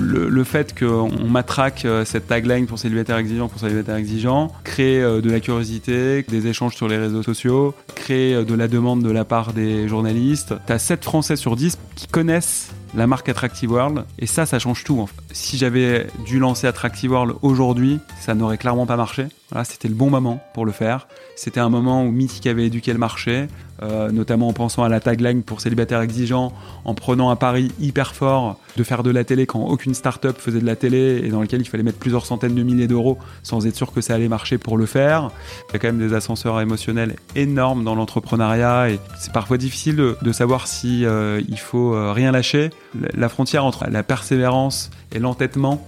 le, 0.00 0.44
fait 0.44 0.78
qu'on 0.78 1.28
matraque 1.28 1.84
euh, 1.84 2.04
cette 2.04 2.26
tagline 2.26 2.66
pour 2.66 2.78
célibataire 2.78 3.16
exigeant, 3.16 3.48
pour 3.48 3.60
célibataire 3.60 3.96
exigeant, 3.96 4.52
crée 4.64 5.02
euh, 5.02 5.20
de 5.20 5.30
la 5.30 5.40
curiosité, 5.40 6.22
des 6.22 6.46
échanges 6.46 6.74
sur 6.74 6.88
les 6.88 6.96
réseaux 6.96 7.22
sociaux, 7.22 7.74
crée 7.94 8.34
euh, 8.34 8.44
de 8.44 8.54
la 8.54 8.68
demande 8.68 9.02
de 9.02 9.10
la 9.10 9.24
part 9.24 9.52
des 9.52 9.88
journalistes. 9.88 10.54
T'as 10.66 10.78
7 10.78 11.04
Français 11.04 11.36
sur 11.36 11.56
10 11.56 11.78
qui 11.96 12.06
connaissent 12.06 12.70
la 12.94 13.06
marque 13.06 13.28
Attractive 13.28 13.70
World. 13.70 14.04
Et 14.18 14.26
ça, 14.26 14.46
ça 14.46 14.58
change 14.58 14.84
tout. 14.84 15.08
Si 15.30 15.58
j'avais 15.58 16.06
dû 16.24 16.38
lancer 16.38 16.66
Attractive 16.66 17.10
World 17.10 17.34
aujourd'hui, 17.42 17.98
ça 18.20 18.34
n'aurait 18.34 18.58
clairement 18.58 18.86
pas 18.86 18.96
marché. 18.96 19.26
Voilà, 19.50 19.64
c'était 19.64 19.88
le 19.88 19.94
bon 19.94 20.10
moment 20.10 20.42
pour 20.54 20.64
le 20.64 20.72
faire. 20.72 21.08
C'était 21.36 21.60
un 21.60 21.68
moment 21.68 22.04
où 22.04 22.10
Mythic 22.10 22.46
avait 22.46 22.66
éduqué 22.66 22.92
le 22.92 22.98
marché, 22.98 23.48
euh, 23.82 24.10
notamment 24.10 24.48
en 24.48 24.52
pensant 24.52 24.82
à 24.82 24.88
la 24.88 25.00
tagline 25.00 25.42
pour 25.42 25.60
célibataires 25.60 26.00
exigeants, 26.00 26.52
en 26.84 26.94
prenant 26.94 27.30
un 27.30 27.36
pari 27.36 27.70
hyper 27.80 28.14
fort 28.14 28.58
de 28.76 28.82
faire 28.82 29.02
de 29.02 29.10
la 29.10 29.24
télé 29.24 29.46
quand 29.46 29.60
aucune 29.60 29.94
start-up 29.94 30.36
faisait 30.38 30.60
de 30.60 30.66
la 30.66 30.76
télé 30.76 31.20
et 31.24 31.28
dans 31.28 31.40
lequel 31.40 31.60
il 31.60 31.64
fallait 31.64 31.82
mettre 31.82 31.98
plusieurs 31.98 32.26
centaines 32.26 32.54
de 32.54 32.62
milliers 32.62 32.86
d'euros 32.86 33.18
sans 33.42 33.66
être 33.66 33.76
sûr 33.76 33.92
que 33.92 34.00
ça 34.00 34.14
allait 34.14 34.28
marcher 34.28 34.58
pour 34.58 34.76
le 34.76 34.86
faire. 34.86 35.30
Il 35.68 35.72
y 35.74 35.76
a 35.76 35.78
quand 35.78 35.88
même 35.88 35.98
des 35.98 36.14
ascenseurs 36.14 36.60
émotionnels 36.60 37.16
énormes 37.36 37.84
dans 37.84 37.94
l'entrepreneuriat 37.94 38.90
et 38.90 38.98
c'est 39.18 39.32
parfois 39.32 39.58
difficile 39.58 39.96
de, 39.96 40.32
savoir 40.32 40.66
si 40.66 41.04
euh, 41.04 41.40
il 41.48 41.58
faut 41.58 41.94
euh, 41.94 42.12
rien 42.12 42.32
lâcher. 42.32 42.70
La 43.14 43.28
frontière 43.28 43.64
entre 43.64 43.86
la 43.90 44.02
persévérance 44.02 44.90
et 45.12 45.18
l'entêtement 45.18 45.86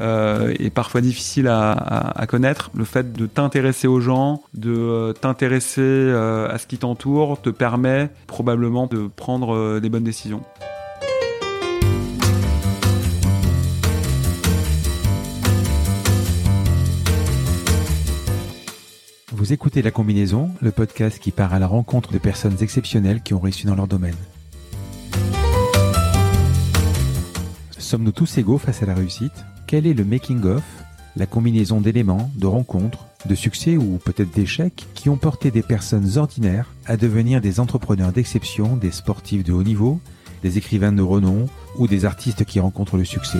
euh, 0.00 0.54
est 0.58 0.70
parfois 0.70 1.00
difficile 1.00 1.48
à, 1.48 2.24
connaître. 2.28 2.70
Le 2.74 2.84
fait 2.84 3.12
de 3.12 3.26
t'intéresser 3.26 3.86
aux 3.86 4.00
gens, 4.00 4.42
de 4.54 4.72
euh, 4.72 5.12
t'intéresser 5.12 5.80
euh, 5.82 6.48
à 6.48 6.58
ce 6.58 6.66
qui 6.66 6.78
t'entoure, 6.78 7.40
te 7.40 7.50
permet 7.50 8.10
probablement 8.26 8.86
de 8.86 9.08
prendre 9.14 9.80
des 9.80 9.88
bonnes 9.88 10.04
décisions. 10.04 10.42
Vous 19.30 19.52
écoutez 19.52 19.82
La 19.82 19.90
Combinaison, 19.90 20.50
le 20.60 20.70
podcast 20.70 21.18
qui 21.18 21.32
part 21.32 21.52
à 21.52 21.58
la 21.58 21.66
rencontre 21.66 22.12
de 22.12 22.18
personnes 22.18 22.56
exceptionnelles 22.60 23.22
qui 23.22 23.34
ont 23.34 23.40
réussi 23.40 23.66
dans 23.66 23.74
leur 23.74 23.88
domaine. 23.88 24.14
Sommes-nous 27.76 28.12
tous 28.12 28.38
égaux 28.38 28.56
face 28.56 28.82
à 28.82 28.86
la 28.86 28.94
réussite? 28.94 29.44
Quel 29.72 29.86
est 29.86 29.94
le 29.94 30.04
making-of, 30.04 30.62
la 31.16 31.24
combinaison 31.24 31.80
d'éléments, 31.80 32.30
de 32.36 32.44
rencontres, 32.44 33.06
de 33.24 33.34
succès 33.34 33.78
ou 33.78 33.98
peut-être 34.04 34.30
d'échecs 34.30 34.86
qui 34.92 35.08
ont 35.08 35.16
porté 35.16 35.50
des 35.50 35.62
personnes 35.62 36.18
ordinaires 36.18 36.68
à 36.84 36.98
devenir 36.98 37.40
des 37.40 37.58
entrepreneurs 37.58 38.12
d'exception, 38.12 38.76
des 38.76 38.90
sportifs 38.90 39.44
de 39.44 39.54
haut 39.54 39.62
niveau, 39.62 39.98
des 40.42 40.58
écrivains 40.58 40.92
de 40.92 41.00
renom 41.00 41.46
ou 41.78 41.88
des 41.88 42.04
artistes 42.04 42.44
qui 42.44 42.60
rencontrent 42.60 42.98
le 42.98 43.06
succès? 43.06 43.38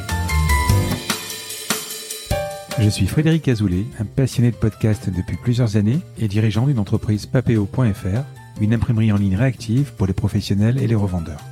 Je 2.79 2.89
suis 2.89 3.09
Frédéric 3.09 3.47
Azoulay, 3.49 3.85
un 4.01 4.07
passionné 4.07 4.53
de 4.53 4.57
podcast 4.57 5.11
depuis 5.15 5.37
plusieurs 5.37 5.77
années 5.77 5.99
et 6.19 6.29
dirigeant 6.29 6.67
d'une 6.67 6.79
entreprise 6.79 7.27
papeo.fr, 7.27 8.25
une 8.59 8.73
imprimerie 8.73 9.13
en 9.13 9.19
ligne 9.19 9.37
réactive 9.37 9.93
pour 9.99 10.07
les 10.07 10.15
professionnels 10.15 10.83
et 10.83 10.87
les 10.87 10.95
revendeurs. 10.95 11.52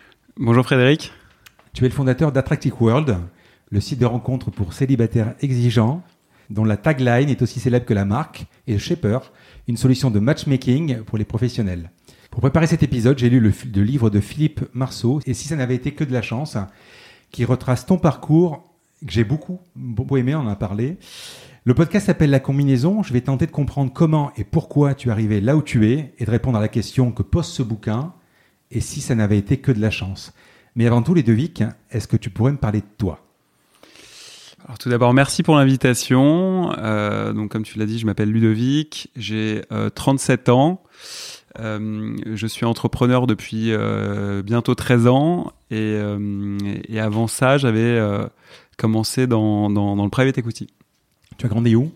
Bonjour 0.37 0.63
Frédéric. 0.63 1.11
Tu 1.73 1.83
es 1.83 1.89
le 1.89 1.93
fondateur 1.93 2.31
d'Attractive 2.31 2.73
World, 2.81 3.17
le 3.69 3.81
site 3.81 3.99
de 3.99 4.05
rencontre 4.05 4.49
pour 4.49 4.71
célibataires 4.71 5.35
exigeants, 5.41 6.03
dont 6.49 6.63
la 6.63 6.77
tagline 6.77 7.29
est 7.29 7.41
aussi 7.41 7.59
célèbre 7.59 7.85
que 7.85 7.93
la 7.93 8.05
marque, 8.05 8.45
et 8.65 8.77
Shaper, 8.77 9.19
une 9.67 9.75
solution 9.75 10.09
de 10.09 10.19
matchmaking 10.19 11.03
pour 11.03 11.17
les 11.17 11.25
professionnels. 11.25 11.91
Pour 12.31 12.39
préparer 12.39 12.65
cet 12.65 12.81
épisode, 12.81 13.19
j'ai 13.19 13.29
lu 13.29 13.41
le, 13.41 13.51
livre 13.81 14.09
de 14.09 14.21
Philippe 14.21 14.61
Marceau, 14.73 15.19
et 15.25 15.33
si 15.33 15.49
ça 15.49 15.57
n'avait 15.57 15.75
été 15.75 15.91
que 15.91 16.05
de 16.05 16.13
la 16.13 16.21
chance, 16.21 16.57
qui 17.31 17.43
retrace 17.43 17.85
ton 17.85 17.97
parcours, 17.97 18.63
que 19.05 19.11
j'ai 19.11 19.25
beaucoup, 19.25 19.59
beaucoup 19.75 20.15
aimé, 20.15 20.33
on 20.33 20.39
en 20.39 20.47
a 20.47 20.55
parlé. 20.55 20.97
Le 21.65 21.73
podcast 21.73 22.05
s'appelle 22.05 22.29
La 22.29 22.39
combinaison. 22.39 23.03
Je 23.03 23.11
vais 23.11 23.21
tenter 23.21 23.47
de 23.47 23.51
comprendre 23.51 23.91
comment 23.93 24.31
et 24.37 24.45
pourquoi 24.45 24.95
tu 24.95 25.09
es 25.09 25.11
arrivé 25.11 25.41
là 25.41 25.57
où 25.57 25.61
tu 25.61 25.91
es 25.91 26.13
et 26.17 26.25
de 26.25 26.31
répondre 26.31 26.57
à 26.57 26.61
la 26.61 26.69
question 26.69 27.11
que 27.11 27.21
pose 27.21 27.47
ce 27.47 27.63
bouquin 27.63 28.13
et 28.71 28.81
si 28.81 29.01
ça 29.01 29.15
n'avait 29.15 29.37
été 29.37 29.57
que 29.57 29.71
de 29.71 29.79
la 29.79 29.91
chance. 29.91 30.33
Mais 30.75 30.87
avant 30.87 31.01
tout, 31.01 31.13
Ludovic, 31.13 31.63
est-ce 31.89 32.07
que 32.07 32.17
tu 32.17 32.29
pourrais 32.29 32.53
me 32.53 32.57
parler 32.57 32.79
de 32.79 32.85
toi? 32.97 33.19
Alors 34.65 34.77
tout 34.77 34.89
d'abord, 34.89 35.13
merci 35.13 35.43
pour 35.43 35.55
l'invitation. 35.55 36.71
Euh, 36.77 37.33
donc 37.33 37.51
comme 37.51 37.63
tu 37.63 37.79
l'as 37.79 37.85
dit, 37.85 37.99
je 37.99 38.05
m'appelle 38.05 38.31
Ludovic, 38.31 39.09
j'ai 39.15 39.61
37 39.95 40.49
euh, 40.49 40.51
ans. 40.51 40.83
Euh, 41.59 42.15
je 42.33 42.47
suis 42.47 42.65
entrepreneur 42.65 43.27
depuis 43.27 43.73
bientôt 44.43 44.75
13 44.75 45.07
ans 45.07 45.51
et, 45.71 45.97
avant 46.99 47.27
ça, 47.27 47.57
j'avais 47.57 47.99
commencé 48.77 49.27
dans, 49.27 49.69
dans, 49.69 50.03
le 50.03 50.09
private 50.09 50.37
equity. 50.37 50.67
Tu 51.37 51.45
as 51.45 51.49
grandi 51.49 51.75
où? 51.75 51.91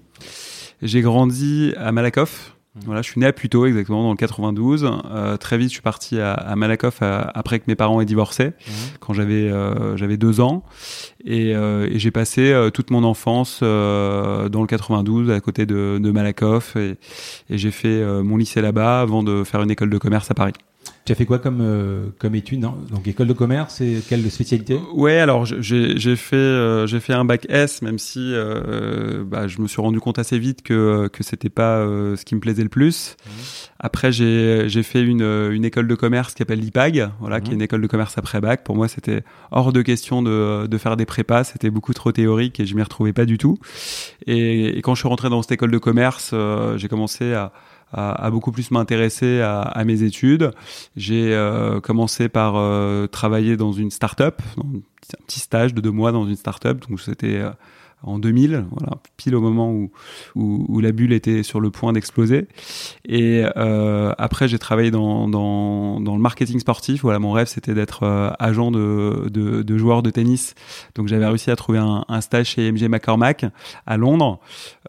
J'ai 0.81 1.01
grandi 1.01 1.73
à 1.77 1.91
Malakoff, 1.91 2.54
voilà, 2.83 3.01
je 3.01 3.09
suis 3.09 3.21
né 3.21 3.25
à 3.25 3.31
Puteaux 3.31 3.65
exactement 3.65 4.03
dans 4.03 4.11
le 4.11 4.17
92. 4.17 4.89
Euh, 5.05 5.37
très 5.37 5.57
vite, 5.57 5.69
je 5.69 5.73
suis 5.73 5.81
parti 5.81 6.19
à, 6.19 6.33
à 6.33 6.55
Malakoff 6.55 6.97
après 7.01 7.59
que 7.59 7.65
mes 7.67 7.75
parents 7.75 8.01
aient 8.01 8.05
divorcé, 8.05 8.47
mmh. 8.47 8.71
quand 8.99 9.13
j'avais 9.13 9.49
euh, 9.49 9.95
j'avais 9.95 10.17
deux 10.17 10.41
ans, 10.41 10.63
et, 11.23 11.55
euh, 11.55 11.87
et 11.89 11.99
j'ai 11.99 12.11
passé 12.11 12.51
euh, 12.51 12.69
toute 12.69 12.91
mon 12.91 13.03
enfance 13.03 13.61
euh, 13.63 14.49
dans 14.49 14.61
le 14.61 14.67
92 14.67 15.31
à 15.31 15.39
côté 15.39 15.65
de, 15.65 15.99
de 16.01 16.11
Malakoff, 16.11 16.75
et, 16.75 16.97
et 17.49 17.57
j'ai 17.57 17.71
fait 17.71 18.03
mon 18.23 18.35
lycée 18.37 18.61
là-bas 18.61 19.01
avant 19.01 19.23
de 19.23 19.43
faire 19.43 19.61
une 19.61 19.71
école 19.71 19.89
de 19.89 19.97
commerce 19.97 20.29
à 20.29 20.33
Paris. 20.33 20.53
Tu 21.05 21.11
as 21.11 21.15
fait 21.15 21.27
quoi 21.27 21.37
comme, 21.37 21.61
euh, 21.61 22.07
comme 22.17 22.33
étude 22.33 22.61
Donc 22.61 23.07
école 23.07 23.27
de 23.27 23.33
commerce 23.33 23.79
et 23.79 24.01
quelle 24.09 24.27
spécialité? 24.31 24.79
Ouais, 24.95 25.19
alors 25.19 25.45
j'ai 25.45 26.15
fait 26.15 26.35
euh, 26.35 26.87
j'ai 26.87 26.99
fait 26.99 27.13
un 27.13 27.23
bac 27.23 27.45
S, 27.47 27.83
même 27.83 27.99
si 27.99 28.31
euh, 28.33 29.23
bah, 29.23 29.47
je 29.47 29.61
me 29.61 29.67
suis 29.67 29.79
rendu 29.79 29.99
compte 29.99 30.17
assez 30.17 30.39
vite 30.39 30.63
que 30.63 31.07
que 31.13 31.23
c'était 31.23 31.49
pas 31.49 31.85
ce 31.85 32.25
qui 32.25 32.33
me 32.33 32.39
plaisait 32.39 32.63
le 32.63 32.69
plus. 32.69 33.17
Mmh. 33.23 33.29
Après 33.79 34.11
j'ai 34.11 34.67
j'ai 34.67 34.81
fait 34.81 35.03
une 35.03 35.21
une 35.51 35.63
école 35.63 35.87
de 35.87 35.93
commerce 35.93 36.33
qui 36.33 36.39
s'appelle 36.39 36.59
l'IPAG, 36.59 37.11
voilà, 37.19 37.39
qui 37.39 37.49
est 37.49 37.51
mmh. 37.51 37.55
une 37.55 37.61
école 37.61 37.81
de 37.81 37.87
commerce 37.87 38.17
après 38.17 38.41
bac. 38.41 38.63
Pour 38.63 38.75
moi, 38.75 38.87
c'était 38.87 39.23
hors 39.51 39.71
de 39.71 39.83
question 39.83 40.23
de 40.23 40.65
de 40.65 40.77
faire 40.79 40.97
des 40.97 41.05
prépas, 41.05 41.43
c'était 41.43 41.69
beaucoup 41.69 41.93
trop 41.93 42.13
théorique 42.13 42.59
et 42.59 42.65
je 42.65 42.75
m'y 42.75 42.81
retrouvais 42.81 43.13
pas 43.13 43.25
du 43.25 43.37
tout. 43.37 43.59
Et, 44.25 44.75
et, 44.75 44.81
quand 44.81 44.95
je 44.95 45.01
suis 45.01 45.07
rentré 45.07 45.29
dans 45.29 45.43
cette 45.43 45.51
école 45.51 45.69
de 45.69 45.77
commerce, 45.77 46.33
j'ai 46.77 46.87
commencé 46.87 47.33
à 47.33 47.51
à, 47.95 48.29
beaucoup 48.29 48.51
plus 48.51 48.71
m'intéresser 48.71 49.41
à, 49.41 49.83
mes 49.85 50.03
études. 50.03 50.51
J'ai 50.95 51.33
euh, 51.33 51.79
commencé 51.79 52.27
par 52.29 52.55
euh, 52.57 53.07
travailler 53.07 53.55
dans 53.55 53.71
une 53.71 53.89
start-up, 53.89 54.41
un 54.57 54.79
petit 55.25 55.39
stage 55.39 55.73
de 55.73 55.81
deux 55.81 55.91
mois 55.91 56.11
dans 56.11 56.27
une 56.27 56.35
start-up. 56.35 56.83
Donc 56.89 56.99
c'était 56.99 57.37
euh, 57.37 57.51
en 58.03 58.19
2000, 58.19 58.65
voilà, 58.69 58.97
pile 59.17 59.35
au 59.35 59.41
moment 59.41 59.71
où, 59.71 59.91
où, 60.35 60.79
la 60.79 60.91
bulle 60.91 61.13
était 61.13 61.43
sur 61.43 61.59
le 61.59 61.71
point 61.71 61.93
d'exploser. 61.93 62.47
Et 63.05 63.43
euh, 63.57 64.13
après, 64.17 64.47
j'ai 64.47 64.59
travaillé 64.59 64.91
dans, 64.91 65.27
dans, 65.27 65.99
le 65.99 66.21
marketing 66.21 66.59
sportif. 66.59 67.01
Voilà, 67.01 67.19
mon 67.19 67.31
rêve, 67.31 67.47
c'était 67.47 67.73
d'être 67.73 68.03
euh, 68.03 68.31
agent 68.37 68.69
de, 68.71 69.29
de, 69.31 69.63
de 69.63 70.01
de 70.01 70.09
tennis. 70.09 70.55
Donc, 70.95 71.07
j'avais 71.07 71.25
réussi 71.25 71.49
à 71.51 71.55
trouver 71.55 71.79
un, 71.79 72.21
stage 72.21 72.47
chez 72.47 72.71
MG 72.71 72.87
McCormack 72.89 73.45
à 73.85 73.97
Londres, 73.97 74.39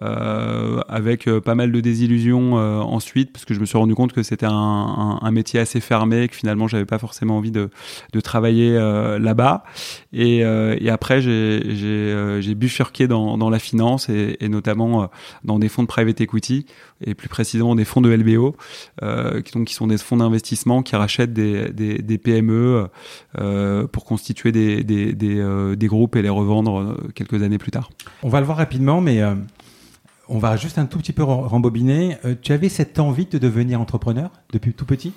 euh, 0.02 0.80
avec 0.88 1.28
pas 1.40 1.54
mal 1.54 1.72
de 1.72 1.80
désillusions 1.80 2.54
ensuite, 2.54 3.32
parce 3.32 3.44
que 3.44 3.54
je 3.54 3.60
me 3.60 3.66
suis 3.66 3.78
rendu 3.78 3.94
compte 3.94 4.12
que 4.12 4.22
c'était 4.22 4.46
un, 4.46 4.52
un, 4.52 5.18
un, 5.22 5.30
métier 5.30 5.60
assez 5.60 5.80
fermé, 5.80 6.28
que 6.28 6.34
finalement, 6.34 6.66
j'avais 6.68 6.86
pas 6.86 6.98
forcément 6.98 7.36
envie 7.36 7.50
de, 7.50 7.70
de 8.12 8.20
travailler 8.20 8.72
là-bas. 9.18 9.64
Et, 10.12 10.38
et 10.38 10.90
après, 10.90 11.20
j'ai 11.20 12.54
bifurqué 12.54 12.95
dans, 13.04 13.38
dans 13.38 13.50
la 13.50 13.58
finance 13.58 14.08
et, 14.08 14.36
et, 14.40 14.48
notamment 14.48 15.02
euh, 15.02 15.06
dans 15.44 15.58
des 15.58 15.68
fonds 15.68 15.82
de 15.82 15.88
private 15.88 16.20
equity 16.20 16.66
et 17.04 17.14
plus 17.14 17.28
précisément 17.28 17.74
des 17.74 17.84
fonds 17.84 18.00
de 18.00 18.10
LBO, 18.10 18.56
euh, 19.02 19.42
qui, 19.42 19.52
donc, 19.52 19.68
qui 19.68 19.74
sont 19.74 19.86
des 19.86 19.98
fonds 19.98 20.16
d'investissement 20.16 20.82
qui 20.82 20.96
rachètent 20.96 21.32
des, 21.32 21.70
des, 21.70 21.98
des 21.98 22.18
PME 22.18 22.88
euh, 23.38 23.86
pour 23.86 24.04
constituer 24.04 24.52
des, 24.52 24.82
des, 24.82 25.12
des, 25.12 25.76
des, 25.76 25.86
groupes 25.86 26.16
et 26.16 26.22
les 26.22 26.28
revendre 26.28 26.96
quelques 27.14 27.42
années 27.42 27.58
plus 27.58 27.70
tard. 27.70 27.90
On 28.22 28.28
va 28.28 28.40
le 28.40 28.46
voir 28.46 28.58
rapidement, 28.58 29.00
mais 29.00 29.22
on 30.28 30.38
va 30.38 30.56
juste 30.56 30.78
un 30.78 30.86
tout 30.86 30.98
petit 30.98 31.12
peu 31.12 31.22
rembobiner. 31.22 32.16
tu 32.42 32.52
avais 32.52 32.68
cette 32.68 32.98
envie 32.98 33.26
de 33.26 33.38
devenir 33.38 33.80
entrepreneur 33.80 34.30
depuis 34.52 34.72
tout 34.72 34.86
petit? 34.86 35.12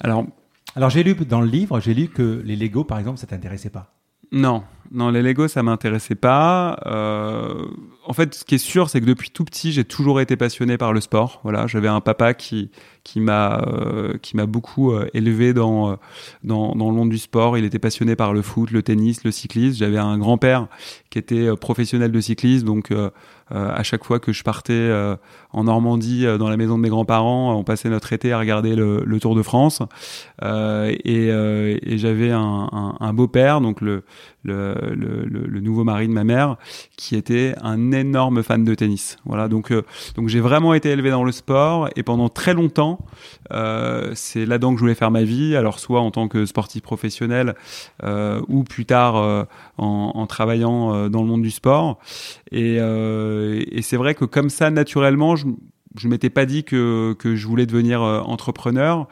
Alors, 0.00 0.26
alors 0.76 0.90
j'ai 0.90 1.02
lu 1.02 1.14
dans 1.14 1.40
le 1.40 1.48
livre, 1.48 1.80
j'ai 1.80 1.94
lu 1.94 2.08
que 2.08 2.42
les 2.44 2.56
Lego, 2.56 2.84
par 2.84 2.98
exemple, 2.98 3.18
ça 3.18 3.26
t'intéressait 3.26 3.70
pas. 3.70 3.92
Non, 4.30 4.62
Non, 4.90 5.10
les 5.10 5.20
Lego, 5.20 5.48
ça 5.48 5.62
m'intéressait 5.62 6.14
pas. 6.14 6.78
Euh, 6.86 7.66
en 8.06 8.12
fait, 8.14 8.34
ce 8.34 8.44
qui 8.44 8.54
est 8.54 8.58
sûr, 8.58 8.88
c'est 8.88 9.00
que 9.00 9.06
depuis 9.06 9.30
tout 9.30 9.44
petit, 9.44 9.70
j'ai 9.70 9.84
toujours 9.84 10.18
été 10.20 10.36
passionné 10.36 10.78
par 10.78 10.94
le 10.94 11.00
sport. 11.00 11.40
Voilà, 11.42 11.66
j'avais 11.66 11.88
un 11.88 12.00
papa 12.00 12.32
qui 12.32 12.70
qui 13.04 13.20
m'a 13.20 13.62
euh, 13.66 14.18
qui 14.20 14.36
m'a 14.36 14.44
beaucoup 14.44 14.92
euh, 14.92 15.08
élevé 15.14 15.54
dans, 15.54 15.98
dans 16.42 16.74
dans 16.74 16.88
le 16.88 16.96
monde 16.96 17.10
du 17.10 17.18
sport. 17.18 17.58
Il 17.58 17.64
était 17.64 17.78
passionné 17.78 18.16
par 18.16 18.32
le 18.32 18.40
foot, 18.40 18.70
le 18.70 18.82
tennis, 18.82 19.24
le 19.24 19.30
cyclisme. 19.30 19.76
J'avais 19.78 19.98
un 19.98 20.16
grand-père 20.16 20.68
qui 21.10 21.18
était 21.18 21.54
professionnel 21.56 22.10
de 22.10 22.20
cyclisme, 22.20 22.66
donc 22.66 22.92
à 23.50 23.82
chaque 23.82 24.04
fois 24.04 24.20
que 24.20 24.32
je 24.32 24.42
partais 24.42 24.90
en 25.52 25.64
Normandie, 25.64 26.26
dans 26.38 26.50
la 26.50 26.58
maison 26.58 26.76
de 26.76 26.82
mes 26.82 26.90
grands-parents, 26.90 27.54
on 27.54 27.64
passait 27.64 27.88
notre 27.88 28.12
été 28.12 28.30
à 28.30 28.38
regarder 28.38 28.76
le, 28.76 29.18
Tour 29.20 29.34
de 29.34 29.42
France. 29.42 29.80
et, 30.42 31.96
j'avais 31.96 32.30
un, 32.30 32.68
un, 32.70 32.96
un 33.00 33.12
beau-père, 33.14 33.62
donc 33.62 33.80
le 33.80 34.04
le, 34.44 34.74
le, 34.82 35.60
nouveau 35.60 35.84
mari 35.84 36.08
de 36.08 36.12
ma 36.12 36.24
mère, 36.24 36.56
qui 36.96 37.16
était 37.16 37.54
un 37.62 37.92
énorme 37.92 38.42
fan 38.42 38.64
de 38.64 38.74
tennis. 38.74 39.16
Voilà, 39.24 39.48
donc 39.48 39.72
donc 40.14 40.28
j'ai 40.28 40.40
vraiment 40.40 40.74
été 40.74 40.90
élevé 40.90 41.10
dans 41.10 41.24
le 41.24 41.32
sport 41.32 41.88
et 41.96 42.02
pendant 42.02 42.28
très 42.28 42.54
longtemps 42.54 42.98
euh, 43.52 44.12
c'est 44.14 44.46
là-dedans 44.46 44.72
que 44.72 44.76
je 44.76 44.80
voulais 44.82 44.94
faire 44.94 45.10
ma 45.10 45.22
vie, 45.22 45.56
alors 45.56 45.78
soit 45.78 46.00
en 46.00 46.10
tant 46.10 46.28
que 46.28 46.46
sportif 46.46 46.82
professionnel 46.82 47.54
euh, 48.02 48.40
ou 48.48 48.64
plus 48.64 48.84
tard 48.84 49.16
euh, 49.16 49.44
en, 49.76 50.26
travaillant 50.26 51.08
dans 51.08 51.22
le 51.22 51.28
monde 51.28 51.42
du 51.42 51.50
sport. 51.50 51.98
Et, 52.50 52.76
et 52.76 53.82
c'est 53.82 53.96
vrai 53.96 54.14
que 54.14 54.24
comme 54.24 54.50
ça, 54.50 54.70
naturellement, 54.70 55.36
je 55.36 55.46
je 55.96 56.06
m'étais 56.06 56.30
pas 56.30 56.44
dit 56.44 56.64
que, 56.64 57.16
que 57.18 57.34
je 57.34 57.46
voulais 57.46 57.66
devenir 57.66 58.02
entrepreneur. 58.02 59.08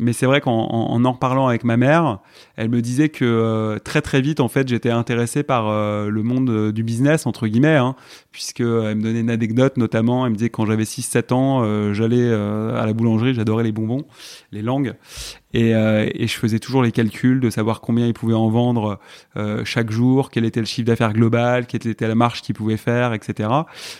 Mais 0.00 0.14
c'est 0.14 0.24
vrai 0.24 0.40
qu'en 0.40 0.66
en, 0.70 1.04
en, 1.04 1.12
reparlant 1.12 1.46
avec 1.46 1.62
ma 1.62 1.76
mère, 1.76 2.20
elle 2.56 2.70
me 2.70 2.80
disait 2.80 3.10
que 3.10 3.24
euh, 3.24 3.78
très 3.78 4.00
très 4.00 4.22
vite, 4.22 4.40
en 4.40 4.48
fait, 4.48 4.66
j'étais 4.66 4.90
intéressé 4.90 5.42
par 5.42 5.68
euh, 5.68 6.08
le 6.08 6.22
monde 6.22 6.48
euh, 6.48 6.72
du 6.72 6.82
business, 6.82 7.26
entre 7.26 7.46
guillemets, 7.46 7.76
hein, 7.76 7.94
puisque 8.32 8.60
elle 8.60 8.96
me 8.96 9.02
donnait 9.02 9.20
une 9.20 9.30
anecdote 9.30 9.76
notamment. 9.76 10.24
Elle 10.24 10.32
me 10.32 10.36
disait 10.36 10.48
que 10.48 10.56
quand 10.56 10.64
j'avais 10.66 10.84
6-7 10.84 11.34
ans, 11.34 11.92
j'allais 11.92 12.32
à 12.32 12.86
la 12.86 12.92
boulangerie, 12.94 13.34
j'adorais 13.34 13.64
les 13.64 13.72
bonbons, 13.72 14.06
les 14.52 14.62
langues. 14.62 14.94
Et, 15.52 15.70
et, 15.70 16.26
je 16.26 16.36
faisais 16.36 16.58
toujours 16.58 16.82
les 16.82 16.92
calculs 16.92 17.40
de 17.40 17.50
savoir 17.50 17.80
combien 17.80 18.06
ils 18.06 18.14
pouvaient 18.14 18.34
en 18.34 18.48
vendre 18.48 19.00
chaque 19.64 19.90
jour, 19.90 20.30
quel 20.30 20.44
était 20.44 20.60
le 20.60 20.66
chiffre 20.66 20.86
d'affaires 20.86 21.12
global, 21.12 21.66
quelle 21.66 21.86
était 21.88 22.06
la 22.06 22.14
marge 22.14 22.42
qu'ils 22.42 22.54
pouvaient 22.54 22.76
faire, 22.76 23.12
etc. 23.12 23.48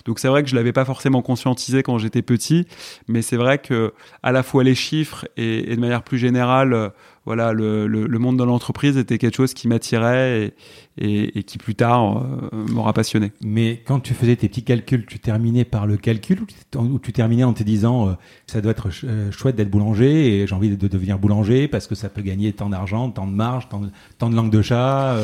Donc 0.05 0.19
c'est 0.21 0.29
vrai 0.29 0.43
que 0.43 0.49
je 0.49 0.55
l'avais 0.55 0.73
pas 0.73 0.85
forcément 0.85 1.23
conscientisé 1.23 1.83
quand 1.83 1.99
j'étais 1.99 2.23
petit, 2.23 2.67
mais 3.09 3.23
c'est 3.23 3.37
vrai 3.37 3.59
que 3.59 3.93
à 4.23 4.33
la 4.33 4.43
fois 4.43 4.65
les 4.65 4.75
chiffres 4.75 5.27
et, 5.37 5.77
de 5.77 5.99
plus 6.03 6.19
générale, 6.19 6.73
euh, 6.73 6.89
voilà, 7.27 7.53
le, 7.53 7.87
le, 7.87 8.19
monde 8.19 8.39
de 8.39 8.45
l'entreprise 8.45 8.97
était 8.97 9.19
quelque 9.19 9.37
chose 9.37 9.53
qui 9.53 9.69
m'attirait 9.69 10.53
et, 10.99 11.39
et, 11.39 11.43
qui 11.43 11.59
plus 11.59 11.75
tard 11.75 12.17
euh, 12.17 12.49
m'aura 12.53 12.93
passionné. 12.93 13.33
Mais 13.43 13.83
quand 13.85 14.01
tu 14.01 14.15
faisais 14.15 14.37
tes 14.37 14.49
petits 14.49 14.65
calculs, 14.65 15.05
tu 15.07 15.19
terminais 15.19 15.65
par 15.65 15.87
le 15.87 15.97
calcul 15.97 16.41
ou 16.77 16.99
tu 16.99 17.13
terminais 17.13 17.45
en 17.45 17.53
te 17.53 17.63
disant 17.63 18.09
euh, 18.09 18.13
ça 18.47 18.61
doit 18.61 18.73
être 18.73 18.89
chouette 19.31 19.57
d'être 19.57 19.71
boulanger 19.71 20.41
et 20.41 20.47
j'ai 20.47 20.55
envie 20.55 20.75
de, 20.75 20.89
devenir 20.89 21.19
boulanger 21.19 21.69
parce 21.69 21.87
que 21.87 21.95
ça 21.95 22.09
peut 22.09 22.23
gagner 22.23 22.53
tant 22.53 22.71
d'argent, 22.71 23.11
tant 23.11 23.27
de 23.27 23.35
marge, 23.35 23.69
tant 23.69 23.81
de, 23.81 23.89
tant 24.19 24.31
de 24.31 24.35
langue 24.35 24.51
de 24.51 24.63
chat 24.63 25.17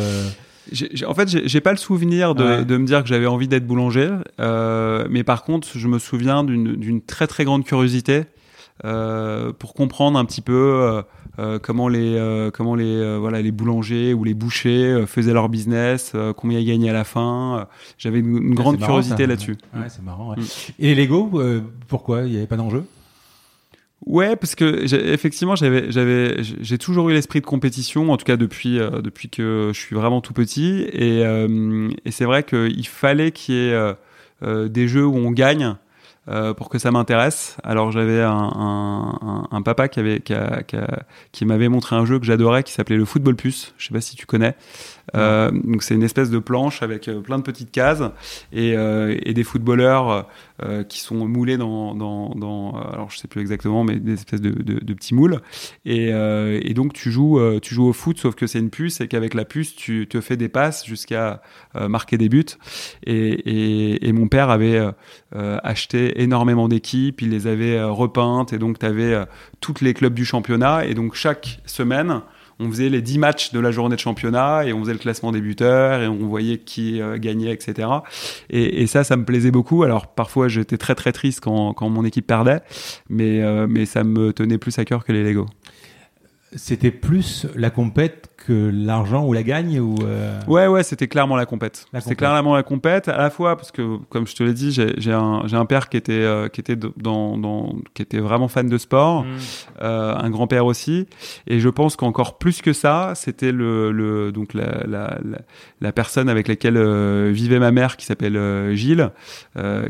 en 1.07 1.15
fait, 1.15 1.47
j'ai 1.47 1.61
pas 1.61 1.71
le 1.71 1.77
souvenir 1.77 2.35
de, 2.35 2.65
de, 2.65 2.77
me 2.77 2.87
dire 2.87 3.03
que 3.03 3.09
j'avais 3.09 3.27
envie 3.27 3.49
d'être 3.49 3.67
boulanger, 3.67 4.11
euh, 4.41 5.07
mais 5.11 5.23
par 5.23 5.45
contre, 5.45 5.69
je 5.75 5.89
me 5.89 5.99
souviens 5.99 6.43
d'une 6.45 7.01
très 7.01 7.27
très 7.27 7.45
grande 7.45 7.65
curiosité 7.65 8.25
euh, 8.85 9.53
pour 9.53 9.73
comprendre 9.73 10.19
un 10.19 10.25
petit 10.27 10.43
peu 10.43 10.53
euh, 10.53 10.99
euh, 10.99 11.03
comment 11.63 11.89
les 11.89 12.51
comment 12.55 12.75
les 12.75 13.19
voilà 13.19 13.43
les 13.43 13.53
boulangers 13.53 14.15
ou 14.15 14.25
les 14.25 14.35
bouchers 14.35 15.05
faisaient 15.07 15.33
leur 15.33 15.49
business, 15.49 16.13
combien 16.37 16.59
ils 16.59 16.67
gagnaient 16.67 16.91
à 16.91 16.95
la 16.95 17.05
fin. 17.05 17.67
J'avais 17.99 18.21
une, 18.21 18.55
grande 18.55 18.79
curiosité 18.79 19.27
là-dessus. 19.27 19.57
Ouais, 19.75 19.89
c'est 19.89 20.03
marrant. 20.03 20.31
Ouais. 20.31 20.37
Mm. 20.37 20.73
Et 20.79 20.95
les 20.95 21.07
Lego, 21.07 21.41
pourquoi? 21.89 22.23
Il 22.23 22.31
n'y 22.31 22.37
avait 22.37 22.47
pas 22.47 22.57
d'enjeu? 22.57 22.85
Ouais, 24.05 24.37
parce 24.37 24.55
que 24.55 24.85
effectivement, 25.13 25.57
j'avais, 25.57 25.91
j'avais, 25.91 26.37
j'ai 26.43 26.79
toujours 26.79 27.09
eu 27.09 27.13
l'esprit 27.13 27.41
de 27.41 27.47
compétition, 27.47 28.13
en 28.13 28.17
tout 28.17 28.25
cas 28.25 28.37
depuis 28.37 28.79
depuis 28.79 29.29
que 29.29 29.71
je 29.73 29.79
suis 29.79 29.97
vraiment 29.97 30.21
tout 30.21 30.35
petit, 30.35 30.87
et, 30.93 31.23
et 32.05 32.11
c'est 32.11 32.25
vrai 32.25 32.45
qu'il 32.45 32.87
fallait 32.87 33.33
qu'il 33.33 33.55
y 33.55 33.59
ait 33.59 34.69
des 34.69 34.89
jeux 34.89 35.07
où 35.07 35.17
on 35.17 35.31
gagne 35.31 35.77
euh, 36.29 36.55
pour 36.55 36.69
que 36.69 36.79
ça 36.79 36.91
m'intéresse. 36.91 37.57
Alors 37.63 37.93
j'avais 37.93 38.21
un, 38.23 38.31
un, 38.33 39.49
un, 39.51 39.63
papa 39.63 39.89
qui 39.89 40.01
avait 40.01 40.21
qui, 40.21 40.35
qui, 40.67 40.77
qui 41.33 41.45
m'avait 41.45 41.69
montré 41.69 41.95
un 41.97 42.05
jeu 42.05 42.19
que 42.19 42.27
j'adorais 42.27 42.63
qui 42.63 42.73
s'appelait 42.73 42.97
le 42.97 43.05
football 43.05 43.37
plus. 43.37 43.75
Je 43.79 43.87
sais 43.87 43.95
pas 43.95 44.01
si 44.01 44.17
tu 44.17 44.27
connais. 44.27 44.57
Euh, 45.15 45.51
donc 45.51 45.83
c'est 45.83 45.95
une 45.95 46.03
espèce 46.03 46.31
de 46.31 46.39
planche 46.39 46.83
avec 46.83 47.09
euh, 47.09 47.21
plein 47.21 47.39
de 47.39 47.43
petites 47.43 47.71
cases 47.71 48.03
et, 48.53 48.77
euh, 48.77 49.17
et 49.23 49.35
des 49.35 49.45
footballeurs 49.45 50.27
euh, 50.63 50.83
qui 50.83 51.01
sont 51.01 51.29
moulés 51.29 51.57
dans, 51.57 51.95
dans, 51.95 52.31
dans, 52.31 52.75
alors 52.75 53.11
je 53.11 53.19
sais 53.19 53.29
plus 53.29 53.41
exactement, 53.41 53.85
mais 53.85 53.97
des 53.97 54.15
espèces 54.15 54.41
de, 54.41 54.51
de, 54.51 54.81
de 54.85 54.95
petits 54.95 55.15
moules. 55.15 55.41
Et, 55.85 56.09
et, 56.09 56.75
donc 56.75 56.93
tu 56.93 57.11
joues, 57.11 57.41
tu 57.61 57.75
joues 57.75 57.87
au 57.87 57.93
foot, 57.93 58.19
sauf 58.19 58.35
que 58.35 58.47
c'est 58.47 58.59
une 58.59 58.71
puce 58.71 59.01
et 59.01 59.09
qu'avec 59.09 59.35
la 59.35 59.45
puce 59.45 59.75
tu 59.75 60.07
te 60.09 60.21
fais 60.21 60.37
des 60.37 60.49
passes 60.49 60.87
jusqu'à 60.87 61.43
marquer 61.75 62.19
des 62.19 62.29
buts. 62.29 62.45
Et, 63.05 64.09
et, 64.09 64.13
mon 64.13 64.29
père 64.29 64.51
avait 64.51 64.81
acheté 65.33 66.23
énormément 66.23 66.69
d'équipes, 66.69 67.23
il 67.23 67.31
les 67.31 67.47
avait 67.47 67.83
repeintes 67.83 68.53
et 68.53 68.59
donc 68.59 68.79
tu 68.79 68.87
avais 68.87 69.25
toutes 69.61 69.81
les 69.81 69.95
clubs 69.95 70.15
du 70.15 70.25
championnat 70.25 70.85
et 70.87 70.95
donc 70.95 71.15
chaque 71.15 71.61
semaine 71.67 72.23
on 72.59 72.71
faisait 72.71 72.89
les 72.89 73.03
10 73.03 73.19
matchs 73.19 73.53
de 73.53 73.61
la 73.61 73.71
journée 73.71 73.97
de 73.97 74.01
championnat 74.01 74.65
et 74.65 74.73
on 74.73 74.81
faisait 74.81 74.95
le 74.95 74.99
classement 74.99 75.33
des 75.33 75.41
buteurs 75.41 76.01
et 76.01 76.09
on 76.09 76.27
voyait 76.27 76.59
qui 76.59 77.01
euh, 77.01 77.19
gagnait, 77.19 77.53
etc. 77.53 77.89
Et, 78.51 78.87
ça, 78.87 79.05
ça 79.05 79.17
me 79.17 79.25
plaisait 79.25 79.51
beaucoup. 79.51 79.83
Alors 79.83 80.07
parfois, 80.07 80.49
j'étais 80.49 80.79
très 80.79 80.95
très 80.95 81.13
triste 81.13 81.41
quand, 81.41 81.75
mon 81.89 82.05
équipe 82.05 82.27
perdait, 82.27 82.61
mais, 83.09 83.43
euh, 83.43 83.67
mais 83.69 83.85
ça 83.87 84.05
me 84.05 84.33
tenait 84.33 84.59
plus 84.59 84.79
à 84.79 84.85
cœur 84.85 85.05
que 85.05 85.13
les 85.13 85.23
Lego. 85.23 85.47
C'était 86.57 86.91
plus 86.91 87.47
la 87.55 87.71
compète 87.71 88.31
que 88.37 88.71
l'argent 88.73 89.25
ou 89.27 89.33
la 89.33 89.43
gagne 89.43 89.81
ou 89.81 89.97
euh, 90.03 90.41
Ouais, 90.47 90.67
ouais, 90.67 90.83
c'était 90.83 91.09
clairement 91.09 91.37
la 91.37 91.47
compète. 91.47 91.87
C'était 91.99 92.15
clairement 92.15 92.55
la 92.55 92.63
compète, 92.63 93.09
à 93.09 93.19
la 93.19 93.31
fois 93.31 93.57
parce 93.57 93.73
que, 93.73 93.99
comme 94.09 94.27
je 94.27 94.35
te 94.35 94.43
l'ai 94.43 94.53
dit, 94.53 94.73
j'ai 94.73 95.13
un, 95.13 95.43
un 95.51 95.67
père 95.67 95.89
qui 95.89 95.97
était, 95.97 96.13
euh, 96.13 96.49
qui, 96.49 96.61
était 96.61 96.77
dans, 96.77 97.37
dans, 97.37 97.75
qui 97.95 98.03
était 98.03 98.21
vraiment 98.21 98.49
fan 98.49 98.69
de 98.69 98.79
sport, 98.79 99.25
mm. 99.25 99.29
euh, 99.83 100.15
un 100.15 100.31
grand-père 100.31 100.67
aussi, 100.67 101.07
et 101.47 101.61
je 101.61 101.69
pense 101.69 101.97
qu'encore 101.97 102.39
plus 102.39 102.63
que 102.63 102.73
ça, 102.73 103.13
c'était 103.15 103.53
le, 103.53 103.91
le, 103.91 104.33
donc 104.33 104.55
la, 104.55 104.85
la, 104.87 105.19
la, 105.81 105.93
personne 105.93 106.29
avec 106.29 106.49
laquelle 106.49 106.77
euh, 106.77 107.31
vivait 107.33 107.59
ma 107.59 107.73
mère, 107.73 107.97
qui 107.97 108.07
s'appelle 108.07 108.75
Gilles, 108.75 109.11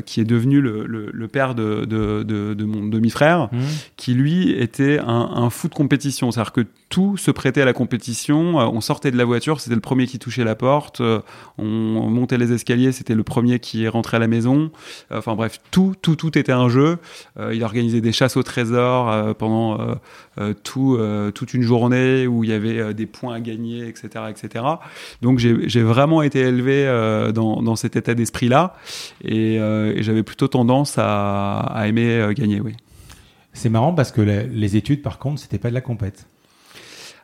qui 0.05 0.21
est 0.21 0.25
devenu 0.25 0.61
le, 0.61 0.85
le, 0.85 1.11
le 1.11 1.27
père 1.27 1.53
de, 1.55 1.85
de, 1.85 2.23
de, 2.23 2.53
de 2.53 2.65
mon 2.65 2.87
demi-frère, 2.87 3.49
mm. 3.51 3.57
qui 3.97 4.13
lui 4.13 4.51
était 4.51 4.99
un, 4.99 5.29
un 5.35 5.49
fou 5.49 5.67
de 5.67 5.75
compétition, 5.75 6.31
c'est-à-dire 6.31 6.53
que 6.57 6.67
tout 6.89 7.17
se 7.17 7.29
prêtait 7.29 7.61
à 7.61 7.65
la 7.65 7.73
compétition. 7.73 8.59
Euh, 8.59 8.65
on 8.65 8.81
sortait 8.81 9.11
de 9.11 9.17
la 9.17 9.25
voiture, 9.25 9.59
c'était 9.61 9.75
le 9.75 9.81
premier 9.81 10.07
qui 10.07 10.17
touchait 10.17 10.43
la 10.43 10.55
porte. 10.55 11.01
Euh, 11.01 11.19
on 11.59 11.63
montait 12.09 12.37
les 12.37 12.51
escaliers, 12.51 12.91
c'était 12.91 13.13
le 13.13 13.23
premier 13.23 13.59
qui 13.59 13.87
rentrait 13.87 14.17
à 14.17 14.19
la 14.19 14.27
maison. 14.27 14.71
Euh, 15.11 15.19
enfin 15.19 15.35
bref, 15.35 15.59
tout, 15.69 15.93
tout, 16.01 16.15
tout 16.15 16.35
était 16.35 16.51
un 16.51 16.67
jeu. 16.69 16.97
il 17.53 17.63
organisait 17.63 18.01
des 18.01 18.11
chasses 18.11 18.37
au 18.37 18.43
trésor 18.43 19.35
pendant 19.35 19.77
tout, 20.63 20.99
toute 21.33 21.53
une 21.53 21.61
journée 21.61 22.27
où 22.27 22.43
il 22.43 22.49
y 22.49 22.53
avait 22.53 22.93
des 22.93 23.05
points 23.05 23.35
à 23.35 23.39
gagner, 23.39 23.87
etc., 23.87 24.25
etc. 24.29 24.65
Donc 25.21 25.39
j'ai 25.39 25.83
vraiment 25.83 26.21
été 26.21 26.39
élevé 26.39 26.85
dans, 27.33 27.75
cet 27.75 27.95
état 27.95 28.15
d'esprit-là 28.15 28.75
et, 29.23 29.55
et 29.55 30.03
j'avais 30.03 30.23
plutôt 30.23 30.47
tendance 30.47 30.97
à, 30.97 31.59
à 31.59 31.87
aimer 31.87 32.29
gagner, 32.35 32.61
oui. 32.61 32.73
C'est 33.57 33.69
marrant 33.69 33.91
parce 33.91 34.11
que 34.11 34.21
les, 34.21 34.75
études, 34.75 35.01
par 35.01 35.17
contre, 35.17 35.41
c'était 35.41 35.57
pas 35.57 35.69
de 35.69 35.73
la 35.73 35.81
compète. 35.81 36.27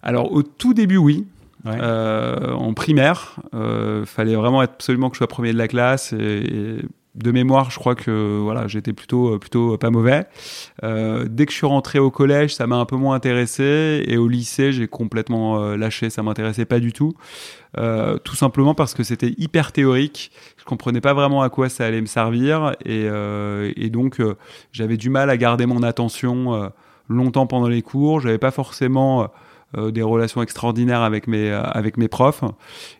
Alors 0.03 0.31
au 0.31 0.43
tout 0.43 0.73
début, 0.73 0.97
oui. 0.97 1.25
Euh, 1.65 2.51
en 2.51 2.73
primaire, 2.73 3.37
euh, 3.53 4.05
fallait 4.05 4.35
vraiment 4.35 4.59
absolument 4.59 5.09
que 5.09 5.15
je 5.15 5.19
sois 5.19 5.27
premier 5.27 5.53
de 5.53 5.57
la 5.57 5.69
classe 5.69 6.11
et, 6.11 6.81
de 7.15 7.31
mémoire, 7.31 7.69
je 7.69 7.77
crois 7.77 7.93
que 7.95 8.39
voilà, 8.41 8.67
j'étais 8.67 8.93
plutôt 8.93 9.37
plutôt 9.37 9.77
pas 9.77 9.91
mauvais. 9.91 10.25
Euh, 10.83 11.25
dès 11.29 11.45
que 11.45 11.51
je 11.51 11.57
suis 11.57 11.67
rentré 11.67 11.99
au 11.99 12.09
collège, 12.09 12.55
ça 12.55 12.65
m'a 12.65 12.77
un 12.77 12.85
peu 12.85 12.95
moins 12.95 13.15
intéressé 13.15 14.03
et 14.07 14.17
au 14.17 14.27
lycée, 14.27 14.71
j'ai 14.71 14.87
complètement 14.87 15.61
euh, 15.61 15.77
lâché, 15.77 16.09
ça 16.09 16.23
m'intéressait 16.23 16.65
pas 16.65 16.79
du 16.79 16.91
tout. 16.91 17.13
Euh, 17.77 18.17
tout 18.17 18.35
simplement 18.35 18.73
parce 18.73 18.93
que 18.93 19.03
c'était 19.03 19.33
hyper 19.37 19.71
théorique. 19.71 20.31
Je 20.57 20.63
comprenais 20.63 21.01
pas 21.01 21.13
vraiment 21.13 21.43
à 21.43 21.49
quoi 21.49 21.69
ça 21.69 21.85
allait 21.85 22.01
me 22.01 22.07
servir 22.07 22.75
et, 22.83 23.05
euh, 23.07 23.71
et 23.75 23.89
donc 23.89 24.21
j'avais 24.71 24.97
du 24.97 25.09
mal 25.09 25.29
à 25.29 25.37
garder 25.37 25.65
mon 25.65 25.83
attention 25.83 26.71
longtemps 27.09 27.47
pendant 27.47 27.67
les 27.67 27.81
cours. 27.81 28.19
J'avais 28.19 28.37
pas 28.37 28.51
forcément 28.51 29.23
euh, 29.23 29.27
des 29.77 30.01
relations 30.01 30.41
extraordinaires 30.41 31.01
avec 31.01 31.27
mes 31.27 31.49
euh, 31.49 31.63
avec 31.63 31.97
mes 31.97 32.07
profs 32.07 32.43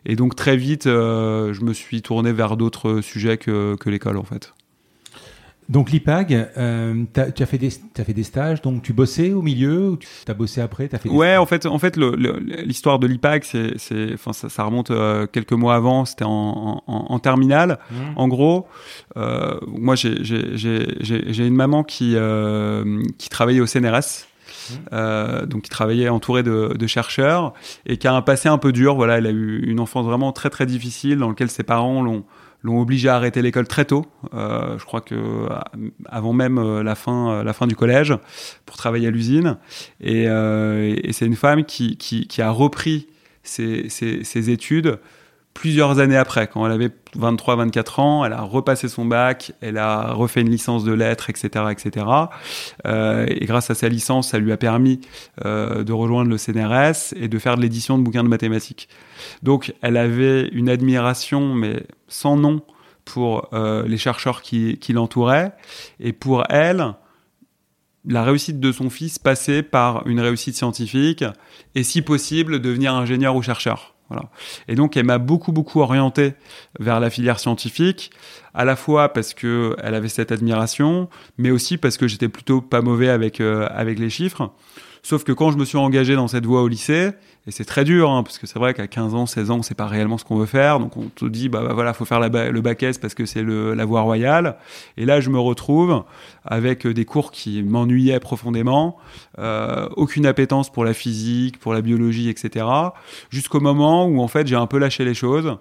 et 0.04 0.16
donc 0.16 0.34
très 0.34 0.56
vite 0.56 0.86
euh, 0.86 1.52
je 1.52 1.62
me 1.62 1.72
suis 1.72 2.02
tourné 2.02 2.32
vers 2.32 2.56
d'autres 2.56 3.00
sujets 3.00 3.38
que, 3.38 3.76
que 3.76 3.90
l'école 3.90 4.16
en 4.16 4.24
fait. 4.24 4.52
Donc 5.68 5.90
l'IPAG, 5.90 6.50
euh, 6.58 7.04
tu 7.14 7.42
as 7.42 7.46
fait 7.46 7.56
des, 7.56 7.70
t'as 7.94 8.04
fait 8.04 8.12
des 8.12 8.22
stages, 8.22 8.60
donc 8.60 8.82
tu 8.82 8.92
bossais 8.92 9.32
au 9.32 9.40
milieu 9.40 9.90
ou 9.90 9.96
tu 9.96 10.06
as 10.28 10.34
bossé 10.34 10.60
après, 10.60 10.88
t'as 10.88 10.98
fait 10.98 11.08
des 11.08 11.14
Ouais, 11.14 11.38
en 11.38 11.46
fait, 11.46 11.64
en 11.64 11.78
fait, 11.78 11.96
l'histoire 11.96 12.98
de 12.98 13.06
l'IPAC, 13.06 13.44
c'est, 13.44 14.12
enfin, 14.12 14.34
ça, 14.34 14.50
ça 14.50 14.62
remonte 14.64 14.90
euh, 14.90 15.26
quelques 15.26 15.52
mois 15.52 15.74
avant. 15.74 16.04
C'était 16.04 16.24
en, 16.24 16.82
en, 16.86 17.06
en 17.08 17.18
terminale. 17.18 17.78
Mmh. 17.90 17.94
En 18.16 18.28
gros, 18.28 18.66
euh, 19.16 19.58
moi, 19.66 19.94
j'ai, 19.94 20.10
une 21.46 21.54
maman 21.54 21.82
qui, 21.82 22.12
euh, 22.14 23.02
qui 23.16 23.30
travaillait 23.30 23.60
au 23.60 23.66
CNRS. 23.66 24.26
Euh, 24.92 25.46
donc 25.46 25.62
qui 25.62 25.70
travaillait 25.70 26.08
entourée 26.08 26.42
de, 26.42 26.86
chercheurs 26.86 27.54
et 27.86 27.96
qui 27.96 28.06
a 28.06 28.14
un 28.14 28.22
passé 28.22 28.48
un 28.48 28.58
peu 28.58 28.72
dur. 28.72 28.94
Voilà, 28.94 29.18
elle 29.18 29.26
a 29.26 29.30
eu 29.30 29.64
une 29.66 29.80
enfance 29.80 30.04
vraiment 30.04 30.32
très 30.32 30.50
très 30.50 30.66
difficile 30.66 31.18
dans 31.18 31.28
lequel 31.28 31.50
ses 31.50 31.62
parents 31.62 32.02
l'ont 32.02 32.24
l'ont 32.62 32.80
obligé 32.80 33.10
à 33.10 33.16
arrêter 33.16 33.42
l'école 33.42 33.68
très 33.68 33.84
tôt. 33.84 34.06
Euh, 34.32 34.78
je 34.78 34.84
crois 34.84 35.02
que 35.02 35.48
avant 36.06 36.32
même 36.32 36.58
euh, 36.58 36.82
la 36.82 36.94
fin 36.94 37.42
la 37.42 37.52
fin 37.52 37.66
du 37.66 37.76
collège 37.76 38.14
pour 38.66 38.76
travailler 38.76 39.08
à 39.08 39.10
l'usine. 39.10 39.58
Et, 40.00 40.26
c'est 41.12 41.26
une 41.26 41.36
femme 41.36 41.64
qui, 41.64 41.96
qui, 41.96 42.42
a 42.42 42.50
repris 42.50 43.06
ses, 43.42 43.88
ses 43.88 44.50
études 44.50 44.98
plusieurs 45.54 46.00
années 46.00 46.16
après, 46.16 46.48
quand 46.48 46.66
elle 46.66 46.72
avait 46.72 46.90
23-24 47.16 48.00
ans, 48.00 48.24
elle 48.24 48.32
a 48.32 48.42
repassé 48.42 48.88
son 48.88 49.04
bac, 49.04 49.52
elle 49.60 49.78
a 49.78 50.12
refait 50.12 50.40
une 50.40 50.50
licence 50.50 50.84
de 50.84 50.92
lettres, 50.92 51.30
etc., 51.30 51.66
etc. 51.70 52.06
Euh, 52.86 53.24
et 53.28 53.46
grâce 53.46 53.70
à 53.70 53.74
sa 53.74 53.88
licence, 53.88 54.30
ça 54.30 54.38
lui 54.38 54.52
a 54.52 54.56
permis 54.56 55.00
euh, 55.44 55.84
de 55.84 55.92
rejoindre 55.92 56.28
le 56.28 56.36
CNRS 56.36 57.14
et 57.16 57.28
de 57.28 57.38
faire 57.38 57.56
de 57.56 57.62
l'édition 57.62 57.96
de 57.96 58.02
bouquins 58.02 58.24
de 58.24 58.28
mathématiques. 58.28 58.88
Donc, 59.42 59.72
elle 59.80 59.96
avait 59.96 60.48
une 60.48 60.68
admiration, 60.68 61.54
mais 61.54 61.84
sans 62.08 62.36
nom, 62.36 62.60
pour 63.04 63.48
euh, 63.52 63.86
les 63.86 63.98
chercheurs 63.98 64.42
qui, 64.42 64.78
qui 64.78 64.92
l'entouraient. 64.92 65.52
Et 66.00 66.12
pour 66.12 66.44
elle, 66.50 66.94
la 68.06 68.24
réussite 68.24 68.60
de 68.60 68.72
son 68.72 68.90
fils 68.90 69.18
passait 69.18 69.62
par 69.62 70.06
une 70.06 70.20
réussite 70.20 70.56
scientifique 70.56 71.24
et, 71.74 71.82
si 71.82 72.02
possible, 72.02 72.60
devenir 72.60 72.94
ingénieur 72.94 73.36
ou 73.36 73.42
chercheur. 73.42 73.93
Et 74.68 74.74
donc, 74.74 74.96
elle 74.96 75.06
m'a 75.06 75.18
beaucoup, 75.18 75.52
beaucoup 75.52 75.80
orienté 75.80 76.34
vers 76.78 77.00
la 77.00 77.10
filière 77.10 77.38
scientifique, 77.38 78.10
à 78.52 78.64
la 78.64 78.76
fois 78.76 79.12
parce 79.12 79.34
que 79.34 79.76
elle 79.82 79.94
avait 79.94 80.08
cette 80.08 80.32
admiration, 80.32 81.08
mais 81.38 81.50
aussi 81.50 81.78
parce 81.78 81.96
que 81.96 82.06
j'étais 82.06 82.28
plutôt 82.28 82.60
pas 82.60 82.82
mauvais 82.82 83.08
avec, 83.08 83.40
euh, 83.40 83.66
avec 83.70 83.98
les 83.98 84.10
chiffres. 84.10 84.52
Sauf 85.02 85.24
que 85.24 85.32
quand 85.32 85.50
je 85.50 85.58
me 85.58 85.64
suis 85.64 85.78
engagé 85.78 86.14
dans 86.14 86.28
cette 86.28 86.46
voie 86.46 86.62
au 86.62 86.68
lycée, 86.68 87.10
et 87.46 87.50
c'est 87.50 87.64
très 87.64 87.84
dur, 87.84 88.10
hein, 88.10 88.22
parce 88.22 88.38
que 88.38 88.46
c'est 88.46 88.58
vrai 88.58 88.72
qu'à 88.72 88.86
15 88.86 89.14
ans, 89.14 89.26
16 89.26 89.50
ans, 89.50 89.62
c'est 89.62 89.74
pas 89.74 89.86
réellement 89.86 90.16
ce 90.16 90.24
qu'on 90.24 90.36
veut 90.36 90.46
faire. 90.46 90.80
Donc 90.80 90.96
on 90.96 91.08
te 91.14 91.26
dit, 91.26 91.48
bah, 91.50 91.62
bah 91.62 91.74
voilà, 91.74 91.92
faut 91.92 92.06
faire 92.06 92.20
le 92.20 92.60
bac 92.60 92.82
S 92.82 92.96
parce 92.96 93.14
que 93.14 93.26
c'est 93.26 93.42
la 93.42 93.84
voie 93.84 94.00
royale. 94.00 94.56
Et 94.96 95.04
là, 95.04 95.20
je 95.20 95.28
me 95.28 95.38
retrouve 95.38 96.04
avec 96.44 96.86
des 96.86 97.04
cours 97.04 97.30
qui 97.32 97.62
m'ennuyaient 97.62 98.20
profondément, 98.20 98.96
euh, 99.38 99.88
aucune 99.96 100.26
appétence 100.26 100.70
pour 100.70 100.84
la 100.84 100.94
physique, 100.94 101.58
pour 101.58 101.72
la 101.72 101.80
biologie, 101.80 102.28
etc. 102.28 102.66
Jusqu'au 103.30 103.60
moment 103.60 104.06
où 104.06 104.20
en 104.20 104.28
fait 104.28 104.46
j'ai 104.46 104.56
un 104.56 104.66
peu 104.66 104.78
lâché 104.78 105.04
les 105.04 105.14
choses. 105.14 105.56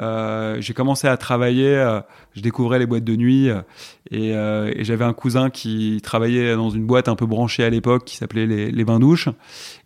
Euh, 0.00 0.60
j'ai 0.60 0.74
commencé 0.74 1.08
à 1.08 1.16
travailler, 1.16 1.68
euh, 1.68 2.00
je 2.34 2.42
découvrais 2.42 2.78
les 2.78 2.86
boîtes 2.86 3.04
de 3.04 3.16
nuit 3.16 3.48
euh, 3.48 3.62
et, 4.10 4.34
euh, 4.34 4.70
et 4.74 4.84
j'avais 4.84 5.04
un 5.04 5.14
cousin 5.14 5.48
qui 5.48 6.00
travaillait 6.02 6.54
dans 6.54 6.70
une 6.70 6.84
boîte 6.84 7.08
un 7.08 7.16
peu 7.16 7.26
branchée 7.26 7.64
à 7.64 7.70
l'époque 7.70 8.04
qui 8.04 8.16
s'appelait 8.16 8.46
les, 8.46 8.70
les 8.70 8.84
bains 8.84 9.00
douches. 9.00 9.28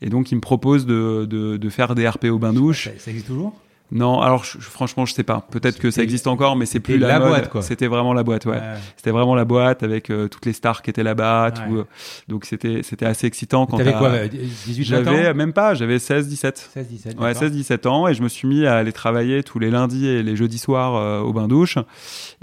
Et 0.03 0.09
donc 0.09 0.33
il 0.33 0.37
me 0.37 0.41
propose 0.41 0.85
de, 0.85 1.27
de, 1.27 1.40
de 1.59 1.69
faire 1.71 1.95
des 1.95 2.09
RP 2.09 2.27
au 2.27 2.39
bain 2.39 2.53
douche. 2.53 2.85
Ça, 2.85 2.91
ça 2.99 3.11
existe 3.11 3.27
toujours? 3.29 3.55
Non, 3.93 4.21
alors 4.21 4.45
je- 4.45 4.61
franchement 4.61 5.05
je 5.05 5.13
sais 5.13 5.25
pas. 5.25 5.45
Peut-être 5.51 5.81
que 5.81 5.91
ça 5.91 6.05
existe 6.05 6.29
encore, 6.29 6.55
mais 6.55 6.65
c'est 6.65 6.79
plus 6.79 6.97
la, 6.97 7.09
la 7.09 7.19
mode. 7.19 7.29
boîte, 7.31 7.49
quoi. 7.49 7.61
C'était 7.63 7.89
vraiment 7.89 8.13
la 8.13 8.23
boîte, 8.23 8.47
ouais. 8.47 8.61
C'était 8.97 9.11
vraiment 9.11 9.35
la 9.35 9.45
boîte 9.45 9.83
avec 9.83 10.11
euh, 10.11 10.29
toutes 10.29 10.47
les 10.47 10.53
stars 10.53 10.83
qui 10.83 10.91
étaient 10.91 11.03
là-bas. 11.03 11.53
Ouais. 11.69 11.79
euh, 11.79 11.85
donc 12.29 12.45
c'était 12.45 12.85
c'était 12.85 13.07
assez 13.07 13.27
excitant 13.27 13.67
quand 13.67 13.79
T'avais 13.79 13.93
quoi, 13.93 14.29
18 14.29 14.85
20 14.91 14.99
ans? 15.01 15.05
J'avais 15.07 15.35
même 15.35 15.53
pas, 15.53 15.75
j'avais 15.75 15.99
16 15.99 16.29
17. 16.29 16.71
16, 16.73 16.87
17. 16.87 17.19
Ouais, 17.21 17.35
16 17.35 17.51
17 17.51 17.87
ans 17.87 18.07
et 18.07 18.15
je 18.15 18.23
me 18.23 18.29
suis 18.29 18.47
mis 18.47 18.65
à 18.65 18.77
aller 18.77 18.93
travailler 18.93 19.43
tous 19.43 19.59
les 19.59 19.71
lundis 19.73 20.07
et 20.07 20.23
les 20.23 20.37
jeudis 20.37 20.59
soirs 20.59 20.95
euh, 20.95 21.19
au 21.23 21.33
bain 21.33 21.49
douche 21.49 21.77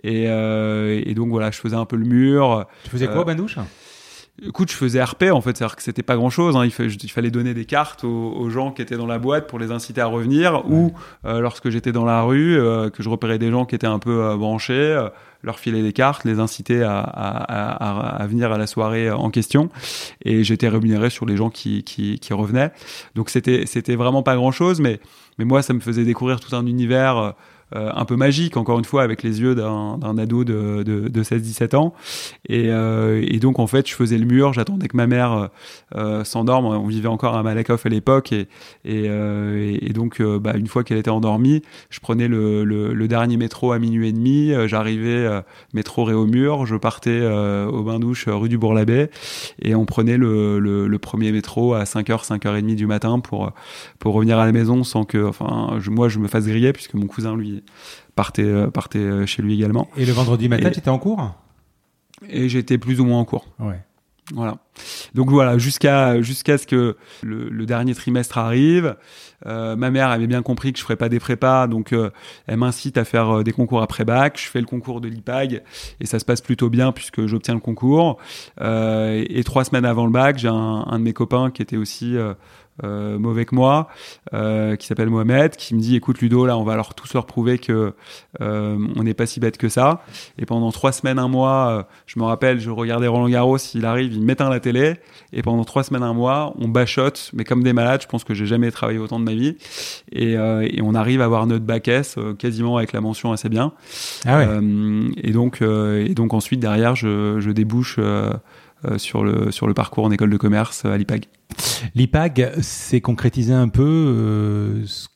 et, 0.04 0.26
euh, 0.28 1.02
et 1.06 1.14
donc 1.14 1.30
voilà, 1.30 1.50
je 1.52 1.60
faisais 1.60 1.78
un 1.78 1.86
peu 1.86 1.96
le 1.96 2.06
mur. 2.06 2.66
Tu 2.84 2.90
faisais 2.90 3.08
quoi, 3.08 3.22
au 3.22 3.26
bain 3.26 3.36
douche? 3.36 3.58
Écoute, 4.46 4.70
je 4.72 4.76
faisais 4.78 5.04
RP 5.04 5.24
en 5.32 5.42
fait, 5.42 5.58
c'est-à-dire 5.58 5.76
que 5.76 5.82
c'était 5.82 6.04
pas 6.04 6.16
grand-chose. 6.16 6.56
Hein. 6.56 6.64
Il, 6.64 6.70
fa- 6.72 6.84
il 6.84 7.10
fallait 7.12 7.32
donner 7.32 7.56
des 7.56 7.66
cartes 7.66 8.04
aux, 8.04 8.34
aux 8.34 8.50
gens 8.52 8.72
qui 8.72 8.84
étaient 8.84 8.96
dans 8.98 9.08
la 9.08 9.18
boîte 9.18 9.48
pour 9.48 9.58
les 9.58 9.72
inciter 9.72 10.00
à 10.00 10.06
revenir, 10.06 10.64
ou 10.70 10.94
euh, 11.26 11.40
lorsque 11.40 11.70
j'étais 11.72 11.92
dans 11.92 12.06
la 12.06 12.22
rue, 12.22 12.56
euh, 12.60 12.92
que 12.92 13.02
je 13.02 13.10
repérais 13.10 13.40
des 13.40 13.50
gens 13.50 13.66
qui 13.66 13.74
étaient 13.74 13.88
un 13.88 13.98
peu 13.98 14.24
euh, 14.24 14.36
branchés, 14.38 15.08
leur 15.42 15.58
filer 15.58 15.82
des 15.82 15.92
cartes, 15.94 16.24
les 16.24 16.40
inciter 16.40 16.84
à, 16.84 17.00
à, 17.00 17.72
à, 17.72 18.16
à 18.22 18.28
venir 18.28 18.52
à 18.52 18.60
la 18.60 18.68
soirée 18.68 19.10
en 19.10 19.32
question. 19.32 19.70
Et 20.24 20.44
j'étais 20.44 20.68
rémunéré 20.68 21.10
sur 21.10 21.26
les 21.26 21.36
gens 21.36 21.50
qui, 21.50 21.84
qui, 21.84 22.20
qui 22.20 22.34
revenaient. 22.34 22.72
Donc 23.16 23.32
c'était 23.32 23.66
c'était 23.66 23.96
vraiment 23.96 24.22
pas 24.22 24.36
grand-chose, 24.36 24.80
mais 24.82 25.00
mais 25.40 25.46
moi 25.46 25.64
ça 25.64 25.74
me 25.74 25.80
faisait 25.80 26.04
découvrir 26.04 26.40
tout 26.40 26.56
un 26.56 26.66
univers. 26.68 27.34
Euh, 27.76 27.92
un 27.94 28.06
peu 28.06 28.16
magique, 28.16 28.56
encore 28.58 28.80
une 28.80 28.86
fois, 28.86 29.04
avec 29.04 29.24
les 29.24 29.42
yeux 29.42 29.54
d'un 29.56 30.18
ado 30.18 30.44
de, 30.44 30.84
de, 30.84 31.08
de 31.10 31.24
16-17 31.24 31.76
ans. 31.76 31.94
Et, 32.48 32.70
euh, 32.70 33.24
et 33.28 33.40
donc, 33.40 33.60
en 33.60 33.68
fait, 33.68 33.88
je 33.88 33.94
faisais 33.94 34.18
le 34.18 34.26
mur, 34.26 34.54
j'attendais 34.54 34.88
que 34.88 34.96
ma 34.98 35.08
mère 35.08 35.34
euh, 35.34 35.48
euh, 35.96 36.24
s'endorme. 36.24 36.66
On 36.66 36.88
vivait 36.88 37.08
encore 37.10 37.36
à 37.36 37.44
Malakoff 37.44 37.86
à 37.86 37.90
l'époque. 37.90 38.32
Et, 38.32 38.48
et, 38.86 39.06
euh, 39.10 39.76
et- 39.82 39.90
donc, 39.98 40.22
euh, 40.22 40.38
bah, 40.40 40.54
une 40.56 40.68
fois 40.68 40.84
qu'elle 40.84 40.98
était 41.00 41.10
endormie, 41.10 41.62
je 41.90 42.00
prenais 42.00 42.28
le, 42.28 42.64
le, 42.64 42.94
le 42.94 43.08
dernier 43.08 43.36
métro 43.38 43.72
à 43.72 43.80
minuit 43.80 44.10
et 44.10 44.14
demi. 44.14 44.54
J'arrivais, 44.68 45.28
métro 45.74 46.04
Réaumur, 46.04 46.66
je 46.66 46.76
partais 46.76 47.22
au 47.26 47.84
bain-douche 47.84 48.28
rue 48.28 48.48
du 48.50 48.58
Bourg-l'Abbé. 48.58 49.08
Et 49.62 49.76
on 49.76 49.86
prenait 49.86 50.18
le, 50.18 50.60
le, 50.60 50.88
le 50.88 51.00
premier 51.00 51.32
métro 51.32 51.74
à 51.74 51.84
5h, 51.84 52.26
5h30 52.28 52.76
du 52.76 52.86
matin 52.88 53.20
pour, 53.20 53.52
pour 54.00 54.14
revenir 54.14 54.38
à 54.40 54.46
la 54.46 54.52
maison 54.52 54.84
sans 54.84 55.04
que, 55.04 55.26
enfin, 55.26 55.78
je, 55.80 55.90
moi, 55.90 56.10
je 56.10 56.20
me 56.20 56.28
fasse 56.28 56.46
griller, 56.46 56.74
puisque 56.74 56.94
mon 56.94 57.08
cousin, 57.08 57.36
lui, 57.36 57.57
partait, 58.16 58.44
euh, 58.44 58.70
partait 58.70 59.00
euh, 59.00 59.26
chez 59.26 59.42
lui 59.42 59.54
également. 59.54 59.90
Et 59.98 60.06
le 60.06 60.14
vendredi 60.14 60.50
matin, 60.50 60.70
tu 60.70 60.80
étais 60.80 60.90
en 60.90 61.00
cours 61.00 61.36
Et 62.30 62.50
j'étais 62.50 62.78
plus 62.78 63.00
ou 63.00 63.06
moins 63.06 63.20
en 63.20 63.26
cours. 63.26 63.46
Ouais. 63.60 63.80
Voilà. 64.34 64.58
Donc 65.14 65.30
voilà, 65.30 65.58
jusqu'à 65.58 66.22
jusqu'à 66.22 66.58
ce 66.58 66.68
que 66.68 66.98
le, 67.24 67.48
le 67.50 67.66
dernier 67.66 67.96
trimestre 67.96 68.38
arrive. 68.38 68.98
Euh, 69.46 69.76
ma 69.78 69.90
mère 69.90 70.10
avait 70.10 70.28
bien 70.28 70.42
compris 70.42 70.74
que 70.74 70.80
je 70.80 70.84
ferais 70.84 70.98
pas 70.98 71.08
des 71.08 71.20
prépas, 71.20 71.68
donc 71.68 71.94
euh, 71.94 72.10
elle 72.48 72.58
m'incite 72.58 72.98
à 72.98 73.06
faire 73.06 73.38
euh, 73.38 73.44
des 73.44 73.54
concours 73.54 73.82
après 73.82 74.04
bac. 74.04 74.38
Je 74.38 74.50
fais 74.50 74.60
le 74.60 74.66
concours 74.66 75.00
de 75.00 75.08
l'IPAG 75.08 75.64
et 76.02 76.06
ça 76.06 76.20
se 76.20 76.26
passe 76.26 76.42
plutôt 76.42 76.70
bien 76.70 76.92
puisque 76.92 77.26
j'obtiens 77.26 77.54
le 77.54 77.62
concours. 77.62 78.18
Et, 78.60 79.40
et 79.40 79.44
trois 79.46 79.64
semaines 79.64 79.86
avant 79.86 80.06
le 80.06 80.12
bac, 80.12 80.38
j'ai 80.40 80.50
un, 80.50 80.54
un 80.88 81.00
de 81.00 81.04
mes 81.04 81.14
copains 81.14 81.50
qui 81.50 81.62
était 81.62 81.78
aussi 81.78 82.18
euh, 82.84 83.18
mauvais 83.18 83.46
que 83.46 83.56
moi, 83.56 83.88
euh, 84.34 84.76
qui 84.76 84.88
s'appelle 84.88 85.10
Mohamed, 85.10 85.56
qui 85.56 85.76
me 85.76 85.80
dit 85.80 85.96
écoute 85.96 86.20
Ludo, 86.20 86.46
là 86.46 86.58
on 86.58 86.64
va 86.64 86.76
leur 86.76 86.94
tous 86.94 87.14
leur 87.14 87.26
prouver 87.26 87.58
que 87.58 87.94
euh, 88.42 88.88
on 88.96 89.04
n'est 89.04 89.14
pas 89.14 89.26
si 89.26 89.40
bête 89.40 89.58
que 89.58 89.70
ça. 89.70 90.02
Et 90.38 90.46
pendant 90.46 90.72
trois 90.72 90.92
semaines, 90.92 91.20
un 91.20 91.28
mois, 91.28 91.88
je 92.06 92.20
me 92.20 92.26
rappelle, 92.26 92.60
je 92.60 92.70
regardais 92.70 93.08
Roland 93.08 93.30
Garros, 93.30 93.58
il 93.74 93.86
arrive, 93.86 94.14
il 94.14 94.22
m'éteint 94.22 94.50
la 94.50 94.60
télé, 94.60 94.96
et 95.34 95.42
pendant 95.42 95.64
trois 95.64 95.84
semaines, 95.84 96.04
un 96.04 96.14
mois, 96.14 96.54
on 96.60 96.68
bachote, 96.68 97.32
mais 97.34 97.44
comme 97.44 97.64
des 97.64 97.74
malades. 97.74 98.02
Je 98.02 98.08
pense 98.08 98.24
que 98.24 98.34
j'ai 98.34 98.46
jamais 98.46 98.72
travaillé 98.72 99.00
autant 99.00 99.20
de 99.20 99.26
ma 99.26 99.34
vie, 99.34 99.58
et, 100.12 100.34
et 100.34 100.82
on 100.82 100.94
arrive 100.96 101.22
à 101.22 101.26
avoir 101.26 101.48
notre 101.48 101.66
bac 101.66 101.88
S 101.88 102.18
quasiment 102.38 102.78
avec 102.78 102.94
la 102.94 103.02
mention 103.02 103.32
assez 103.32 103.50
bien. 103.50 103.74
Ah 104.26 104.38
ouais. 104.38 104.48
Et 105.24 105.32
donc, 105.32 105.62
et 105.62 106.14
donc 106.14 106.34
ensuite 106.34 106.60
derrière, 106.60 106.96
je, 106.96 107.40
je 107.40 107.52
débouche. 107.52 108.00
Euh, 108.88 108.98
sur 108.98 109.24
le 109.24 109.52
sur 109.52 109.68
le 109.68 109.74
parcours 109.74 110.06
en 110.06 110.12
école 110.12 110.30
de 110.30 110.38
commerce 110.38 110.84
euh, 110.86 110.92
à 110.94 110.98
l'IPAG. 110.98 111.26
L'IPAG, 111.96 112.54
c'est 112.62 113.02
concrétiser 113.02 113.54
un 113.54 113.70
peu 113.70 113.84
euh, 113.84 114.86
ce 114.86 115.08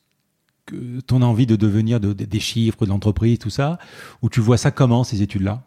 que- 0.66 1.00
ton 1.00 1.22
envie 1.22 1.46
de 1.46 1.56
devenir 1.56 2.00
de- 2.00 2.12
de- 2.12 2.24
des 2.24 2.40
chiffres, 2.40 2.84
de 2.84 2.90
l'entreprise, 2.90 3.38
tout 3.38 3.50
ça, 3.50 3.78
ou 4.22 4.28
tu 4.28 4.40
vois 4.40 4.56
ça 4.56 4.70
comment, 4.70 5.04
ces 5.04 5.22
études-là? 5.22 5.64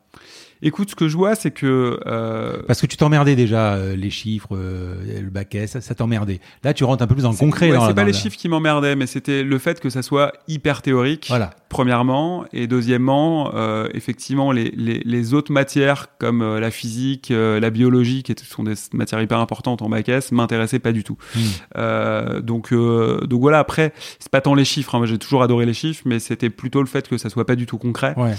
Écoute, 0.62 0.90
ce 0.92 0.96
que 0.96 1.08
je 1.08 1.18
vois, 1.18 1.36
c'est 1.36 1.52
que 1.52 2.00
euh, 2.06 2.62
Parce 2.68 2.82
que 2.82 2.88
tu 2.88 2.98
t'emmerdais 2.98 3.36
déjà, 3.36 3.76
euh, 3.76 3.96
les 3.96 4.10
chiffres, 4.10 4.56
euh, 4.56 4.96
le 5.22 5.58
S, 5.58 5.72
ça, 5.72 5.82
ça 5.82 5.96
t'emmerdait. 5.96 6.40
Là, 6.64 6.74
tu 6.74 6.84
rentres 6.84 7.04
un 7.04 7.08
peu 7.08 7.16
plus 7.16 7.24
dans 7.24 7.32
le 7.32 7.38
concret. 7.38 7.70
ouais, 7.72 7.78
c'est 7.88 7.94
pas 7.94 8.04
les 8.04 8.12
la- 8.14 8.18
chiffres 8.18 8.38
qui 8.38 8.48
m'emmerdaient, 8.50 8.96
mais 8.96 9.06
c'était 9.06 9.44
le 9.44 9.58
fait 9.60 9.80
que 9.80 9.90
ça 9.90 10.02
soit 10.02 10.32
hyper 10.48 10.82
théorique. 10.82 11.26
Voilà. 11.28 11.52
Premièrement, 11.70 12.46
et 12.54 12.68
deuxièmement, 12.68 13.52
effectivement, 13.94 14.54
les, 14.54 14.72
les, 14.78 15.02
les 15.04 15.34
autres 15.34 15.52
matières 15.52 16.08
comme 16.20 16.58
la 16.58 16.72
physique, 16.72 17.34
la 17.36 17.70
biologie, 17.70 18.24
qui 18.24 18.34
sont 18.46 18.64
des 18.64 18.76
matières 18.94 19.22
hyper 19.22 19.40
importantes 19.40 19.82
en 19.82 19.90
bac 19.90 20.08
S, 20.08 20.32
m'intéressaient 20.32 20.80
pas 20.80 20.94
du 20.94 21.04
tout. 21.04 21.18
Hmm. 21.36 22.40
Donc, 22.40 22.74
donc 22.74 23.42
voilà. 23.42 23.60
Après, 23.60 23.94
c'est 24.20 24.32
pas 24.32 24.42
tant 24.42 24.56
les 24.56 24.64
chiffres. 24.66 24.96
hein, 24.96 25.00
moi, 25.00 25.08
j'ai 25.08 25.18
toujours 25.18 25.44
adoré 25.44 25.66
les 25.66 25.74
chiffres, 25.74 26.04
mais 26.06 26.20
c'était 26.20 26.50
plutôt 26.50 26.80
le 26.82 26.88
fait 26.88 27.10
que 27.10 27.18
ça 27.18 27.30
soit 27.30 27.46
pas 27.46 27.56
du 27.56 27.66
tout 27.66 27.78
concret. 27.78 28.16
Ouais. 28.18 28.36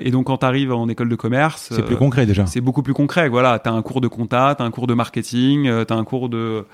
Et 0.00 0.10
donc, 0.10 0.26
quand 0.26 0.38
tu 0.38 0.46
arrives 0.46 0.72
en 0.72 0.88
école 0.90 1.08
de 1.08 1.16
commerce 1.16 1.37
commerce. 1.38 1.68
C'est 1.72 1.84
plus 1.84 1.96
concret 1.96 2.26
déjà. 2.26 2.46
C'est 2.46 2.60
beaucoup 2.60 2.82
plus 2.82 2.94
concret. 2.94 3.28
Voilà, 3.28 3.58
t'as 3.58 3.70
un 3.70 3.82
cours 3.82 4.00
de 4.00 4.08
compta, 4.08 4.54
t'as 4.56 4.64
un 4.64 4.70
cours 4.70 4.86
de 4.86 4.94
marketing, 4.94 5.84
t'as 5.86 5.94
un 5.94 6.04
cours 6.04 6.28
de 6.28 6.64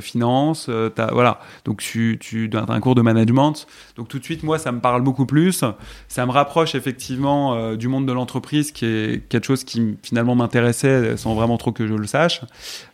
finance, 0.00 0.70
t'as 0.94 1.12
voilà. 1.12 1.40
Donc 1.64 1.80
tu 1.80 2.18
tu 2.20 2.50
as 2.54 2.72
un 2.72 2.80
cours 2.80 2.94
de 2.94 3.02
management. 3.02 3.66
Donc 3.96 4.08
tout 4.08 4.18
de 4.18 4.24
suite, 4.24 4.42
moi, 4.42 4.58
ça 4.58 4.72
me 4.72 4.80
parle 4.80 5.02
beaucoup 5.02 5.26
plus. 5.26 5.64
Ça 6.08 6.26
me 6.26 6.32
rapproche 6.32 6.74
effectivement 6.74 7.74
du 7.74 7.88
monde 7.88 8.06
de 8.06 8.12
l'entreprise, 8.12 8.72
qui 8.72 8.84
est 8.86 9.28
quelque 9.28 9.46
chose 9.46 9.64
qui 9.64 9.96
finalement 10.02 10.34
m'intéressait 10.34 11.16
sans 11.16 11.34
vraiment 11.34 11.58
trop 11.58 11.72
que 11.72 11.86
je 11.86 11.94
le 11.94 12.06
sache. 12.06 12.40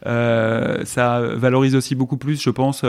ça 0.04 1.20
valorise 1.20 1.74
aussi 1.74 1.94
beaucoup 1.94 2.16
plus, 2.16 2.42
je 2.42 2.50
pense 2.50 2.84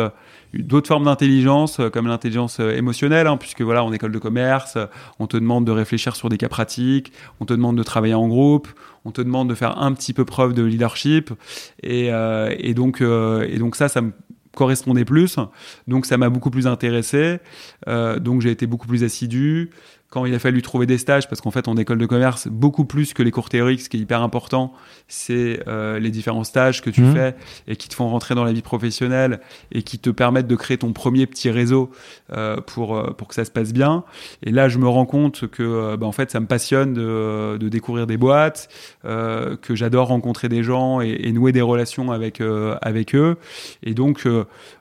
d'autres 0.57 0.87
formes 0.87 1.05
d'intelligence 1.05 1.79
euh, 1.79 1.89
comme 1.89 2.07
l'intelligence 2.07 2.59
euh, 2.59 2.75
émotionnelle 2.75 3.27
hein, 3.27 3.37
puisque 3.37 3.61
voilà 3.61 3.83
en 3.83 3.91
école 3.93 4.11
de 4.11 4.19
commerce 4.19 4.75
euh, 4.75 4.85
on 5.19 5.27
te 5.27 5.37
demande 5.37 5.65
de 5.65 5.71
réfléchir 5.71 6.15
sur 6.15 6.29
des 6.29 6.37
cas 6.37 6.49
pratiques 6.49 7.11
on 7.39 7.45
te 7.45 7.53
demande 7.53 7.77
de 7.77 7.83
travailler 7.83 8.13
en 8.13 8.27
groupe 8.27 8.67
on 9.05 9.11
te 9.11 9.21
demande 9.21 9.49
de 9.49 9.55
faire 9.55 9.77
un 9.79 9.93
petit 9.93 10.11
peu 10.11 10.25
preuve 10.25 10.53
de 10.53 10.63
leadership. 10.63 11.31
Et, 11.81 12.11
donc 12.73 12.97
ça 13.75 13.87
ça 13.87 14.01
me 14.01 14.11
correspondait 14.53 15.05
plus. 15.05 15.37
Donc 15.87 16.05
ça 16.05 16.17
m'a 16.17 16.29
beaucoup 16.29 16.49
plus 16.49 16.67
intéressé. 16.67 17.39
Donc 17.87 18.41
j'ai 18.41 18.51
été 18.51 18.67
beaucoup 18.67 18.87
plus 18.87 19.05
assidu 19.05 19.69
quand 20.09 20.25
il 20.25 20.33
a 20.33 20.39
fallu 20.39 20.61
trouver 20.61 20.85
des 20.85 20.97
stages, 20.97 21.27
parce 21.27 21.41
qu'en 21.41 21.51
fait, 21.51 21.67
en 21.67 21.75
école 21.75 21.97
de 21.97 22.05
commerce, 22.05 22.47
beaucoup 22.47 22.85
plus 22.85 23.13
que 23.13 23.23
les 23.23 23.31
cours 23.31 23.49
théoriques, 23.49 23.81
ce 23.81 23.89
qui 23.89 23.97
est 23.97 23.99
hyper 23.99 24.21
important, 24.21 24.71
c'est 25.09 25.61
euh, 25.67 25.99
les 25.99 26.11
différents 26.11 26.45
stages 26.45 26.81
que 26.81 26.89
tu 26.89 27.01
mmh. 27.01 27.13
fais 27.13 27.35
et 27.67 27.75
qui 27.75 27.89
te 27.89 27.93
font 27.93 28.07
rentrer 28.07 28.33
dans 28.33 28.45
la 28.45 28.53
vie 28.53 28.61
professionnelle 28.61 29.41
et 29.73 29.83
qui 29.83 29.99
te 29.99 30.09
permettent 30.09 30.47
de 30.47 30.55
créer 30.55 30.77
ton 30.77 30.93
premier 30.93 31.27
petit 31.27 31.49
réseau 31.49 31.91
euh, 32.31 32.55
pour, 32.61 32.95
euh, 32.95 33.11
pour 33.17 33.27
que 33.27 33.35
ça 33.35 33.43
se 33.43 33.51
passe 33.51 33.73
bien. 33.73 34.05
Et 34.43 34.51
là, 34.51 34.69
je 34.69 34.77
me 34.77 34.87
rends 34.87 35.05
compte 35.05 35.47
que, 35.47 35.97
bah, 35.97 36.07
en 36.07 36.13
fait, 36.13 36.31
ça 36.31 36.39
me 36.39 36.47
passionne 36.47 36.93
de, 36.93 37.57
de 37.59 37.67
découvrir 37.67 38.07
des 38.07 38.17
boîtes, 38.17 38.69
que 39.03 39.75
j'adore 39.75 40.07
rencontrer 40.07 40.47
des 40.47 40.63
gens 40.63 41.01
et, 41.01 41.17
et, 41.23 41.31
nouer 41.31 41.51
des 41.51 41.61
relations 41.61 42.11
avec, 42.11 42.41
avec 42.81 43.13
eux. 43.13 43.37
Et 43.83 43.93
donc, 43.93 44.25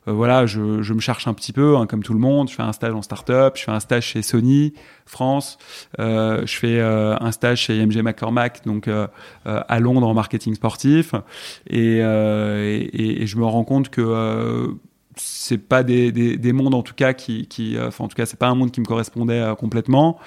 voilà, 0.07 0.47
je, 0.47 0.83
je, 0.83 0.95
me 0.95 1.01
cherche 1.01 1.27
un 1.27 1.35
petit 1.35 1.53
peu, 1.53 1.77
hein, 1.77 1.87
comme 1.87 2.03
tout 2.03 2.13
le 2.13 2.21
monde. 2.21 2.49
Je 2.49 2.55
fais 2.55 2.63
un 2.63 2.73
stage 2.73 2.95
en 2.95 3.03
start-up, 3.03 3.55
je 3.57 3.65
fais 3.65 3.73
un 3.73 3.81
stage 3.81 4.07
chez 4.07 4.23
Sony. 4.23 4.73
France. 5.07 5.59
Euh, 5.99 6.45
je 6.45 6.57
fais 6.57 6.79
euh, 6.81 7.17
un 7.21 7.33
stage 7.33 7.61
chez 7.63 7.79
IMG 7.79 8.03
McCormack, 8.03 8.65
donc 8.67 8.89
euh, 8.89 9.07
à 9.45 9.81
Londres 9.81 10.07
en 10.07 10.15
marketing 10.15 10.55
sportif, 10.55 11.15
et, 11.69 11.99
et, 11.99 13.27
je 13.27 13.37
me 13.37 13.45
rends 13.45 13.65
compte 13.65 13.89
que 13.89 14.77
c'est 15.17 15.59
pas 15.59 15.83
des, 15.83 16.13
des, 16.13 16.37
des, 16.37 16.53
mondes 16.53 16.75
en 16.75 16.83
tout 16.83 16.95
cas 16.95 17.13
qui, 17.13 17.47
qui 17.47 17.77
enfin 17.81 18.05
en 18.05 18.09
tout 18.09 18.17
cas 18.17 18.27
c'est 18.27 18.39
pas 18.39 18.49
un 18.49 18.55
monde 18.55 18.71
qui 18.71 18.81
me 18.81 18.87
correspondait 18.87 19.43
complètement 19.59 20.19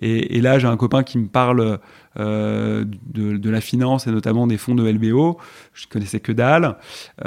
et, 0.00 0.40
là 0.40 0.58
j'ai 0.58 0.68
un 0.68 0.76
copain 0.76 1.02
qui 1.02 1.18
me 1.18 1.26
parle 1.26 1.80
euh, 2.18 2.84
de, 3.06 3.50
la 3.50 3.60
finance 3.60 4.06
et 4.06 4.10
notamment 4.10 4.46
des 4.46 4.56
fonds 4.56 4.74
de 4.74 4.88
LBO. 4.88 5.38
Je 5.72 5.86
connaissais 5.86 6.20
que 6.20 6.32
dalle. 6.32 6.76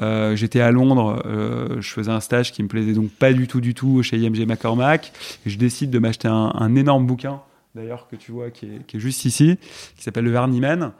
Euh, 0.01 0.35
J'étais 0.35 0.61
à 0.61 0.71
Londres, 0.71 1.21
euh, 1.25 1.79
je 1.79 1.89
faisais 1.91 2.11
un 2.11 2.19
stage 2.19 2.51
qui 2.51 2.63
me 2.63 2.67
plaisait 2.67 2.93
donc 2.93 3.09
pas 3.09 3.31
du 3.31 3.47
tout 3.47 3.61
du 3.61 3.73
tout 3.73 4.03
chez 4.03 4.17
IMG 4.17 4.45
McCormack. 4.45 5.11
Et 5.45 5.49
je 5.49 5.57
décide 5.57 5.91
de 5.91 5.99
m'acheter 5.99 6.27
un, 6.27 6.75
énorme 6.75 7.05
bouquin 7.05 7.41
d'ailleurs 7.75 8.07
que 8.07 8.15
tu 8.15 8.31
vois 8.31 8.49
qui 8.49 8.65
est, 8.65 8.99
juste 8.99 9.25
ici, 9.25 9.57
qui 9.95 10.03
s'appelle 10.03 10.25
le 10.25 10.31
Vernimen, 10.31 10.91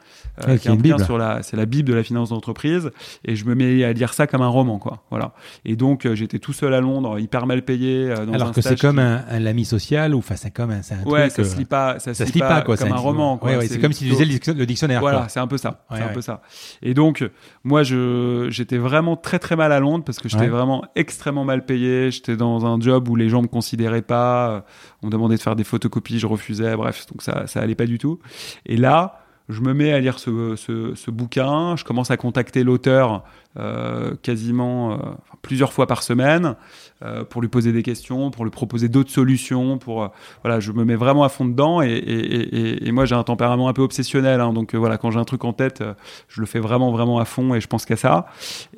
euh, 0.48 0.56
qui 0.56 0.68
est 0.68 0.70
un 0.70 0.76
bouquin 0.76 0.98
sur 0.98 1.18
la, 1.18 1.42
c'est 1.42 1.56
la 1.56 1.66
bible 1.66 1.88
de 1.88 1.94
la 1.94 2.02
finance 2.02 2.30
d'entreprise, 2.30 2.90
et 3.24 3.36
je 3.36 3.44
me 3.44 3.54
mets 3.54 3.84
à 3.84 3.92
lire 3.92 4.14
ça 4.14 4.26
comme 4.26 4.42
un 4.42 4.48
roman, 4.48 4.78
quoi. 4.78 5.02
Voilà. 5.10 5.32
Et 5.64 5.76
donc 5.76 6.06
euh, 6.06 6.14
j'étais 6.14 6.38
tout 6.38 6.52
seul 6.52 6.74
à 6.74 6.80
Londres, 6.80 7.18
hyper 7.18 7.46
mal 7.46 7.62
payé. 7.62 8.10
Euh, 8.10 8.26
dans 8.26 8.32
Alors 8.32 8.52
que 8.52 8.60
c'est 8.60 8.80
comme 8.80 8.98
un, 8.98 9.24
un 9.28 9.40
lami 9.40 9.64
social 9.64 10.14
ou 10.14 10.18
enfin 10.18 10.36
c'est 10.36 10.50
comme 10.50 10.70
un, 10.70 10.80
un 10.80 11.08
ouais, 11.08 11.30
ça 11.30 11.44
se 11.44 11.56
lit 11.56 11.64
pas, 11.64 11.98
ça, 11.98 12.14
se 12.14 12.24
lit 12.24 12.40
pas, 12.40 12.62
quoi, 12.62 12.76
comme 12.76 12.92
un, 12.92 12.96
roman. 12.96 13.38
Quoi. 13.38 13.50
Ouais, 13.50 13.56
ouais, 13.58 13.66
c'est 13.66 13.78
comme 13.78 13.92
si 13.92 14.04
tu 14.04 14.10
lisais 14.10 14.24
le 14.54 14.66
dictionnaire. 14.66 15.00
Voilà, 15.00 15.28
c'est 15.28 15.40
un 15.40 15.46
peu 15.46 15.58
ça, 15.58 15.84
c'est 15.92 16.02
un 16.02 16.08
peu 16.08 16.22
ça. 16.22 16.42
Et 16.82 16.94
donc 16.94 17.28
moi 17.64 17.82
je 17.82 18.48
j'étais 18.50 18.78
vraiment 18.78 19.16
très 19.16 19.38
très 19.38 19.56
mal 19.56 19.72
à 19.72 19.80
Londres 19.80 20.04
parce 20.04 20.18
que 20.18 20.28
j'étais 20.28 20.48
vraiment 20.48 20.84
extrêmement 20.94 21.44
mal 21.44 21.64
payé. 21.64 22.10
J'étais 22.10 22.36
dans 22.36 22.66
un 22.66 22.80
job 22.80 23.08
où 23.08 23.16
les 23.16 23.28
gens 23.28 23.42
me 23.42 23.48
considéraient 23.48 24.02
pas. 24.02 24.64
On 25.02 25.06
me 25.06 25.12
demandait 25.12 25.36
de 25.36 25.42
faire 25.42 25.56
des 25.56 25.64
photocopies, 25.64 26.18
je 26.18 26.26
refusais. 26.26 26.76
Bref, 26.76 27.06
donc 27.10 27.22
ça 27.22 27.46
ça 27.46 27.60
allait 27.60 27.74
pas 27.74 27.86
du 27.86 27.98
tout. 27.98 28.18
Et 28.66 28.76
là, 28.76 29.20
je 29.50 29.60
me 29.60 29.74
mets 29.74 29.92
à 29.92 30.00
lire 30.00 30.18
ce, 30.18 31.10
bouquin, 31.10 31.76
je 31.76 31.84
commence 31.84 32.10
à 32.10 32.16
contacter 32.16 32.64
l'auteur 32.64 33.24
euh, 33.58 34.14
quasiment 34.22 34.92
euh, 34.92 34.96
plusieurs 35.42 35.72
fois 35.72 35.88
par 35.88 36.04
semaine 36.04 36.54
euh, 37.02 37.24
pour 37.24 37.42
lui 37.42 37.48
poser 37.48 37.72
des 37.72 37.82
questions, 37.82 38.30
pour 38.30 38.44
lui 38.44 38.52
proposer 38.52 38.88
d'autres 38.88 39.10
solutions. 39.10 39.76
Pour 39.76 40.08
voilà, 40.44 40.60
je 40.60 40.70
me 40.70 40.84
mets 40.84 40.94
vraiment 40.94 41.24
à 41.24 41.28
fond 41.28 41.44
dedans 41.44 41.82
et, 41.82 41.88
et, 41.90 42.92
moi 42.92 43.06
j'ai 43.06 43.16
un 43.16 43.24
tempérament 43.24 43.68
un 43.68 43.72
peu 43.72 43.82
obsessionnel, 43.82 44.40
hein, 44.40 44.52
donc 44.52 44.76
voilà, 44.76 44.98
quand 44.98 45.10
j'ai 45.10 45.18
un 45.18 45.24
truc 45.24 45.44
en 45.44 45.52
tête, 45.52 45.82
je 46.28 46.40
le 46.40 46.46
fais 46.46 46.60
vraiment 46.60 46.92
vraiment 46.92 47.18
à 47.18 47.24
fond 47.24 47.52
et 47.54 47.60
je 47.60 47.66
pense 47.66 47.84
qu'à 47.86 47.96
ça. 47.96 48.26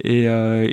Et, 0.02 0.26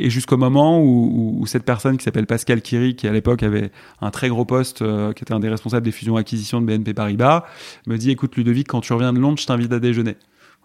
jusqu'au 0.09 0.37
moment 0.37 0.79
où, 0.79 1.37
où, 1.41 1.45
cette 1.45 1.65
personne 1.65 1.97
qui 1.97 2.05
s'appelle 2.05 2.25
Pascal 2.25 2.61
Kiri, 2.61 2.95
qui 2.95 3.05
à 3.07 3.11
l'époque 3.11 3.43
avait 3.43 3.69
un 3.99 4.11
très 4.11 4.29
gros 4.29 4.45
poste, 4.45 4.77
qui 4.79 5.23
était 5.23 5.33
un 5.33 5.41
des 5.41 5.49
responsables 5.49 5.83
des 5.83 5.91
fusions-acquisitions 5.91 6.61
de 6.61 6.65
BNP 6.65 6.93
Paribas, 6.93 7.43
me 7.85 7.97
dit 7.97 8.11
écoute 8.11 8.35
Ludovic, 8.37 8.67
quand 8.67 8.81
tu 8.81 8.93
reviens 8.93 9.11
de 9.11 9.19
Londres, 9.19 9.39
je 9.39 9.45
t'invite 9.45 9.73
à 9.73 9.79
déjeuner. 9.79 10.15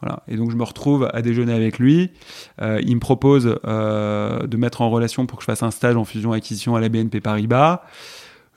Voilà. 0.01 0.23
Et 0.29 0.37
donc 0.37 0.51
je 0.51 0.57
me 0.57 0.65
retrouve 0.65 1.09
à 1.13 1.23
déjeuner 1.23 1.53
avec 1.53 1.79
lui. 1.79 2.11
Euh, 2.61 2.81
il 2.85 2.95
me 2.97 3.01
propose 3.01 3.59
euh, 3.65 4.47
de 4.47 4.57
mettre 4.57 4.83
en 4.83 4.91
relation 4.91 5.27
pour 5.27 5.39
que 5.39 5.43
je 5.43 5.47
fasse 5.47 5.63
un 5.63 5.71
stage 5.71 5.97
en 5.97 6.05
fusion-acquisition 6.05 6.77
à 6.77 6.81
la 6.81 6.89
BNP 6.89 7.21
Paribas. 7.21 7.83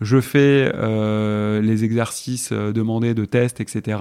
Je 0.02 0.22
fais 0.22 0.72
euh, 0.76 1.62
les 1.62 1.84
exercices 1.84 2.52
euh, 2.52 2.72
demandés 2.72 3.14
de 3.14 3.26
tests, 3.26 3.62
etc. 3.62 4.00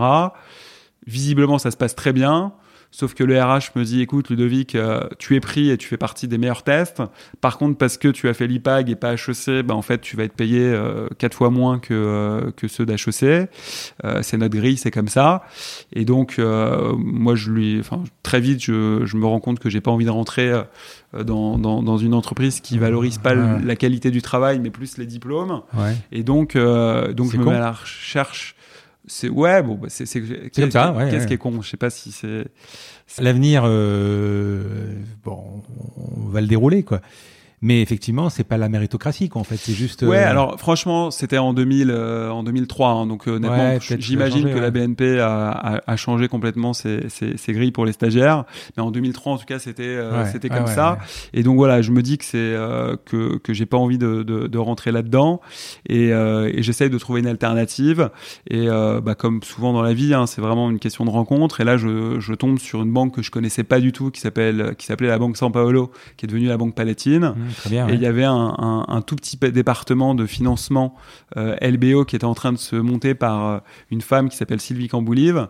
Visiblement, 1.06 1.58
ça 1.58 1.70
se 1.70 1.76
passe 1.76 1.94
très 1.94 2.12
bien. 2.12 2.52
Sauf 2.96 3.12
que 3.12 3.24
le 3.24 3.38
RH 3.38 3.72
me 3.74 3.84
dit, 3.84 4.00
écoute, 4.00 4.30
Ludovic, 4.30 4.74
euh, 4.74 5.02
tu 5.18 5.36
es 5.36 5.40
pris 5.40 5.68
et 5.68 5.76
tu 5.76 5.86
fais 5.86 5.98
partie 5.98 6.28
des 6.28 6.38
meilleurs 6.38 6.62
tests. 6.62 7.02
Par 7.42 7.58
contre, 7.58 7.76
parce 7.76 7.98
que 7.98 8.08
tu 8.08 8.26
as 8.26 8.32
fait 8.32 8.46
l'IPAG 8.46 8.88
et 8.88 8.96
pas 8.96 9.12
HEC, 9.12 9.62
ben, 9.66 9.74
en 9.74 9.82
fait, 9.82 10.00
tu 10.00 10.16
vas 10.16 10.24
être 10.24 10.32
payé 10.32 10.60
euh, 10.62 11.06
quatre 11.18 11.36
fois 11.36 11.50
moins 11.50 11.78
que, 11.78 11.92
euh, 11.92 12.50
que 12.56 12.68
ceux 12.68 12.86
d'HEC. 12.86 13.50
c'est 14.22 14.38
notre 14.38 14.56
grille, 14.56 14.78
c'est 14.78 14.90
comme 14.90 15.08
ça. 15.08 15.44
Et 15.92 16.06
donc, 16.06 16.38
moi, 16.38 17.34
je 17.34 17.50
lui, 17.50 17.78
enfin, 17.80 18.02
très 18.22 18.40
vite, 18.40 18.64
je, 18.64 19.04
je 19.04 19.16
me 19.18 19.26
rends 19.26 19.40
compte 19.40 19.58
que 19.58 19.68
j'ai 19.68 19.82
pas 19.82 19.90
envie 19.90 20.06
de 20.06 20.10
rentrer 20.10 20.58
dans, 21.12 21.58
dans, 21.58 21.82
dans, 21.82 21.98
une 21.98 22.14
entreprise 22.14 22.60
qui 22.60 22.78
valorise 22.78 23.18
pas 23.18 23.34
la 23.34 23.76
qualité 23.76 24.10
du 24.10 24.22
travail, 24.22 24.58
mais 24.58 24.70
plus 24.70 24.96
les 24.96 25.04
diplômes. 25.04 25.60
Ouais. 25.74 25.94
Et 26.12 26.22
donc, 26.22 26.54
donc 26.56 27.30
je 27.30 27.36
me 27.36 27.44
mets 27.44 27.56
à 27.56 27.60
la 27.60 27.72
recherche 27.72 28.55
c'est 29.06 29.28
ouais 29.28 29.62
bon 29.62 29.74
bah, 29.74 29.88
c'est 29.90 30.06
c'est 30.06 30.20
ouais, 30.20 30.50
qu'est-ce 30.50 31.26
qui 31.26 31.34
est 31.34 31.38
con? 31.38 31.62
Je 31.62 31.68
sais 31.68 31.76
pas 31.76 31.90
si 31.90 32.12
c'est 32.12 32.44
l'avenir 33.18 33.62
euh, 33.64 34.94
bon 35.24 35.62
on 35.96 36.28
va 36.28 36.40
le 36.40 36.46
dérouler 36.46 36.82
quoi 36.82 37.00
mais 37.66 37.82
effectivement, 37.82 38.30
c'est 38.30 38.44
pas 38.44 38.58
la 38.58 38.68
méritocratie, 38.68 39.28
quoi, 39.28 39.40
en 39.40 39.44
fait. 39.44 39.56
C'est 39.56 39.72
juste. 39.72 40.02
Ouais, 40.02 40.18
euh, 40.18 40.30
alors 40.30 40.56
franchement, 40.56 41.10
c'était 41.10 41.38
en 41.38 41.52
2000, 41.52 41.90
euh, 41.90 42.30
en 42.30 42.44
2003. 42.44 42.90
Hein, 42.90 43.06
donc 43.08 43.26
euh, 43.26 43.32
honnêtement, 43.32 43.78
j'imagine 43.98 44.54
que 44.54 44.58
la 44.60 44.70
BNP 44.70 45.18
a, 45.18 45.50
a, 45.50 45.80
a, 45.84 45.96
changé 45.96 46.28
complètement 46.28 46.74
ses, 46.74 47.08
ses, 47.08 47.36
ses, 47.36 47.52
grilles 47.52 47.72
pour 47.72 47.84
les 47.84 47.90
stagiaires. 47.90 48.44
Mais 48.76 48.84
en 48.84 48.92
2003, 48.92 49.32
en 49.32 49.38
tout 49.38 49.46
cas, 49.46 49.58
c'était 49.58 49.98
c'était 50.30 50.48
comme 50.48 50.68
ça. 50.68 50.98
Et 51.34 51.42
donc 51.42 51.56
voilà, 51.56 51.82
je 51.82 51.90
me 51.90 52.02
dis 52.02 52.18
que 52.18 52.24
c'est 52.24 52.54
que 53.04 53.38
que 53.38 53.52
j'ai 53.52 53.66
pas 53.66 53.78
envie 53.78 53.98
de, 53.98 54.22
de, 54.22 54.46
de 54.46 54.58
rentrer 54.58 54.92
là-dedans. 54.92 55.40
Et, 55.88 56.10
et 56.10 56.62
j'essaye 56.62 56.88
de 56.88 56.98
trouver 56.98 57.18
une 57.18 57.26
alternative. 57.26 58.10
Et 58.48 58.68
bah, 58.68 59.16
comme 59.16 59.42
souvent 59.42 59.72
dans 59.72 59.82
la 59.82 59.92
vie, 59.92 60.14
hein, 60.14 60.26
c'est 60.28 60.40
vraiment 60.40 60.70
une 60.70 60.78
question 60.78 61.04
de 61.04 61.10
rencontre. 61.10 61.60
Et 61.60 61.64
là, 61.64 61.76
je, 61.76 62.20
je 62.20 62.32
tombe 62.32 62.60
sur 62.60 62.82
une 62.82 62.92
banque 62.92 63.16
que 63.16 63.22
je 63.22 63.32
connaissais 63.32 63.64
pas 63.64 63.80
du 63.80 63.90
tout, 63.90 64.12
qui 64.12 64.20
s'appelle 64.20 64.76
qui 64.78 64.86
s'appelait 64.86 65.08
la 65.08 65.18
Banque 65.18 65.36
San 65.36 65.50
Paolo, 65.50 65.90
qui 66.16 66.26
est 66.26 66.28
devenue 66.28 66.46
la 66.46 66.58
Banque 66.58 66.76
Palatine. 66.76 67.34
Mmh 67.36 67.55
et 67.70 67.94
il 67.94 68.00
y 68.00 68.06
avait 68.06 68.24
un, 68.24 68.84
un, 68.88 69.02
tout 69.02 69.16
petit 69.16 69.36
département 69.36 70.14
de 70.14 70.26
financement 70.26 70.94
euh, 71.36 71.56
LBO 71.60 72.04
qui 72.04 72.16
était 72.16 72.24
en 72.24 72.34
train 72.34 72.52
de 72.52 72.58
se 72.58 72.76
monter 72.76 73.14
par 73.14 73.46
euh, 73.46 73.58
une 73.90 74.00
femme 74.00 74.28
qui 74.28 74.36
s'appelle 74.36 74.60
Sylvie 74.60 74.88
Camboulive. 74.88 75.48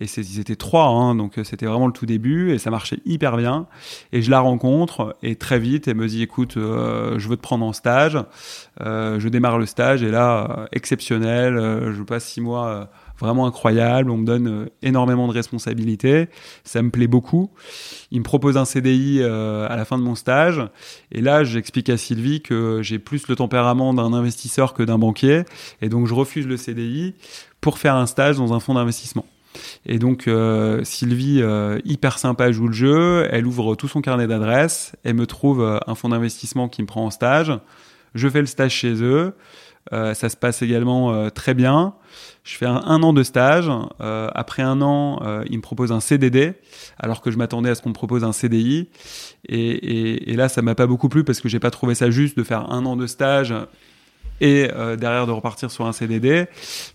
Et 0.00 0.06
ils 0.16 0.40
étaient 0.40 0.56
trois, 0.56 0.86
hein, 0.86 1.14
donc 1.14 1.38
euh, 1.38 1.44
c'était 1.44 1.66
vraiment 1.66 1.86
le 1.86 1.92
tout 1.92 2.06
début 2.06 2.52
et 2.52 2.58
ça 2.58 2.70
marchait 2.70 2.98
hyper 3.04 3.36
bien. 3.36 3.66
Et 4.12 4.22
je 4.22 4.30
la 4.30 4.40
rencontre 4.40 5.16
et 5.22 5.36
très 5.36 5.58
vite, 5.58 5.88
elle 5.88 5.96
me 5.96 6.06
dit 6.06 6.22
écoute, 6.22 6.54
je 6.54 7.28
veux 7.28 7.36
te 7.36 7.42
prendre 7.42 7.64
en 7.64 7.72
stage. 7.72 8.18
je 8.80 9.28
démarre 9.28 9.58
le 9.58 9.66
stage 9.66 10.02
et 10.02 10.10
là, 10.10 10.66
exceptionnel, 10.72 11.56
je 11.94 12.02
passe 12.02 12.24
six 12.24 12.40
mois 12.40 12.88
vraiment 13.18 13.46
incroyable. 13.46 14.10
On 14.10 14.16
me 14.16 14.26
donne 14.26 14.48
euh, 14.48 14.66
énormément 14.82 15.28
de 15.28 15.32
responsabilités. 15.32 16.28
Ça 16.64 16.82
me 16.82 16.90
plaît 16.90 17.06
beaucoup. 17.06 17.50
Il 18.10 18.18
me 18.18 18.24
propose 18.24 18.56
un 18.56 18.64
CDI 18.64 19.18
euh, 19.20 19.66
à 19.68 19.76
la 19.76 19.84
fin 19.84 19.98
de 19.98 20.02
mon 20.02 20.14
stage. 20.14 20.62
Et 21.12 21.20
là, 21.20 21.44
j'explique 21.44 21.88
à 21.90 21.96
Sylvie 21.96 22.40
que 22.40 22.80
j'ai 22.82 22.98
plus 22.98 23.28
le 23.28 23.36
tempérament 23.36 23.94
d'un 23.94 24.12
investisseur 24.12 24.74
que 24.74 24.82
d'un 24.82 24.98
banquier. 24.98 25.44
Et 25.80 25.88
donc, 25.88 26.06
je 26.06 26.14
refuse 26.14 26.46
le 26.46 26.56
CDI 26.56 27.14
pour 27.60 27.78
faire 27.78 27.94
un 27.94 28.06
stage 28.06 28.36
dans 28.36 28.52
un 28.52 28.60
fonds 28.60 28.74
d'investissement. 28.74 29.26
Et 29.86 30.00
donc 30.00 30.26
euh, 30.26 30.82
Sylvie, 30.82 31.40
hyper 31.84 32.18
sympa, 32.18 32.50
joue 32.50 32.66
le 32.66 32.72
jeu. 32.72 33.28
Elle 33.30 33.46
ouvre 33.46 33.76
tout 33.76 33.86
son 33.86 34.00
carnet 34.00 34.26
d'adresses. 34.26 34.96
Elle 35.04 35.14
me 35.14 35.26
trouve 35.26 35.80
un 35.86 35.94
fonds 35.94 36.08
d'investissement 36.08 36.68
qui 36.68 36.82
me 36.82 36.86
prend 36.88 37.06
en 37.06 37.10
stage. 37.10 37.52
Je 38.14 38.28
fais 38.28 38.40
le 38.40 38.46
stage 38.46 38.72
chez 38.72 39.02
eux. 39.02 39.32
Ça 39.90 40.28
se 40.28 40.36
passe 40.36 40.62
également 40.62 41.30
très 41.30 41.54
bien. 41.54 41.94
Je 42.42 42.56
fais 42.56 42.66
un, 42.66 43.02
an 43.02 43.12
de 43.12 43.22
stage. 43.22 43.70
après 44.00 44.62
un 44.62 44.82
an, 44.82 45.20
il 45.48 45.56
me 45.56 45.62
propose 45.62 45.92
un 45.92 46.00
CDD, 46.00 46.54
alors 46.98 47.20
que 47.20 47.30
je 47.30 47.38
m'attendais 47.38 47.70
à 47.70 47.74
ce 47.74 47.82
qu'on 47.82 47.90
me 47.90 47.94
propose 47.94 48.24
un 48.24 48.32
CDI. 48.32 48.88
Et, 49.48 49.58
et, 49.58 50.32
et 50.32 50.36
là, 50.36 50.48
ça 50.48 50.62
m'a 50.62 50.74
pas 50.74 50.86
beaucoup 50.86 51.08
plu 51.08 51.24
parce 51.24 51.40
que 51.40 51.48
j'ai 51.48 51.60
pas 51.60 51.70
trouvé 51.70 51.94
ça 51.94 52.10
juste 52.10 52.36
de 52.36 52.42
faire 52.42 52.70
un 52.70 52.84
an 52.86 52.96
de 52.96 53.06
stage 53.06 53.54
et 54.44 54.70
euh, 54.74 54.94
derrière 54.96 55.26
de 55.26 55.32
repartir 55.32 55.70
sur 55.70 55.86
un 55.86 55.92
CDD. 55.92 56.46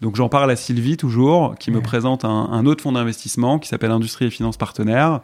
Donc 0.01 0.15
j'en 0.15 0.29
parle 0.29 0.51
à 0.51 0.55
Sylvie 0.55 0.97
toujours, 0.97 1.55
qui 1.57 1.71
me 1.71 1.81
présente 1.81 2.23
un, 2.23 2.29
un, 2.29 2.65
autre 2.67 2.83
fonds 2.83 2.91
d'investissement 2.91 3.57
qui 3.57 3.67
s'appelle 3.67 3.89
Industrie 3.89 4.25
et 4.25 4.29
Finances 4.29 4.57
Partenaires. 4.57 5.21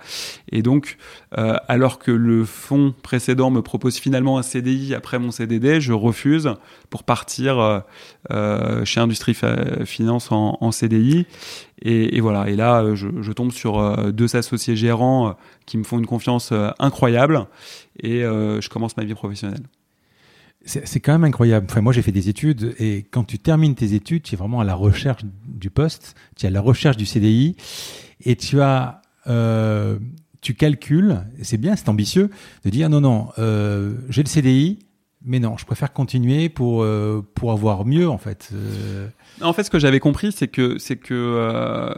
Et 0.52 0.64
donc, 0.64 0.98
euh, 1.38 1.56
alors 1.68 2.00
que 2.00 2.10
le 2.10 2.44
fonds 2.44 2.96
précédent 3.04 3.52
me 3.52 3.62
propose 3.62 3.98
finalement 3.98 4.40
un 4.40 4.42
CDI 4.42 4.96
après 4.96 5.20
mon 5.20 5.30
CDD, 5.30 5.80
je 5.80 5.94
refuse 5.94 6.52
pour 6.90 7.04
partir 7.04 7.84
euh, 8.32 8.86
chez 8.86 9.00
Industrie 9.00 9.38
Finance 9.86 10.32
en, 10.32 10.58
en 10.60 10.72
CDI. 10.72 11.28
Et, 11.84 12.18
et, 12.18 12.22
voilà. 12.22 12.50
Et 12.50 12.56
là, 12.56 12.96
je, 12.96 13.08
je 13.22 13.32
tombe 13.34 13.52
sur 13.52 14.12
deux 14.12 14.36
associés 14.36 14.76
gérants 14.76 15.36
qui 15.68 15.78
me 15.78 15.84
font 15.84 16.00
une 16.00 16.08
confiance 16.08 16.52
incroyable 16.80 17.46
et 18.02 18.22
je 18.22 18.70
commence 18.70 18.98
ma 18.98 19.04
vie 19.04 19.14
professionnelle 19.14 19.62
c'est 20.66 21.00
quand 21.00 21.12
même 21.12 21.24
incroyable. 21.24 21.68
Enfin, 21.70 21.82
moi, 21.82 21.94
j'ai 21.94 22.02
fait 22.02 22.12
des 22.12 22.28
études 22.28 22.76
et 22.80 23.06
quand 23.12 23.24
tu 23.24 23.38
termines 23.38 23.76
tes 23.76 23.94
études, 23.94 24.24
tu 24.24 24.34
es 24.34 24.38
vraiment 24.38 24.60
à 24.60 24.64
la 24.64 24.74
recherche 24.76 25.24
du 25.46 25.70
poste, 25.70 26.16
tu 26.36 26.46
es 26.46 26.50
à 26.50 26.52
la 26.52 26.62
recherche 26.62 26.98
du 26.98 27.06
CDI 27.06 27.56
et 28.26 28.36
tu 28.36 28.62
as, 28.62 29.02
euh, 29.28 30.00
tu 30.42 30.56
calcules, 30.56 31.22
c'est 31.42 31.58
bien, 31.58 31.76
c'est 31.76 31.90
ambitieux, 31.90 32.32
de 32.64 32.70
dire 32.72 32.90
non, 32.90 33.02
non, 33.02 33.30
euh, 33.38 33.94
j'ai 34.10 34.24
le 34.24 34.30
CDI, 34.30 34.80
mais 35.26 35.40
non, 35.40 35.58
je 35.58 35.66
préfère 35.66 35.92
continuer 35.92 36.50
pour 36.50 36.84
euh, 36.84 37.26
pour 37.34 37.52
avoir 37.52 37.86
mieux 37.86 38.08
en 38.08 38.20
fait. 38.20 38.50
Euh. 38.54 39.08
En 39.42 39.54
fait, 39.54 39.64
ce 39.64 39.72
que 39.72 39.80
j'avais 39.80 40.00
compris, 40.00 40.32
c'est 40.32 40.48
que 40.48 40.78
c'est 40.78 40.98
que 40.98 41.14
euh, 41.14 41.94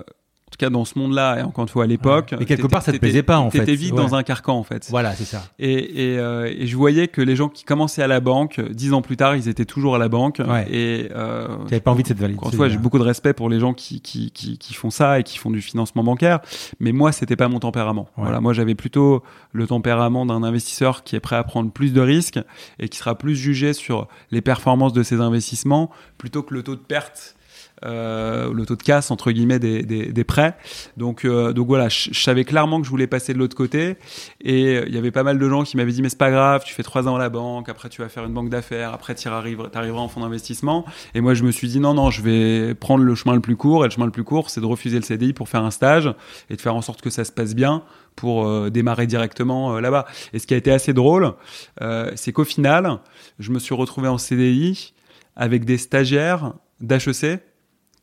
en 0.47 0.51
tout 0.51 0.57
cas 0.57 0.69
dans 0.69 0.85
ce 0.85 0.97
monde-là, 0.97 1.39
et 1.39 1.41
encore 1.41 1.63
une 1.63 1.69
fois 1.69 1.83
à 1.83 1.87
l'époque. 1.87 2.33
Mais 2.39 2.45
quelque 2.45 2.67
part, 2.67 2.81
ça 2.81 2.93
te 2.93 2.97
plaisait 2.97 3.21
pas 3.21 3.37
en 3.37 3.51
fait. 3.51 3.59
T'étais 3.59 3.75
vite 3.75 3.93
dans 3.93 4.15
un 4.15 4.23
carcan 4.23 4.57
en 4.57 4.63
fait. 4.63 4.87
Voilà, 4.89 5.13
c'est 5.13 5.25
ça. 5.25 5.43
Et, 5.59 6.13
et, 6.13 6.19
euh, 6.19 6.49
et, 6.57 6.67
je 6.67 6.77
voyais 6.77 7.09
que 7.09 7.21
les 7.21 7.35
gens 7.35 7.49
qui 7.49 7.65
commençaient 7.65 8.01
à 8.01 8.07
la 8.07 8.21
banque, 8.21 8.61
dix 8.71 8.93
ans 8.93 9.01
plus 9.01 9.17
tard, 9.17 9.35
ils 9.35 9.49
étaient 9.49 9.65
toujours 9.65 9.95
à 9.95 9.97
la 9.97 10.07
banque. 10.07 10.41
Ouais. 10.47 10.65
Et 10.71 11.09
euh, 11.13 11.47
t'avais 11.65 11.81
pas 11.81 11.91
envie 11.91 12.03
de 12.03 12.07
cette 12.07 12.19
valide. 12.19 12.37
Encore 12.37 12.51
une 12.51 12.55
fois, 12.55 12.69
j'ai 12.69 12.77
beaucoup 12.77 12.97
de 12.97 13.03
respect 13.03 13.33
pour 13.33 13.49
les 13.49 13.59
gens 13.59 13.73
qui, 13.73 13.99
qui, 13.99 14.31
qui, 14.31 14.57
qui, 14.57 14.73
font 14.73 14.89
ça 14.89 15.19
et 15.19 15.23
qui 15.23 15.37
font 15.37 15.51
du 15.51 15.61
financement 15.61 16.03
bancaire. 16.03 16.39
Mais 16.79 16.93
moi, 16.93 17.11
c'était 17.11 17.35
pas 17.35 17.49
mon 17.49 17.59
tempérament. 17.59 18.07
Voilà, 18.15 18.39
moi 18.39 18.53
j'avais 18.53 18.75
plutôt 18.75 19.23
le 19.51 19.67
tempérament 19.67 20.25
d'un 20.25 20.43
investisseur 20.43 21.03
qui 21.03 21.17
est 21.17 21.19
prêt 21.19 21.35
à 21.35 21.43
prendre 21.43 21.71
plus 21.71 21.91
de 21.91 21.99
risques 21.99 22.39
et 22.79 22.87
qui 22.87 22.97
sera 22.97 23.15
plus 23.15 23.35
jugé 23.35 23.73
sur 23.73 24.07
les 24.31 24.41
performances 24.41 24.93
de 24.93 25.03
ses 25.03 25.19
investissements 25.19 25.91
plutôt 26.17 26.41
que 26.41 26.53
le 26.53 26.63
taux 26.63 26.75
de 26.75 26.81
perte 26.81 27.36
euh, 27.85 28.53
le 28.53 28.65
taux 28.65 28.75
de 28.75 28.83
casse 28.83 29.11
entre 29.11 29.31
guillemets 29.31 29.59
des, 29.59 29.83
des, 29.83 30.11
des 30.11 30.23
prêts. 30.23 30.55
Donc, 30.97 31.25
euh, 31.25 31.53
donc 31.53 31.67
voilà, 31.67 31.89
je, 31.89 32.13
savais 32.13 32.43
clairement 32.43 32.79
que 32.79 32.85
je 32.85 32.89
voulais 32.89 33.07
passer 33.07 33.33
de 33.33 33.39
l'autre 33.39 33.55
côté. 33.55 33.97
Et 34.41 34.77
il 34.87 34.93
y 34.93 34.97
avait 34.97 35.11
pas 35.11 35.23
mal 35.23 35.39
de 35.39 35.49
gens 35.49 35.63
qui 35.63 35.77
m'avaient 35.77 35.91
dit 35.91 36.01
mais 36.01 36.09
c'est 36.09 36.17
pas 36.17 36.31
grave, 36.31 36.63
tu 36.65 36.73
fais 36.73 36.83
trois 36.83 37.07
ans 37.07 37.15
à 37.15 37.19
la 37.19 37.29
banque, 37.29 37.69
après 37.69 37.89
tu 37.89 38.01
vas 38.01 38.09
faire 38.09 38.25
une 38.25 38.33
banque 38.33 38.49
d'affaires, 38.49 38.93
après 38.93 39.15
tu 39.15 39.27
arriveras, 39.27 39.69
arriveras 39.73 40.01
en 40.01 40.07
fonds 40.07 40.21
d'investissement. 40.21 40.85
Et 41.15 41.21
moi 41.21 41.33
je 41.33 41.43
me 41.43 41.51
suis 41.51 41.67
dit 41.67 41.79
non 41.79 41.93
non, 41.93 42.09
je 42.09 42.21
vais 42.21 42.75
prendre 42.75 43.03
le 43.03 43.15
chemin 43.15 43.35
le 43.35 43.41
plus 43.41 43.55
court. 43.55 43.85
Et 43.85 43.87
le 43.87 43.91
chemin 43.91 44.05
le 44.05 44.11
plus 44.11 44.23
court, 44.23 44.49
c'est 44.49 44.61
de 44.61 44.65
refuser 44.65 44.97
le 44.97 45.03
CDI 45.03 45.33
pour 45.33 45.49
faire 45.49 45.63
un 45.63 45.71
stage 45.71 46.13
et 46.49 46.55
de 46.55 46.61
faire 46.61 46.75
en 46.75 46.81
sorte 46.81 47.01
que 47.01 47.09
ça 47.09 47.23
se 47.23 47.31
passe 47.31 47.55
bien 47.55 47.83
pour 48.15 48.45
euh, 48.45 48.69
démarrer 48.69 49.07
directement 49.07 49.75
euh, 49.75 49.79
là-bas. 49.81 50.05
Et 50.33 50.39
ce 50.39 50.47
qui 50.47 50.53
a 50.53 50.57
été 50.57 50.71
assez 50.71 50.93
drôle, 50.93 51.33
euh, 51.81 52.11
c'est 52.15 52.33
qu'au 52.33 52.43
final, 52.43 52.99
je 53.39 53.51
me 53.51 53.59
suis 53.59 53.75
retrouvé 53.75 54.09
en 54.09 54.17
CDI 54.17 54.93
avec 55.35 55.63
des 55.63 55.77
stagiaires 55.77 56.53
d'HEC 56.81 57.41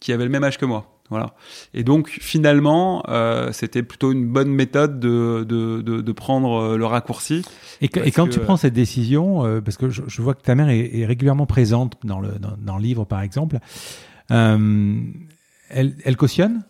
qui 0.05 0.12
avaient 0.12 0.25
le 0.25 0.31
même 0.31 0.45
âge 0.45 0.59
que 0.59 0.67
moi. 0.67 1.01
Voilà. 1.09 1.33
Et 1.73 1.83
donc 1.83 2.09
finalement, 2.09 3.03
euh, 3.09 3.53
c'était 3.53 3.83
plutôt 3.83 4.12
une 4.12 4.27
bonne 4.27 4.51
méthode 4.51 5.01
de, 5.01 5.45
de, 5.49 5.81
de, 5.81 6.03
de 6.03 6.12
prendre 6.12 6.61
euh, 6.61 6.77
le 6.77 6.85
raccourci. 6.85 7.43
Et, 7.81 7.87
et 7.87 8.11
quand 8.11 8.29
tu 8.29 8.38
prends 8.38 8.59
cette 8.59 8.75
décision, 8.75 9.47
euh, 9.47 9.62
parce 9.62 9.79
que 9.79 9.88
je, 9.88 10.03
je, 10.07 10.21
vois 10.23 10.35
que 10.35 10.43
ta 10.43 10.55
mère 10.55 10.69
est, 10.69 10.90
est 10.95 11.07
régulièrement 11.07 11.47
présente 11.47 11.95
dans 12.05 12.21
le, 12.21 12.38
dans, 12.38 12.55
dans, 12.59 12.77
le 12.77 12.83
livre, 12.83 13.07
par 13.07 13.23
exemple, 13.23 13.61
euh, 14.31 15.01
elle, 15.71 15.97
elle 16.05 16.17
cautionne? 16.17 16.64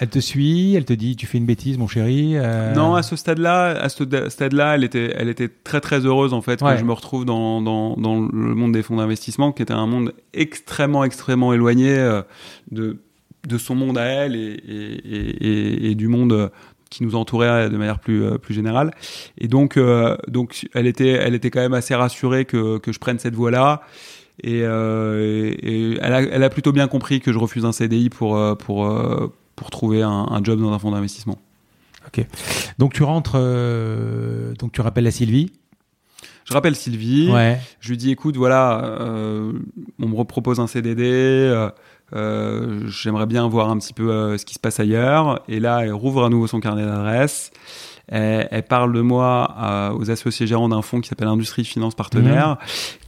Elle 0.00 0.08
te 0.08 0.18
suit, 0.18 0.74
elle 0.74 0.86
te 0.86 0.94
dit 0.94 1.14
tu 1.14 1.26
fais 1.26 1.36
une 1.36 1.44
bêtise 1.44 1.76
mon 1.76 1.86
chéri. 1.86 2.32
Euh... 2.34 2.74
Non, 2.74 2.94
à 2.94 3.02
ce 3.02 3.16
stade-là, 3.16 3.78
à 3.78 3.88
ce 3.90 4.04
stade-là, 4.30 4.74
elle 4.74 4.82
était, 4.82 5.12
elle 5.14 5.28
était 5.28 5.48
très 5.48 5.82
très 5.82 6.06
heureuse 6.06 6.32
en 6.32 6.40
fait 6.40 6.62
ouais. 6.62 6.72
que 6.72 6.80
je 6.80 6.84
me 6.84 6.92
retrouve 6.92 7.26
dans, 7.26 7.60
dans, 7.60 7.96
dans 7.96 8.18
le 8.20 8.54
monde 8.54 8.72
des 8.72 8.82
fonds 8.82 8.96
d'investissement, 8.96 9.52
qui 9.52 9.62
était 9.62 9.74
un 9.74 9.86
monde 9.86 10.14
extrêmement 10.32 11.04
extrêmement 11.04 11.52
éloigné 11.52 11.96
euh, 11.98 12.22
de 12.70 12.96
de 13.46 13.58
son 13.58 13.74
monde 13.74 13.98
à 13.98 14.04
elle 14.04 14.36
et, 14.36 14.40
et, 14.68 15.86
et, 15.86 15.90
et 15.90 15.94
du 15.94 16.08
monde 16.08 16.50
qui 16.90 17.02
nous 17.04 17.14
entourait 17.14 17.70
de 17.70 17.76
manière 17.76 17.98
plus 17.98 18.24
euh, 18.24 18.38
plus 18.38 18.54
générale. 18.54 18.92
Et 19.36 19.48
donc 19.48 19.76
euh, 19.76 20.16
donc 20.28 20.66
elle 20.74 20.86
était 20.86 21.10
elle 21.10 21.34
était 21.34 21.50
quand 21.50 21.60
même 21.60 21.74
assez 21.74 21.94
rassurée 21.94 22.46
que 22.46 22.78
que 22.78 22.90
je 22.90 22.98
prenne 22.98 23.18
cette 23.18 23.34
voie-là. 23.34 23.82
Et, 24.42 24.62
euh, 24.62 25.52
et, 25.62 25.98
elle, 26.00 26.12
a, 26.14 26.22
elle 26.22 26.42
a 26.42 26.48
plutôt 26.48 26.72
bien 26.72 26.88
compris 26.88 27.20
que 27.20 27.30
je 27.32 27.38
refuse 27.38 27.66
un 27.66 27.72
CDI 27.72 28.08
pour 28.08 28.36
euh, 28.36 28.54
pour 28.54 28.90
pour 29.60 29.68
trouver 29.68 30.00
un, 30.00 30.26
un 30.30 30.42
job 30.42 30.58
dans 30.58 30.72
un 30.72 30.78
fonds 30.78 30.90
d'investissement. 30.90 31.36
Ok. 32.06 32.26
Donc 32.78 32.94
tu 32.94 33.02
rentres, 33.02 33.34
euh, 33.34 34.54
donc 34.54 34.72
tu 34.72 34.80
rappelles 34.80 35.06
à 35.06 35.10
Sylvie? 35.10 35.52
Je 36.46 36.54
rappelle 36.54 36.74
Sylvie. 36.74 37.30
Ouais. 37.30 37.60
Je 37.78 37.90
lui 37.90 37.98
dis 37.98 38.10
écoute 38.10 38.38
voilà, 38.38 38.82
euh, 38.82 39.52
on 40.00 40.08
me 40.08 40.16
repropose 40.16 40.60
un 40.60 40.66
CDD. 40.66 41.02
Euh, 42.14 42.88
J'aimerais 42.88 43.26
bien 43.26 43.46
voir 43.48 43.68
un 43.68 43.76
petit 43.76 43.92
peu 43.92 44.38
ce 44.38 44.46
qui 44.46 44.54
se 44.54 44.58
passe 44.58 44.80
ailleurs. 44.80 45.42
Et 45.46 45.60
là, 45.60 45.80
elle 45.84 45.92
rouvre 45.92 46.24
à 46.24 46.30
nouveau 46.30 46.46
son 46.46 46.58
carnet 46.58 46.86
d'adresses. 46.86 47.50
Elle, 48.08 48.48
elle, 48.50 48.62
parle 48.62 48.94
de 48.94 49.02
moi 49.02 49.54
euh, 49.62 49.90
aux 49.92 50.10
associés 50.10 50.46
gérants 50.46 50.70
d'un 50.70 50.82
fonds 50.82 51.02
qui 51.02 51.08
s'appelle 51.10 51.28
Industrie 51.28 51.64
Finance 51.66 51.94
Partenaire, 51.94 52.52
mmh. 52.52 52.56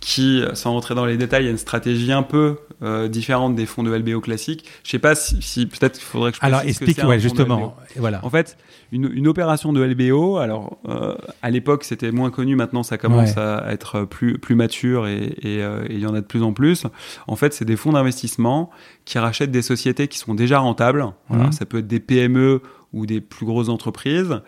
qui, 0.01 0.45
sans 0.53 0.73
rentrer 0.73 0.95
dans 0.95 1.07
les 1.07 1.17
détails, 1.17 1.47
a 1.47 1.51
une 1.51 1.57
stratégie 1.57 2.12
un 2.12 2.23
peu 2.23 2.59
euh, 2.83 3.09
différente 3.09 3.55
des 3.55 3.66
fonds 3.66 3.83
de 3.83 3.95
LBO 3.95 4.21
classiques. 4.21 4.64
Je 4.85 4.90
sais 4.90 4.99
pas 4.99 5.14
si, 5.14 5.40
si 5.40 5.66
peut-être 5.66 5.95
qu'il 5.95 6.03
faudrait 6.03 6.33
que 6.33 6.38
je 6.38 6.45
alors 6.45 6.62
explique 6.62 6.97
que 6.97 7.07
ouais 7.07 7.21
justement 7.21 7.77
voilà 7.97 8.21
en 8.25 8.31
fait 8.31 8.57
une, 8.90 9.11
une 9.12 9.29
opération 9.29 9.73
de 9.73 9.83
LBO 9.83 10.38
alors 10.38 10.79
euh, 10.88 11.14
à 11.42 11.51
l'époque 11.51 11.85
c'était 11.85 12.11
moins 12.11 12.31
connu 12.31 12.57
maintenant 12.57 12.83
ça 12.83 12.99
commence 12.99 13.37
ouais. 13.37 13.42
à 13.42 13.66
être 13.71 14.05
plus 14.05 14.38
plus 14.38 14.55
mature 14.55 15.07
et 15.07 15.35
et 15.42 15.62
euh, 15.62 15.85
il 15.90 16.01
y 16.01 16.07
en 16.07 16.14
a 16.14 16.21
de 16.21 16.27
plus 16.27 16.42
en 16.42 16.53
plus 16.53 16.87
en 17.27 17.37
fait 17.37 17.55
c'est 17.55 17.64
des 17.64 17.77
fonds 17.77 17.92
d'investissement 17.92 18.71
qui 19.05 19.18
rachètent 19.18 19.51
des 19.51 19.62
sociétés 19.62 20.09
qui 20.09 20.18
sont 20.18 20.35
déjà 20.35 20.59
rentables 20.59 21.07
voilà 21.29 21.49
mmh. 21.49 21.53
ça 21.53 21.66
peut 21.66 21.79
être 21.79 21.87
des 21.87 22.01
PME 22.01 22.62
ou 22.92 23.07
des 23.07 23.20
plus 23.20 23.46
grosses 23.46 23.68
entreprises 23.68 24.40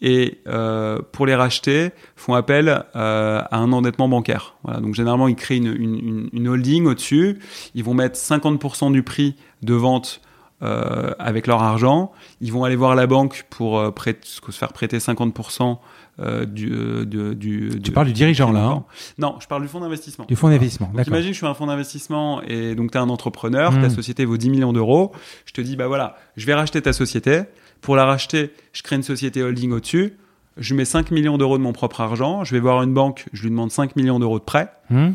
et 0.00 0.38
euh, 0.46 0.98
pour 1.12 1.26
les 1.26 1.34
racheter 1.34 1.90
font 2.16 2.34
appel 2.34 2.84
euh, 2.96 3.42
à 3.50 3.56
un 3.58 3.72
endettement 3.72 4.08
bancaire. 4.08 4.54
Voilà, 4.64 4.80
donc 4.80 4.94
généralement 4.94 5.28
ils 5.28 5.36
créent 5.36 5.56
une, 5.56 5.74
une, 5.74 6.28
une 6.32 6.48
holding 6.48 6.86
au-dessus, 6.86 7.38
ils 7.74 7.84
vont 7.84 7.94
mettre 7.94 8.18
50% 8.18 8.92
du 8.92 9.02
prix 9.02 9.36
de 9.62 9.74
vente 9.74 10.20
euh, 10.62 11.12
avec 11.18 11.46
leur 11.46 11.62
argent, 11.62 12.12
ils 12.40 12.52
vont 12.52 12.64
aller 12.64 12.76
voir 12.76 12.94
la 12.94 13.06
banque 13.06 13.46
pour 13.50 13.92
prêter, 13.94 14.20
se 14.22 14.50
faire 14.52 14.72
prêter 14.72 14.98
50% 14.98 15.78
euh, 16.20 16.44
du, 16.44 17.80
Tu 17.80 17.92
parles 17.92 18.08
du 18.08 18.12
dirigeant 18.12 18.50
là 18.50 18.64
hein? 18.64 18.84
Non, 19.18 19.36
je 19.38 19.46
parle 19.46 19.62
du 19.62 19.68
fonds 19.68 19.78
d'investissement. 19.78 20.24
Du 20.26 20.34
fonds 20.34 20.48
d'investissement, 20.48 20.90
d'accord. 20.92 21.14
Imagine, 21.14 21.32
je 21.32 21.36
suis 21.36 21.46
un 21.46 21.54
fonds 21.54 21.66
d'investissement 21.66 22.42
et 22.42 22.74
donc 22.74 22.90
tu 22.90 22.98
es 22.98 23.00
un 23.00 23.08
entrepreneur, 23.08 23.70
mmh. 23.70 23.82
ta 23.82 23.90
société 23.90 24.24
vaut 24.24 24.36
10 24.36 24.50
millions 24.50 24.72
d'euros. 24.72 25.12
Je 25.46 25.52
te 25.52 25.60
dis, 25.60 25.76
bah 25.76 25.86
voilà, 25.86 26.16
je 26.36 26.44
vais 26.46 26.54
racheter 26.54 26.82
ta 26.82 26.92
société. 26.92 27.42
Pour 27.80 27.96
la 27.96 28.04
racheter, 28.04 28.52
je 28.72 28.82
crée 28.82 28.96
une 28.96 29.02
société 29.02 29.42
holding 29.42 29.72
au-dessus. 29.72 30.16
Je 30.56 30.74
mets 30.74 30.84
5 30.84 31.10
millions 31.10 31.38
d'euros 31.38 31.58
de 31.58 31.62
mon 31.62 31.72
propre 31.72 32.00
argent. 32.00 32.44
Je 32.44 32.52
vais 32.52 32.60
voir 32.60 32.82
une 32.82 32.92
banque, 32.92 33.26
je 33.32 33.42
lui 33.42 33.50
demande 33.50 33.70
5 33.70 33.96
millions 33.96 34.18
d'euros 34.18 34.38
de 34.38 34.44
prêt. 34.44 34.72
Mmh. 34.90 35.10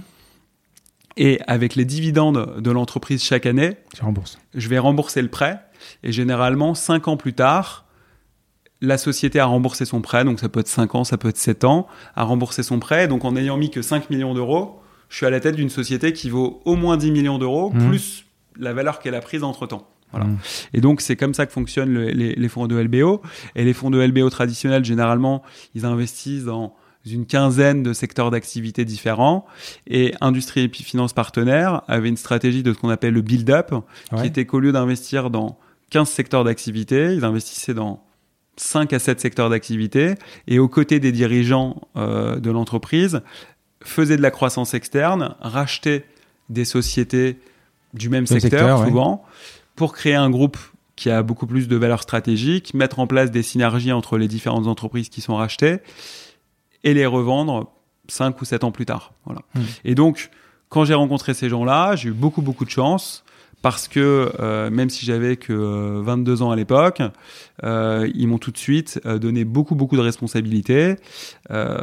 Et 1.18 1.40
avec 1.46 1.76
les 1.76 1.86
dividendes 1.86 2.60
de 2.60 2.72
l'entreprise 2.72 3.24
chaque 3.24 3.46
année, 3.46 3.78
je 4.56 4.68
vais 4.70 4.80
rembourser 4.80 5.22
le 5.22 5.28
prêt. 5.28 5.60
Et 6.02 6.12
généralement, 6.12 6.74
5 6.74 7.08
ans 7.08 7.18
plus 7.18 7.34
tard, 7.34 7.86
la 8.82 8.98
société 8.98 9.40
a 9.40 9.46
remboursé 9.46 9.86
son 9.86 10.02
prêt. 10.02 10.24
Donc 10.24 10.40
ça 10.40 10.50
peut 10.50 10.62
être 10.62 10.68
5 10.68 10.96
ans, 10.96 11.04
ça 11.04 11.18
peut 11.18 11.30
être 11.30 11.38
7 11.38 11.66
ans, 11.66 11.88
a 12.16 12.24
remboursé 12.24 12.64
son 12.64 12.80
prêt. 12.80 13.08
Donc 13.08 13.26
en 13.26 13.34
n'ayant 13.34 13.58
mis 13.58 13.70
que 13.70 13.82
5 13.82 14.10
millions 14.10 14.34
d'euros, 14.34 14.82
je 15.10 15.18
suis 15.18 15.26
à 15.26 15.30
la 15.30 15.40
tête 15.40 15.56
d'une 15.56 15.70
société 15.70 16.14
qui 16.14 16.30
vaut 16.30 16.62
au 16.66 16.76
moins 16.76 16.98
10 16.98 17.12
millions 17.12 17.38
d'euros, 17.38 17.72
mmh. 17.72 17.88
plus 17.90 18.26
la 18.58 18.74
valeur 18.74 19.00
qu'elle 19.00 19.16
a 19.16 19.22
prise 19.22 19.44
entre-temps. 19.44 19.88
Voilà. 20.14 20.28
Mmh. 20.28 20.38
Et 20.74 20.82
donc 20.82 21.02
c'est 21.02 21.16
comme 21.16 21.34
ça 21.34 21.46
que 21.46 21.52
fonctionnent 21.52 21.94
le, 21.94 22.06
les, 22.06 22.36
les, 22.36 22.50
fonds 22.50 22.68
de 22.68 22.76
LBO. 22.76 23.22
Et 23.56 23.66
les 23.66 23.74
fonds 23.74 23.90
de 23.90 24.00
LBO 24.00 24.30
traditionnels, 24.30 24.86
généralement, 24.86 25.44
ils 25.76 25.86
investissent 25.86 26.46
dans 26.46 26.76
une 27.06 27.26
quinzaine 27.26 27.84
de 27.84 27.92
secteurs 27.92 28.32
d'activité 28.32 28.86
différents. 28.86 29.46
Et 29.88 30.14
Industrie 30.22 30.62
et 30.62 30.70
Finance 30.70 31.14
Partenaires 31.14 31.82
avait 31.88 32.10
une 32.10 32.18
stratégie 32.18 32.64
de 32.64 32.74
ce 32.74 32.80
qu'on 32.80 32.90
appelle 32.90 33.14
le 33.14 33.22
build-up, 33.22 33.72
ouais. 33.72 34.22
qui 34.22 34.28
était 34.28 34.46
qu'au 34.46 34.60
lieu 34.60 34.72
d'investir 34.72 35.30
dans 35.30 35.58
15 35.90 36.10
secteurs 36.10 36.44
d'activité, 36.44 37.14
ils 37.14 37.26
investissaient 37.26 37.74
dans 37.74 38.04
5 38.58 38.94
à 38.94 39.00
7 39.00 39.20
secteurs 39.20 39.50
d'activité 39.50 40.16
et 40.48 40.60
aux 40.60 40.70
côtés 40.70 41.00
des 41.00 41.12
dirigeants 41.12 41.82
euh, 41.98 42.40
de 42.40 42.52
l'entreprise 42.52 43.22
faisaient 43.84 44.18
de 44.18 44.22
la 44.22 44.32
croissance 44.32 44.74
externe, 44.74 45.36
rachetaient 45.42 46.06
des 46.50 46.66
sociétés 46.66 47.40
du 47.94 48.10
même 48.10 48.26
secteur, 48.26 48.86
souvent, 48.86 49.24
pour 49.76 49.94
créer 49.94 50.16
un 50.16 50.30
groupe 50.30 50.58
qui 50.96 51.10
a 51.10 51.24
beaucoup 51.24 51.48
plus 51.48 51.68
de 51.68 51.76
valeur 51.76 52.02
stratégique, 52.02 52.74
mettre 52.74 53.00
en 53.00 53.08
place 53.08 53.32
des 53.32 53.44
synergies 53.44 53.92
entre 53.92 54.18
les 54.18 54.28
différentes 54.28 54.68
entreprises 54.68 55.10
qui 55.10 55.22
sont 55.22 55.36
rachetées 55.36 55.80
et 56.84 56.94
les 56.94 57.06
revendre 57.06 57.72
5 58.10 58.40
ou 58.42 58.46
7 58.46 58.64
ans 58.64 58.72
plus 58.72 58.86
tard. 58.86 59.14
Voilà. 59.26 59.42
Hmm. 59.56 59.62
Et 59.86 59.96
donc, 59.96 60.30
quand 60.70 60.86
j'ai 60.86 60.94
rencontré 60.94 61.34
ces 61.34 61.50
gens-là, 61.50 61.96
j'ai 61.96 62.10
eu 62.10 62.14
beaucoup, 62.14 62.42
beaucoup 62.42 62.66
de 62.66 62.70
chance 62.70 63.23
parce 63.64 63.88
que 63.88 64.30
euh, 64.42 64.70
même 64.70 64.90
si 64.90 65.06
j'avais 65.06 65.38
que 65.38 66.02
22 66.02 66.42
euh, 66.42 66.46
ans 66.46 66.52
à 66.52 66.56
l'époque, 66.58 67.02
euh, 67.64 68.10
ils 68.14 68.28
m'ont 68.28 68.38
tout 68.38 68.52
de 68.52 68.58
suite 68.58 69.00
donné 69.08 69.46
beaucoup 69.46 69.74
beaucoup 69.74 69.96
de 69.96 70.02
responsabilités. 70.02 70.98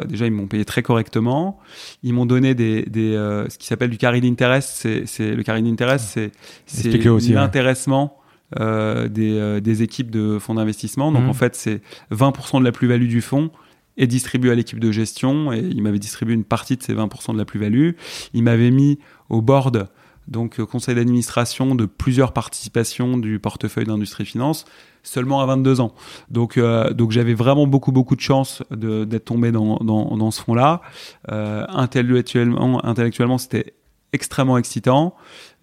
déjà, 0.06 0.26
ils 0.26 0.30
m'ont 0.30 0.46
payé 0.46 0.64
très 0.64 0.82
correctement. 0.82 1.58
Ils 2.02 2.12
m'ont 2.12 2.26
donné 2.26 2.54
des, 2.54 2.82
des 2.82 3.14
ce 3.48 3.58
qui 3.58 3.66
s'appelle 3.66 3.90
du 3.90 3.96
carry 3.96 4.20
d'interest. 4.20 4.86
C'est 5.06 5.34
le 5.34 5.42
carry 5.42 5.62
d'interest, 5.62 6.04
c'est 6.06 6.32
c'est 6.66 7.32
l'intéressement. 7.32 8.18
des, 8.58 9.60
des 9.62 9.82
équipes 9.82 10.10
de 10.10 10.38
fonds 10.38 10.54
d'investissement. 10.54 11.12
Donc 11.12 11.24
mmh. 11.24 11.30
en 11.30 11.34
fait, 11.34 11.56
c'est 11.56 11.80
20% 12.12 12.60
de 12.60 12.64
la 12.64 12.72
plus-value 12.72 13.08
du 13.08 13.22
fonds 13.22 13.50
est 13.96 14.06
distribué 14.06 14.50
à 14.50 14.54
l'équipe 14.54 14.80
de 14.80 14.90
gestion 14.90 15.52
et 15.52 15.58
il 15.58 15.82
m'avait 15.82 15.98
distribué 15.98 16.34
une 16.34 16.44
partie 16.44 16.76
de 16.76 16.82
ces 16.82 16.94
20% 16.94 17.32
de 17.32 17.38
la 17.38 17.44
plus-value. 17.44 17.92
Il 18.32 18.42
m'avait 18.42 18.70
mis 18.70 18.98
au 19.28 19.42
board 19.42 19.88
donc 20.28 20.60
euh, 20.60 20.66
conseil 20.66 20.94
d'administration 20.94 21.74
de 21.74 21.86
plusieurs 21.86 22.32
participations 22.32 23.18
du 23.18 23.38
portefeuille 23.38 23.84
d'industrie 23.84 24.24
finance 24.24 24.64
seulement 25.02 25.40
à 25.40 25.46
22 25.46 25.80
ans. 25.80 25.94
Donc 26.30 26.56
euh, 26.56 26.92
donc 26.92 27.10
j'avais 27.10 27.34
vraiment 27.34 27.66
beaucoup 27.66 27.92
beaucoup 27.92 28.16
de 28.16 28.20
chance 28.20 28.62
d'être 28.70 29.24
tombé 29.24 29.50
dans, 29.50 29.76
dans, 29.78 30.30
ce 30.30 30.42
fonds-là. 30.42 30.82
Euh, 31.30 31.64
intellectuellement 31.68 32.84
intellectuellement 32.84 33.38
c'était 33.38 33.74
extrêmement 34.12 34.58
excitant. 34.58 35.14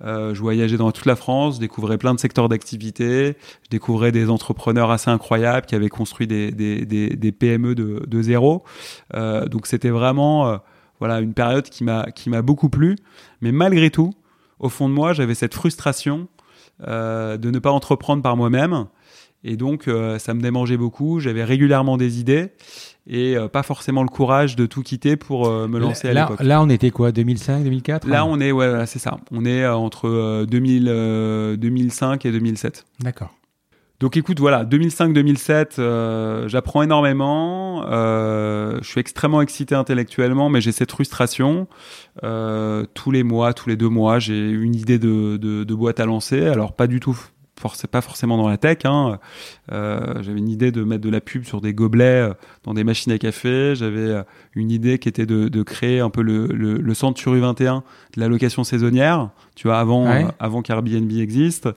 Je 0.02 0.40
voyageais 0.40 0.78
dans 0.78 0.92
toute 0.92 1.06
la 1.06 1.18
France, 1.18 1.56
je 1.56 1.60
découvrais 1.60 1.98
plein 1.98 2.14
de 2.14 2.20
secteurs 2.20 2.48
d'activité, 2.48 3.36
je 3.64 3.70
découvrais 3.70 4.14
des 4.14 4.30
entrepreneurs 4.30 4.90
assez 4.90 5.10
incroyables 5.10 5.66
qui 5.66 5.76
avaient 5.76 5.90
construit 5.90 6.28
des, 6.28 6.52
des, 6.52 6.86
des, 6.86 7.10
des 7.10 7.32
PME 7.34 7.76
de, 7.76 8.06
de 8.08 8.22
zéro. 8.22 8.64
Donc 9.14 9.68
c'était 9.68 9.90
vraiment 9.90 10.60
voilà 11.00 11.20
une 11.20 11.34
période 11.34 11.70
qui 11.70 11.84
m'a 11.84 12.10
qui 12.12 12.30
m'a 12.30 12.42
beaucoup 12.42 12.70
plu. 12.70 12.96
Mais 13.42 13.52
malgré 13.52 13.92
tout, 13.92 14.14
au 14.60 14.70
fond 14.70 14.90
de 14.90 14.94
moi, 14.94 15.14
j'avais 15.14 15.36
cette 15.36 15.54
frustration 15.54 16.28
euh, 16.88 17.38
de 17.38 17.50
ne 17.50 17.60
pas 17.60 17.72
entreprendre 17.72 18.22
par 18.22 18.38
moi-même. 18.38 18.86
Et 19.44 19.56
donc, 19.56 19.88
euh, 19.88 20.20
ça 20.20 20.34
me 20.34 20.42
démangeait 20.42 20.78
beaucoup. 20.78 21.20
J'avais 21.20 21.44
régulièrement 21.44 21.98
des 21.98 22.20
idées 22.20 22.50
et 23.08 23.38
euh, 23.38 23.48
pas 23.48 23.64
forcément 23.64 24.04
le 24.04 24.10
courage 24.10 24.56
de 24.56 24.66
tout 24.66 24.84
quitter 24.84 25.16
pour 25.16 25.50
me 25.50 25.80
lancer 25.80 26.10
à 26.10 26.14
l'époque. 26.14 26.42
Là, 26.42 26.62
on 26.62 26.70
était 26.70 26.92
quoi 26.92 27.12
2005, 27.12 27.64
2004 27.64 28.08
Là, 28.08 28.26
on 28.26 28.40
est, 28.40 28.52
ouais, 28.52 28.86
c'est 28.86 29.00
ça. 29.00 29.18
On 29.32 29.46
est 29.46 29.66
entre 29.68 30.46
2000, 30.46 31.58
2005 31.58 32.26
et 32.26 32.32
2007. 32.32 32.86
D'accord. 33.00 33.37
Donc 34.00 34.16
écoute, 34.16 34.40
voilà, 34.40 34.64
2005-2007, 34.64 35.80
euh, 35.80 36.48
j'apprends 36.48 36.84
énormément, 36.84 37.84
euh, 37.88 38.78
je 38.84 38.88
suis 38.88 39.00
extrêmement 39.00 39.42
excité 39.42 39.74
intellectuellement, 39.74 40.50
mais 40.50 40.62
j'ai 40.62 40.72
cette 40.72 40.92
frustration. 40.92 41.68
Euh, 42.24 42.86
tous 42.94 43.10
les 43.10 43.24
mois, 43.24 43.56
tous 43.56 43.70
les 43.70 43.76
deux 43.76 43.90
mois, 43.90 44.20
j'ai 44.20 44.52
une 44.52 44.76
idée 44.76 45.00
de, 45.00 45.74
boîte 45.74 46.00
à 46.00 46.06
lancer. 46.06 46.46
Alors 46.46 46.74
pas 46.74 46.86
du 46.86 47.00
tout 47.00 47.18
pas 47.90 48.02
forcément 48.02 48.38
dans 48.38 48.48
la 48.48 48.58
tech. 48.58 48.78
Hein. 48.84 49.18
Euh, 49.72 50.22
j'avais 50.22 50.38
une 50.38 50.48
idée 50.48 50.72
de 50.72 50.84
mettre 50.84 51.02
de 51.02 51.10
la 51.10 51.22
pub 51.22 51.44
sur 51.44 51.60
des 51.60 51.74
gobelets 51.74 52.30
dans 52.64 52.76
des 52.76 52.84
machines 52.84 53.12
à 53.12 53.18
café. 53.18 53.74
J'avais 53.74 54.24
une 54.54 54.70
idée 54.70 55.00
qui 55.00 55.10
était 55.10 55.26
de, 55.26 55.48
de 55.48 55.64
créer 55.64 56.00
un 56.00 56.12
peu 56.12 56.22
le, 56.22 56.46
le, 56.46 56.78
le 56.78 56.94
centre 56.94 57.20
sur 57.20 57.34
U21 57.34 57.82
de 58.16 58.22
la 58.22 58.28
location 58.28 58.64
saisonnière, 58.64 59.32
tu 59.58 59.68
vois, 59.68 59.80
avant, 59.80 60.08
avant 60.40 60.62
qu'Airbnb 60.62 61.12
existe. 61.12 61.68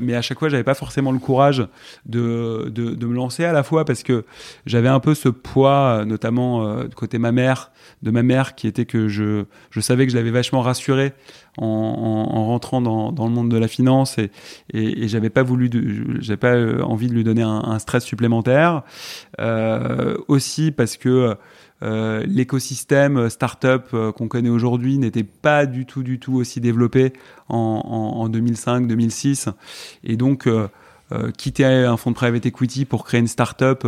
mais 0.00 0.14
à 0.14 0.22
chaque 0.22 0.38
fois, 0.38 0.48
j'avais 0.48 0.62
pas 0.62 0.74
forcément 0.74 1.10
le 1.10 1.18
courage 1.18 1.66
de, 2.06 2.70
de, 2.72 2.94
de, 2.94 3.06
me 3.06 3.14
lancer 3.14 3.44
à 3.44 3.52
la 3.52 3.64
fois 3.64 3.84
parce 3.84 4.04
que 4.04 4.24
j'avais 4.66 4.88
un 4.88 5.00
peu 5.00 5.14
ce 5.14 5.28
poids, 5.28 6.04
notamment 6.06 6.84
de 6.84 6.94
côté 6.94 7.18
ma 7.18 7.32
mère, 7.32 7.72
de 8.02 8.10
ma 8.12 8.22
mère, 8.22 8.54
qui 8.54 8.68
était 8.68 8.86
que 8.86 9.08
je, 9.08 9.44
je 9.70 9.80
savais 9.80 10.06
que 10.06 10.12
je 10.12 10.16
l'avais 10.16 10.30
vachement 10.30 10.60
rassuré 10.60 11.12
en, 11.58 11.66
en, 11.66 12.46
rentrant 12.46 12.80
dans, 12.80 13.12
dans, 13.12 13.26
le 13.26 13.32
monde 13.32 13.50
de 13.50 13.56
la 13.58 13.68
finance 13.68 14.18
et, 14.18 14.30
et, 14.72 15.04
et 15.04 15.08
j'avais 15.08 15.30
pas 15.30 15.42
voulu, 15.42 15.70
j'avais 16.20 16.36
pas 16.36 16.54
euh, 16.54 16.82
envie 16.82 17.08
de 17.08 17.14
lui 17.14 17.24
donner 17.24 17.42
un, 17.42 17.62
un 17.64 17.78
stress 17.78 18.04
supplémentaire. 18.04 18.82
Euh, 19.40 20.16
aussi 20.28 20.70
parce 20.70 20.96
que 20.96 21.36
euh, 21.82 22.24
l'écosystème 22.26 23.28
startup 23.28 23.86
euh, 23.92 24.12
qu'on 24.12 24.28
connaît 24.28 24.48
aujourd'hui 24.48 24.98
n'était 24.98 25.24
pas 25.24 25.66
du 25.66 25.84
tout, 25.84 26.02
du 26.02 26.18
tout 26.18 26.34
aussi 26.34 26.60
développé 26.60 27.12
en, 27.48 27.82
en, 27.84 28.20
en 28.20 28.28
2005-2006 28.28 29.52
et 30.04 30.16
donc 30.16 30.46
euh, 30.46 30.68
quitter 31.36 31.64
un 31.64 31.96
fonds 31.96 32.10
de 32.10 32.16
private 32.16 32.46
equity 32.46 32.84
pour 32.84 33.04
créer 33.04 33.20
une 33.20 33.26
startup. 33.26 33.86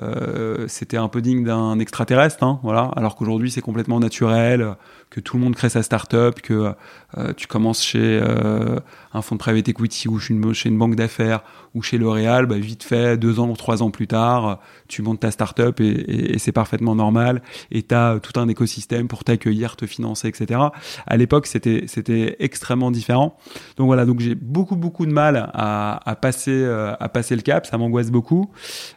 Euh, 0.00 0.66
c'était 0.68 0.96
un 0.96 1.08
peu 1.08 1.20
digne 1.20 1.44
d'un 1.44 1.78
extraterrestre, 1.78 2.42
hein, 2.42 2.60
voilà. 2.62 2.90
Alors 2.96 3.14
qu'aujourd'hui, 3.14 3.50
c'est 3.50 3.60
complètement 3.60 4.00
naturel 4.00 4.74
que 5.10 5.20
tout 5.20 5.36
le 5.36 5.42
monde 5.42 5.54
crée 5.54 5.68
sa 5.68 5.82
start-up, 5.82 6.40
que 6.40 6.72
euh, 7.18 7.32
tu 7.36 7.46
commences 7.46 7.82
chez 7.82 8.20
euh, 8.22 8.78
un 9.12 9.22
fonds 9.22 9.34
de 9.34 9.40
private 9.40 9.68
equity 9.68 10.08
ou 10.08 10.18
chez 10.18 10.68
une 10.68 10.78
banque 10.78 10.94
d'affaires 10.94 11.42
ou 11.74 11.82
chez 11.82 11.98
L'Oréal, 11.98 12.46
bah, 12.46 12.58
vite 12.58 12.82
fait, 12.82 13.16
deux 13.16 13.40
ans 13.40 13.48
ou 13.48 13.56
trois 13.56 13.82
ans 13.82 13.90
plus 13.90 14.06
tard, 14.06 14.60
tu 14.88 15.02
montes 15.02 15.20
ta 15.20 15.30
start-up 15.30 15.80
et, 15.80 15.84
et, 15.86 16.34
et 16.34 16.38
c'est 16.38 16.52
parfaitement 16.52 16.94
normal. 16.94 17.42
Et 17.70 17.82
tu 17.82 17.94
as 17.94 18.18
tout 18.20 18.38
un 18.38 18.48
écosystème 18.48 19.08
pour 19.08 19.24
t'accueillir, 19.24 19.76
te 19.76 19.86
financer, 19.86 20.28
etc. 20.28 20.60
À 21.06 21.16
l'époque, 21.16 21.46
c'était 21.46 21.84
c'était 21.86 22.36
extrêmement 22.40 22.90
différent. 22.90 23.36
Donc 23.76 23.86
voilà, 23.86 24.04
donc 24.04 24.20
j'ai 24.20 24.34
beaucoup 24.34 24.76
beaucoup 24.76 25.06
de 25.06 25.12
mal 25.12 25.50
à, 25.54 26.00
à 26.08 26.16
passer 26.16 26.50
euh, 26.50 26.94
à 26.98 27.08
passer 27.08 27.36
le 27.36 27.42
cap, 27.42 27.66
ça 27.66 27.78
m'angoisse 27.78 28.10
beaucoup. 28.10 28.50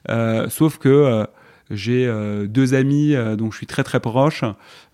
Euh, 0.09 0.49
sauf 0.49 0.77
que 0.77 1.25
j'ai 1.69 2.05
euh, 2.05 2.47
deux 2.47 2.73
amis 2.73 3.15
euh, 3.15 3.35
dont 3.35 3.49
je 3.49 3.57
suis 3.57 3.65
très 3.65 3.83
très 3.83 3.99
proche, 3.99 4.43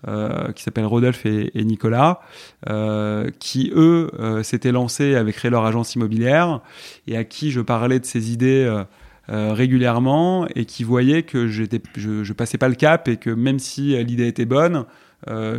euh, 0.07 0.51
qui 0.51 0.63
s'appellent 0.63 0.85
Rodolphe 0.85 1.25
et, 1.25 1.51
et 1.57 1.63
Nicolas, 1.63 2.21
qui 3.39 3.71
eux 3.75 4.11
s'étaient 4.43 4.71
lancés 4.71 5.15
avec 5.15 5.35
créé 5.35 5.51
leur 5.51 5.65
agence 5.65 5.95
immobilière 5.95 6.61
et 7.07 7.17
à 7.17 7.23
qui 7.23 7.51
je 7.51 7.61
parlais 7.61 7.99
de 7.99 8.05
ces 8.05 8.31
idées 8.31 8.83
régulièrement 9.27 10.47
et 10.55 10.65
qui 10.65 10.83
voyaient 10.83 11.23
que 11.23 11.47
j'étais, 11.47 11.81
je, 11.95 12.23
je 12.23 12.33
passais 12.33 12.57
pas 12.57 12.69
le 12.69 12.75
cap 12.75 13.07
et 13.07 13.17
que 13.17 13.29
même 13.29 13.59
si 13.59 14.01
l'idée 14.03 14.27
était 14.27 14.45
bonne, 14.45 14.85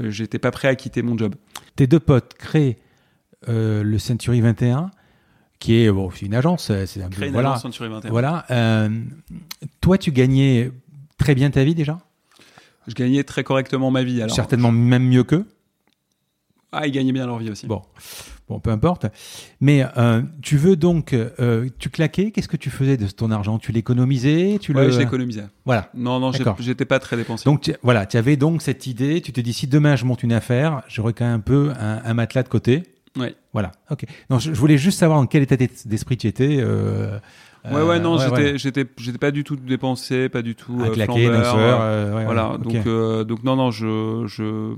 j'étais 0.09 0.39
pas 0.39 0.51
prêt 0.51 0.69
à 0.69 0.75
quitter 0.75 1.03
mon 1.03 1.17
job. 1.17 1.35
Tes 1.77 1.87
deux 1.87 2.01
potes 2.01 2.35
créent 2.35 2.79
le 3.47 3.99
Century 3.99 4.41
21 4.41 4.91
qui 5.63 5.77
est 5.77 5.93
bon, 5.93 6.11
une 6.21 6.35
agence, 6.35 6.73
c'est 6.87 7.03
un 7.03 7.09
voilà, 7.31 7.51
agence 7.51 7.63
Century 7.63 7.89
21. 7.89 8.11
Voilà. 8.11 8.45
Euh, 8.51 8.89
toi, 9.81 9.97
tu 9.97 10.11
gagnais 10.11 10.73
très 11.19 11.37
bien 11.37 11.53
ta 11.53 11.63
vie 11.63 11.77
déjà? 11.77 11.99
Je 12.87 12.95
gagnais 12.95 13.25
très 13.25 13.45
correctement 13.45 13.91
ma 13.91 14.03
vie. 14.03 14.23
Alors. 14.23 14.35
Certainement 14.35 14.73
même 14.73 15.07
mieux 15.07 15.25
qu'eux 15.25 15.47
Ah, 16.73 16.87
ils 16.87 16.93
gagnaient 16.93 17.13
bien 17.13 17.27
leur 17.27 17.39
vie 17.39 17.51
aussi. 17.51 17.67
Bon, 17.67 17.83
bon 18.49 18.61
peu 18.61 18.71
importe. 18.71 19.07
Mais 19.61 19.85
euh, 19.97 20.23
tu 20.43 20.57
veux 20.57 20.77
donc, 20.77 21.13
euh, 21.13 21.69
tu 21.79 21.91
claquais, 21.91 22.31
qu'est-ce 22.31 22.49
que 22.49 22.57
tu 22.57 22.71
faisais 22.71 22.97
de 22.97 23.07
ton 23.07 23.31
argent? 23.31 23.59
Tu 23.59 23.73
l'économisais? 23.73 24.59
Tu 24.61 24.73
Ouais, 24.73 24.87
le... 24.87 24.91
je 24.91 24.99
l'économisais. 24.99 25.45
Voilà. 25.65 25.91
Non, 25.95 26.19
non, 26.19 26.33
j'étais 26.59 26.85
pas 26.85 26.99
très 26.99 27.17
dépensé. 27.17 27.45
Donc 27.45 27.61
tu, 27.63 27.75
voilà, 27.83 28.07
tu 28.07 28.17
avais 28.17 28.37
donc 28.37 28.63
cette 28.63 28.87
idée, 28.87 29.21
tu 29.21 29.33
te 29.33 29.41
dis 29.41 29.53
si 29.53 29.67
demain 29.67 29.97
je 29.97 30.05
monte 30.05 30.23
une 30.23 30.33
affaire, 30.33 30.83
j'aurai 30.89 31.13
quand 31.13 31.25
même 31.25 31.35
un 31.35 31.41
peu 31.41 31.73
un, 31.79 32.03
un 32.05 32.15
matelas 32.15 32.43
de 32.43 32.49
côté. 32.49 32.83
Oui. 33.17 33.35
Voilà, 33.53 33.73
ok. 33.91 34.05
Non, 34.31 34.39
je, 34.39 34.55
je, 34.55 34.59
voulais 34.59 34.79
juste 34.79 34.99
savoir 34.99 35.19
en 35.19 35.27
quel 35.27 35.43
état 35.43 35.57
d'esprit 35.57 36.17
tu 36.17 36.27
étais. 36.27 36.59
Euh, 36.61 37.19
Ouais, 37.71 37.83
ouais, 37.83 38.01
non, 38.01 38.19
j'étais, 38.19 38.59
j'étais, 38.59 38.87
j'étais 38.97 39.19
pas 39.19 39.31
du 39.31 39.45
tout 39.45 39.57
dépensé, 39.57 40.29
pas 40.29 40.43
du 40.43 40.57
tout 40.57 40.81
euh, 40.81 40.91
claquer, 40.91 41.27
flambeur, 41.27 41.79
euh, 41.81 42.23
voilà. 42.25 42.59
Donc, 42.59 42.75
okay. 42.75 42.83
euh, 42.87 43.23
donc 43.25 43.45
non, 43.45 43.55
non, 43.55 43.71
je, 43.71 44.25
je, 44.27 44.75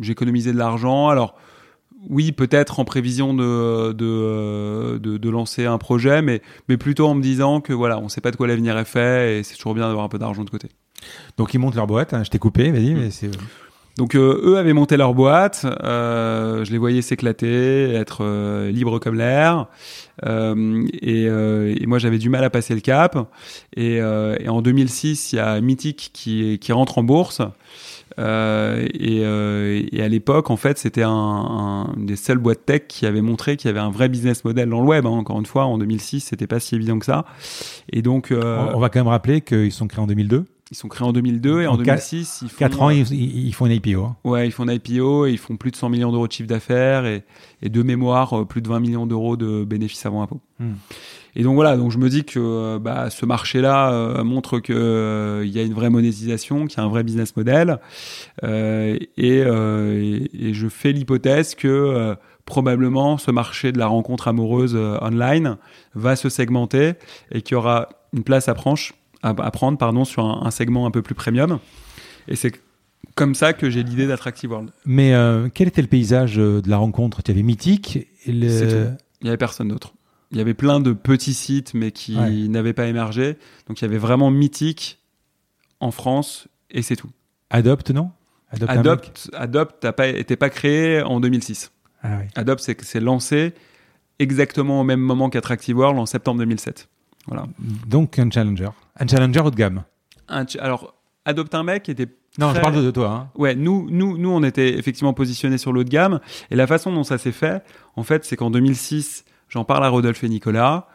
j'économisais 0.00 0.52
de 0.52 0.56
l'argent. 0.56 1.08
Alors, 1.08 1.34
oui, 2.08 2.32
peut-être 2.32 2.80
en 2.80 2.86
prévision 2.86 3.34
de, 3.34 3.92
de, 3.92 4.98
de, 4.98 5.18
de, 5.18 5.30
lancer 5.30 5.66
un 5.66 5.76
projet, 5.76 6.22
mais, 6.22 6.40
mais 6.68 6.78
plutôt 6.78 7.06
en 7.08 7.14
me 7.14 7.22
disant 7.22 7.60
que 7.60 7.74
voilà, 7.74 7.98
on 7.98 8.08
sait 8.08 8.22
pas 8.22 8.30
de 8.30 8.36
quoi 8.36 8.46
l'avenir 8.46 8.78
est 8.78 8.86
fait 8.86 9.38
et 9.38 9.42
c'est 9.42 9.56
toujours 9.56 9.74
bien 9.74 9.86
d'avoir 9.86 10.04
un 10.04 10.08
peu 10.08 10.18
d'argent 10.18 10.44
de 10.44 10.50
côté. 10.50 10.68
Donc 11.36 11.52
ils 11.52 11.58
montent 11.58 11.74
leur 11.74 11.86
boîte. 11.86 12.14
Hein, 12.14 12.24
je 12.24 12.30
t'ai 12.30 12.38
coupé, 12.38 12.70
vas-y, 12.70 12.94
mmh. 12.94 12.98
mais 12.98 13.10
c'est. 13.10 13.30
Donc 13.98 14.14
euh, 14.14 14.40
eux 14.44 14.58
avaient 14.58 14.74
monté 14.74 14.96
leur 14.96 15.12
boîte, 15.12 15.66
euh, 15.82 16.64
je 16.64 16.70
les 16.70 16.78
voyais 16.78 17.02
s'éclater, 17.02 17.92
être 17.94 18.18
euh, 18.20 18.70
libres 18.70 19.00
comme 19.00 19.16
l'air, 19.16 19.66
euh, 20.24 20.86
et, 21.02 21.26
euh, 21.26 21.74
et, 21.76 21.84
moi 21.86 21.98
j'avais 21.98 22.18
du 22.18 22.28
mal 22.28 22.44
à 22.44 22.50
passer 22.50 22.76
le 22.76 22.80
cap. 22.80 23.18
Et, 23.76 23.96
et 23.96 24.48
en 24.48 24.62
2006, 24.62 25.32
il 25.32 25.36
y 25.36 25.38
a 25.40 25.60
Mythic 25.60 26.10
qui, 26.14 26.60
qui 26.60 26.70
rentre 26.70 26.98
en 26.98 27.02
bourse. 27.02 27.42
Et, 28.18 29.16
et, 29.16 30.02
à 30.02 30.08
l'époque, 30.08 30.50
en 30.50 30.56
fait, 30.56 30.78
c'était 30.78 31.02
un, 31.02 31.10
un, 31.10 31.94
des 31.96 32.16
seules 32.16 32.38
boîtes 32.38 32.66
tech 32.66 32.82
qui 32.86 33.04
avait 33.04 33.20
montré 33.20 33.56
qu'il 33.56 33.66
y 33.66 33.70
avait 33.70 33.80
un 33.80 33.90
vrai 33.90 34.08
business 34.08 34.44
model 34.44 34.68
dans 34.68 34.80
le 34.80 34.86
web. 34.86 35.06
Hein. 35.06 35.10
Encore 35.10 35.40
une 35.40 35.46
fois, 35.46 35.64
en 35.64 35.76
2006, 35.76 36.20
c'était 36.20 36.46
pas 36.46 36.60
si 36.60 36.76
évident 36.76 37.00
que 37.00 37.06
ça. 37.06 37.24
Et 37.92 38.02
donc, 38.02 38.28
on, 38.30 38.36
on 38.74 38.78
va 38.78 38.90
quand 38.90 39.00
même 39.00 39.08
rappeler 39.08 39.40
qu'ils 39.40 39.72
sont 39.72 39.88
créés 39.88 40.02
en 40.02 40.06
2002. 40.06 40.44
Ils 40.70 40.76
sont 40.76 40.88
créés 40.88 41.06
en 41.08 41.12
2002 41.12 41.62
et 41.62 41.66
en, 41.66 41.74
En 41.74 41.76
2006, 41.78 42.40
ils 42.42 42.48
font, 42.50 42.58
4 42.58 42.82
ans, 42.82 42.90
ils, 42.90 43.10
ils- 43.12 43.52
font 43.54 43.64
une 43.66 43.72
IPO. 43.72 44.10
Ouais, 44.24 44.46
ils 44.46 44.52
font 44.52 44.68
un 44.68 44.72
IPO 44.72 45.26
et 45.26 45.30
ils 45.32 45.38
font 45.38 45.56
plus 45.56 45.70
de 45.70 45.76
100 45.76 45.88
millions 45.88 46.12
d'euros 46.12 46.26
de 46.28 46.32
chiffre 46.32 46.48
d'affaires 46.48 47.06
et, 47.06 47.24
et 47.62 47.70
de 47.70 47.82
mémoire, 47.82 48.40
euh, 48.40 48.44
plus 48.44 48.60
de 48.60 48.68
20 48.68 48.80
millions 48.80 49.06
d'euros 49.06 49.36
de 49.38 49.64
bénéfices 49.64 50.04
avant 50.04 50.22
impôt. 50.22 50.40
Hmm. 50.60 50.72
Et 51.36 51.42
donc 51.42 51.54
voilà, 51.54 51.76
donc 51.76 51.90
je 51.92 51.98
me 51.98 52.08
dis 52.10 52.24
que 52.24 52.38
euh, 52.38 52.78
bah, 52.78 53.08
ce 53.10 53.24
marché-là 53.24 53.92
euh, 53.92 54.24
montre 54.24 54.58
que 54.58 54.72
euh, 54.74 55.42
il 55.46 55.52
y 55.52 55.58
a 55.58 55.62
une 55.62 55.72
vraie 55.74 55.88
monétisation, 55.90 56.66
qu'il 56.66 56.78
y 56.78 56.80
a 56.80 56.84
un 56.84 56.88
vrai 56.88 57.02
business 57.04 57.34
model, 57.36 57.78
euh, 58.44 58.98
et, 59.16 59.42
euh, 59.44 60.02
et, 60.02 60.48
et 60.48 60.54
je 60.54 60.68
fais 60.68 60.92
l'hypothèse 60.92 61.54
que 61.54 61.68
euh, 61.68 62.14
probablement 62.44 63.18
ce 63.18 63.30
marché 63.30 63.72
de 63.72 63.78
la 63.78 63.86
rencontre 63.86 64.26
amoureuse 64.28 64.74
euh, 64.74 64.98
online 65.02 65.56
va 65.94 66.16
se 66.16 66.28
segmenter 66.28 66.94
et 67.30 67.42
qu'il 67.42 67.54
y 67.54 67.58
aura 67.58 67.88
une 68.14 68.24
place 68.24 68.48
à, 68.48 68.54
pranche- 68.54 68.94
à, 69.22 69.30
à 69.30 69.50
prendre 69.50 69.78
pardon, 69.78 70.04
sur 70.04 70.24
un, 70.24 70.46
un 70.46 70.50
segment 70.50 70.86
un 70.86 70.90
peu 70.90 71.02
plus 71.02 71.14
premium. 71.14 71.58
Et 72.28 72.36
c'est 72.36 72.52
comme 73.14 73.34
ça 73.34 73.52
que 73.52 73.70
j'ai 73.70 73.82
l'idée 73.82 74.06
d'Attractive 74.06 74.50
World. 74.50 74.70
Mais 74.84 75.14
euh, 75.14 75.48
quel 75.52 75.68
était 75.68 75.82
le 75.82 75.88
paysage 75.88 76.38
euh, 76.38 76.60
de 76.60 76.68
la 76.70 76.76
rencontre? 76.76 77.22
Tu 77.22 77.30
avais 77.30 77.42
Mythique. 77.42 78.06
et 78.26 78.32
le- 78.32 78.48
C'est 78.48 78.68
tout. 78.68 78.96
Il 79.20 79.24
n'y 79.24 79.28
avait 79.30 79.36
personne 79.38 79.68
d'autre. 79.68 79.94
Il 80.30 80.36
y 80.38 80.40
avait 80.40 80.54
plein 80.54 80.78
de 80.80 80.92
petits 80.92 81.32
sites, 81.34 81.72
mais 81.74 81.90
qui 81.90 82.16
Ouais. 82.16 82.30
n'avaient 82.48 82.74
pas 82.74 82.86
émergé. 82.86 83.36
Donc 83.66 83.80
il 83.80 83.84
y 83.84 83.88
avait 83.88 83.98
vraiment 83.98 84.30
Mythique 84.30 84.98
en 85.80 85.90
France, 85.90 86.48
et 86.70 86.82
c'est 86.82 86.96
tout. 86.96 87.08
Adopt, 87.50 87.90
non? 87.92 88.10
Adopt. 88.50 88.70
Adopt, 88.70 89.30
Adopt 89.34 89.84
n'a 89.84 89.92
pas 89.92 90.08
été 90.08 90.36
pas 90.36 90.50
créé 90.50 91.02
en 91.02 91.18
2006. 91.20 91.72
Ah 92.02 92.18
oui. 92.20 92.26
Adopt 92.36 92.60
c'est 92.62 92.80
c'est 92.84 93.00
lancé 93.00 93.52
exactement 94.18 94.80
au 94.80 94.84
même 94.84 95.00
moment 95.00 95.30
qu'Attractive 95.30 95.76
World 95.78 95.98
en 95.98 96.06
septembre 96.06 96.38
2007. 96.40 96.88
Voilà. 97.28 97.46
Donc 97.86 98.18
un 98.18 98.30
challenger. 98.30 98.70
Un 98.98 99.06
challenger 99.06 99.40
haut 99.40 99.50
de 99.50 99.56
gamme. 99.56 99.84
Un 100.28 100.46
ch- 100.46 100.56
alors 100.62 100.94
Adopt 101.24 101.54
un 101.54 101.62
mec 101.62 101.88
était 101.88 102.06
Non, 102.38 102.54
je 102.54 102.60
parle 102.60 102.76
de, 102.76 102.82
de 102.82 102.90
toi. 102.90 103.10
Hein. 103.10 103.30
Ouais, 103.34 103.54
nous, 103.54 103.86
nous, 103.90 104.16
nous, 104.16 104.30
on 104.30 104.42
était 104.42 104.78
effectivement 104.78 105.12
positionnés 105.12 105.58
sur 105.58 105.72
l'eau 105.72 105.84
de 105.84 105.90
gamme. 105.90 106.20
Et 106.50 106.56
la 106.56 106.66
façon 106.66 106.90
dont 106.92 107.04
ça 107.04 107.18
s'est 107.18 107.32
fait, 107.32 107.62
en 107.96 108.02
fait, 108.02 108.24
c'est 108.24 108.36
qu'en 108.36 108.50
2006, 108.50 109.24
j'en 109.50 109.64
parle 109.64 109.84
à 109.84 109.88
Rodolphe 109.90 110.24
et 110.24 110.28
Nicolas. 110.28 110.88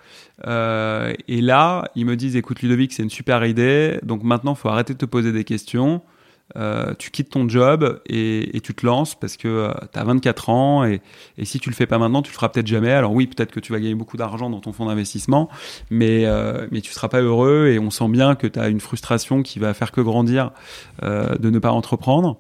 Euh, 0.48 1.14
et 1.28 1.42
là, 1.42 1.86
ils 1.96 2.06
me 2.06 2.16
disent, 2.16 2.36
écoute, 2.36 2.62
Ludovic, 2.62 2.94
c'est 2.94 3.04
une 3.04 3.10
super 3.12 3.46
idée. 3.46 4.00
Donc 4.04 4.24
maintenant, 4.24 4.56
faut 4.56 4.70
arrêter 4.70 4.94
de 4.94 4.98
te 4.98 5.06
poser 5.06 5.32
des 5.32 5.44
questions. 5.44 6.02
Euh, 6.56 6.94
tu 7.00 7.10
quittes 7.10 7.32
ton 7.32 7.50
job 7.50 8.00
et, 8.06 8.56
et 8.56 8.62
tu 8.62 8.76
te 8.76 8.86
lances 8.86 9.16
parce 9.16 9.38
que 9.38 9.72
tu 9.92 9.98
as 10.00 10.04
24 10.04 10.50
ans 10.50 10.84
et, 10.86 11.02
et 11.40 11.46
si 11.46 11.60
tu 11.60 11.70
le 11.70 11.76
fais 11.76 11.88
pas 11.88 11.98
maintenant, 11.98 12.22
tu 12.22 12.30
le 12.30 12.36
feras 12.36 12.50
peut-être 12.50 12.68
jamais. 12.68 12.92
Alors 12.92 13.12
oui, 13.14 13.26
peut-être 13.26 13.52
que 13.52 13.60
tu 13.60 13.72
vas 13.72 13.80
gagner 13.80 13.96
beaucoup 13.96 14.18
d'argent 14.18 14.50
dans 14.52 14.60
ton 14.60 14.72
fonds 14.72 14.86
d'investissement, 14.86 15.50
mais, 15.90 16.26
euh, 16.26 16.68
mais 16.72 16.82
tu 16.82 16.92
seras 16.92 17.08
pas 17.08 17.22
heureux 17.22 17.70
et 17.74 17.80
on 17.80 17.90
sent 17.90 18.08
bien 18.10 18.36
que 18.36 18.46
tu 18.46 18.60
as 18.60 18.68
une 18.68 18.82
frustration 18.82 19.42
qui 19.42 19.58
va 19.58 19.74
faire 19.74 19.92
que 19.92 20.02
grandir 20.02 20.52
euh, 21.02 21.36
de 21.38 21.50
ne 21.50 21.58
pas 21.58 21.72
entreprendre. 21.72 22.38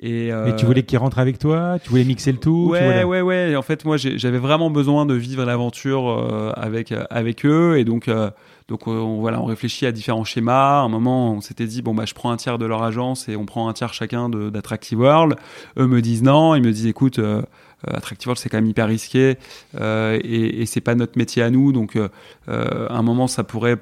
Et, 0.00 0.30
euh, 0.32 0.44
Mais 0.46 0.56
tu 0.56 0.66
voulais 0.66 0.82
qu'ils 0.82 0.98
rentrent 0.98 1.18
avec 1.18 1.38
toi 1.38 1.78
Tu 1.82 1.88
voulais 1.90 2.04
mixer 2.04 2.32
le 2.32 2.38
tout 2.38 2.64
tu 2.66 2.72
Ouais, 2.72 2.84
voulais- 2.84 3.04
ouais, 3.04 3.20
ouais. 3.22 3.56
En 3.56 3.62
fait, 3.62 3.84
moi, 3.84 3.96
j'avais 3.96 4.38
vraiment 4.38 4.68
besoin 4.70 5.06
de 5.06 5.14
vivre 5.14 5.44
l'aventure 5.44 6.08
euh, 6.10 6.52
avec 6.54 6.92
avec 7.10 7.46
eux, 7.46 7.78
et 7.78 7.84
donc 7.84 8.08
euh, 8.08 8.30
donc 8.68 8.86
euh, 8.86 8.92
on, 8.92 9.20
voilà, 9.20 9.40
on 9.40 9.44
réfléchit 9.44 9.86
à 9.86 9.92
différents 9.92 10.24
schémas. 10.24 10.80
À 10.80 10.82
un 10.82 10.88
moment, 10.88 11.32
on 11.32 11.40
s'était 11.40 11.66
dit 11.66 11.82
bon 11.82 11.94
bah 11.94 12.04
je 12.06 12.14
prends 12.14 12.30
un 12.30 12.36
tiers 12.36 12.58
de 12.58 12.66
leur 12.66 12.82
agence 12.82 13.28
et 13.28 13.36
on 13.36 13.46
prend 13.46 13.68
un 13.68 13.72
tiers 13.72 13.92
chacun 13.94 14.28
d'Attractive 14.28 14.98
World. 15.00 15.36
Eux 15.78 15.86
me 15.86 16.00
disent 16.00 16.22
non, 16.22 16.54
ils 16.54 16.62
me 16.62 16.72
disent 16.72 16.86
écoute. 16.86 17.18
euh, 17.18 17.42
euh, 17.86 17.96
Attractive 17.96 18.26
World, 18.26 18.40
c'est 18.40 18.48
quand 18.48 18.56
même 18.56 18.66
hyper 18.66 18.88
risqué 18.88 19.38
euh, 19.80 20.18
et, 20.22 20.62
et 20.62 20.66
c'est 20.66 20.80
pas 20.80 20.96
notre 20.96 21.16
métier 21.16 21.42
à 21.42 21.50
nous. 21.50 21.72
Donc, 21.72 21.94
euh, 21.94 22.08
euh, 22.48 22.88
à 22.88 22.94
un 22.96 23.02
moment, 23.02 23.28
ça 23.28 23.44
pourrait 23.44 23.76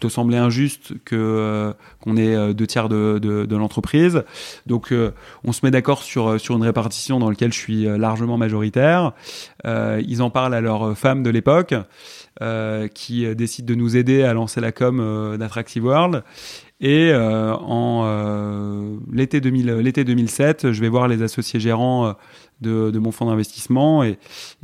te 0.00 0.08
sembler 0.08 0.38
injuste 0.38 0.94
que 1.04 1.14
euh, 1.14 1.72
qu'on 2.00 2.16
ait 2.16 2.54
deux 2.54 2.66
tiers 2.66 2.88
de, 2.88 3.20
de, 3.20 3.44
de 3.44 3.56
l'entreprise. 3.56 4.24
Donc, 4.66 4.92
on 5.44 5.52
se 5.52 5.60
met 5.64 5.70
d'accord 5.70 6.02
sur 6.02 6.40
sur 6.40 6.56
une 6.56 6.62
répartition 6.64 7.20
dans 7.20 7.30
laquelle 7.30 7.52
je 7.52 7.58
suis 7.58 7.84
largement 7.84 8.36
majoritaire. 8.36 9.12
Ils 9.64 10.22
en 10.22 10.30
parlent 10.30 10.54
à 10.54 10.60
leur 10.60 10.98
femme 10.98 11.22
de 11.22 11.30
l'époque, 11.30 11.74
qui 12.94 13.26
euh, 13.26 13.34
décide 13.34 13.64
de 13.66 13.74
nous 13.74 13.96
aider 13.96 14.22
à 14.22 14.32
lancer 14.34 14.60
la 14.60 14.72
com 14.72 15.00
euh, 15.00 15.36
d'Attractive 15.36 15.84
World. 15.84 16.22
Et 16.80 17.10
euh, 17.12 17.54
en 17.54 18.02
euh, 18.04 18.96
l'été 19.12 19.40
2000 19.40 19.70
l'été 19.74 20.02
2007, 20.02 20.72
je 20.72 20.80
vais 20.80 20.88
voir 20.88 21.06
les 21.06 21.22
associés 21.22 21.60
gérants 21.60 22.08
euh, 22.08 22.12
de, 22.62 22.98
mon 22.98 23.12
fonds 23.12 23.26
d'investissement 23.26 24.02
et, 24.02 24.18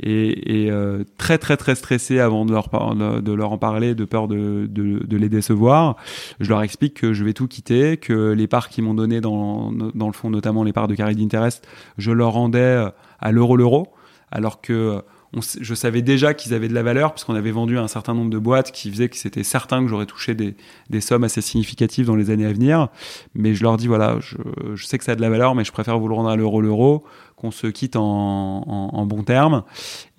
euh, 0.05 1.03
très 1.17 1.37
très 1.37 1.57
très 1.57 1.75
stressé 1.75 2.19
avant 2.19 2.45
de 2.45 2.51
leur, 2.51 3.51
en 3.51 3.57
parler, 3.57 3.95
de 3.95 4.05
peur 4.05 4.27
de, 4.27 4.69
les 5.09 5.29
décevoir. 5.29 5.95
Je 6.39 6.49
leur 6.49 6.61
explique 6.61 6.95
que 6.95 7.13
je 7.13 7.23
vais 7.23 7.33
tout 7.33 7.47
quitter, 7.47 7.97
que 7.97 8.31
les 8.31 8.47
parts 8.47 8.69
qu'ils 8.69 8.83
m'ont 8.83 8.93
données 8.93 9.21
dans, 9.21 9.71
le 9.71 10.11
fonds, 10.13 10.29
notamment 10.29 10.63
les 10.63 10.73
parts 10.73 10.87
de 10.87 10.95
carré 10.95 11.15
d'intérêt, 11.15 11.49
je 11.97 12.11
leur 12.11 12.31
rendais 12.33 12.59
euh, 12.59 12.89
à 13.19 13.31
l'euro 13.31 13.55
l'euro, 13.55 13.87
alors 14.31 14.61
que 14.61 14.73
euh, 14.73 15.01
on 15.33 15.41
je 15.41 15.73
savais 15.75 16.01
déjà 16.01 16.33
qu'ils 16.33 16.53
avaient 16.53 16.67
de 16.67 16.73
la 16.73 16.83
valeur 16.83 17.13
puisqu'on 17.13 17.35
avait 17.35 17.51
vendu 17.51 17.77
un 17.77 17.87
certain 17.87 18.13
nombre 18.13 18.29
de 18.29 18.37
boîtes 18.37 18.71
qui 18.71 18.89
faisaient 18.89 19.09
que 19.09 19.15
c'était 19.15 19.43
certain 19.43 19.83
que 19.83 19.87
j'aurais 19.87 20.05
touché 20.05 20.33
des, 20.33 20.55
des 20.89 21.01
sommes 21.01 21.23
assez 21.23 21.41
significatives 21.41 22.07
dans 22.07 22.15
les 22.15 22.29
années 22.29 22.45
à 22.45 22.53
venir. 22.53 22.89
Mais 23.35 23.53
je 23.53 23.63
leur 23.63 23.77
dis 23.77 23.87
voilà, 23.87 24.17
je, 24.19 24.37
je 24.75 24.85
sais 24.85 24.97
que 24.97 25.03
ça 25.03 25.11
a 25.11 25.15
de 25.15 25.21
la 25.21 25.29
valeur, 25.29 25.55
mais 25.55 25.63
je 25.63 25.71
préfère 25.71 25.99
vous 25.99 26.07
le 26.07 26.15
rendre 26.15 26.29
à 26.29 26.35
l'euro 26.35 26.61
l'euro, 26.61 27.03
qu'on 27.35 27.51
se 27.51 27.67
quitte 27.67 27.95
en, 27.95 28.03
en, 28.03 28.89
en 28.93 29.05
bons 29.05 29.23
termes. 29.23 29.63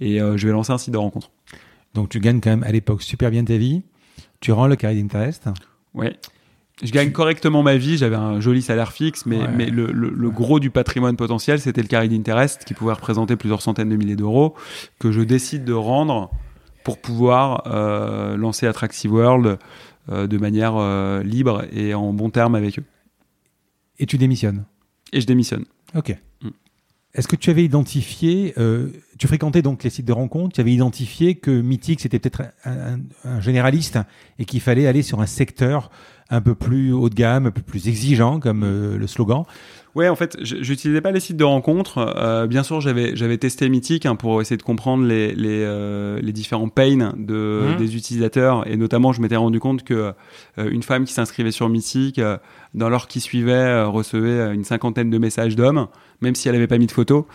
Et 0.01 0.21
euh, 0.21 0.37
je 0.37 0.47
vais 0.47 0.53
lancer 0.53 0.73
un 0.73 0.79
site 0.79 0.93
de 0.93 0.99
rencontre. 0.99 1.31
Donc 1.95 2.09
tu 2.09 2.21
gagnes 2.21 2.41
quand 2.41 2.51
même 2.51 2.63
à 2.63 2.73
l'époque 2.73 3.03
super 3.03 3.31
bien 3.31 3.45
ta 3.45 3.57
vie. 3.57 3.83
Tu 4.41 4.53
rends 4.53 4.69
le 4.69 4.77
carré 4.77 4.95
d'intérêt. 4.95 5.33
Ouais. 5.95 6.17
Je 6.83 6.93
gagne 6.93 7.13
correctement 7.13 7.63
ma 7.63 7.77
vie, 7.77 7.99
j'avais 7.99 8.17
un 8.17 8.41
joli 8.41 8.63
salaire 8.63 8.93
fixe, 8.93 9.27
mais, 9.27 9.39
Ouais. 9.39 9.49
mais 9.55 9.67
le, 9.67 9.87
le- 9.93 10.11
le 10.11 10.31
gros 10.31 10.61
du 10.61 10.71
patrimoine 10.71 11.17
potentiel, 11.17 11.61
c'était 11.61 11.83
le 11.83 11.89
carré 11.89 12.09
d'intérêt 12.09 12.47
qui 12.67 12.73
pouvait 12.75 12.93
représenter 12.95 13.37
plusieurs 13.37 13.61
centaines 13.63 13.91
de 13.91 13.97
milliers 13.97 14.17
d'euros, 14.17 14.55
que 14.99 15.13
je 15.13 15.21
décide 15.21 15.65
de 15.65 15.75
rendre 15.75 16.31
pour 16.85 16.99
pouvoir 16.99 17.65
euh, 17.67 18.37
lancer 18.37 18.67
Attractive 18.67 19.13
World 19.13 19.59
euh, 20.11 20.27
de 20.27 20.39
manière 20.39 20.77
euh, 20.77 21.23
libre 21.23 21.65
et 21.73 21.93
en 21.93 22.13
bon 22.15 22.31
terme 22.31 22.55
avec 22.55 22.79
eux. 22.79 22.85
Et 23.99 24.07
tu 24.07 24.17
démissionnes? 24.17 24.65
Et 25.13 25.21
je 25.21 25.27
démissionne. 25.27 25.67
Ok. 25.95 26.17
Mm. 26.43 26.49
Est-ce 27.13 27.29
que 27.29 27.37
tu 27.37 27.51
avais 27.51 27.65
identifié, 27.65 28.55
euh, 28.57 28.89
tu 29.19 29.27
fréquentais 29.27 29.61
donc 29.63 29.83
les 29.83 29.91
sites 29.91 30.07
de 30.07 30.13
rencontres, 30.13 30.55
tu 30.55 30.61
avais 30.63 30.73
identifié 30.73 31.35
que 31.35 31.51
Mythique 31.51 32.01
c'était 32.01 32.19
peut-être 32.21 32.43
un, 32.65 32.95
un- 32.95 33.01
un 33.25 33.41
généraliste 33.41 33.99
et 34.39 34.45
qu'il 34.47 34.61
fallait 34.61 34.87
aller 34.87 35.03
sur 35.03 35.21
un 35.21 35.27
secteur 35.27 35.91
un 36.31 36.41
peu 36.41 36.55
plus 36.55 36.93
haut 36.93 37.09
de 37.09 37.15
gamme, 37.15 37.47
un 37.47 37.51
peu 37.51 37.63
plus 37.63 37.89
exigeant 37.89 38.39
comme 38.41 38.63
euh, 38.65 38.97
le 38.97 39.07
slogan. 39.07 39.45
Ouais, 39.97 40.09
en 40.09 40.15
fait, 40.15 40.37
j'utilisais 40.41 41.01
pas 41.01 41.11
les 41.11 41.19
sites 41.19 41.37
de 41.37 41.43
rencontres. 41.43 41.99
Euh, 42.17 42.47
bien 42.47 42.63
sûr, 42.63 42.81
j'avais 42.81 43.17
j'avais 43.17 43.39
testé 43.39 43.69
Mythic 43.69 44.07
hein, 44.07 44.15
pour 44.15 44.41
essayer 44.41 44.57
de 44.57 44.63
comprendre 44.63 45.05
les 45.05 45.35
les, 45.35 45.65
euh, 45.65 46.21
les 46.23 46.31
différents 46.33 46.69
pains 46.69 47.13
de 47.17 47.71
Mhm. 47.73 47.77
des 47.77 47.97
utilisateurs 47.97 48.69
et 48.71 48.77
notamment, 48.77 49.13
je 49.13 49.21
m'étais 49.21 49.35
rendu 49.35 49.59
compte 49.59 49.83
que 49.83 50.13
euh, 50.59 50.71
une 50.71 50.85
femme 50.85 51.05
qui 51.07 51.13
s'inscrivait 51.13 51.51
sur 51.51 51.69
Mythic 51.69 52.21
dans 52.75 52.89
l'heure 52.89 53.09
qui 53.09 53.19
suivait 53.21 53.83
recevait 53.83 54.55
une 54.55 54.63
cinquantaine 54.63 55.11
de 55.11 55.19
messages 55.19 55.57
d'hommes, 55.57 55.89
même 56.21 56.37
si 56.37 56.49
elle 56.49 56.55
avait 56.55 56.69
pas 56.69 56.79
mis 56.79 56.87
de 56.87 56.93
photo. 56.93 57.27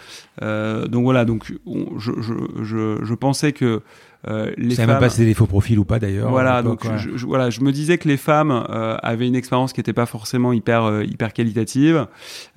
Donc 0.42 1.04
voilà, 1.04 1.26
donc 1.26 1.54
on- 1.66 2.00
je, 2.00 2.12
je, 2.22 2.34
je, 2.64 3.00
je 3.04 3.14
pensais 3.16 3.52
que 3.52 3.82
euh, 4.28 4.52
les 4.58 4.76
femmes 4.76 4.88
même 4.88 5.00
pas 5.00 5.10
si 5.10 5.18
c'était 5.18 5.28
des 5.28 5.34
faux 5.34 5.46
profils 5.46 5.78
ou 5.78 5.86
pas 5.86 6.00
d'ailleurs. 6.00 6.30
voilà, 6.30 6.64
donc 6.64 6.84
je, 6.98 7.16
je- 7.18 7.26
voilà, 7.26 7.50
je 7.50 7.62
me 7.62 7.72
disais 7.72 7.98
que 7.98 8.08
les 8.08 8.18
femmes 8.18 8.52
euh, 8.70 8.98
avaient 9.04 9.28
une 9.28 9.36
expérience 9.36 9.72
qui 9.74 9.80
n'était 9.80 9.94
pas 9.94 10.06
forcément 10.06 10.52
hyper 10.54 10.84
euh, 10.86 11.04
hyper 11.04 11.34
qualitative. 11.34 12.08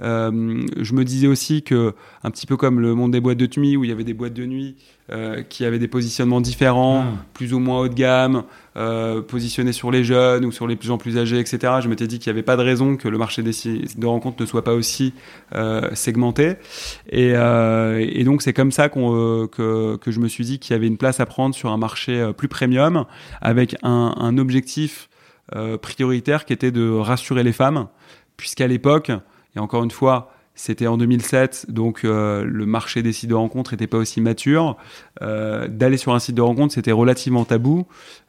Euh, 0.00 0.62
je 0.78 0.92
me 0.94 1.04
disais 1.04 1.26
aussi 1.26 1.62
que 1.62 1.94
un 2.24 2.30
petit 2.30 2.46
peu 2.46 2.56
comme 2.56 2.80
le 2.80 2.94
monde 2.94 3.12
des 3.12 3.20
boîtes 3.20 3.38
de 3.38 3.48
nuit 3.60 3.76
où 3.76 3.84
il 3.84 3.90
y 3.90 3.92
avait 3.92 4.04
des 4.04 4.14
boîtes 4.14 4.34
de 4.34 4.46
nuit 4.46 4.76
euh, 5.10 5.42
qui 5.42 5.64
avaient 5.64 5.78
des 5.78 5.88
positionnements 5.88 6.40
différents, 6.40 7.04
Ah. 7.06 7.24
plus 7.34 7.54
ou 7.54 7.58
moins 7.58 7.80
haut 7.80 7.88
de 7.88 7.94
gamme, 7.94 8.44
euh, 8.76 9.22
positionnés 9.22 9.72
sur 9.72 9.90
les 9.90 10.04
jeunes 10.04 10.44
ou 10.44 10.52
sur 10.52 10.66
les 10.66 10.78
gens 10.80 10.98
plus 10.98 11.18
âgés, 11.18 11.38
etc. 11.38 11.74
Je 11.82 11.88
m'étais 11.88 12.06
dit 12.06 12.18
qu'il 12.18 12.30
n'y 12.32 12.36
avait 12.36 12.44
pas 12.44 12.56
de 12.56 12.62
raison 12.62 12.96
que 12.96 13.08
le 13.08 13.18
marché 13.18 13.42
des 13.42 13.52
de 13.52 14.06
rencontres 14.06 14.40
ne 14.40 14.46
soit 14.46 14.64
pas 14.64 14.74
aussi 14.74 15.14
euh, 15.54 15.88
segmenté. 15.94 16.54
Et, 17.10 17.32
euh, 17.34 18.04
et 18.06 18.24
donc 18.24 18.42
c'est 18.42 18.52
comme 18.52 18.72
ça 18.72 18.88
que, 18.88 19.96
que 19.96 20.10
je 20.10 20.20
me 20.20 20.28
suis 20.28 20.44
dit 20.44 20.58
qu'il 20.58 20.74
y 20.74 20.76
avait 20.76 20.86
une 20.86 20.98
place 20.98 21.20
à 21.20 21.26
prendre 21.26 21.54
sur 21.54 21.70
un 21.70 21.78
marché 21.78 22.30
plus 22.36 22.48
premium, 22.48 23.04
avec 23.40 23.76
un, 23.82 24.14
un 24.16 24.38
objectif 24.38 25.08
euh, 25.56 25.78
prioritaire 25.78 26.44
qui 26.44 26.52
était 26.52 26.70
de 26.70 26.90
rassurer 26.90 27.42
les 27.42 27.54
femmes, 27.54 27.86
puisqu'à 28.36 28.66
l'époque, 28.66 29.10
et 29.56 29.58
encore 29.58 29.82
une 29.82 29.90
fois, 29.90 30.30
c'était 30.58 30.88
en 30.88 30.96
2007, 30.96 31.66
donc 31.68 32.04
euh, 32.04 32.42
le 32.44 32.66
marché 32.66 33.00
des 33.04 33.12
sites 33.12 33.30
de 33.30 33.34
rencontres 33.36 33.74
n'était 33.74 33.86
pas 33.86 33.96
aussi 33.96 34.20
mature. 34.20 34.76
Euh, 35.22 35.68
D'aller 35.68 35.96
sur 35.96 36.12
un 36.12 36.18
site 36.18 36.34
de 36.34 36.42
rencontre, 36.42 36.74
c'était 36.74 36.90
relativement 36.90 37.44
tabou. 37.44 37.86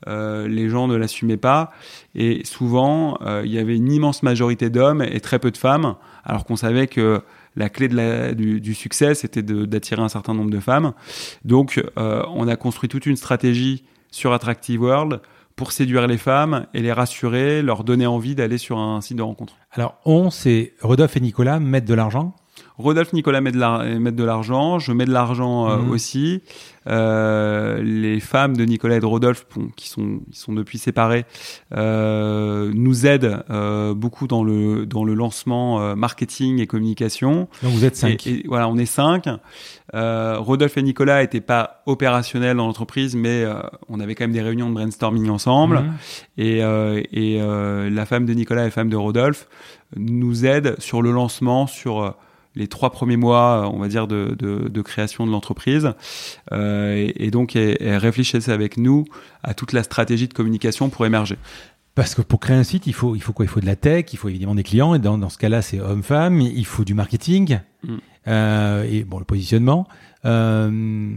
Euh, 0.07 0.47
les 0.47 0.69
gens 0.69 0.87
ne 0.87 0.95
l'assumaient 0.95 1.37
pas. 1.37 1.71
Et 2.13 2.45
souvent, 2.45 3.17
il 3.43 3.51
y 3.51 3.57
avait 3.57 3.75
une 3.75 3.91
immense 3.91 4.21
majorité 4.21 4.69
d'hommes 4.69 5.01
et 5.01 5.19
très 5.21 5.39
peu 5.39 5.49
de 5.49 5.57
femmes, 5.57 5.95
alors 6.23 6.45
qu'on 6.45 6.55
savait 6.55 6.85
que 6.85 7.21
la 7.55 7.69
clé 7.69 7.87
du, 8.35 8.73
succès, 8.75 9.15
c'était 9.15 9.41
d'attirer 9.41 10.03
un 10.03 10.09
certain 10.09 10.35
nombre 10.35 10.51
de 10.51 10.59
femmes. 10.59 10.93
Donc, 11.45 11.81
on 11.97 12.47
a 12.47 12.55
construit 12.55 12.89
toute 12.89 13.07
une 13.07 13.15
stratégie 13.15 13.83
sur 14.11 14.33
Attractive 14.33 14.81
World 14.81 15.21
pour 15.59 15.73
séduire 15.73 16.07
les 16.07 16.17
femmes 16.17 16.67
et 16.73 16.81
les 16.81 16.93
rassurer, 16.93 17.61
leur 17.61 17.83
donner 17.83 18.07
envie 18.07 18.33
d'aller 18.33 18.57
sur 18.57 18.77
un 18.77 19.01
site 19.01 19.17
de 19.17 19.23
rencontre. 19.23 19.57
Alors, 19.73 19.99
on, 20.05 20.29
c'est 20.29 20.73
Rodolphe 20.79 21.17
et 21.17 21.19
Nicolas 21.19 21.59
mettent 21.59 21.83
de 21.83 21.93
l'argent 21.93 22.33
Rodolphe 22.79 23.11
Nicolas 23.11 23.41
met 23.41 23.51
de 23.51 24.23
l'argent, 24.23 24.79
je 24.79 24.93
mets 24.93 25.03
de 25.03 25.11
l'argent 25.11 25.69
euh, 25.69 25.77
mhm. 25.77 25.91
aussi. 25.91 26.41
Euh, 26.87 27.83
les 27.83 28.21
femmes 28.21 28.55
de 28.55 28.63
Nicolas 28.63 28.95
et 28.95 28.99
de 29.01 29.05
Rodolphe, 29.05 29.45
qui 29.75 29.89
sont, 29.89 30.21
ils 30.29 30.35
sont 30.35 30.53
depuis 30.53 30.77
séparés, 30.77 31.25
euh, 31.75 32.71
nous 32.73 33.05
aident 33.05 33.43
beaucoup 33.95 34.27
dans 34.27 34.45
le 34.45 34.85
dans 34.85 35.03
le 35.03 35.13
lancement 35.13 35.95
marketing 35.97 36.61
et 36.61 36.67
communication. 36.67 37.49
Donc 37.61 37.73
vous 37.73 37.83
êtes 37.83 37.97
cinq. 37.97 38.25
Et, 38.25 38.43
voilà, 38.47 38.69
on 38.69 38.77
est 38.77 38.85
cinq. 38.85 39.25
Rodolphe 39.93 40.77
et 40.77 40.81
Nicolas 40.81 41.21
n'étaient 41.21 41.41
pas 41.41 41.83
opérationnels 41.85 42.55
dans 42.55 42.65
l'entreprise, 42.65 43.13
mais 43.13 43.45
on 43.89 43.99
avait 43.99 44.15
quand 44.15 44.23
même 44.23 44.31
des 44.31 44.41
réunions 44.41 44.69
de 44.69 44.75
brainstorming 44.75 45.29
ensemble. 45.29 45.79
Mhm. 45.79 45.93
Et, 46.37 46.59
et 47.11 47.41
la 47.89 48.05
femme 48.05 48.25
de 48.25 48.33
Nicolas 48.33 48.61
et 48.61 48.65
la 48.65 48.71
femme 48.71 48.89
de 48.89 48.95
Rodolphe 48.97 49.47
nous 49.97 50.45
aident 50.45 50.75
sur 50.79 51.01
le 51.01 51.11
lancement, 51.11 51.67
sur 51.67 52.15
les 52.59 52.67
trois 52.67 52.91
premiers 52.91 53.17
mois, 53.17 53.71
on 53.73 53.79
va 53.79 53.87
dire, 53.87 54.05
de, 54.05 54.35
de, 54.37 54.81
création 54.81 55.25
de 55.25 55.31
l'entreprise. 55.31 55.93
Euh, 56.51 57.09
et, 57.15 57.31
donc, 57.31 57.55
elle, 57.55 57.97
réfléchissait 57.97 58.51
avec 58.51 58.77
nous 58.77 59.05
à 59.43 59.53
toute 59.53 59.73
la 59.73 59.81
stratégie 59.81 60.27
de 60.27 60.33
communication 60.33 60.89
pour 60.89 61.05
émerger. 61.05 61.37
Parce 61.95 62.13
que 62.15 62.21
pour 62.21 62.39
créer 62.39 62.57
un 62.57 62.63
site, 62.63 62.85
il 62.85 62.93
faut, 62.93 63.15
il 63.15 63.21
faut 63.21 63.33
quoi? 63.33 63.45
Il 63.45 63.47
faut 63.47 63.59
de 63.61 63.65
la 63.65 63.75
tech, 63.75 64.05
il 64.13 64.17
faut 64.17 64.29
évidemment 64.29 64.55
des 64.55 64.63
clients, 64.63 64.93
et 64.93 64.99
dans, 64.99 65.17
dans 65.17 65.29
ce 65.29 65.37
cas-là, 65.37 65.61
c'est 65.61 65.79
homme-femme, 65.79 66.39
il 66.41 66.65
faut 66.65 66.83
du 66.83 66.93
marketing, 66.93 67.59
mm. 67.83 67.95
euh, 68.27 68.83
et 68.83 69.03
bon, 69.03 69.19
le 69.19 69.25
positionnement. 69.25 69.87
Euh, 70.25 71.11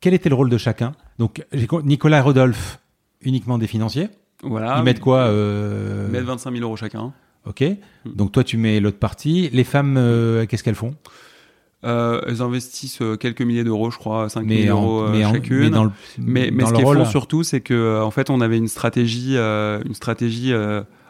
quel 0.00 0.14
était 0.14 0.28
le 0.28 0.34
rôle 0.34 0.50
de 0.50 0.58
chacun? 0.58 0.92
Donc, 1.18 1.44
Nicolas 1.84 2.18
et 2.18 2.20
Rodolphe, 2.20 2.80
uniquement 3.22 3.58
des 3.58 3.68
financiers. 3.68 4.08
Voilà. 4.42 4.78
Ils 4.78 4.82
mettent 4.82 5.00
quoi 5.00 5.18
euh... 5.20 6.06
Ils 6.08 6.12
mettent 6.12 6.24
25 6.24 6.52
000 6.52 6.64
euros 6.64 6.76
chacun. 6.76 7.12
Ok. 7.46 7.64
Donc 8.06 8.32
toi, 8.32 8.44
tu 8.44 8.56
mets 8.56 8.80
l'autre 8.80 8.98
partie. 8.98 9.50
Les 9.52 9.64
femmes, 9.64 9.96
euh, 9.96 10.46
qu'est-ce 10.46 10.62
qu'elles 10.62 10.74
font? 10.74 10.94
Euh, 11.84 12.20
elles 12.28 12.42
investissent 12.42 13.02
euh, 13.02 13.16
quelques 13.16 13.42
milliers 13.42 13.64
d'euros, 13.64 13.90
je 13.90 13.98
crois, 13.98 14.28
5 14.28 14.48
000 14.48 14.76
euros 14.76 15.08
mais 15.08 15.22
chacune. 15.22 15.58
mais, 15.64 15.70
dans 15.70 15.84
le, 15.84 15.90
mais, 16.18 16.50
mais 16.52 16.64
ce 16.64 16.72
qu'elles 16.72 16.84
font 16.84 17.04
surtout, 17.04 17.42
c'est 17.42 17.60
que 17.60 18.00
en 18.00 18.12
fait, 18.12 18.30
on 18.30 18.40
avait 18.40 18.58
une 18.58 18.68
stratégie, 18.68 19.36
une 19.36 19.94
stratégie 19.94 20.52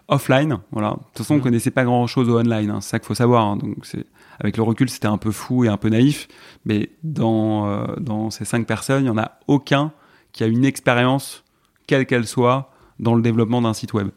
offline. 0.08 0.58
Voilà. 0.70 0.90
De 0.90 0.94
toute 0.94 1.18
façon, 1.18 1.34
on 1.34 1.38
hmm. 1.38 1.42
connaissait 1.42 1.70
pas 1.70 1.84
grand-chose 1.84 2.28
au 2.28 2.38
online. 2.38 2.70
Hein. 2.70 2.80
C'est 2.80 2.90
ça 2.90 2.98
qu'il 2.98 3.06
faut 3.06 3.14
savoir. 3.14 3.46
Hein. 3.46 3.56
Donc, 3.56 3.76
c'est 3.82 4.06
avec 4.40 4.56
le 4.56 4.62
recul, 4.62 4.88
c'était 4.88 5.06
un 5.06 5.18
peu 5.18 5.30
fou 5.30 5.64
et 5.64 5.68
un 5.68 5.76
peu 5.76 5.90
naïf. 5.90 6.28
Mais 6.64 6.90
dans 7.02 7.86
dans 7.98 8.30
ces 8.30 8.46
cinq 8.46 8.66
personnes, 8.66 9.04
il 9.04 9.08
y 9.08 9.10
en 9.10 9.18
a 9.18 9.32
aucun 9.48 9.92
qui 10.32 10.42
a 10.42 10.46
une 10.46 10.64
expérience, 10.64 11.44
quelle 11.86 12.06
qu'elle 12.06 12.26
soit, 12.26 12.71
dans 13.02 13.14
le 13.14 13.20
développement 13.20 13.60
d'un 13.60 13.74
site 13.74 13.92
web. 13.92 14.08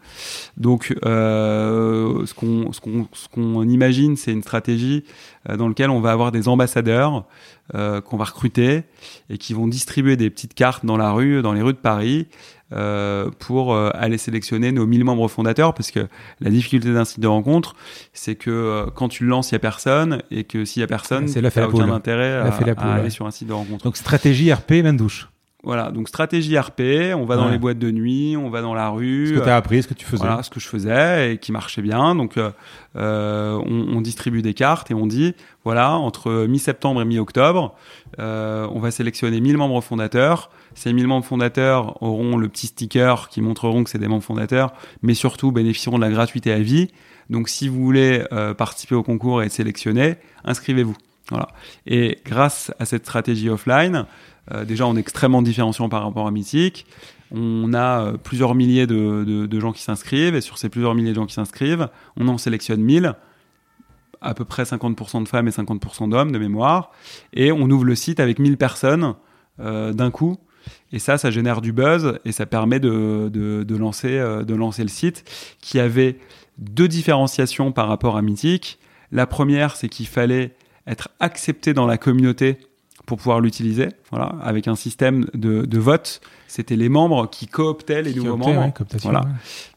Donc, 0.55 0.95
euh, 1.05 2.25
ce 2.25 2.33
qu'on 2.33 2.71
ce 2.71 2.79
qu'on 2.79 3.07
ce 3.11 3.27
qu'on 3.27 3.67
imagine, 3.67 4.15
c'est 4.15 4.31
une 4.31 4.43
stratégie 4.43 5.03
euh, 5.49 5.57
dans 5.57 5.67
laquelle 5.67 5.89
on 5.89 5.99
va 5.99 6.11
avoir 6.11 6.31
des 6.31 6.47
ambassadeurs 6.47 7.25
euh, 7.73 7.99
qu'on 7.99 8.15
va 8.15 8.25
recruter 8.25 8.83
et 9.29 9.37
qui 9.37 9.53
vont 9.53 9.67
distribuer 9.67 10.15
des 10.15 10.29
petites 10.29 10.53
cartes 10.53 10.85
dans 10.85 10.97
la 10.97 11.11
rue, 11.11 11.41
dans 11.41 11.53
les 11.53 11.61
rues 11.61 11.73
de 11.73 11.79
Paris, 11.79 12.27
euh, 12.73 13.29
pour 13.37 13.73
euh, 13.73 13.91
aller 13.93 14.17
sélectionner 14.17 14.71
nos 14.71 14.87
1000 14.87 15.03
membres 15.03 15.27
fondateurs. 15.27 15.73
Parce 15.73 15.91
que 15.91 16.07
la 16.39 16.49
difficulté 16.49 16.91
d'un 16.93 17.05
site 17.05 17.19
de 17.19 17.27
rencontre 17.27 17.75
c'est 18.13 18.35
que 18.35 18.49
euh, 18.49 18.85
quand 18.93 19.07
tu 19.07 19.23
le 19.23 19.29
lances 19.29 19.51
il 19.51 19.53
y 19.53 19.55
a 19.55 19.59
personne 19.59 20.23
et 20.31 20.45
que 20.45 20.65
s'il 20.65 20.79
y 20.79 20.83
a 20.83 20.87
personne 20.87 21.27
c'est 21.27 21.45
a 21.45 21.67
aucun 21.67 21.91
intérêt 21.91 22.33
à, 22.33 22.45
à, 22.45 22.93
aller 22.95 23.11
sur 23.11 23.27
un 23.27 23.31
site 23.31 23.47
de 23.47 23.53
rencontre. 23.53 23.83
Donc 23.83 23.97
stratégie 23.97 24.51
RP 24.51 24.83
main 24.83 24.93
douche 24.93 25.29
voilà, 25.65 25.91
donc 25.91 26.07
stratégie 26.07 26.57
RP, 26.57 27.13
on 27.15 27.25
va 27.25 27.35
dans 27.37 27.49
les 27.49 27.57
boîtes 27.57 27.79
de 27.79 27.89
nuit, 27.89 28.37
on 28.37 28.49
va 28.49 28.61
dans 28.61 28.75
la 28.75 28.89
rue. 28.89 29.29
Ce 29.29 29.33
que 29.33 29.43
tu 29.43 29.49
as 29.49 29.55
appris, 29.55 29.81
ce 29.81 29.87
que 29.87 29.95
tu 29.95 30.05
faisais. 30.05 30.23
Voilà, 30.23 30.43
ce 30.43 30.51
que 30.51 30.59
je 30.59 30.67
faisais 30.67 31.33
et 31.33 31.37
qui 31.39 31.51
marchait 31.51 31.81
bien. 31.81 32.13
Donc, 32.13 32.37
euh, 32.37 32.51
euh, 32.95 33.59
on, 33.65 33.97
on, 33.97 34.01
distribue 34.01 34.43
des 34.43 34.53
cartes 34.53 34.91
et 34.91 34.93
on 34.93 35.07
dit, 35.07 35.33
voilà, 35.63 35.93
entre 35.93 36.45
mi-septembre 36.45 37.01
et 37.01 37.05
mi-octobre, 37.05 37.75
euh, 38.19 38.67
on 38.71 38.79
va 38.79 38.91
sélectionner 38.91 39.41
1000 39.41 39.57
membres 39.57 39.81
fondateurs. 39.81 40.51
Ces 40.75 40.93
1000 40.93 41.07
membres 41.07 41.25
fondateurs 41.25 42.01
auront 42.03 42.37
le 42.37 42.47
petit 42.47 42.67
sticker 42.67 43.29
qui 43.29 43.41
montreront 43.41 43.83
que 43.83 43.89
c'est 43.89 43.97
des 43.97 44.07
membres 44.07 44.23
fondateurs, 44.23 44.71
mais 45.01 45.15
surtout 45.15 45.51
bénéficieront 45.51 45.97
de 45.97 46.03
la 46.03 46.11
gratuité 46.11 46.51
à 46.51 46.59
vie. 46.59 46.89
Donc, 47.29 47.49
si 47.49 47.67
vous 47.67 47.83
voulez 47.83 48.23
euh, 48.31 48.53
participer 48.53 48.95
au 48.95 49.03
concours 49.03 49.41
et 49.41 49.47
être 49.47 49.51
sélectionné, 49.51 50.17
inscrivez-vous. 50.43 50.95
Voilà. 51.29 51.47
Et 51.87 52.19
grâce 52.23 52.71
à 52.77 52.85
cette 52.85 53.03
stratégie 53.03 53.49
offline, 53.49 53.95
euh, 53.95 54.05
déjà, 54.65 54.85
on 54.87 54.95
est 54.95 54.99
extrêmement 54.99 55.41
différenciant 55.41 55.89
par 55.89 56.03
rapport 56.03 56.27
à 56.27 56.31
Mythique. 56.31 56.85
On 57.31 57.73
a 57.73 58.01
euh, 58.01 58.17
plusieurs 58.17 58.55
milliers 58.55 58.87
de, 58.87 59.23
de, 59.23 59.59
gens 59.59 59.71
qui 59.71 59.81
s'inscrivent 59.81 60.35
et 60.35 60.41
sur 60.41 60.57
ces 60.57 60.69
plusieurs 60.69 60.93
milliers 60.93 61.11
de 61.11 61.15
gens 61.15 61.25
qui 61.25 61.33
s'inscrivent, 61.33 61.89
on 62.17 62.27
en 62.27 62.37
sélectionne 62.37 62.81
1000 62.81 63.15
à 64.21 64.33
peu 64.33 64.45
près 64.45 64.63
50% 64.63 65.23
de 65.23 65.27
femmes 65.27 65.47
et 65.47 65.51
50% 65.51 66.09
d'hommes 66.09 66.31
de 66.31 66.39
mémoire, 66.39 66.91
et 67.33 67.51
on 67.51 67.69
ouvre 67.69 67.83
le 67.83 67.93
site 67.93 68.19
avec 68.19 68.39
1000 68.39 68.57
personnes 68.57 69.13
euh, 69.59 69.93
d'un 69.93 70.09
coup. 70.09 70.37
Et 70.91 70.97
ça, 70.97 71.19
ça 71.19 71.29
génère 71.29 71.61
du 71.61 71.73
buzz 71.73 72.17
et 72.25 72.31
ça 72.31 72.47
permet 72.47 72.79
de, 72.79 73.29
de, 73.31 73.63
de 73.63 73.75
lancer, 73.75 74.17
de 74.17 74.55
lancer 74.55 74.81
le 74.81 74.89
site 74.89 75.23
qui 75.61 75.79
avait 75.79 76.17
deux 76.57 76.87
différenciations 76.87 77.71
par 77.71 77.87
rapport 77.87 78.17
à 78.17 78.23
Mythique. 78.23 78.79
La 79.11 79.27
première, 79.27 79.75
c'est 79.75 79.89
qu'il 79.89 80.07
fallait 80.07 80.55
être 80.87 81.09
accepté 81.19 81.73
dans 81.75 81.85
la 81.85 81.99
communauté 81.99 82.57
pour 83.05 83.17
pouvoir 83.17 83.39
l'utiliser, 83.39 83.89
voilà, 84.09 84.35
avec 84.41 84.67
un 84.67 84.75
système 84.75 85.25
de, 85.33 85.65
de 85.65 85.79
vote. 85.79 86.21
C'était 86.47 86.75
les 86.75 86.89
membres 86.89 87.29
qui 87.29 87.47
cooptaient 87.47 88.01
les 88.01 88.13
nouveaux 88.13 88.37
membres. 88.37 88.73
voilà. 89.03 89.21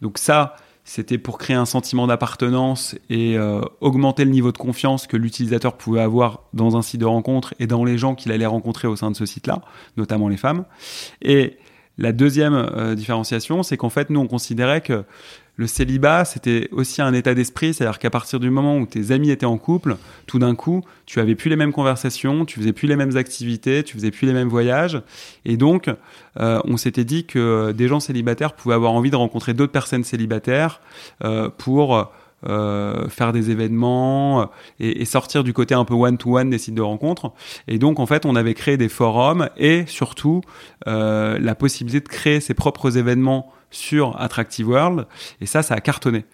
Donc 0.00 0.18
ça, 0.18 0.56
c'était 0.84 1.18
pour 1.18 1.36
créer 1.36 1.56
un 1.56 1.66
sentiment 1.66 2.06
d'appartenance 2.06 2.94
et 3.10 3.36
euh, 3.36 3.60
augmenter 3.80 4.24
le 4.24 4.30
niveau 4.30 4.52
de 4.52 4.56
confiance 4.56 5.06
que 5.06 5.18
l'utilisateur 5.18 5.76
pouvait 5.76 6.00
avoir 6.00 6.44
dans 6.54 6.78
un 6.78 6.82
site 6.82 7.00
de 7.00 7.06
rencontre 7.06 7.54
et 7.58 7.66
dans 7.66 7.84
les 7.84 7.98
gens 7.98 8.14
qu'il 8.14 8.32
allait 8.32 8.46
rencontrer 8.46 8.88
au 8.88 8.96
sein 8.96 9.10
de 9.10 9.16
ce 9.16 9.26
site-là, 9.26 9.60
notamment 9.98 10.28
les 10.28 10.38
femmes. 10.38 10.64
Et 11.20 11.58
la 11.98 12.12
deuxième 12.12 12.54
euh, 12.54 12.94
différenciation, 12.94 13.62
c'est 13.62 13.76
qu'en 13.76 13.90
fait, 13.90 14.08
nous, 14.08 14.20
on 14.20 14.26
considérait 14.28 14.80
que 14.80 15.04
le 15.58 15.66
célibat, 15.66 16.24
c'était 16.24 16.68
aussi 16.70 17.02
un 17.02 17.12
état 17.12 17.34
d'esprit, 17.34 17.74
c'est-à-dire 17.74 17.98
qu'à 17.98 18.10
partir 18.10 18.38
du 18.38 18.48
moment 18.48 18.78
où 18.78 18.86
tes 18.86 19.10
amis 19.10 19.30
étaient 19.30 19.44
en 19.44 19.58
couple, 19.58 19.96
tout 20.26 20.38
d'un 20.38 20.54
coup, 20.54 20.82
tu 21.04 21.18
avais 21.18 21.34
plus 21.34 21.48
les 21.50 21.56
mêmes 21.56 21.72
conversations, 21.72 22.44
tu 22.44 22.60
faisais 22.60 22.72
plus 22.72 22.86
les 22.86 22.94
mêmes 22.94 23.16
activités, 23.16 23.82
tu 23.82 23.94
faisais 23.94 24.12
plus 24.12 24.26
les 24.26 24.32
mêmes 24.32 24.48
voyages, 24.48 25.02
et 25.44 25.56
donc 25.56 25.90
euh, 26.38 26.60
on 26.64 26.76
s'était 26.76 27.04
dit 27.04 27.26
que 27.26 27.72
des 27.72 27.88
gens 27.88 27.98
célibataires 27.98 28.52
pouvaient 28.52 28.76
avoir 28.76 28.92
envie 28.92 29.10
de 29.10 29.16
rencontrer 29.16 29.52
d'autres 29.52 29.72
personnes 29.72 30.04
célibataires 30.04 30.80
euh, 31.24 31.50
pour 31.58 32.08
euh, 32.46 33.08
faire 33.08 33.32
des 33.32 33.50
événements 33.50 34.48
et, 34.78 35.04
sortir 35.06 35.42
du 35.42 35.52
côté 35.52 35.74
un 35.74 35.84
peu 35.84 35.94
one-to-one 35.94 36.50
des 36.50 36.58
sites 36.58 36.76
de 36.76 36.82
rencontres. 36.82 37.32
Et 37.66 37.80
donc, 37.80 37.98
en 37.98 38.06
fait, 38.06 38.26
on 38.26 38.36
avait 38.36 38.54
créé 38.54 38.76
des 38.76 38.88
forums 38.88 39.48
et 39.56 39.86
surtout 39.86 40.42
la 40.86 41.54
possibilité 41.56 41.98
de 41.98 42.08
créer 42.08 42.38
ses 42.38 42.54
propres 42.54 42.96
événements 42.96 43.52
sur 43.70 44.20
Attractive 44.20 44.68
World. 44.68 45.06
Et 45.40 45.46
ça, 45.46 45.62
ça 45.62 45.74
a 45.74 45.80
cartonné. 45.80 46.24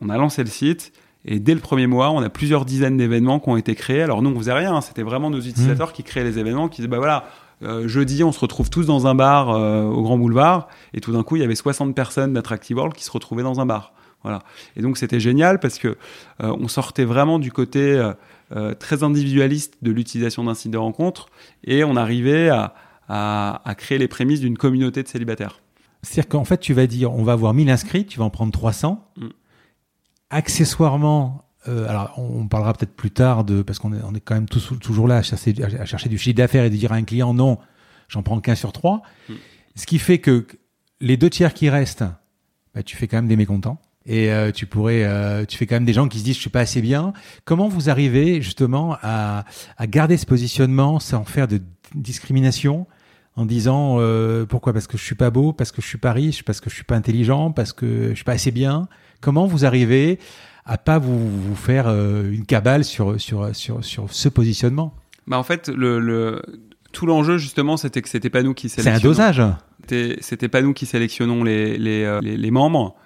On 0.00 0.08
a 0.08 0.16
lancé 0.16 0.42
le 0.42 0.50
site. 0.50 0.92
Et 1.24 1.40
dès 1.40 1.54
le 1.54 1.60
premier 1.60 1.88
mois, 1.88 2.10
on 2.10 2.22
a 2.22 2.28
plusieurs 2.30 2.64
dizaines 2.64 2.96
d'événements 2.96 3.40
qui 3.40 3.48
ont 3.48 3.56
été 3.56 3.74
créés. 3.74 4.02
Alors 4.02 4.22
nous, 4.22 4.30
on 4.30 4.38
faisait 4.38 4.52
rien. 4.52 4.76
Hein. 4.76 4.80
C'était 4.80 5.02
vraiment 5.02 5.28
nos 5.28 5.40
utilisateurs 5.40 5.90
mmh. 5.90 5.92
qui 5.92 6.02
créaient 6.04 6.24
les 6.24 6.38
événements, 6.38 6.68
qui 6.68 6.76
disaient, 6.76 6.88
bah 6.88 6.98
voilà, 6.98 7.24
euh, 7.62 7.88
jeudi, 7.88 8.22
on 8.22 8.30
se 8.30 8.38
retrouve 8.38 8.70
tous 8.70 8.86
dans 8.86 9.08
un 9.08 9.14
bar 9.16 9.50
euh, 9.50 9.82
au 9.82 10.02
Grand 10.02 10.18
Boulevard. 10.18 10.68
Et 10.94 11.00
tout 11.00 11.12
d'un 11.12 11.24
coup, 11.24 11.36
il 11.36 11.40
y 11.40 11.44
avait 11.44 11.56
60 11.56 11.94
personnes 11.94 12.32
d'Attractive 12.32 12.76
World 12.76 12.94
qui 12.94 13.04
se 13.04 13.10
retrouvaient 13.10 13.42
dans 13.42 13.60
un 13.60 13.66
bar. 13.66 13.92
Voilà. 14.22 14.42
Et 14.76 14.82
donc, 14.82 14.98
c'était 14.98 15.20
génial 15.20 15.58
parce 15.58 15.78
que 15.78 15.88
euh, 15.88 15.94
on 16.60 16.68
sortait 16.68 17.04
vraiment 17.04 17.38
du 17.38 17.52
côté 17.52 18.12
très 18.78 19.02
individualiste 19.02 19.78
de 19.82 19.90
l'utilisation 19.90 20.44
d'un 20.44 20.54
site 20.54 20.70
de 20.70 20.78
rencontre 20.78 21.26
et 21.64 21.82
on 21.82 21.96
arrivait 21.96 22.48
à, 22.48 22.74
à, 23.08 23.60
à 23.68 23.74
créer 23.74 23.98
les 23.98 24.06
prémices 24.06 24.38
d'une 24.38 24.56
communauté 24.56 25.02
de 25.02 25.08
célibataires. 25.08 25.58
C'est-à-dire 26.06 26.28
qu'en 26.28 26.44
fait, 26.44 26.58
tu 26.58 26.72
vas 26.72 26.86
dire, 26.86 27.12
on 27.12 27.24
va 27.24 27.32
avoir 27.32 27.52
1000 27.52 27.68
inscrits, 27.68 28.06
tu 28.06 28.20
vas 28.20 28.24
en 28.24 28.30
prendre 28.30 28.52
300. 28.52 29.04
Mm. 29.16 29.26
Accessoirement, 30.30 31.44
euh, 31.66 31.88
alors 31.88 32.14
on 32.16 32.46
parlera 32.46 32.74
peut-être 32.74 32.94
plus 32.94 33.10
tard 33.10 33.44
de, 33.44 33.62
parce 33.62 33.80
qu'on 33.80 33.92
est, 33.92 34.00
on 34.04 34.14
est 34.14 34.20
quand 34.20 34.36
même 34.36 34.48
tous, 34.48 34.72
toujours 34.80 35.08
là 35.08 35.16
à 35.16 35.22
chercher, 35.22 35.54
à 35.62 35.84
chercher 35.84 36.08
du 36.08 36.16
chiffre 36.16 36.36
d'affaires 36.36 36.64
et 36.64 36.70
de 36.70 36.76
dire 36.76 36.92
à 36.92 36.94
un 36.94 37.02
client 37.02 37.34
non, 37.34 37.58
j'en 38.08 38.22
prends 38.22 38.40
qu'un 38.40 38.54
sur 38.54 38.72
trois. 38.72 39.02
Mm. 39.28 39.34
Ce 39.74 39.86
qui 39.86 39.98
fait 39.98 40.18
que 40.18 40.46
les 41.00 41.16
deux 41.16 41.28
tiers 41.28 41.52
qui 41.54 41.68
restent, 41.68 42.04
bah, 42.72 42.84
tu 42.84 42.96
fais 42.96 43.08
quand 43.08 43.16
même 43.16 43.28
des 43.28 43.36
mécontents. 43.36 43.80
Et 44.08 44.30
euh, 44.30 44.52
tu 44.52 44.66
pourrais, 44.66 45.02
euh, 45.02 45.44
tu 45.44 45.58
fais 45.58 45.66
quand 45.66 45.74
même 45.74 45.84
des 45.84 45.92
gens 45.92 46.06
qui 46.06 46.20
se 46.20 46.24
disent 46.24 46.36
je 46.36 46.40
suis 46.40 46.50
pas 46.50 46.60
assez 46.60 46.80
bien. 46.80 47.12
Comment 47.44 47.66
vous 47.66 47.90
arrivez 47.90 48.40
justement 48.40 48.96
à, 49.02 49.44
à 49.76 49.86
garder 49.88 50.16
ce 50.16 50.26
positionnement 50.26 51.00
sans 51.00 51.24
faire 51.24 51.48
de 51.48 51.60
discrimination 51.96 52.86
en 53.36 53.44
disant 53.44 53.96
euh, 53.98 54.46
pourquoi? 54.46 54.72
Parce 54.72 54.86
que 54.86 54.96
je 54.98 55.04
suis 55.04 55.14
pas 55.14 55.30
beau, 55.30 55.52
parce 55.52 55.72
que 55.72 55.82
je 55.82 55.86
suis 55.86 55.98
pas 55.98 56.12
riche, 56.12 56.42
parce 56.42 56.60
que 56.60 56.70
je 56.70 56.74
suis 56.74 56.84
pas 56.84 56.96
intelligent, 56.96 57.52
parce 57.52 57.72
que 57.72 58.10
je 58.10 58.14
suis 58.14 58.24
pas 58.24 58.32
assez 58.32 58.50
bien. 58.50 58.88
Comment 59.20 59.46
vous 59.46 59.64
arrivez 59.64 60.18
à 60.64 60.78
pas 60.78 60.98
vous, 60.98 61.28
vous 61.28 61.54
faire 61.54 61.86
euh, 61.86 62.30
une 62.30 62.46
cabale 62.46 62.84
sur 62.84 63.20
sur 63.20 63.54
sur 63.54 63.84
sur 63.84 64.12
ce 64.12 64.28
positionnement? 64.28 64.94
Bah 65.26 65.38
en 65.38 65.42
fait 65.42 65.68
le, 65.68 65.98
le 65.98 66.42
tout 66.92 67.06
l'enjeu 67.06 67.36
justement 67.36 67.76
c'était 67.76 68.00
que 68.00 68.08
c'était 68.08 68.30
pas 68.30 68.42
nous 68.42 68.54
qui 68.54 68.68
C'est 68.68 68.88
un 68.88 68.98
dosage. 68.98 69.42
C'était 69.88 70.48
pas 70.48 70.62
nous 70.62 70.72
qui 70.72 70.86
sélectionnons 70.86 71.44
les, 71.44 71.78
les, 71.78 72.20
les, 72.20 72.50
membres. 72.50 72.96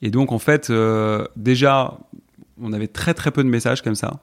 Et 0.00 0.10
donc, 0.10 0.32
en 0.32 0.38
fait, 0.38 0.72
déjà, 1.36 1.98
on 2.60 2.72
avait 2.72 2.88
très 2.88 3.14
très 3.14 3.30
peu 3.30 3.42
de 3.42 3.48
messages 3.48 3.82
comme 3.82 3.94
ça. 3.94 4.20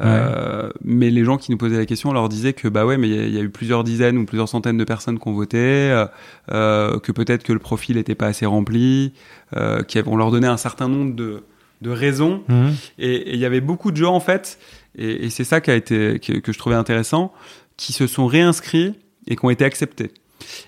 Euh, 0.00 0.70
mais 0.84 1.10
les 1.10 1.24
gens 1.24 1.36
qui 1.36 1.50
nous 1.50 1.56
posaient 1.56 1.78
la 1.78 1.86
question, 1.86 2.10
on 2.10 2.12
leur 2.12 2.28
disait 2.28 2.52
que 2.52 2.68
bah 2.68 2.84
ouais, 2.84 2.98
mais 2.98 3.08
il 3.08 3.34
y, 3.34 3.38
a 3.38 3.42
eu 3.42 3.50
plusieurs 3.50 3.84
dizaines 3.84 4.18
ou 4.18 4.26
plusieurs 4.26 4.48
centaines 4.48 4.76
de 4.76 4.84
personnes 4.84 5.18
qui 5.18 5.28
ont 5.28 5.32
voté, 5.32 5.58
euh, 5.58 6.06
euh 6.50 6.98
que 7.00 7.12
peut-être 7.12 7.42
que 7.42 7.52
le 7.52 7.58
profil 7.58 7.96
n'était 7.96 8.14
pas 8.14 8.26
assez 8.26 8.46
rempli, 8.46 9.12
euh, 9.56 9.82
qu'on 9.82 10.16
leur 10.16 10.30
donnait 10.30 10.46
un 10.46 10.56
certain 10.56 10.88
nombre 10.88 11.14
de, 11.14 11.44
de 11.80 11.90
raisons. 11.90 12.42
Mhm. 12.48 12.74
Et 12.98 13.34
il 13.34 13.38
y 13.38 13.44
avait 13.44 13.60
beaucoup 13.60 13.90
de 13.90 13.96
gens 13.96 14.14
en 14.14 14.20
fait, 14.20 14.58
et, 14.96 15.26
et 15.26 15.30
c'est 15.30 15.44
ça 15.44 15.60
qui 15.60 15.70
a 15.70 15.74
été 15.74 16.20
que, 16.20 16.38
que 16.38 16.52
je 16.52 16.58
trouvais 16.58 16.76
intéressant, 16.76 17.32
qui 17.76 17.92
se 17.92 18.06
sont 18.06 18.26
réinscrits 18.26 18.94
et 19.26 19.36
qui 19.36 19.44
ont 19.44 19.50
été 19.50 19.64
acceptés. 19.64 20.12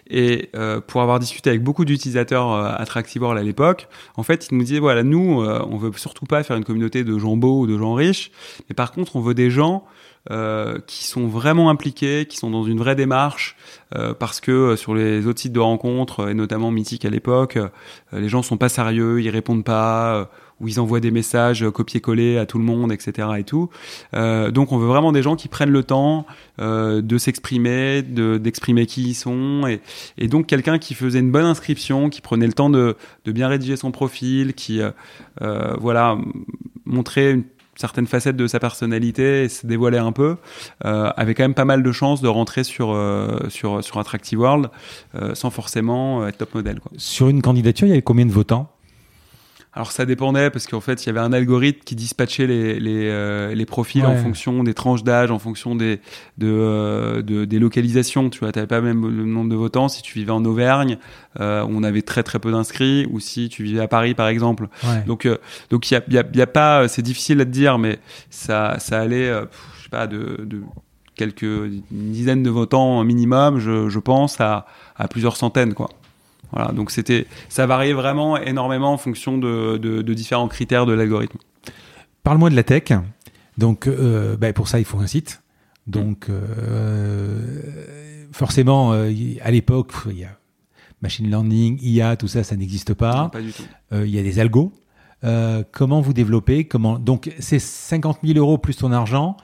Et 0.09 0.51
euh, 0.55 0.81
pour 0.81 1.03
avoir 1.03 1.18
discuté 1.18 1.51
avec 1.51 1.62
beaucoup 1.62 1.85
d'utilisateurs 1.85 2.53
euh, 2.53 2.72
à 2.75 3.43
l'époque, 3.43 3.89
en 4.16 4.22
fait, 4.22 4.49
ils 4.51 4.57
nous 4.57 4.64
disaient 4.64 4.79
voilà, 4.79 5.03
nous, 5.03 5.43
euh, 5.43 5.64
on 5.70 5.77
veut 5.77 5.93
surtout 5.97 6.27
pas 6.27 6.43
faire 6.43 6.57
une 6.57 6.64
communauté 6.64 7.05
de 7.05 7.18
gens 7.18 7.37
beaux 7.37 7.61
ou 7.61 7.66
de 7.66 7.79
gens 7.79 7.95
riches, 7.95 8.31
mais 8.68 8.75
par 8.75 8.93
contre, 8.93 9.16
on 9.16 9.20
veut 9.20 9.35
des 9.35 9.51
gens 9.51 9.85
qui 10.87 11.05
sont 11.05 11.29
vraiment 11.29 11.68
impliqués, 11.68 12.25
qui 12.25 12.39
sont 12.39 12.49
dans 12.49 12.64
une 12.64 12.79
vraie 12.79 12.97
démarche, 12.97 13.57
parce 14.18 14.41
que 14.41 14.75
sur 14.75 14.95
les 14.95 15.27
autres 15.27 15.39
sites 15.39 15.53
de 15.53 15.61
rencontres, 15.61 16.31
et 16.31 16.33
notamment 16.33 16.70
Mythique 16.70 17.05
à 17.05 17.11
l'époque, 17.11 17.59
les 18.11 18.31
gens 18.31 18.41
sont 18.41 18.57
pas 18.57 18.70
sérieux, 18.70 19.20
ils 19.20 19.29
répondent 19.29 19.64
pas, 19.64 20.31
ou 20.61 20.69
ils 20.69 20.81
envoient 20.81 21.01
des 21.01 21.11
messages 21.11 21.65
copier-coller 21.71 22.39
à 22.39 22.47
tout 22.47 22.59
le 22.59 22.65
monde, 22.65 22.93
etc. 22.93 23.29
et 23.39 23.45
tout. 23.45 23.71
donc 24.13 24.73
on 24.73 24.79
veut 24.79 24.87
vraiment 24.87 25.13
des 25.13 25.23
gens 25.23 25.37
qui 25.37 25.49
prennent 25.49 25.71
le 25.71 25.83
temps 25.83 26.27
de 26.59 27.19
s'exprimer, 27.19 28.03
de 28.03 28.39
d'exprimer 28.39 28.87
qui 28.87 29.03
ils 29.03 29.15
sont, 29.15 29.67
et, 30.19 30.29
donc 30.29 30.47
quelqu'un 30.47 30.79
qui 30.79 30.95
faisait 30.95 31.21
une 31.21 31.33
bonne 31.33 31.45
inscription, 31.45 32.09
qui 32.09 32.21
prenait 32.21 32.47
le 32.47 32.53
temps 32.53 32.71
de, 32.71 32.97
bien 33.27 33.49
rédiger 33.49 33.77
son 33.77 33.91
profil, 33.91 34.55
qui 34.55 34.81
voilà 35.81 36.17
montrait 36.87 37.33
une 37.33 37.45
certaines 37.77 38.07
facettes 38.07 38.37
de 38.37 38.47
sa 38.47 38.61
personnalité 38.61 39.45
et 39.45 39.49
se 39.49 39.67
dévoiler 39.67 39.99
un 39.99 40.13
peu, 40.13 40.37
euh, 40.85 41.11
avait 41.17 41.35
quand 41.35 41.45
même 41.45 41.55
pas 41.55 41.65
mal 41.65 41.83
de 41.83 41.93
chances 41.93 42.21
de 42.21 42.29
rentrer 42.29 42.65
sur, 42.65 42.93
euh, 42.93 43.39
sur, 43.49 43.83
sur 43.83 43.99
Attractive 43.99 44.39
World 44.39 44.71
euh, 45.15 45.35
sans 45.35 45.51
forcément 45.51 46.27
être 46.27 46.39
top 46.39 46.55
modèle. 46.55 46.81
Sur 46.97 47.29
une 47.29 47.43
candidature, 47.43 47.87
il 47.87 47.91
y 47.91 47.93
avait 47.93 48.03
combien 48.03 48.27
de 48.27 48.33
votants? 48.33 48.71
Alors 49.75 49.91
ça 49.91 50.07
dépendait 50.07 50.51
parce 50.51 50.66
qu'en 50.66 50.81
fait 50.81 51.05
il 51.05 51.07
y 51.07 51.11
avait 51.11 51.20
un 51.20 51.33
algorithme 51.33 51.81
qui 51.85 51.97
dispatchait 51.97 52.47
les, 52.47 52.79
les, 52.79 53.09
euh, 53.09 53.55
les 53.55 53.66
profils 53.66 54.05
en 54.07 54.14
fonction 54.16 54.62
des 54.62 54.72
tranches 54.72 55.03
d'âge, 55.03 55.33
en 55.33 55.41
fonction 55.41 55.75
des, 55.75 56.01
de, 56.39 56.47
euh, 56.47 57.22
de, 57.22 57.45
des 57.45 57.59
localisations. 57.59 58.31
Tu 58.31 58.39
vois, 58.39 58.53
t'avais 58.53 58.68
pas 58.68 58.81
même 58.81 59.03
le 59.05 59.25
nombre 59.25 59.51
de 59.51 59.57
votants 59.57 59.89
si 59.89 60.03
tu 60.03 60.18
vivais 60.18 60.31
en 60.31 60.45
Auvergne, 60.45 60.99
euh, 61.41 61.66
on 61.68 61.83
avait 61.83 62.03
très 62.03 62.22
très 62.22 62.39
peu 62.39 62.53
d'inscrits, 62.53 63.07
ou 63.11 63.18
si 63.18 63.49
tu 63.49 63.64
vivais 63.64 63.81
à 63.81 63.89
Paris 63.89 64.14
par 64.14 64.29
exemple. 64.29 64.68
Donc 65.07 65.27
euh, 65.27 65.39
donc 65.70 65.91
il 65.91 65.95
y 65.95 65.97
a, 65.97 66.03
y, 66.09 66.18
a, 66.18 66.25
y 66.33 66.43
a, 66.43 66.47
pas, 66.47 66.87
c'est 66.87 67.03
difficile 67.03 67.41
à 67.41 67.45
te 67.45 67.51
dire, 67.51 67.79
mais 67.79 67.99
ça 68.31 68.77
ça 68.79 69.01
allait, 69.01 69.27
je 69.29 69.83
sais 69.83 69.91
pas 69.91 70.07
de, 70.07 70.45
de 70.45 70.62
quelques 71.16 71.43
une 71.43 71.83
dizaine 72.12 72.45
de 72.45 72.51
votants 72.51 73.03
minimum, 73.03 73.59
je, 73.59 73.89
je 73.89 73.99
pense 73.99 74.41
à, 74.41 74.66
à 74.97 75.09
plusieurs 75.09 75.37
centaines 75.37 75.75
quoi. 75.75 75.89
Voilà, 76.55 76.73
donc 76.73 76.93
c'était, 76.93 77.27
ça 77.49 77.67
variait 77.67 77.93
vraiment 77.93 78.37
énormément 78.37 78.93
en 78.93 78.97
fonction 78.97 79.39
de, 79.39 79.77
de, 79.77 80.15
différents 80.15 80.47
critères 80.47 80.87
de 80.87 80.93
l'algorithme. 80.93 81.39
Parle-moi 82.23 82.49
de 82.49 82.55
la 82.55 82.63
tech. 82.63 82.93
Donc, 83.59 83.89
euh, 83.89 84.37
bah, 84.37 84.53
pour 84.53 84.69
ça, 84.69 84.79
il 84.79 84.85
faut 84.85 84.99
un 84.99 85.07
site. 85.07 85.43
Donc, 85.89 86.29
euh, 86.31 87.41
forcément, 88.33 88.93
euh, 88.93 89.11
à 89.43 89.51
l'époque, 89.51 89.93
il 90.07 90.19
y 90.19 90.25
a 90.25 90.39
machine 91.03 91.29
learning, 91.29 91.79
IA, 91.83 92.17
tout 92.17 92.29
ça, 92.29 92.45
ça 92.45 92.57
n'existe 92.57 92.95
pas. 92.95 93.29
pas 93.31 93.41
du 93.41 93.53
tout. 93.53 93.65
il 93.93 94.09
y 94.09 94.19
a 94.19 94.23
des 94.23 94.39
algos. 94.39 94.73
comment 95.73 96.01
vous 96.01 96.13
développez 96.13 96.65
Comment 96.67 97.01
Donc, 97.01 97.33
ces 97.41 97.59
50 97.59 98.21
000 98.25 98.39
euros 98.39 98.59
plus 98.59 98.77
ton 98.77 98.93
argent 98.93 99.37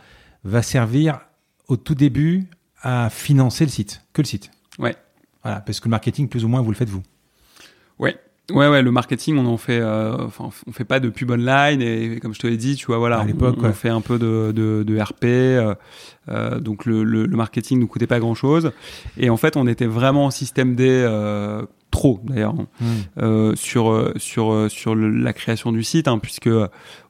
va 0.44 0.62
servir 0.62 1.20
au 1.66 1.76
tout 1.76 1.94
début 1.94 2.46
à 2.82 3.10
financer 3.10 3.64
le 3.64 3.70
site, 3.70 4.02
que 4.12 4.22
le 4.22 4.26
site. 4.26 4.50
Ouais. 4.78 4.96
Voilà, 5.42 5.60
parce 5.60 5.80
que 5.80 5.86
le 5.86 5.90
marketing, 5.90 6.28
plus 6.28 6.44
ou 6.44 6.48
moins, 6.48 6.60
vous 6.60 6.70
le 6.70 6.76
faites 6.76 6.90
vous. 6.90 7.02
Ouais. 7.98 8.18
Ouais, 8.52 8.68
ouais, 8.68 8.82
le 8.82 8.90
marketing, 8.90 9.38
on 9.38 9.46
en 9.46 9.56
fait, 9.56 9.80
euh, 9.80 10.16
enfin, 10.26 10.50
on 10.66 10.72
fait 10.72 10.84
pas 10.84 11.00
de 11.00 11.08
pub 11.08 11.30
online 11.30 11.80
et 11.80 12.18
comme 12.20 12.34
je 12.34 12.40
te 12.40 12.46
l'ai 12.46 12.56
dit, 12.56 12.76
tu 12.76 12.86
vois, 12.86 12.98
voilà, 12.98 13.20
à 13.20 13.24
l'époque, 13.24 13.56
on, 13.62 13.72
fait 13.72 13.88
un 13.88 14.00
peu 14.00 14.18
de, 14.18 14.52
de, 14.54 14.82
de 14.82 15.00
RP, 15.00 15.24
euh, 15.24 15.74
euh, 16.28 16.58
donc 16.60 16.84
le, 16.84 17.04
le, 17.04 17.26
le, 17.26 17.36
marketing 17.36 17.78
nous 17.78 17.86
coûtait 17.86 18.06
pas 18.06 18.18
grand 18.18 18.34
chose 18.34 18.72
et 19.16 19.30
en 19.30 19.36
fait, 19.36 19.56
on 19.56 19.66
était 19.66 19.86
vraiment 19.86 20.26
en 20.26 20.30
système 20.30 20.74
D 20.74 21.06
trop 21.90 22.20
d'ailleurs 22.22 22.54
hein. 22.56 23.50
hmm. 23.50 23.56
sur 23.56 24.12
sur 24.16 24.70
sur 24.70 24.94
la 24.94 25.32
création 25.32 25.72
du 25.72 25.82
site, 25.82 26.08
hein, 26.08 26.18
puisque 26.18 26.50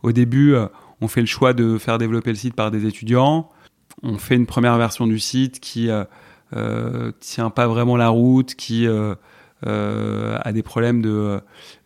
au 0.03 0.13
début, 0.13 0.55
on 1.01 1.09
fait 1.09 1.21
le 1.21 1.27
choix 1.27 1.53
de 1.53 1.79
faire 1.79 1.99
développer 1.99 2.31
le 2.31 2.37
site 2.37 2.55
par 2.55 2.71
des 2.71 2.87
étudiants, 2.87 3.49
on 4.03 4.19
fait 4.19 4.37
une 4.37 4.47
première 4.47 4.77
version 4.79 5.07
du 5.07 5.19
site 5.19 5.61
qui 5.61 5.89
tient 7.21 7.51
pas 7.51 7.67
vraiment 7.67 7.97
la 7.97 8.09
route, 8.09 8.55
qui 8.55 8.87
euh, 8.87 9.15
euh, 9.67 10.39
a 10.43 10.53
des 10.53 10.63
problèmes 10.63 11.03
de, 11.03 11.41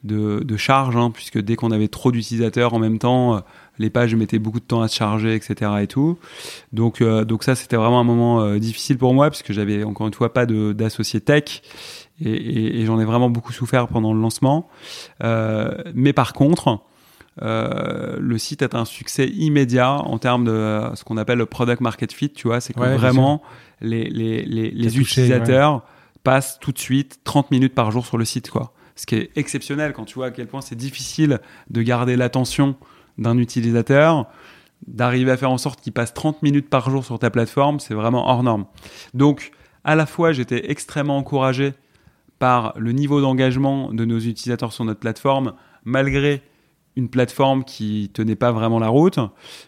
de, 0.05 0.41
de 0.41 0.57
charge, 0.57 0.97
hein, 0.97 1.11
puisque 1.11 1.39
dès 1.39 1.57
qu'on 1.57 1.71
avait 1.71 1.89
trop 1.89 2.13
d'utilisateurs 2.13 2.75
en 2.75 2.79
même 2.79 2.99
temps, 2.99 3.43
les 3.79 3.91
pages 3.91 4.15
mettaient 4.15 4.39
beaucoup 4.39 4.61
de 4.61 4.65
temps 4.65 4.83
à 4.83 4.89
se 4.89 4.97
charger, 4.97 5.35
etc. 5.35 5.73
et 5.83 5.87
tout. 5.87 6.19
Donc, 6.73 7.03
donc 7.03 7.43
ça, 7.43 7.55
c'était 7.55 7.77
vraiment 7.77 8.01
un 8.01 8.05
moment 8.05 8.57
difficile 8.57 8.99
pour 8.99 9.15
moi, 9.15 9.31
puisque 9.31 9.53
j'avais 9.53 9.85
encore 9.85 10.07
une 10.07 10.15
fois 10.15 10.33
pas 10.33 10.47
d'associé 10.47 11.21
tech. 11.21 11.63
Et, 12.21 12.31
et, 12.31 12.81
et 12.81 12.87
j'en 12.87 13.01
ai 13.01 13.05
vraiment 13.05 13.31
beaucoup 13.31 13.53
souffert 13.53 13.89
pendant 13.89 14.15
le 14.15 14.21
lancement. 14.21 14.69
Euh, 15.23 15.73
mais 15.95 16.13
par 16.13 16.33
contre, 16.33 16.81
euh, 17.43 18.17
le 18.21 18.39
site 18.39 18.63
est 18.63 18.75
un 18.75 18.85
succès 18.85 19.27
immédiat 19.27 19.95
en 19.95 20.19
termes 20.19 20.45
de 20.45 20.81
ce 20.95 21.03
qu'on 21.05 21.17
appelle 21.17 21.39
le 21.39 21.47
product 21.47 21.81
market 21.81 22.13
fit. 22.13 22.31
Tu 22.31 22.47
vois, 22.47 22.61
c'est 22.61 22.73
que 22.73 22.79
vraiment 22.79 23.43
les, 23.85 24.05
les, 24.11 24.43
les, 24.45 24.71
les 24.71 24.99
utilisateurs 24.99 25.83
passent 26.23 26.59
tout 26.59 26.73
de 26.73 26.79
suite 26.79 27.21
30 27.25 27.51
minutes 27.51 27.75
par 27.75 27.91
jour 27.91 28.07
sur 28.07 28.19
le 28.19 28.25
site, 28.25 28.51
quoi. 28.51 28.73
Ce 28.97 29.07
qui 29.07 29.17
est 29.17 29.31
exceptionnel 29.37 29.93
quand 29.93 30.05
tu 30.05 30.15
vois 30.15 30.27
à 30.27 30.31
quel 30.31 30.47
point 30.47 30.61
c'est 30.61 30.77
difficile 30.77 31.41
de 31.69 31.83
garder 31.83 32.17
l'attention 32.17 32.77
d'un 33.19 33.39
utilisateur, 33.39 34.27
d'arriver 34.87 35.33
à 35.33 35.37
faire 35.37 35.51
en 35.51 35.59
sorte 35.59 35.81
qu'il 35.81 35.93
passe 35.93 36.15
30 36.15 36.43
minutes 36.43 36.69
par 36.69 36.91
jour 36.91 37.05
sur 37.05 37.19
ta 37.19 37.31
plateforme, 37.31 37.81
c'est 37.81 37.95
vraiment 37.95 38.29
hors 38.29 38.43
norme. 38.43 38.67
Donc, 39.13 39.51
à 39.83 39.97
la 39.97 40.07
fois, 40.07 40.33
j'étais 40.33 40.71
extrêmement 40.71 41.19
encouragé 41.19 41.75
par 42.39 42.75
le 42.77 42.93
niveau 42.93 43.21
d'engagement 43.21 43.93
de 43.93 44.05
nos 44.05 44.19
utilisateurs 44.19 44.73
sur 44.73 44.85
notre 44.85 45.01
plateforme, 45.01 45.55
malgré 45.85 46.43
une 46.97 47.09
plateforme 47.09 47.65
qui 47.65 48.11
tenait 48.13 48.37
pas 48.37 48.53
vraiment 48.53 48.79
la 48.79 48.89
route, 48.89 49.19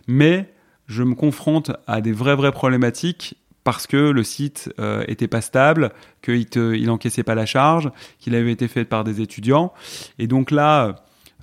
mais 0.06 0.52
je 0.86 1.02
me 1.02 1.14
confronte 1.14 1.72
à 1.86 2.00
des 2.00 2.12
vraies 2.12 2.36
vraies 2.36 2.52
problématiques 2.52 3.36
parce 3.66 3.88
que 3.88 3.96
le 3.96 4.22
site 4.22 4.72
euh, 4.78 5.02
était 5.08 5.26
pas 5.26 5.40
stable, 5.40 5.90
qu'il 6.22 6.46
il 6.54 6.88
encaissait 6.88 7.24
pas 7.24 7.34
la 7.34 7.46
charge, 7.46 7.90
qu'il 8.20 8.36
avait 8.36 8.52
été 8.52 8.68
fait 8.68 8.84
par 8.84 9.02
des 9.02 9.20
étudiants. 9.20 9.72
Et 10.20 10.28
donc 10.28 10.52
là, 10.52 10.94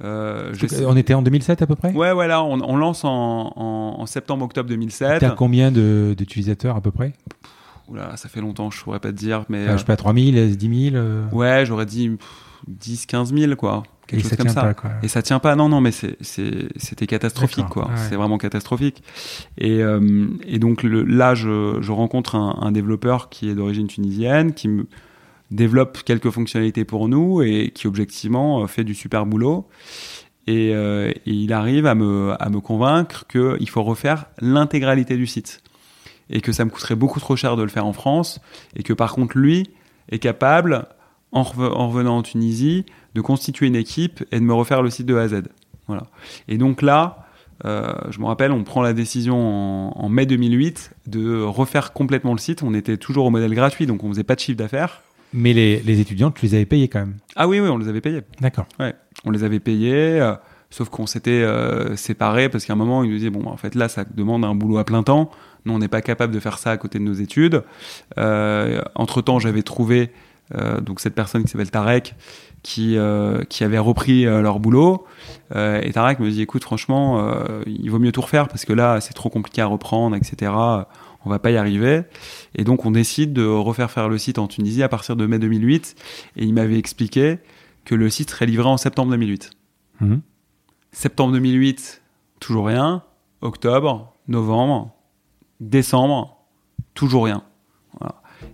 euh, 0.05 0.53
on 0.87 0.95
était 0.95 1.15
en 1.15 1.21
2007 1.21 1.61
à 1.61 1.67
peu 1.67 1.75
près? 1.75 1.91
Ouais, 1.91 2.13
voilà, 2.13 2.41
on, 2.41 2.61
on 2.61 2.77
lance 2.77 3.03
en, 3.03 3.51
en, 3.57 4.05
septembre-octobre 4.05 4.69
2007. 4.69 5.19
T'as 5.19 5.31
combien 5.31 5.69
d'utilisateurs 5.69 6.77
à 6.77 6.81
peu 6.81 6.91
près? 6.91 7.11
Oula, 7.89 8.15
ça 8.15 8.29
fait 8.29 8.39
longtemps, 8.39 8.71
je 8.71 8.81
pourrais 8.81 9.01
pas 9.01 9.11
te 9.11 9.17
dire, 9.17 9.43
mais... 9.49 9.73
je 9.73 9.77
sais 9.79 9.83
pas, 9.83 9.97
3000, 9.97 10.55
10 10.55 10.91
000 10.91 11.05
Ouais, 11.33 11.65
j'aurais 11.65 11.85
dit 11.85 12.17
10, 12.67 13.05
15 13.05 13.33
000, 13.33 13.55
quoi 13.55 13.83
quelque 14.07 14.21
chose 14.21 14.37
comme 14.37 14.49
ça. 14.49 14.73
Et 15.01 15.07
ça 15.07 15.21
tient 15.21 15.39
pas. 15.39 15.55
Non, 15.55 15.69
non, 15.69 15.81
mais 15.81 15.91
c'était 15.91 17.07
catastrophique, 17.07 17.67
quoi. 17.69 17.89
C'est 17.95 18.15
vraiment 18.15 18.37
catastrophique. 18.37 19.03
Et, 19.57 19.81
euh, 19.81 20.27
et 20.45 20.59
donc 20.59 20.83
le, 20.83 21.03
là, 21.03 21.35
je, 21.35 21.77
je 21.81 21.91
rencontre 21.91 22.35
un, 22.35 22.57
un, 22.61 22.71
développeur 22.71 23.29
qui 23.29 23.49
est 23.49 23.55
d'origine 23.55 23.87
tunisienne, 23.87 24.53
qui 24.53 24.67
me 24.67 24.85
développe 25.51 25.99
quelques 26.03 26.29
fonctionnalités 26.31 26.85
pour 26.85 27.07
nous 27.07 27.41
et 27.41 27.71
qui 27.73 27.87
objectivement 27.87 28.63
euh, 28.63 28.67
fait 28.67 28.83
du 28.83 28.95
super 28.95 29.25
boulot. 29.25 29.67
Et, 30.45 30.71
euh, 30.73 31.09
et 31.09 31.31
il 31.31 31.53
arrive 31.53 31.85
à 31.85 31.95
me, 31.95 32.33
à 32.37 32.49
me 32.49 32.59
convaincre 32.59 33.25
qu'il 33.27 33.69
faut 33.69 33.83
refaire 33.83 34.25
l'intégralité 34.39 35.15
du 35.15 35.25
site 35.25 35.61
et 36.29 36.41
que 36.41 36.51
ça 36.51 36.65
me 36.65 36.69
coûterait 36.69 36.95
beaucoup 36.95 37.19
trop 37.21 37.37
cher 37.37 37.55
de 37.55 37.63
le 37.63 37.69
faire 37.69 37.85
en 37.85 37.93
France 37.93 38.41
et 38.75 38.83
que 38.83 38.91
par 38.91 39.13
contre 39.13 39.37
lui 39.37 39.69
est 40.09 40.19
capable 40.19 40.87
en, 41.33 41.43
revenant 41.43 42.17
en 42.17 42.23
Tunisie 42.23 42.85
de 43.15 43.21
constituer 43.21 43.67
une 43.67 43.75
équipe 43.75 44.23
et 44.31 44.39
de 44.39 44.45
me 44.45 44.53
refaire 44.53 44.81
le 44.81 44.89
site 44.89 45.05
de 45.05 45.15
A 45.15 45.21
à 45.23 45.27
Z. 45.27 45.43
Voilà. 45.87 46.03
Et 46.47 46.57
donc 46.57 46.81
là, 46.81 47.27
euh, 47.65 47.93
je 48.09 48.19
me 48.19 48.25
rappelle, 48.25 48.51
on 48.51 48.63
prend 48.63 48.81
la 48.81 48.93
décision 48.93 49.97
en, 49.97 50.09
mai 50.09 50.25
2008 50.25 50.91
de 51.07 51.41
refaire 51.41 51.93
complètement 51.93 52.33
le 52.33 52.39
site. 52.39 52.63
On 52.63 52.73
était 52.73 52.97
toujours 52.97 53.25
au 53.25 53.29
modèle 53.29 53.53
gratuit, 53.53 53.85
donc 53.85 54.03
on 54.03 54.09
faisait 54.09 54.23
pas 54.23 54.35
de 54.35 54.39
chiffre 54.39 54.57
d'affaires. 54.57 55.01
Mais 55.33 55.53
les, 55.53 55.79
les, 55.79 55.99
étudiants, 55.99 56.29
tu 56.29 56.45
les 56.45 56.53
avais 56.53 56.65
payés 56.65 56.87
quand 56.87 56.99
même 56.99 57.15
Ah 57.35 57.47
oui, 57.47 57.59
oui, 57.59 57.67
on 57.67 57.77
les 57.77 57.87
avait 57.87 58.01
payés. 58.01 58.21
D'accord. 58.39 58.67
Ouais, 58.79 58.93
on 59.25 59.31
les 59.31 59.43
avait 59.43 59.59
payés, 59.59 60.21
euh, 60.21 60.35
sauf 60.69 60.89
qu'on 60.89 61.07
s'était 61.07 61.31
euh, 61.31 61.95
séparés 61.95 62.49
parce 62.49 62.65
qu'à 62.65 62.73
un 62.73 62.75
moment, 62.75 63.03
ils 63.03 63.09
nous 63.09 63.17
disaient, 63.17 63.31
bon, 63.31 63.47
en 63.47 63.57
fait, 63.57 63.73
là, 63.73 63.87
ça 63.89 64.05
demande 64.05 64.45
un 64.45 64.53
boulot 64.53 64.77
à 64.77 64.83
plein 64.83 65.01
temps. 65.01 65.31
Nous, 65.65 65.73
on 65.73 65.79
n'est 65.79 65.87
pas 65.87 66.03
capable 66.03 66.33
de 66.33 66.39
faire 66.39 66.59
ça 66.59 66.69
à 66.69 66.77
côté 66.77 66.99
de 66.99 67.03
nos 67.03 67.13
études. 67.13 67.63
Entre-temps, 68.17 69.39
j'avais 69.39 69.63
trouvé 69.63 70.11
donc 70.81 70.99
cette 70.99 71.15
personne 71.15 71.43
qui 71.43 71.49
s'appelle 71.49 71.71
Tarek, 71.71 72.15
qui, 72.61 72.97
qui 73.49 73.63
avait 73.63 73.79
repris 73.79 74.23
leur 74.25 74.59
boulot. 74.59 75.05
et 75.55 75.91
Tarek 75.93 76.19
me 76.19 76.29
dit, 76.29 76.41
écoute, 76.41 76.63
franchement, 76.63 77.33
il 77.65 77.89
vaut 77.89 77.99
mieux 77.99 78.11
tout 78.11 78.21
refaire 78.21 78.47
parce 78.47 78.65
que 78.65 78.73
là, 78.73 79.01
c'est 79.01 79.13
trop 79.13 79.29
compliqué 79.29 79.61
à 79.61 79.65
reprendre, 79.65 80.15
etc. 80.15 80.51
On 81.25 81.29
va 81.29 81.39
pas 81.39 81.51
y 81.51 81.57
arriver. 81.57 82.03
Et 82.55 82.63
donc, 82.63 82.85
on 82.85 82.91
décide 82.91 83.33
de 83.33 83.45
refaire 83.45 83.89
faire 83.89 84.09
le 84.09 84.17
site 84.17 84.37
en 84.37 84.47
Tunisie 84.47 84.83
à 84.83 84.89
partir 84.89 85.15
de 85.15 85.25
mai 85.25 85.39
2008. 85.39 85.95
Et 86.35 86.45
il 86.45 86.53
m'avait 86.53 86.77
expliqué 86.77 87.39
que 87.85 87.95
le 87.95 88.09
site 88.09 88.31
serait 88.31 88.45
livré 88.45 88.67
en 88.67 88.77
septembre 88.77 89.11
2008. 89.11 89.51
Mhm. 90.01 90.21
Septembre 90.91 91.33
2008, 91.33 92.01
toujours 92.39 92.67
rien. 92.67 93.03
Octobre, 93.41 94.13
novembre, 94.27 94.93
décembre, 95.59 96.45
toujours 96.93 97.25
rien. 97.25 97.43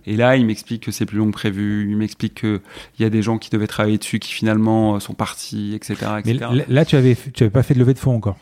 Et 0.06 0.16
là, 0.16 0.36
il 0.36 0.46
m'explique 0.46 0.84
que 0.84 0.90
c'est 0.90 1.06
plus 1.06 1.18
long 1.18 1.26
que 1.26 1.32
prévu. 1.32 1.88
Il 1.90 1.96
m'explique 1.96 2.34
qu'il 2.40 2.60
y 2.98 3.04
a 3.04 3.10
des 3.10 3.22
gens 3.22 3.38
qui 3.38 3.50
devaient 3.50 3.66
travailler 3.66 3.98
dessus 3.98 4.18
qui 4.18 4.32
finalement 4.32 4.96
euh, 4.96 5.00
sont 5.00 5.14
partis, 5.14 5.74
etc. 5.74 5.96
Mais 6.24 6.34
là, 6.68 6.84
tu 6.84 6.96
avais, 6.96 7.16
tu 7.34 7.42
avais 7.42 7.50
pas 7.50 7.62
fait 7.62 7.74
de 7.74 7.78
levée 7.78 7.94
de 7.94 7.98
fonds 7.98 8.14
encore. 8.14 8.38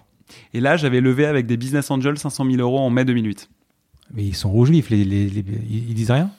Et 0.55 0.61
là, 0.61 0.77
j'avais 0.77 1.01
levé 1.01 1.27
avec 1.27 1.47
des 1.47 1.57
business 1.57 1.91
angels 1.91 2.19
500 2.19 2.45
000 2.45 2.57
euros 2.59 2.79
en 2.79 2.91
mai 2.91 3.05
2008. 3.05 3.49
Mais 4.15 4.25
ils 4.25 4.37
sont 4.37 4.51
rouges 4.51 4.71
vifs, 4.71 4.91
les, 4.91 5.05
les, 5.05 5.45
ils 5.71 5.95
disent 5.95 6.11
rien? 6.11 6.31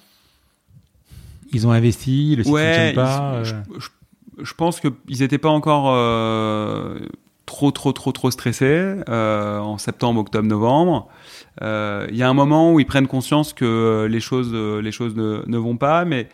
Ils 1.51 1.67
ont 1.67 1.71
investi, 1.71 2.35
le 2.35 2.43
site 2.43 2.53
ne 2.53 2.57
fonctionne 2.57 2.95
pas 2.95 3.33
euh. 3.33 3.43
je, 4.37 4.53
pense 4.53 4.79
qu'ils 4.79 5.19
n'étaient 5.19 5.39
pas 5.39 5.49
encore 5.49 5.91
euh, 5.95 6.99
trop, 7.45 7.71
trop, 7.71 7.91
trop, 7.91 8.11
trop 8.11 8.29
stressés 8.31 8.95
euh, 9.09 9.59
en 9.59 9.77
septembre, 9.77 10.21
octobre, 10.21 10.47
novembre. 10.47 11.09
Il 11.61 12.15
y 12.15 12.23
a 12.23 12.29
un 12.29 12.33
moment 12.33 12.73
où 12.73 12.79
ils 12.79 12.85
prennent 12.85 13.07
conscience 13.07 13.53
que 13.53 14.07
les 14.09 14.19
choses, 14.19 14.53
les 14.53 14.91
choses 14.91 15.15
ne, 15.15 15.43
ne 15.45 15.57
vont 15.57 15.77
pas, 15.77 16.05
mais 16.05 16.29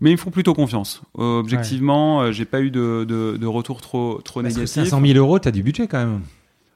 mais 0.00 0.10
ils 0.10 0.14
me 0.14 0.18
font 0.18 0.30
plutôt 0.30 0.52
confiance. 0.52 1.02
objectivement, 1.14 2.32
j'ai 2.32 2.44
pas 2.44 2.60
eu 2.60 2.70
de, 2.70 3.04
de, 3.08 3.36
de, 3.36 3.46
retour 3.46 3.80
trop, 3.80 4.20
trop 4.24 4.42
négatif. 4.42 4.66
500 4.66 5.00
000 5.00 5.18
euros, 5.18 5.38
tu 5.38 5.46
as 5.46 5.52
du 5.52 5.62
budget 5.62 5.86
quand 5.86 5.98
même. 5.98 6.20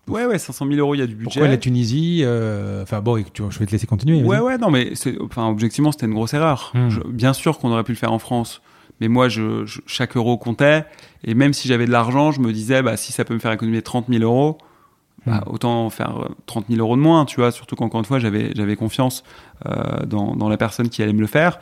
Ouais, 0.08 0.24
ouais, 0.24 0.38
500 0.38 0.66
000 0.66 0.78
euros, 0.78 0.94
il 0.94 0.98
y 0.98 1.02
a 1.02 1.06
du 1.06 1.14
budget. 1.14 1.40
Pourquoi 1.40 1.48
la 1.48 1.56
Tunisie 1.56 2.20
euh, 2.22 2.82
Enfin 2.82 3.00
bon, 3.00 3.16
je 3.16 3.58
vais 3.58 3.66
te 3.66 3.72
laisser 3.72 3.86
continuer. 3.86 4.22
Ouais, 4.22 4.38
ouais, 4.38 4.56
non, 4.58 4.70
mais 4.70 4.92
enfin, 5.20 5.48
objectivement, 5.48 5.90
c'était 5.90 6.06
une 6.06 6.14
grosse 6.14 6.34
erreur. 6.34 6.72
Hmm. 6.74 6.88
bien 7.08 7.32
sûr 7.32 7.58
qu'on 7.58 7.72
aurait 7.72 7.84
pu 7.84 7.92
le 7.92 7.98
faire 7.98 8.12
en 8.12 8.20
France, 8.20 8.62
mais 9.00 9.08
moi, 9.08 9.28
je, 9.28 9.64
chaque 9.86 10.16
euro 10.16 10.38
comptait. 10.38 10.84
Et 11.24 11.34
même 11.34 11.52
si 11.52 11.66
j'avais 11.66 11.86
de 11.86 11.90
l'argent, 11.90 12.30
je 12.30 12.40
me 12.40 12.52
disais, 12.52 12.82
bah, 12.82 12.96
si 12.96 13.12
ça 13.12 13.24
peut 13.24 13.34
me 13.34 13.40
faire 13.40 13.52
économiser 13.52 13.82
30 13.82 14.06
000 14.08 14.22
euros, 14.22 14.58
bah, 15.26 15.42
hmm. 15.44 15.52
autant 15.52 15.90
faire 15.90 16.28
30 16.46 16.64
euh, 16.64 16.74
000 16.74 16.80
euros 16.80 16.96
de 16.96 17.02
moins, 17.02 17.24
tu 17.24 17.36
vois. 17.40 17.50
Surtout 17.50 17.76
qu'encore 17.76 18.00
une 18.00 18.06
fois, 18.06 18.18
j'avais, 18.18 18.52
j'avais 18.54 18.76
confiance 18.76 19.24
euh, 19.66 20.04
dans, 20.06 20.36
dans, 20.36 20.48
la 20.48 20.56
personne 20.56 20.88
qui 20.88 21.02
allait 21.02 21.12
me 21.12 21.20
le 21.20 21.26
faire. 21.26 21.58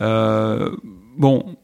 Euh, 0.00 0.74
bon, 1.16 1.56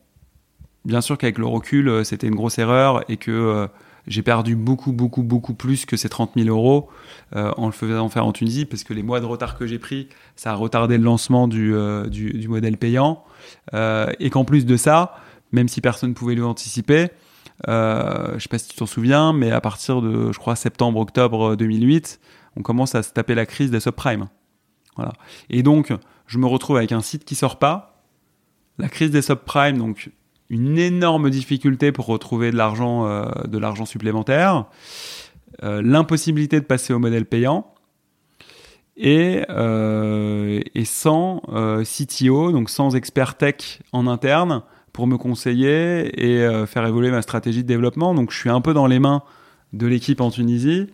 bien 0.84 1.01
sûr 1.01 1.18
qu'avec 1.18 1.38
le 1.38 1.47
recul, 1.47 2.05
c'était 2.05 2.26
une 2.26 2.36
grosse 2.36 2.59
erreur 2.59 3.05
et 3.11 3.16
que 3.16 3.68
j'ai 4.07 4.22
perdu 4.22 4.57
beaucoup, 4.57 4.93
beaucoup, 4.93 5.22
beaucoup 5.22 5.55
plus 5.55 5.86
que 5.86 5.97
ces 5.97 6.09
30 6.09 6.32
000 6.36 6.49
euros 6.49 6.88
euh, 7.36 7.53
en 7.57 7.66
le 7.66 7.72
faisant 7.72 8.09
faire 8.09 8.26
en 8.26 8.32
Tunisie, 8.32 8.64
parce 8.64 8.84
que 8.84 8.95
les 8.95 9.03
mois 9.03 9.20
de 9.20 9.26
retard 9.26 9.57
que 9.57 9.66
j'ai 9.66 9.78
pris, 9.78 10.09
ça 10.36 10.53
a 10.53 10.55
retardé 10.55 10.99
le 10.99 11.05
lancement 11.05 11.49
du, 11.49 11.74
euh, 11.74 12.09
du, 12.09 12.49
modèle 12.49 12.76
payant. 12.76 13.24
Euh, 13.74 14.11
et 14.18 14.30
qu'en 14.30 14.45
plus 14.45 14.66
de 14.66 14.76
ça, 14.76 15.16
même 15.53 15.68
si 15.68 15.80
personne 15.80 16.11
ne 16.11 16.14
pouvait 16.14 16.34
l'anticiper, 16.34 17.09
je 17.67 18.35
ne 18.35 18.39
sais 18.39 18.49
pas 18.49 18.59
si 18.59 18.69
tu 18.69 18.77
t'en 18.77 18.87
souviens, 18.87 19.33
mais 19.33 19.51
à 19.51 19.61
partir 19.61 20.03
de, 20.03 20.33
je 20.33 20.39
crois, 20.39 20.57
septembre-octobre 20.57 21.57
2008, 21.57 22.21
on 22.57 22.63
commence 22.63 22.95
à 22.95 23.03
se 23.03 23.13
taper 23.13 23.35
la 23.35 23.47
crise 23.47 23.71
des 23.71 23.81
subprimes. 23.81 24.29
Et 25.49 25.63
donc, 25.63 25.93
je 26.27 26.39
me 26.39 26.47
retrouve 26.47 26.77
avec 26.77 26.93
un 26.93 27.01
site 27.01 27.25
qui 27.25 27.35
sort 27.35 27.59
pas. 27.59 28.05
La 28.79 28.89
crise 28.89 29.11
des 29.11 29.23
subprimes, 29.23 29.79
donc 29.79 30.11
une 30.53 30.79
énorme 30.79 31.31
difficulté 31.31 31.93
pour 31.93 32.07
retrouver 32.07 32.51
de 32.51 32.57
l'argent, 32.57 33.07
euh, 33.07 33.25
de 33.47 33.59
l'argent 33.59 33.87
supplémentaire, 33.87 34.67
euh, 35.63 35.81
l'impossibilité 35.83 36.61
de 36.61 36.67
passer 36.67 36.93
au 36.93 36.99
modèle 36.99 37.25
payant 37.25 37.75
euh, 39.03 40.61
et 40.75 40.85
sans 40.85 41.41
CTO, 41.85 42.53
donc 42.53 42.69
sans 42.69 42.95
expert 42.95 43.37
tech 43.37 43.81
en 43.93 44.07
interne 44.07 44.63
pour 44.93 45.07
me 45.07 45.16
conseiller 45.16 46.22
et 46.22 46.66
faire 46.66 46.86
évoluer 46.86 47.11
ma 47.11 47.22
stratégie 47.22 47.62
de 47.62 47.68
développement. 47.68 48.14
Donc 48.14 48.30
je 48.30 48.36
suis 48.36 48.51
un 48.51 48.61
peu 48.61 48.74
dans 48.74 48.86
les 48.86 48.99
mains 48.99 49.22
de 49.72 49.86
l'équipe 49.86 50.20
en 50.20 50.30
Tunisie. 50.30 50.88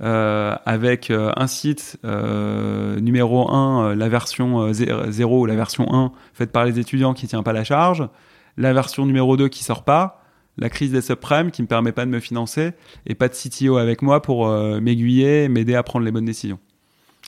avec 0.00 1.10
un 1.10 1.46
site 1.46 1.98
numéro 2.04 3.50
1, 3.50 3.94
la 3.96 4.08
version 4.08 4.72
0 4.72 5.40
ou 5.40 5.46
la 5.46 5.56
version 5.56 5.92
1 5.92 6.12
faite 6.34 6.52
par 6.52 6.64
les 6.64 6.78
étudiants 6.78 7.14
qui 7.14 7.26
tient 7.26 7.42
pas 7.42 7.52
la 7.52 7.64
charge, 7.64 8.08
la 8.56 8.72
version 8.72 9.06
numéro 9.06 9.36
2 9.36 9.48
qui 9.48 9.64
sort 9.64 9.84
pas, 9.84 10.22
la 10.58 10.68
crise 10.68 10.92
des 10.92 11.00
subprimes 11.00 11.50
qui 11.50 11.62
me 11.62 11.66
permet 11.66 11.92
pas 11.92 12.04
de 12.04 12.10
me 12.10 12.20
financer 12.20 12.72
et 13.06 13.14
pas 13.14 13.28
de 13.28 13.34
CTO 13.34 13.76
avec 13.76 14.02
moi 14.02 14.20
pour 14.20 14.48
euh, 14.48 14.80
m'aiguiller, 14.80 15.48
m'aider 15.48 15.74
à 15.74 15.82
prendre 15.82 16.04
les 16.04 16.12
bonnes 16.12 16.24
décisions. 16.24 16.58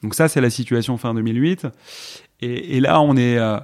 Donc 0.03 0.15
ça, 0.15 0.29
c'est 0.29 0.41
la 0.41 0.51
situation 0.51 0.99
fin 0.99 1.15
2008. 1.15 1.67
Et, 2.41 2.81
là, 2.81 3.01
on 3.01 3.17
est, 3.17 3.39
euh, 3.39 3.59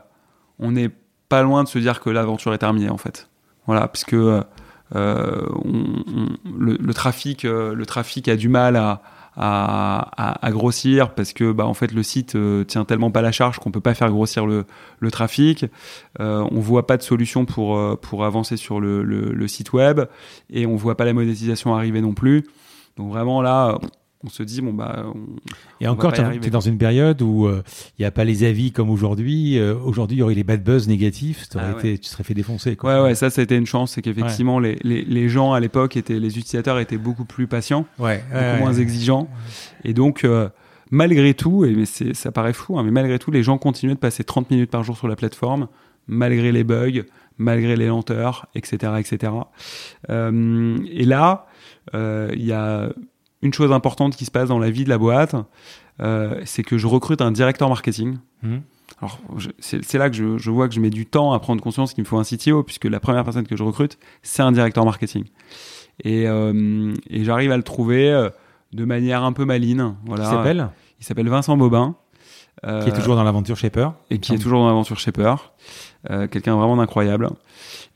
on 0.58 0.74
est 0.74 0.90
pas 1.30 1.42
loin 1.42 1.64
de 1.64 1.68
se 1.68 1.78
dire 1.78 2.00
que 2.00 2.10
l'aventure 2.10 2.52
est 2.52 2.58
terminée 2.58 2.90
en 2.90 2.98
fait. 2.98 3.30
Voilà, 3.66 3.88
puisque 3.88 4.12
euh, 4.12 4.42
le, 4.92 6.92
trafic, 6.92 7.44
le 7.44 7.84
trafic 7.86 8.28
a 8.28 8.36
du 8.36 8.50
mal 8.50 8.76
à, 8.76 9.00
à, 9.36 10.50
grossir 10.50 11.14
parce 11.14 11.32
que 11.32 11.52
bah, 11.52 11.66
en 11.66 11.74
fait 11.74 11.92
le 11.92 12.02
site 12.02 12.34
euh, 12.34 12.64
tient 12.64 12.84
tellement 12.84 13.10
pas 13.10 13.22
la 13.22 13.32
charge 13.32 13.58
qu'on 13.58 13.70
peut 13.70 13.80
pas 13.80 13.94
faire 13.94 14.10
grossir 14.10 14.46
le, 14.46 14.64
trafic. 15.10 15.66
Euh, 16.20 16.46
on 16.50 16.60
voit 16.60 16.86
pas 16.86 16.96
de 16.96 17.02
solution 17.02 17.44
pour, 17.44 17.76
euh, 17.76 17.98
pour 18.00 18.24
avancer 18.24 18.56
sur 18.56 18.80
le, 18.80 19.02
le, 19.02 19.48
site 19.48 19.72
web 19.72 20.02
et 20.50 20.66
on 20.66 20.76
voit 20.76 20.96
pas 20.96 21.04
la 21.04 21.12
monétisation 21.12 21.74
arriver 21.74 22.00
non 22.00 22.12
plus. 22.12 22.46
Donc 22.96 23.10
vraiment 23.10 23.42
là, 23.42 23.78
on 24.22 24.28
se 24.28 24.42
dit 24.42 24.60
bon 24.60 24.74
bah 24.74 25.06
et 25.80 25.88
encore 25.88 26.12
tu 26.12 26.20
es 26.20 26.50
dans 26.50 26.60
une 26.60 26.76
période 26.76 27.22
où 27.22 27.48
il 27.48 27.54
euh, 27.54 27.62
n'y 27.98 28.04
a 28.04 28.10
pas 28.10 28.24
les 28.24 28.44
avis 28.44 28.70
comme 28.70 28.90
aujourd'hui 28.90 29.58
euh, 29.58 29.74
aujourd'hui 29.74 30.18
il 30.18 30.20
y 30.20 30.22
aurait 30.22 30.34
les 30.34 30.44
bad 30.44 30.62
buzz 30.62 30.88
négatifs 30.88 31.48
ah 31.54 31.72
été, 31.72 31.98
tu 31.98 32.08
serais 32.08 32.24
fait 32.24 32.34
défoncer 32.34 32.76
quoi. 32.76 32.96
ouais 32.96 33.02
ouais 33.08 33.14
ça 33.14 33.30
ça 33.30 33.40
a 33.40 33.44
été 33.44 33.56
une 33.56 33.66
chance 33.66 33.92
c'est 33.92 34.02
qu'effectivement 34.02 34.58
les, 34.58 34.76
les, 34.82 35.02
les, 35.02 35.28
gens 35.28 35.54
à 35.54 35.60
l'époque 35.60 35.96
étaient 35.96 36.18
les 36.18 36.38
utilisateurs 36.38 36.78
étaient 36.78 36.98
beaucoup 36.98 37.24
plus 37.24 37.46
patients 37.46 37.86
ouais, 37.98 38.22
beaucoup 38.30 38.58
moins 38.58 38.74
exigeants. 38.74 39.28
Et 39.84 39.94
donc 39.94 40.24
euh, 40.24 40.48
malgré 40.90 41.32
tout 41.32 41.64
et 41.64 41.74
mais 41.74 41.86
c'est 41.86 42.14
ça 42.14 42.30
paraît 42.30 42.52
fou 42.52 42.78
hein, 42.78 42.82
mais 42.82 42.90
malgré 42.90 43.18
tout 43.18 43.30
les 43.30 43.42
gens 43.42 43.56
continuaient 43.56 43.94
de 43.94 44.00
passer 44.00 44.22
30 44.22 44.50
minutes 44.50 44.70
par 44.70 44.82
jour 44.82 44.98
sur 44.98 45.08
la 45.08 45.16
plateforme 45.16 45.68
malgré 46.06 46.52
les 46.52 46.64
bugs 46.64 47.04
malgré 47.38 47.74
les 47.74 47.86
lenteurs 47.86 48.48
etc 48.54 48.94
etc 48.98 49.32
et 50.10 51.04
là 51.04 51.46
il 51.94 52.44
y 52.44 52.52
a 52.52 52.90
une 53.42 53.52
chose 53.52 53.72
importante 53.72 54.16
qui 54.16 54.24
se 54.24 54.30
passe 54.30 54.48
dans 54.48 54.58
la 54.58 54.70
vie 54.70 54.84
de 54.84 54.88
la 54.88 54.98
boîte, 54.98 55.34
euh, 56.00 56.40
c'est 56.44 56.62
que 56.62 56.78
je 56.78 56.86
recrute 56.86 57.20
un 57.20 57.32
directeur 57.32 57.68
marketing. 57.68 58.18
Mmh. 58.42 58.58
Alors, 59.00 59.18
c'est 59.60 59.94
là 59.94 60.10
que 60.10 60.16
je, 60.16 60.36
je, 60.36 60.50
vois 60.50 60.68
que 60.68 60.74
je 60.74 60.80
mets 60.80 60.90
du 60.90 61.06
temps 61.06 61.32
à 61.32 61.38
prendre 61.38 61.62
conscience 61.62 61.94
qu'il 61.94 62.02
me 62.02 62.08
faut 62.08 62.18
un 62.18 62.24
CTO, 62.24 62.62
puisque 62.62 62.84
la 62.84 63.00
première 63.00 63.24
personne 63.24 63.46
que 63.46 63.56
je 63.56 63.62
recrute, 63.62 63.98
c'est 64.22 64.42
un 64.42 64.52
directeur 64.52 64.84
marketing. 64.84 65.24
Et, 66.04 66.26
euh, 66.26 66.92
et 67.08 67.24
j'arrive 67.24 67.52
à 67.52 67.56
le 67.56 67.62
trouver 67.62 68.10
euh, 68.10 68.28
de 68.72 68.84
manière 68.84 69.22
un 69.22 69.32
peu 69.32 69.44
maline. 69.44 69.94
Voilà. 70.04 70.24
Il 70.24 70.30
s'appelle? 70.30 70.68
Il 70.98 71.06
s'appelle 71.06 71.28
Vincent 71.28 71.56
Bobin. 71.56 71.94
qui 72.62 72.68
est 72.88 72.94
toujours 72.94 73.16
dans 73.16 73.24
l'aventure 73.24 73.56
Shaper. 73.56 73.94
Et 74.10 74.18
qui 74.18 74.34
est 74.34 74.38
toujours 74.38 74.60
dans 74.60 74.66
l'aventure 74.66 74.98
Shaper. 74.98 75.52
Quelqu'un 76.30 76.56
vraiment 76.56 76.76
d'incroyable 76.76 77.30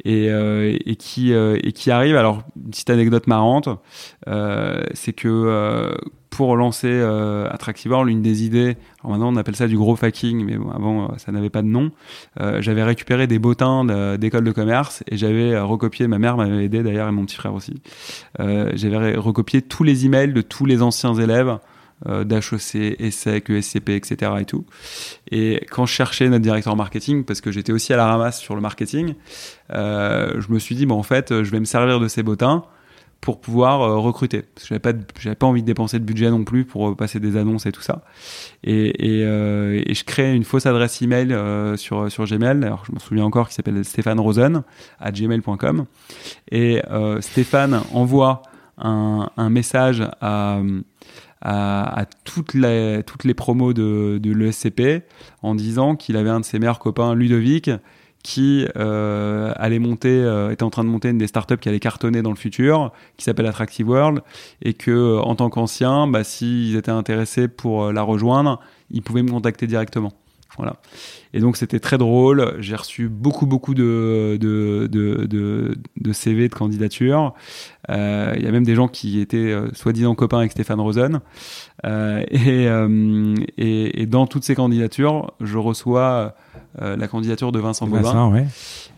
et, 0.05 0.31
euh, 0.31 0.77
et 0.85 0.97
qui 0.97 1.33
euh, 1.33 1.59
et 1.63 1.73
qui 1.73 1.91
arrive. 1.91 2.17
Alors 2.17 2.43
une 2.57 2.71
petite 2.71 2.91
anecdote 2.91 3.27
marrante, 3.27 3.69
euh, 4.29 4.83
c'est 4.95 5.13
que 5.13 5.95
pour 6.35 6.57
lancer 6.57 6.91
euh, 6.91 7.49
Attractivore, 7.49 8.05
l'une 8.05 8.21
des 8.21 8.45
idées, 8.45 8.77
alors 9.01 9.13
maintenant 9.13 9.33
on 9.33 9.37
appelle 9.37 9.55
ça 9.55 9.69
du 9.69 9.77
gros 9.77 9.97
hacking, 10.03 10.45
mais 10.45 10.57
bon, 10.57 10.71
avant 10.71 11.17
ça 11.17 11.31
n'avait 11.31 11.51
pas 11.51 11.63
de 11.63 11.69
nom. 11.69 11.93
Euh, 12.41 12.61
j'avais 12.61 12.83
récupéré 12.83 13.27
des 13.27 13.39
bottins 13.39 13.85
d'école 14.19 14.45
de, 14.45 14.53
commerce 14.53 15.05
et 15.09 15.17
j'avais 15.17 15.59
recopié, 15.59 16.09
ma 16.09 16.19
mère 16.19 16.37
m'avait 16.37 16.65
aidé 16.65 16.83
d'ailleurs 16.83 17.09
et 17.09 17.13
mon 17.13 17.25
petit 17.25 17.37
frère 17.37 17.55
aussi. 17.55 17.81
Euh, 18.41 18.73
j'avais 18.75 19.15
recopié 19.15 19.63
tous 19.63 19.85
les 19.85 20.07
emails 20.07 20.33
de 20.33 20.41
tous 20.41 20.67
les 20.67 20.83
anciens 20.83 21.15
élèves 21.15 21.59
euh, 22.07 22.23
d'HEC, 22.25 23.01
ESSEC, 23.01 23.49
ESCP, 23.49 23.91
etc. 23.91 24.33
et 24.39 24.45
tout. 24.45 24.67
Et 25.31 25.65
quand 25.71 25.87
je 25.87 25.95
cherchais 25.95 26.29
notre 26.29 26.43
directeur 26.43 26.77
marketing, 26.77 27.25
parce 27.25 27.41
que 27.41 27.51
j'étais 27.51 27.73
aussi 27.73 27.95
à 27.95 27.97
la 27.97 28.07
ramasse 28.07 28.41
sur 28.41 28.55
le 28.55 28.61
marketing, 28.61 29.15
euh, 29.73 30.39
je 30.39 30.53
me 30.53 30.59
suis 30.59 30.75
dit, 30.75 30.85
bon, 30.85 30.99
en 30.99 31.03
fait, 31.03 31.43
je 31.43 31.51
vais 31.51 31.61
me 31.61 31.65
servir 31.65 32.01
de 32.01 32.09
ces 32.09 32.23
bottins 32.23 32.65
pour 33.23 33.41
pouvoir 33.41 33.81
euh, 33.81 33.97
recruter. 33.97 34.43
Parce 34.43 34.65
que 34.65 34.75
j'avais 34.75 34.81
pas, 34.81 34.93
pas 34.93 35.47
envie 35.47 35.63
de 35.63 35.67
dépenser 35.67 35.99
de 35.99 36.05
budget 36.05 36.31
non 36.31 36.45
plus 36.45 36.67
pour 36.67 36.95
passer 36.95 37.21
des 37.21 37.39
annonces 37.39 37.65
et 37.65 37.73
tout 37.73 37.81
ça. 37.81 38.03
Et, 38.65 38.93
je 38.99 40.05
crée 40.05 40.35
une 40.35 40.45
fausse 40.45 40.67
adresse 40.67 41.01
email 41.01 41.35
sur, 41.79 42.13
sur 42.13 42.25
Gmail. 42.27 42.65
Alors, 42.65 42.85
je 42.87 42.93
me 42.93 42.99
souviens 42.99 43.25
encore 43.25 43.49
qui 43.49 43.55
s'appelle 43.55 43.83
Stéphane 43.83 44.21
Rosen 44.21 44.63
à 45.01 45.11
gmail.com. 45.11 45.87
Et 46.51 46.83
Stéphane 47.21 47.81
envoie 47.95 48.43
un 48.77 49.49
message 49.49 50.03
à, 50.21 50.59
à, 51.45 52.07
toutes, 52.25 52.55
les, 52.55 53.03
toutes 53.07 53.25
les 53.25 53.35
promos 53.35 53.73
de, 53.73 54.19
de 54.21 54.33
l'ESCP 54.33 55.05
en 55.43 55.55
disant 55.55 55.95
qu'il 55.95 56.17
avait 56.17 56.31
un 56.31 56.41
de 56.41 56.45
ses 56.45 56.59
meilleurs 56.59 56.79
copains, 56.79 57.15
Ludovic, 57.15 57.71
qui 58.25 58.67
euh, 58.77 59.53
allait 59.57 59.79
monter, 59.79 60.09
euh, 60.09 60.51
était 60.51 60.63
en 60.63 60.71
train 60.71 60.83
de 60.83 60.89
monter 60.89 61.11
une 61.11 61.19
des 61.19 61.27
startups 61.27 61.59
qui 61.59 61.69
allait 61.69 61.79
cartonner 61.79 62.23
dans 62.23 62.31
le 62.31 62.37
futur, 62.37 62.91
qui 63.19 63.25
s'appelle 63.25 63.47
Attractive 63.47 63.87
World, 63.87 64.23
et 64.63 64.73
que 64.73 64.91
euh, 64.91 65.21
en 65.21 65.37
tant 65.37 65.51
qu'ancien, 65.51 66.07
bah, 66.07 66.25
s'ils 66.25 66.75
étaient 66.75 66.91
intéressés 66.91 67.49
pour 67.49 67.93
la 67.93 68.03
rejoindre, 68.03 68.61
ils 68.91 69.03
pouvaient 69.03 69.23
me 69.23 69.31
contacter 69.31 69.67
directement. 69.67 70.15
Voilà. 70.57 70.77
Et 71.33 71.41
donc 71.41 71.57
c'était 71.57 71.81
très 71.81 71.99
drôle. 71.99 72.57
J'ai 72.61 72.77
reçu 72.77 73.09
beaucoup 73.09 73.47
beaucoup 73.47 73.75
de 73.75 74.39
de, 74.41 74.89
de, 74.91 75.25
de, 75.27 75.77
de 76.01 76.13
CV 76.13 76.49
de 76.49 76.55
candidatures. 76.55 77.35
Euh, 77.91 78.35
il 78.37 78.45
y 78.45 78.47
a 78.47 78.51
même 78.51 78.65
des 78.65 78.75
gens 78.75 78.89
qui 78.89 79.21
étaient 79.21 79.37
euh, 79.37 79.69
soi-disant 79.75 80.15
copains 80.15 80.39
avec 80.39 80.53
Stéphane 80.53 80.81
Rosen. 80.81 81.21
Euh, 81.85 82.25
et, 82.31 82.67
et, 83.59 84.03
et, 84.03 84.07
dans 84.07 84.27
toutes 84.27 84.45
ces 84.45 84.55
candidatures, 84.55 85.33
je 85.41 85.59
reçois 85.59 86.35
la 86.81 87.07
candidature 87.09 87.53
de 87.53 87.59
Vincent 87.59 87.87
Bobin. 87.87 88.31
Ouais. 88.31 88.47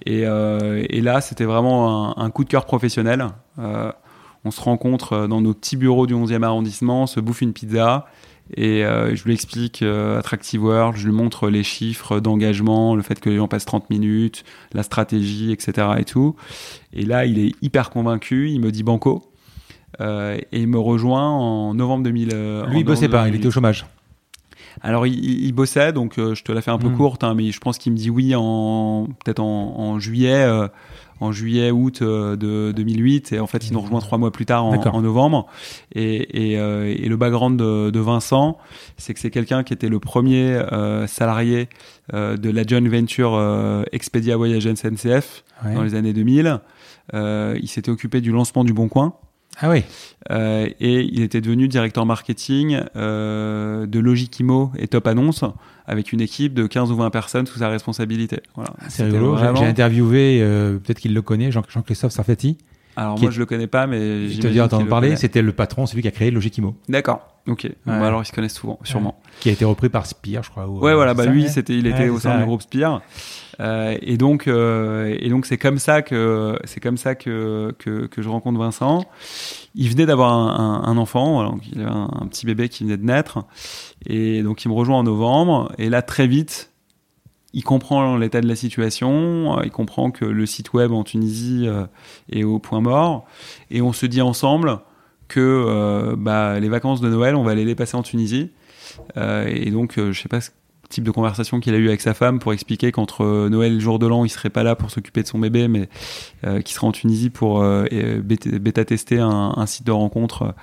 Et, 0.07 0.21
et 0.23 1.01
là, 1.01 1.21
c'était 1.21 1.45
vraiment 1.45 2.19
un, 2.19 2.25
un, 2.25 2.31
coup 2.31 2.45
de 2.45 2.49
cœur 2.49 2.65
professionnel. 2.65 3.27
on 3.59 4.51
se 4.51 4.61
rencontre 4.61 5.27
dans 5.27 5.41
nos 5.41 5.53
petits 5.53 5.77
bureaux 5.77 6.07
du 6.07 6.15
11e 6.15 6.43
arrondissement, 6.43 7.07
se 7.07 7.21
bouffe 7.21 7.43
une 7.43 7.53
pizza 7.53 8.07
et 8.55 8.85
euh, 8.85 9.15
je 9.15 9.25
lui 9.25 9.35
explique 9.35 9.83
euh, 9.83 10.19
Attractive 10.19 10.63
World, 10.63 10.97
je 10.97 11.07
lui 11.07 11.13
montre 11.13 11.49
les 11.49 11.65
chiffres 11.65 12.21
d'engagement, 12.21 12.95
le 12.95 13.03
fait 13.03 13.19
que 13.19 13.29
les 13.29 13.37
gens 13.37 13.49
passent 13.49 13.65
30 13.65 13.91
minutes, 13.91 14.45
la 14.73 14.83
stratégie, 14.83 15.51
etc. 15.51 15.89
et 15.99 16.05
tout. 16.05 16.37
Et 16.93 17.05
là, 17.05 17.27
il 17.27 17.39
est 17.39 17.53
hyper 17.63 17.91
convaincu, 17.91 18.51
il 18.51 18.61
me 18.61 18.71
dit 18.71 18.83
banco. 18.83 19.31
Euh, 20.01 20.37
et 20.53 20.61
il 20.61 20.69
me 20.69 20.79
rejoint 20.79 21.29
en 21.29 21.75
novembre 21.75 22.05
2000. 22.05 22.29
Lui, 22.69 22.81
il 22.81 22.85
bossait 22.85 23.09
pas, 23.09 23.29
il 23.29 23.35
était 23.35 23.47
au 23.47 23.51
chômage. 23.51 23.87
Alors, 24.83 25.07
il, 25.07 25.45
il 25.45 25.53
bossait, 25.53 25.93
donc 25.93 26.15
je 26.17 26.43
te 26.43 26.53
la 26.53 26.61
fais 26.61 26.71
un 26.71 26.79
peu 26.79 26.89
hmm. 26.89 26.97
courte, 26.97 27.25
hein, 27.25 27.35
mais 27.35 27.51
je 27.51 27.59
pense 27.59 27.79
qu'il 27.79 27.93
me 27.93 27.97
dit 27.97 28.11
oui 28.11 28.35
en 28.37 29.09
peut-être 29.25 29.41
en, 29.41 29.79
en, 29.79 29.99
juillet 29.99 30.47
en 31.21 31.33
juillet, 31.33 31.71
août 31.71 32.03
euh, 32.03 32.37
de 32.37 32.73
2008, 32.73 33.33
et 33.33 33.41
en 33.41 33.47
fait, 33.47 33.67
il 33.67 33.73
nous 33.73 33.81
rejoint 33.81 34.01
trois 34.01 34.19
mois 34.19 34.31
plus 34.31 34.47
tard 34.47 34.65
en, 34.65 35.01
novembre. 35.01 35.47
Et, 35.95 36.53
et, 36.53 36.59
euh, 36.59 36.87
et, 36.87 37.09
le 37.09 37.17
background 37.17 37.59
de, 37.59 37.91
de 37.91 38.01
Vincent, 38.01 38.59
c'est 38.97 39.15
que 39.15 39.21
c'est 39.21 39.31
quelqu'un 39.31 39.63
qui 39.63 39.73
était 39.73 39.89
le 39.89 39.99
premier 39.99 40.53
euh, 40.53 41.07
salarié 41.07 41.69
de 42.13 42.51
la 42.51 42.63
joint 42.65 42.89
venture 42.89 43.85
Expedia 43.91 44.37
Voyage 44.37 44.73
SNCF 44.73 45.43
dans 45.65 45.83
les 45.83 45.97
années 45.97 46.13
2000. 46.13 46.61
il 47.13 47.69
s'était 47.69 47.91
occupé 47.91 48.21
du 48.21 48.31
lancement 48.31 48.63
du 48.63 48.73
Bon 48.73 48.89
Coin. 48.89 49.15
Ah 49.61 49.71
oui. 49.71 49.85
Euh, 50.31 50.69
et 50.81 51.01
il 51.01 51.23
était 51.23 51.41
devenu 51.41 51.69
directeur 51.69 52.05
marketing 52.05 52.81
euh, 52.95 53.87
de 53.87 53.99
Logikimo 53.99 54.71
et 54.79 54.87
Top 54.87 55.07
Annonce 55.07 55.45
avec 55.87 56.13
une 56.13 56.21
équipe 56.21 56.55
de 56.55 56.67
15 56.67 56.91
ou 56.91 56.97
20 56.97 57.11
personnes 57.11 57.47
sous 57.47 57.59
sa 57.59 57.69
responsabilité. 57.69 58.41
Voilà. 58.55 58.73
Ah, 58.79 58.85
c'est 58.89 59.05
rigolo. 59.05 59.37
J'ai 59.57 59.65
interviewé, 59.65 60.41
euh, 60.43 60.79
peut-être 60.79 60.99
qu'il 60.99 61.15
le 61.15 61.23
connaît, 61.23 61.51
Jean-Christophe 61.51 62.13
Sarfati. 62.13 62.59
Alors 62.97 63.21
moi 63.21 63.31
je 63.31 63.39
le 63.39 63.45
connais 63.45 63.67
pas, 63.67 63.87
mais 63.87 64.29
je 64.31 64.41
te 64.41 64.47
dis 64.47 64.61
entendre 64.61 64.89
parler. 64.89 65.17
C'était 65.17 65.43
le 65.43 65.53
patron, 65.53 65.87
celui 65.87 66.03
qui 66.03 66.09
a 66.09 66.13
créé 66.13 66.31
Logikimo. 66.31 66.75
D'accord. 66.89 67.29
Ok. 67.47 67.67
Bon, 67.85 67.99
bah, 68.01 68.07
alors 68.07 68.23
ils 68.23 68.27
se 68.27 68.33
connaissent 68.33 68.55
souvent, 68.55 68.79
sûrement. 68.83 69.21
Qui 69.41 69.51
a 69.51 69.53
été 69.53 69.65
repris 69.65 69.89
par 69.89 70.07
Spire, 70.07 70.43
je 70.43 70.51
crois. 70.51 70.67
ouais, 70.67 70.95
voilà. 70.95 71.15
Bah 71.15 71.27
lui, 71.27 71.49
c'était, 71.49 71.77
il 71.77 71.87
était 71.87 72.09
au 72.09 72.19
sein 72.19 72.39
du 72.39 72.45
groupe 72.45 72.63
Spire. 72.63 73.01
Euh, 73.59 73.97
et 74.03 74.17
donc, 74.17 74.49
euh, 74.49 75.17
et 75.19 75.31
donc 75.31 75.47
c'est 75.47 75.57
comme 75.57 75.79
ça 75.79 76.03
que 76.03 76.59
c'est 76.65 76.81
comme 76.81 76.99
ça 76.99 77.15
que, 77.15 77.75
que, 77.79 78.07
que 78.07 78.21
je 78.21 78.29
rencontre 78.29 78.59
Vincent. 78.59 79.05
Il 79.75 79.89
venait 79.89 80.05
d'avoir 80.05 80.33
un, 80.33 80.83
un, 80.85 80.97
enfant, 80.99 81.41
alors 81.41 81.57
il 81.73 81.81
avait 81.81 81.91
un, 81.91 82.11
un, 82.21 82.27
petit 82.27 82.45
bébé 82.45 82.69
qui 82.69 82.85
venait 82.85 82.99
de 82.99 83.05
naître, 83.05 83.45
et 84.05 84.43
donc 84.43 84.65
il 84.65 84.69
me 84.69 84.75
rejoint 84.75 84.99
en 84.99 85.05
novembre. 85.05 85.73
Et 85.79 85.89
là, 85.89 86.03
très 86.03 86.27
vite, 86.27 86.71
il 87.57 87.65
comprend 87.65 88.19
l'état 88.19 88.43
de 88.43 88.47
la 88.47 88.55
situation, 88.55 89.63
il 89.63 89.71
comprend 89.71 90.11
que 90.11 90.27
le 90.27 90.45
site 90.45 90.75
web 90.75 90.93
en 90.93 91.05
Tunisie 91.05 91.65
euh, 91.67 91.87
est 92.31 92.45
au 92.45 92.59
point 92.59 92.83
mort, 92.83 93.25
et 93.71 93.81
on 93.81 93.95
se 93.95 94.05
dit 94.05 94.21
ensemble 94.21 94.81
que 95.29 95.41
euh, 95.41 96.17
bah, 96.19 96.61
les 96.61 96.69
vacances 96.69 97.01
de 97.01 97.09
Noël, 97.09 97.35
on 97.35 97.43
va 97.43 97.53
aller 97.53 97.65
les 97.65 97.75
passer 97.75 97.97
en 97.97 98.03
Tunisie. 98.03 98.51
Et 99.17 99.71
donc, 99.71 99.95
je 99.97 100.13
sais 100.13 100.29
pas 100.29 100.41
type 100.89 101.05
de 101.05 101.11
conversation 101.11 101.61
qu'il 101.61 101.75
a 101.75 101.79
eu 101.79 101.89
avec 101.89 102.01
sa 102.01 102.15
femme 102.15 102.39
pour 102.39 102.53
expliquer 102.53 102.93
qu'entre 102.93 103.25
euh, 103.25 103.49
Noël 103.49 103.73
et 103.73 103.75
le 103.75 103.81
jour 103.81 103.99
de 103.99 104.07
l'an, 104.07 104.25
il 104.25 104.29
serait 104.29 104.51
pas 104.51 104.63
là 104.63 104.77
pour 104.77 104.91
s'occuper 104.91 105.23
de 105.23 105.29
son 105.29 105.39
bébé, 105.39 105.69
mais 105.69 105.89
euh, 106.45 106.61
qu'il 106.61 106.75
serait 106.75 106.87
en 106.87 106.93
Tunisie 106.93 107.31
pour 107.31 107.63
euh, 107.63 107.85
bêta-tester 108.23 109.19
un, 109.21 109.67
site 109.67 109.87
de 109.87 109.93
rencontre 109.93 110.55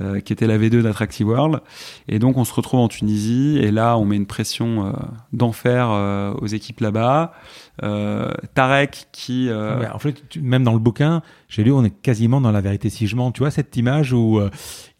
euh, 0.00 0.20
qui 0.20 0.32
était 0.32 0.46
la 0.46 0.58
V2 0.58 0.82
d'Attractive 0.82 1.28
World. 1.28 1.60
Et 2.08 2.18
donc 2.18 2.36
on 2.36 2.44
se 2.44 2.52
retrouve 2.52 2.80
en 2.80 2.88
Tunisie 2.88 3.58
et 3.60 3.70
là 3.70 3.96
on 3.96 4.04
met 4.04 4.16
une 4.16 4.26
pression 4.26 4.92
d'enfer 5.32 5.90
aux 6.40 6.46
équipes 6.46 6.80
là-bas. 6.80 7.32
Tarek 8.54 9.08
qui... 9.12 9.50
en 9.52 9.98
fait, 9.98 10.36
même 10.40 10.64
dans 10.64 10.72
le 10.72 10.78
bouquin, 10.78 11.22
j'ai 11.54 11.64
lu, 11.64 11.72
on 11.72 11.84
est 11.84 11.90
quasiment 12.02 12.40
dans 12.40 12.50
la 12.52 12.60
vérité 12.60 12.90
si 12.90 13.06
je 13.06 13.14
mens. 13.16 13.30
Tu 13.32 13.40
vois 13.40 13.50
cette 13.50 13.76
image 13.76 14.12
où 14.12 14.40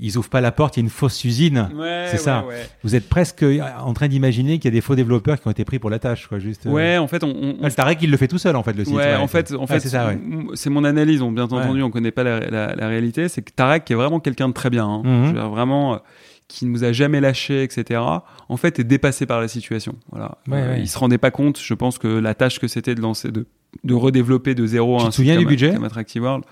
ils 0.01 0.19
ouvrent 0.19 0.29
pas 0.29 0.41
la 0.41 0.53
porte, 0.53 0.77
il 0.77 0.81
y 0.81 0.83
a 0.83 0.85
une 0.85 0.91
fausse 0.91 1.25
usine. 1.25 1.69
c'est 2.11 2.17
ça. 2.19 2.45
Vous 2.83 2.95
êtes 2.95 3.09
presque 3.09 3.45
en 3.81 3.93
train 3.95 4.09
d'imaginer 4.09 4.59
qu'il 4.59 4.67
y 4.67 4.69
a 4.69 4.77
des 4.77 4.81
faux 4.81 4.95
développeurs 4.95 5.41
qui 5.41 5.49
ont 5.49 5.51
été 5.51 5.65
pris 5.65 5.79
pour 5.79 5.91
la 5.91 5.99
tâche, 5.99 6.27
quoi. 6.29 6.39
Juste. 6.39 6.67
Euh. 6.67 6.71
Ouais, 6.71 6.99
en 6.99 7.09
fait, 7.09 7.25
on. 7.25 7.29
on... 7.29 7.57
Ah, 7.63 7.71
Tarek, 7.71 7.99
il 8.03 8.11
le 8.11 8.17
fait 8.17 8.29
tout 8.29 8.39
seul, 8.39 8.57
en 8.57 8.63
fait, 8.63 8.73
le 8.75 8.85
site. 8.85 8.95
Ouais, 8.95 9.15
en 9.17 9.27
fait, 9.27 9.53
en 9.55 9.67
fait, 9.67 9.81
c'est 9.81 9.89
ça. 9.89 10.13
C'est 10.55 10.71
mon 10.71 10.85
analyse. 10.85 11.23
On 11.23 11.33
bien 11.33 11.45
entendu, 11.45 11.83
on 11.83 11.91
connaît 11.91 12.11
pas 12.11 12.23
la, 12.23 12.41
la, 12.41 12.75
la 12.75 12.89
réalité. 12.89 13.29
C'est 13.29 13.43
que 13.43 13.53
Tarek 13.53 13.91
est 13.91 13.95
vraiment 13.95 14.21
quelqu'un 14.21 14.49
de 14.49 14.55
très 14.55 14.71
bien. 14.71 14.87
Hein. 14.87 15.03
Mhm. 15.05 15.23
Je 15.23 15.27
veux 15.29 15.33
dire, 15.35 15.49
vraiment. 15.49 16.01
Qui 16.47 16.67
ne 16.67 16.71
nous 16.71 16.85
a 16.85 16.93
jamais 16.93 17.21
lâché, 17.21 17.63
etc. 17.63 18.01
En 18.49 18.57
fait, 18.57 18.79
est 18.79 18.85
dépassé 18.85 19.25
par 19.25 19.41
la 19.41 19.49
situation. 19.49 19.97
Voilà. 20.11 20.39
Euh, 20.53 20.77
il 20.79 20.89
se 20.89 20.99
rendait 20.99 21.19
pas 21.19 21.31
compte. 21.31 21.59
Je 21.59 21.75
pense 21.75 21.99
que 21.99 22.07
la 22.07 22.35
tâche 22.35 22.59
que 22.59 22.69
c'était 22.69 22.95
de 22.95 23.01
lancer, 23.01 23.33
de, 23.33 23.47
de 23.83 23.95
redévéloper 23.95 24.55
de 24.55 24.67
zéro 24.67 24.99
tu 24.99 25.05
un. 25.07 25.09
Te 25.09 25.15
souviens 25.15 25.39
du 25.39 25.47
budget 25.47 25.75
Attractive 25.75 26.23
World? 26.23 26.45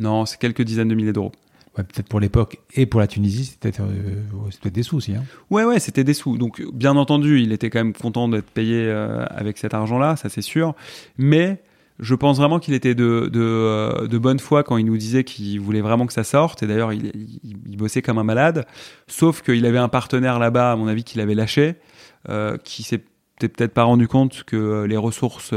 Non, 0.00 0.26
c'est 0.26 0.38
quelques 0.38 0.62
dizaines 0.62 0.88
de 0.88 0.94
milliers 0.94 1.12
d'euros. 1.12 1.32
Ouais, 1.78 1.84
peut-être 1.84 2.08
pour 2.08 2.20
l'époque 2.20 2.58
et 2.74 2.84
pour 2.84 3.00
la 3.00 3.06
Tunisie, 3.06 3.46
c'était 3.46 3.72
euh, 3.80 4.70
des 4.70 4.82
sous 4.82 4.96
aussi. 4.96 5.14
Hein. 5.14 5.24
Ouais, 5.48 5.64
ouais, 5.64 5.80
c'était 5.80 6.04
des 6.04 6.12
sous. 6.12 6.36
Donc, 6.36 6.62
bien 6.74 6.96
entendu, 6.96 7.40
il 7.40 7.52
était 7.52 7.70
quand 7.70 7.78
même 7.78 7.94
content 7.94 8.28
d'être 8.28 8.50
payé 8.50 8.84
euh, 8.84 9.24
avec 9.30 9.56
cet 9.56 9.72
argent-là, 9.72 10.16
ça 10.16 10.28
c'est 10.28 10.42
sûr. 10.42 10.74
Mais 11.16 11.62
je 12.02 12.14
pense 12.14 12.36
vraiment 12.36 12.58
qu'il 12.58 12.74
était 12.74 12.94
de, 12.94 13.30
euh, 13.34 14.06
de, 14.06 14.18
bonne 14.18 14.38
foi 14.38 14.62
quand 14.62 14.76
il 14.76 14.84
nous 14.84 14.98
disait 14.98 15.24
qu'il 15.24 15.58
voulait 15.60 15.80
vraiment 15.80 16.06
que 16.06 16.12
ça 16.12 16.24
sorte. 16.24 16.62
Et 16.62 16.66
d'ailleurs, 16.66 16.92
il, 16.92 17.10
il, 17.42 17.76
bossait 17.76 18.02
comme 18.02 18.18
un 18.18 18.24
malade. 18.24 18.66
Sauf 19.06 19.40
qu'il 19.40 19.64
avait 19.64 19.78
un 19.78 19.88
partenaire 19.88 20.38
là-bas, 20.38 20.72
à 20.72 20.76
mon 20.76 20.88
avis, 20.88 21.04
qu'il 21.04 21.20
avait 21.20 21.34
lâché, 21.34 21.76
euh, 22.28 22.58
qui 22.62 22.82
s'était 22.82 23.06
peut-être 23.38 23.72
pas 23.72 23.84
rendu 23.84 24.06
compte 24.06 24.44
que 24.44 24.84
les 24.84 24.96
ressources 24.96 25.54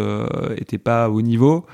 étaient 0.58 0.80
pas 0.80 1.10
au 1.10 1.22
niveau 1.22 1.66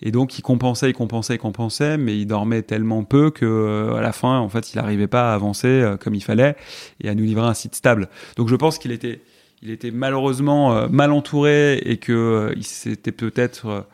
et 0.00 0.10
donc 0.10 0.38
il 0.38 0.42
compensait, 0.42 0.90
il 0.90 0.92
compensait, 0.92 1.34
il 1.34 1.38
compensait, 1.38 1.98
mais 1.98 2.16
il 2.16 2.26
dormait 2.26 2.62
tellement 2.62 3.04
peu 3.04 3.30
que 3.30 3.44
euh, 3.44 3.96
à 3.96 4.00
la 4.00 4.12
fin, 4.12 4.38
en 4.38 4.48
fait, 4.48 4.72
il 4.72 4.76
n'arrivait 4.76 5.08
pas 5.08 5.32
à 5.32 5.34
avancer 5.34 5.68
euh, 5.68 5.96
comme 5.96 6.14
il 6.14 6.22
fallait 6.22 6.56
et 7.00 7.08
à 7.08 7.14
nous 7.14 7.24
livrer 7.24 7.46
un 7.46 7.54
site 7.54 7.74
stable. 7.74 8.08
Donc 8.36 8.48
je 8.48 8.56
pense 8.56 8.78
qu'il 8.78 8.92
était, 8.92 9.22
il 9.62 9.70
était 9.70 9.90
malheureusement 9.90 10.72
euh, 10.72 10.88
mal 10.88 11.12
entouré 11.12 11.78
et 11.78 11.96
que 11.96 12.52
il 12.56 12.64
s'était 12.64 13.12
peut-être 13.12 13.86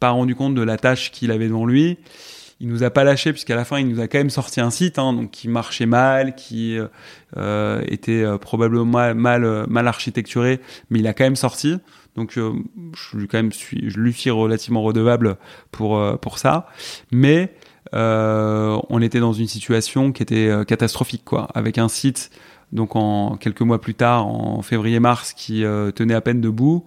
pas 0.00 0.10
rendu 0.10 0.34
compte 0.34 0.54
de 0.54 0.62
la 0.62 0.76
tâche 0.76 1.10
qu'il 1.10 1.30
avait 1.30 1.48
devant 1.48 1.66
lui. 1.66 1.98
Il 2.60 2.68
nous 2.68 2.82
a 2.82 2.90
pas 2.90 3.04
lâché 3.04 3.32
puisqu'à 3.32 3.56
la 3.56 3.64
fin 3.64 3.78
il 3.78 3.88
nous 3.88 4.00
a 4.00 4.06
quand 4.06 4.18
même 4.18 4.30
sorti 4.30 4.60
un 4.60 4.70
site 4.70 4.98
hein, 4.98 5.12
donc 5.12 5.30
qui 5.30 5.48
marchait 5.48 5.86
mal, 5.86 6.34
qui 6.34 6.78
était 7.36 8.24
probablement 8.40 9.14
mal, 9.14 9.66
mal, 9.66 9.88
architecturé, 9.88 10.60
mais 10.90 11.00
il 11.00 11.06
a 11.06 11.14
quand 11.14 11.24
même 11.24 11.36
sorti. 11.36 11.78
Donc 12.16 12.38
euh, 12.38 12.52
je 12.94 13.16
lui 13.16 13.28
quand 13.28 13.38
même 13.38 13.52
suis, 13.52 13.90
je 13.90 13.98
lui 13.98 14.12
suis 14.12 14.30
relativement 14.30 14.82
redevable 14.82 15.36
pour 15.70 15.98
euh, 15.98 16.16
pour 16.16 16.38
ça, 16.38 16.68
mais 17.10 17.52
euh, 17.94 18.78
on 18.88 19.02
était 19.02 19.20
dans 19.20 19.32
une 19.32 19.48
situation 19.48 20.12
qui 20.12 20.22
était 20.22 20.50
catastrophique 20.66 21.24
quoi, 21.24 21.48
avec 21.54 21.78
un 21.78 21.88
site 21.88 22.30
donc 22.74 22.96
en 22.96 23.36
quelques 23.36 23.62
mois 23.62 23.80
plus 23.80 23.94
tard, 23.94 24.26
en 24.26 24.60
février-mars, 24.62 25.32
qui 25.32 25.64
tenait 25.94 26.14
à 26.14 26.20
peine 26.20 26.40
debout. 26.40 26.84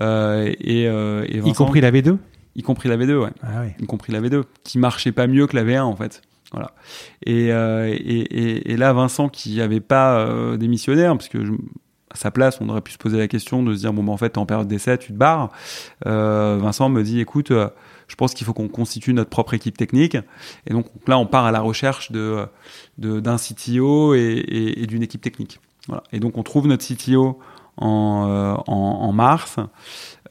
Euh, 0.00 0.52
et, 0.60 0.82
et 0.82 1.38
y 1.38 1.52
compris 1.52 1.80
la 1.80 1.90
V2 1.90 2.18
Y 2.56 2.62
compris 2.62 2.88
la 2.88 2.96
V2, 2.96 3.16
ouais. 3.16 3.30
Ah, 3.42 3.62
oui. 3.62 3.68
Y 3.80 3.86
compris 3.86 4.12
la 4.12 4.20
V2, 4.20 4.42
qui 4.64 4.78
marchait 4.78 5.12
pas 5.12 5.26
mieux 5.26 5.46
que 5.46 5.56
la 5.56 5.64
V1 5.64 5.82
en 5.82 5.96
fait. 5.96 6.22
Voilà. 6.52 6.72
Et, 7.24 7.48
et, 7.48 8.72
et, 8.72 8.76
là, 8.76 8.92
Vincent, 8.92 9.28
qui 9.28 9.60
avait 9.60 9.80
pas 9.80 10.56
démissionné, 10.56 11.04
hein, 11.04 11.16
parce 11.16 11.28
que 11.28 11.44
je, 11.44 11.52
à 12.10 12.16
sa 12.16 12.30
place, 12.30 12.60
on 12.60 12.68
aurait 12.68 12.80
pu 12.80 12.92
se 12.92 12.98
poser 12.98 13.18
la 13.18 13.28
question 13.28 13.62
de 13.62 13.74
se 13.74 13.80
dire 13.80 13.92
bon 13.92 14.02
ben 14.02 14.12
en 14.12 14.16
fait 14.16 14.38
en 14.38 14.46
période 14.46 14.68
d'essai 14.68 14.98
tu 14.98 15.08
te 15.08 15.18
barres. 15.18 15.50
Euh, 16.06 16.58
Vincent 16.60 16.88
me 16.88 17.02
dit 17.02 17.20
écoute, 17.20 17.50
euh, 17.50 17.68
je 18.08 18.14
pense 18.16 18.34
qu'il 18.34 18.46
faut 18.46 18.54
qu'on 18.54 18.68
constitue 18.68 19.12
notre 19.12 19.30
propre 19.30 19.54
équipe 19.54 19.76
technique 19.76 20.16
et 20.66 20.72
donc 20.72 20.86
là 21.06 21.18
on 21.18 21.26
part 21.26 21.44
à 21.44 21.52
la 21.52 21.60
recherche 21.60 22.10
de 22.10 22.46
d'un 22.98 23.36
CTO 23.36 24.14
et, 24.14 24.84
d'une 24.88 25.02
équipe 25.02 25.20
technique. 25.20 25.60
Voilà. 25.86 26.02
Et 26.12 26.18
donc 26.18 26.36
on 26.36 26.42
trouve 26.42 26.66
notre 26.66 26.84
CTO 26.84 27.38
en, 27.76 28.26
euh, 28.28 28.54
en, 28.66 29.12
mars. 29.12 29.56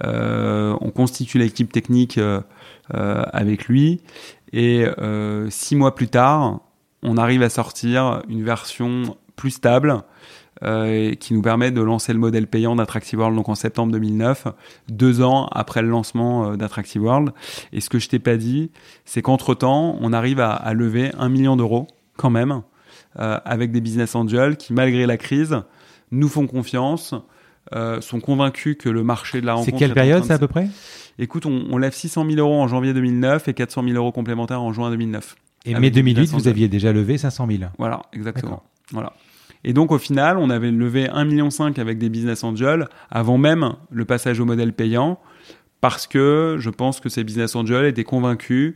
Euh, 0.04 0.76
on 0.82 0.92
constitue 0.92 1.38
l'équipe 1.38 1.72
technique 1.72 2.18
euh, 2.18 2.42
avec 2.92 3.66
lui 3.66 4.02
et 4.54 4.86
six 5.50 5.76
mois 5.76 5.96
plus 5.96 6.08
tard, 6.08 6.62
on 7.04 7.18
arrive 7.18 7.44
à 7.44 7.50
sortir 7.50 8.24
une 8.28 8.44
version 8.44 9.18
plus 9.36 9.52
stable 9.52 10.04
euh, 10.64 11.14
qui 11.14 11.34
nous 11.34 11.42
permet 11.42 11.72
de 11.72 11.82
lancer 11.82 12.14
le 12.14 12.20
modèle 12.20 12.48
payant 12.48 12.76
d'Attractive 12.76 13.20
World 13.20 13.36
donc 13.36 13.50
en 13.50 13.56
septembre 13.56 13.92
2009, 13.94 14.48
deux 14.90 15.22
ans 15.22 15.48
après 15.52 15.82
le 15.82 15.90
lancement 15.90 16.52
euh, 16.52 16.56
d'Attractive 16.56 17.04
World. 17.04 17.32
Et 17.74 17.82
ce 17.82 17.90
que 17.90 18.00
je 18.00 18.10
t'ai 18.10 18.20
pas 18.20 18.38
dit, 18.38 18.72
c'est 19.06 19.22
qu'entre 19.22 19.54
temps, 19.56 19.98
on 20.02 20.14
arrive 20.14 20.40
à, 20.40 20.52
à 20.52 20.74
lever 20.74 21.12
un 21.18 21.30
million 21.30 21.56
d'euros 21.56 21.88
quand 22.16 22.30
même 22.30 22.62
euh, 23.20 23.40
avec 23.46 23.72
des 23.72 23.82
business 23.82 24.16
angels 24.16 24.58
qui, 24.58 24.74
malgré 24.74 25.06
la 25.08 25.18
crise, 25.18 25.62
nous 26.12 26.28
font 26.28 26.46
confiance, 26.46 27.16
euh, 27.74 28.00
sont 28.00 28.20
convaincus 28.20 28.76
que 28.80 28.90
le 28.90 29.04
marché 29.04 29.42
de 29.42 29.46
la 29.46 29.54
rencontre. 29.54 29.72
C'est 29.72 29.78
quelle 29.78 29.94
période, 29.94 30.24
ça, 30.24 30.36
à 30.36 30.38
peu 30.38 30.48
près? 30.48 30.68
Écoute, 31.18 31.48
on, 31.48 31.66
on 31.72 31.78
lève 31.78 31.94
600 31.94 32.26
000 32.30 32.38
euros 32.38 32.62
en 32.62 32.68
janvier 32.68 32.94
2009 32.94 33.48
et 33.48 33.54
400 33.54 33.84
000 33.84 33.96
euros 33.96 34.12
complémentaires 34.12 34.62
en 34.62 34.72
juin 34.72 34.92
2009. 34.92 35.36
Et 35.66 35.74
mai 35.74 35.90
des 35.90 36.02
2008, 36.02 36.22
business 36.22 36.42
vous 36.42 36.48
aviez 36.48 36.68
déjà 36.68 36.94
levé 36.94 37.18
500 37.18 37.48
000. 37.50 37.64
Voilà, 37.80 38.04
exactement. 38.14 38.62
Voilà. 38.92 39.14
Et 39.68 39.74
donc 39.74 39.92
au 39.92 39.98
final, 39.98 40.38
on 40.38 40.50
avait 40.50 40.72
levé 40.72 41.08
1,5 41.08 41.26
million 41.26 41.50
avec 41.76 41.98
des 41.98 42.08
business 42.08 42.46
angels 42.46 42.88
avant 43.12 43.38
même 43.38 43.74
le 43.92 44.06
passage 44.06 44.40
au 44.40 44.46
modèle 44.46 44.72
payant, 44.72 45.20
parce 45.82 46.08
que 46.08 46.56
je 46.58 46.70
pense 46.70 47.02
que 47.02 47.10
ces 47.10 47.26
business 47.26 47.54
angels 47.54 47.86
étaient 47.86 48.06
convaincus 48.06 48.76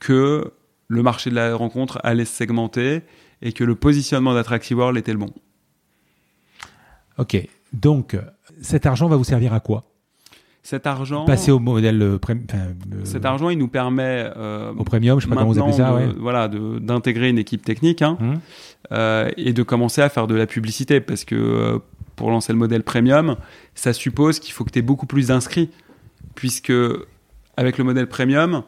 que 0.00 0.50
le 0.88 1.02
marché 1.02 1.28
de 1.28 1.34
la 1.34 1.54
rencontre 1.54 2.00
allait 2.04 2.24
se 2.24 2.34
segmenter 2.34 3.02
et 3.42 3.52
que 3.52 3.64
le 3.64 3.74
positionnement 3.74 4.32
d'Attractive 4.32 4.78
World 4.78 4.96
était 4.96 5.12
le 5.12 5.18
bon. 5.18 5.30
Ok. 7.18 7.36
Donc, 7.74 8.16
cet 8.62 8.86
argent 8.86 9.08
va 9.08 9.16
vous 9.16 9.24
servir 9.24 9.52
à 9.52 9.60
quoi? 9.60 9.84
Cet 10.66 10.86
argent, 10.86 11.26
Passer 11.26 11.50
au 11.50 11.58
modèle 11.58 12.00
euh, 12.02 12.18
euh, 12.30 12.72
cet 13.04 13.26
argent, 13.26 13.50
il 13.50 13.58
nous 13.58 13.68
permet 13.68 14.30
euh, 14.34 14.72
au 14.76 14.82
premium, 14.82 15.20
je 15.20 15.26
sais 15.26 15.28
pas 15.30 15.36
comment 15.36 15.52
vous 15.52 15.58
appelez 15.58 15.74
ça. 15.76 15.94
Ouais. 15.94 16.06
de- 16.08 16.18
voilà, 16.18 16.48
d'intégrer 16.48 17.28
une 17.28 17.36
équipe 17.38 17.62
technique. 17.62 18.00
hein, 18.00 18.16
Hum. 18.20 18.40
euh, 18.92 19.30
et 19.36 19.52
de 19.52 19.62
commencer 19.62 20.00
à 20.00 20.08
faire 20.08 20.26
de 20.26 20.34
la 20.34 20.46
publicité 20.46 21.00
parce 21.00 21.24
que 21.26 21.80
pour 22.16 22.30
lancer 22.30 22.52
le 22.54 22.58
modèle 22.58 22.82
premium, 22.82 23.36
ça 23.74 23.92
suppose 23.92 24.38
qu'il 24.40 24.54
faut 24.54 24.64
que 24.64 24.70
tu 24.70 24.78
aies 24.78 24.82
beaucoup 24.82 25.04
plus 25.06 25.26
d'inscrits 25.28 25.68
puisque 26.34 26.72
avec 27.58 27.76
le 27.76 27.84
modèle 27.84 28.06
premium 28.08 28.62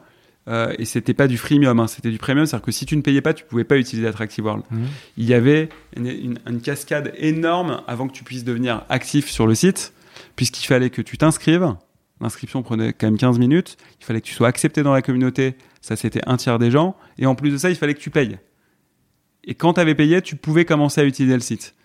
euh, 0.47 0.73
et 0.77 0.85
c'était 0.85 1.15
pas 1.15 1.27
du 1.27 1.37
freemium, 1.37 1.79
hein, 1.79 1.87
c'était 1.87 2.11
du 2.11 2.19
premium, 2.19 2.45
c'est-à-dire 2.45 2.65
que 2.65 2.71
si 2.71 2.85
tu 2.85 2.95
ne 2.95 3.01
payais 3.01 3.21
pas, 3.21 3.33
tu 3.33 3.43
pouvais 3.43 3.63
pas 3.65 3.75
utiliser 3.77 4.07
Attractive 4.07 4.45
World. 4.45 4.63
Hum. 4.71 4.85
Il 5.17 5.25
y 5.25 5.33
avait 5.33 5.69
une, 5.95 6.05
une- 6.05 6.39
une 6.47 6.61
cascade 6.61 7.11
énorme 7.17 7.81
avant 7.87 8.07
que 8.07 8.13
tu 8.13 8.23
puisses 8.23 8.43
devenir 8.43 8.83
actif 8.87 9.29
sur 9.31 9.47
le 9.47 9.55
site, 9.55 9.93
puisqu'il 10.35 10.65
fallait 10.67 10.91
que 10.91 11.01
tu 11.01 11.17
t'inscrives. 11.17 11.73
L'inscription 12.21 12.63
prenait 12.63 12.93
quand 12.93 13.07
même 13.07 13.17
15 13.17 13.37
minutes. 13.39 13.77
Il 13.99 14.05
fallait 14.05 14.21
que 14.21 14.25
tu 14.25 14.33
sois 14.33 14.47
accepté 14.47 14.83
dans 14.83 14.93
la 14.93 15.01
communauté. 15.01 15.55
Ça, 15.81 15.95
c'était 15.95 16.21
un 16.25 16.37
tiers 16.37 16.59
des 16.59 16.71
gens. 16.71 16.95
Et 17.17 17.25
en 17.25 17.35
plus 17.35 17.51
de 17.51 17.57
ça, 17.57 17.69
il 17.69 17.75
fallait 17.75 17.93
que 17.93 17.99
tu 17.99 18.09
payes. 18.09 18.37
Et 19.43 19.55
quand 19.55 19.73
tu 19.73 19.79
avais 19.79 19.95
payé, 19.95 20.21
tu 20.21 20.35
pouvais 20.35 20.65
commencer 20.65 21.01
à 21.01 21.05
utiliser 21.05 21.35
le 21.35 21.41
site. 21.41 21.75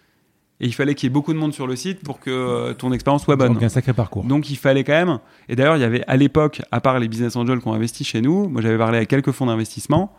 Et 0.61 0.66
il 0.66 0.72
fallait 0.72 0.95
qu'il 0.95 1.09
y 1.09 1.11
ait 1.11 1.12
beaucoup 1.12 1.33
de 1.33 1.39
monde 1.39 1.53
sur 1.53 1.66
le 1.66 1.74
site 1.74 2.03
pour 2.03 2.20
que 2.20 2.30
euh, 2.30 2.72
ton 2.72 2.93
expérience 2.93 3.24
soit 3.24 3.37
bonne. 3.37 3.55
Donc, 3.55 3.62
un 3.62 3.68
sacré 3.68 3.93
parcours. 3.93 4.22
Donc 4.24 4.49
il 4.49 4.57
fallait 4.57 4.85
quand 4.85 4.93
même. 4.93 5.18
Et 5.49 5.57
d'ailleurs, 5.57 5.76
il 5.76 5.80
y 5.80 5.85
avait 5.85 6.05
à 6.07 6.16
l'époque, 6.16 6.62
à 6.70 6.80
part 6.80 7.01
les 7.01 7.09
business 7.09 7.35
angels 7.35 7.61
qui 7.61 7.66
ont 7.66 7.72
investi 7.72 8.05
chez 8.05 8.20
nous, 8.20 8.49
moi 8.49 8.62
j'avais 8.62 8.78
parlé 8.78 8.99
à 8.99 9.07
quelques 9.07 9.33
fonds 9.33 9.47
d'investissement. 9.47 10.14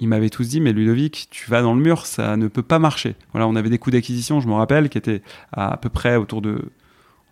Ils 0.00 0.08
m'avaient 0.08 0.30
tous 0.30 0.48
dit, 0.48 0.60
mais 0.60 0.72
Ludovic, 0.72 1.28
tu 1.30 1.48
vas 1.48 1.62
dans 1.62 1.74
le 1.74 1.80
mur, 1.80 2.06
ça 2.06 2.36
ne 2.36 2.48
peut 2.48 2.64
pas 2.64 2.80
marcher. 2.80 3.14
Voilà, 3.30 3.46
on 3.46 3.54
avait 3.54 3.70
des 3.70 3.78
coûts 3.78 3.92
d'acquisition, 3.92 4.40
je 4.40 4.48
me 4.48 4.54
rappelle, 4.54 4.88
qui 4.88 4.98
étaient 4.98 5.22
à, 5.52 5.74
à 5.74 5.76
peu 5.76 5.90
près 5.90 6.16
autour 6.16 6.42
de 6.42 6.72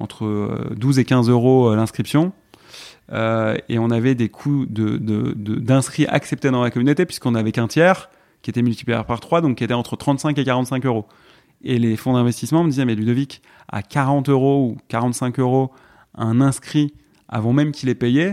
entre 0.00 0.24
euh, 0.24 0.74
12 0.76 0.98
et 0.98 1.04
15 1.04 1.28
euros 1.30 1.70
euh, 1.70 1.76
l'inscription. 1.76 2.32
Euh, 3.12 3.56
et 3.68 3.78
on 3.78 3.90
avait 3.90 4.14
des 4.14 4.28
coûts 4.28 4.66
de, 4.66 4.96
de- 4.96 5.32
de- 5.36 5.56
d'inscrits 5.56 6.06
acceptés 6.06 6.50
dans 6.50 6.62
la 6.62 6.70
communauté, 6.70 7.06
puisqu'on 7.06 7.32
n'avait 7.32 7.52
qu'un 7.52 7.66
tiers, 7.68 8.08
qui 8.42 8.50
était 8.50 8.62
multiplié 8.62 8.98
par 9.06 9.20
3, 9.20 9.40
donc 9.40 9.58
qui 9.58 9.64
était 9.64 9.74
entre 9.74 9.96
35 9.96 10.38
et 10.38 10.44
45 10.44 10.86
euros. 10.86 11.06
Et 11.62 11.78
les 11.78 11.96
fonds 11.96 12.12
d'investissement 12.14 12.64
me 12.64 12.70
disaient, 12.70 12.84
mais 12.84 12.94
Ludovic, 12.94 13.42
à 13.68 13.82
40 13.82 14.28
euros 14.28 14.70
ou 14.70 14.76
45 14.88 15.38
euros, 15.40 15.70
un 16.16 16.40
inscrit 16.40 16.94
avant 17.28 17.52
même 17.52 17.72
qu'il 17.72 17.88
ait 17.88 17.94
payé, 17.94 18.32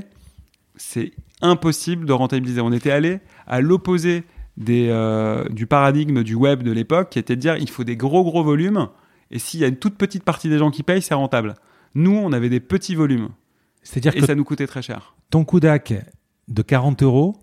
c'est 0.76 1.12
impossible 1.42 2.06
de 2.06 2.14
rentabiliser. 2.14 2.62
On 2.62 2.72
était 2.72 2.92
allé 2.92 3.20
à 3.48 3.62
l'opposé 3.62 4.24
euh, 4.70 5.48
du 5.50 5.68
paradigme 5.68 6.24
du 6.24 6.36
web 6.36 6.64
de 6.64 6.72
l'époque, 6.72 7.10
qui 7.10 7.20
était 7.20 7.36
de 7.36 7.42
dire 7.42 7.58
il 7.58 7.70
faut 7.70 7.84
des 7.84 7.96
gros 7.98 8.24
gros 8.24 8.44
volumes, 8.44 8.88
et 9.32 9.40
s'il 9.40 9.60
y 9.60 9.64
a 9.64 9.68
une 9.68 9.78
toute 9.78 9.96
petite 9.96 10.24
partie 10.24 10.50
des 10.50 10.58
gens 10.58 10.72
qui 10.72 10.84
payent, 10.84 11.02
c'est 11.02 11.14
rentable. 11.14 11.56
Nous, 11.96 12.16
on 12.16 12.32
avait 12.32 12.50
des 12.50 12.60
petits 12.60 12.96
volumes, 12.96 13.30
C'est-à-dire 13.82 14.16
et 14.16 14.20
que 14.20 14.26
ça 14.26 14.36
nous 14.36 14.44
coûtait 14.44 14.68
très 14.68 14.82
cher. 14.82 15.16
ton 15.30 15.44
coup 15.44 15.60
d'ac 15.60 15.94
de 16.48 16.62
40 16.62 17.04
euros, 17.04 17.36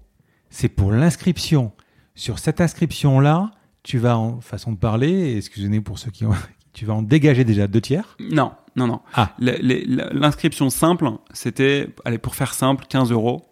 c'est 0.51 0.68
pour 0.68 0.93
l'inscription. 0.93 1.72
Sur 2.14 2.39
cette 2.39 2.61
inscription-là, 2.61 3.51
tu 3.82 3.99
vas 3.99 4.16
en 4.16 4.41
façon 4.41 4.72
de 4.72 4.78
parler, 4.78 5.37
excusez-moi 5.37 5.82
pour 5.82 5.99
ceux 5.99 6.11
qui 6.11 6.24
ont, 6.24 6.32
tu 6.72 6.87
vas 6.87 6.95
en 6.95 7.03
dégager 7.03 7.45
déjà 7.45 7.66
deux 7.66 7.80
tiers. 7.80 8.16
Non, 8.20 8.53
non, 8.76 8.87
non. 8.87 9.01
Ah. 9.14 9.35
L'inscription 9.39 10.70
simple, 10.70 11.11
c'était, 11.32 11.89
allez, 12.05 12.18
pour 12.18 12.35
faire 12.35 12.55
simple, 12.55 12.87
15 12.89 13.11
euros. 13.12 13.45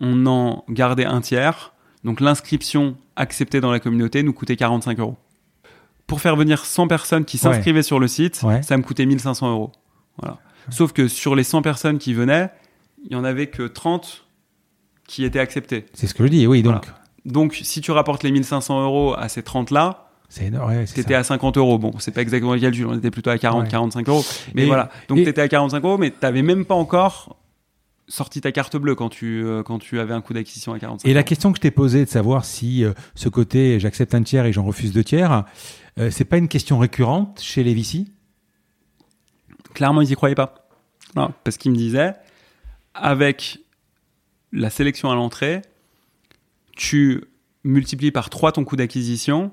On 0.00 0.26
en 0.26 0.64
gardait 0.68 1.04
un 1.04 1.20
tiers. 1.20 1.74
Donc 2.04 2.20
l'inscription 2.20 2.96
acceptée 3.14 3.60
dans 3.60 3.70
la 3.70 3.78
communauté 3.78 4.22
nous 4.22 4.32
coûtait 4.32 4.56
45 4.56 4.98
euros. 4.98 5.16
Pour 6.06 6.20
faire 6.20 6.36
venir 6.36 6.64
100 6.64 6.88
personnes 6.88 7.24
qui 7.24 7.38
s'inscrivaient 7.38 7.82
sur 7.82 7.98
le 7.98 8.08
site, 8.08 8.40
Ouais. 8.42 8.62
ça 8.62 8.76
me 8.76 8.82
coûtait 8.82 9.06
1500 9.06 9.50
euros. 9.50 9.72
Voilà. 10.18 10.38
Sauf 10.70 10.92
que 10.92 11.08
sur 11.08 11.34
les 11.34 11.44
100 11.44 11.62
personnes 11.62 11.98
qui 11.98 12.12
venaient, 12.14 12.50
il 13.04 13.12
y 13.12 13.16
en 13.16 13.24
avait 13.24 13.46
que 13.48 13.62
30 13.66 14.24
qui 15.08 15.24
étaient 15.24 15.38
acceptées. 15.40 15.86
C'est 15.94 16.06
ce 16.06 16.14
que 16.14 16.24
je 16.24 16.28
dis, 16.28 16.46
oui, 16.46 16.62
donc 16.62 16.84
Donc 17.24 17.58
si 17.62 17.80
tu 17.80 17.90
rapportes 17.92 18.22
les 18.24 18.30
1500 18.32 18.82
euros 18.84 19.14
à 19.16 19.28
ces 19.28 19.42
30-là, 19.42 20.08
c'est 20.28 20.46
énorme. 20.46 20.70
ouais, 20.70 20.84
T'étais 20.86 21.14
à 21.14 21.22
50 21.24 21.56
euros. 21.56 21.78
Bon, 21.78 21.92
c'est 21.98 22.10
pas 22.10 22.22
exactement 22.22 22.54
le 22.54 22.60
calcul, 22.60 22.86
on 22.86 22.96
était 22.96 23.10
plutôt 23.10 23.30
à 23.30 23.38
40, 23.38 23.64
Ouais. 23.64 23.68
45 23.68 24.08
euros. 24.08 24.24
Mais 24.54 24.62
Et- 24.64 24.66
voilà. 24.66 24.90
Donc 25.08 25.18
et- 25.18 25.24
t'étais 25.24 25.40
à 25.42 25.48
45 25.48 25.84
euros, 25.84 25.98
mais 25.98 26.10
t'avais 26.10 26.42
même 26.42 26.64
pas 26.64 26.74
encore 26.74 27.36
sorti 28.08 28.40
ta 28.40 28.50
carte 28.52 28.76
bleue 28.76 28.94
quand 28.94 29.08
tu, 29.08 29.42
euh, 29.44 29.62
quand 29.62 29.78
tu 29.78 29.98
avais 30.00 30.12
un 30.14 30.20
coût 30.20 30.32
d'acquisition 30.34 30.72
à 30.72 30.78
45 30.78 31.08
Et 31.08 31.12
la 31.14 31.20
euros. 31.20 31.26
question 31.28 31.52
que 31.52 31.56
je 31.58 31.62
t'ai 31.62 31.70
posée 31.70 32.04
de 32.04 32.10
savoir 32.10 32.44
si 32.44 32.84
euh, 32.84 32.92
ce 33.14 33.28
côté 33.28 33.78
j'accepte 33.80 34.14
un 34.14 34.22
tiers 34.22 34.44
et 34.46 34.52
j'en 34.52 34.64
refuse 34.64 34.92
deux 34.92 35.04
tiers, 35.04 35.44
euh, 35.98 36.10
c'est 36.10 36.24
pas 36.24 36.38
une 36.38 36.48
question 36.48 36.78
récurrente 36.78 37.40
chez 37.40 37.62
les 37.62 37.74
VC 37.74 38.06
Clairement, 39.74 40.02
ils 40.02 40.10
y 40.10 40.14
croyaient 40.14 40.34
pas. 40.34 40.68
Non, 41.16 41.32
parce 41.44 41.56
qu'ils 41.56 41.72
me 41.72 41.76
disaient, 41.76 42.14
avec 42.94 43.58
la 44.52 44.70
sélection 44.70 45.10
à 45.10 45.14
l'entrée, 45.14 45.62
tu 46.76 47.24
multiplies 47.64 48.10
par 48.10 48.28
3 48.28 48.52
ton 48.52 48.64
coût 48.64 48.76
d'acquisition, 48.76 49.52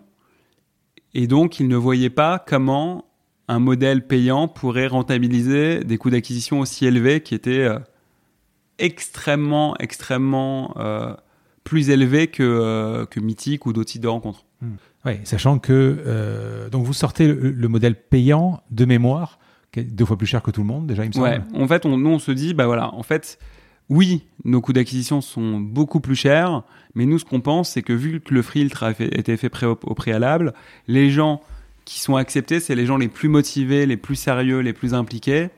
et 1.13 1.27
donc 1.27 1.59
ils 1.59 1.67
ne 1.67 1.75
voyaient 1.75 2.09
pas 2.09 2.39
comment 2.39 3.05
un 3.47 3.59
modèle 3.59 4.05
payant 4.05 4.47
pourrait 4.47 4.87
rentabiliser 4.87 5.83
des 5.83 5.97
coûts 5.97 6.11
d'acquisition 6.11 6.59
aussi 6.59 6.85
élevés 6.85 7.21
qui 7.21 7.33
étaient 7.33 7.65
euh, 7.65 7.79
extrêmement, 8.77 9.75
extrêmement 9.79 10.75
euh, 10.77 11.13
plus 11.63 11.89
élevés 11.89 12.27
que, 12.27 12.43
euh, 12.43 13.05
que 13.05 13.19
Mythique 13.19 13.65
ou 13.65 13.73
d'autres 13.73 13.91
sites 13.91 14.03
de 14.03 14.07
rencontres. 14.07 14.45
Ouais, 15.05 15.21
sachant 15.23 15.59
que 15.59 15.71
euh, 16.05 16.69
donc 16.69 16.85
vous 16.85 16.93
sortez 16.93 17.27
le, 17.27 17.51
le 17.51 17.67
modèle 17.67 17.95
payant 17.95 18.61
de 18.71 18.85
mémoire, 18.85 19.39
qui 19.71 19.79
est 19.79 19.83
deux 19.83 20.05
fois 20.05 20.17
plus 20.17 20.27
cher 20.27 20.41
que 20.41 20.51
tout 20.51 20.61
le 20.61 20.67
monde 20.67 20.87
déjà, 20.87 21.03
il 21.05 21.09
me 21.09 21.13
semble. 21.13 21.25
Ouais, 21.27 21.39
en 21.53 21.67
fait, 21.67 21.85
on, 21.85 21.97
nous, 21.97 22.09
on 22.09 22.19
se 22.19 22.31
dit, 22.31 22.53
bah 22.53 22.65
voilà, 22.65 22.93
en 22.93 23.03
fait, 23.03 23.39
oui, 23.89 24.25
nos 24.43 24.59
coûts 24.61 24.73
d'acquisition 24.73 25.21
sont 25.21 25.59
beaucoup 25.59 25.99
plus 26.01 26.15
chers, 26.15 26.63
mais 26.95 27.05
nous, 27.05 27.17
ce 27.17 27.25
qu'on 27.25 27.39
pense, 27.41 27.69
c'est 27.71 27.81
que 27.81 27.93
vu 27.93 28.19
que 28.19 28.33
le 28.33 28.41
filtre 28.41 28.83
a 28.83 28.93
fait- 28.93 29.17
été 29.17 29.37
fait 29.37 29.49
pré- 29.49 29.65
au, 29.65 29.79
au 29.83 29.93
préalable, 29.95 30.53
les 30.87 31.09
gens 31.09 31.41
qui 31.85 31.99
sont 32.01 32.15
acceptés, 32.17 32.59
c'est 32.59 32.75
les 32.75 32.85
gens 32.85 32.97
les 32.97 33.07
plus 33.07 33.29
motivés, 33.29 33.85
les 33.85 33.97
plus 33.97 34.15
sérieux, 34.15 34.59
les 34.59 34.73
plus 34.73 34.93
impliqués. 34.93 35.49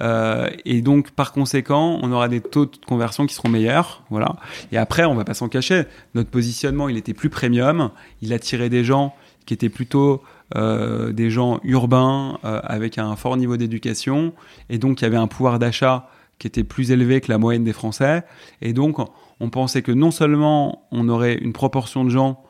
Euh, 0.00 0.48
et 0.64 0.80
donc, 0.80 1.10
par 1.10 1.32
conséquent, 1.32 1.98
on 2.02 2.12
aura 2.12 2.28
des 2.28 2.40
taux 2.40 2.66
de 2.66 2.76
conversion 2.86 3.26
qui 3.26 3.34
seront 3.34 3.48
meilleurs. 3.48 4.02
Voilà. 4.10 4.36
Et 4.70 4.78
après, 4.78 5.04
on 5.04 5.14
va 5.14 5.24
pas 5.24 5.34
s'en 5.34 5.48
cacher. 5.48 5.84
Notre 6.14 6.30
positionnement, 6.30 6.88
il 6.88 6.96
était 6.96 7.14
plus 7.14 7.28
premium. 7.28 7.90
Il 8.22 8.32
attirait 8.32 8.70
des 8.70 8.84
gens 8.84 9.14
qui 9.46 9.54
étaient 9.54 9.68
plutôt 9.68 10.22
euh, 10.54 11.12
des 11.12 11.30
gens 11.30 11.60
urbains 11.64 12.38
euh, 12.44 12.60
avec 12.64 12.98
un 12.98 13.16
fort 13.16 13.36
niveau 13.36 13.56
d'éducation. 13.56 14.32
Et 14.70 14.78
donc, 14.78 15.00
il 15.00 15.04
y 15.04 15.06
avait 15.06 15.16
un 15.16 15.26
pouvoir 15.26 15.58
d'achat 15.58 16.08
qui 16.38 16.46
était 16.46 16.64
plus 16.64 16.90
élevé 16.90 17.20
que 17.20 17.30
la 17.30 17.38
moyenne 17.38 17.64
des 17.64 17.72
Français. 17.72 18.24
Et 18.60 18.72
donc, 18.72 18.96
on 19.40 19.50
pensait 19.50 19.82
que 19.82 19.92
non 19.92 20.10
seulement 20.10 20.86
on 20.90 21.08
aurait 21.08 21.34
une 21.34 21.52
proportion 21.52 22.04
de 22.04 22.10
gens 22.10 22.42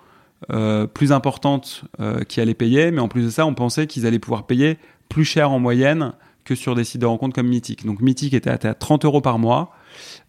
plus 0.95 1.13
importante 1.13 1.85
qui 2.29 2.41
allaient 2.41 2.55
payer, 2.55 2.91
mais 2.91 3.01
en 3.01 3.07
plus 3.07 3.23
de 3.23 3.31
ça, 3.31 3.47
on 3.47 3.55
pensait 3.55 3.87
qu'ils 3.87 4.07
allaient 4.07 4.19
pouvoir 4.19 4.45
payer 4.45 4.77
plus 5.09 5.25
cher 5.25 5.53
en 5.53 5.61
moyenne 5.61 6.15
que 6.45 6.55
sur 6.55 6.75
des 6.75 6.85
sites 6.85 7.01
de 7.01 7.07
rencontres 7.07 7.35
comme 7.35 7.49
Mythique. 7.49 7.87
Donc 7.87 8.01
Mythique 8.01 8.35
était 8.35 8.51
à 8.51 8.75
30 8.75 9.05
euros 9.05 9.21
par 9.21 9.39
mois, 9.39 9.73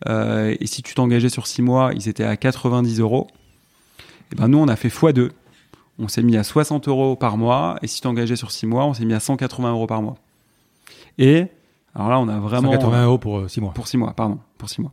euh, 0.07 0.55
et 0.59 0.67
si 0.67 0.81
tu 0.81 0.93
t'engageais 0.93 1.29
sur 1.29 1.47
6 1.47 1.61
mois, 1.61 1.91
ils 1.95 2.07
étaient 2.09 2.23
à 2.23 2.37
90 2.37 2.99
euros. 2.99 3.27
Et 4.31 4.35
ben 4.35 4.47
nous, 4.47 4.57
on 4.57 4.67
a 4.67 4.75
fait 4.75 4.89
x2. 4.89 5.31
On 5.99 6.07
s'est 6.07 6.23
mis 6.23 6.37
à 6.37 6.43
60 6.43 6.87
euros 6.87 7.15
par 7.15 7.37
mois, 7.37 7.77
et 7.81 7.87
si 7.87 7.97
tu 7.97 8.01
t'engageais 8.01 8.35
sur 8.35 8.51
6 8.51 8.65
mois, 8.65 8.85
on 8.85 8.93
s'est 8.93 9.05
mis 9.05 9.13
à 9.13 9.19
180 9.19 9.71
euros 9.71 9.87
par 9.87 10.01
mois. 10.01 10.15
Et 11.17 11.47
alors 11.95 12.09
là, 12.09 12.19
on 12.19 12.27
a 12.27 12.39
vraiment 12.39 12.71
180 12.71 13.05
euros 13.05 13.17
pour 13.17 13.49
6 13.49 13.61
mois. 13.61 13.73
pour 13.73 13.87
six 13.87 13.97
mois, 13.97 14.13
pardon, 14.13 14.39
pour 14.57 14.69
six 14.69 14.81
mois. 14.81 14.91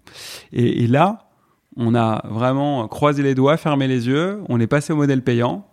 Et, 0.53 0.85
et 0.85 0.87
là, 0.87 1.31
on 1.77 1.95
a 1.95 2.23
vraiment 2.29 2.87
croisé 2.89 3.23
les 3.23 3.35
doigts, 3.35 3.57
fermé 3.57 3.89
les 3.89 4.07
yeux, 4.07 4.43
on 4.49 4.61
est 4.61 4.67
passé 4.67 4.93
au 4.93 4.97
modèle 4.97 5.23
payant. 5.23 5.67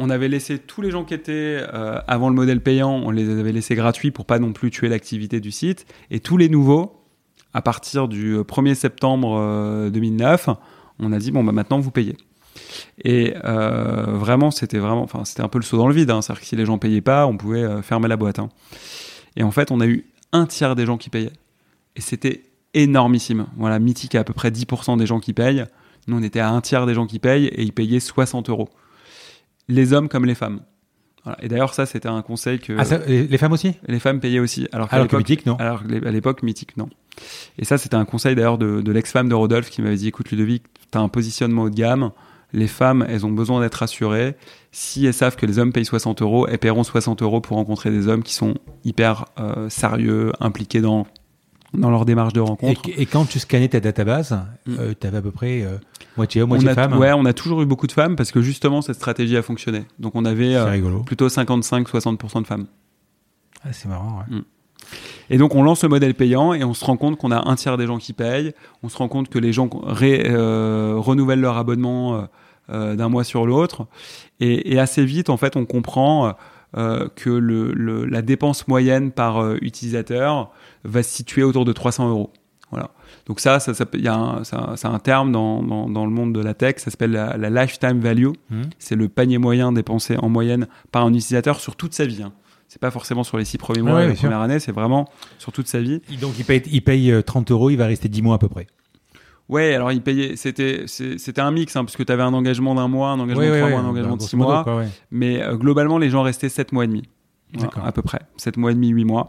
On 0.00 0.10
avait 0.10 0.28
laissé 0.28 0.58
tous 0.58 0.80
les 0.80 0.90
gens 0.90 1.04
qui 1.04 1.14
étaient 1.14 1.62
euh, 1.72 2.00
avant 2.06 2.28
le 2.28 2.34
modèle 2.34 2.60
payant, 2.60 2.90
on 2.90 3.10
les 3.10 3.28
avait 3.28 3.52
laissés 3.52 3.74
gratuits 3.74 4.10
pour 4.10 4.24
pas 4.24 4.38
non 4.38 4.52
plus 4.52 4.70
tuer 4.70 4.88
l'activité 4.88 5.40
du 5.40 5.50
site. 5.50 5.86
Et 6.10 6.20
tous 6.20 6.36
les 6.36 6.48
nouveaux, 6.48 7.04
à 7.52 7.62
partir 7.62 8.08
du 8.08 8.36
1er 8.38 8.74
septembre 8.74 9.90
2009, 9.90 10.48
on 11.00 11.12
a 11.12 11.18
dit 11.18 11.30
bon 11.30 11.44
bah 11.44 11.52
maintenant 11.52 11.80
vous 11.80 11.90
payez. 11.90 12.16
Et 13.04 13.34
vraiment 13.44 14.50
c'était 14.50 14.78
vraiment, 14.78 15.02
enfin 15.02 15.24
c'était 15.24 15.42
un 15.42 15.48
peu 15.48 15.58
le 15.58 15.64
saut 15.64 15.76
dans 15.76 15.88
le 15.88 15.94
vide. 15.94 16.10
Hein. 16.10 16.22
C'est-à-dire 16.22 16.40
que 16.40 16.46
si 16.46 16.56
les 16.56 16.64
gens 16.64 16.78
payaient 16.78 17.00
pas, 17.00 17.26
on 17.26 17.36
pouvait 17.36 17.82
fermer 17.82 18.08
la 18.08 18.16
boîte. 18.16 18.38
Hein. 18.38 18.48
Et 19.36 19.42
en 19.42 19.50
fait, 19.50 19.70
on 19.70 19.80
a 19.80 19.86
eu 19.86 20.06
un 20.32 20.46
tiers 20.46 20.76
des 20.76 20.86
gens 20.86 20.96
qui 20.96 21.10
payaient. 21.10 21.32
Et 21.96 22.00
c'était 22.00 22.44
énormissime. 22.74 23.46
Voilà, 23.56 23.78
Mythique 23.78 24.14
a 24.14 24.20
à 24.20 24.24
peu 24.24 24.32
près 24.32 24.50
10% 24.50 24.98
des 24.98 25.06
gens 25.06 25.20
qui 25.20 25.32
payent. 25.32 25.64
Nous, 26.06 26.16
on 26.16 26.22
était 26.22 26.40
à 26.40 26.50
un 26.50 26.60
tiers 26.60 26.86
des 26.86 26.94
gens 26.94 27.06
qui 27.06 27.18
payent 27.18 27.46
et 27.46 27.62
ils 27.62 27.72
payaient 27.72 28.00
60 28.00 28.48
euros. 28.48 28.68
Les 29.70 29.92
hommes 29.94 30.08
comme 30.08 30.26
les 30.26 30.34
femmes. 30.34 30.60
Et 31.42 31.48
d'ailleurs, 31.48 31.74
ça, 31.74 31.86
c'était 31.86 32.08
un 32.08 32.22
conseil 32.22 32.58
que. 32.58 32.72
Ah, 32.78 32.98
les 33.06 33.38
femmes 33.38 33.52
aussi? 33.52 33.74
Les 33.86 33.98
femmes 33.98 34.20
payaient 34.20 34.38
aussi. 34.38 34.68
Alors, 34.72 34.88
alors 34.90 35.06
que 35.06 35.16
Mythique, 35.16 35.46
non 35.46 35.56
Alors, 35.56 35.82
à 35.82 36.10
l'époque, 36.10 36.42
Mythique, 36.42 36.76
non. 36.76 36.88
Et 37.58 37.64
ça, 37.64 37.78
c'était 37.78 37.96
un 37.96 38.04
conseil 38.04 38.34
d'ailleurs 38.34 38.58
de, 38.58 38.80
de 38.80 38.92
l'ex-femme 38.92 39.28
de 39.28 39.34
Rodolphe 39.34 39.70
qui 39.70 39.82
m'avait 39.82 39.96
dit 39.96 40.08
écoute, 40.08 40.30
Ludovic, 40.30 40.64
tu 40.90 40.98
as 40.98 41.00
un 41.00 41.08
positionnement 41.08 41.64
haut 41.64 41.70
de 41.70 41.74
gamme. 41.74 42.10
Les 42.52 42.66
femmes, 42.66 43.06
elles 43.08 43.24
ont 43.24 43.30
besoin 43.30 43.60
d'être 43.60 43.76
rassurées. 43.76 44.34
Si 44.72 45.06
elles 45.06 45.14
savent 45.14 45.36
que 45.36 45.46
les 45.46 45.58
hommes 45.58 45.72
payent 45.72 45.84
60 45.84 46.22
euros, 46.22 46.48
elles 46.48 46.58
paieront 46.58 46.82
60 46.82 47.22
euros 47.22 47.40
pour 47.40 47.56
rencontrer 47.56 47.90
des 47.90 48.08
hommes 48.08 48.22
qui 48.22 48.34
sont 48.34 48.54
hyper 48.84 49.26
euh, 49.38 49.68
sérieux, 49.68 50.32
impliqués 50.40 50.80
dans 50.80 51.06
dans 51.74 51.90
leur 51.90 52.04
démarche 52.04 52.32
de 52.32 52.40
rencontre. 52.40 52.82
Et, 52.96 53.06
quand 53.06 53.24
tu 53.24 53.38
scannais 53.38 53.68
ta 53.68 53.80
database, 53.80 54.32
mm. 54.66 54.74
euh, 54.78 54.94
tu 54.98 55.06
avais 55.06 55.18
à 55.18 55.22
peu 55.22 55.30
près 55.30 55.62
euh, 55.62 55.76
moitié 56.16 56.42
hommes, 56.42 56.48
moitié 56.48 56.72
femmes 56.74 56.96
Ouais, 56.98 57.12
on 57.12 57.24
a 57.24 57.32
toujours 57.32 57.62
eu 57.62 57.66
beaucoup 57.66 57.86
de 57.86 57.92
femmes 57.92 58.16
parce 58.16 58.32
que 58.32 58.42
justement 58.42 58.82
cette 58.82 58.96
stratégie 58.96 59.36
a 59.36 59.42
fonctionné. 59.42 59.84
Donc 59.98 60.14
on 60.14 60.24
avait 60.24 60.56
euh, 60.56 60.98
plutôt 61.06 61.28
55-60% 61.28 62.42
de 62.42 62.46
femmes. 62.46 62.66
Ah, 63.64 63.72
c'est 63.72 63.88
marrant, 63.88 64.18
ouais. 64.18 64.36
Mm. 64.36 64.44
Et 65.30 65.38
donc 65.38 65.54
on 65.54 65.62
lance 65.62 65.82
le 65.82 65.88
modèle 65.88 66.14
payant 66.14 66.54
et 66.54 66.64
on 66.64 66.74
se 66.74 66.84
rend 66.84 66.96
compte 66.96 67.16
qu'on 67.16 67.30
a 67.30 67.48
un 67.48 67.54
tiers 67.54 67.76
des 67.76 67.86
gens 67.86 67.98
qui 67.98 68.12
payent. 68.12 68.52
On 68.82 68.88
se 68.88 68.96
rend 68.96 69.08
compte 69.08 69.28
que 69.28 69.38
les 69.38 69.52
gens 69.52 69.68
renouvellent 69.70 71.40
leur 71.40 71.56
abonnement 71.56 72.26
d'un 72.68 73.08
mois 73.08 73.22
sur 73.22 73.46
l'autre. 73.46 73.86
Et, 74.40 74.72
et, 74.72 74.80
assez 74.80 75.04
vite, 75.04 75.30
en 75.30 75.36
fait, 75.36 75.54
on 75.54 75.66
comprend 75.66 76.34
que 76.72 77.30
le, 77.30 77.72
le, 77.72 78.06
la 78.06 78.22
dépense 78.22 78.66
moyenne 78.66 79.12
par 79.12 79.54
utilisateur 79.56 80.50
va 80.84 81.02
se 81.02 81.10
situer 81.10 81.42
autour 81.42 81.64
de 81.64 81.72
300 81.72 82.10
euros. 82.10 82.32
Voilà. 82.70 82.90
Donc 83.26 83.40
ça, 83.40 83.58
ça, 83.58 83.74
ça, 83.74 83.84
y 83.94 84.06
a 84.06 84.14
un, 84.14 84.44
ça, 84.44 84.76
un 84.84 84.98
terme 84.98 85.32
dans, 85.32 85.62
dans, 85.62 85.88
dans, 85.88 86.04
le 86.04 86.12
monde 86.12 86.32
de 86.32 86.40
la 86.40 86.54
tech, 86.54 86.76
ça 86.78 86.90
s'appelle 86.90 87.12
la, 87.12 87.50
lifetime 87.50 88.00
value. 88.00 88.28
Mmh. 88.50 88.62
C'est 88.78 88.94
le 88.94 89.08
panier 89.08 89.38
moyen 89.38 89.72
dépensé 89.72 90.16
en 90.16 90.28
moyenne 90.28 90.68
par 90.92 91.04
un 91.04 91.10
utilisateur 91.10 91.58
sur 91.58 91.76
toute 91.76 91.94
sa 91.94 92.06
vie. 92.06 92.22
Hein. 92.22 92.32
C'est 92.68 92.80
pas 92.80 92.92
forcément 92.92 93.24
sur 93.24 93.36
les 93.36 93.44
six 93.44 93.58
premiers 93.58 93.82
mois, 93.82 94.06
la 94.06 94.14
première 94.14 94.38
année, 94.38 94.60
c'est 94.60 94.70
vraiment 94.70 95.08
sur 95.38 95.50
toute 95.50 95.66
sa 95.66 95.80
vie. 95.80 96.00
Donc 96.20 96.38
il 96.38 96.44
paye, 96.44 96.62
il 96.70 96.82
paye 96.82 97.12
30 97.24 97.50
euh, 97.50 97.54
euros, 97.54 97.70
il 97.70 97.76
va 97.76 97.86
rester 97.86 98.08
10 98.08 98.22
mois 98.22 98.36
à 98.36 98.38
peu 98.38 98.48
près. 98.48 98.68
Ouais, 99.48 99.74
alors 99.74 99.90
il 99.90 100.00
payait, 100.00 100.36
c'était, 100.36 100.84
c'était 100.86 101.40
un 101.40 101.50
mix, 101.50 101.74
hein, 101.74 101.84
parce 101.84 101.96
que 101.96 102.04
tu 102.04 102.12
avais 102.12 102.22
un 102.22 102.32
engagement 102.32 102.76
d'un 102.76 102.86
mois, 102.86 103.08
un 103.08 103.18
engagement 103.18 103.42
de 103.42 103.58
trois 103.58 103.70
mois, 103.70 103.80
un 103.80 103.86
engagement 103.86 104.16
de 104.16 104.22
six 104.22 104.36
mois. 104.36 104.64
mais 105.10 105.42
euh, 105.42 105.56
globalement, 105.56 105.98
les 105.98 106.10
gens 106.10 106.22
restaient 106.22 106.48
7 106.48 106.70
mois 106.70 106.84
et 106.84 106.86
demi. 106.86 107.02
À 107.82 107.92
peu 107.92 108.02
près. 108.02 108.20
7 108.36 108.56
mois 108.56 108.70
et 108.70 108.74
demi, 108.74 108.88
8 108.88 109.04
mois. 109.04 109.28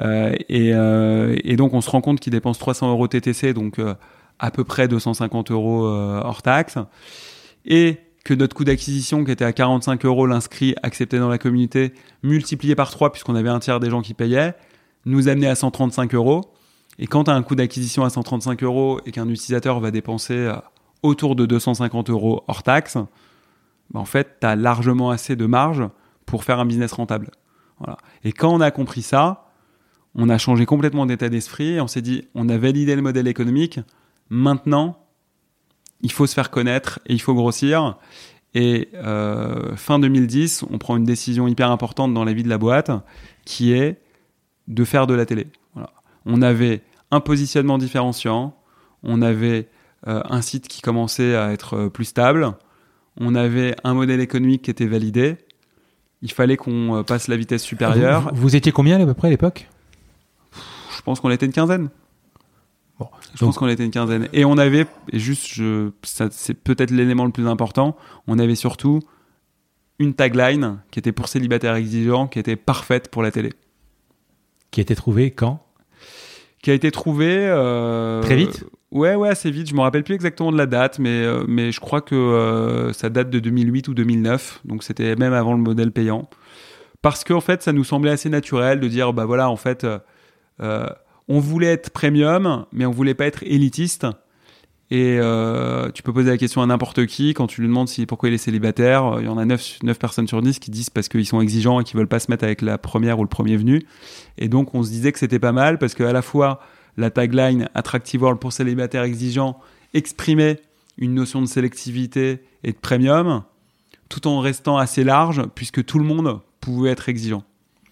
Euh, 0.00 0.34
euh, 0.50 1.36
et, 1.44 1.56
donc 1.56 1.74
on 1.74 1.80
se 1.80 1.90
rend 1.90 2.00
compte 2.00 2.20
qu'il 2.20 2.32
dépense 2.32 2.58
300 2.58 2.90
euros 2.90 3.08
TTC, 3.08 3.52
donc 3.52 3.78
euh, 3.78 3.94
à 4.38 4.50
peu 4.50 4.64
près 4.64 4.88
250 4.88 5.50
euros 5.50 5.84
hors 5.84 6.42
taxe, 6.42 6.78
et 7.64 7.98
que 8.24 8.34
notre 8.34 8.54
coût 8.54 8.64
d'acquisition 8.64 9.24
qui 9.24 9.30
était 9.30 9.44
à 9.44 9.52
45 9.52 10.04
euros 10.04 10.26
l'inscrit 10.26 10.74
accepté 10.82 11.18
dans 11.18 11.28
la 11.28 11.38
communauté, 11.38 11.94
multiplié 12.22 12.74
par 12.74 12.90
3 12.90 13.12
puisqu'on 13.12 13.34
avait 13.34 13.48
un 13.48 13.58
tiers 13.58 13.80
des 13.80 13.90
gens 13.90 14.02
qui 14.02 14.14
payaient, 14.14 14.54
nous 15.06 15.28
amenait 15.28 15.48
à 15.48 15.54
135 15.54 16.14
euros. 16.14 16.52
Et 16.98 17.06
quand 17.06 17.24
tu 17.24 17.30
as 17.30 17.34
un 17.34 17.42
coût 17.42 17.54
d'acquisition 17.54 18.04
à 18.04 18.10
135 18.10 18.62
euros 18.62 19.00
et 19.06 19.10
qu'un 19.10 19.28
utilisateur 19.28 19.80
va 19.80 19.90
dépenser 19.90 20.52
autour 21.02 21.34
de 21.34 21.46
250 21.46 22.10
euros 22.10 22.44
hors 22.46 22.62
taxe, 22.62 22.98
bah, 23.90 24.00
en 24.00 24.04
fait, 24.04 24.36
tu 24.40 24.46
as 24.46 24.56
largement 24.56 25.10
assez 25.10 25.34
de 25.34 25.46
marge 25.46 25.82
pour 26.30 26.44
faire 26.44 26.60
un 26.60 26.64
business 26.64 26.92
rentable. 26.92 27.30
Voilà. 27.78 27.98
Et 28.22 28.32
quand 28.32 28.52
on 28.54 28.60
a 28.60 28.70
compris 28.70 29.02
ça, 29.02 29.50
on 30.14 30.28
a 30.28 30.38
changé 30.38 30.64
complètement 30.64 31.06
d'état 31.06 31.28
d'esprit. 31.28 31.80
On 31.80 31.88
s'est 31.88 32.02
dit, 32.02 32.28
on 32.34 32.48
a 32.48 32.56
validé 32.56 32.94
le 32.94 33.02
modèle 33.02 33.26
économique. 33.26 33.80
Maintenant, 34.28 35.04
il 36.02 36.12
faut 36.12 36.26
se 36.26 36.34
faire 36.34 36.50
connaître 36.50 37.00
et 37.06 37.14
il 37.14 37.20
faut 37.20 37.34
grossir. 37.34 37.98
Et 38.54 38.88
euh, 38.94 39.74
fin 39.76 39.98
2010, 39.98 40.64
on 40.70 40.78
prend 40.78 40.96
une 40.96 41.04
décision 41.04 41.48
hyper 41.48 41.70
importante 41.70 42.14
dans 42.14 42.24
la 42.24 42.32
vie 42.32 42.44
de 42.44 42.48
la 42.48 42.58
boîte, 42.58 42.90
qui 43.44 43.72
est 43.72 44.00
de 44.68 44.84
faire 44.84 45.06
de 45.08 45.14
la 45.14 45.26
télé. 45.26 45.48
On 46.26 46.42
avait 46.42 46.82
un 47.10 47.20
positionnement 47.20 47.78
différenciant, 47.78 48.56
on 49.02 49.20
avait 49.20 49.68
euh, 50.06 50.22
un 50.28 50.42
site 50.42 50.68
qui 50.68 50.80
commençait 50.80 51.34
à 51.34 51.52
être 51.52 51.74
euh, 51.74 51.88
plus 51.88 52.04
stable, 52.04 52.52
on 53.16 53.34
avait 53.34 53.74
un 53.84 53.94
modèle 53.94 54.20
économique 54.20 54.62
qui 54.62 54.70
était 54.70 54.86
validé. 54.86 55.36
Il 56.22 56.32
fallait 56.32 56.56
qu'on 56.56 57.02
passe 57.06 57.28
la 57.28 57.36
vitesse 57.36 57.62
supérieure. 57.62 58.30
Vous, 58.34 58.42
vous 58.42 58.56
étiez 58.56 58.72
combien 58.72 59.00
à 59.00 59.06
peu 59.06 59.14
près 59.14 59.28
à 59.28 59.30
l'époque? 59.30 59.68
Je 60.96 61.02
pense 61.02 61.20
qu'on 61.20 61.30
était 61.30 61.46
une 61.46 61.52
quinzaine. 61.52 61.88
Bon, 62.98 63.08
je 63.34 63.42
pense 63.42 63.56
qu'on 63.56 63.68
était 63.68 63.84
une 63.84 63.90
quinzaine. 63.90 64.28
Et 64.34 64.44
on 64.44 64.58
avait, 64.58 64.86
et 65.10 65.18
juste, 65.18 65.46
je, 65.46 65.90
c'est 66.02 66.52
peut-être 66.52 66.90
l'élément 66.90 67.24
le 67.24 67.32
plus 67.32 67.48
important, 67.48 67.96
on 68.26 68.38
avait 68.38 68.54
surtout 68.54 69.00
une 69.98 70.12
tagline 70.12 70.80
qui 70.90 70.98
était 70.98 71.12
pour 71.12 71.28
célibataires 71.28 71.74
exigeants, 71.74 72.26
qui 72.26 72.38
était 72.38 72.56
parfaite 72.56 73.10
pour 73.10 73.22
la 73.22 73.30
télé. 73.30 73.54
Qui 74.70 74.80
a 74.80 74.82
été 74.82 74.94
trouvée 74.94 75.30
quand? 75.30 75.64
Qui 76.62 76.70
a 76.70 76.74
été 76.74 76.90
trouvée. 76.90 77.38
Euh, 77.38 78.20
Très 78.20 78.36
vite? 78.36 78.66
Ouais, 78.92 79.14
ouais, 79.14 79.28
assez 79.28 79.50
vite. 79.52 79.68
Je 79.68 79.74
me 79.74 79.80
rappelle 79.80 80.02
plus 80.02 80.14
exactement 80.14 80.50
de 80.50 80.58
la 80.58 80.66
date, 80.66 80.98
mais, 80.98 81.22
euh, 81.22 81.44
mais 81.46 81.70
je 81.70 81.78
crois 81.78 82.00
que 82.00 82.16
euh, 82.16 82.92
ça 82.92 83.08
date 83.08 83.30
de 83.30 83.38
2008 83.38 83.86
ou 83.88 83.94
2009. 83.94 84.62
Donc 84.64 84.82
c'était 84.82 85.14
même 85.14 85.32
avant 85.32 85.52
le 85.52 85.60
modèle 85.60 85.92
payant. 85.92 86.28
Parce 87.00 87.22
qu'en 87.22 87.40
fait, 87.40 87.62
ça 87.62 87.72
nous 87.72 87.84
semblait 87.84 88.10
assez 88.10 88.28
naturel 88.28 88.80
de 88.80 88.88
dire, 88.88 89.12
bah 89.12 89.26
voilà, 89.26 89.48
en 89.48 89.56
fait 89.56 89.86
euh, 90.60 90.86
on 91.28 91.38
voulait 91.38 91.68
être 91.68 91.90
premium, 91.90 92.66
mais 92.72 92.84
on 92.84 92.90
voulait 92.90 93.14
pas 93.14 93.26
être 93.26 93.44
élitiste. 93.44 94.06
Et 94.90 95.20
tu 95.94 96.02
peux 96.02 96.12
poser 96.12 96.30
la 96.30 96.36
question 96.36 96.62
à 96.62 96.66
n'importe 96.66 97.06
qui 97.06 97.32
quand 97.32 97.46
tu 97.46 97.60
lui 97.60 97.68
demandes 97.68 97.88
si, 97.88 98.06
pourquoi 98.06 98.28
il 98.28 98.34
est 98.34 98.38
célibataire. 98.38 99.18
Il 99.20 99.26
y 99.26 99.28
en 99.28 99.38
a 99.38 99.44
9, 99.44 99.78
9 99.84 99.98
personnes 100.00 100.26
sur 100.26 100.42
10 100.42 100.58
qui 100.58 100.72
disent 100.72 100.90
parce 100.90 101.08
qu'ils 101.08 101.26
sont 101.26 101.40
exigeants 101.40 101.78
et 101.78 101.84
qu'ils 101.84 101.96
veulent 101.96 102.08
pas 102.08 102.18
se 102.18 102.28
mettre 102.28 102.42
avec 102.42 102.60
la 102.60 102.76
première 102.76 103.20
ou 103.20 103.22
le 103.22 103.28
premier 103.28 103.56
venu. 103.56 103.86
Et 104.36 104.48
donc 104.48 104.74
on 104.74 104.82
se 104.82 104.90
disait 104.90 105.12
que 105.12 105.20
c'était 105.20 105.38
pas 105.38 105.52
mal 105.52 105.78
parce 105.78 105.94
qu'à 105.94 106.12
la 106.12 106.22
fois 106.22 106.60
la 106.96 107.10
tagline 107.10 107.68
Attractive 107.74 108.22
World 108.22 108.40
pour 108.40 108.52
célibataires 108.52 109.02
exigeants 109.02 109.58
exprimait 109.94 110.60
une 110.98 111.14
notion 111.14 111.40
de 111.40 111.46
sélectivité 111.46 112.42
et 112.62 112.72
de 112.72 112.76
premium 112.76 113.42
tout 114.08 114.26
en 114.26 114.40
restant 114.40 114.76
assez 114.76 115.04
large 115.04 115.42
puisque 115.54 115.84
tout 115.84 115.98
le 115.98 116.04
monde 116.04 116.40
pouvait 116.60 116.90
être 116.90 117.08
exigeant. 117.08 117.44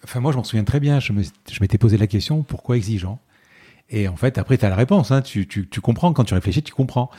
Enfin, 0.05 0.21
moi, 0.21 0.33
je 0.33 0.37
m'en 0.37 0.45
souviens 0.45 0.65
très 0.65 0.81
bien. 0.81 1.01
Je 1.01 1.13
m'étais 1.13 1.79
posé 1.79 1.97
la 1.97 2.07
question 2.07 2.43
pourquoi 2.43 2.77
exigeant? 2.77 3.21
Et 3.91 4.07
en 4.07 4.17
fait, 4.17 4.37
après, 4.37 4.59
tu 4.59 4.67
as 4.67 4.69
la 4.69 4.77
réponse. 4.77 5.11
Hein. 5.11 5.23
Tu, 5.23 5.47
tu, 5.47 5.67
tu, 5.67 5.81
comprends. 5.81 6.13
Quand 6.13 6.25
tu 6.25 6.35
réfléchis, 6.35 6.63
tu 6.63 6.75
comprends. 6.75 7.11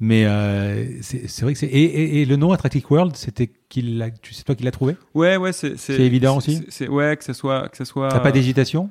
Mais 0.00 0.24
euh, 0.26 0.84
c'est 1.00 1.42
vrai 1.42 1.52
que 1.52 1.58
c'est. 1.58 1.66
Et, 1.66 2.20
et, 2.20 2.24
le 2.24 2.36
nom 2.36 2.50
Attractive 2.50 2.84
World, 2.90 3.14
c'était 3.14 3.50
qu'il 3.68 4.04
toi 4.44 4.54
qui 4.56 4.64
l'as 4.64 4.72
trouvé? 4.72 4.96
Ouais, 5.14 5.36
ouais, 5.36 5.52
c'est. 5.52 5.76
Évident 5.90 6.36
aussi? 6.36 6.64
Ouais, 6.88 7.16
que 7.16 7.24
ce 7.24 7.32
soit. 7.32 7.68
Que 7.68 7.76
ça 7.76 7.84
soit 7.84 8.08
T'as 8.08 8.20
pas 8.20 8.32
d'hésitation? 8.32 8.90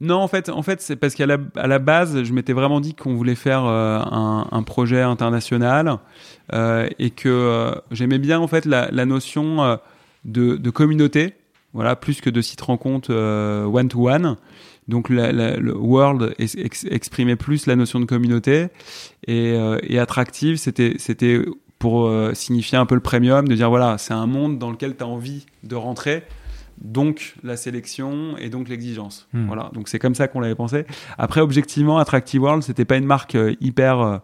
Non, 0.00 0.16
en 0.16 0.28
fait, 0.28 0.48
en 0.48 0.62
fait, 0.62 0.80
c'est 0.80 0.94
parce 0.94 1.14
qu'à 1.14 1.26
la, 1.26 1.78
base, 1.78 2.22
je 2.22 2.32
m'étais 2.32 2.52
vraiment 2.52 2.80
dit 2.80 2.94
qu'on 2.94 3.14
voulait 3.14 3.34
faire 3.34 3.64
euh, 3.64 3.98
un, 3.98 4.62
projet 4.62 5.02
international 5.02 5.98
euh, 6.52 6.88
et 7.00 7.10
que 7.10 7.28
euh, 7.28 7.74
j'aimais 7.90 8.18
bien 8.18 8.38
en 8.38 8.46
fait 8.46 8.64
la, 8.64 8.90
notion 9.06 9.78
de, 10.24 10.70
communauté 10.70 11.34
voilà, 11.74 11.96
plus 11.96 12.20
que 12.20 12.30
de 12.30 12.40
sites 12.40 12.60
rencontres 12.60 13.10
euh, 13.10 13.64
one-to-one. 13.64 14.36
Donc 14.86 15.08
le 15.10 15.76
World 15.76 16.34
exprimait 16.38 17.36
plus 17.36 17.66
la 17.66 17.76
notion 17.76 17.98
de 17.98 18.04
communauté 18.04 18.68
et, 19.26 19.98
attractive, 19.98 20.56
c'était 20.56 20.94
c'était 20.98 21.44
pour 21.80 22.10
signifier 22.34 22.78
un 22.78 22.86
peu 22.86 22.94
le 22.94 23.00
premium, 23.00 23.46
de 23.46 23.54
dire 23.54 23.68
voilà, 23.68 23.98
c'est 23.98 24.14
un 24.14 24.26
monde 24.26 24.58
dans 24.58 24.70
lequel 24.70 24.96
tu 24.96 25.02
as 25.02 25.06
envie 25.06 25.44
de 25.64 25.76
rentrer, 25.76 26.22
donc 26.80 27.34
la 27.42 27.56
sélection 27.56 28.36
et 28.38 28.48
donc 28.48 28.68
l'exigence. 28.68 29.28
Hmm. 29.32 29.46
Voilà, 29.46 29.70
donc 29.72 29.88
c'est 29.88 29.98
comme 29.98 30.14
ça 30.14 30.28
qu'on 30.28 30.40
l'avait 30.40 30.54
pensé. 30.54 30.84
Après, 31.16 31.40
objectivement, 31.40 31.98
Attractive 31.98 32.42
World, 32.42 32.62
c'était 32.62 32.84
pas 32.84 32.96
une 32.96 33.06
marque 33.06 33.36
hyper 33.60 34.20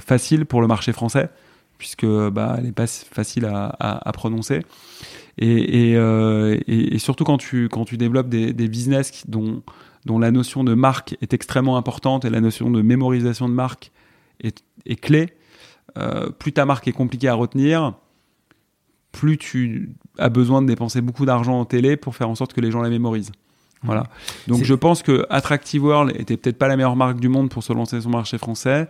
facile 0.00 0.44
pour 0.44 0.60
le 0.60 0.66
marché 0.66 0.92
français, 0.92 1.30
puisque 1.78 2.06
bah, 2.06 2.56
elle 2.58 2.66
est 2.66 2.72
pas 2.72 2.86
facile 2.86 3.44
à, 3.44 3.66
à, 3.78 4.08
à 4.08 4.12
prononcer. 4.12 4.62
Euh, 5.42 6.58
et, 6.66 6.94
et, 6.94 6.98
surtout 6.98 7.24
quand 7.24 7.38
tu, 7.38 7.68
quand 7.68 7.84
tu 7.84 7.96
développes 7.96 8.28
des, 8.28 8.52
des 8.52 8.68
business 8.68 9.24
dont, 9.28 9.62
dont 10.04 10.18
la 10.18 10.30
notion 10.30 10.64
de 10.64 10.74
marque 10.74 11.16
est 11.20 11.34
extrêmement 11.34 11.76
importante 11.76 12.24
et 12.24 12.30
la 12.30 12.40
notion 12.40 12.70
de 12.70 12.82
mémorisation 12.82 13.48
de 13.48 13.54
marque 13.54 13.90
est, 14.40 14.62
est 14.86 14.96
clé, 14.96 15.30
euh, 15.98 16.30
plus 16.30 16.52
ta 16.52 16.66
marque 16.66 16.86
est 16.88 16.92
compliquée 16.92 17.28
à 17.28 17.34
retenir, 17.34 17.94
plus 19.14 19.38
tu 19.38 19.90
as 20.18 20.28
besoin 20.28 20.60
de 20.60 20.66
dépenser 20.66 21.00
beaucoup 21.00 21.24
d'argent 21.24 21.60
en 21.60 21.64
télé 21.64 21.96
pour 21.96 22.14
faire 22.16 22.28
en 22.28 22.34
sorte 22.34 22.52
que 22.52 22.60
les 22.60 22.70
gens 22.70 22.82
la 22.82 22.90
mémorisent. 22.90 23.32
Voilà. 23.82 24.04
Donc 24.48 24.64
je 24.64 24.74
pense 24.74 25.02
que 25.02 25.26
Attractive 25.30 25.84
World 25.84 26.12
était 26.18 26.36
peut-être 26.36 26.58
pas 26.58 26.68
la 26.68 26.76
meilleure 26.76 26.96
marque 26.96 27.20
du 27.20 27.28
monde 27.28 27.50
pour 27.50 27.62
se 27.62 27.72
lancer 27.72 28.00
sur 28.00 28.10
le 28.10 28.16
marché 28.16 28.38
français, 28.38 28.88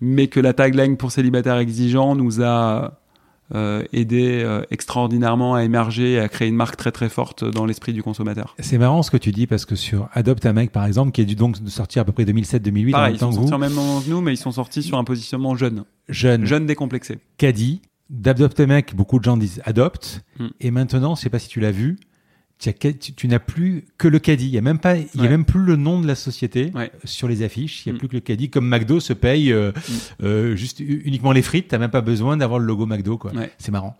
mais 0.00 0.28
que 0.28 0.40
la 0.40 0.52
tagline 0.52 0.96
pour 0.96 1.10
célibataires 1.12 1.58
exigeants 1.58 2.14
nous 2.14 2.42
a 2.42 3.00
euh, 3.54 3.82
aidé 3.92 4.42
euh, 4.44 4.62
extraordinairement 4.70 5.54
à 5.54 5.64
émerger 5.64 6.12
et 6.12 6.20
à 6.20 6.28
créer 6.28 6.48
une 6.48 6.54
marque 6.54 6.76
très 6.76 6.92
très 6.92 7.08
forte 7.08 7.44
dans 7.44 7.66
l'esprit 7.66 7.92
du 7.92 8.02
consommateur. 8.02 8.54
C'est 8.60 8.78
marrant 8.78 9.02
ce 9.02 9.10
que 9.10 9.16
tu 9.16 9.32
dis 9.32 9.46
parce 9.46 9.64
que 9.64 9.74
sur 9.74 10.08
Adopt 10.12 10.44
mec 10.46 10.70
par 10.70 10.84
exemple 10.86 11.12
qui 11.12 11.22
est 11.22 11.24
dû 11.24 11.34
donc 11.34 11.56
sortir 11.66 12.02
à 12.02 12.04
peu 12.04 12.12
près 12.12 12.24
2007-2008 12.24 12.88
en 12.88 12.92
Pareil, 12.92 13.06
même 13.06 13.14
ils 13.14 13.18
sont 13.18 13.32
sortis 13.32 13.54
en 13.54 13.58
même 13.58 13.72
moment 13.72 14.00
que 14.00 14.10
nous, 14.10 14.20
mais 14.20 14.34
ils 14.34 14.38
sont 14.38 14.52
sortis 14.52 14.82
sur 14.82 14.98
un 14.98 15.04
positionnement 15.04 15.56
jeune, 15.56 15.84
jeune, 16.08 16.44
jeune 16.44 16.66
décomplexé. 16.66 17.18
caddie, 17.38 17.82
d'Adopt 18.10 18.58
un 18.60 18.66
mec, 18.66 18.94
beaucoup 18.94 19.18
de 19.18 19.24
gens 19.24 19.36
disent 19.36 19.60
Adopt 19.64 20.24
Mm. 20.38 20.46
et 20.60 20.70
maintenant, 20.70 21.14
je 21.14 21.20
sais 21.22 21.30
pas 21.30 21.38
si 21.38 21.48
tu 21.48 21.60
l'as 21.60 21.70
vu, 21.72 21.98
tu, 22.58 22.72
tu- 22.74 23.12
tu 23.12 23.28
n'as 23.28 23.38
plus 23.38 23.84
que 23.98 24.08
le 24.08 24.18
caddie, 24.18 24.46
il 24.46 24.50
y 24.52 24.58
a 24.58 24.62
même 24.62 24.78
pas 24.80 24.96
il 24.96 25.06
y 25.22 25.26
a 25.26 25.28
même 25.28 25.44
plus 25.44 25.60
le 25.62 25.76
nom 25.76 26.00
de 26.00 26.06
la 26.06 26.14
société 26.16 26.72
Ouais. 26.74 26.90
sur 27.04 27.28
les 27.28 27.42
affiches, 27.42 27.84
il 27.86 27.88
y 27.88 27.92
a 27.92 27.94
Mm. 27.94 27.98
plus 27.98 28.08
que 28.08 28.14
le 28.14 28.20
caddie 28.20 28.50
comme 28.50 28.66
McDo 28.68 28.98
se 29.00 29.12
paye 29.12 29.52
euh, 29.52 29.70
euh, 30.22 30.56
juste 30.56 30.80
uniquement 30.80 31.32
les 31.32 31.42
frites, 31.42 31.68
t'as 31.68 31.78
même 31.78 31.90
pas 31.90 32.00
besoin 32.00 32.36
d'avoir 32.36 32.58
le 32.58 32.66
logo 32.66 32.86
McDo 32.86 33.16
quoi. 33.18 33.32
Ouais. 33.32 33.52
C'est 33.58 33.70
marrant. 33.72 33.96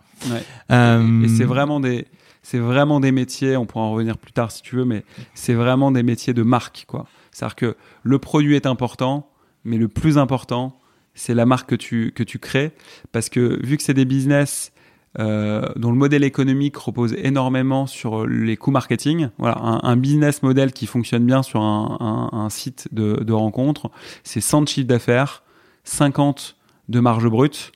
Euh, 0.71 1.23
Et 1.23 1.27
c'est 1.29 1.45
vraiment 1.45 1.79
des, 1.79 2.05
c'est 2.41 2.57
vraiment 2.59 2.99
des 2.99 3.11
métiers. 3.11 3.55
On 3.57 3.65
pourra 3.65 3.85
en 3.85 3.91
revenir 3.93 4.17
plus 4.17 4.31
tard 4.33 4.51
si 4.51 4.61
tu 4.61 4.75
veux, 4.75 4.85
mais 4.85 5.03
c'est 5.33 5.53
vraiment 5.53 5.91
des 5.91 6.03
métiers 6.03 6.33
de 6.33 6.43
marque, 6.43 6.85
quoi. 6.87 7.05
C'est-à-dire 7.31 7.55
que 7.55 7.75
le 8.03 8.19
produit 8.19 8.55
est 8.55 8.65
important, 8.65 9.29
mais 9.63 9.77
le 9.77 9.87
plus 9.87 10.17
important, 10.17 10.77
c'est 11.19 11.33
la 11.35 11.45
marque 11.45 11.69
que 11.69 11.75
tu 11.75 12.11
que 12.15 12.23
tu 12.23 12.39
crées, 12.39 12.71
parce 13.11 13.29
que 13.29 13.59
vu 13.65 13.77
que 13.77 13.83
c'est 13.83 13.93
des 13.93 14.05
business 14.05 14.71
euh, 15.17 15.67
dont 15.75 15.91
le 15.91 15.97
modèle 15.97 16.23
économique 16.23 16.77
repose 16.77 17.13
énormément 17.17 17.87
sur 17.87 18.27
les 18.27 18.57
coûts 18.57 18.69
marketing. 18.71 19.29
Voilà, 19.39 19.57
un, 19.59 19.79
un 19.81 19.95
business 19.97 20.43
model 20.43 20.71
qui 20.71 20.85
fonctionne 20.85 21.25
bien 21.25 21.41
sur 21.41 21.61
un, 21.61 21.97
un- 22.31 22.37
un 22.37 22.49
site 22.49 22.87
de, 22.91 23.15
de 23.23 23.33
rencontre, 23.33 23.89
c'est 24.23 24.39
100 24.41 24.61
de 24.61 24.67
chiffre 24.67 24.87
d'affaires, 24.87 25.43
50 25.83 26.55
de 26.89 26.99
marge 26.99 27.27
brute 27.27 27.71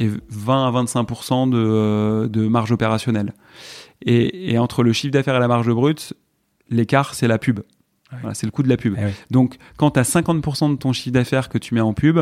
et 0.00 0.10
20 0.28 0.66
à 0.66 0.70
25 0.72 1.04
de, 1.50 1.56
euh, 1.56 2.28
de 2.28 2.46
marge 2.48 2.72
opérationnelle. 2.72 3.32
Et, 4.02 4.52
et 4.52 4.58
entre 4.58 4.82
le 4.82 4.92
chiffre 4.92 5.12
d'affaires 5.12 5.36
et 5.36 5.40
la 5.40 5.48
marge 5.48 5.70
brute, 5.72 6.14
l'écart, 6.68 7.14
c'est 7.14 7.28
la 7.28 7.38
pub. 7.38 7.60
Voilà, 8.20 8.34
c'est 8.34 8.46
le 8.46 8.52
coût 8.52 8.62
de 8.62 8.68
la 8.68 8.76
pub. 8.76 8.94
oui. 9.06 9.10
Donc, 9.30 9.56
quand 9.76 9.92
tu 9.92 10.00
as 10.00 10.02
50% 10.08 10.70
de 10.72 10.76
ton 10.76 10.92
chiffre 10.92 11.12
d'affaires 11.14 11.48
que 11.48 11.58
tu 11.58 11.74
mets 11.74 11.80
en 11.80 11.92
pub, 11.94 12.18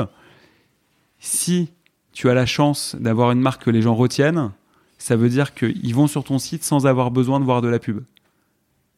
si 1.25 1.71
tu 2.13 2.29
as 2.29 2.35
la 2.35 2.45
chance 2.45 2.97
d'avoir 3.01 3.33
une 3.33 3.41
marque 3.41 3.65
que 3.65 3.71
les 3.71 3.81
gens 3.81 3.95
retiennent, 3.95 4.53
ça 4.99 5.17
veut 5.17 5.31
dire 5.31 5.55
qu'ils 5.55 5.95
vont 5.95 6.07
sur 6.07 6.23
ton 6.23 6.39
site 6.39 6.63
sans 6.63 6.87
avoir 6.87 7.11
besoin 7.11 7.41
de 7.41 7.45
voir 7.47 7.63
de 7.63 7.69
la 7.69 7.79
pub. 7.79 8.05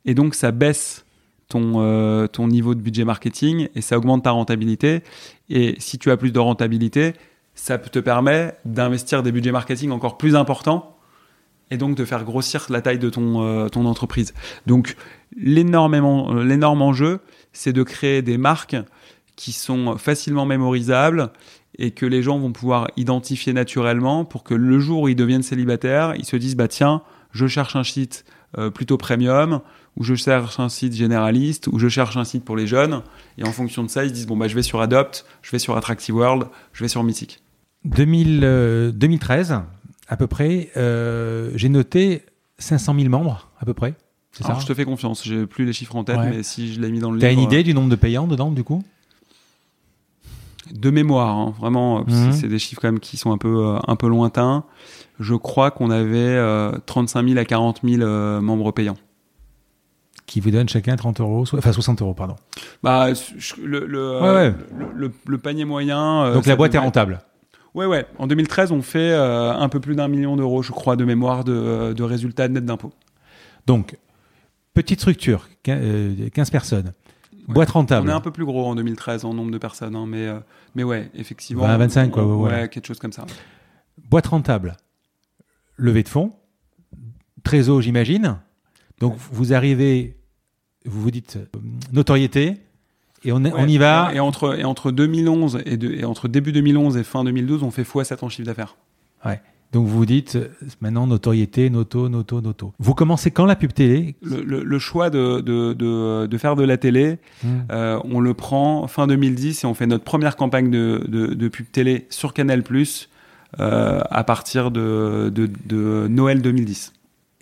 Et 0.05 0.15
donc, 0.15 0.35
ça 0.35 0.51
baisse 0.51 1.05
ton, 1.49 1.75
euh, 1.77 2.27
ton 2.27 2.49
niveau 2.49 2.75
de 2.75 2.81
budget 2.81 3.05
marketing 3.05 3.69
et 3.77 3.81
ça 3.81 3.97
augmente 3.97 4.25
ta 4.25 4.33
rentabilité. 4.33 5.05
Et 5.51 5.77
si 5.79 5.99
tu 5.99 6.11
as 6.11 6.17
plus 6.17 6.33
de 6.33 6.39
rentabilité, 6.41 7.15
ça 7.55 7.79
te 7.79 7.99
permet 8.01 8.55
d'investir 8.65 9.23
des 9.23 9.31
budgets 9.31 9.53
marketing 9.53 9.93
encore 9.93 10.19
plus 10.19 10.35
importants 10.35 10.97
et 11.71 11.77
donc 11.77 11.97
de 11.97 12.05
faire 12.05 12.25
grossir 12.25 12.67
la 12.71 12.83
taille 12.83 12.99
de 12.99 13.09
ton, 13.09 13.43
euh, 13.45 13.69
entreprise. 13.77 14.35
Donc, 14.67 14.97
euh, 15.37 16.43
l'énorme 16.45 16.83
enjeu, 16.83 17.21
c'est 17.53 17.73
de 17.73 17.85
créer 17.85 18.23
des 18.23 18.37
marques 18.37 18.77
qui 19.37 19.53
sont 19.53 19.97
facilement 19.97 20.47
mémorisables 20.47 21.31
et 21.79 21.91
que 21.91 22.07
les 22.07 22.23
gens 22.23 22.39
vont 22.39 22.53
pouvoir 22.53 22.89
identifier 22.97 23.53
naturellement 23.53 24.25
pour 24.25 24.43
que 24.45 24.55
le 24.55 24.79
jour 24.81 25.03
où 25.03 25.09
ils 25.09 25.17
deviennent 25.17 25.43
célibataires, 25.43 26.15
ils 26.17 26.25
se 26.25 26.37
disent 26.37 26.57
bah 26.57 26.69
tiens, 26.69 27.03
je 27.33 27.47
cherche 27.47 27.77
un 27.77 27.85
site 27.85 28.25
euh, 28.59 28.71
plutôt 28.71 28.97
premium 28.97 29.61
ou 29.97 30.05
je 30.05 30.15
cherche 30.15 30.59
un 30.61 30.69
site 30.69 30.95
généraliste 30.95 31.67
ou 31.69 31.79
je 31.79 31.89
cherche 31.89 32.17
un 32.17 32.25
site 32.25 32.45
pour 32.45 32.57
les 32.57 32.67
jeunes 32.67 33.03
et 33.39 33.45
en 33.45 33.53
fonction 33.53 33.83
de 33.83 33.89
ça, 33.89 34.05
ils 34.05 34.09
se 34.09 34.15
disent 34.15 34.27
bon 34.27 34.37
bah 34.37 34.49
je 34.49 34.55
vais 34.55 34.63
sur 34.63 34.81
Adopt, 34.81 35.27
je 35.43 35.51
vais 35.51 35.59
sur 35.59 35.77
Attractive 35.77 36.15
World, 36.15 36.45
je 36.73 36.83
vais 36.85 36.89
sur 36.89 37.03
Mythic. 37.03 37.43
2000, 37.85 38.41
euh, 38.43 38.91
2013, 38.93 39.61
à 40.09 40.17
peu 40.17 40.27
près, 40.27 40.71
euh, 40.77 41.51
j'ai 41.55 41.69
noté 41.69 42.23
500 42.59 42.95
000 42.97 43.09
membres, 43.11 43.51
à 43.61 43.65
peu 43.67 43.75
près. 43.75 43.95
C'est 44.33 44.43
ça 44.43 44.51
Alors 44.51 44.61
je 44.61 44.67
te 44.67 44.75
fais 44.75 44.85
confiance, 44.85 45.23
j'ai 45.25 45.47
plus 45.47 45.65
les 45.65 45.73
chiffres 45.73 45.97
en 45.97 46.05
tête 46.05 46.19
Ouais. 46.19 46.31
mais 46.31 46.43
si 46.43 46.73
je 46.73 46.81
l'ai 46.81 46.91
mis 46.91 47.01
dans 47.01 47.11
le 47.11 47.19
T'as 47.19 47.29
livre 47.29 47.41
une 47.43 47.47
idée 47.47 47.63
du 47.63 47.75
nombre 47.75 47.89
de 47.89 47.97
payants 47.97 48.27
dedans, 48.27 48.51
du 48.51 48.65
coup? 48.65 48.83
De 50.73 50.91
mémoire, 50.91 51.37
hein, 51.37 51.55
vraiment, 51.59 52.05
que 52.05 52.11
Mhm. 52.11 52.33
c'est 52.33 52.49
des 52.49 52.59
chiffres 52.59 52.81
quand 52.81 52.89
même 52.89 53.01
qui 53.01 53.17
sont 53.17 53.33
un 53.33 53.39
peu, 53.39 53.67
euh, 53.67 53.79
un 53.87 53.97
peu 53.97 54.09
lointains. 54.09 54.65
Je 55.21 55.35
crois 55.35 55.71
qu'on 55.71 55.91
avait 55.91 56.17
euh, 56.19 56.73
35 56.87 57.27
000 57.29 57.39
à 57.39 57.45
40 57.45 57.81
000 57.85 58.03
euh, 58.03 58.41
membres 58.41 58.71
payants. 58.73 58.97
Qui 60.27 60.41
vous 60.41 60.51
donne 60.51 60.69
chacun 60.69 60.97
30 60.97 61.21
euros, 61.21 61.47
so- 61.47 61.57
enfin 61.57 61.73
60 61.73 62.03
euros, 62.03 62.13
pardon. 62.15 62.35
Bah, 62.83 63.09
le, 63.63 63.87
le, 63.87 64.21
Ouais, 64.21 64.31
ouais. 64.35 64.55
le, 65.27 65.39
panier 65.39 65.65
moyen. 65.65 66.25
euh, 66.25 66.35
Donc 66.35 66.47
la 66.47 66.57
boîte 66.57 66.75
est 66.75 66.79
rentable. 66.79 67.21
Ouais, 67.75 67.87
ouais. 67.87 68.07
En 68.19 68.27
2013, 68.27 68.73
on 68.73 68.83
fait 68.83 69.13
euh, 69.13 69.53
un 69.53 69.69
peu 69.69 69.79
plus 69.81 69.95
d'un 69.95 70.09
million 70.09 70.35
d'euros, 70.37 70.63
je 70.63 70.73
crois, 70.73 70.97
de 70.97 71.05
mémoire 71.05 71.45
de, 71.45 71.93
de 71.93 72.03
résultats 72.03 72.49
net 72.49 72.65
d'impôts. 72.65 72.93
Donc, 73.67 73.97
petite 74.75 74.99
structure, 75.01 75.49
quin- 75.65 75.79
euh, 75.81 76.29
15 76.31 76.51
personnes. 76.51 76.93
Ouais. 77.49 77.55
Boîte 77.55 77.71
On 77.71 77.79
rentable. 77.81 78.09
est 78.09 78.13
un 78.13 78.21
peu 78.21 78.31
plus 78.33 78.45
gros 78.45 78.67
en 78.67 78.75
2013 78.75 79.25
en 79.25 79.33
nombre 79.35 79.51
de 79.53 79.59
personnes, 79.59 79.95
hein, 79.95 80.07
mais, 80.09 80.27
euh, 80.27 80.41
mais 80.75 80.83
ouais, 80.83 81.11
effectivement. 81.15 81.63
20, 81.67 81.77
25, 81.79 82.11
quoi, 82.11 82.25
on- 82.27 82.43
ouais, 82.45 82.51
Ouais, 82.53 82.69
quelque 82.69 82.87
chose 82.87 82.99
comme 82.99 83.13
ça. 83.13 83.25
Boîte 84.11 84.27
rentable. 84.27 84.77
Levée 85.77 86.03
de 86.03 86.09
fonds. 86.09 86.33
Trésor, 87.45 87.81
j'imagine. 87.83 88.39
Donc, 88.99 89.17
vous 89.31 89.53
arrivez, 89.53 90.17
vous 90.85 91.01
vous 91.03 91.11
dites 91.11 91.37
euh, 91.37 91.47
notoriété, 91.93 92.57
et 93.25 93.33
on, 93.33 93.45
est- 93.45 93.53
on 93.53 93.63
Ouais. 93.63 93.71
y 93.71 93.79
va. 93.79 94.11
Et 94.15 94.21
entre, 94.21 94.59
et 94.59 94.65
entre 94.65 94.91
2011 94.91 95.61
et, 95.67 95.77
de- 95.77 95.93
et 95.93 96.05
entre 96.05 96.29
début 96.29 96.53
2011 96.53 96.97
et 96.97 97.05
fin 97.05 97.23
2012, 97.25 97.63
on 97.63 97.71
fait 97.71 97.83
x7 97.85 98.25
en 98.25 98.29
chiffre 98.29 98.47
d'affaires. 98.47 98.77
Donc, 99.73 99.87
vous 99.87 99.97
vous 99.99 100.07
dites 100.07 100.39
maintenant 100.81 101.07
notoriété, 101.07 101.69
noto, 101.71 102.09
noto, 102.09 102.41
noto. 102.41 102.73
Vous 102.79 102.95
commencez 102.95 103.31
quand 103.31 103.47
la 103.47 103.57
pub 103.57 103.73
télé 103.73 104.15
Le, 104.23 104.43
le- 104.43 104.65
le 104.65 104.79
choix 104.79 105.11
de, 105.11 105.41
de, 105.41 105.73
de, 105.75 106.27
de 106.27 106.39
faire 106.39 106.57
de 106.57 106.65
la 106.65 106.77
télé, 106.77 107.19
Hmm. 107.43 107.49
euh, 107.73 107.99
on 108.05 108.21
le 108.21 108.33
prend 108.35 108.87
fin 108.87 109.07
2010 109.07 109.65
et 109.65 109.67
on 109.67 109.75
fait 109.75 109.87
notre 109.87 110.05
première 110.05 110.37
campagne 110.37 110.71
de, 110.71 111.05
de, 111.09 111.27
de 111.35 111.49
pub 111.49 111.67
télé 111.71 112.07
sur 112.11 112.33
Canal 112.33 112.63
euh, 113.61 114.01
à 114.11 114.25
partir 114.25 114.71
de, 114.71 115.31
de, 115.35 115.49
de 115.67 116.07
Noël 116.09 116.43
2010. 116.43 116.93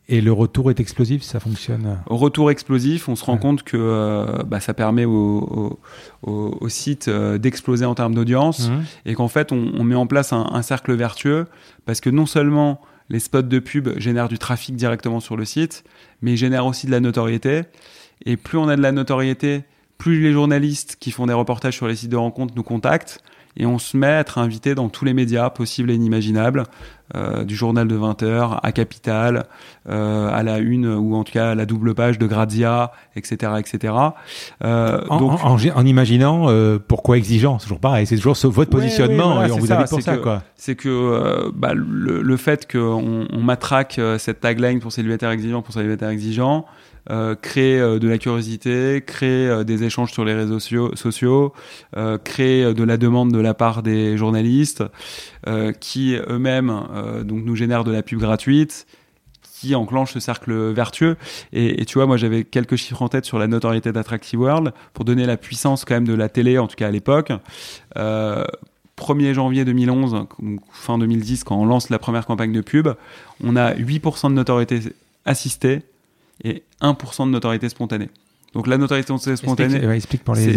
Et 0.08 0.20
le 0.20 0.32
retour 0.32 0.70
est 0.70 0.80
explosif, 0.80 1.22
ça 1.22 1.40
fonctionne. 1.40 1.98
Retour 2.06 2.50
explosif, 2.50 3.08
on 3.08 3.16
se 3.16 3.24
rend 3.24 3.34
Ouais. 3.34 3.38
compte 3.38 3.62
que 3.62 3.78
euh, 3.80 4.42
bah, 4.46 4.60
ça 4.60 4.74
permet 4.74 5.06
au, 5.06 5.10
au, 6.22 6.30
au- 6.30 6.58
au 6.60 6.68
site 6.68 7.08
euh, 7.08 7.38
d'exploser 7.38 7.86
en 7.86 7.94
termes 7.94 8.14
d'audience 8.14 8.68
Mhm. 8.68 8.84
et 9.06 9.14
qu'en 9.14 9.28
fait 9.28 9.50
on, 9.50 9.72
on 9.74 9.82
met 9.82 9.94
en 9.94 10.06
place 10.06 10.34
un, 10.34 10.46
un 10.52 10.60
cercle 10.62 10.92
vertueux 10.94 11.46
parce 11.86 12.02
que 12.02 12.10
non 12.10 12.26
seulement 12.26 12.80
les 13.08 13.18
spots 13.18 13.42
de 13.42 13.58
pub 13.58 13.98
génèrent 13.98 14.28
du 14.28 14.38
trafic 14.38 14.76
directement 14.76 15.20
sur 15.20 15.36
le 15.38 15.44
site, 15.46 15.84
mais 16.20 16.32
ils 16.32 16.36
génèrent 16.38 16.66
aussi 16.66 16.86
de 16.86 16.90
la 16.90 17.00
notoriété. 17.00 17.62
Et 18.26 18.36
plus 18.36 18.58
on 18.58 18.68
a 18.68 18.76
de 18.76 18.82
la 18.82 18.92
notoriété, 18.92 19.64
plus 19.98 20.20
les 20.22 20.32
journalistes 20.32 20.96
qui 21.00 21.12
font 21.12 21.26
des 21.26 21.32
reportages 21.34 21.74
sur 21.76 21.86
les 21.88 21.96
sites 21.96 22.10
de 22.10 22.16
rencontres 22.16 22.52
nous 22.56 22.62
contactent. 22.62 23.20
Et 23.56 23.66
on 23.66 23.78
se 23.78 23.96
met 23.96 24.06
à 24.08 24.18
être 24.20 24.38
invité 24.38 24.74
dans 24.74 24.88
tous 24.88 25.04
les 25.04 25.14
médias 25.14 25.48
possibles 25.50 25.90
et 25.90 25.94
inimaginables, 25.94 26.64
euh, 27.14 27.44
du 27.44 27.54
journal 27.54 27.86
de 27.86 27.94
20 27.94 28.22
heures 28.24 28.58
à 28.64 28.72
Capital, 28.72 29.44
euh, 29.88 30.28
à 30.32 30.42
la 30.42 30.58
une 30.58 30.86
ou 30.88 31.14
en 31.14 31.22
tout 31.22 31.32
cas 31.32 31.50
à 31.50 31.54
la 31.54 31.64
double 31.66 31.94
page 31.94 32.18
de 32.18 32.26
Grazia, 32.26 32.90
etc., 33.14 33.52
etc. 33.58 33.94
Euh, 34.64 35.00
En, 35.08 35.18
donc 35.18 35.44
en- 35.44 35.52
en- 35.54 35.76
en 35.76 35.86
imaginant 35.86 36.48
pourquoi 36.88 37.16
exigeant, 37.18 37.58
c'est 37.58 37.64
toujours 37.66 37.78
pareil, 37.80 38.06
c'est 38.06 38.16
toujours 38.16 38.36
votre 38.44 38.70
positionnement 38.70 39.28
ouais, 39.28 39.34
voilà, 39.34 39.48
et 39.48 39.52
on 39.52 39.58
vous 39.58 39.72
invite 39.72 39.88
pour 39.90 40.02
ça, 40.02 40.16
c'est 40.56 40.74
que 40.74 41.50
bah, 41.54 41.74
le, 41.74 42.22
le 42.22 42.36
fait 42.36 42.70
qu'on 42.70 43.26
on 43.30 43.40
matraque 43.42 44.00
cette 44.18 44.40
tagline 44.40 44.80
pour 44.80 44.90
célibataire 44.92 45.30
exigeant 45.30 45.62
pour 45.62 45.74
célibataire 45.74 46.08
exigeant 46.08 46.64
euh, 47.10 47.34
crée 47.34 47.78
euh, 47.80 47.98
de 47.98 48.08
la 48.08 48.18
curiosité, 48.18 49.02
crée 49.06 49.48
euh, 49.48 49.64
des 49.64 49.84
échanges 49.84 50.12
sur 50.12 50.24
les 50.24 50.34
réseaux 50.34 50.58
sociaux, 50.58 50.96
sociaux 50.96 51.52
crée 52.24 52.64
euh, 52.64 52.74
de 52.74 52.82
la 52.84 52.96
demande 52.96 53.32
de 53.32 53.40
la 53.40 53.54
part 53.54 53.82
des 53.82 54.16
journalistes 54.16 54.84
qui 55.80 56.16
eux-mêmes 56.16 56.72
donc 57.22 57.44
nous 57.44 57.54
génèrent 57.54 57.84
de 57.84 57.92
la 57.92 58.02
pub 58.02 58.18
gratuite 58.18 58.86
qui 59.42 59.74
enclenche 59.74 60.12
ce 60.12 60.20
cercle 60.20 60.72
vertueux. 60.72 61.16
Et, 61.52 61.80
et 61.80 61.84
tu 61.84 61.94
vois, 61.94 62.06
moi 62.06 62.16
j'avais 62.16 62.44
quelques 62.44 62.76
chiffres 62.76 63.02
en 63.02 63.08
tête 63.08 63.24
sur 63.24 63.38
la 63.38 63.46
notoriété 63.46 63.92
d'Attractive 63.92 64.40
World 64.40 64.72
pour 64.92 65.04
donner 65.04 65.26
la 65.26 65.36
puissance 65.36 65.84
quand 65.84 65.94
même 65.94 66.06
de 66.06 66.14
la 66.14 66.28
télé, 66.28 66.58
en 66.58 66.66
tout 66.66 66.76
cas 66.76 66.88
à 66.88 66.90
l'époque. 66.90 67.32
Euh, 67.96 68.44
1er 68.98 69.32
janvier 69.32 69.64
2011, 69.64 70.12
donc 70.12 70.30
fin 70.70 70.98
2010, 70.98 71.44
quand 71.44 71.56
on 71.56 71.64
lance 71.66 71.90
la 71.90 71.98
première 71.98 72.26
campagne 72.26 72.52
de 72.52 72.60
pub, 72.60 72.88
on 73.42 73.56
a 73.56 73.74
8% 73.74 74.28
de 74.28 74.34
notoriété 74.34 74.80
assistée 75.24 75.82
et 76.42 76.64
1% 76.80 77.26
de 77.26 77.30
notoriété 77.30 77.68
spontanée. 77.68 78.10
Donc 78.54 78.66
la 78.66 78.78
notoriété 78.78 79.12
spontanée, 79.36 79.80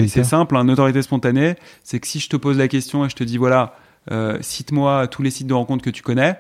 c'est 0.08 0.24
simple, 0.24 0.56
hein, 0.56 0.64
notoriété 0.64 1.02
spontanée, 1.02 1.56
c'est 1.84 2.00
que 2.00 2.08
si 2.08 2.20
je 2.20 2.30
te 2.30 2.36
pose 2.36 2.58
la 2.58 2.68
question 2.68 3.06
et 3.06 3.10
je 3.10 3.16
te 3.16 3.24
dis 3.24 3.38
voilà, 3.38 3.76
euh, 4.12 4.38
cite-moi 4.42 5.08
tous 5.08 5.22
les 5.24 5.32
sites 5.32 5.48
de 5.48 5.54
rencontres 5.54 5.84
que 5.84 5.90
tu 5.90 6.04
connais, 6.04 6.40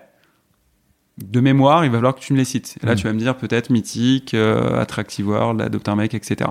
de 1.18 1.39
mémoire, 1.39 1.84
il 1.84 1.89
va 1.91 1.97
falloir 1.97 2.14
que 2.15 2.19
tu 2.19 2.31
me 2.34 2.38
les 2.38 2.45
cites. 2.45 2.77
Et 2.81 2.85
là, 2.85 2.93
Mm. 2.93 2.97
tu 2.97 3.03
vas 3.05 3.14
me 3.14 3.19
dire 3.19 3.35
peut-être 3.35 3.72
Mythique, 3.72 4.34
euh, 4.35 4.80
Attractive 4.80 5.27
World, 5.27 5.59
Adopt 5.61 5.89
un 5.89 5.95
mec, 5.95 6.14
etc. 6.14 6.49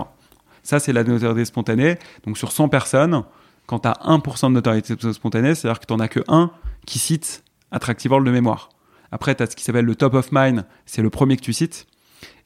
Ça, 0.63 0.79
c'est 0.79 0.91
la 0.91 1.05
notoriété 1.05 1.45
spontanée. 1.45 1.97
Donc, 2.25 2.37
sur 2.37 2.51
100 2.51 2.67
personnes, 2.67 3.23
quand 3.65 3.79
tu 3.79 3.87
as 3.87 3.97
1% 4.03 4.49
de 4.49 4.55
notoriété 4.55 4.93
spontanée, 5.13 5.55
c'est-à-dire 5.55 5.79
que 5.79 5.85
tu 5.85 5.93
n'en 5.93 5.99
as 6.01 6.09
que 6.09 6.19
un 6.27 6.51
qui 6.85 6.99
cite 6.99 7.43
Attractive 7.71 8.11
World 8.11 8.27
de 8.27 8.31
mémoire. 8.33 8.67
Après, 9.13 9.33
tu 9.35 9.43
as 9.43 9.45
ce 9.49 9.55
qui 9.55 9.63
s'appelle 9.63 9.85
le 9.85 9.95
top 9.95 10.13
of 10.15 10.29
mind, 10.33 10.65
c'est 10.85 11.01
le 11.01 11.09
premier 11.09 11.37
que 11.37 11.41
tu 11.41 11.53
cites. 11.53 11.87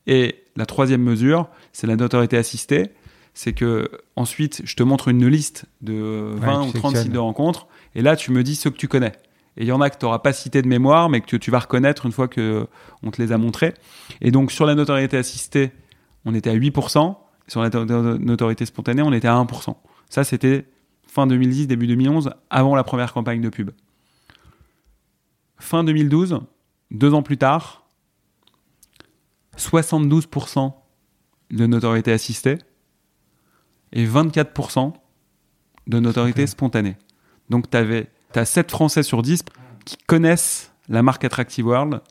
Et 0.07 0.43
la 0.55 0.65
troisième 0.65 1.01
mesure, 1.01 1.47
c'est 1.73 1.87
la 1.87 1.95
notoriété 1.95 2.37
assistée. 2.37 2.89
C'est 3.33 3.53
que 3.53 3.89
ensuite, 4.15 4.61
je 4.65 4.75
te 4.75 4.83
montre 4.83 5.07
une 5.07 5.25
liste 5.27 5.65
de 5.81 6.33
20 6.35 6.39
tu 6.39 6.43
ou 6.43 6.45
30 6.45 6.71
sélectionnes. 6.71 6.95
sites 7.03 7.11
de 7.13 7.17
rencontres. 7.19 7.67
Et 7.95 8.01
là, 8.01 8.15
tu 8.15 8.31
me 8.31 8.43
dis 8.43 8.55
ceux 8.55 8.69
que 8.71 8.77
tu 8.77 8.87
connais. 8.87 9.13
Et 9.57 9.63
il 9.63 9.67
y 9.67 9.71
en 9.71 9.79
a 9.81 9.89
que 9.89 9.97
tu 9.97 10.05
n'auras 10.05 10.19
pas 10.19 10.33
cité 10.33 10.61
de 10.61 10.67
mémoire, 10.67 11.09
mais 11.09 11.21
que 11.21 11.37
tu 11.37 11.51
vas 11.51 11.59
reconnaître 11.59 12.05
une 12.05 12.11
fois 12.11 12.27
que 12.27 12.67
on 13.03 13.11
te 13.11 13.21
les 13.21 13.31
a 13.31 13.37
montrés. 13.37 13.73
Et 14.21 14.31
donc, 14.31 14.51
sur 14.51 14.65
la 14.65 14.75
notoriété 14.75 15.17
assistée, 15.17 15.71
on 16.25 16.33
était 16.33 16.49
à 16.49 16.55
8%. 16.55 17.17
Sur 17.47 17.61
la 17.61 17.69
no- 17.69 17.85
no- 17.85 18.17
notoriété 18.17 18.65
spontanée, 18.65 19.01
on 19.01 19.11
était 19.13 19.27
à 19.27 19.35
1%. 19.35 19.75
Ça, 20.09 20.23
c'était 20.23 20.65
fin 21.07 21.27
2010, 21.27 21.67
début 21.67 21.87
2011, 21.87 22.31
avant 22.49 22.75
la 22.75 22.83
première 22.83 23.11
campagne 23.13 23.41
de 23.41 23.49
pub. 23.49 23.71
Fin 25.57 25.83
2012, 25.83 26.39
deux 26.91 27.13
ans 27.13 27.21
plus 27.23 27.37
tard, 27.37 27.80
72% 29.61 30.73
de 31.51 31.65
notoriété 31.65 32.11
assistée 32.11 32.57
et 33.93 34.05
24% 34.05 34.93
de 35.87 35.99
notoriété 35.99 36.47
spontanée. 36.47 36.97
Donc, 37.49 37.69
tu 37.69 37.77
as 37.77 38.45
7 38.45 38.71
Français 38.71 39.03
sur 39.03 39.21
10 39.21 39.43
qui 39.85 39.97
connaissent 40.07 40.71
la 40.89 41.03
marque 41.03 41.23
Attractive 41.23 41.67
World 41.67 42.01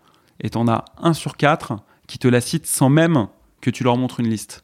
et 0.41 0.51
tu 0.51 0.59
en 0.59 0.69
as 0.69 0.85
1 0.99 1.15
sur 1.15 1.37
4 1.37 1.77
qui 2.07 2.19
te 2.19 2.29
la 2.29 2.41
citent 2.41 2.67
sans 2.67 2.89
même 2.89 3.29
que 3.61 3.71
tu 3.71 3.85
leur 3.85 3.97
montres 3.97 4.21
une 4.21 4.29
liste. 4.29 4.63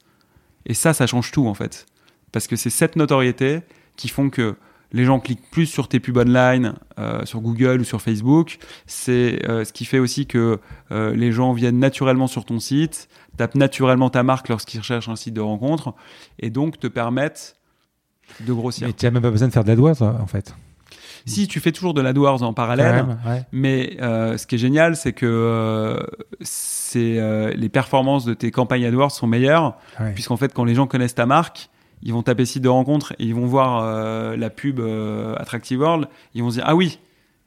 Et 0.65 0.75
ça, 0.75 0.95
ça 0.95 1.07
change 1.07 1.31
tout 1.33 1.47
en 1.47 1.55
fait. 1.55 1.87
Parce 2.33 2.47
que 2.47 2.57
c'est 2.57 2.71
cette 2.71 2.97
notoriété 2.97 3.61
qui 3.97 4.09
font 4.09 4.31
que 4.31 4.57
les 4.93 5.05
gens 5.05 5.19
cliquent 5.21 5.51
plus 5.51 5.67
sur 5.67 5.89
tes 5.89 6.01
pubs 6.01 6.17
online, 6.17 6.75
euh, 6.99 7.25
sur 7.25 7.41
Google 7.41 7.81
ou 7.81 7.85
sur 7.85 8.01
Facebook. 8.01 8.59
C'est 8.87 9.47
euh, 9.49 9.65
ce 9.65 9.73
qui 9.73 9.85
fait 9.85 9.99
aussi 9.99 10.27
que 10.27 10.59
euh, 10.93 11.15
les 11.15 11.33
gens 11.33 11.53
viennent 11.53 11.79
naturellement 11.79 12.27
sur 12.29 12.45
ton 12.45 12.61
site, 12.61 13.09
tapent 13.37 13.57
naturellement 13.57 14.11
ta 14.11 14.23
marque 14.23 14.49
lorsqu'ils 14.49 14.79
recherchent 14.79 15.09
un 15.09 15.17
site 15.17 15.35
de 15.35 15.41
rencontre, 15.41 15.95
et 16.39 16.51
donc 16.51 16.79
te 16.79 16.87
permettent 16.87 17.57
de 18.41 18.53
grossir. 18.53 18.87
Mais 18.87 18.93
tu 18.93 19.05
n'as 19.05 19.11
même 19.11 19.23
pas 19.23 19.31
besoin 19.31 19.49
de 19.49 19.53
faire 19.53 19.65
de 19.65 19.69
la 19.69 19.77
doigt, 19.77 19.93
en 20.03 20.27
fait. 20.27 20.55
Si 21.29 21.49
tu 21.49 21.59
fais 21.59 21.73
toujours 21.73 21.93
de 21.93 22.01
l'AdWords 22.01 22.45
en 22.45 22.53
parallèle, 22.53 23.01
Quand 23.01 23.07
même, 23.09 23.19
ouais. 23.27 23.43
mais 23.51 23.97
euh, 24.01 24.39
ce 24.39 24.47
qui 24.47 24.55
est 24.55 24.59
génial, 24.59 24.95
c'est 24.95 25.13
que 25.13 25.99
c'est 26.41 27.55
les 27.57 27.69
performances 27.69 28.25
de 28.25 28.35
tes 28.35 28.51
campagnes 28.53 28.85
AdWords 28.87 29.11
sont 29.11 29.27
meilleures, 29.27 29.77
Ouais. 29.99 30.13
puisqu'en 30.13 30.37
fait, 30.37 30.55
quand 30.55 30.65
les 30.65 30.75
gens 30.77 30.87
connaissent 30.87 31.17
ta 31.17 31.27
marque, 31.27 31.69
ils 32.03 32.13
vont 32.13 32.23
taper 32.23 32.45
site 32.45 32.63
de 32.63 32.69
rencontre 32.69 33.13
et 33.19 33.25
ils 33.25 33.35
vont 33.35 33.47
voir 33.47 33.83
euh, 33.83 34.37
la 34.37 34.51
pub 34.51 34.81
euh, 34.81 35.35
Attractive 35.37 35.81
World, 35.81 36.09
ils 36.35 36.43
vont 36.43 36.51
se 36.51 36.57
dire 36.57 36.65
ah 36.67 36.75
oui, 36.75 36.99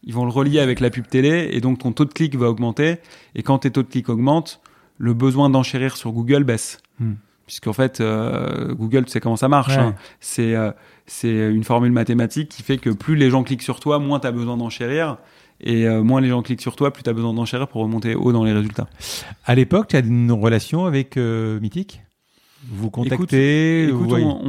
ils 0.04 0.14
vont 0.14 0.26
le 0.26 0.32
relier 0.32 0.60
avec 0.60 0.80
la 0.80 0.90
pub 0.90 1.08
télé 1.08 1.50
et 1.52 1.62
donc 1.62 1.80
ton 1.80 1.92
taux 1.92 2.06
de 2.06 2.14
clic 2.14 2.36
va 2.36 2.50
augmenter. 2.50 2.98
Et 3.36 3.44
quand 3.44 3.60
tes 3.60 3.72
taux 3.72 3.84
de 3.84 3.90
clic 3.90 4.10
augmentent, 4.10 4.62
le 4.98 5.14
besoin 5.14 5.50
d'enchérir 5.50 5.96
sur 5.98 6.12
Google 6.12 6.44
baisse. 6.44 6.80
Hmm. 7.00 7.14
Puisqu'en 7.46 7.74
fait, 7.74 8.00
euh, 8.00 8.76
Google, 8.76 9.06
tu 9.06 9.12
sais 9.12 9.20
comment 9.20 9.36
ça 9.36 9.48
marche. 9.48 9.76
Ouais. 9.76 9.82
hein. 9.82 9.96
C'est 10.20 10.56
c'est 11.08 11.50
une 11.50 11.64
formule 11.64 11.92
mathématique 11.92 12.50
qui 12.50 12.62
fait 12.62 12.78
que 12.78 12.92
plus 12.92 13.16
les 13.16 13.32
gens 13.32 13.44
cliquent 13.44 13.64
sur 13.64 13.80
toi, 13.80 13.98
moins 13.98 14.20
tu 14.20 14.28
as 14.28 14.32
besoin 14.32 14.58
d'enchérir. 14.58 15.18
Et 15.62 15.88
euh, 15.88 16.04
moins 16.04 16.22
les 16.22 16.30
gens 16.30 16.42
cliquent 16.42 16.62
sur 16.62 16.76
toi, 16.76 16.92
plus 16.94 17.04
tu 17.04 17.10
as 17.10 17.14
besoin 17.14 17.34
d'enchérir 17.34 17.68
pour 17.68 17.82
remonter 17.82 18.16
haut 18.16 18.32
dans 18.32 18.44
les 18.44 18.54
résultats. 18.54 18.88
À 19.46 19.56
l'époque, 19.56 19.90
tu 19.90 19.96
as 19.98 20.00
une 20.00 20.32
relation 20.32 20.86
avec 20.86 21.18
euh, 21.18 21.60
Mythique? 21.60 22.02
Vous 22.72 22.90
contactez 22.90 23.88
vous 23.92 24.06
Écoute, 24.06 24.20
on, 24.22 24.40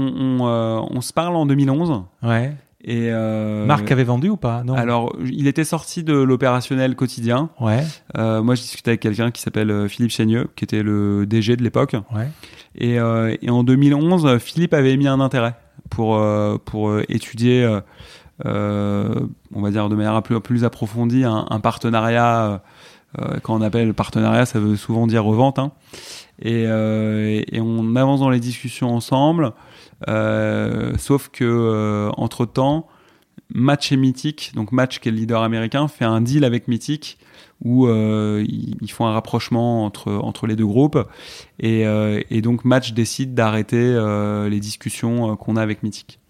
on- 0.41 0.47
euh, 0.49 0.81
on 0.91 1.01
se 1.01 1.13
parle 1.13 1.37
en 1.37 1.47
2011. 1.47 2.03
Ouais. 2.23 2.53
Et 2.83 3.09
euh, 3.13 3.67
Marc 3.67 3.91
avait 3.93 4.05
vendu 4.05 4.31
ou 4.31 4.37
pas? 4.39 4.63
Non. 4.65 4.75
Alors, 4.75 5.15
il 5.25 5.47
était 5.47 5.65
sorti 5.65 6.03
de 6.03 6.15
l'opérationnel 6.15 6.97
quotidien. 6.97 7.51
Ouais, 7.61 7.85
Euh, 8.17 8.43
moi, 8.43 8.55
je 8.55 8.63
discutais 8.63 8.93
avec 8.93 9.01
quelqu'un 9.01 9.31
qui 9.31 9.43
s'appelle 9.43 9.87
Philippe 9.89 10.13
Chaigneux, 10.13 10.49
qui 10.57 10.65
était 10.65 10.83
le 10.83 11.27
DG 11.27 11.57
de 11.57 11.63
l'époque. 11.63 11.95
ouais. 12.15 12.29
Et, 12.77 12.95
et 12.95 13.51
en 13.51 13.65
2011, 13.65 14.25
euh, 14.27 14.39
Philippe 14.39 14.73
avait 14.75 14.93
émis 14.93 15.09
un 15.09 15.21
intérêt 15.21 15.55
pour, 15.91 16.19
pour 16.65 16.99
étudier, 17.09 17.67
on 18.45 19.61
va 19.61 19.71
dire 19.71 19.89
de 19.89 19.95
manière 19.95 20.23
peu 20.23 20.41
plus 20.41 20.65
approfondie, 20.65 21.25
un, 21.25 21.47
un 21.51 21.61
partenariat. 21.61 22.63
quand 23.43 23.57
on 23.57 23.61
appelle 23.61 23.93
partenariat, 23.93 24.47
ça 24.47 24.59
veut 24.61 24.77
souvent 24.77 25.07
dire 25.07 25.25
revente. 25.25 25.59
hein. 25.59 25.73
Et, 26.41 26.65
euh, 26.67 27.43
et, 27.51 27.61
on 27.61 27.97
avance 27.97 28.21
dans 28.21 28.31
les 28.31 28.41
discussions 28.41 28.91
ensemble. 28.95 29.53
Euh, 30.09 30.97
sauf 30.97 31.29
que 31.29 32.11
entre 32.17 32.47
temps, 32.47 32.89
Match 33.53 33.93
et 33.93 33.97
Mythic, 33.97 34.53
donc 34.55 34.73
Match 34.73 35.01
qui 35.01 35.09
est 35.09 35.13
le 35.13 35.19
leader 35.19 35.43
américain, 35.43 35.89
fait 35.89 36.05
un 36.05 36.21
deal 36.21 36.45
avec 36.45 36.69
Mythic 36.69 37.19
où 37.63 37.87
euh, 37.87 38.45
ils, 38.49 38.91
font 38.91 39.07
un 39.07 39.13
rapprochement 39.13 39.85
entre, 39.85 40.13
entre 40.13 40.47
les 40.47 40.57
deux 40.57 40.67
groupes. 40.67 40.99
Et, 41.59 41.87
euh, 41.87 42.23
donc 42.43 42.65
Match 42.65 42.93
décide 42.93 43.35
d'arrêter 43.35 43.77
euh, 43.77 44.49
les 44.49 44.61
discussions 44.61 45.33
euh, 45.33 45.37
qu'on 45.37 45.57
a 45.57 45.63
avec 45.63 45.83
Mythic. 45.83 46.21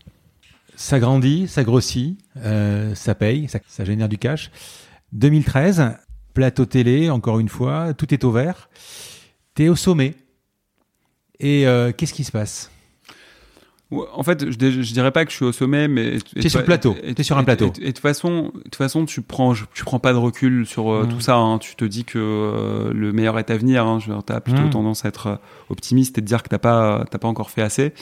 Ça 0.75 0.99
grandit, 0.99 1.47
ça 1.47 1.63
grossit, 1.63 2.19
euh, 2.39 2.95
ça 2.95 3.15
paye, 3.15 3.49
ça, 3.49 3.61
ça 3.67 3.85
génère 3.85 4.09
du 4.09 4.19
cash. 4.19 4.51
2013, 5.13 5.97
plateau 6.35 6.65
télé, 6.65 7.11
encore 7.11 7.39
une 7.39 7.49
fois, 7.49 7.93
tout 7.95 8.13
est 8.15 8.25
au 8.25 8.31
vert. 8.31 8.71
T'es 9.55 9.69
au 9.69 9.77
sommet. 9.77 10.15
Et 11.39 11.67
euh, 11.67 11.93
qu'est-ce 11.93 12.13
qui 12.15 12.25
se 12.25 12.33
passe? 12.33 12.71
En 13.93 14.23
fait, 14.23 14.45
je, 14.49 14.53
je 14.83 14.93
dirais 14.93 15.11
pas 15.11 15.25
que 15.25 15.33
je 15.33 15.37
suis 15.37 15.45
au 15.45 15.51
sommet, 15.51 15.89
mais 15.89 16.19
T'es 16.41 16.49
sur 16.49 16.61
le 16.61 16.65
plateau. 16.65 16.95
T'es 17.17 17.25
sur 17.25 17.37
un 17.39 17.43
plateau. 17.43 17.73
Et, 17.81 17.87
de 17.87 17.87
toute 17.87 17.99
façon, 17.99 18.53
de 18.55 18.61
toute 18.63 18.77
façon, 18.77 19.05
tu 19.05 19.21
prends, 19.21 19.53
je- 19.53 19.65
tu 19.75 19.83
prends 19.85 19.99
pas 19.99 20.13
de 20.13 20.19
recul 20.19 20.65
sur 20.65 20.93
euh, 20.93 21.03
Mhm. 21.05 21.09
tout 21.09 21.21
ça. 21.21 21.35
hein. 21.35 21.59
Tu 21.59 21.75
te 21.75 21.85
dis 21.85 22.05
que 22.05 22.19
euh, 22.21 22.93
le 22.93 23.13
meilleur 23.13 23.37
est 23.41 23.51
à 23.51 23.57
venir. 23.57 23.85
Hein. 23.87 23.99
Je 23.99 24.13
as 24.13 24.41
plutôt 24.41 24.63
Mhm. 24.63 24.71
tendance 24.71 25.05
à 25.05 25.09
être 25.09 25.41
optimiste 25.71 26.19
et 26.19 26.21
de 26.21 26.27
dire 26.27 26.45
que 26.45 26.49
t'as 26.49 26.59
pas, 26.61 27.05
t'as 27.11 27.19
pas 27.19 27.27
encore 27.27 27.51
fait 27.51 27.63
assez. 27.63 27.93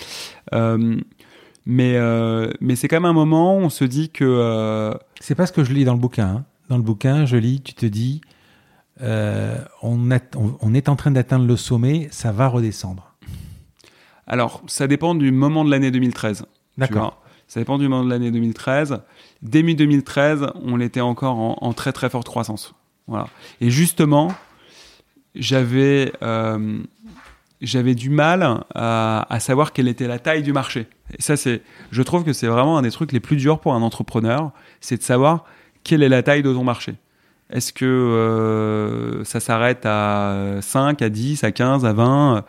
Euh, 0.52 0.98
mais 1.64 1.96
mais 2.60 2.76
c'est 2.76 2.88
quand 2.88 2.96
même 2.96 3.06
un 3.06 3.14
moment 3.14 3.56
où 3.56 3.60
on 3.60 3.70
se 3.70 3.84
dit 3.84 4.10
que 4.10 4.92
C'est 5.20 5.34
pas 5.36 5.46
ce 5.46 5.52
que 5.52 5.64
je 5.64 5.72
lis 5.72 5.84
dans 5.86 5.94
le 5.94 6.00
bouquin. 6.00 6.26
hein. 6.28 6.44
Dans 6.68 6.76
le 6.76 6.82
bouquin, 6.82 7.24
je 7.24 7.36
lis, 7.38 7.62
tu 7.62 7.72
te 7.72 7.86
dis, 7.86 8.20
euh, 9.02 9.58
on, 9.82 10.10
a- 10.10 10.18
on- 10.36 10.56
on 10.60 10.74
est 10.74 10.88
en 10.88 10.96
train 10.96 11.10
d'atteindre 11.10 11.46
le 11.46 11.56
sommet, 11.56 12.08
ça 12.10 12.32
va 12.32 12.48
redescendre. 12.48 13.14
alors 14.26 14.62
ça 14.66 14.86
dépend 14.86 15.14
du 15.14 15.30
moment 15.32 15.64
de 15.64 15.70
l'année 15.70 15.90
2013. 15.90 16.38
tu 16.42 16.44
D'accord. 16.80 17.22
Ça 17.46 17.60
dépend 17.60 17.78
du 17.78 17.88
moment 17.88 18.04
de 18.04 18.10
l'année 18.10 18.30
2013. 18.30 19.00
Début 19.40 19.74
2013, 19.74 20.48
on 20.62 20.80
était 20.80 21.00
encore 21.00 21.36
en, 21.38 21.56
en 21.62 21.72
très 21.72 21.92
très 21.92 22.10
forte 22.10 22.26
croissance. 22.28 22.74
Voilà. 23.06 23.26
Et 23.62 23.70
justement, 23.70 24.32
j'avais 25.34 26.12
euh, 26.22 26.78
j'avais 27.60 27.94
du 27.94 28.10
mal 28.10 28.64
à, 28.74 29.26
à 29.32 29.40
savoir 29.40 29.72
quelle 29.72 29.88
était 29.88 30.06
la 30.06 30.18
taille 30.18 30.42
du 30.42 30.52
marché. 30.52 30.86
Et 31.18 31.22
ça, 31.22 31.36
c'est, 31.36 31.62
je 31.90 32.02
trouve 32.02 32.22
que 32.22 32.32
c'est 32.32 32.46
vraiment 32.46 32.78
un 32.78 32.82
des 32.82 32.90
trucs 32.90 33.12
les 33.12 33.20
plus 33.20 33.36
durs 33.36 33.58
pour 33.60 33.74
un 33.74 33.82
entrepreneur, 33.82 34.52
c'est 34.80 34.96
de 34.98 35.02
savoir 35.02 35.44
quelle 35.84 36.02
est 36.02 36.08
la 36.08 36.22
taille 36.22 36.42
de 36.42 36.52
ton 36.52 36.64
marché. 36.64 36.94
Est-ce 37.50 37.72
que 37.72 37.84
euh, 37.86 39.24
ça 39.24 39.40
s'arrête 39.40 39.82
à 39.84 40.56
5, 40.60 41.00
à 41.00 41.08
10, 41.08 41.44
à 41.44 41.52
15, 41.52 41.86
à 41.86 41.92
20 41.94 42.44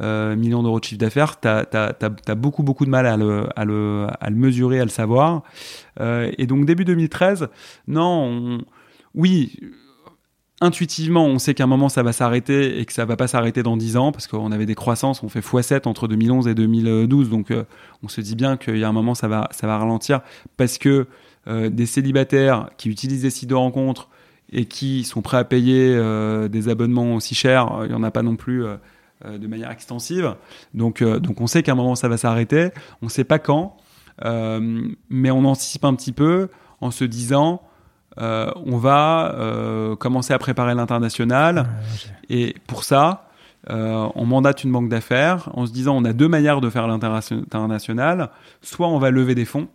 euh, 0.00 0.36
millions 0.36 0.62
d'euros 0.62 0.78
de 0.78 0.84
chiffre 0.84 1.00
d'affaires? 1.00 1.40
Tu 1.40 1.48
as, 1.48 2.34
beaucoup, 2.36 2.62
beaucoup 2.62 2.84
de 2.84 2.90
mal 2.90 3.06
à 3.06 3.16
le, 3.16 4.06
mesurer, 4.30 4.78
à 4.78 4.84
le 4.84 4.90
savoir. 4.90 5.42
Euh, 6.00 6.30
et 6.38 6.46
donc, 6.46 6.66
début 6.66 6.84
2013, 6.84 7.48
non, 7.88 8.04
on- 8.30 8.58
oui, 9.16 9.58
intuitivement, 10.60 11.24
on 11.26 11.38
sait 11.38 11.54
qu'à 11.54 11.64
un 11.64 11.68
moment 11.68 11.88
ça 11.88 12.02
va 12.02 12.12
s'arrêter 12.12 12.80
et 12.80 12.84
que 12.84 12.92
ça 12.92 13.04
va 13.04 13.16
pas 13.16 13.26
s'arrêter 13.26 13.62
dans 13.62 13.76
10 13.76 13.96
ans 13.96 14.12
parce 14.12 14.26
qu'on 14.26 14.50
avait 14.52 14.66
des 14.66 14.74
croissances, 14.74 15.22
on 15.22 15.28
fait 15.28 15.40
x7 15.40 15.86
entre 15.86 16.08
2011 16.08 16.48
et 16.48 16.54
2012, 16.54 17.28
donc 17.28 17.52
on 18.02 18.08
se 18.08 18.20
dit 18.20 18.34
bien 18.34 18.56
qu'il 18.56 18.78
y 18.78 18.84
a 18.84 18.88
un 18.88 18.92
moment 18.92 19.14
ça 19.14 19.28
va, 19.28 19.48
ça 19.52 19.66
va 19.66 19.78
ralentir 19.78 20.20
parce 20.56 20.78
que 20.78 21.06
des 21.46 21.86
célibataires 21.86 22.70
qui 22.76 22.88
utilisent 22.88 23.22
des 23.22 23.30
sites 23.30 23.50
de 23.50 23.54
rencontres 23.54 24.08
et 24.54 24.64
qui 24.64 25.04
sont 25.04 25.20
prêts 25.20 25.36
à 25.36 25.44
payer 25.44 25.94
euh, 25.94 26.48
des 26.48 26.68
abonnements 26.68 27.14
aussi 27.14 27.34
chers, 27.34 27.72
euh, 27.72 27.86
il 27.86 27.92
y 27.92 27.94
en 27.94 28.02
a 28.02 28.10
pas 28.10 28.22
non 28.22 28.36
plus 28.36 28.64
euh, 28.64 28.76
de 29.24 29.46
manière 29.46 29.70
extensive. 29.70 30.34
Donc, 30.72 31.02
donc 31.02 31.40
on 31.40 31.46
sait 31.46 31.62
qu'à 31.62 31.72
un 31.72 31.76
moment 31.76 31.94
ça 31.94 32.08
va 32.08 32.16
s'arrêter, 32.16 32.70
on 33.02 33.08
sait 33.08 33.24
pas 33.24 33.38
quand, 33.38 33.76
mais 34.22 35.30
on 35.30 35.44
anticipe 35.44 35.84
un 35.84 35.94
petit 35.94 36.12
peu 36.12 36.48
en 36.80 36.90
se 36.90 37.04
disant 37.04 37.62
euh, 38.18 38.50
on 38.64 38.76
va 38.76 39.34
euh, 39.34 39.96
commencer 39.96 40.32
à 40.32 40.38
préparer 40.38 40.74
l'international. 40.74 41.66
Et 42.30 42.54
pour 42.66 42.84
ça, 42.84 43.28
euh, 43.70 44.08
on 44.14 44.26
mandate 44.26 44.62
une 44.64 44.72
banque 44.72 44.88
d'affaires 44.88 45.50
en 45.54 45.66
se 45.66 45.72
disant 45.72 45.96
on 45.96 46.04
a 46.04 46.12
deux 46.12 46.28
manières 46.28 46.60
de 46.60 46.70
faire 46.70 46.86
l'international. 46.86 48.30
Soit 48.62 48.88
on 48.88 48.98
va 48.98 49.10
lever 49.10 49.34
des 49.34 49.44
fonds, 49.44 49.68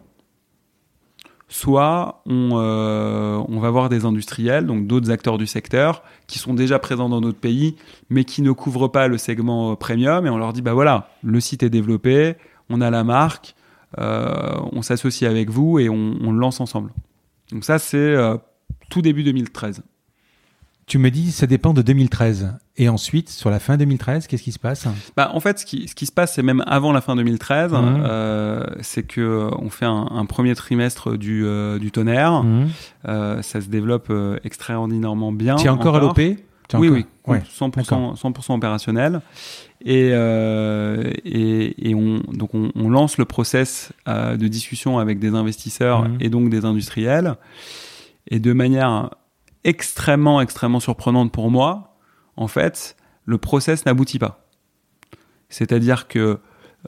soit 1.49 2.21
on, 2.26 2.51
euh, 2.53 3.43
on 3.49 3.59
va 3.59 3.69
voir 3.71 3.89
des 3.89 4.05
industriels, 4.05 4.65
donc 4.65 4.88
d'autres 4.88 5.11
acteurs 5.11 5.38
du 5.38 5.47
secteur, 5.47 6.03
qui 6.27 6.39
sont 6.39 6.53
déjà 6.53 6.80
présents 6.80 7.09
dans 7.09 7.21
notre 7.21 7.39
pays, 7.39 7.76
mais 8.09 8.23
qui 8.23 8.41
ne 8.41 8.51
couvrent 8.51 8.88
pas 8.88 9.07
le 9.07 9.17
segment 9.17 9.76
premium, 9.76 10.26
et 10.26 10.30
on 10.30 10.38
leur 10.38 10.53
dit, 10.53 10.61
bah 10.61 10.73
voilà, 10.73 11.09
le 11.23 11.39
site 11.39 11.63
est 11.63 11.69
développé, 11.69 12.35
on 12.69 12.81
a 12.81 12.89
la 12.91 13.03
marque, 13.03 13.55
euh, 13.97 14.55
on 14.71 14.81
s'associe 14.84 15.30
avec 15.30 15.49
vous 15.49 15.80
et 15.80 15.89
on, 15.89 16.15
on, 16.21 16.31
lance 16.31 16.61
ensemble. 16.61 16.91
Donc 17.51 17.63
ça, 17.63 17.80
c'est 17.80 17.97
euh, 17.97 18.38
tout 18.91 19.01
début 19.01 19.23
2013. 19.23 19.81
Tu 20.90 20.98
me 20.98 21.11
dis, 21.11 21.32
ça 21.32 21.45
dépend 21.45 21.74
de 21.74 21.84
2013. 21.84 22.57
Et 22.78 22.90
ensuite, 22.90 23.30
sur 23.30 23.52
la 23.52 23.60
fin 23.60 23.78
2013, 23.78 24.26
qu'est-ce 24.26 24.41
qui 24.41 24.52
se 24.52 24.57
passe? 24.57 24.88
Bah, 25.16 25.30
En 25.36 25.40
fait, 25.40 25.60
ce 25.60 25.66
qui, 25.66 25.88
ce 25.88 25.94
qui 25.94 26.07
se 26.07 26.11
passe, 26.11 26.34
c'est 26.34 26.41
même 26.41 26.64
avant 26.66 26.91
la 26.91 26.99
fin 27.02 27.16
2013, 27.16 27.72
mmh. 27.72 27.76
euh, 27.78 28.66
c'est 28.82 29.03
que 29.03 29.22
euh, 29.22 29.49
on 29.60 29.70
fait 29.70 29.86
un, 29.86 30.07
un 30.10 30.26
premier 30.26 30.56
trimestre 30.56 31.16
du, 31.16 31.45
euh, 31.45 31.78
du 31.78 31.91
tonnerre. 31.91 32.44
Mmh. 32.44 32.68
Euh, 33.07 33.41
ça 33.44 33.61
se 33.61 33.68
développe 33.68 34.11
extraordinairement 34.44 35.32
bien. 35.32 35.57
Tu 35.57 35.68
es 35.68 35.70
encore, 35.70 35.94
encore. 35.95 36.18
à 36.18 36.22
l'OP 36.22 36.38
Oui, 36.74 36.90
oui, 36.90 37.06
ouais. 37.28 37.44
100%, 37.60 38.20
100% 38.20 38.56
opérationnel. 38.56 39.22
Et, 39.86 40.10
euh, 40.11 41.11
et, 41.24 41.90
et, 41.90 41.94
on, 41.94 42.22
donc 42.34 42.56
on, 42.56 42.72
on, 42.76 42.90
lance 42.90 43.20
le 43.20 43.26
process 43.26 43.94
euh, 44.07 44.38
de 44.38 44.48
discussion 44.48 44.98
avec 44.98 45.20
des 45.20 45.36
investisseurs 45.36 46.10
mmh. 46.10 46.18
et 46.20 46.30
donc 46.30 46.49
des 46.49 46.66
industriels. 46.66 47.36
Et 48.32 48.40
de 48.40 48.53
manière 48.53 49.11
extrêmement, 49.64 50.41
extrêmement 50.41 50.80
surprenante 50.80 51.31
pour 51.31 51.52
moi, 51.52 51.98
en 52.36 52.48
fait, 52.48 52.95
le 53.26 53.38
process 53.38 53.86
n'aboutit 53.86 54.19
pas. 54.19 54.45
C'est-à-dire 55.49 56.07
que 56.07 56.40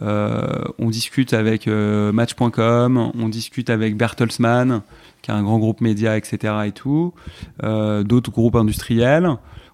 euh, 0.02 0.64
on 0.80 0.90
discute 0.90 1.34
avec 1.34 1.68
euh, 1.68 2.12
Match.com, 2.12 3.12
on 3.14 3.30
discute 3.30 3.70
avec 3.70 3.98
Bertelsmann, 3.98 4.82
qui 5.22 5.32
est 5.32 5.34
un 5.34 5.44
grand 5.44 5.60
groupe 5.60 5.82
média, 5.82 6.18
etc. 6.18 6.54
et 6.66 6.72
tout, 6.72 7.14
euh, 7.64 8.04
d'autres 8.04 8.32
groupes 8.32 8.56
industriels. 8.56 9.30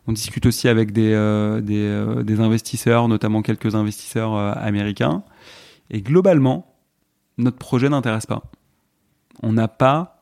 On 0.07 0.14
discute 0.14 0.45
aussi 0.45 0.68
avec 0.68 0.91
des, 0.91 1.14
euh, 1.14 1.61
des, 1.61 1.86
euh, 1.86 2.24
des, 2.24 2.40
investisseurs, 2.40 3.07
notamment 3.07 3.41
quelques 3.41 3.76
investisseurs 3.76 4.36
américains. 4.36 5.24
Et 5.90 6.02
globalement, 6.02 6.76
notre 7.38 7.57
projet 7.57 7.90
n'intéresse 7.90 8.26
pas. 8.26 8.44
On 9.44 9.53
n'a 9.53 9.68
pas 9.68 10.16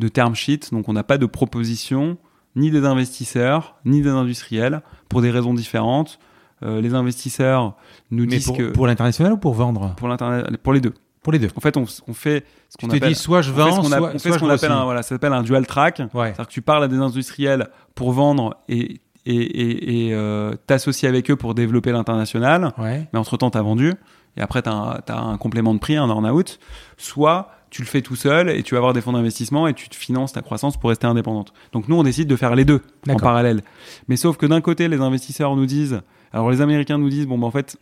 de 0.00 0.08
term 0.08 0.34
sheet, 0.34 0.70
donc 0.72 0.88
on 0.88 0.92
n'a 0.92 1.04
pas 1.04 1.18
de 1.18 1.26
proposition 1.26 2.18
ni 2.56 2.72
des 2.72 2.84
investisseurs, 2.84 3.76
ni 3.84 4.02
des 4.02 4.10
industriels, 4.10 4.82
pour 5.08 5.22
des 5.22 5.30
raisons 5.30 5.54
différentes. 5.54 6.18
Euh, 6.62 6.80
les 6.80 6.94
investisseurs 6.94 7.76
nous 8.10 8.24
Mais 8.24 8.36
disent 8.36 8.46
pour, 8.46 8.56
que 8.56 8.70
pour 8.70 8.86
l'international 8.86 9.32
ou 9.34 9.38
pour 9.38 9.54
vendre? 9.54 9.94
Pour 9.96 10.14
pour 10.62 10.72
les 10.72 10.80
deux. 10.80 10.92
Pour 11.22 11.32
les 11.32 11.38
deux. 11.38 11.48
En 11.54 11.60
fait, 11.60 11.76
on, 11.76 11.84
on 12.08 12.14
fait 12.14 12.44
ce 12.68 12.76
qu'on 12.76 12.88
tu 12.88 12.96
appelle. 12.96 13.10
te 13.10 13.14
dis 13.14 13.14
soit 13.14 13.42
je 13.42 13.52
vends, 13.52 13.66
on 13.66 13.68
fait 13.68 13.76
ce 13.76 13.80
qu'on, 13.80 13.88
soit, 13.88 13.96
a, 13.96 14.00
on 14.00 14.12
fait 14.12 14.18
soit 14.18 14.32
ce 14.32 14.38
qu'on 14.38 14.48
appelle 14.48 14.72
un, 14.72 14.84
voilà, 14.84 15.02
ça 15.02 15.10
s'appelle 15.10 15.32
un 15.32 15.42
dual 15.42 15.66
track. 15.66 16.00
Ouais. 16.12 16.28
C'est-à-dire 16.28 16.46
que 16.48 16.52
tu 16.52 16.62
parles 16.62 16.84
à 16.84 16.88
des 16.88 16.96
industriels 16.96 17.68
pour 17.94 18.12
vendre 18.12 18.56
et 18.68 19.00
et, 19.26 19.36
et, 19.36 20.06
et 20.06 20.14
euh, 20.14 20.54
t'associer 20.66 21.08
avec 21.08 21.30
eux 21.30 21.36
pour 21.36 21.54
développer 21.54 21.92
l'international. 21.92 22.72
Ouais. 22.78 23.06
Mais 23.12 23.18
entre 23.18 23.36
temps, 23.36 23.50
t'as 23.50 23.62
vendu 23.62 23.94
et 24.36 24.40
après 24.40 24.62
t'as 24.62 24.72
un, 24.72 25.00
as 25.06 25.20
un 25.20 25.36
complément 25.36 25.74
de 25.74 25.78
prix, 25.78 25.96
un 25.96 26.08
earn-out. 26.08 26.58
Soit 26.96 27.50
tu 27.70 27.82
le 27.82 27.86
fais 27.86 28.02
tout 28.02 28.16
seul 28.16 28.50
et 28.50 28.62
tu 28.62 28.74
vas 28.74 28.78
avoir 28.78 28.92
des 28.92 29.00
fonds 29.00 29.12
d'investissement 29.12 29.68
et 29.68 29.74
tu 29.74 29.88
te 29.88 29.94
finances 29.94 30.32
ta 30.32 30.42
croissance 30.42 30.76
pour 30.76 30.90
rester 30.90 31.06
indépendante. 31.06 31.52
Donc 31.72 31.88
nous, 31.88 31.96
on 31.96 32.02
décide 32.02 32.28
de 32.28 32.36
faire 32.36 32.54
les 32.54 32.64
deux 32.64 32.82
en 33.08 33.16
parallèle. 33.16 33.62
Mais 34.08 34.16
sauf 34.16 34.36
que 34.36 34.46
d'un 34.46 34.60
côté, 34.60 34.88
les 34.88 35.00
investisseurs 35.00 35.56
nous 35.56 35.66
disent, 35.66 36.00
alors 36.32 36.50
les 36.50 36.60
Américains 36.60 36.98
nous 36.98 37.08
disent, 37.08 37.26
bon, 37.26 37.38
ben 37.38 37.46
en 37.46 37.50
fait, 37.50 37.76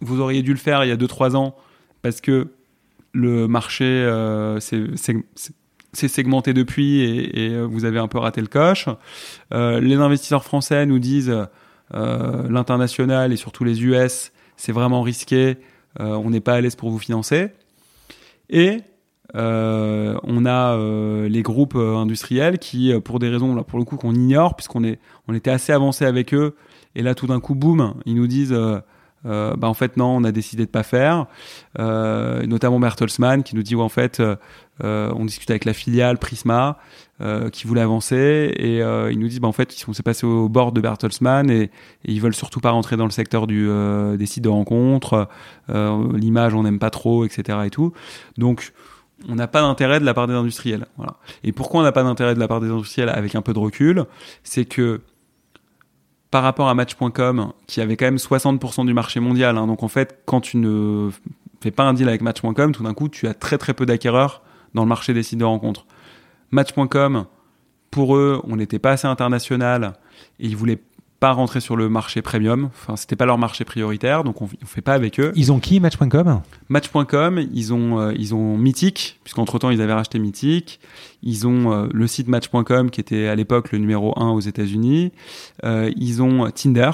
vous 0.00 0.20
auriez 0.20 0.42
dû 0.42 0.52
le 0.52 0.58
faire 0.58 0.84
il 0.84 0.88
y 0.88 0.92
a 0.92 0.96
2-3 0.96 1.36
ans 1.36 1.54
parce 2.02 2.20
que 2.20 2.48
le 3.12 3.46
marché 3.46 3.84
euh, 3.84 4.58
c'est 4.58 6.08
segmenté 6.08 6.52
depuis 6.52 7.00
et, 7.00 7.44
et, 7.44 7.62
vous 7.62 7.84
avez 7.84 8.00
un 8.00 8.08
peu 8.08 8.18
raté 8.18 8.40
le 8.40 8.48
coche. 8.48 8.88
Euh, 9.52 9.80
les 9.80 9.94
investisseurs 9.94 10.44
français 10.44 10.84
nous 10.86 10.98
disent 10.98 11.32
euh, 11.92 12.48
l'international 12.48 13.32
et 13.32 13.36
surtout 13.36 13.62
les 13.62 13.84
US, 13.84 14.32
c'est 14.56 14.72
vraiment 14.72 15.02
risqué, 15.02 15.58
euh, 16.00 16.14
on 16.14 16.30
n'est 16.30 16.40
pas 16.40 16.54
à 16.54 16.60
l'aise 16.60 16.76
pour 16.76 16.90
vous 16.90 16.98
financer. 16.98 17.48
Et 18.48 18.78
euh, 19.34 20.16
on 20.22 20.46
a 20.46 20.76
euh, 20.76 21.28
les 21.28 21.42
groupes 21.42 21.74
euh, 21.74 21.96
industriels 21.96 22.58
qui, 22.58 22.92
pour 23.00 23.18
des 23.18 23.28
raisons 23.28 23.54
là 23.54 23.62
pour 23.64 23.78
le 23.78 23.84
coup 23.84 23.96
qu'on 23.96 24.14
ignore, 24.14 24.54
puisqu'on 24.54 24.84
est, 24.84 24.98
on 25.28 25.34
était 25.34 25.50
assez 25.50 25.72
avancé 25.72 26.04
avec 26.04 26.34
eux, 26.34 26.54
et 26.94 27.02
là 27.02 27.14
tout 27.14 27.26
d'un 27.26 27.40
coup, 27.40 27.54
boum, 27.54 27.94
ils 28.06 28.14
nous 28.14 28.26
disent, 28.26 28.54
euh, 29.26 29.56
bah 29.56 29.68
en 29.68 29.74
fait 29.74 29.96
non, 29.96 30.16
on 30.16 30.24
a 30.24 30.32
décidé 30.32 30.66
de 30.66 30.70
pas 30.70 30.82
faire. 30.82 31.26
Euh, 31.78 32.46
notamment 32.46 32.78
Bertelsmann 32.78 33.42
qui 33.42 33.56
nous 33.56 33.62
dit, 33.62 33.74
ouais, 33.74 33.82
en 33.82 33.88
fait, 33.88 34.22
on 34.82 35.24
discute 35.24 35.50
avec 35.50 35.64
la 35.64 35.72
filiale 35.72 36.18
Prisma 36.18 36.78
qui 37.52 37.66
voulait 37.66 37.80
avancer, 37.80 38.52
et 38.56 38.78
ils 38.78 39.18
nous 39.18 39.28
disent, 39.28 39.40
bah 39.40 39.48
en 39.48 39.52
fait, 39.52 39.74
on 39.88 39.92
s'est 39.92 40.02
passé 40.04 40.26
au 40.26 40.48
bord 40.48 40.70
de 40.70 40.80
Bertelsmann 40.80 41.50
et, 41.50 41.62
et, 41.62 41.70
ils 42.04 42.20
veulent 42.20 42.34
surtout 42.34 42.60
pas 42.60 42.70
rentrer 42.70 42.96
dans 42.96 43.06
le 43.06 43.10
secteur 43.10 43.48
du, 43.48 43.68
des 44.16 44.26
sites 44.26 44.44
de 44.44 44.48
rencontres, 44.48 45.28
l'image 45.68 46.54
on 46.54 46.62
n'aime 46.62 46.78
pas 46.78 46.90
trop, 46.90 47.24
etc. 47.24 47.58
et 47.64 47.70
tout. 47.70 47.92
Donc 48.38 48.72
on 49.28 49.34
n'a 49.34 49.46
pas 49.46 49.62
d'intérêt 49.62 50.00
de 50.00 50.04
la 50.04 50.14
part 50.14 50.26
des 50.26 50.34
industriels. 50.34 50.86
Voilà. 50.96 51.14
Et 51.42 51.52
pourquoi 51.52 51.80
on 51.80 51.82
n'a 51.82 51.92
pas 51.92 52.02
d'intérêt 52.02 52.34
de 52.34 52.40
la 52.40 52.48
part 52.48 52.60
des 52.60 52.68
industriels 52.68 53.08
avec 53.08 53.34
un 53.34 53.42
peu 53.42 53.52
de 53.52 53.58
recul? 53.58 54.04
C'est 54.42 54.64
que 54.64 55.00
par 56.30 56.42
rapport 56.42 56.68
à 56.68 56.74
Match.com, 56.74 57.52
qui 57.66 57.80
avait 57.80 57.96
quand 57.96 58.06
même 58.06 58.16
60% 58.16 58.86
du 58.86 58.92
marché 58.92 59.20
mondial, 59.20 59.56
hein, 59.56 59.66
donc 59.66 59.82
en 59.82 59.88
fait, 59.88 60.18
quand 60.24 60.40
tu 60.40 60.56
ne 60.56 61.10
fais 61.60 61.70
pas 61.70 61.84
un 61.84 61.94
deal 61.94 62.08
avec 62.08 62.22
Match.com, 62.22 62.72
tout 62.72 62.82
d'un 62.82 62.94
coup, 62.94 63.08
tu 63.08 63.28
as 63.28 63.34
très 63.34 63.56
très 63.56 63.72
peu 63.72 63.86
d'acquéreurs 63.86 64.42
dans 64.74 64.82
le 64.82 64.88
marché 64.88 65.14
des 65.14 65.22
sites 65.22 65.38
de 65.38 65.44
rencontres. 65.44 65.86
Match.com, 66.50 67.26
pour 67.90 68.16
eux, 68.16 68.40
on 68.44 68.56
n'était 68.56 68.80
pas 68.80 68.92
assez 68.92 69.06
international 69.06 69.92
et 70.40 70.46
ils 70.46 70.56
voulaient 70.56 70.80
pas 71.20 71.32
rentrer 71.32 71.60
sur 71.60 71.76
le 71.76 71.88
marché 71.88 72.22
premium. 72.22 72.66
Enfin, 72.66 72.96
c'était 72.96 73.16
pas 73.16 73.26
leur 73.26 73.38
marché 73.38 73.64
prioritaire, 73.64 74.24
donc 74.24 74.42
on, 74.42 74.48
on 74.62 74.66
fait 74.66 74.82
pas 74.82 74.94
avec 74.94 75.18
eux. 75.20 75.32
Ils 75.34 75.52
ont 75.52 75.60
qui 75.60 75.80
Match.com 75.80 76.42
Match.com, 76.68 77.46
ils 77.52 77.72
ont 77.72 78.00
euh, 78.00 78.12
ils 78.16 78.34
ont 78.34 78.58
Mythic, 78.58 79.20
puisqu'entre 79.24 79.58
temps 79.58 79.70
ils 79.70 79.80
avaient 79.80 79.94
racheté 79.94 80.18
Mythic. 80.18 80.80
Ils 81.22 81.46
ont 81.46 81.72
euh, 81.72 81.88
le 81.92 82.06
site 82.06 82.28
Match.com 82.28 82.90
qui 82.90 83.00
était 83.00 83.28
à 83.28 83.34
l'époque 83.34 83.72
le 83.72 83.78
numéro 83.78 84.12
1 84.20 84.30
aux 84.30 84.40
États-Unis. 84.40 85.12
Euh, 85.64 85.90
ils 85.96 86.22
ont 86.22 86.50
Tinder, 86.50 86.90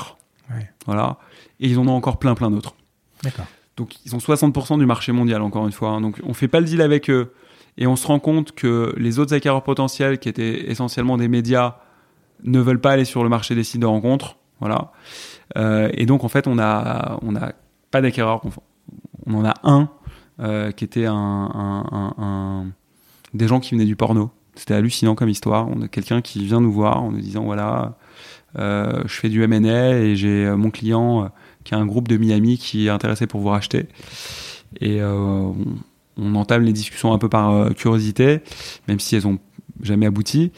ouais. 0.51 0.70
voilà, 0.86 1.18
et 1.59 1.68
ils 1.68 1.78
en 1.78 1.88
ont 1.88 1.97
encore 1.97 2.18
plein 2.18 2.34
plein 2.34 2.51
d'autres. 2.51 2.74
D'accord. 3.22 3.47
Donc 3.76 3.94
ils 4.05 4.14
ont 4.14 4.18
60% 4.18 4.78
du 4.78 4.86
marché 4.86 5.12
mondial 5.12 5.42
encore 5.42 5.66
une 5.66 5.72
fois. 5.72 5.90
Hein. 5.90 6.01
Donc 6.01 6.20
on 6.24 6.34
fait 6.34 6.48
pas 6.48 6.60
le 6.60 6.66
deal 6.66 6.82
avec 6.82 7.10
eux 7.10 7.32
et 7.78 7.86
on 7.86 7.97
se 7.97 8.06
rend 8.06 8.18
compte 8.18 8.52
que 8.52 8.94
les 8.97 9.18
autres 9.18 9.34
acquéreurs 9.34 9.62
potentiels 9.62 10.18
qui 10.18 10.28
étaient 10.28 10.70
essentiellement 10.70 11.16
des 11.16 11.28
médias 11.28 11.76
ne 12.44 12.60
veulent 12.60 12.80
pas 12.80 12.92
aller 12.92 13.04
sur 13.04 13.22
le 13.22 13.28
marché 13.28 13.54
des 13.54 13.64
sites 13.64 13.80
de 13.80 13.86
rencontres. 13.86 14.36
Voilà. 14.60 14.92
Euh, 15.56 15.90
et 15.94 16.06
donc, 16.06 16.24
en 16.24 16.28
fait, 16.28 16.46
on 16.46 16.58
a, 16.58 17.18
on 17.22 17.34
a 17.36 17.52
pas 17.90 18.00
d'acquéreur. 18.00 18.42
On 19.26 19.34
en 19.34 19.44
a 19.44 19.54
un 19.64 19.90
euh, 20.40 20.70
qui 20.70 20.84
était 20.84 21.06
un, 21.06 22.66
des 23.34 23.48
gens 23.48 23.60
qui 23.60 23.74
venaient 23.74 23.84
du 23.84 23.96
porno. 23.96 24.30
C'était 24.54 24.74
hallucinant 24.74 25.14
comme 25.14 25.28
histoire. 25.28 25.68
On 25.68 25.82
a 25.82 25.88
quelqu'un 25.88 26.20
qui 26.20 26.44
vient 26.44 26.60
nous 26.60 26.72
voir 26.72 27.02
en 27.02 27.10
nous 27.10 27.20
disant 27.20 27.44
voilà, 27.44 27.96
euh, 28.58 29.02
je 29.06 29.14
fais 29.14 29.28
du 29.28 29.42
M&A 29.42 29.98
et 29.98 30.16
j'ai 30.16 30.50
mon 30.50 30.70
client 30.70 31.30
qui 31.64 31.74
a 31.74 31.78
un 31.78 31.86
groupe 31.86 32.08
de 32.08 32.16
Miami 32.16 32.58
qui 32.58 32.86
est 32.86 32.90
intéressé 32.90 33.26
pour 33.26 33.40
vous 33.40 33.48
racheter. 33.48 33.86
Et 34.80 35.02
on, 35.02 35.56
on 36.16 36.34
entame 36.34 36.62
les 36.62 36.72
discussions 36.72 37.12
un 37.12 37.18
peu 37.18 37.28
par 37.28 37.74
curiosité, 37.74 38.40
même 38.88 39.00
si 39.00 39.16
elles 39.16 39.26
ont 39.26 39.38
jamais 39.82 40.07
abouti. 40.07 40.52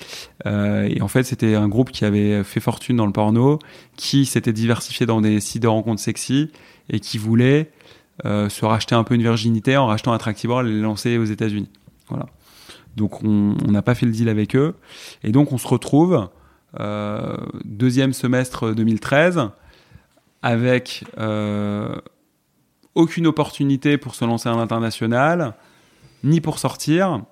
Euh, 0.47 0.89
et 0.89 1.01
en 1.01 1.09
fait, 1.09 1.25
c'était 1.25 1.55
un 1.55 1.69
groupe 1.69 1.91
qui 1.91 2.05
avait 2.05 2.45
fait 2.45 2.61
fortune 2.61 2.97
dans 2.97 3.07
le 3.07 3.13
porno, 3.13 3.59
qui 3.97 4.27
s'était 4.27 4.53
diversifié 4.53 5.07
dans 5.07 5.21
des 5.21 5.41
sites 5.41 5.63
de 5.63 5.69
rencontres 5.69 6.01
sexy 6.01 6.51
et 6.91 7.01
qui 7.01 7.19
voulait 7.19 7.71
euh, 8.25 8.49
se 8.49 8.65
racheter 8.65 8.95
un 8.95 9.05
peu 9.05 9.15
une 9.15 9.23
virginité 9.23 9.77
en 9.77 9.87
rachetant 9.87 10.13
Attractive 10.13 10.51
World 10.51 10.69
et 10.69 10.73
les 10.73 10.81
lancer 10.81 11.19
aux 11.19 11.25
États-Unis. 11.25 11.71
Voilà. 12.09 12.27
Donc 12.97 13.23
on 13.23 13.55
n'a 13.69 13.83
pas 13.83 13.95
fait 13.95 14.07
le 14.07 14.13
deal 14.13 14.29
avec 14.29 14.55
eux. 14.55 14.75
Et 15.25 15.33
donc 15.33 15.53
on 15.53 15.59
se 15.59 15.67
retrouve 15.67 16.29
euh, 16.79 17.37
deuxième 17.65 18.13
semestre 18.13 18.75
2013 18.75 19.49
avec 20.43 21.05
aucune 22.95 23.27
opportunité 23.27 23.97
pour 23.97 24.15
se 24.15 24.25
lancer 24.25 24.49
à 24.49 24.53
l'international, 24.53 25.55
ni 26.25 26.41
pour 26.41 26.59
sortir, 26.59 27.23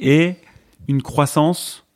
et 0.00 0.34
une 0.88 1.02
croissance 1.02 1.86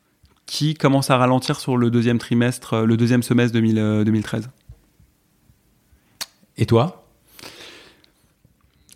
qui 0.45 0.75
commence 0.75 1.09
à 1.09 1.17
ralentir 1.17 1.59
sur 1.59 1.77
le 1.77 1.89
deuxième 1.89 2.19
trimestre, 2.19 2.81
le 2.81 2.95
deuxième 2.95 3.23
semestre 3.23 3.53
2000, 3.53 3.79
euh, 3.79 4.03
2013. 4.03 4.49
Et 6.57 6.65
toi? 6.65 7.07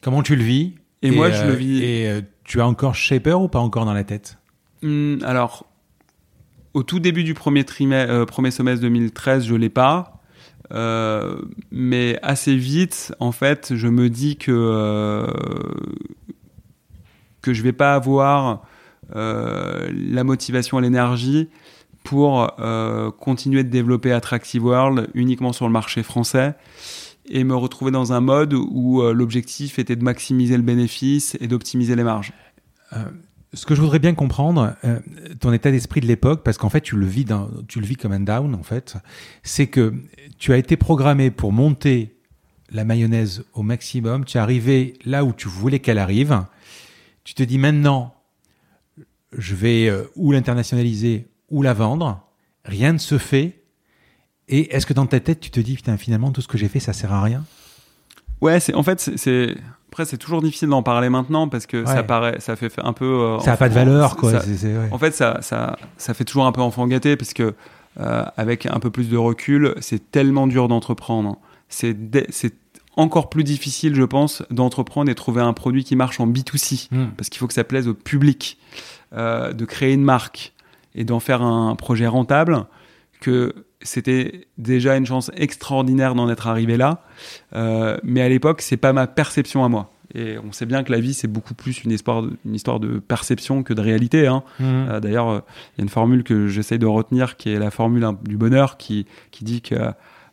Comment 0.01 0.21
tu 0.21 0.35
le 0.35 0.43
vis? 0.43 0.75
Et, 1.01 1.07
et 1.07 1.11
moi, 1.11 1.27
euh, 1.27 1.33
je 1.33 1.47
le 1.47 1.53
vis. 1.53 1.83
Et 1.83 2.07
euh, 2.07 2.21
tu 2.43 2.61
as 2.61 2.67
encore 2.67 2.95
Shaper 2.95 3.41
ou 3.41 3.47
pas 3.47 3.59
encore 3.59 3.85
dans 3.85 3.93
la 3.93 4.03
tête? 4.03 4.37
Mmh, 4.83 5.17
Alors, 5.23 5.65
au 6.73 6.83
tout 6.83 6.99
début 6.99 7.23
du 7.23 7.33
premier, 7.33 7.63
trimestre, 7.63 8.13
euh, 8.13 8.25
premier 8.25 8.51
semestre 8.51 8.81
2013, 8.81 9.45
je 9.45 9.55
l'ai 9.55 9.69
pas. 9.69 10.21
Euh, 10.71 11.41
mais 11.71 12.19
assez 12.21 12.55
vite, 12.55 13.15
en 13.19 13.31
fait, 13.31 13.73
je 13.75 13.87
me 13.87 14.09
dis 14.09 14.37
que 14.37 15.25
que 17.41 17.53
je 17.53 17.63
vais 17.63 17.71
pas 17.71 17.95
avoir 17.95 18.63
la 19.13 20.23
motivation 20.23 20.79
et 20.79 20.81
l'énergie 20.81 21.49
pour 22.03 22.51
continuer 23.19 23.63
de 23.63 23.69
développer 23.69 24.11
Attractive 24.11 24.65
World 24.65 25.09
uniquement 25.13 25.53
sur 25.53 25.65
le 25.65 25.71
marché 25.71 26.03
français 26.03 26.55
et 27.29 27.43
me 27.43 27.55
retrouver 27.55 27.91
dans 27.91 28.13
un 28.13 28.21
mode 28.21 28.53
où 28.53 29.01
l'objectif 29.01 29.79
était 29.79 29.95
de 29.95 30.03
maximiser 30.03 30.57
le 30.57 30.63
bénéfice 30.63 31.37
et 31.39 31.47
d'optimiser 31.47 31.95
les 31.95 32.03
marges 32.03 32.33
ce 33.53 33.65
que 33.65 33.75
je 33.75 33.81
voudrais 33.81 33.99
bien 33.99 34.13
comprendre, 34.13 34.75
euh, 34.83 34.99
ton 35.39 35.53
état 35.53 35.71
d'esprit 35.71 36.01
de 36.01 36.05
l'époque, 36.05 36.43
parce 36.43 36.57
qu'en 36.57 36.69
fait 36.69 36.81
tu 36.81 36.95
le 36.95 37.05
vis, 37.05 37.25
dans, 37.25 37.49
tu 37.67 37.79
le 37.79 37.85
vis 37.85 37.95
comme 37.95 38.11
un 38.11 38.19
down 38.19 38.53
en 38.53 38.63
fait, 38.63 38.97
c'est 39.43 39.67
que 39.67 39.93
tu 40.37 40.53
as 40.53 40.57
été 40.57 40.77
programmé 40.77 41.31
pour 41.31 41.51
monter 41.51 42.15
la 42.69 42.83
mayonnaise 42.83 43.45
au 43.53 43.63
maximum. 43.63 44.25
Tu 44.25 44.37
es 44.37 44.41
arrivé 44.41 44.93
là 45.05 45.23
où 45.23 45.31
tu 45.31 45.47
voulais 45.47 45.79
qu'elle 45.79 45.97
arrive. 45.97 46.43
Tu 47.23 47.33
te 47.33 47.43
dis 47.43 47.57
maintenant, 47.57 48.13
je 49.37 49.55
vais 49.55 49.87
euh, 49.87 50.03
ou 50.15 50.31
l'internationaliser 50.31 51.27
ou 51.49 51.61
la 51.61 51.73
vendre. 51.73 52.21
Rien 52.65 52.93
ne 52.93 52.97
se 52.97 53.17
fait. 53.17 53.63
Et 54.49 54.73
est-ce 54.75 54.85
que 54.85 54.93
dans 54.93 55.05
ta 55.05 55.19
tête 55.19 55.39
tu 55.39 55.49
te 55.49 55.59
dis 55.59 55.75
putain 55.75 55.97
finalement 55.97 56.31
tout 56.31 56.41
ce 56.41 56.47
que 56.47 56.57
j'ai 56.57 56.67
fait 56.69 56.79
ça 56.79 56.93
sert 56.93 57.11
à 57.11 57.21
rien? 57.21 57.43
Ouais, 58.39 58.59
c'est 58.59 58.73
en 58.73 58.83
fait 58.83 59.11
c'est 59.15 59.55
après, 59.89 60.05
c'est 60.05 60.17
toujours 60.17 60.41
difficile 60.41 60.69
d'en 60.69 60.83
parler 60.83 61.09
maintenant 61.09 61.47
parce 61.47 61.65
que 61.65 61.85
ça 61.85 62.03
paraît, 62.03 62.39
ça 62.39 62.55
fait 62.55 62.71
un 62.83 62.93
peu. 62.93 63.05
Euh, 63.05 63.39
ça 63.39 63.51
n'a 63.51 63.57
pas 63.57 63.69
de 63.69 63.73
valeur, 63.73 64.17
quoi. 64.17 64.33
En 64.91 64.97
fait, 64.97 65.11
ça, 65.15 65.39
ça, 65.41 65.77
ça 65.97 66.13
fait 66.13 66.25
toujours 66.25 66.45
un 66.45 66.51
peu 66.51 66.61
enfant 66.61 66.85
gâté 66.87 67.15
parce 67.15 67.33
que 67.33 67.55
euh, 67.99 68.25
avec 68.35 68.65
un 68.65 68.79
peu 68.79 68.91
plus 68.91 69.09
de 69.09 69.17
recul, 69.17 69.73
c'est 69.79 70.11
tellement 70.11 70.45
dur 70.45 70.67
d'entreprendre. 70.67 71.39
C'est 71.69 71.95
encore 72.95 73.29
plus 73.29 73.43
difficile, 73.43 73.95
je 73.95 74.03
pense, 74.03 74.43
d'entreprendre 74.51 75.09
et 75.09 75.15
trouver 75.15 75.41
un 75.41 75.53
produit 75.53 75.83
qui 75.83 75.95
marche 75.95 76.19
en 76.19 76.27
B2C 76.27 76.89
hmm. 76.91 77.07
parce 77.17 77.29
qu'il 77.29 77.39
faut 77.39 77.47
que 77.47 77.53
ça 77.53 77.63
plaise 77.63 77.87
au 77.87 77.93
public, 77.93 78.57
euh, 79.13 79.53
de 79.53 79.63
créer 79.63 79.93
une 79.93 80.03
marque 80.03 80.53
et 80.93 81.05
d'en 81.05 81.21
faire 81.21 81.41
un 81.41 81.75
projet 81.75 82.07
rentable 82.07 82.65
que 83.21 83.55
c'était 83.81 84.47
déjà 84.57 84.97
une 84.97 85.05
chance 85.05 85.31
extraordinaire 85.33 86.13
d'en 86.13 86.29
être 86.29 86.47
arrivé 86.47 86.75
là. 86.75 87.03
Euh, 87.55 87.97
mais 88.03 88.21
à 88.21 88.27
l'époque, 88.27 88.61
c'est 88.61 88.75
pas 88.75 88.91
ma 88.91 89.07
perception 89.07 89.63
à 89.63 89.69
moi. 89.69 89.93
Et 90.13 90.37
on 90.39 90.51
sait 90.51 90.65
bien 90.65 90.83
que 90.83 90.91
la 90.91 90.99
vie, 90.99 91.13
c'est 91.13 91.29
beaucoup 91.29 91.53
plus 91.53 91.85
une 91.85 91.91
histoire, 91.91 92.21
de, 92.21 92.37
une 92.45 92.55
histoire 92.55 92.81
de 92.81 92.99
perception 92.99 93.63
que 93.63 93.73
de 93.73 93.79
réalité. 93.79 94.27
Hein. 94.27 94.43
Mmh. 94.59 94.63
Euh, 94.65 94.99
d'ailleurs, 94.99 95.27
il 95.29 95.79
y 95.79 95.81
a 95.81 95.83
une 95.83 95.89
formule 95.89 96.25
que 96.25 96.47
j'essaye 96.47 96.79
de 96.79 96.85
retenir 96.85 97.37
qui 97.37 97.49
est 97.51 97.59
la 97.59 97.71
formule 97.71 98.05
du 98.23 98.35
bonheur 98.35 98.75
qui, 98.75 99.05
qui 99.31 99.45
dit 99.45 99.61
que 99.61 99.75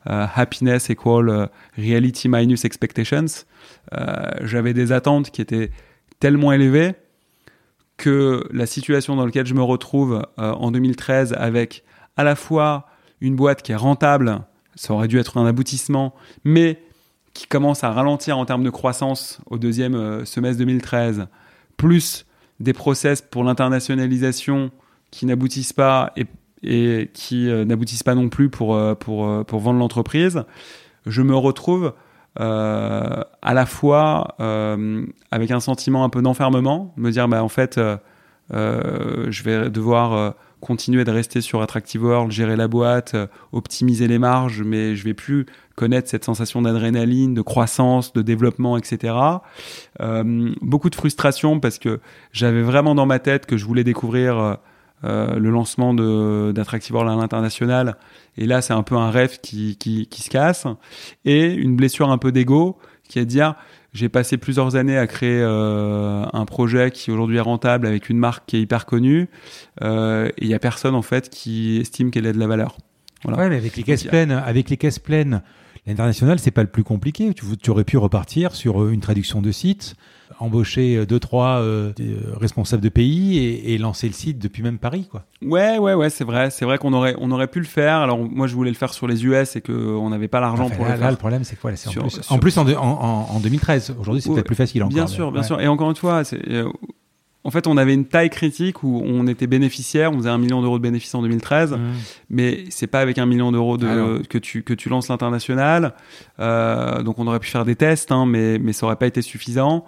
happiness 0.07 0.91
equal 0.91 1.49
reality 1.79 2.29
minus 2.29 2.65
expectations. 2.65 3.47
J'avais 4.43 4.75
des 4.75 4.93
attentes 4.93 5.31
qui 5.31 5.41
étaient 5.41 5.71
tellement 6.19 6.53
élevées 6.53 6.95
que 7.97 8.47
la 8.53 8.67
situation 8.67 9.17
dans 9.17 9.25
laquelle 9.25 9.47
je 9.47 9.55
me 9.55 9.63
retrouve 9.63 10.27
en 10.37 10.71
2013 10.71 11.35
avec 11.39 11.85
à 12.17 12.25
la 12.25 12.35
fois 12.35 12.87
une 13.21 13.37
boîte 13.37 13.63
qui 13.63 13.73
est 13.73 13.77
rentable, 13.77 14.41
ça 14.75 14.93
aurait 14.95 15.09
dû 15.09 15.19
être 15.19 15.39
un 15.39 15.47
aboutissement, 15.47 16.15
mais 16.45 16.81
qui 17.33 17.47
commence 17.47 17.85
à 17.85 17.91
ralentir 17.91 18.39
en 18.39 18.47
termes 18.47 18.63
de 18.63 18.71
croissance 18.71 19.41
au 19.47 19.59
deuxième 19.59 19.97
euh, 19.97 20.25
semestre 20.25 20.59
2013, 20.59 21.27
plus 21.77 22.27
des 22.61 22.73
process 22.73 23.21
pour 23.21 23.43
l'internationalisation 23.43 24.71
qui 25.11 25.27
n'aboutissent 25.27 25.73
pas 25.73 26.13
et, 26.17 27.11
qui 27.13 27.51
euh, 27.51 27.65
n'aboutissent 27.65 28.05
pas 28.05 28.15
non 28.15 28.29
plus 28.29 28.49
pour, 28.49 28.75
euh, 28.75 28.95
pour, 28.95 29.45
pour 29.45 29.61
vendre 29.61 29.81
l'entreprise, 29.81 30.45
je 31.07 31.23
me 31.23 31.35
retrouve 31.35 31.93
à 32.37 33.55
la 33.55 33.67
fois 33.67 34.37
avec 35.31 35.51
un 35.51 35.61
sentiment 35.61 36.05
un 36.05 36.09
peu 36.09 36.23
d'enfermement, 36.23 36.93
me 36.97 37.11
dire 37.11 37.29
bah, 37.29 37.43
en 37.43 37.49
fait 37.49 37.81
je 38.51 39.43
vais 39.43 39.71
devoir 39.71 40.35
continuer 40.65 41.05
de 41.05 41.11
rester 41.11 41.41
sur 41.41 41.63
Attractive 41.63 42.03
World, 42.03 42.33
gérer 42.33 42.57
la 42.57 42.69
boîte, 42.69 43.15
euh, 43.15 43.27
optimiser 43.53 44.09
les 44.09 44.19
marges, 44.19 44.63
mais 44.63 44.97
je 44.97 45.05
vais 45.05 45.15
plus 45.15 45.47
connaître 45.77 46.09
cette 46.09 46.25
sensation 46.25 46.63
d'adrénaline, 46.63 47.35
de 47.35 47.43
croissance, 47.43 48.13
de 48.15 48.23
développement, 48.23 48.77
etc. 48.77 49.15
Euh, 50.01 50.55
beaucoup 50.63 50.91
de 50.91 50.95
frustration 50.95 51.61
parce 51.61 51.79
que 51.79 52.01
j'avais 52.33 52.63
vraiment 52.63 52.95
dans 52.95 53.07
ma 53.07 53.19
tête 53.19 53.47
que 53.47 53.57
je 53.57 53.65
voulais 53.67 53.85
découvrir 53.85 54.59
euh, 55.05 55.39
le 55.39 55.51
lancement 55.51 55.95
d'Attractive 55.95 56.95
World 56.95 57.13
à 57.13 57.17
l'international. 57.21 57.97
Et 58.37 58.47
là, 58.47 58.63
c'est 58.63 58.73
un 58.73 58.83
peu 58.83 58.97
un 58.97 59.11
rêve 59.11 59.39
qui, 59.41 59.77
qui, 59.77 60.07
qui 60.07 60.23
se 60.23 60.31
casse. 60.31 60.67
Et 61.25 61.53
une 61.53 61.77
blessure 61.77 62.11
un 62.11 62.19
peu 62.19 62.33
d'ego 62.33 62.79
qui 63.09 63.19
est 63.19 63.25
de 63.25 63.31
dire 63.31 63.55
j'ai 63.93 64.09
passé 64.09 64.37
plusieurs 64.37 64.75
années 64.75 64.99
à 64.99 65.07
créer 65.07 65.41
euh, 65.41 66.25
un 66.33 66.45
projet 66.47 66.91
qui 66.91 67.13
aujourd'hui 67.13 67.37
est 67.37 67.41
rentable 67.41 67.87
avec 67.87 68.09
une 68.09 68.19
marque 68.19 68.45
qui 68.47 68.57
est 68.57 68.61
hyper 68.61 68.87
connue. 68.87 69.29
Euh, 69.83 70.29
et 70.37 70.45
il 70.45 70.49
y 70.49 70.55
a 70.55 70.59
personne 70.59 70.97
en 70.97 71.03
fait 71.03 71.31
qui 71.31 71.79
estime 71.79 72.11
qu'elle 72.11 72.27
a 72.27 72.33
de 72.33 72.39
la 72.39 72.49
valeur. 72.49 72.77
Voilà. 73.23 73.39
Ouais, 73.39 73.49
mais 73.49 73.57
avec 73.57 73.77
les 73.77 73.85
caisses 73.85 74.05
pleines, 74.05 74.33
avec 74.33 74.69
les 74.69 74.77
caisses 74.77 74.99
pleines, 74.99 75.43
l'international 75.87 76.39
c'est 76.41 76.51
pas 76.51 76.63
le 76.63 76.69
plus 76.69 76.83
compliqué. 76.83 77.33
Tu, 77.35 77.45
tu, 77.57 77.71
aurais 77.71 77.85
pu 77.85 77.97
repartir 77.97 78.55
sur 78.55 78.89
une 78.89 79.01
traduction 79.01 79.41
de 79.41 79.53
site, 79.53 79.95
embaucher 80.39 80.97
euh, 80.97 81.07
deux 81.07 81.21
trois 81.21 81.61
euh, 81.61 81.93
responsables 82.41 82.83
de 82.83 82.89
pays 82.89 83.39
et, 83.39 83.75
et, 83.75 83.79
lancer 83.79 84.07
le 84.07 84.13
site 84.13 84.39
depuis 84.39 84.63
même 84.63 84.79
Paris 84.79 85.07
quoi. 85.11 85.25
Ouais 85.43 85.79
ouais 85.79 85.95
ouais 85.95 86.11
c'est 86.11 86.25
vrai 86.25 86.51
c'est 86.51 86.65
vrai 86.65 86.79
qu'on 86.79 86.93
aurait 86.93 87.15
on 87.19 87.31
aurait 87.31 87.47
pu 87.47 87.61
le 87.61 87.67
faire 87.67 87.99
alors 87.99 88.19
moi 88.19 88.47
je 88.47 88.55
voulais 88.55 88.71
le 88.71 88.77
faire 88.77 88.93
sur 88.93 89.07
les 89.07 89.25
US 89.25 89.57
et 89.57 89.61
que 89.61 89.73
on 89.73 90.11
n'avait 90.11 90.29
pas 90.29 90.41
l'argent 90.41 90.69
pour 90.71 90.85
le 90.85 90.91
faire. 90.91 91.01
Là 91.01 91.11
le 91.11 91.17
problème 91.17 91.45
c'est 91.45 91.57
quoi 91.57 91.71
en 91.71 92.03
plus 92.03 92.31
en, 92.31 92.39
plus 92.39 92.59
en, 92.59 92.69
en, 92.69 93.29
en, 93.31 93.41
2013 93.41 93.95
aujourd'hui 93.99 94.23
c'est 94.23 94.31
peut-être 94.31 94.47
plus 94.47 94.57
facile 94.57 94.83
encore. 94.83 94.95
Bien 94.95 95.07
sûr 95.07 95.33
bien 95.33 95.43
sûr 95.43 95.61
et 95.61 95.69
encore 95.69 95.91
une 95.91 95.97
fois 95.97 96.25
c'est 96.25 96.41
en 97.47 97.51
fait, 97.51 97.67
on 97.67 97.77
avait 97.77 97.93
une 97.93 98.07
taille 98.07 98.31
critique 98.31 98.83
où 98.83 99.03
on 99.05 99.27
était 99.27 99.47
bénéficiaire, 99.47 100.13
on 100.13 100.17
faisait 100.17 100.31
un 100.31 100.39
million 100.39 100.63
d'euros 100.63 100.79
de 100.79 100.83
bénéfices 100.83 101.15
en 101.15 101.21
2013, 101.21 101.73
mmh. 101.73 101.79
mais 102.31 102.65
c'est 102.71 102.87
pas 102.87 103.01
avec 103.01 103.19
un 103.19 103.27
million 103.27 103.53
d'euros 103.53 103.77
de, 103.77 103.87
ah 103.87 104.23
que 104.29 104.39
tu 104.39 104.63
que 104.63 104.73
tu 104.73 104.89
lances 104.89 105.09
l'international. 105.09 105.93
Euh, 106.41 107.03
donc, 107.03 107.19
on 107.19 107.27
aurait 107.27 107.41
pu 107.41 107.51
faire 107.51 107.67
des 107.67 107.77
tests, 107.77 108.11
hein, 108.13 108.25
mais 108.25 108.59
mais 108.59 108.73
ça 108.73 108.87
aurait 108.87 108.97
pas 108.97 109.07
été 109.07 109.21
suffisant. 109.21 109.85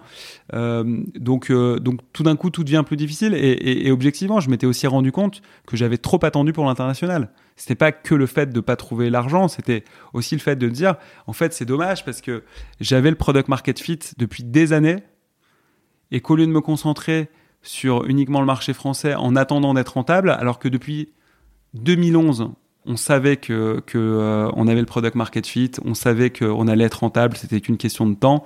Euh, 0.53 1.01
donc 1.15 1.49
euh, 1.49 1.79
donc 1.79 2.01
tout 2.13 2.21
d'un 2.21 2.35
coup, 2.35 2.51
tout 2.51 2.63
devient 2.63 2.83
plus 2.85 2.95
difficile. 2.95 3.33
Et, 3.33 3.37
et, 3.37 3.87
et 3.87 3.91
objectivement, 3.91 4.39
je 4.39 4.51
m'étais 4.51 4.67
aussi 4.67 4.85
rendu 4.85 5.11
compte 5.11 5.41
que 5.65 5.75
j'avais 5.75 5.97
trop 5.97 6.23
attendu 6.23 6.53
pour 6.53 6.65
l'international. 6.65 7.31
C'était 7.55 7.75
pas 7.75 7.91
que 7.91 8.13
le 8.13 8.27
fait 8.27 8.53
de 8.53 8.59
pas 8.59 8.75
trouver 8.75 9.09
l'argent, 9.09 9.47
c'était 9.47 9.83
aussi 10.13 10.35
le 10.35 10.41
fait 10.41 10.57
de 10.57 10.69
dire, 10.69 10.93
en 11.25 11.33
fait, 11.33 11.53
c'est 11.53 11.65
dommage 11.65 12.05
parce 12.05 12.21
que 12.21 12.43
j'avais 12.79 13.09
le 13.09 13.15
product 13.15 13.49
market 13.49 13.79
fit 13.79 13.99
depuis 14.19 14.43
des 14.43 14.73
années 14.73 14.97
et 16.11 16.21
qu'au 16.21 16.35
lieu 16.35 16.45
de 16.45 16.51
me 16.51 16.61
concentrer 16.61 17.29
sur 17.61 18.05
uniquement 18.05 18.39
le 18.39 18.45
marché 18.45 18.73
français 18.73 19.15
en 19.15 19.35
attendant 19.35 19.73
d'être 19.73 19.93
rentable, 19.93 20.29
alors 20.29 20.59
que 20.59 20.67
depuis 20.67 21.09
2011, 21.73 22.49
on 22.87 22.95
savait 22.95 23.37
que, 23.37 23.83
que 23.85 23.97
euh, 23.97 24.49
on 24.55 24.67
avait 24.67 24.79
le 24.79 24.85
product 24.85 25.15
market 25.15 25.45
fit, 25.45 25.71
on 25.83 25.93
savait 25.93 26.29
qu'on 26.29 26.67
allait 26.67 26.85
être 26.85 27.01
rentable, 27.01 27.35
c'était 27.37 27.61
qu'une 27.61 27.77
question 27.77 28.07
de 28.07 28.15
temps. 28.15 28.45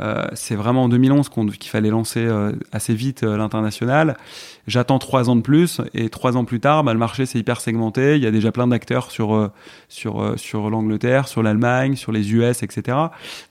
Euh, 0.00 0.24
c'est 0.32 0.56
vraiment 0.56 0.84
en 0.84 0.88
2011 0.88 1.28
qu'il 1.28 1.70
fallait 1.70 1.90
lancer 1.90 2.24
euh, 2.24 2.52
assez 2.72 2.94
vite 2.94 3.22
l'international. 3.22 4.16
J'attends 4.66 4.98
trois 4.98 5.30
ans 5.30 5.36
de 5.36 5.40
plus 5.40 5.80
et 5.92 6.08
trois 6.08 6.36
ans 6.36 6.44
plus 6.44 6.58
tard, 6.58 6.82
bah, 6.82 6.92
le 6.92 6.98
marché 6.98 7.26
s'est 7.26 7.38
hyper 7.38 7.60
segmenté. 7.60 8.16
Il 8.16 8.22
y 8.22 8.26
a 8.26 8.32
déjà 8.32 8.50
plein 8.50 8.66
d'acteurs 8.66 9.10
sur 9.10 9.50
sur 9.88 10.34
sur 10.36 10.70
l'Angleterre, 10.70 11.28
sur 11.28 11.44
l'Allemagne, 11.44 11.94
sur 11.94 12.10
les 12.10 12.32
US, 12.32 12.64
etc. 12.64 12.98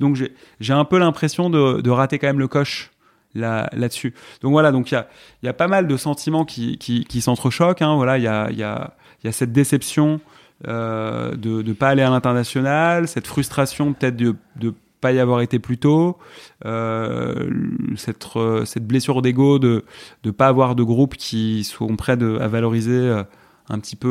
Donc 0.02 0.18
j'ai 0.60 0.74
un 0.74 0.86
peu 0.86 1.00
l'impression 1.00 1.50
de, 1.50 1.80
de 1.80 1.90
rater 1.90 2.20
quand 2.20 2.28
même 2.28 2.40
le 2.40 2.50
coche 2.50 2.93
là 3.36 3.70
là-dessus. 3.74 4.14
Donc 4.42 4.52
voilà, 4.52 4.72
donc 4.72 4.92
il 4.92 4.96
y 4.96 4.98
a, 4.98 5.08
y 5.44 5.48
a 5.48 5.54
pas 5.54 5.68
mal 5.68 5.88
de 5.88 5.98
sentiments 5.98 6.46
qui, 6.46 6.78
qui, 6.78 7.06
qui 7.06 7.22
s'entrechoquent. 7.22 7.82
Hein. 7.82 7.96
Voilà, 7.96 8.18
il 8.18 8.24
y 8.24 8.28
a, 8.28 8.52
y, 8.52 8.64
a, 8.64 8.96
y 9.24 9.28
a 9.28 9.32
cette 9.32 9.52
déception 9.52 10.20
euh, 10.68 11.36
de 11.36 11.62
ne 11.62 11.74
pas 11.74 11.90
aller 11.90 12.04
à 12.04 12.10
l'international, 12.10 13.08
cette 13.08 13.28
frustration 13.28 13.94
peut-être 13.94 14.16
de 14.16 14.36
ne 14.62 14.72
pas 15.02 15.12
y 15.12 15.20
avoir 15.20 15.42
été 15.42 15.60
plus 15.60 15.78
tôt, 15.78 16.18
euh, 16.64 17.50
cette, 17.98 18.26
euh, 18.38 18.64
cette 18.64 18.88
blessure 18.88 19.22
d'ego 19.22 19.60
de 19.60 19.84
ne 20.24 20.32
pas 20.32 20.48
avoir 20.48 20.76
de 20.76 20.84
groupe 20.84 21.16
qui 21.18 21.66
sont 21.66 21.98
prêts 21.98 22.16
de, 22.16 22.38
à 22.40 22.48
valoriser 22.48 22.94
euh, 22.94 23.24
un 23.68 23.80
petit 23.80 23.98
peu 23.98 24.10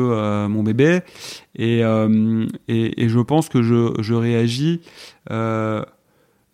mon 0.49 0.61
bébé. 0.61 1.01
Et, 1.55 1.81
et, 2.67 3.03
et, 3.03 3.09
je 3.09 3.19
pense 3.19 3.49
que 3.49 3.61
je, 3.61 3.93
je 3.99 4.13
réagis 4.15 4.81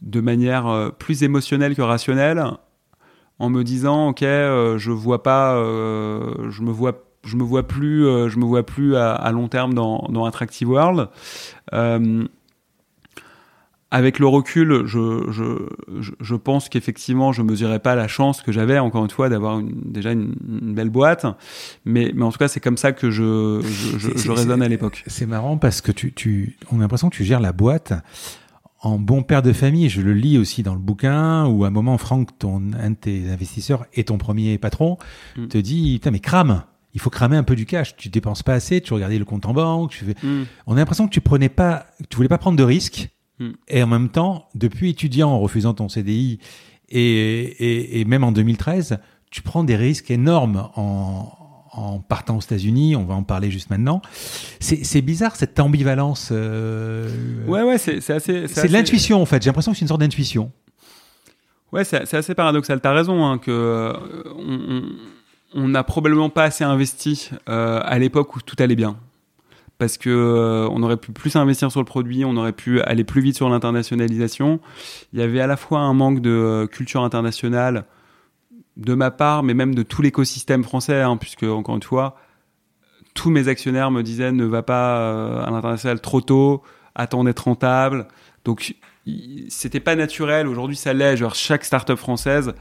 de 0.02 0.22
manière 0.22 0.68
euh, 0.68 0.90
plus 0.90 1.24
émotionnelle 1.24 1.76
que 1.76 1.82
rationnelle 1.82 2.44
en 3.38 3.50
me 3.50 3.64
disant 3.64 4.10
ok 4.10 4.24
euh, 4.24 4.78
je 4.78 4.92
vois 4.92 5.24
pas 5.24 5.56
euh, 5.56 6.50
je 6.50 6.62
me 6.62 6.72
vois 6.72 7.04
je 7.24 7.36
me 7.36 7.44
vois 7.44 7.68
plus 7.68 8.04
je 8.30 8.38
me 8.38 8.46
vois 8.46 8.64
plus 8.64 8.96
à, 8.96 9.32
long 9.32 9.48
terme 9.50 9.74
dans, 9.74 10.08
dans 10.10 10.26
Attractive 10.26 10.70
World 10.70 11.10
avec 13.92 14.20
le 14.20 14.28
recul, 14.28 14.86
je, 14.86 15.32
je, 15.32 16.12
je 16.20 16.36
pense 16.36 16.70
qu'effectivement, 16.70 17.32
je 17.32 17.42
mesurais 17.42 17.80
pas 17.80 17.96
la 17.96 18.08
chance 18.08 18.42
que 18.42 18.52
j'avais, 18.52 18.78
encore 18.78 19.04
une 19.04 19.10
fois, 19.10 19.30
d'avoir 19.30 19.62
déjà 19.64 20.12
une, 20.12 20.36
belle 20.76 20.92
boîte. 20.92 21.26
Mais, 21.86 22.12
mais 22.16 22.24
en 22.24 22.32
tout 22.32 22.38
cas, 22.38 22.48
c'est 22.48 22.60
comme 22.60 22.78
ça 22.78 22.92
que 22.92 23.10
je, 23.10 23.62
je, 23.64 24.16
je 24.16 24.32
raisonne 24.32 24.62
à 24.62 24.68
l'époque. 24.68 25.04
C'est 25.08 25.26
marrant 25.26 25.58
parce 25.58 25.82
que 25.82 25.92
tu, 25.92 26.14
tu, 26.14 26.58
on 26.72 26.78
a 26.78 26.82
l'impression 26.82 27.10
que 27.10 27.16
tu 27.16 27.24
gères 27.24 27.40
la 27.40 27.52
boîte 27.52 27.94
en 28.82 28.98
bon 28.98 29.24
père 29.24 29.42
de 29.42 29.52
famille, 29.52 29.90
je 29.90 30.02
le 30.02 30.14
lis 30.14 30.38
aussi 30.38 30.64
dans 30.64 30.74
le 30.74 30.80
bouquin, 30.80 31.46
où 31.48 31.66
à 31.66 31.68
un 31.68 31.72
moment, 31.72 31.98
Franck, 31.98 32.38
ton, 32.40 32.62
un 32.80 32.92
de 32.92 32.96
tes 32.96 33.30
investisseurs 33.30 33.86
et 33.94 34.04
ton 34.06 34.18
premier 34.18 34.58
patron, 34.58 34.98
Mm. 35.36 35.48
te 35.48 35.58
dit, 35.58 35.94
putain, 35.96 36.12
mais 36.12 36.20
crame, 36.20 36.64
il 36.94 37.02
faut 37.02 37.10
cramer 37.10 37.38
un 37.38 37.44
peu 37.44 37.56
du 37.56 37.66
cash. 37.66 37.96
Tu 37.98 38.10
dépenses 38.10 38.42
pas 38.44 38.54
assez, 38.54 38.82
tu 38.82 38.94
regardais 38.94 39.20
le 39.20 39.26
compte 39.26 39.46
en 39.46 39.54
banque, 39.54 39.92
tu 39.92 40.06
fais... 40.06 40.16
Mm. 40.26 40.46
On 40.68 40.74
a 40.74 40.78
l'impression 40.78 41.08
que 41.08 41.14
tu 41.14 41.22
prenais 41.22 41.50
pas, 41.50 41.88
que 42.00 42.08
tu 42.10 42.16
voulais 42.16 42.30
pas 42.30 42.38
prendre 42.38 42.58
de 42.58 42.64
risques. 42.64 43.10
Mm. 43.40 43.50
Et 43.68 43.84
en 43.84 43.88
même 43.88 44.10
temps, 44.10 44.48
depuis 44.56 44.90
étudiant, 44.92 45.30
en 45.30 45.40
refusant 45.40 45.74
ton 45.74 45.90
CDI, 45.90 46.40
et, 46.90 47.02
et, 47.02 48.00
et 48.00 48.06
même 48.06 48.24
en 48.24 48.32
2013, 48.32 49.00
tu 49.30 49.42
prends 49.42 49.64
des 49.64 49.76
risques 49.76 50.10
énormes 50.10 50.70
en, 50.76 51.32
en 51.80 52.00
partant 52.00 52.38
aux 52.38 52.42
États-Unis. 52.42 52.96
On 52.96 53.04
va 53.06 53.14
en 53.16 53.24
parler 53.24 53.50
juste 53.52 53.70
maintenant. 53.70 54.02
C'est 54.60 55.02
bizarre 55.02 55.36
cette 55.36 55.60
ambivalence. 55.60 56.30
euh, 56.32 57.10
Ouais, 57.48 57.64
ouais, 57.64 57.78
c'est 57.78 57.98
assez. 58.12 58.48
c'est 58.48 58.68
de 58.68 58.74
l'intuition 58.74 59.22
en 59.22 59.26
fait. 59.26 59.42
J'ai 59.44 59.50
l'impression 59.50 59.72
que 59.72 59.78
c'est 59.78 59.84
une 59.84 59.88
sorte 59.88 60.02
d'intuition. 60.02 60.52
Ouais, 61.72 61.84
c'est 61.84 62.14
assez 62.16 62.34
paradoxal. 62.36 62.82
T'as 62.82 62.94
raison 62.94 63.26
hein, 63.26 63.38
que 63.38 63.52
euh, 63.52 63.94
on- 65.54 65.68
n'a 65.68 65.84
probablement 65.84 66.30
pas 66.30 66.44
assez 66.46 66.64
investi 66.64 67.30
euh, 67.48 67.80
à 67.84 68.00
l'époque 68.00 68.36
où 68.36 68.42
tout 68.42 68.56
allait 68.60 68.76
bien. 68.76 68.98
Parce 69.78 69.98
que 69.98 70.10
euh, 70.10 70.68
on 70.72 70.84
aurait 70.84 70.98
pu 70.98 71.12
plus 71.14 71.36
investir 71.38 71.72
sur 71.72 71.80
le 71.80 71.86
produit, 71.86 72.26
on 72.26 72.36
aurait 72.38 72.52
pu 72.54 72.82
aller 72.82 73.04
plus 73.06 73.22
vite 73.22 73.36
sur 73.38 73.50
l'internationalisation. 73.50 74.60
Il 75.14 75.20
y 75.20 75.22
avait 75.22 75.40
à 75.40 75.48
la 75.48 75.56
fois 75.58 75.80
un 75.80 75.94
manque 75.94 76.22
de 76.22 76.30
euh, 76.32 76.68
culture 76.68 77.02
internationale 77.04 77.86
de 78.80 78.94
ma 78.94 79.12
part, 79.12 79.44
mais 79.44 79.54
même 79.54 79.76
de 79.76 79.84
tout 79.84 80.02
l'écosystème 80.02 80.64
français, 80.64 81.02
hein, 81.02 81.18
puisque 81.18 81.44
encore 81.44 81.76
une 81.76 81.84
fois, 81.84 82.16
tous 83.14 83.30
mes 83.30 83.50
actionnaires 83.50 83.92
me 83.92 84.02
disaient 84.02 84.32
ne 84.32 84.46
va 84.46 84.64
pas 84.64 85.00
euh, 85.00 85.44
à 85.44 85.52
l'international 85.52 86.00
trop 86.00 86.22
tôt, 86.22 86.64
attends 86.96 87.26
d'être 87.26 87.42
rentable. 87.42 88.08
Donc 88.46 88.76
c'était 89.50 89.82
pas 89.82 89.96
naturel. 89.96 90.48
Aujourd'hui, 90.48 90.78
ça 90.78 90.94
l'est. 90.94 91.18
Genre 91.18 91.36
chaque 91.36 91.66
start-up 91.66 92.00
française, 92.00 92.54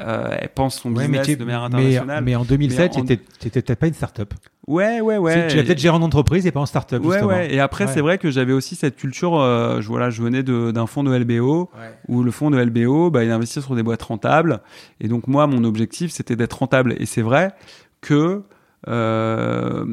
euh, 0.00 0.36
elle 0.38 0.48
pense 0.50 0.78
son 0.80 0.94
Ouais, 0.94 1.08
business 1.08 1.38
de 1.38 1.44
manière 1.44 1.62
internationale. 1.64 2.22
mais 2.24 2.36
en 2.36 2.44
2007, 2.44 2.92
Mais 2.96 3.00
en- 3.00 3.04
tu 3.04 3.12
n'étais 3.44 3.62
peut-être 3.62 3.78
pas 3.78 3.86
une 3.86 3.94
start-up. 3.94 4.34
Ouais, 4.66 5.00
ouais, 5.00 5.16
ouais. 5.16 5.46
tu 5.48 5.56
l'as 5.56 5.62
peut-être 5.62 5.78
géré 5.78 5.96
en 5.96 6.02
entreprise 6.02 6.46
et 6.46 6.50
pas 6.50 6.60
en 6.60 6.66
start-up. 6.66 7.02
Ouais, 7.04 7.12
justement. 7.12 7.28
ouais. 7.28 7.54
Et 7.54 7.60
après, 7.60 7.84
Ouais. 7.86 7.90
c'est 7.94 8.00
vrai 8.00 8.18
que 8.18 8.30
j'avais 8.30 8.52
aussi 8.52 8.74
cette 8.74 8.96
culture. 8.96 9.38
euh, 9.40 9.80
je 9.80 9.88
voilà, 9.88 10.10
je 10.10 10.20
venais 10.22 10.42
d'un 10.42 10.86
fonds 10.86 11.04
de 11.04 11.12
LBO 11.16 11.70
où 12.08 12.22
le 12.22 12.30
fonds 12.30 12.50
de 12.50 12.58
LBO, 12.58 13.10
bah, 13.10 13.24
il 13.24 13.30
investit 13.30 13.62
sur 13.62 13.74
des 13.74 13.82
boîtes 13.82 14.02
rentables. 14.02 14.60
Et 15.00 15.08
donc 15.08 15.28
moi, 15.28 15.46
mon 15.46 15.62
objectif, 15.64 16.10
c'était 16.10 16.36
d'être 16.36 16.54
rentable. 16.58 16.94
Et 16.98 17.06
c'est 17.06 17.22
vrai 17.22 17.52
que 18.00 18.42
euh, 18.88 19.84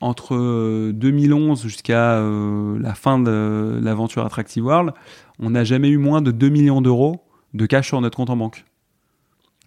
entre 0.00 0.90
2011 0.92 1.62
jusqu'à 1.62 2.14
euh, 2.14 2.78
la 2.80 2.94
fin 2.94 3.18
de 3.18 3.78
l'aventure 3.82 4.24
Attractive 4.24 4.64
World, 4.64 4.92
on 5.38 5.50
n'a 5.50 5.64
jamais 5.64 5.88
eu 5.88 5.98
moins 5.98 6.22
de 6.22 6.30
2 6.30 6.48
millions 6.48 6.80
d'euros 6.80 7.22
de 7.54 7.66
cash 7.66 7.88
sur 7.88 8.00
notre 8.00 8.16
compte 8.16 8.30
en 8.30 8.36
banque. 8.36 8.64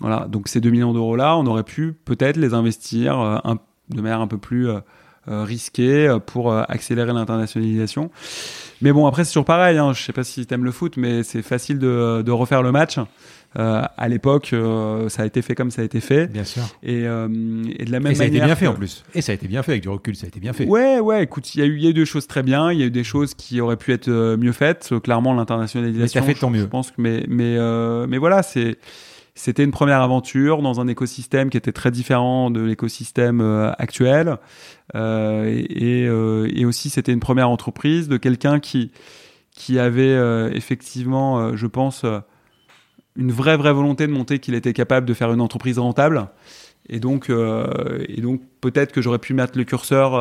Voilà, 0.04 0.28
donc 0.30 0.48
ces 0.48 0.62
2 0.62 0.70
millions 0.70 0.94
d'euros-là, 0.94 1.36
on 1.38 1.46
aurait 1.48 1.64
pu 1.64 1.94
peut-être 2.06 2.38
les 2.38 2.54
investir 2.54 3.20
euh, 3.20 3.38
un- 3.44 3.58
de 3.90 4.02
manière 4.02 4.22
un 4.22 4.28
peu 4.28 4.38
plus 4.38 4.70
euh, 4.70 4.80
euh, 5.30 5.44
risquée 5.44 6.16
pour 6.28 6.54
accélérer 6.54 7.14
l'internationalisation. 7.14 8.12
Mais 8.82 8.92
bon, 8.92 9.08
après, 9.08 9.24
c'est 9.24 9.32
toujours 9.32 9.46
pareil. 9.46 9.78
Hein. 9.78 9.94
Je 9.94 10.02
sais 10.04 10.12
pas 10.14 10.24
si 10.26 10.46
t'aimes 10.46 10.66
le 10.66 10.72
foot, 10.72 10.98
mais 10.98 11.24
c'est 11.24 11.42
facile 11.42 11.80
de, 11.80 12.22
de 12.22 12.32
refaire 12.32 12.62
le 12.62 12.72
match. 12.74 12.98
Euh, 13.58 13.84
à 13.98 14.10
l'époque, 14.10 14.50
euh, 14.52 15.08
ça 15.10 15.22
a 15.22 15.26
été 15.26 15.42
fait 15.42 15.54
comme 15.56 15.70
ça 15.72 15.84
a 15.84 15.86
été 15.86 16.02
fait. 16.02 16.28
Bien 16.28 16.44
sûr. 16.44 16.64
Et, 16.82 17.08
euh, 17.08 17.28
et 17.78 17.86
de 17.86 17.92
la 17.92 18.00
même 18.02 18.12
Et 18.12 18.16
ça 18.16 18.24
a 18.24 18.26
été 18.26 18.40
manière. 18.40 18.48
bien 18.48 18.56
fait 18.56 18.66
que- 18.66 18.72
en 18.72 18.74
plus. 18.74 19.04
Et 19.16 19.22
ça 19.22 19.32
a 19.32 19.36
été 19.36 19.48
bien 19.48 19.64
fait 19.64 19.74
avec 19.74 19.84
du 19.84 19.90
recul. 19.90 20.16
Ça 20.18 20.26
a 20.26 20.28
été 20.28 20.40
bien 20.42 20.52
fait. 20.54 20.66
Ouais, 20.66 21.00
ouais, 21.00 21.24
écoute, 21.24 21.54
il 21.56 21.60
y, 21.60 21.62
a 21.62 21.66
eu- 21.68 21.80
y 21.80 21.88
a 21.88 21.92
eu 21.92 21.94
des 21.94 22.06
choses 22.06 22.28
très 22.28 22.44
bien, 22.44 22.72
il 22.74 22.80
y 22.80 22.84
a 22.84 22.88
eu 22.88 22.92
des 22.92 23.04
choses 23.06 23.34
qui 23.36 23.62
auraient 23.62 23.78
pu 23.78 23.94
être 23.94 24.10
mieux 24.36 24.52
faites. 24.54 24.94
Clairement, 25.04 25.34
l'internationalisation. 25.34 26.20
Mais 26.20 26.26
t'as 26.28 26.34
fait 26.34 26.40
je- 26.40 26.52
mieux. 26.52 26.62
Je 26.62 26.66
pense 26.66 26.90
que, 26.92 26.96
mais, 27.02 27.24
mais, 27.30 27.58
mais 28.08 28.18
voilà, 28.18 28.42
c'est, 28.44 28.78
c'était 29.36 29.64
une 29.64 29.72
première 29.72 30.02
aventure 30.02 30.62
dans 30.62 30.80
un 30.80 30.88
écosystème 30.88 31.50
qui 31.50 31.58
était 31.58 31.72
très 31.72 31.90
différent 31.90 32.52
de 32.52 32.62
l'écosystème 32.62 33.42
euh, 33.42 33.72
actuel. 33.80 34.38
Euh, 34.94 35.64
euh, 35.82 36.52
et 36.54 36.66
aussi, 36.66 36.92
c'était 36.92 37.12
une 37.12 37.20
première 37.20 37.50
entreprise 37.50 38.08
de 38.08 38.18
quelqu'un 38.18 38.60
qui, 38.60 38.92
qui 39.52 39.80
avait 39.80 40.16
effectivement, 40.56 41.56
je 41.56 41.68
pense, 41.68 42.06
une 43.16 43.32
vraie, 43.32 43.58
vraie 43.58 43.74
volonté 43.74 44.06
de 44.06 44.12
montrer 44.12 44.40
qu'il 44.40 44.54
était 44.54 44.74
capable 44.74 45.08
de 45.08 45.14
faire 45.14 45.32
une 45.34 45.42
entreprise 45.42 45.80
rentable. 45.80 46.28
Et 46.90 47.00
donc, 47.00 47.30
et 47.30 48.22
donc 48.22 48.42
peut-être 48.62 48.92
que 48.92 49.02
j'aurais 49.02 49.20
pu 49.20 49.34
mettre 49.34 49.58
le 49.58 49.64
curseur 49.64 50.16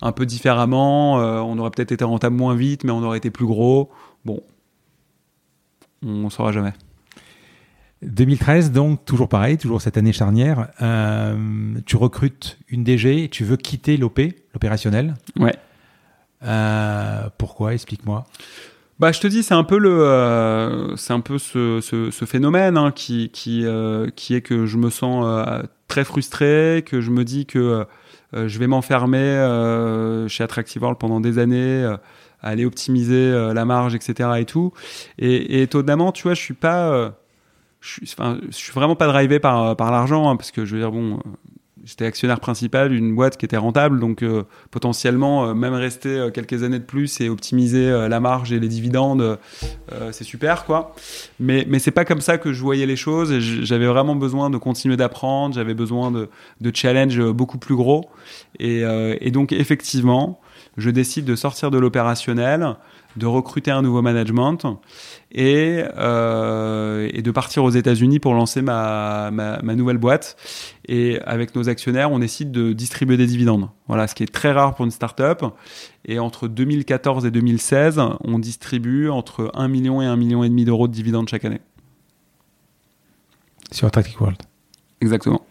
un 0.00 0.12
peu 0.12 0.26
différemment. 0.26 1.14
on 1.14 1.58
aurait 1.58 1.70
peut-être 1.70 1.92
été 1.92 2.04
rentable 2.04 2.36
moins 2.36 2.54
vite, 2.54 2.84
mais 2.84 2.92
on 2.92 3.02
aurait 3.02 3.18
été 3.18 3.30
plus 3.30 3.46
gros. 3.46 3.90
Bon, 4.24 4.42
on 6.02 6.24
ne 6.24 6.30
saura 6.30 6.52
jamais. 6.52 6.72
2013, 8.02 8.72
donc, 8.72 9.04
toujours 9.04 9.28
pareil, 9.28 9.58
toujours 9.58 9.80
cette 9.80 9.96
année 9.96 10.12
charnière. 10.12 10.68
euh, 10.82 11.36
tu 11.86 11.96
recrutes 11.96 12.58
une 12.68 12.84
DG, 12.84 13.28
tu 13.30 13.44
veux 13.44 13.56
quitter 13.56 13.96
l'OP, 13.96 14.20
l'opérationnel. 14.54 15.14
Ouais. 15.38 15.54
Euh, 16.44 17.28
pourquoi? 17.38 17.74
Explique-moi. 17.74 18.24
Bah, 18.98 19.10
je 19.12 19.20
te 19.20 19.26
dis, 19.26 19.42
c'est 19.42 19.54
un 19.54 19.64
peu 19.64 19.78
le, 19.78 20.02
euh, 20.02 20.96
c'est 20.96 21.12
un 21.12 21.20
peu 21.20 21.38
ce, 21.38 21.80
ce, 21.80 22.10
ce 22.10 22.24
phénomène 22.24 22.76
hein, 22.76 22.92
qui, 22.92 23.30
qui, 23.30 23.64
euh, 23.64 24.08
qui 24.14 24.34
est 24.34 24.42
que 24.42 24.66
je 24.66 24.76
me 24.76 24.90
sens 24.90 25.24
euh, 25.26 25.62
très 25.88 26.04
frustré, 26.04 26.84
que 26.86 27.00
je 27.00 27.10
me 27.10 27.24
dis 27.24 27.46
que 27.46 27.84
je 28.32 28.58
vais 28.58 28.66
m'enfermer 28.66 30.26
chez 30.28 30.42
Attractive 30.42 30.80
World 30.80 30.98
pendant 30.98 31.20
des 31.20 31.38
années, 31.38 31.86
aller 32.40 32.64
optimiser 32.64 33.52
la 33.52 33.64
marge, 33.66 33.94
etc. 33.94 34.30
et 34.38 34.46
tout. 34.46 34.72
Et, 35.18 35.34
et 35.58 35.62
étonnamment, 35.62 36.12
tu 36.12 36.22
vois, 36.22 36.32
je 36.34 36.40
suis 36.40 36.54
pas, 36.54 37.14
je 37.82 37.88
suis, 37.90 38.06
suis 38.50 38.72
vraiment 38.72 38.96
pas 38.96 39.06
drivé 39.08 39.38
par 39.40 39.76
par 39.76 39.90
l'argent, 39.90 40.30
hein, 40.30 40.36
parce 40.36 40.50
que 40.52 40.64
je 40.64 40.74
veux 40.76 40.80
dire, 40.80 40.90
bon. 40.92 41.16
euh, 41.16 41.30
J'étais 41.84 42.04
actionnaire 42.04 42.38
principal 42.38 42.90
d'une 42.90 43.12
boîte 43.12 43.36
qui 43.36 43.44
était 43.44 43.56
rentable, 43.56 43.98
donc 43.98 44.22
euh, 44.22 44.44
potentiellement 44.70 45.46
euh, 45.48 45.52
même 45.52 45.74
rester 45.74 46.10
euh, 46.16 46.30
quelques 46.30 46.62
années 46.62 46.78
de 46.78 46.84
plus 46.84 47.20
et 47.20 47.28
optimiser 47.28 47.90
euh, 47.90 48.06
la 48.08 48.20
marge 48.20 48.52
et 48.52 48.60
les 48.60 48.68
dividendes, 48.68 49.20
euh, 49.90 50.12
c'est 50.12 50.22
super 50.22 50.64
quoi. 50.64 50.94
Mais 51.40 51.66
mais 51.68 51.80
c'est 51.80 51.90
pas 51.90 52.04
comme 52.04 52.20
ça 52.20 52.38
que 52.38 52.52
je 52.52 52.62
voyais 52.62 52.86
les 52.86 52.94
choses. 52.94 53.32
et 53.32 53.40
J'avais 53.40 53.88
vraiment 53.88 54.14
besoin 54.14 54.48
de 54.48 54.58
continuer 54.58 54.96
d'apprendre, 54.96 55.56
j'avais 55.56 55.74
besoin 55.74 56.12
de 56.12 56.28
de 56.60 56.70
challenges 56.72 57.20
beaucoup 57.32 57.58
plus 57.58 57.74
gros. 57.74 58.08
Euh, 58.60 59.16
et 59.20 59.32
donc 59.32 59.50
effectivement, 59.50 60.38
je 60.76 60.88
décide 60.88 61.24
de 61.24 61.34
sortir 61.34 61.72
de 61.72 61.78
l'opérationnel, 61.78 62.76
de 63.16 63.26
recruter 63.26 63.70
un 63.70 63.82
nouveau 63.82 64.02
management 64.02 64.64
et, 65.30 65.82
euh, 65.98 67.08
et 67.12 67.22
de 67.22 67.30
partir 67.30 67.64
aux 67.64 67.70
États-Unis 67.70 68.18
pour 68.18 68.34
lancer 68.34 68.62
ma, 68.62 69.30
ma, 69.32 69.60
ma 69.62 69.74
nouvelle 69.74 69.98
boîte. 69.98 70.36
Et 70.86 71.20
avec 71.22 71.54
nos 71.54 71.68
actionnaires, 71.68 72.10
on 72.10 72.18
décide 72.18 72.50
de 72.50 72.72
distribuer 72.72 73.16
des 73.16 73.26
dividendes. 73.26 73.68
Voilà, 73.88 74.06
ce 74.06 74.14
qui 74.14 74.22
est 74.22 74.32
très 74.32 74.52
rare 74.52 74.74
pour 74.74 74.84
une 74.84 74.90
start-up. 74.90 75.42
Et 76.04 76.18
entre 76.18 76.48
2014 76.48 77.26
et 77.26 77.30
2016, 77.30 78.00
on 78.24 78.38
distribue 78.38 79.08
entre 79.08 79.50
1 79.54 79.68
million 79.68 80.02
et 80.02 80.06
1 80.06 80.16
million 80.16 80.44
et 80.44 80.48
demi 80.48 80.64
d'euros 80.64 80.88
de 80.88 80.92
dividendes 80.92 81.28
chaque 81.28 81.44
année. 81.44 81.60
Sur 83.70 83.88
Attractive 83.88 84.20
World. 84.20 84.38
Exactement. 85.00 85.44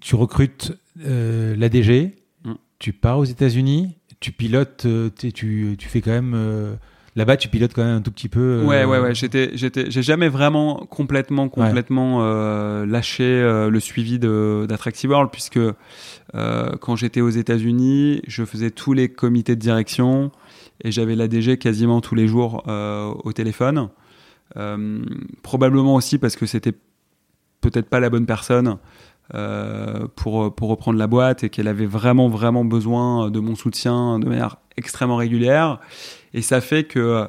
Tu 0.00 0.14
recrutes 0.14 0.72
euh, 1.04 1.56
la 1.56 1.68
DG, 1.68 2.18
Mm. 2.44 2.54
tu 2.78 2.92
pars 2.92 3.18
aux 3.18 3.24
États-Unis, 3.24 3.97
tu 4.20 4.32
pilotes, 4.32 4.84
euh, 4.86 5.10
tu, 5.16 5.76
tu 5.78 5.88
fais 5.88 6.00
quand 6.00 6.10
même. 6.10 6.32
euh, 6.34 6.74
Là-bas, 7.16 7.36
tu 7.36 7.48
pilotes 7.48 7.72
quand 7.74 7.84
même 7.84 7.96
un 7.96 8.00
tout 8.00 8.12
petit 8.12 8.28
peu. 8.28 8.60
euh, 8.60 8.64
Ouais, 8.64 8.84
ouais, 8.84 8.98
ouais. 9.00 9.14
J'étais, 9.14 9.50
j'étais, 9.54 9.90
j'ai 9.90 10.02
jamais 10.02 10.28
vraiment 10.28 10.86
complètement, 10.88 11.48
complètement 11.48 12.22
lâché 12.84 13.24
le 13.68 13.80
suivi 13.80 14.18
de 14.20 14.66
d'Attractive 14.68 15.10
World 15.10 15.30
puisque 15.32 15.58
quand 16.34 16.96
j'étais 16.96 17.20
aux 17.20 17.30
États-Unis, 17.30 18.22
je 18.28 18.44
faisais 18.44 18.70
tous 18.70 18.92
les 18.92 19.08
comités 19.08 19.56
de 19.56 19.60
direction 19.60 20.30
et 20.84 20.92
j'avais 20.92 21.16
la 21.16 21.26
DG 21.26 21.58
quasiment 21.58 22.00
tous 22.00 22.14
les 22.14 22.28
jours 22.28 22.62
euh, 22.68 23.12
au 23.24 23.32
téléphone. 23.32 23.88
Euh, 24.56 25.00
probablement 25.42 25.94
aussi 25.96 26.18
parce 26.18 26.36
que 26.36 26.46
c'était 26.46 26.72
peut-être 27.60 27.88
pas 27.88 27.98
la 28.00 28.10
bonne 28.10 28.26
personne 28.26 28.78
pour 30.16 30.54
pour 30.54 30.68
reprendre 30.68 30.98
la 30.98 31.06
boîte 31.06 31.44
et 31.44 31.50
qu'elle 31.50 31.68
avait 31.68 31.86
vraiment 31.86 32.28
vraiment 32.28 32.64
besoin 32.64 33.30
de 33.30 33.40
mon 33.40 33.54
soutien 33.54 34.18
de 34.18 34.26
manière 34.26 34.56
extrêmement 34.76 35.16
régulière. 35.16 35.80
Et 36.34 36.42
ça 36.42 36.60
fait 36.60 36.84
que 36.84 36.98
euh, 36.98 37.26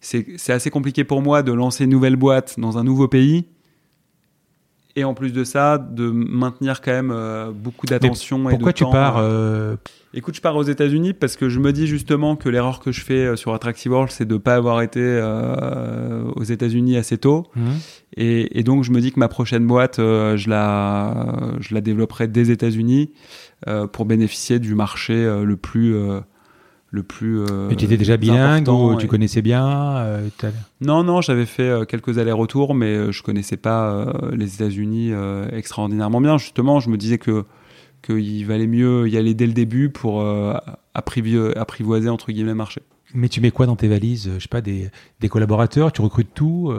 c'est 0.00 0.52
assez 0.52 0.70
compliqué 0.70 1.04
pour 1.04 1.22
moi 1.22 1.42
de 1.42 1.52
lancer 1.52 1.84
une 1.84 1.90
nouvelle 1.90 2.16
boîte 2.16 2.58
dans 2.58 2.78
un 2.78 2.84
nouveau 2.84 3.08
pays. 3.08 3.46
Et 4.94 5.04
en 5.04 5.14
plus 5.14 5.32
de 5.32 5.42
ça, 5.42 5.78
de 5.78 6.10
maintenir 6.10 6.82
quand 6.82 6.90
même 6.92 7.10
euh, 7.10 7.50
beaucoup 7.50 7.86
d'attention 7.86 8.48
et 8.50 8.52
Pourquoi 8.52 8.72
de 8.72 8.76
tu 8.76 8.84
temps. 8.84 8.90
pars 8.92 9.16
euh, 9.18 9.76
Écoute, 10.12 10.34
je 10.36 10.42
pars 10.42 10.54
aux 10.56 10.62
États-Unis 10.62 11.14
parce 11.14 11.36
que 11.36 11.48
je 11.48 11.58
me 11.58 11.72
dis 11.72 11.86
justement 11.86 12.36
que 12.36 12.50
l'erreur 12.50 12.80
que 12.80 12.92
je 12.92 13.00
fais 13.00 13.24
euh, 13.24 13.36
sur 13.36 13.54
Attractive 13.54 13.90
World, 13.90 14.10
c'est 14.10 14.26
de 14.26 14.36
pas 14.36 14.54
avoir 14.54 14.82
été 14.82 15.00
euh, 15.00 16.24
aux 16.36 16.42
États-Unis 16.42 16.98
assez 16.98 17.16
tôt. 17.16 17.46
hmm 17.56 17.70
Et, 18.18 18.58
et 18.58 18.62
donc, 18.62 18.84
je 18.84 18.90
me 18.90 19.00
dis 19.00 19.12
que 19.12 19.18
ma 19.18 19.28
prochaine 19.28 19.66
boîte, 19.66 19.98
euh, 19.98 20.36
je, 20.36 20.50
la, 20.50 21.36
je 21.60 21.74
la 21.74 21.80
développerai 21.80 22.28
des 22.28 22.50
États-Unis 22.50 23.12
euh, 23.68 23.86
pour 23.86 24.04
bénéficier 24.04 24.58
du 24.58 24.74
marché 24.74 25.14
euh, 25.14 25.44
le 25.44 25.56
plus, 25.56 25.94
euh, 25.94 26.20
le 26.92 27.02
plus. 27.02 27.40
Euh, 27.40 27.68
Mais 27.68 27.74
tu 27.74 27.86
étais 27.86 27.96
déjà 27.96 28.16
bilingue 28.16 28.68
ou 28.68 28.96
tu 28.96 29.08
connaissais 29.08 29.42
bien 29.42 29.96
euh, 29.96 30.28
Non, 30.80 31.02
non, 31.02 31.22
j'avais 31.22 31.46
fait 31.46 31.62
euh, 31.62 31.84
quelques 31.84 32.18
allers-retours, 32.18 32.74
mais 32.74 33.10
je 33.10 33.22
connaissais 33.22 33.56
pas 33.56 34.12
les 34.32 34.54
États-Unis 34.54 35.12
extraordinairement 35.52 36.20
bien. 36.20 36.38
Justement, 36.38 36.78
je 36.78 36.90
me 36.90 36.96
disais 36.96 37.18
que 37.18 37.44
qu'il 38.02 38.44
valait 38.46 38.66
mieux 38.66 39.08
y 39.08 39.16
aller 39.16 39.32
dès 39.32 39.46
le 39.46 39.52
début 39.52 39.88
pour 39.88 40.24
apprivoiser 40.94 42.08
entre 42.08 42.30
guillemets 42.32 42.50
le 42.50 42.56
marché. 42.56 42.82
Mais 43.14 43.28
tu 43.28 43.40
mets 43.40 43.50
quoi 43.50 43.66
dans 43.66 43.76
tes 43.76 43.88
valises 43.88 44.30
Je 44.38 44.42
sais 44.42 44.48
pas, 44.48 44.60
des, 44.60 44.90
des 45.20 45.28
collaborateurs? 45.28 45.92
Tu 45.92 46.00
recrutes 46.00 46.34
tout 46.34 46.72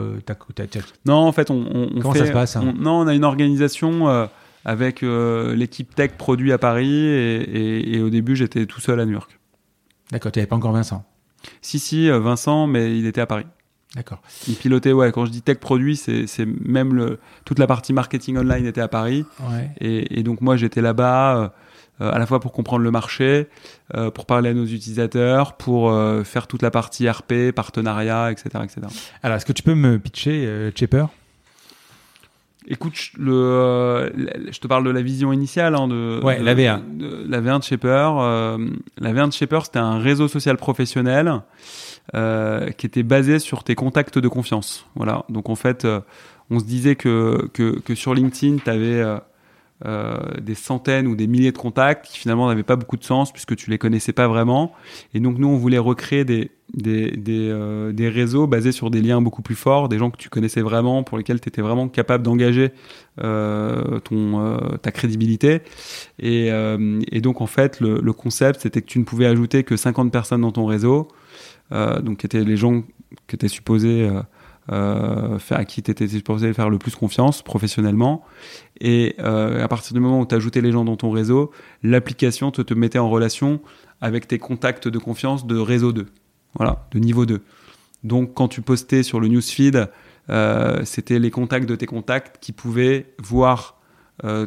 Non, 1.06 1.14
en 1.14 1.32
fait, 1.32 1.50
on, 1.50 1.64
on 1.72 2.00
Comment 2.00 2.14
ça 2.14 2.26
se 2.26 2.32
passe 2.32 2.56
hein? 2.56 2.74
Non, 2.78 3.00
on 3.00 3.06
a 3.06 3.14
une 3.14 3.24
organisation 3.24 4.28
avec 4.64 5.02
l'équipe 5.02 5.94
tech 5.94 6.12
produit 6.12 6.52
à 6.52 6.58
Paris 6.58 7.06
et, 7.06 7.96
et 7.96 8.02
au 8.02 8.10
début, 8.10 8.36
j'étais 8.36 8.66
tout 8.66 8.80
seul 8.80 9.00
à 9.00 9.06
New 9.06 9.12
York. 9.12 9.38
D'accord, 10.10 10.32
tu 10.32 10.38
n'avais 10.38 10.46
pas 10.46 10.56
encore 10.56 10.72
Vincent 10.72 11.04
Si, 11.62 11.78
si, 11.78 12.10
euh, 12.10 12.18
Vincent, 12.18 12.66
mais 12.66 12.98
il 12.98 13.06
était 13.06 13.20
à 13.20 13.26
Paris. 13.26 13.46
D'accord. 13.94 14.20
Il 14.48 14.56
pilotait, 14.56 14.92
ouais, 14.92 15.12
quand 15.12 15.24
je 15.24 15.30
dis 15.30 15.40
tech 15.40 15.58
produit, 15.58 15.96
c'est 15.96 16.26
même 16.46 16.94
le, 16.94 17.20
toute 17.44 17.60
la 17.60 17.68
partie 17.68 17.92
marketing 17.92 18.36
online 18.38 18.66
était 18.66 18.80
à 18.80 18.88
Paris. 18.88 19.24
Ouais. 19.40 19.70
Et, 19.80 20.22
donc 20.24 20.40
moi, 20.40 20.56
j'étais 20.56 20.80
là-bas 20.80 21.52
euh, 22.00 22.10
à 22.10 22.18
la 22.18 22.26
fois 22.26 22.40
pour 22.40 22.50
comprendre 22.50 22.82
le 22.82 22.90
marché, 22.90 23.48
euh, 23.94 24.10
pour 24.10 24.26
parler 24.26 24.50
à 24.50 24.54
nos 24.54 24.64
utilisateurs, 24.64 25.56
pour 25.56 25.92
faire 26.24 26.48
toute 26.48 26.62
la 26.62 26.72
partie 26.72 27.08
RP, 27.08 27.52
partenariat, 27.54 28.32
etc. 28.32 28.64
etc. 28.64 28.80
Alors, 29.22 29.36
est-ce 29.36 29.46
que 29.46 29.52
tu 29.52 29.62
peux 29.62 29.76
me 29.76 30.00
pitcher 30.00 30.72
Chipper 30.74 31.06
Écoute, 32.66 32.94
le, 33.18 34.10
je 34.50 34.58
te 34.58 34.66
parle 34.66 34.84
de 34.84 34.90
la 34.90 35.02
vision 35.02 35.32
initiale 35.32 35.74
hein, 35.74 35.86
de, 35.86 36.20
la 36.22 36.54
V1. 36.54 36.96
De, 36.96 37.24
la 37.28 37.40
V1 37.40 37.58
de 37.58 37.64
Shaper. 37.64 38.18
Euh, 38.18 38.58
la 38.98 39.12
V1 39.12 39.28
de 39.28 39.32
Shaper, 39.32 39.64
c'était 39.66 39.80
un 39.80 39.98
réseau 39.98 40.28
social 40.28 40.56
professionnel 40.56 41.42
euh, 42.14 42.70
qui 42.70 42.86
était 42.86 43.02
basé 43.02 43.38
sur 43.38 43.64
tes 43.64 43.74
contacts 43.74 44.18
de 44.18 44.28
confiance. 44.28 44.86
Voilà. 44.94 45.24
Donc 45.28 45.50
en 45.50 45.56
fait, 45.56 45.84
euh, 45.84 46.00
on 46.50 46.58
se 46.58 46.64
disait 46.64 46.96
que, 46.96 47.50
que, 47.52 47.78
que 47.80 47.94
sur 47.94 48.14
LinkedIn, 48.14 48.56
tu 48.64 48.70
avais 48.70 49.04
euh, 49.84 50.16
des 50.40 50.54
centaines 50.54 51.08
ou 51.08 51.16
des 51.16 51.26
milliers 51.26 51.50
de 51.50 51.58
contacts 51.58 52.06
qui 52.06 52.18
finalement 52.18 52.48
n'avaient 52.48 52.62
pas 52.62 52.76
beaucoup 52.76 52.96
de 52.96 53.02
sens 53.02 53.32
puisque 53.32 53.56
tu 53.56 53.70
les 53.70 53.76
connaissais 53.76 54.12
pas 54.12 54.28
vraiment. 54.28 54.72
Et 55.14 55.20
donc 55.20 55.36
nous, 55.36 55.48
on 55.48 55.56
voulait 55.56 55.78
recréer 55.78 56.24
des, 56.24 56.52
des, 56.74 57.10
des, 57.10 57.48
euh, 57.50 57.92
des 57.92 58.08
réseaux 58.08 58.46
basés 58.46 58.70
sur 58.70 58.90
des 58.90 59.02
liens 59.02 59.20
beaucoup 59.20 59.42
plus 59.42 59.56
forts, 59.56 59.88
des 59.88 59.98
gens 59.98 60.10
que 60.10 60.16
tu 60.16 60.28
connaissais 60.28 60.62
vraiment, 60.62 61.02
pour 61.02 61.18
lesquels 61.18 61.40
tu 61.40 61.48
étais 61.48 61.60
vraiment 61.60 61.88
capable 61.88 62.22
d'engager 62.22 62.70
euh, 63.22 63.98
ton 63.98 64.58
ta 64.80 64.92
crédibilité. 64.92 65.60
Et, 66.20 66.50
et, 67.10 67.20
donc 67.20 67.40
en 67.40 67.46
fait, 67.46 67.80
le, 67.80 68.00
le 68.00 68.12
concept, 68.12 68.60
c'était 68.60 68.80
que 68.80 68.86
tu 68.86 69.00
ne 69.00 69.04
pouvais 69.04 69.26
ajouter 69.26 69.64
que 69.64 69.76
50 69.76 70.12
personnes 70.12 70.42
dans 70.42 70.52
ton 70.52 70.66
réseau, 70.66 71.08
donc 71.72 72.18
qui 72.18 72.26
étaient 72.26 72.44
les 72.44 72.56
gens 72.56 72.82
qui 73.26 73.34
étaient 73.34 73.48
supposés 73.48 74.08
euh, 74.72 75.38
à 75.50 75.64
qui 75.66 75.82
tu 75.82 75.90
étais 75.90 76.08
supposé 76.08 76.52
faire 76.54 76.70
le 76.70 76.78
plus 76.78 76.94
confiance 76.94 77.42
professionnellement. 77.42 78.24
Et 78.80 79.14
euh, 79.18 79.62
à 79.62 79.68
partir 79.68 79.92
du 79.92 80.00
moment 80.00 80.20
où 80.20 80.26
tu 80.26 80.34
ajoutais 80.34 80.62
les 80.62 80.72
gens 80.72 80.86
dans 80.86 80.96
ton 80.96 81.10
réseau, 81.10 81.50
l'application 81.82 82.50
te, 82.50 82.62
te 82.62 82.72
mettait 82.72 82.98
en 82.98 83.10
relation 83.10 83.60
avec 84.00 84.26
tes 84.26 84.38
contacts 84.38 84.88
de 84.88 84.98
confiance 84.98 85.46
de 85.46 85.58
réseau 85.58 85.92
2, 85.92 86.06
voilà, 86.54 86.86
de 86.92 86.98
niveau 86.98 87.26
2. 87.26 87.42
Donc 88.04 88.32
quand 88.32 88.48
tu 88.48 88.62
postais 88.62 89.02
sur 89.02 89.20
le 89.20 89.28
newsfeed, 89.28 89.90
euh, 90.30 90.80
c'était 90.84 91.18
les 91.18 91.30
contacts 91.30 91.68
de 91.68 91.76
tes 91.76 91.86
contacts 91.86 92.38
qui 92.40 92.52
pouvaient 92.52 93.12
voir 93.18 93.78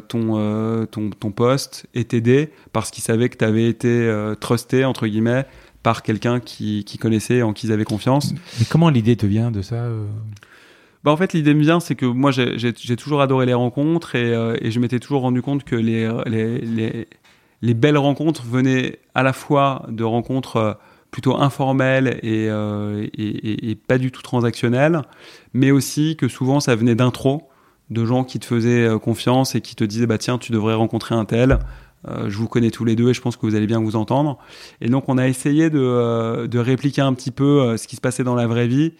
ton, 0.08 0.86
ton, 0.90 1.10
ton 1.10 1.30
post 1.30 1.86
et 1.92 2.06
t'aider 2.06 2.50
parce 2.72 2.90
qu'ils 2.90 3.04
savaient 3.04 3.28
que 3.28 3.36
tu 3.36 3.44
avais 3.44 3.68
été 3.68 4.10
trusté, 4.40 4.86
entre 4.86 5.06
guillemets, 5.06 5.44
par 5.82 6.02
quelqu'un 6.02 6.40
qui, 6.40 6.84
qui 6.84 6.98
connaissait, 6.98 7.42
en 7.42 7.52
qui 7.52 7.66
ils 7.66 7.72
avaient 7.72 7.84
confiance. 7.84 8.34
Mais 8.58 8.66
comment 8.68 8.90
l'idée 8.90 9.16
te 9.16 9.26
vient 9.26 9.50
de 9.50 9.62
ça 9.62 9.76
euh 9.76 10.06
bah 11.04 11.12
en 11.12 11.16
fait, 11.16 11.32
l'idée 11.32 11.54
me 11.54 11.60
vient, 11.60 11.78
c'est 11.78 11.94
que 11.94 12.06
moi, 12.06 12.32
j'ai 12.32 12.96
toujours 12.96 13.20
adoré 13.20 13.46
les 13.46 13.54
rencontres 13.54 14.16
et, 14.16 14.34
euh, 14.34 14.56
et 14.60 14.72
je 14.72 14.80
m'étais 14.80 14.98
toujours 14.98 15.22
rendu 15.22 15.42
compte 15.42 15.62
que 15.62 15.76
les, 15.76 16.10
les, 16.26 16.58
les, 16.58 17.08
les, 17.62 17.74
belles 17.74 17.96
rencontres 17.96 18.42
venaient 18.44 18.98
à 19.14 19.22
la 19.22 19.32
fois 19.32 19.86
de 19.88 20.02
rencontres 20.02 20.56
euh, 20.56 20.72
plutôt 21.12 21.36
informelles 21.36 22.18
et, 22.22 22.48
et, 22.48 23.70
et, 23.70 23.74
pas 23.76 23.96
du 23.96 24.10
tout 24.10 24.22
transactionnelles, 24.22 25.02
mais 25.54 25.70
aussi 25.70 26.16
que 26.16 26.26
souvent 26.28 26.58
ça 26.58 26.74
venait 26.74 26.96
d'intro, 26.96 27.48
de 27.90 28.04
gens 28.04 28.24
qui 28.24 28.40
te 28.40 28.44
faisaient 28.44 28.88
confiance 29.00 29.54
et 29.54 29.62
qui 29.62 29.76
te 29.76 29.84
disaient 29.84 30.06
bah 30.06 30.18
tiens, 30.18 30.36
tu 30.36 30.52
devrais 30.52 30.74
rencontrer 30.74 31.14
un 31.14 31.24
tel. 31.24 31.60
Euh, 32.08 32.30
je 32.30 32.36
vous 32.38 32.48
connais 32.48 32.70
tous 32.70 32.84
les 32.84 32.96
deux 32.96 33.10
et 33.10 33.14
je 33.14 33.20
pense 33.20 33.36
que 33.36 33.46
vous 33.46 33.54
allez 33.54 33.66
bien 33.66 33.80
vous 33.80 33.96
entendre. 33.96 34.38
Et 34.80 34.88
donc 34.88 35.08
on 35.08 35.18
a 35.18 35.26
essayé 35.26 35.70
de, 35.70 35.80
euh, 35.80 36.46
de 36.46 36.58
répliquer 36.58 37.02
un 37.02 37.12
petit 37.14 37.30
peu 37.30 37.60
euh, 37.60 37.76
ce 37.76 37.86
qui 37.86 37.96
se 37.96 38.00
passait 38.00 38.24
dans 38.24 38.34
la 38.34 38.46
vraie 38.46 38.68
vie 38.68 38.92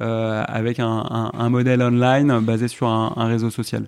avec 0.00 0.80
un, 0.80 1.30
un, 1.32 1.50
modèle 1.50 1.80
online 1.80 2.40
basé 2.40 2.66
sur 2.66 2.88
un, 2.88 3.26
réseau 3.26 3.48
social. 3.48 3.86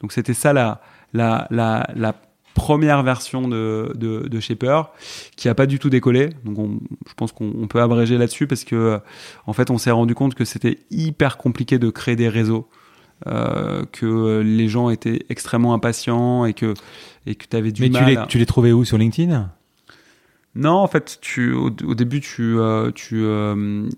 Donc 0.00 0.12
c'était 0.12 0.32
ça 0.32 0.54
la, 0.54 0.80
la, 1.12 1.46
la, 1.50 2.14
première 2.54 3.02
version 3.02 3.48
de, 3.48 3.92
de, 3.94 4.28
de 4.28 4.40
Shaper 4.40 4.90
qui 5.36 5.48
a 5.48 5.54
pas 5.54 5.64
du 5.66 5.78
tout 5.78 5.88
décollé. 5.88 6.30
Donc 6.44 6.58
on, 6.58 6.80
je 7.06 7.14
pense 7.14 7.32
qu'on 7.32 7.66
peut 7.66 7.80
abréger 7.80 8.18
là-dessus 8.18 8.46
parce 8.46 8.64
que 8.64 9.00
en 9.46 9.52
fait 9.54 9.70
on 9.70 9.78
s'est 9.78 9.90
rendu 9.90 10.14
compte 10.14 10.34
que 10.34 10.44
c'était 10.44 10.78
hyper 10.90 11.38
compliqué 11.38 11.78
de 11.78 11.90
créer 11.90 12.16
des 12.16 12.28
réseaux. 12.28 12.68
Euh, 13.28 13.84
que 13.92 14.40
les 14.40 14.68
gens 14.68 14.90
étaient 14.90 15.24
extrêmement 15.28 15.74
impatients 15.74 16.44
et 16.44 16.54
que 16.54 16.74
et 17.24 17.36
que 17.36 17.46
tu 17.48 17.56
avais 17.56 17.70
du 17.70 17.82
Mais 17.82 17.88
mal. 17.88 18.04
Mais 18.04 18.14
tu 18.14 18.20
les, 18.20 18.26
tu 18.26 18.38
les 18.38 18.46
trouvais 18.46 18.72
où 18.72 18.84
sur 18.84 18.98
LinkedIn? 18.98 19.48
Non, 20.56 20.72
en 20.72 20.88
fait, 20.88 21.18
tu 21.20 21.52
au, 21.52 21.66
au 21.66 21.94
début 21.94 22.20
tu 22.20 22.58
euh, 22.58 22.90
tu 22.92 23.22
euh, 23.22 23.88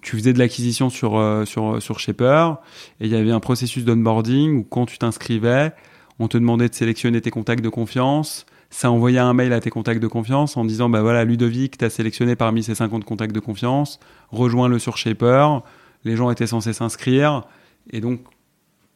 tu 0.00 0.16
faisais 0.16 0.32
de 0.32 0.38
l'acquisition 0.38 0.88
sur 0.88 1.22
sur 1.44 1.82
sur 1.82 2.00
Shaper 2.00 2.56
et 3.00 3.06
il 3.06 3.12
y 3.12 3.16
avait 3.16 3.32
un 3.32 3.40
processus 3.40 3.84
d'onboarding 3.84 4.60
où 4.60 4.64
quand 4.64 4.86
tu 4.86 4.96
t'inscrivais, 4.96 5.72
on 6.18 6.28
te 6.28 6.38
demandait 6.38 6.70
de 6.70 6.74
sélectionner 6.74 7.20
tes 7.20 7.30
contacts 7.30 7.62
de 7.62 7.68
confiance. 7.68 8.46
Ça 8.70 8.90
envoyait 8.90 9.18
un 9.18 9.34
mail 9.34 9.52
à 9.52 9.60
tes 9.60 9.70
contacts 9.70 10.02
de 10.02 10.08
confiance 10.08 10.56
en 10.56 10.64
disant 10.64 10.88
bah 10.88 11.02
voilà 11.02 11.24
Ludovic, 11.24 11.76
t'as 11.76 11.90
sélectionné 11.90 12.34
parmi 12.34 12.62
ces 12.62 12.74
50 12.74 13.04
contacts 13.04 13.34
de 13.34 13.40
confiance, 13.40 14.00
rejoins-le 14.30 14.78
sur 14.78 14.96
Shaper. 14.96 15.62
Les 16.04 16.16
gens 16.16 16.30
étaient 16.30 16.46
censés 16.46 16.72
s'inscrire 16.72 17.42
et 17.90 18.00
donc 18.00 18.20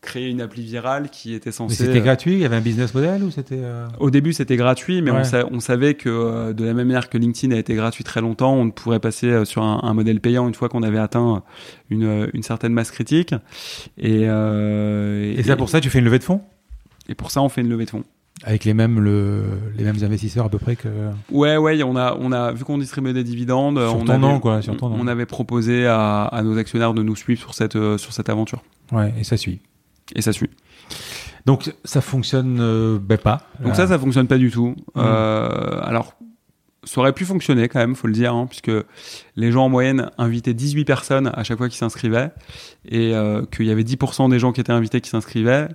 créer 0.03 0.29
une 0.29 0.41
appli 0.41 0.63
virale 0.63 1.09
qui 1.11 1.33
était 1.33 1.53
censée. 1.53 1.77
C'était 1.77 2.01
gratuit 2.01 2.33
Il 2.33 2.41
y 2.41 2.45
avait 2.45 2.57
un 2.57 2.61
business 2.61 2.93
model 2.93 3.23
ou 3.23 3.31
c'était 3.31 3.61
euh... 3.61 3.87
Au 4.01 4.11
début, 4.11 4.33
c'était 4.33 4.57
gratuit, 4.57 5.01
mais 5.01 5.13
ouais. 5.13 5.21
on, 5.21 5.25
sa 5.25 5.47
on, 5.47 5.61
savait 5.61 5.95
que 5.95 6.09
euh, 6.09 6.53
de 6.53 6.65
la 6.65 6.75
même 6.75 6.89
manière 6.89 7.09
que 7.09 7.17
LinkedIn 7.17 7.55
a 7.55 7.59
été 7.59 7.75
gratuit 7.75 8.03
très 8.03 8.21
longtemps, 8.21 8.55
on 8.55 8.71
pourrait 8.71 8.99
passer 8.99 9.29
euh, 9.29 9.45
sur 9.45 9.63
un, 9.63 9.81
un, 9.85 9.95
modèle 9.95 10.21
payant 10.21 10.49
une 10.49 10.55
fois 10.55 10.69
qu'on 10.69 10.83
avait 10.83 10.99
atteint 10.99 11.45
une, 11.89 12.03
euh, 12.03 12.27
une, 12.35 12.43
certaine 12.43 12.73
masse 12.73 12.91
critique. 12.91 13.33
Et, 13.97 14.23
et, 14.23 15.39
et 15.39 15.43
c'est 15.43 15.57
pour 15.57 15.69
ça 15.69 15.79
que 15.79 15.85
tu 15.85 15.91
fais 15.91 16.01
une 16.01 16.05
levée 16.05 16.19
de 16.19 16.25
fonds? 16.25 16.43
Et 17.09 17.15
pour 17.15 17.31
ça, 17.31 17.41
on 17.41 17.49
fait 17.49 17.61
une 17.61 17.69
levée 17.69 17.85
de 17.85 17.91
fonds. 17.91 18.05
Avec 18.45 18.65
les 18.65 18.75
mêmes, 18.75 18.99
le, 18.99 19.45
les 19.77 19.85
mêmes 19.85 20.03
investisseurs 20.03 20.47
à 20.47 20.49
peu 20.49 20.59
près 20.59 20.75
que. 20.75 20.89
Ouais, 21.31 21.57
ouais, 21.57 21.81
on 21.85 21.95
a, 21.95 22.17
on 22.19 22.33
a 22.33 22.51
vu 22.51 22.65
qu'on 22.65 22.79
distribuait 22.79 23.13
des 23.13 23.23
dividendes. 23.23 23.79
Sur 23.79 23.97
on 23.97 24.05
ton 24.05 24.13
avait, 24.15 24.19
nom, 24.19 24.41
quoi. 24.41 24.63
Sur 24.63 24.77
ton 24.77 24.87
on, 24.87 24.91
nom. 24.91 24.97
on 25.01 25.07
avait 25.07 25.27
proposé 25.27 25.87
à, 25.87 26.25
à, 26.25 26.43
nos 26.43 26.59
actionnaires 26.59 26.93
de 26.93 27.05
nous 27.05 27.15
suivre 27.15 27.41
sur 27.41 27.55
cette, 27.55 27.75
sur 27.75 28.13
cette 28.13 28.29
aventure. 28.29 28.65
Ouais, 28.91 29.15
et 29.17 29.23
ça 29.23 29.37
suit. 29.37 29.61
Et 30.15 30.23
ça 30.23 30.33
suit. 30.33 30.51
Donc 31.47 31.75
ça 31.85 32.01
fonctionne 32.01 32.59
euh, 32.61 32.99
ben 33.01 33.19
pas. 33.19 33.49
Donc 33.61 33.75
ça, 33.75 33.87
ça 33.87 33.99
fonctionne 33.99 34.29
pas 34.29 34.39
du 34.39 34.51
tout. 34.51 34.77
Mmh. 34.95 34.99
Euh, 34.99 35.81
alors, 35.83 36.15
ça 36.85 37.01
aurait 37.01 37.13
pu 37.13 37.25
fonctionner 37.25 37.69
quand 37.69 37.79
même, 37.79 37.95
faut 37.95 38.09
le 38.09 38.13
dire, 38.13 38.35
hein, 38.35 38.47
puisque 38.49 38.73
les 39.37 39.53
gens 39.53 39.67
en 39.67 39.69
moyenne 39.69 40.11
invitaient 40.19 40.55
18 40.55 40.85
personnes 40.85 41.31
à 41.33 41.45
chaque 41.45 41.59
fois 41.59 41.69
qu'ils 41.69 41.79
s'inscrivaient, 41.79 42.31
et 42.89 43.15
euh, 43.15 43.45
qu'il 43.47 43.67
y 43.67 43.71
avait 43.71 43.85
10% 43.85 44.31
des 44.31 44.39
gens 44.39 44.53
qui 44.53 44.61
étaient 44.61 44.73
invités 44.73 45.01
qui 45.01 45.09
s'inscrivaient. 45.09 45.69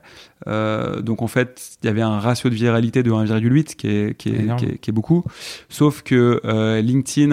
Euh, 0.47 1.01
donc 1.01 1.21
en 1.21 1.27
fait, 1.27 1.77
il 1.81 1.85
y 1.85 1.89
avait 1.89 2.01
un 2.01 2.19
ratio 2.19 2.49
de 2.49 2.55
viralité 2.55 3.03
de 3.03 3.11
1,8 3.11 3.75
qui 3.75 3.87
est, 3.87 4.17
qui, 4.17 4.29
est, 4.29 4.55
qui, 4.57 4.65
est, 4.65 4.77
qui 4.79 4.89
est 4.89 4.93
beaucoup. 4.93 5.23
Sauf 5.69 6.01
que 6.01 6.41
euh, 6.43 6.81
LinkedIn 6.81 7.31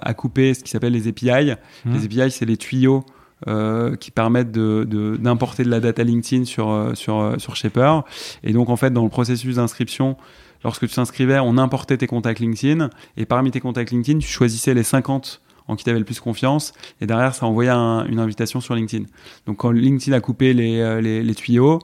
a 0.00 0.14
coupé 0.14 0.54
ce 0.54 0.62
qui 0.62 0.70
s'appelle 0.70 0.92
les 0.92 1.08
API. 1.08 1.54
Mmh. 1.84 1.94
Les 1.94 2.04
API, 2.04 2.30
c'est 2.30 2.46
les 2.46 2.56
tuyaux 2.56 3.04
euh, 3.46 3.94
qui 3.94 4.10
permettent 4.10 4.50
d'importer 4.50 5.62
de, 5.62 5.70
la 5.70 5.78
data 5.78 6.02
LinkedIn 6.02 6.44
sur, 6.44 6.90
sur, 6.94 7.34
sur 7.38 7.54
Shaper. 7.54 8.02
Et 8.42 8.52
donc, 8.52 8.68
en 8.68 8.74
fait, 8.74 8.90
dans 8.92 9.04
le 9.04 9.08
processus 9.08 9.56
d'inscription, 9.56 10.16
lorsque 10.64 10.88
tu 10.88 10.94
t'inscrivais, 10.94 11.38
on 11.38 11.56
importait 11.56 11.96
tes 11.98 12.08
contacts 12.08 12.40
LinkedIn. 12.40 12.90
Et 13.16 13.26
parmi 13.26 13.52
tes 13.52 13.60
contacts 13.60 13.92
LinkedIn, 13.92 14.18
tu 14.18 14.26
choisissais 14.26 14.74
les 14.74 14.82
50 14.82 15.40
en 15.68 15.76
qui 15.76 15.84
tu 15.84 15.90
avais 15.90 16.00
le 16.00 16.04
plus 16.04 16.18
confiance. 16.18 16.72
Et 17.00 17.06
derrière, 17.06 17.32
ça 17.32 17.46
envoyait 17.46 17.70
un, 17.70 18.06
une 18.06 18.18
invitation 18.18 18.60
sur 18.60 18.74
LinkedIn. 18.74 19.04
Donc, 19.46 19.58
quand 19.58 19.70
LinkedIn 19.70 20.16
a 20.16 20.20
coupé 20.20 20.52
les, 20.52 21.00
les, 21.22 21.34
tuyaux, 21.36 21.78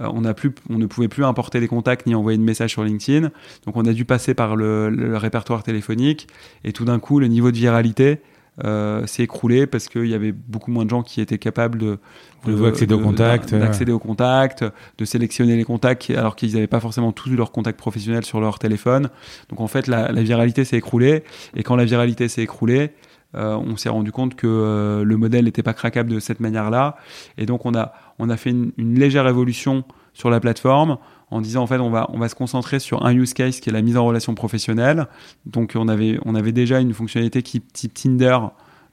euh, 0.00 0.08
on, 0.12 0.24
a 0.24 0.32
plus, 0.32 0.52
on 0.70 0.78
ne 0.78 0.86
pouvait 0.86 1.08
plus 1.08 1.24
importer 1.24 1.58
les 1.58 1.66
contacts 1.66 2.06
ni 2.06 2.14
envoyer 2.14 2.38
de 2.38 2.44
messages 2.44 2.70
sur 2.70 2.84
LinkedIn. 2.84 3.32
Donc, 3.66 3.76
on 3.76 3.84
a 3.84 3.92
dû 3.92 4.04
passer 4.04 4.34
par 4.34 4.54
le 4.54 5.16
répertoire 5.16 5.64
téléphonique. 5.64 6.28
Et 6.62 6.72
tout 6.72 6.84
d'un 6.84 7.00
coup, 7.00 7.18
le 7.18 7.26
niveau 7.26 7.50
de 7.50 7.56
viralité 7.56 8.20
euh, 8.62 9.04
s'est 9.06 9.24
écroulé 9.24 9.66
parce 9.66 9.88
qu'il 9.88 10.06
y 10.06 10.14
avait 10.14 10.30
beaucoup 10.30 10.70
moins 10.70 10.84
de 10.84 10.90
gens 10.90 11.02
qui 11.02 11.20
étaient 11.20 11.38
capables 11.38 11.76
de, 11.78 11.98
d'accéder 12.46 12.94
aux 12.94 13.00
contacts, 13.00 13.52
d'accéder 13.52 13.90
aux 13.90 13.98
contacts, 13.98 14.64
de 14.98 15.04
sélectionner 15.04 15.56
les 15.56 15.64
contacts 15.64 16.08
alors 16.10 16.36
qu'ils 16.36 16.54
n'avaient 16.54 16.68
pas 16.68 16.78
forcément 16.78 17.10
tous 17.10 17.30
leurs 17.30 17.50
contacts 17.50 17.78
professionnels 17.78 18.24
sur 18.24 18.40
leur 18.40 18.60
téléphone. 18.60 19.10
Donc 19.48 19.60
en 19.60 19.66
fait, 19.66 19.88
la, 19.88 20.12
viralité 20.12 20.64
s'est 20.64 20.76
écroulée. 20.76 21.24
Et 21.56 21.64
quand 21.64 21.74
la 21.74 21.84
viralité 21.84 22.28
s'est 22.28 22.42
écroulée, 22.42 22.90
euh, 23.34 23.56
on 23.56 23.76
s'est 23.76 23.88
rendu 23.88 24.12
compte 24.12 24.36
que 24.36 24.46
euh, 24.46 25.02
le 25.02 25.16
modèle 25.16 25.46
n'était 25.46 25.64
pas 25.64 25.74
craquable 25.74 26.10
de 26.10 26.20
cette 26.20 26.38
manière-là. 26.38 26.96
Et 27.38 27.46
donc 27.46 27.66
on 27.66 27.74
a 27.74 27.92
on 28.20 28.30
a 28.30 28.36
fait 28.36 28.50
une, 28.50 28.70
une 28.78 28.96
légère 28.96 29.26
évolution 29.26 29.82
sur 30.12 30.30
la 30.30 30.38
plateforme 30.38 30.98
en 31.34 31.40
disant 31.40 31.64
en 31.64 31.66
fait 31.66 31.78
on 31.78 31.90
va 31.90 32.06
on 32.12 32.18
va 32.18 32.28
se 32.28 32.36
concentrer 32.36 32.78
sur 32.78 33.04
un 33.04 33.12
use 33.12 33.34
case 33.34 33.58
qui 33.58 33.68
est 33.68 33.72
la 33.72 33.82
mise 33.82 33.96
en 33.96 34.04
relation 34.04 34.34
professionnelle. 34.34 35.08
Donc 35.46 35.72
on 35.74 35.88
avait 35.88 36.18
on 36.24 36.36
avait 36.36 36.52
déjà 36.52 36.78
une 36.78 36.94
fonctionnalité 36.94 37.42
qui 37.42 37.60
type 37.60 37.92
Tinder 37.92 38.38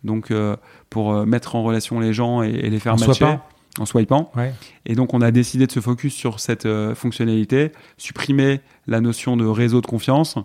donc 0.03 0.31
euh, 0.31 0.55
pour 0.89 1.13
euh, 1.13 1.25
mettre 1.25 1.55
en 1.55 1.63
relation 1.63 1.99
les 1.99 2.13
gens 2.13 2.41
et, 2.41 2.51
les 2.51 2.79
faire 2.79 2.95
en 2.95 2.97
matcher 2.97 3.37
en 3.79 3.85
swipant. 3.85 4.31
Et 4.85 4.95
donc 4.95 5.13
on 5.13 5.21
a 5.21 5.29
décidé 5.29 5.67
de 5.67 5.71
se 5.71 5.79
focus 5.79 6.15
sur 6.15 6.39
cette 6.39 6.65
euh, 6.65 6.95
fonctionnalité, 6.95 7.71
supprimer 7.97 8.59
la 8.87 9.01
notion 9.01 9.37
de 9.37 9.45
réseau 9.45 9.79
de 9.79 9.85
confiance 9.85 10.35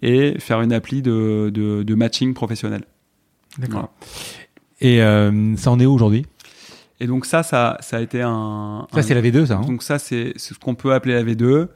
et 0.00 0.40
faire 0.40 0.62
une 0.62 0.72
appli 0.72 1.02
de, 1.02 1.50
de, 1.52 1.94
matching 1.94 2.32
professionnel. 2.32 2.84
D'accord. 3.58 3.90
Et 4.80 4.98
ça 4.98 5.70
en 5.70 5.78
est 5.78 5.86
où 5.86 5.92
aujourd'hui? 5.92 6.26
Et 7.02 7.08
donc 7.08 7.26
ça, 7.26 7.42
ça, 7.42 7.78
ça 7.80 7.96
a 7.96 8.00
été 8.00 8.22
un. 8.22 8.86
Ça, 8.94 9.02
c'est 9.02 9.14
la 9.14 9.22
V2, 9.22 9.46
ça. 9.46 9.56
Hein 9.56 9.66
donc 9.66 9.82
ça, 9.82 9.98
c'est 9.98 10.34
ce 10.36 10.54
qu'on 10.54 10.76
peut 10.76 10.94
appeler 10.94 11.14
la 11.14 11.24
V2. 11.24 11.66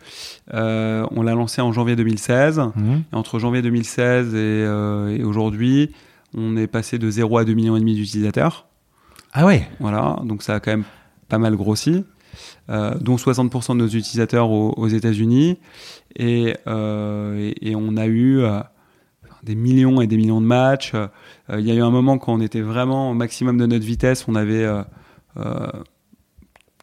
Euh, 0.55 1.05
on 1.11 1.23
l'a 1.23 1.35
lancé 1.35 1.61
en 1.61 1.73
janvier 1.73 1.97
2016. 1.97 2.61
Mhm. 2.61 3.03
Et 3.13 3.17
entre 3.17 3.41
janvier 3.41 3.61
2016 3.61 4.31
euh, 4.35 5.09
et, 5.09 5.25
aujourd'hui, 5.25 5.91
on 6.33 6.57
est 6.57 6.69
passé 6.69 7.01
de 7.01 7.11
0 7.11 7.39
à 7.39 7.45
2 7.45 7.55
millions 7.55 7.77
et 7.77 7.81
demi 7.81 7.97
d'utilisateurs. 7.97 8.69
Ah 9.33 9.47
ouais. 9.47 9.69
Voilà. 9.81 10.21
Donc 10.23 10.45
ça 10.45 10.55
a 10.55 10.61
quand 10.61 10.71
même 10.71 10.85
pas 11.29 11.39
mal 11.39 11.57
grossi. 11.57 12.05
Euh, 12.71 12.95
dont 13.01 13.17
60% 13.17 13.73
de 13.73 13.79
nos 13.79 13.89
utilisateurs 13.89 14.49
aux, 14.49 14.87
États-Unis. 14.87 15.59
Et, 16.15 16.55
et, 16.55 17.75
on 17.75 17.97
a 17.97 18.07
eu 18.07 18.43
des 19.43 19.57
millions 19.57 20.01
et 20.01 20.07
des 20.07 20.19
millions 20.19 20.41
de 20.41 20.47
matchs. 20.47 20.93
Il 21.53 21.67
y 21.67 21.73
a 21.73 21.75
eu 21.75 21.83
un 21.83 21.91
moment 21.91 22.19
quand 22.19 22.35
on 22.35 22.41
était 22.41 22.61
vraiment 22.61 23.11
au 23.11 23.15
maximum 23.15 23.59
de 23.59 23.67
notre 23.67 23.85
vitesse, 23.85 24.27
on 24.29 24.35
avait 24.35 24.65
euh, 24.65 24.83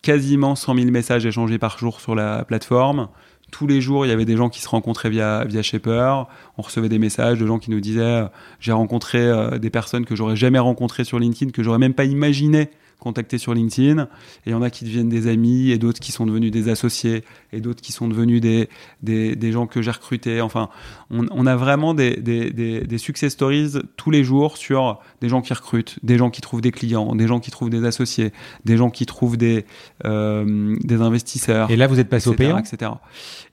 quasiment 0.01 0.55
100 0.55 0.75
000 0.75 0.91
messages 0.91 1.25
échangés 1.25 1.57
par 1.57 1.77
jour 1.77 1.99
sur 1.99 2.13
la 2.13 2.43
plateforme. 2.45 3.07
Tous 3.51 3.67
les 3.67 3.81
jours, 3.81 4.05
il 4.05 4.09
y 4.09 4.11
avait 4.11 4.25
des 4.25 4.35
gens 4.35 4.49
qui 4.49 4.61
se 4.61 4.67
rencontraient 4.67 5.11
via, 5.11 5.45
via 5.45 5.61
Shaper. 5.61 6.25
On 6.57 6.63
recevait 6.63 6.89
des 6.89 6.97
messages 6.97 7.37
de 7.37 7.45
gens 7.45 7.59
qui 7.59 7.69
nous 7.69 7.79
disaient 7.79 8.01
euh, 8.01 8.27
J'ai 8.59 8.71
rencontré 8.71 9.19
euh, 9.19 9.59
des 9.59 9.69
personnes 9.69 10.05
que 10.05 10.15
j'aurais 10.15 10.35
jamais 10.35 10.57
rencontrées 10.57 11.03
sur 11.03 11.19
LinkedIn, 11.19 11.51
que 11.51 11.61
j'aurais 11.61 11.77
même 11.77 11.93
pas 11.93 12.05
imaginé 12.05 12.71
contacter 12.99 13.37
sur 13.37 13.53
LinkedIn. 13.53 14.03
Et 14.45 14.49
il 14.49 14.51
y 14.51 14.55
en 14.55 14.61
a 14.61 14.69
qui 14.69 14.85
deviennent 14.85 15.09
des 15.09 15.27
amis, 15.27 15.71
et 15.71 15.77
d'autres 15.77 15.99
qui 15.99 16.11
sont 16.11 16.25
devenus 16.25 16.51
des 16.51 16.69
associés, 16.69 17.23
et 17.51 17.61
d'autres 17.61 17.81
qui 17.81 17.91
sont 17.91 18.07
devenus 18.07 18.41
des, 18.41 18.69
des, 19.01 19.35
des 19.35 19.51
gens 19.51 19.67
que 19.67 19.81
j'ai 19.81 19.91
recrutés. 19.91 20.41
Enfin, 20.41 20.69
on, 21.09 21.25
on 21.31 21.45
a 21.45 21.55
vraiment 21.55 21.93
des, 21.93 22.15
des, 22.17 22.49
des, 22.51 22.97
success 22.97 23.33
stories 23.33 23.73
tous 23.97 24.11
les 24.11 24.23
jours 24.23 24.57
sur 24.57 24.99
des 25.21 25.29
gens 25.29 25.41
qui 25.41 25.53
recrutent, 25.53 25.99
des 26.03 26.17
gens 26.17 26.29
qui 26.29 26.41
trouvent 26.41 26.61
des 26.61 26.71
clients, 26.71 27.15
des 27.15 27.27
gens 27.27 27.39
qui 27.39 27.51
trouvent 27.51 27.69
des 27.69 27.85
associés, 27.85 28.31
des 28.65 28.77
gens 28.77 28.89
qui 28.89 29.05
trouvent 29.05 29.37
des, 29.37 29.65
euh, 30.05 30.75
des 30.83 31.01
investisseurs. 31.01 31.69
Et 31.69 31.75
là, 31.75 31.87
vous 31.87 31.99
êtes 31.99 32.09
passé 32.09 32.29
au 32.29 32.33
payant 32.33 32.57
etc. 32.57 32.91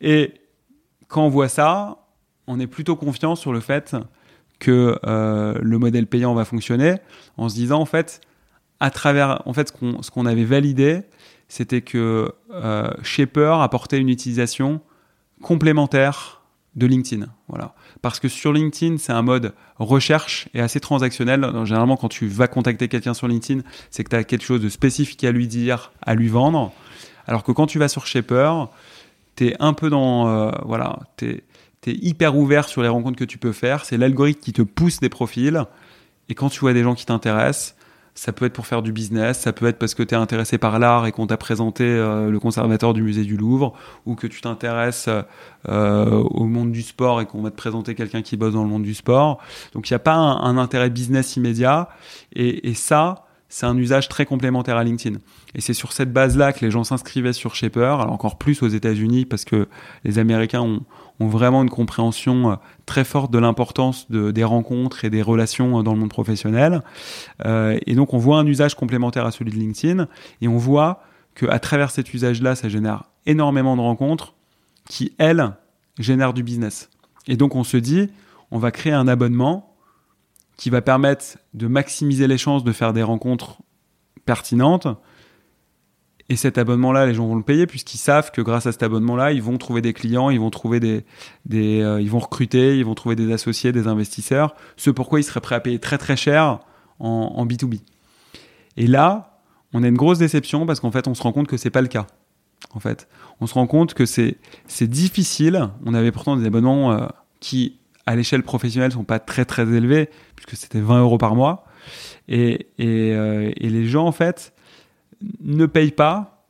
Et 0.00 0.34
quand 1.08 1.24
on 1.24 1.28
voit 1.28 1.48
ça, 1.48 2.06
on 2.46 2.60
est 2.60 2.66
plutôt 2.66 2.96
confiant 2.96 3.34
sur 3.34 3.52
le 3.52 3.60
fait 3.60 3.96
que 4.58 4.98
euh, 5.04 5.58
le 5.60 5.78
modèle 5.78 6.06
payant 6.06 6.34
va 6.34 6.44
fonctionner 6.44 6.96
en 7.36 7.48
se 7.48 7.54
disant 7.54 7.80
en 7.80 7.86
fait 7.86 8.20
à 8.80 8.90
travers, 8.90 9.42
en 9.46 9.52
fait, 9.52 9.72
ce 10.02 10.10
qu'on, 10.10 10.26
avait 10.26 10.44
validé, 10.44 11.02
c'était 11.48 11.82
que 11.82 12.32
euh, 12.50 12.90
Shaper 13.02 13.60
apportait 13.60 13.98
une 13.98 14.08
utilisation 14.08 14.80
complémentaire 15.42 16.40
de 16.76 16.86
LinkedIn. 16.86 17.26
Voilà. 17.48 17.74
Parce 18.00 18.20
que 18.20 18.28
sur 18.28 18.52
LinkedIn, 18.52 18.96
c'est 18.98 19.12
un 19.12 19.22
mode 19.22 19.52
recherche 19.78 20.48
et 20.54 20.60
assez 20.60 20.80
transactionnel. 20.80 21.46
généralement, 21.64 21.96
quand 21.96 22.08
tu 22.08 22.26
vas 22.26 22.48
contacter 22.48 22.88
quelqu'un 22.88 23.14
sur 23.14 23.28
LinkedIn, 23.28 23.62
c'est 23.90 24.04
que 24.04 24.10
tu 24.10 24.16
as 24.16 24.24
quelque 24.24 24.44
chose 24.44 24.60
de 24.60 24.68
spécifique 24.68 25.24
à 25.24 25.32
lui 25.32 25.46
dire, 25.46 25.92
à 26.02 26.14
lui 26.14 26.28
vendre. 26.28 26.72
Alors 27.26 27.42
que 27.42 27.52
quand 27.52 27.66
tu 27.66 27.78
vas 27.78 27.88
sur 27.88 28.06
Shaper, 28.06 28.68
tu 29.36 29.48
es 29.48 29.56
un 29.60 29.72
peu 29.72 29.90
dans. 29.90 30.28
Euh, 30.28 30.50
voilà, 30.64 31.00
tu 31.16 31.28
es, 31.28 31.42
hyper 31.86 32.36
ouvert 32.36 32.68
sur 32.68 32.82
les 32.82 32.88
rencontres 32.88 33.18
que 33.18 33.24
tu 33.24 33.38
peux 33.38 33.52
faire. 33.52 33.84
C'est 33.84 33.96
l'algorithme 33.96 34.40
qui 34.40 34.52
te 34.52 34.62
pousse 34.62 35.00
des 35.00 35.08
profils. 35.08 35.64
Et 36.28 36.34
quand 36.34 36.48
tu 36.48 36.60
vois 36.60 36.72
des 36.72 36.82
gens 36.82 36.94
qui 36.94 37.06
t'intéressent, 37.06 37.74
ça 38.20 38.34
peut 38.34 38.44
être 38.44 38.52
pour 38.52 38.66
faire 38.66 38.82
du 38.82 38.92
business, 38.92 39.38
ça 39.38 39.54
peut 39.54 39.64
être 39.64 39.78
parce 39.78 39.94
que 39.94 40.02
tu 40.02 40.14
es 40.14 40.18
intéressé 40.18 40.58
par 40.58 40.78
l'art 40.78 41.06
et 41.06 41.12
qu'on 41.12 41.26
t'a 41.26 41.38
présenté 41.38 41.84
euh, 41.84 42.30
le 42.30 42.38
conservateur 42.38 42.92
du 42.92 43.00
musée 43.00 43.24
du 43.24 43.38
Louvre, 43.38 43.72
ou 44.04 44.14
que 44.14 44.26
tu 44.26 44.42
t'intéresses 44.42 45.08
euh, 45.70 46.22
au 46.24 46.44
monde 46.44 46.70
du 46.70 46.82
sport 46.82 47.22
et 47.22 47.24
qu'on 47.24 47.40
va 47.40 47.50
te 47.50 47.56
présenter 47.56 47.94
quelqu'un 47.94 48.20
qui 48.20 48.36
bosse 48.36 48.52
dans 48.52 48.62
le 48.62 48.68
monde 48.68 48.82
du 48.82 48.92
sport. 48.92 49.38
Donc 49.72 49.88
il 49.88 49.94
n'y 49.94 49.96
a 49.96 50.00
pas 50.00 50.16
un, 50.16 50.58
intérêt 50.58 50.90
business 50.90 51.36
immédiat. 51.36 51.88
Et, 52.34 52.68
et 52.68 52.74
ça, 52.74 53.24
c'est 53.48 53.64
un 53.64 53.76
usage 53.78 54.10
très 54.10 54.26
complémentaire 54.26 54.76
à 54.76 54.84
LinkedIn. 54.84 55.16
Et 55.54 55.62
c'est 55.62 55.72
sur 55.72 55.94
cette 55.94 56.12
base-là 56.12 56.52
que 56.52 56.62
les 56.62 56.70
gens 56.70 56.84
s'inscrivaient 56.84 57.32
sur 57.32 57.54
Shaper, 57.54 58.00
alors 58.00 58.12
encore 58.12 58.36
plus 58.36 58.62
aux 58.62 58.68
États-Unis 58.68 59.24
parce 59.24 59.46
que 59.46 59.66
les 60.04 60.18
Américains 60.18 60.60
ont, 60.60 60.82
ont 61.20 61.28
vraiment 61.28 61.62
une 61.62 61.70
compréhension 61.70 62.52
euh, 62.52 62.54
très 62.86 63.04
forte 63.04 63.30
de 63.30 63.38
l'importance 63.38 64.10
de, 64.10 64.30
des 64.30 64.42
rencontres 64.42 65.04
et 65.04 65.10
des 65.10 65.22
relations 65.22 65.78
euh, 65.78 65.82
dans 65.82 65.92
le 65.92 66.00
monde 66.00 66.10
professionnel. 66.10 66.82
Euh, 67.44 67.78
et 67.86 67.94
donc 67.94 68.14
on 68.14 68.18
voit 68.18 68.38
un 68.38 68.46
usage 68.46 68.74
complémentaire 68.74 69.26
à 69.26 69.30
celui 69.30 69.52
de 69.52 69.56
LinkedIn 69.56 70.08
et 70.40 70.48
on 70.48 70.56
voit 70.56 71.02
qu'à 71.34 71.58
travers 71.58 71.90
cet 71.90 72.12
usage-là, 72.12 72.56
ça 72.56 72.68
génère 72.68 73.04
énormément 73.26 73.76
de 73.76 73.82
rencontres 73.82 74.34
qui, 74.88 75.12
elles, 75.18 75.52
génèrent 75.98 76.32
du 76.32 76.42
business. 76.42 76.88
Et 77.28 77.36
donc 77.36 77.54
on 77.54 77.64
se 77.64 77.76
dit, 77.76 78.10
on 78.50 78.58
va 78.58 78.70
créer 78.70 78.94
un 78.94 79.06
abonnement 79.06 79.76
qui 80.56 80.70
va 80.70 80.82
permettre 80.82 81.38
de 81.54 81.66
maximiser 81.66 82.26
les 82.26 82.38
chances 82.38 82.64
de 82.64 82.72
faire 82.72 82.92
des 82.92 83.02
rencontres 83.02 83.58
pertinentes 84.24 84.88
et 86.30 86.36
cet 86.36 86.58
abonnement-là, 86.58 87.06
les 87.06 87.14
gens 87.14 87.26
vont 87.26 87.34
le 87.34 87.42
payer 87.42 87.66
puisqu'ils 87.66 87.98
savent 87.98 88.30
que 88.30 88.40
grâce 88.40 88.64
à 88.64 88.72
cet 88.72 88.84
abonnement-là, 88.84 89.32
ils 89.32 89.42
vont 89.42 89.58
trouver 89.58 89.82
des 89.82 89.92
clients, 89.92 90.30
ils 90.30 90.38
vont 90.38 90.50
trouver 90.50 90.78
des, 90.78 91.04
des 91.44 91.82
euh, 91.82 92.00
ils 92.00 92.08
vont 92.08 92.20
recruter, 92.20 92.78
ils 92.78 92.84
vont 92.84 92.94
trouver 92.94 93.16
des 93.16 93.32
associés, 93.32 93.72
des 93.72 93.88
investisseurs. 93.88 94.54
Ce 94.76 94.90
pourquoi 94.90 95.18
ils 95.18 95.24
seraient 95.24 95.40
prêts 95.40 95.56
à 95.56 95.60
payer 95.60 95.80
très 95.80 95.98
très 95.98 96.16
cher 96.16 96.60
en, 97.00 97.08
en 97.08 97.46
B2B. 97.46 97.80
Et 98.76 98.86
là, 98.86 99.40
on 99.72 99.82
a 99.82 99.88
une 99.88 99.96
grosse 99.96 100.18
déception 100.18 100.66
parce 100.66 100.78
qu'en 100.78 100.92
fait, 100.92 101.08
on 101.08 101.14
se 101.14 101.22
rend 101.22 101.32
compte 101.32 101.48
que 101.48 101.56
c'est 101.56 101.70
pas 101.70 101.82
le 101.82 101.88
cas. 101.88 102.06
En 102.74 102.78
fait, 102.78 103.08
on 103.40 103.48
se 103.48 103.54
rend 103.54 103.66
compte 103.66 103.94
que 103.94 104.06
c'est 104.06 104.36
c'est 104.68 104.88
difficile. 104.88 105.70
On 105.84 105.94
avait 105.94 106.12
pourtant 106.12 106.36
des 106.36 106.46
abonnements 106.46 106.92
euh, 106.92 107.08
qui, 107.40 107.80
à 108.06 108.14
l'échelle 108.14 108.44
professionnelle, 108.44 108.92
sont 108.92 109.02
pas 109.02 109.18
très 109.18 109.44
très 109.44 109.68
élevés 109.68 110.08
puisque 110.36 110.54
c'était 110.54 110.80
20 110.80 111.00
euros 111.00 111.18
par 111.18 111.34
mois. 111.34 111.64
Et, 112.28 112.68
et, 112.78 113.14
euh, 113.14 113.50
et 113.56 113.68
les 113.68 113.86
gens, 113.86 114.06
en 114.06 114.12
fait, 114.12 114.52
ne 115.40 115.66
payent 115.66 115.90
pas 115.90 116.46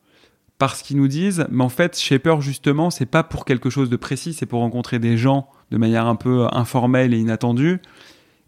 parce 0.59 0.83
qu'ils 0.83 0.99
nous 0.99 1.09
disent, 1.09 1.47
mais 1.51 1.65
en 1.65 1.71
fait, 1.71 1.99
Shaper, 1.99 2.43
justement, 2.43 2.91
c'est 2.91 3.07
pas 3.07 3.23
pour 3.23 3.47
quelque 3.47 3.71
chose 3.71 3.89
de 3.89 3.97
précis, 3.97 4.35
c'est 4.35 4.45
pour 4.45 4.61
rencontrer 4.61 4.99
des 4.99 5.17
gens 5.17 5.49
de 5.71 5.79
manière 5.79 6.07
un 6.07 6.17
peu 6.17 6.49
informelle 6.53 7.15
et 7.15 7.19
inattendue. 7.19 7.81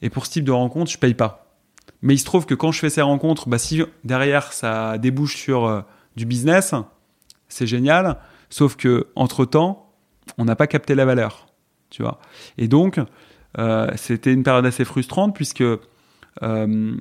Et 0.02 0.10
pour 0.10 0.26
ce 0.26 0.32
type 0.32 0.44
de 0.44 0.52
rencontre, 0.52 0.90
je 0.90 0.98
paye 0.98 1.14
pas. 1.14 1.56
Mais 2.02 2.14
il 2.14 2.18
se 2.18 2.24
trouve 2.24 2.44
que 2.44 2.54
quand 2.54 2.70
je 2.70 2.80
fais 2.80 2.90
ces 2.90 3.00
rencontres, 3.00 3.48
bah, 3.48 3.58
si 3.58 3.82
derrière 4.04 4.52
ça 4.52 4.98
débouche 4.98 5.36
sur 5.36 5.64
euh, 5.64 5.80
du 6.16 6.26
business, 6.26 6.74
c'est 7.48 7.66
génial. 7.66 8.18
Sauf 8.50 8.76
que 8.76 9.06
entre 9.14 9.44
temps, 9.44 9.92
on 10.36 10.44
n'a 10.44 10.56
pas 10.56 10.66
capté 10.66 10.94
la 10.94 11.04
valeur, 11.04 11.46
tu 11.90 12.02
vois. 12.02 12.18
Et 12.58 12.68
donc, 12.68 13.00
euh, 13.58 13.90
c'était 13.96 14.32
une 14.32 14.42
période 14.42 14.66
assez 14.66 14.84
frustrante 14.84 15.34
puisque 15.34 15.62
euh, 15.62 16.96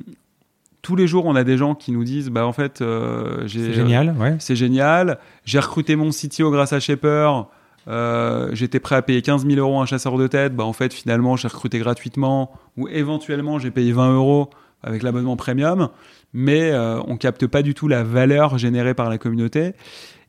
tous 0.81 0.95
les 0.95 1.07
jours, 1.07 1.25
on 1.25 1.35
a 1.35 1.43
des 1.43 1.57
gens 1.57 1.75
qui 1.75 1.91
nous 1.91 2.03
disent, 2.03 2.29
bah 2.29 2.45
en 2.45 2.53
fait, 2.53 2.81
euh, 2.81 3.47
c'est 3.47 3.73
génial, 3.73 4.15
ouais. 4.19 4.35
c'est 4.39 4.55
génial. 4.55 5.19
J'ai 5.45 5.59
recruté 5.59 5.95
mon 5.95 6.09
CTO 6.09 6.51
grâce 6.51 6.73
à 6.73 6.79
Shaper. 6.79 7.47
Euh, 7.87 8.49
j'étais 8.53 8.79
prêt 8.79 8.95
à 8.95 9.01
payer 9.01 9.21
15 9.21 9.45
000 9.45 9.59
euros 9.59 9.79
un 9.79 9.85
chasseur 9.85 10.17
de 10.17 10.27
tête. 10.27 10.55
Bah 10.55 10.63
en 10.63 10.73
fait, 10.73 10.93
finalement, 10.93 11.35
j'ai 11.35 11.47
recruté 11.47 11.79
gratuitement 11.79 12.51
ou 12.77 12.87
éventuellement 12.87 13.59
j'ai 13.59 13.71
payé 13.71 13.91
20 13.91 14.13
euros 14.13 14.49
avec 14.83 15.03
l'abonnement 15.03 15.35
premium, 15.35 15.89
mais 16.33 16.71
euh, 16.71 16.99
on 17.07 17.17
capte 17.17 17.45
pas 17.45 17.61
du 17.61 17.73
tout 17.73 17.87
la 17.87 18.03
valeur 18.03 18.57
générée 18.57 18.93
par 18.93 19.09
la 19.09 19.17
communauté 19.17 19.73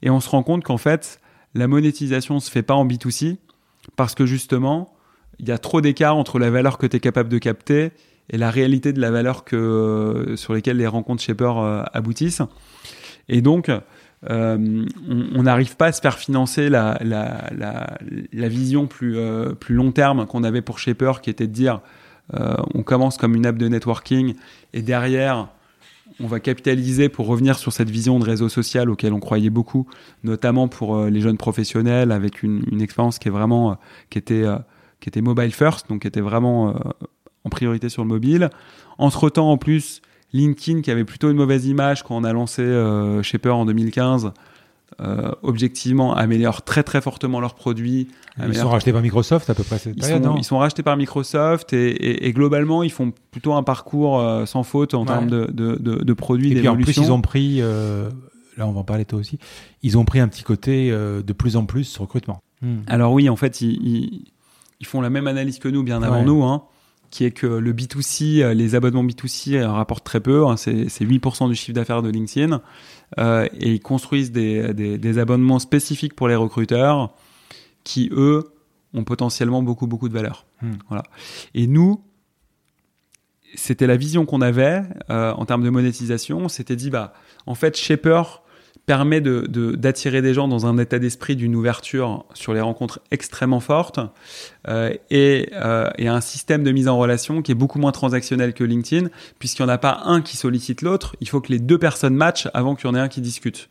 et 0.02 0.10
on 0.10 0.20
se 0.20 0.28
rend 0.28 0.42
compte 0.42 0.62
qu'en 0.64 0.76
fait, 0.76 1.20
la 1.54 1.68
monétisation 1.68 2.40
se 2.40 2.50
fait 2.50 2.62
pas 2.62 2.74
en 2.74 2.86
B2C 2.86 3.38
parce 3.96 4.14
que 4.14 4.26
justement, 4.26 4.92
il 5.38 5.48
y 5.48 5.52
a 5.52 5.58
trop 5.58 5.80
d'écart 5.80 6.16
entre 6.16 6.38
la 6.38 6.50
valeur 6.50 6.76
que 6.76 6.86
tu 6.86 6.96
es 6.96 7.00
capable 7.00 7.28
de 7.28 7.38
capter 7.38 7.92
et 8.30 8.38
la 8.38 8.50
réalité 8.50 8.92
de 8.92 9.00
la 9.00 9.10
valeur 9.10 9.44
que, 9.44 9.56
euh, 9.56 10.36
sur 10.36 10.54
lesquelles 10.54 10.78
les 10.78 10.86
rencontres 10.86 11.22
Shaper 11.22 11.58
euh, 11.58 11.82
aboutissent. 11.92 12.42
Et 13.28 13.42
donc, 13.42 13.70
euh, 14.30 14.84
on 15.34 15.42
n'arrive 15.42 15.76
pas 15.76 15.86
à 15.86 15.92
se 15.92 16.00
faire 16.00 16.18
financer 16.18 16.68
la, 16.68 16.98
la, 17.02 17.50
la, 18.32 18.48
vision 18.48 18.86
plus, 18.86 19.16
plus 19.58 19.74
long 19.74 19.90
terme 19.90 20.26
qu'on 20.26 20.44
avait 20.44 20.62
pour 20.62 20.78
Shaper, 20.78 21.20
qui 21.20 21.30
était 21.30 21.46
de 21.46 21.52
dire 21.52 21.80
on 22.32 22.82
commence 22.82 23.18
comme 23.18 23.34
une 23.34 23.44
app 23.44 23.58
de 23.58 23.68
networking 23.68 24.34
et 24.72 24.80
derrière, 24.80 25.48
on 26.20 26.26
va 26.26 26.40
capitaliser 26.40 27.08
pour 27.08 27.26
revenir 27.26 27.58
sur 27.58 27.72
cette 27.72 27.90
vision 27.90 28.18
de 28.18 28.24
réseau 28.24 28.48
social 28.48 28.90
auquel 28.90 29.12
on 29.12 29.20
croyait 29.20 29.50
beaucoup, 29.50 29.86
notamment 30.22 30.68
pour 30.68 31.04
les 31.06 31.20
jeunes 31.20 31.36
professionnels 31.36 32.12
avec 32.12 32.42
une, 32.42 32.62
une 32.70 32.80
expérience 32.80 33.18
qui 33.18 33.28
est 33.28 33.32
vraiment 33.32 33.76
qui 34.08 34.18
était 34.18 34.44
qui 35.00 35.08
était 35.08 35.20
mobile 35.20 35.52
first, 35.52 35.88
donc 35.88 36.02
qui 36.02 36.08
était 36.08 36.20
vraiment 36.20 36.74
en 37.44 37.50
priorité 37.50 37.88
sur 37.88 38.02
le 38.02 38.08
mobile. 38.08 38.50
Entre 38.98 39.30
temps, 39.30 39.50
en 39.50 39.56
plus, 39.56 40.00
LinkedIn, 40.32 40.80
qui 40.80 40.90
avait 40.90 41.04
plutôt 41.04 41.30
une 41.30 41.36
mauvaise 41.36 41.66
image 41.66 42.02
quand 42.02 42.16
on 42.16 42.24
a 42.24 42.32
lancé 42.32 42.62
euh, 42.62 43.22
Shaper 43.22 43.56
en 43.56 43.64
2015, 43.66 44.32
euh, 45.00 45.32
objectivement 45.42 46.14
améliore 46.14 46.62
très 46.62 46.82
très 46.82 47.00
fortement 47.00 47.40
leurs 47.40 47.54
produits. 47.54 48.08
Ils 48.38 48.54
sont 48.54 48.68
rachetés 48.68 48.92
par 48.92 49.02
Microsoft 49.02 49.48
à 49.48 49.54
peu 49.54 49.62
près 49.62 49.78
cette 49.78 49.96
ils 49.96 50.04
sont, 50.04 50.36
ils 50.36 50.44
sont 50.44 50.58
rachetés 50.58 50.82
par 50.82 50.96
Microsoft 50.96 51.72
et, 51.72 52.26
et, 52.26 52.32
globalement 52.32 52.82
ils 52.82 52.92
font 52.92 53.12
plutôt 53.30 53.54
un 53.54 53.62
parcours 53.62 54.20
euh, 54.20 54.44
sans 54.44 54.62
faute 54.62 54.94
en 54.94 55.04
termes 55.04 55.28
de, 55.28 55.46
de, 55.50 55.76
de, 55.76 55.96
de 55.96 56.12
produits. 56.12 56.52
Et 56.52 56.56
puis 56.56 56.68
en 56.68 56.76
plus 56.76 56.96
ils 56.96 57.10
ont 57.10 57.22
pris, 57.22 57.58
euh, 57.60 58.10
là 58.56 58.66
on 58.66 58.72
va 58.72 58.80
en 58.80 58.84
parler 58.84 59.04
toi 59.04 59.18
aussi, 59.18 59.38
ils 59.82 59.96
ont 59.96 60.04
pris 60.04 60.20
un 60.20 60.28
petit 60.28 60.42
côté 60.42 60.90
de 60.90 61.32
plus 61.32 61.56
en 61.56 61.64
plus 61.64 61.84
sur 61.84 62.02
recrutement. 62.02 62.42
Hmm. 62.60 62.80
Alors 62.86 63.12
oui 63.12 63.28
en 63.28 63.36
fait 63.36 63.60
ils, 63.60 63.72
ils, 63.72 64.24
ils, 64.80 64.86
font 64.86 65.00
la 65.00 65.10
même 65.10 65.26
analyse 65.26 65.58
que 65.58 65.68
nous 65.68 65.82
bien 65.82 66.02
avant 66.02 66.22
nous. 66.22 66.44
Hein 66.44 66.64
qui 67.12 67.24
est 67.26 67.30
que 67.30 67.46
le 67.46 67.72
B2C, 67.74 68.42
euh, 68.42 68.54
les 68.54 68.74
abonnements 68.74 69.04
B2C 69.04 69.54
euh, 69.54 69.70
rapportent 69.70 70.02
très 70.02 70.20
peu, 70.20 70.46
hein, 70.46 70.56
c'est 70.56 70.86
8% 70.86 71.46
du 71.48 71.54
chiffre 71.54 71.74
d'affaires 71.74 72.02
de 72.02 72.08
LinkedIn, 72.08 72.62
euh, 73.18 73.46
et 73.52 73.74
ils 73.74 73.80
construisent 73.80 74.32
des, 74.32 74.72
des, 74.72 74.96
des, 74.96 75.18
abonnements 75.18 75.58
spécifiques 75.58 76.14
pour 76.14 76.26
les 76.26 76.34
recruteurs 76.34 77.14
qui, 77.84 78.08
eux, 78.12 78.44
ont 78.94 79.04
potentiellement 79.04 79.62
beaucoup, 79.62 79.86
beaucoup 79.86 80.08
de 80.08 80.14
valeur. 80.14 80.46
Hmm. 80.62 80.72
Voilà. 80.88 81.04
Et 81.54 81.66
nous, 81.66 82.02
c'était 83.54 83.86
la 83.86 83.96
vision 83.96 84.24
qu'on 84.24 84.40
avait 84.40 84.82
euh, 85.10 85.32
en 85.32 85.44
termes 85.44 85.64
de 85.64 85.70
monétisation, 85.70 86.38
on 86.38 86.48
s'était 86.48 86.76
dit, 86.76 86.88
bah, 86.88 87.12
en 87.46 87.54
fait, 87.54 87.76
Shaper 87.76 88.41
permet 88.92 89.22
d'attirer 89.22 89.48
de, 89.48 89.74
d'attirer 89.74 90.20
des 90.20 90.34
gens 90.34 90.48
dans 90.48 90.66
un 90.66 90.76
état 90.76 90.98
d'esprit 90.98 91.34
d'une 91.34 91.56
ouverture 91.56 92.26
sur 92.34 92.52
les 92.52 92.60
rencontres 92.60 93.00
extrêmement 93.10 93.58
fortes 93.58 94.00
euh, 94.68 94.92
et, 95.08 95.48
euh, 95.54 95.88
et, 95.96 96.08
un 96.08 96.20
système 96.20 96.62
de 96.62 96.70
mise 96.72 96.88
en 96.88 96.98
relation 96.98 97.40
qui 97.40 97.52
est 97.52 97.54
beaucoup 97.54 97.78
moins 97.78 97.90
transactionnel 97.90 98.52
que 98.52 98.64
LinkedIn, 98.64 99.08
puisqu'il 99.38 99.62
n'y 99.62 99.70
en 99.70 99.72
a 99.72 99.78
pas 99.78 100.02
un 100.04 100.20
qui 100.20 100.36
sollicite 100.36 100.82
l'autre, 100.82 101.16
il 101.22 101.28
faut 101.30 101.40
que 101.40 101.50
les 101.50 101.58
deux 101.58 101.78
personnes 101.78 102.14
matchent 102.14 102.48
avant 102.52 102.74
qu'il 102.74 102.86
y 102.86 102.90
en 102.90 102.94
ait 102.94 103.00
un 103.00 103.08
qui 103.08 103.22
discute. 103.22 103.70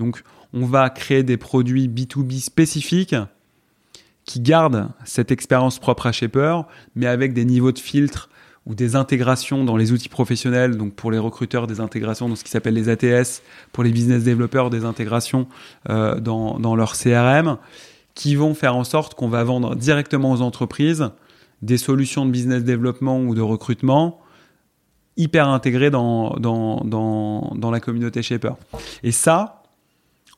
Donc 0.00 0.24
on 0.52 0.66
va 0.66 0.90
créer 0.90 1.22
des 1.22 1.36
produits 1.36 1.86
B2B 1.86 2.40
spécifiques 2.40 3.14
qui 4.24 4.40
gardent 4.40 4.88
cette 5.04 5.30
expérience 5.30 5.78
propre 5.78 6.06
à 6.08 6.10
Shaper, 6.10 6.64
mais 6.96 7.06
avec 7.06 7.32
des 7.32 7.44
niveaux 7.44 7.70
de 7.70 7.78
filtre 7.78 8.28
ou 8.66 8.74
des 8.74 8.96
intégrations 8.96 9.64
dans 9.64 9.76
les 9.76 9.92
outils 9.92 10.08
professionnels, 10.08 10.76
donc 10.76 10.94
pour 10.94 11.10
les 11.10 11.18
recruteurs 11.18 11.66
des 11.66 11.80
intégrations 11.80 12.28
dans 12.28 12.36
ce 12.36 12.44
qui 12.44 12.50
s'appelle 12.50 12.74
les 12.74 12.88
ATS, 12.88 13.42
pour 13.72 13.84
les 13.84 13.90
business 13.90 14.24
développeurs 14.24 14.70
des 14.70 14.84
intégrations 14.84 15.46
euh, 15.88 16.20
dans, 16.20 16.58
dans 16.58 16.76
leur 16.76 16.92
CRM, 16.92 17.56
qui 18.14 18.34
vont 18.34 18.54
faire 18.54 18.76
en 18.76 18.84
sorte 18.84 19.14
qu'on 19.14 19.28
va 19.28 19.44
vendre 19.44 19.74
directement 19.76 20.32
aux 20.32 20.42
entreprises 20.42 21.10
des 21.62 21.78
solutions 21.78 22.26
de 22.26 22.30
business 22.30 22.62
développement 22.62 23.20
ou 23.20 23.34
de 23.34 23.40
recrutement 23.40 24.20
hyper 25.16 25.48
intégrées 25.48 25.90
dans, 25.90 26.36
dans, 26.36 26.82
dans, 26.84 27.52
dans 27.56 27.70
la 27.70 27.80
communauté 27.80 28.22
Shaper. 28.22 28.54
Et 29.02 29.12
ça, 29.12 29.62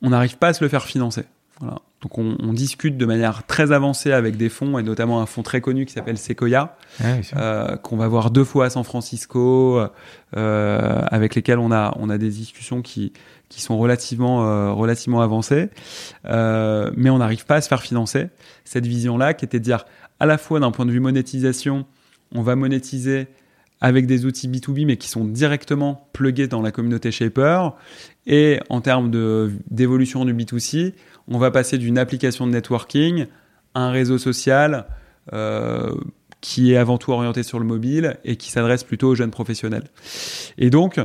on 0.02 0.10
n'arrive 0.10 0.38
pas 0.38 0.48
à 0.48 0.52
se 0.54 0.64
le 0.64 0.70
faire 0.70 0.84
financer. 0.84 1.24
Voilà. 1.60 1.80
Donc 2.02 2.16
on, 2.16 2.36
on, 2.40 2.54
discute 2.54 2.96
de 2.96 3.04
manière 3.04 3.46
très 3.46 3.72
avancée 3.72 4.12
avec 4.12 4.38
des 4.38 4.48
fonds 4.48 4.78
et 4.78 4.82
notamment 4.82 5.20
un 5.20 5.26
fonds 5.26 5.42
très 5.42 5.60
connu 5.60 5.84
qui 5.84 5.92
s'appelle 5.92 6.16
Sequoia, 6.16 6.78
euh, 7.36 7.76
qu'on 7.76 7.98
va 7.98 8.08
voir 8.08 8.30
deux 8.30 8.44
fois 8.44 8.66
à 8.66 8.70
San 8.70 8.84
Francisco, 8.84 9.78
euh, 10.36 11.02
avec 11.08 11.34
lesquels 11.34 11.58
on 11.58 11.70
a 11.70 11.94
on 11.98 12.08
a 12.08 12.16
des 12.16 12.30
discussions 12.30 12.80
qui 12.80 13.12
qui 13.50 13.60
sont 13.60 13.76
relativement 13.76 14.46
euh, 14.46 14.72
relativement 14.72 15.20
avancées, 15.20 15.68
euh, 16.24 16.90
mais 16.96 17.10
on 17.10 17.18
n'arrive 17.18 17.44
pas 17.44 17.56
à 17.56 17.60
se 17.60 17.68
faire 17.68 17.82
financer. 17.82 18.28
Cette 18.64 18.86
vision-là, 18.86 19.34
qui 19.34 19.44
était 19.44 19.58
de 19.58 19.64
dire 19.64 19.84
à 20.20 20.26
la 20.26 20.38
fois 20.38 20.60
d'un 20.60 20.70
point 20.70 20.86
de 20.86 20.92
vue 20.92 21.00
monétisation, 21.00 21.84
on 22.32 22.42
va 22.42 22.56
monétiser 22.56 23.26
avec 23.80 24.06
des 24.06 24.24
outils 24.24 24.48
B2B 24.48 24.86
mais 24.86 24.96
qui 24.96 25.08
sont 25.08 25.24
directement 25.24 26.08
plugués 26.12 26.46
dans 26.46 26.62
la 26.62 26.70
communauté 26.70 27.10
Shaper 27.10 27.74
et 28.26 28.60
en 28.68 28.80
termes 28.80 29.10
d'évolution 29.70 30.24
du 30.24 30.34
B2C, 30.34 30.94
on 31.30 31.38
va 31.38 31.50
passer 31.50 31.78
d'une 31.78 31.98
application 31.98 32.46
de 32.46 32.52
networking 32.52 33.26
à 33.74 33.80
un 33.80 33.90
réseau 33.90 34.18
social 34.18 34.86
euh, 35.32 35.94
qui 36.40 36.72
est 36.72 36.76
avant 36.76 36.98
tout 36.98 37.12
orienté 37.12 37.42
sur 37.42 37.58
le 37.58 37.64
mobile 37.64 38.18
et 38.24 38.36
qui 38.36 38.50
s'adresse 38.50 38.84
plutôt 38.84 39.08
aux 39.08 39.14
jeunes 39.14 39.30
professionnels. 39.30 39.84
Et 40.58 40.70
donc, 40.70 40.98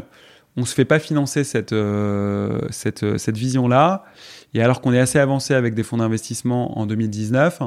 on 0.57 0.61
ne 0.61 0.65
se 0.65 0.73
fait 0.73 0.85
pas 0.85 0.99
financer 0.99 1.43
cette, 1.43 1.73
euh, 1.73 2.61
cette, 2.71 3.37
vision-là. 3.37 4.05
Et 4.53 4.61
alors 4.61 4.81
qu'on 4.81 4.93
est 4.93 4.99
assez 4.99 5.19
avancé 5.19 5.53
avec 5.53 5.75
des 5.75 5.83
fonds 5.83 5.97
d'investissement 5.97 6.79
en 6.79 6.85
2019, 6.85 7.59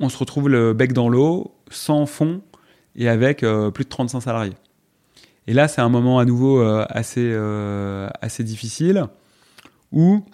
on 0.00 0.08
se 0.08 0.16
retrouve 0.16 0.48
le 0.48 0.72
bec 0.72 0.92
dans 0.92 1.08
l'eau, 1.08 1.54
sans 1.70 2.06
fonds 2.06 2.42
et 2.96 3.08
avec 3.08 3.42
euh, 3.42 3.70
plus 3.70 3.84
de 3.84 3.90
35 3.90 4.20
salariés. 4.20 4.56
Et 5.46 5.52
là, 5.52 5.68
c'est 5.68 5.80
un 5.80 5.88
moment 5.88 6.18
à 6.18 6.24
nouveau 6.24 6.60
euh, 6.60 6.84
assez, 6.88 7.30
euh, 7.32 8.08
assez 8.20 8.44
difficile 8.44 9.06
où 9.92 10.24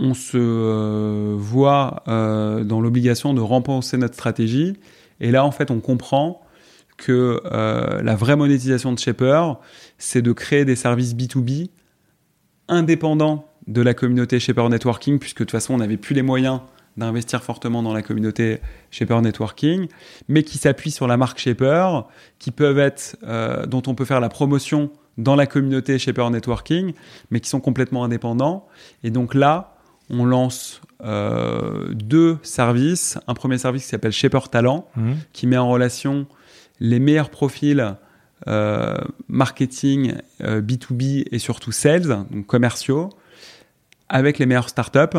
on 0.00 0.14
se 0.14 0.38
euh, 0.38 1.34
voit 1.36 2.02
euh, 2.08 2.64
dans 2.64 2.80
l'obligation 2.80 3.34
de 3.34 3.40
rempenser 3.40 3.98
notre 3.98 4.14
stratégie. 4.14 4.74
Et 5.20 5.30
là, 5.30 5.44
en 5.44 5.50
fait, 5.52 5.70
on 5.70 5.80
comprend 5.80 6.40
que 6.96 7.40
euh, 7.44 8.02
la 8.02 8.16
vraie 8.16 8.36
monétisation 8.36 8.92
de 8.92 8.98
Shaper, 8.98 9.58
c'est 9.98 10.22
de 10.22 10.32
créer 10.32 10.64
des 10.64 10.76
services 10.76 11.14
B2B 11.14 11.68
indépendants 12.68 13.46
de 13.66 13.82
la 13.82 13.92
communauté 13.92 14.40
Shaper 14.40 14.68
Networking, 14.70 15.18
puisque 15.18 15.40
de 15.40 15.44
toute 15.44 15.50
façon, 15.50 15.74
on 15.74 15.78
n'avait 15.78 15.98
plus 15.98 16.14
les 16.14 16.22
moyens 16.22 16.60
d'investir 16.96 17.42
fortement 17.42 17.82
dans 17.82 17.92
la 17.92 18.02
communauté 18.02 18.60
Shaper 18.90 19.20
Networking, 19.20 19.86
mais 20.28 20.42
qui 20.42 20.58
s'appuient 20.58 20.90
sur 20.90 21.06
la 21.06 21.16
marque 21.16 21.38
Shaper, 21.38 22.06
qui 22.38 22.50
peuvent 22.50 22.78
être, 22.78 23.16
dont 23.68 23.82
on 23.86 23.94
peut 23.94 24.04
faire 24.04 24.20
la 24.20 24.28
promotion 24.28 24.90
dans 25.18 25.36
la 25.36 25.46
communauté 25.46 25.98
Shaper 25.98 26.30
Networking, 26.30 26.92
mais 27.30 27.40
qui 27.40 27.48
sont 27.48 27.60
complètement 27.60 28.04
indépendants. 28.04 28.66
Et 29.04 29.10
donc 29.10 29.34
là, 29.34 29.79
on 30.10 30.24
lance 30.24 30.80
euh, 31.02 31.88
deux 31.94 32.38
services. 32.42 33.18
Un 33.26 33.34
premier 33.34 33.58
service 33.58 33.84
qui 33.84 33.88
s'appelle 33.88 34.12
Shaper 34.12 34.48
Talent, 34.50 34.88
mmh. 34.96 35.12
qui 35.32 35.46
met 35.46 35.56
en 35.56 35.68
relation 35.68 36.26
les 36.80 36.98
meilleurs 36.98 37.30
profils 37.30 37.96
euh, 38.48 38.96
marketing, 39.28 40.14
euh, 40.42 40.62
B2B 40.62 41.26
et 41.30 41.38
surtout 41.38 41.72
sales, 41.72 42.24
donc 42.30 42.46
commerciaux, 42.46 43.10
avec 44.08 44.38
les 44.38 44.46
meilleures 44.46 44.70
startups. 44.70 45.18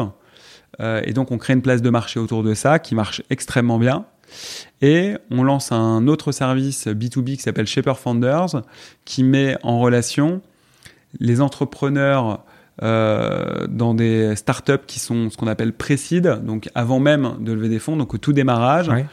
Euh, 0.80 1.02
et 1.04 1.14
donc 1.14 1.32
on 1.32 1.38
crée 1.38 1.54
une 1.54 1.62
place 1.62 1.84
de 1.84 1.90
marché 1.92 2.20
autour 2.20 2.44
de 2.44 2.56
ça 2.56 2.80
qui 2.80 2.96
marche 2.96 3.22
extrêmement 3.30 3.78
bien. 3.78 4.06
Et 4.82 5.18
on 5.30 5.44
lance 5.44 5.72
un 5.72 6.08
autre 6.08 6.32
service 6.32 6.88
B2B 6.88 7.36
qui 7.36 7.42
s'appelle 7.42 7.68
Shaper 7.68 8.00
Founders, 8.00 8.64
qui 9.06 9.24
met 9.24 9.58
en 9.62 9.80
relation 9.80 10.42
les 11.20 11.42
entrepreneurs 11.42 12.44
euh, 12.84 13.68
dans 13.68 13.94
des 13.94 14.36
startups 14.36 14.86
qui 14.88 15.00
sont 15.00 15.30
ce 15.30 15.38
qu'on 15.38 15.48
appelle 15.48 15.74
pré-seed, 15.74 16.44
donc 16.44 16.70
avant 16.74 17.00
même 17.00 17.36
de 17.40 17.52
lever 17.52 17.70
des 17.70 17.80
fonds, 17.80 17.96
donc 17.96 18.14
au 18.14 18.18
tout 18.18 18.34
démarrage, 18.34 18.90
ouais. 18.90 19.06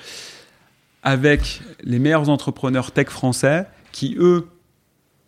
avec 1.02 1.60
les 1.82 1.98
meilleurs 1.98 2.30
entrepreneurs 2.30 2.92
tech 2.92 3.08
français 3.08 3.66
qui, 3.92 4.16
eux, 4.18 4.48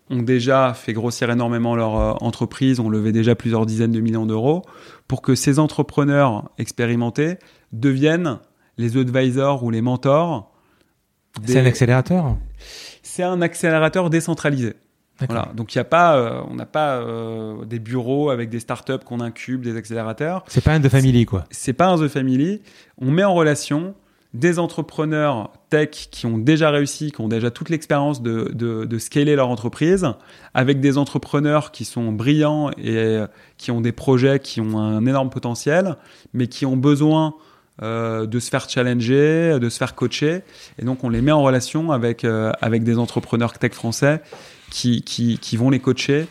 ont 0.08 0.22
déjà 0.22 0.74
fait 0.74 0.92
grossir 0.92 1.30
énormément 1.30 1.76
leur 1.76 1.96
euh, 1.96 2.12
entreprise, 2.20 2.80
ont 2.80 2.88
levé 2.88 3.12
déjà 3.12 3.34
plusieurs 3.34 3.66
dizaines 3.66 3.92
de 3.92 4.00
millions 4.00 4.26
d'euros, 4.26 4.62
pour 5.06 5.22
que 5.22 5.34
ces 5.34 5.58
entrepreneurs 5.58 6.50
expérimentés 6.58 7.36
deviennent 7.72 8.38
les 8.78 8.96
advisors 8.96 9.62
ou 9.62 9.70
les 9.70 9.82
mentors. 9.82 10.52
Des... 11.42 11.52
C'est 11.52 11.60
un 11.60 11.66
accélérateur 11.66 12.36
C'est 13.02 13.22
un 13.22 13.42
accélérateur 13.42 14.10
décentralisé. 14.10 14.74
Voilà. 15.28 15.48
Donc 15.54 15.74
il 15.74 15.78
y 15.78 15.80
a 15.80 15.84
pas, 15.84 16.16
euh, 16.16 16.40
on 16.48 16.54
n'a 16.54 16.66
pas 16.66 16.96
euh, 16.96 17.64
des 17.64 17.78
bureaux 17.78 18.30
avec 18.30 18.48
des 18.48 18.60
startups 18.60 19.04
qu'on 19.04 19.20
incube, 19.20 19.62
des 19.62 19.76
accélérateurs. 19.76 20.44
C'est 20.48 20.64
pas 20.64 20.72
un 20.72 20.80
The 20.80 20.88
Family 20.88 21.26
quoi. 21.26 21.44
C'est 21.50 21.72
pas 21.72 21.88
un 21.88 21.98
The 21.98 22.08
Family. 22.08 22.62
On 22.98 23.10
met 23.10 23.24
en 23.24 23.34
relation 23.34 23.94
des 24.32 24.58
entrepreneurs 24.60 25.52
tech 25.70 26.08
qui 26.10 26.26
ont 26.26 26.38
déjà 26.38 26.70
réussi, 26.70 27.10
qui 27.10 27.20
ont 27.20 27.28
déjà 27.28 27.50
toute 27.50 27.68
l'expérience 27.68 28.22
de, 28.22 28.50
de, 28.54 28.84
de, 28.84 28.98
scaler 28.98 29.34
leur 29.34 29.48
entreprise, 29.48 30.06
avec 30.54 30.80
des 30.80 30.98
entrepreneurs 30.98 31.72
qui 31.72 31.84
sont 31.84 32.12
brillants 32.12 32.70
et 32.78 32.96
euh, 32.96 33.26
qui 33.58 33.72
ont 33.72 33.80
des 33.80 33.92
projets 33.92 34.38
qui 34.38 34.60
ont 34.60 34.78
un 34.78 35.04
énorme 35.04 35.30
potentiel, 35.30 35.96
mais 36.32 36.46
qui 36.46 36.64
ont 36.64 36.76
besoin 36.76 37.34
euh, 37.82 38.26
de 38.26 38.38
se 38.38 38.50
faire 38.50 38.68
challenger, 38.68 39.58
de 39.58 39.68
se 39.68 39.78
faire 39.78 39.94
coacher. 39.94 40.42
Et 40.78 40.84
donc 40.84 41.02
on 41.02 41.08
les 41.08 41.22
met 41.22 41.32
en 41.32 41.42
relation 41.42 41.90
avec, 41.90 42.24
euh, 42.24 42.52
avec 42.60 42.84
des 42.84 42.98
entrepreneurs 42.98 43.54
tech 43.54 43.72
français 43.72 44.22
qui, 44.70 45.02
qui, 45.02 45.38
qui 45.38 45.56
vont 45.56 45.70
les 45.70 45.80
coacher 45.80 46.26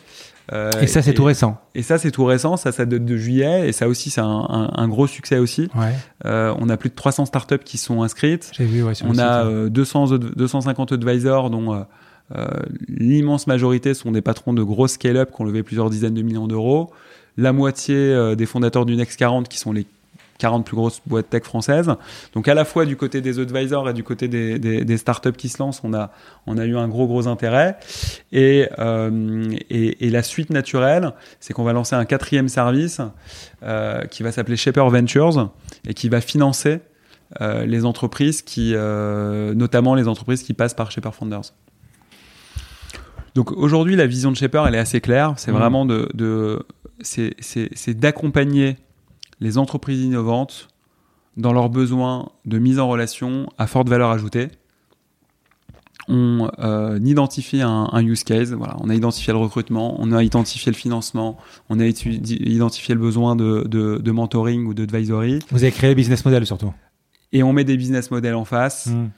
Euh, 0.52 0.70
et 0.80 0.88
ça, 0.88 1.00
c'est 1.00 1.14
tout 1.14 1.22
récent. 1.22 1.60
Et 1.76 1.82
ça, 1.82 1.96
c'est 1.96 2.10
tout 2.10 2.24
récent. 2.24 2.56
Ça, 2.56 2.72
ça 2.72 2.84
date 2.84 3.04
de 3.04 3.16
juillet. 3.16 3.68
Et 3.68 3.72
ça 3.72 3.86
aussi, 3.86 4.10
c'est 4.10 4.20
un, 4.20 4.26
un, 4.26 4.70
un, 4.74 4.88
gros 4.88 5.06
succès 5.06 5.38
aussi. 5.38 5.68
Ouais. 5.76 5.94
Euh, 6.24 6.52
on 6.58 6.68
a 6.68 6.76
plus 6.76 6.90
de 6.90 6.96
300 6.96 7.26
startups 7.26 7.62
qui 7.64 7.78
sont 7.78 8.02
inscrites. 8.02 8.50
J'ai 8.56 8.64
vu, 8.64 8.82
ouais, 8.82 8.94
sur 8.94 9.06
on 9.06 9.12
le 9.12 9.20
a 9.20 9.42
site, 9.42 9.52
euh, 9.52 9.68
200, 9.68 10.18
250 10.34 10.90
advisors, 10.90 11.50
dont 11.50 11.72
euh, 11.72 11.82
euh, 12.36 12.46
l'immense 12.88 13.46
majorité 13.46 13.94
sont 13.94 14.12
des 14.12 14.22
patrons 14.22 14.52
de 14.52 14.62
gros 14.62 14.88
scale-up 14.88 15.30
qui 15.34 15.40
ont 15.40 15.44
levé 15.44 15.62
plusieurs 15.62 15.90
dizaines 15.90 16.14
de 16.14 16.22
millions 16.22 16.48
d'euros. 16.48 16.90
La 17.36 17.52
moitié 17.52 17.94
euh, 17.96 18.34
des 18.34 18.46
fondateurs 18.46 18.86
du 18.86 18.96
Next 18.96 19.18
40 19.18 19.48
qui 19.48 19.58
sont 19.58 19.72
les 19.72 19.86
40 20.40 20.66
plus 20.66 20.74
grosses 20.74 21.00
boîtes 21.06 21.30
tech 21.30 21.44
françaises. 21.44 21.94
Donc 22.34 22.48
à 22.48 22.54
la 22.54 22.64
fois 22.64 22.86
du 22.86 22.96
côté 22.96 23.20
des 23.20 23.38
advisors 23.38 23.88
et 23.88 23.92
du 23.92 24.02
côté 24.02 24.26
des, 24.26 24.58
des, 24.58 24.84
des 24.84 24.96
startups 24.96 25.32
qui 25.32 25.48
se 25.48 25.62
lancent, 25.62 25.82
on 25.84 25.94
a, 25.94 26.10
on 26.46 26.58
a 26.58 26.64
eu 26.64 26.76
un 26.76 26.88
gros 26.88 27.06
gros 27.06 27.28
intérêt. 27.28 27.76
Et, 28.32 28.68
euh, 28.78 29.54
et, 29.68 30.06
et 30.06 30.10
la 30.10 30.22
suite 30.22 30.50
naturelle, 30.50 31.12
c'est 31.38 31.52
qu'on 31.52 31.64
va 31.64 31.72
lancer 31.72 31.94
un 31.94 32.04
quatrième 32.04 32.48
service 32.48 33.00
euh, 33.62 34.04
qui 34.06 34.22
va 34.22 34.32
s'appeler 34.32 34.56
Shaper 34.56 34.88
Ventures 34.88 35.52
et 35.86 35.94
qui 35.94 36.08
va 36.08 36.20
financer 36.20 36.80
euh, 37.40 37.64
les 37.64 37.84
entreprises 37.84 38.42
qui, 38.42 38.74
notamment 38.74 39.94
les 39.94 40.08
entreprises 40.08 40.42
qui 40.42 40.54
passent 40.54 40.74
par 40.74 40.90
Shaper 40.90 41.14
Founders. 41.14 41.52
Donc 43.36 43.52
aujourd'hui, 43.52 43.94
la 43.94 44.06
vision 44.06 44.32
de 44.32 44.36
Shaper, 44.36 44.66
elle 44.66 44.74
est 44.74 44.78
assez 44.78 45.00
claire. 45.00 45.34
C'est 45.36 45.52
Mmh. 45.52 45.54
vraiment 45.54 45.86
de, 45.86 46.08
de 46.14 46.66
c'est 47.02 47.94
d'accompagner 47.94 48.76
les 49.40 49.58
entreprises 49.58 50.02
innovantes 50.02 50.68
dans 51.36 51.52
leurs 51.52 51.70
besoins 51.70 52.30
de 52.44 52.58
mise 52.58 52.78
en 52.78 52.88
relation 52.88 53.48
à 53.58 53.66
forte 53.66 53.88
valeur 53.88 54.10
ajoutée. 54.10 54.48
On 56.08 56.50
euh, 56.58 56.98
identifie 57.04 57.62
un, 57.62 57.88
un, 57.92 58.04
use 58.04 58.24
case, 58.24 58.52
voilà, 58.52 58.76
on 58.80 58.90
a 58.90 58.94
identifié 58.94 59.32
le 59.32 59.38
recrutement, 59.38 59.96
on 60.00 60.10
a 60.12 60.24
identifié 60.24 60.72
le 60.72 60.76
financement, 60.76 61.36
on 61.68 61.78
a 61.78 61.86
identifié 61.86 62.94
le 62.94 63.00
besoin 63.00 63.36
de, 63.36 63.64
de, 63.68 63.98
de 63.98 64.10
mentoring 64.10 64.66
ou 64.66 64.74
d'advisory. 64.74 65.38
Vous 65.50 65.62
avez 65.62 65.72
créé 65.72 65.90
le 65.90 65.94
business 65.94 66.24
model 66.24 66.46
surtout. 66.46 66.72
Et 67.32 67.42
on 67.44 67.52
met 67.52 67.64
des 67.64 67.76
business 67.76 68.10
models 68.10 68.34
en 68.34 68.44
face, 68.44 68.88
Mmh. 68.88 69.10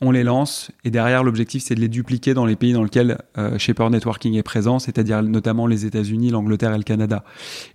on 0.00 0.12
les 0.12 0.22
lance, 0.24 0.70
et 0.84 0.90
derrière 0.90 1.24
l'objectif 1.24 1.62
c'est 1.62 1.74
de 1.74 1.80
les 1.80 1.88
dupliquer 1.88 2.32
dans 2.32 2.46
les 2.46 2.56
pays 2.56 2.72
dans 2.72 2.84
lesquels 2.84 3.18
euh, 3.36 3.58
Shaper 3.58 3.90
Networking 3.90 4.34
est 4.34 4.42
présent, 4.42 4.78
c'est-à-dire 4.78 5.22
notamment 5.22 5.66
les 5.66 5.84
États-Unis, 5.84 6.30
l'Angleterre 6.30 6.72
et 6.72 6.78
le 6.78 6.84
Canada. 6.84 7.24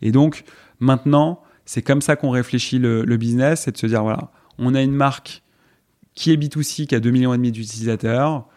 Et 0.01 0.11
donc 0.11 0.43
maintenant, 0.79 1.43
c'est 1.69 1.83
comme 1.83 2.01
ça 2.01 2.15
qu'on 2.15 2.31
réfléchit 2.31 2.79
le, 2.79 3.03
le 3.05 3.17
business, 3.17 3.61
c'est 3.65 3.71
de 3.71 3.77
se 3.77 3.85
dire 3.85 4.01
voilà, 4.01 4.31
on 4.57 4.73
a 4.73 4.81
une 4.81 4.91
marque 4.91 5.43
qui 6.15 6.31
est 6.31 6.35
B2C, 6.35 6.87
qui 6.87 6.95
a 6.95 6.99
2 6.99 7.11
millions 7.11 7.31
et 7.31 7.37
demi 7.37 7.51
d'utilisateurs, 7.51 8.47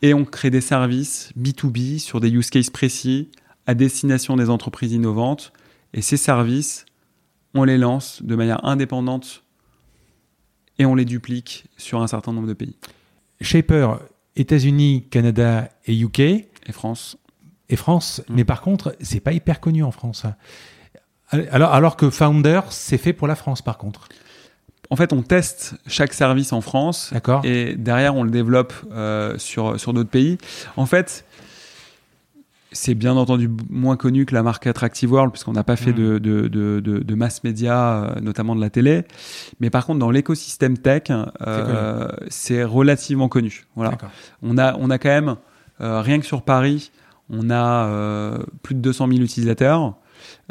et 0.00 0.14
on 0.14 0.24
crée 0.24 0.48
des 0.48 0.62
services 0.62 1.34
B2B 1.38 1.98
sur 1.98 2.18
des 2.18 2.30
use 2.30 2.48
cases 2.48 2.70
précis 2.70 3.28
à 3.66 3.74
destination 3.74 4.38
des 4.38 4.48
entreprises 4.48 4.92
innovantes, 4.94 5.52
et 5.92 6.00
ces 6.00 6.16
services, 6.16 6.86
on 7.52 7.64
les 7.64 7.76
lance 7.76 8.22
de 8.22 8.34
manière 8.36 8.64
indépendante 8.64 9.44
et 10.78 10.86
on 10.86 10.94
les 10.94 11.04
duplique 11.04 11.66
sur 11.76 12.00
un 12.00 12.06
certain 12.06 12.32
nombre 12.32 12.48
de 12.48 12.54
pays. 12.54 12.78
Shaper, 13.42 13.98
États-Unis, 14.36 15.04
Canada 15.10 15.68
et 15.84 15.94
UK. 15.94 16.20
Et 16.20 16.48
France. 16.72 17.18
Et 17.68 17.76
France, 17.76 18.22
Mm. 18.30 18.34
mais 18.34 18.44
par 18.44 18.62
contre, 18.62 18.96
c'est 19.02 19.20
pas 19.20 19.34
hyper 19.34 19.60
connu 19.60 19.82
en 19.82 19.90
France. 19.90 20.24
Alors, 21.32 21.72
alors 21.72 21.96
que 21.96 22.10
Founder, 22.10 22.60
c'est 22.70 22.98
fait 22.98 23.12
pour 23.12 23.28
la 23.28 23.34
France 23.36 23.62
par 23.62 23.78
contre. 23.78 24.08
En 24.92 24.96
fait, 24.96 25.12
on 25.12 25.22
teste 25.22 25.74
chaque 25.86 26.12
service 26.12 26.52
en 26.52 26.60
France 26.60 27.10
D'accord. 27.12 27.44
et 27.44 27.76
derrière, 27.76 28.16
on 28.16 28.24
le 28.24 28.30
développe 28.30 28.72
euh, 28.90 29.38
sur, 29.38 29.78
sur 29.78 29.92
d'autres 29.92 30.10
pays. 30.10 30.36
En 30.76 30.84
fait, 30.84 31.24
c'est 32.72 32.94
bien 32.94 33.16
entendu 33.16 33.48
moins 33.68 33.96
connu 33.96 34.26
que 34.26 34.34
la 34.34 34.42
marque 34.42 34.66
Attractive 34.66 35.12
World, 35.12 35.32
puisqu'on 35.32 35.52
n'a 35.52 35.62
pas 35.62 35.76
fait 35.76 35.92
de, 35.92 36.18
de, 36.18 36.48
de, 36.48 36.80
de, 36.80 36.98
de 36.98 37.14
mass 37.14 37.44
média, 37.44 37.92
euh, 37.92 38.20
notamment 38.20 38.56
de 38.56 38.60
la 38.60 38.70
télé. 38.70 39.04
Mais 39.60 39.70
par 39.70 39.86
contre, 39.86 40.00
dans 40.00 40.10
l'écosystème 40.10 40.76
tech, 40.78 41.04
euh, 41.46 42.08
c'est 42.28 42.64
relativement 42.64 43.28
connu. 43.28 43.66
Voilà. 43.76 43.92
On 44.42 44.58
a, 44.58 44.76
on 44.76 44.90
a 44.90 44.98
quand 44.98 45.08
même, 45.08 45.36
euh, 45.80 46.00
rien 46.00 46.18
que 46.18 46.26
sur 46.26 46.42
Paris, 46.42 46.90
on 47.28 47.50
a 47.50 47.86
euh, 47.86 48.38
plus 48.62 48.74
de 48.74 48.80
200 48.80 49.08
000 49.08 49.20
utilisateurs. 49.20 49.94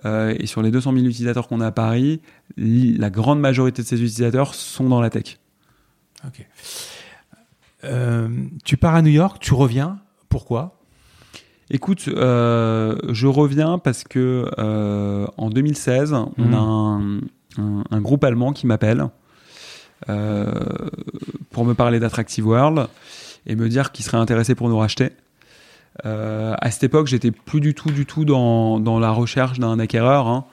Euh, 0.05 0.33
et 0.39 0.45
sur 0.45 0.61
les 0.61 0.71
200 0.71 0.93
000 0.93 1.05
utilisateurs 1.05 1.47
qu'on 1.47 1.61
a 1.61 1.67
à 1.67 1.71
Paris, 1.71 2.21
la 2.57 3.09
grande 3.09 3.39
majorité 3.39 3.81
de 3.81 3.87
ces 3.87 3.95
utilisateurs 3.97 4.53
sont 4.55 4.87
dans 4.89 5.01
la 5.01 5.09
tech. 5.09 5.39
Ok. 6.25 6.45
Euh, 7.85 8.27
tu 8.65 8.77
pars 8.77 8.95
à 8.95 9.01
New 9.01 9.11
York, 9.11 9.37
tu 9.39 9.53
reviens. 9.53 9.99
Pourquoi? 10.27 10.79
Écoute, 11.71 12.07
euh, 12.09 12.97
je 13.09 13.27
reviens 13.27 13.77
parce 13.77 14.03
que 14.03 14.45
en 15.37 15.49
2016, 15.49 16.13
on 16.13 16.33
Mhm. 16.37 16.53
a 16.53 16.57
un, 16.57 17.17
un- 17.57 17.83
un 17.91 18.01
groupe 18.01 18.23
allemand 18.23 18.53
qui 18.53 18.65
m'appelle 18.67 19.05
pour 21.51 21.65
me 21.65 21.73
parler 21.73 21.99
d'Attractive 21.99 22.47
World 22.47 22.87
et 23.45 23.55
me 23.55 23.69
dire 23.69 23.91
qu'il 23.91 24.03
serait 24.05 24.17
intéressé 24.17 24.55
pour 24.55 24.69
nous 24.69 24.77
racheter. 24.77 25.11
Euh, 26.05 26.55
à 26.59 26.71
cette 26.71 26.83
époque, 26.83 27.07
j'étais 27.07 27.31
plus 27.31 27.59
du 27.59 27.73
tout, 27.73 27.91
du 27.91 28.05
tout 28.05 28.25
dans, 28.25 28.79
dans 28.79 28.99
la 28.99 29.11
recherche 29.11 29.59
d'un 29.59 29.79
acquéreur. 29.79 30.27
hein. 30.27 30.45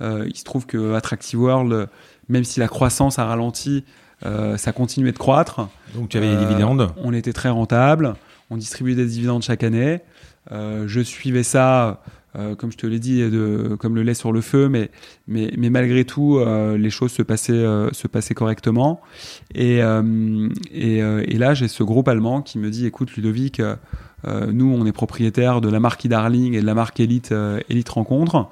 Euh, 0.00 0.26
il 0.28 0.36
se 0.36 0.44
trouve 0.44 0.66
que 0.66 0.94
Attractive 0.94 1.40
World, 1.40 1.88
même 2.28 2.44
si 2.44 2.60
la 2.60 2.68
croissance 2.68 3.18
a 3.18 3.24
ralenti, 3.24 3.84
euh, 4.24 4.56
ça 4.56 4.72
continuait 4.72 5.12
de 5.12 5.18
croître. 5.18 5.68
Donc 5.94 6.08
tu 6.08 6.16
avais 6.16 6.34
des 6.36 6.44
dividendes. 6.44 6.92
On 6.96 7.12
était 7.12 7.32
très 7.32 7.50
rentable. 7.50 8.14
On 8.50 8.56
distribuait 8.56 8.94
des 8.94 9.06
dividendes 9.06 9.42
chaque 9.42 9.62
année. 9.62 10.00
Je 10.50 11.00
suivais 11.00 11.42
ça, 11.42 12.02
comme 12.58 12.70
je 12.72 12.76
te 12.76 12.86
l'ai 12.86 12.98
dit, 12.98 13.20
de, 13.30 13.76
comme 13.78 13.94
le 13.94 14.02
lait 14.02 14.14
sur 14.14 14.32
le 14.32 14.40
feu, 14.40 14.68
mais, 14.68 14.90
mais, 15.26 15.52
mais 15.56 15.70
malgré 15.70 16.04
tout, 16.04 16.38
les 16.76 16.90
choses 16.90 17.12
se 17.12 17.22
passaient, 17.22 17.64
se 17.92 18.08
passaient 18.08 18.34
correctement. 18.34 19.00
Et, 19.54 19.78
et, 20.70 20.98
et 20.98 21.38
là, 21.38 21.54
j'ai 21.54 21.68
ce 21.68 21.82
groupe 21.82 22.08
allemand 22.08 22.42
qui 22.42 22.58
me 22.58 22.70
dit 22.70 22.86
écoute, 22.86 23.14
Ludovic, 23.14 23.62
nous, 24.24 24.72
on 24.72 24.86
est 24.86 24.92
propriétaire 24.92 25.60
de 25.60 25.68
la 25.68 25.80
marque 25.80 26.06
e-Darling 26.06 26.54
et 26.54 26.60
de 26.60 26.66
la 26.66 26.74
marque 26.74 27.00
Elite, 27.00 27.32
euh, 27.32 27.60
Elite 27.68 27.88
Rencontre. 27.88 28.48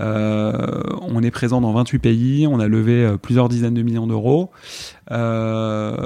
Euh, 0.00 0.82
on 1.02 1.22
est 1.22 1.30
présent 1.30 1.60
dans 1.60 1.72
28 1.72 1.98
pays. 1.98 2.46
On 2.46 2.60
a 2.60 2.68
levé 2.68 3.04
euh, 3.04 3.16
plusieurs 3.16 3.48
dizaines 3.48 3.74
de 3.74 3.82
millions 3.82 4.06
d'euros. 4.06 4.50
Euh, 5.10 5.96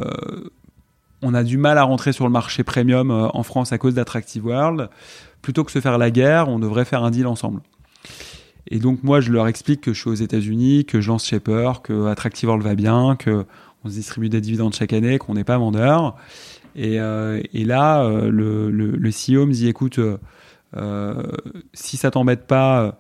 on 1.22 1.34
a 1.34 1.42
du 1.42 1.58
mal 1.58 1.78
à 1.78 1.82
rentrer 1.82 2.12
sur 2.12 2.24
le 2.24 2.30
marché 2.30 2.62
premium 2.64 3.10
euh, 3.10 3.28
en 3.32 3.42
France 3.42 3.72
à 3.72 3.78
cause 3.78 3.94
d'Attractive 3.94 4.44
World. 4.44 4.88
Plutôt 5.42 5.64
que 5.64 5.72
se 5.72 5.80
faire 5.80 5.98
la 5.98 6.10
guerre, 6.10 6.48
on 6.48 6.58
devrait 6.58 6.84
faire 6.84 7.02
un 7.02 7.10
deal 7.10 7.26
ensemble. 7.26 7.60
Et 8.70 8.78
donc 8.78 9.02
moi, 9.02 9.20
je 9.20 9.32
leur 9.32 9.48
explique 9.48 9.80
que 9.80 9.92
je 9.92 10.00
suis 10.00 10.10
aux 10.10 10.14
États-Unis, 10.14 10.84
que 10.84 11.00
je 11.00 11.08
lance 11.08 11.26
Shaper, 11.26 11.80
que 11.82 12.06
Attractive 12.06 12.48
World 12.48 12.64
va 12.64 12.74
bien, 12.74 13.16
que 13.16 13.46
on 13.84 13.88
se 13.88 13.94
distribue 13.94 14.28
des 14.28 14.40
dividendes 14.40 14.74
chaque 14.74 14.92
année, 14.92 15.18
qu'on 15.18 15.34
n'est 15.34 15.44
pas 15.44 15.56
vendeur. 15.56 16.16
Et, 16.78 17.00
euh, 17.00 17.42
et 17.52 17.64
là, 17.64 18.04
euh, 18.04 18.30
le, 18.30 18.70
le, 18.70 18.92
le 18.92 19.10
CEO 19.10 19.46
me 19.46 19.52
dit 19.52 19.66
écoute, 19.66 19.98
euh, 20.76 21.22
si 21.74 21.96
ça 21.96 22.12
t'embête 22.12 22.46
pas, 22.46 22.96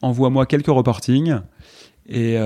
envoie-moi 0.00 0.46
quelques 0.46 0.68
reportings. 0.68 1.36
Et, 2.08 2.36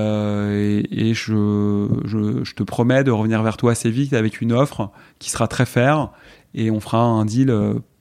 je, 1.13 2.43
te 2.53 2.63
promets 2.63 3.05
de 3.05 3.11
revenir 3.11 3.41
vers 3.41 3.55
toi 3.55 3.71
assez 3.71 3.89
vite 3.89 4.11
avec 4.13 4.41
une 4.41 4.51
offre 4.51 4.91
qui 5.17 5.29
sera 5.29 5.47
très 5.47 5.65
fair 5.65 6.11
et 6.53 6.69
on 6.71 6.81
fera 6.81 6.99
un 6.99 7.23
deal 7.23 7.55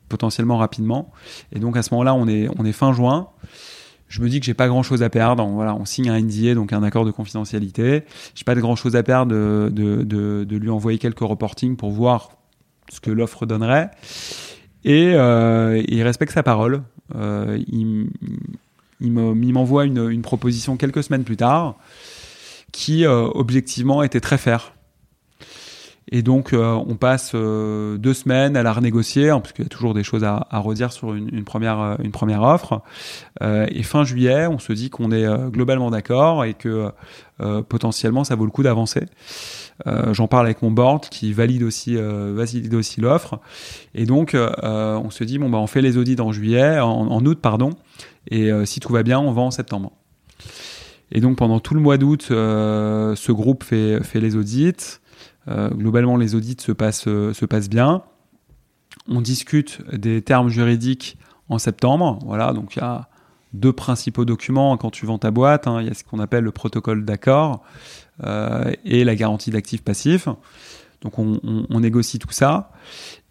potentiellement 0.08 0.58
rapidement. 0.58 1.12
Et 1.52 1.60
donc 1.60 1.76
à 1.76 1.82
ce 1.82 1.94
moment-là, 1.94 2.12
on 2.14 2.26
est 2.26 2.72
fin 2.72 2.92
juin. 2.92 3.28
Je 4.12 4.20
me 4.20 4.28
dis 4.28 4.40
que 4.40 4.44
j'ai 4.44 4.52
pas 4.52 4.68
grand 4.68 4.82
chose 4.82 5.02
à 5.02 5.08
perdre. 5.08 5.42
Voilà, 5.46 5.74
on 5.74 5.86
signe 5.86 6.10
un 6.10 6.20
NDA, 6.20 6.54
donc 6.54 6.74
un 6.74 6.82
accord 6.82 7.06
de 7.06 7.10
confidentialité. 7.10 8.02
J'ai 8.34 8.44
pas 8.44 8.54
de 8.54 8.60
grand 8.60 8.76
chose 8.76 8.94
à 8.94 9.02
perdre 9.02 9.32
de, 9.32 9.70
de, 9.72 10.02
de, 10.02 10.44
de 10.44 10.56
lui 10.58 10.68
envoyer 10.68 10.98
quelques 10.98 11.20
reportings 11.20 11.78
pour 11.78 11.92
voir 11.92 12.32
ce 12.90 13.00
que 13.00 13.10
l'offre 13.10 13.46
donnerait. 13.46 13.90
Et 14.84 15.14
euh, 15.14 15.82
il 15.88 16.02
respecte 16.02 16.32
sa 16.32 16.42
parole. 16.42 16.82
Euh, 17.14 17.58
il, 17.68 18.10
il 19.00 19.12
m'envoie 19.12 19.86
une, 19.86 20.10
une 20.10 20.20
proposition 20.20 20.76
quelques 20.76 21.02
semaines 21.04 21.24
plus 21.24 21.38
tard 21.38 21.76
qui 22.70 23.06
euh, 23.06 23.28
objectivement 23.32 24.02
était 24.02 24.20
très 24.20 24.36
fair. 24.36 24.74
Et 26.14 26.20
donc 26.20 26.52
euh, 26.52 26.74
on 26.86 26.96
passe 26.96 27.32
euh, 27.34 27.96
deux 27.96 28.12
semaines 28.12 28.54
à 28.54 28.62
la 28.62 28.74
renégocier, 28.74 29.30
hein, 29.30 29.40
parce 29.40 29.54
qu'il 29.54 29.64
y 29.64 29.66
a 29.66 29.70
toujours 29.70 29.94
des 29.94 30.04
choses 30.04 30.24
à, 30.24 30.46
à 30.50 30.58
redire 30.58 30.92
sur 30.92 31.14
une, 31.14 31.30
une 31.32 31.44
première, 31.44 31.80
euh, 31.80 31.94
une 32.02 32.10
première 32.10 32.42
offre. 32.42 32.82
Euh, 33.42 33.66
et 33.70 33.82
fin 33.82 34.04
juillet, 34.04 34.46
on 34.46 34.58
se 34.58 34.74
dit 34.74 34.90
qu'on 34.90 35.10
est 35.10 35.24
euh, 35.24 35.48
globalement 35.48 35.90
d'accord 35.90 36.44
et 36.44 36.52
que 36.52 36.90
euh, 37.40 37.62
potentiellement 37.62 38.24
ça 38.24 38.34
vaut 38.34 38.44
le 38.44 38.50
coup 38.50 38.62
d'avancer. 38.62 39.06
J'en 40.12 40.28
parle 40.28 40.44
avec 40.44 40.62
mon 40.62 40.70
board 40.70 41.08
qui 41.08 41.32
valide 41.32 41.64
aussi, 41.64 41.96
aussi 41.96 43.00
l'offre. 43.00 43.40
Et 43.96 44.04
donc 44.06 44.36
on 44.36 45.10
se 45.10 45.24
dit 45.24 45.38
bon 45.38 45.50
bah 45.50 45.58
on 45.58 45.66
fait 45.66 45.80
les 45.80 45.96
audits 45.96 46.20
en 46.20 46.30
juillet, 46.30 46.78
en, 46.78 47.08
en 47.08 47.26
août 47.26 47.40
pardon. 47.42 47.70
Et 48.30 48.50
si 48.64 48.78
tout 48.78 48.92
va 48.92 49.02
bien, 49.02 49.18
on 49.18 49.32
vend 49.32 49.46
en 49.46 49.50
septembre. 49.50 49.90
Et 51.10 51.20
donc 51.20 51.36
pendant 51.36 51.58
tout 51.58 51.74
le 51.74 51.80
mois 51.80 51.96
d'août, 51.98 52.26
ce 52.28 53.32
groupe 53.32 53.64
fait, 53.64 54.04
fait 54.04 54.20
les 54.20 54.36
audits. 54.36 55.00
Euh, 55.48 55.70
globalement, 55.70 56.16
les 56.16 56.34
audits 56.34 56.56
se 56.60 56.72
passent, 56.72 57.08
euh, 57.08 57.32
se 57.32 57.44
passent 57.44 57.68
bien. 57.68 58.02
On 59.08 59.20
discute 59.20 59.80
des 59.92 60.22
termes 60.22 60.48
juridiques 60.48 61.16
en 61.48 61.58
septembre. 61.58 62.18
Voilà, 62.24 62.52
donc 62.52 62.76
il 62.76 62.80
y 62.80 62.82
a 62.82 63.08
deux 63.52 63.72
principaux 63.72 64.24
documents 64.24 64.76
quand 64.76 64.90
tu 64.90 65.06
vends 65.06 65.18
ta 65.18 65.30
boîte. 65.30 65.66
hein. 65.66 65.80
Il 65.80 65.88
y 65.88 65.90
a 65.90 65.94
ce 65.94 66.04
qu'on 66.04 66.20
appelle 66.20 66.44
le 66.44 66.52
protocole 66.52 67.04
d'accord 67.04 67.62
euh, 68.22 68.72
et 68.84 69.04
la 69.04 69.14
garantie 69.14 69.50
d'actifs 69.50 69.82
passifs. 69.82 70.28
Donc 71.00 71.18
on, 71.18 71.80
négocie 71.80 72.20
tout 72.20 72.30
ça 72.30 72.70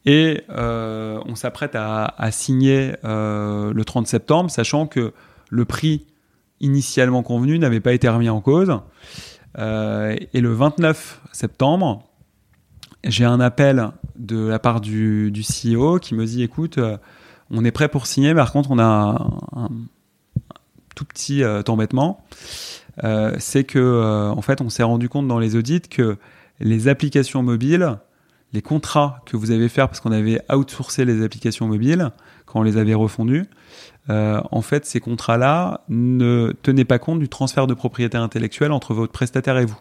et 0.06 0.44
on 0.50 1.36
s'apprête 1.36 1.72
à, 1.74 2.32
signer 2.32 2.92
le 3.04 3.82
30 3.82 4.08
septembre, 4.08 4.52
sachant 4.52 4.88
que 4.88 5.14
le 5.50 5.64
prix 5.64 6.06
initialement 6.60 7.24
convenu 7.24 7.58
n'avait 7.60 7.80
pas 7.80 7.94
été 7.94 8.10
remis 8.10 8.28
en 8.28 8.42
cause. 8.42 8.78
Euh, 9.58 10.16
et 10.34 10.42
le 10.42 10.54
29 10.54 11.22
septembre, 11.32 12.04
j'ai 13.04 13.26
un 13.26 13.40
appel 13.40 13.92
de 14.16 14.48
la 14.48 14.60
part 14.60 14.82
du, 14.82 15.32
CEO 15.34 16.00
qui 16.00 16.16
me 16.16 16.26
dit 16.26 16.44
écoute, 16.44 16.78
euh, 16.78 16.98
on 17.50 17.66
est 17.66 17.72
prêt 17.72 17.90
pour 17.90 18.08
signer, 18.08 18.30
mais 18.30 18.40
par 18.40 18.52
contre, 18.52 18.72
on 18.72 18.80
a 18.80 19.28
un, 19.56 19.70
tout 20.96 21.06
petit 21.06 21.44
euh, 21.44 21.62
embêtement. 21.68 22.24
C'est 23.40 23.64
que, 23.64 24.30
en 24.30 24.42
fait, 24.42 24.62
on 24.62 24.70
s'est 24.70 24.84
rendu 24.84 25.10
compte 25.10 25.28
dans 25.28 25.40
les 25.40 25.56
audits 25.56 25.82
que 25.82 26.18
les 26.60 26.88
applications 26.88 27.42
mobiles, 27.42 27.98
les 28.54 28.62
contrats 28.62 29.24
que 29.26 29.38
vous 29.38 29.50
avez 29.50 29.70
fait 29.70 29.82
parce 29.82 30.02
qu'on 30.02 30.12
avait 30.12 30.40
outsourcé 30.54 31.06
les 31.06 31.24
applications 31.24 31.68
mobiles 31.68 32.12
quand 32.46 32.60
on 32.60 32.64
les 32.64 32.78
avait 32.78 32.94
refondus, 32.94 33.46
euh, 34.10 34.42
en 34.52 34.62
fait, 34.62 34.86
ces 34.86 35.00
contrats-là 35.00 35.82
ne 35.90 36.54
tenaient 36.64 36.86
pas 36.86 37.00
compte 37.00 37.20
du 37.20 37.30
transfert 37.30 37.68
de 37.68 37.74
propriété 37.74 38.18
intellectuelle 38.18 38.72
entre 38.72 38.94
votre 38.94 39.12
prestataire 39.12 39.58
et 39.58 39.66
vous. 39.66 39.80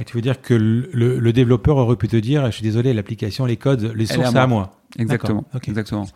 Et 0.00 0.04
tu 0.04 0.14
veux 0.16 0.22
dire 0.22 0.40
que 0.40 0.54
le, 0.54 0.88
le- 0.92 1.18
le 1.18 1.32
développeur 1.32 1.76
aurait 1.76 1.96
pu 1.96 2.08
te 2.08 2.16
dire, 2.16 2.46
je 2.46 2.50
suis 2.52 2.62
désolé, 2.62 2.92
l'application, 2.94 3.44
les 3.44 3.56
codes, 3.56 3.92
les 3.94 4.06
sources, 4.06 4.28
est 4.28 4.32
c'est 4.32 4.38
à 4.38 4.42
à 4.44 4.46
moi. 4.46 4.76
Exactement. 4.98 5.44
Exactement. 5.66 6.08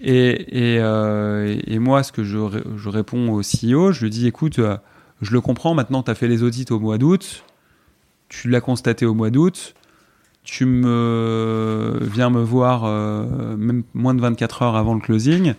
Et, 0.00 0.74
et, 0.74 0.78
euh, 0.80 1.56
et 1.66 1.78
moi, 1.78 2.02
ce 2.02 2.10
que 2.12 2.24
je, 2.24 2.38
je 2.76 2.88
réponds 2.88 3.30
au 3.32 3.40
CEO, 3.42 3.92
je 3.92 4.02
lui 4.04 4.10
dis 4.10 4.26
écoute, 4.26 4.58
euh, 4.58 4.76
je 5.20 5.32
le 5.32 5.40
comprends, 5.40 5.74
maintenant 5.74 6.02
tu 6.02 6.10
as 6.10 6.14
fait 6.14 6.26
les 6.28 6.42
audits 6.42 6.66
au 6.70 6.80
mois 6.80 6.98
d'août, 6.98 7.44
tu 8.28 8.48
l'as 8.48 8.60
constaté 8.60 9.06
au 9.06 9.14
mois 9.14 9.30
d'août, 9.30 9.74
tu 10.44 10.66
me 10.66 11.98
viens 12.02 12.30
me 12.30 12.42
voir 12.42 12.84
euh, 12.84 13.56
même 13.56 13.84
moins 13.94 14.14
de 14.14 14.20
24 14.20 14.62
heures 14.62 14.76
avant 14.76 14.94
le 14.94 15.00
closing. 15.00 15.54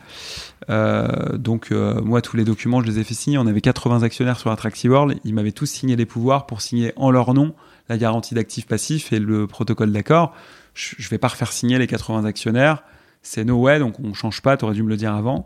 Euh, 0.70 1.38
donc 1.38 1.72
euh, 1.72 2.02
moi 2.02 2.22
tous 2.22 2.38
les 2.38 2.44
documents 2.44 2.82
je 2.82 2.88
les 2.88 3.00
ai 3.00 3.04
fait 3.04 3.14
signer. 3.14 3.38
On 3.38 3.48
avait 3.48 3.62
80 3.62 4.04
actionnaires 4.04 4.40
sur 4.40 4.52
Attractive 4.52 4.92
World. 4.92 5.20
Ils 5.24 5.34
m'avaient 5.34 5.54
tous 5.54 5.68
signé 5.68 5.96
les 5.96 6.06
pouvoirs 6.06 6.46
pour 6.46 6.62
signer 6.62 6.92
en 6.98 7.12
leur 7.12 7.34
nom 7.34 7.56
la 7.90 7.98
garantie 7.98 8.36
d'actifs 8.36 8.68
passifs 8.68 9.14
et 9.14 9.20
le 9.20 9.48
protocole 9.48 9.92
d'accord. 9.92 10.34
Je, 10.74 10.96
je 10.98 11.10
vais 11.10 11.18
pas 11.18 11.30
refaire 11.30 11.52
signer 11.52 11.78
les 11.78 11.88
80 11.88 12.26
actionnaires. 12.26 12.84
C'est 13.22 13.46
no 13.46 13.56
way, 13.56 13.80
donc 13.80 14.02
on 14.02 14.14
change 14.14 14.42
pas. 14.42 14.58
T'aurais 14.58 14.74
dû 14.74 14.84
me 14.84 14.90
le 14.90 14.98
dire 14.98 15.14
avant. 15.14 15.46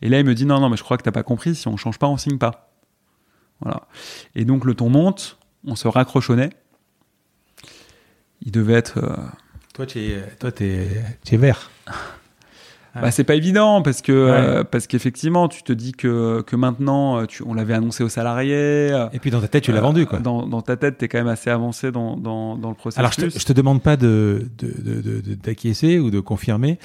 Et 0.00 0.08
là 0.08 0.18
il 0.18 0.24
me 0.24 0.34
dit 0.34 0.46
non 0.46 0.58
non 0.58 0.70
mais 0.70 0.78
je 0.78 0.82
crois 0.82 0.96
que 0.96 1.02
t'as 1.02 1.12
pas 1.12 1.22
compris. 1.22 1.54
Si 1.54 1.68
on 1.68 1.76
change 1.76 1.98
pas 1.98 2.06
on 2.06 2.16
signe 2.16 2.38
pas. 2.38 2.72
Voilà. 3.60 3.82
Et 4.34 4.46
donc 4.46 4.64
le 4.64 4.74
ton 4.74 4.88
monte. 4.88 5.36
On 5.66 5.76
se 5.76 6.32
nez. 6.32 6.48
Il 8.44 8.52
devait 8.52 8.74
être 8.74 8.98
euh, 8.98 9.16
Toi, 9.74 9.86
tu 9.86 9.98
es, 10.00 10.22
toi, 10.38 10.50
t'es, 10.52 10.86
tu 11.24 11.34
es 11.34 11.38
vert. 11.38 11.70
Ouais. 12.96 13.02
Bah, 13.02 13.10
c'est 13.12 13.22
pas 13.22 13.36
évident 13.36 13.82
parce 13.82 14.02
que 14.02 14.10
euh, 14.10 14.64
parce 14.64 14.88
qu'effectivement 14.88 15.46
tu 15.46 15.62
te 15.62 15.72
dis 15.72 15.92
que 15.92 16.42
que 16.44 16.56
maintenant 16.56 17.20
euh, 17.20 17.26
tu, 17.26 17.44
on 17.46 17.54
l'avait 17.54 17.74
annoncé 17.74 18.02
aux 18.02 18.08
salariés. 18.08 18.90
Et 19.12 19.20
puis 19.20 19.30
dans 19.30 19.40
ta 19.40 19.46
tête, 19.46 19.62
tu 19.62 19.70
l'as 19.70 19.78
euh, 19.78 19.82
vendu, 19.82 20.06
quoi. 20.06 20.18
Dans, 20.18 20.44
dans 20.44 20.60
ta 20.60 20.76
tête, 20.76 20.98
t'es 20.98 21.06
quand 21.06 21.18
même 21.18 21.28
assez 21.28 21.50
avancé 21.50 21.92
dans 21.92 22.16
dans, 22.16 22.56
dans 22.58 22.68
le 22.70 22.74
processus. 22.74 22.98
Alors, 22.98 23.12
je 23.12 23.26
te, 23.28 23.38
je 23.38 23.44
te 23.44 23.52
demande 23.52 23.80
pas 23.80 23.96
de, 23.96 24.48
de, 24.58 24.66
de, 24.82 25.00
de- 25.02 25.20
de- 25.20 25.34
d'acquiescer 25.34 26.00
ou 26.00 26.10
de 26.10 26.18
confirmer. 26.18 26.80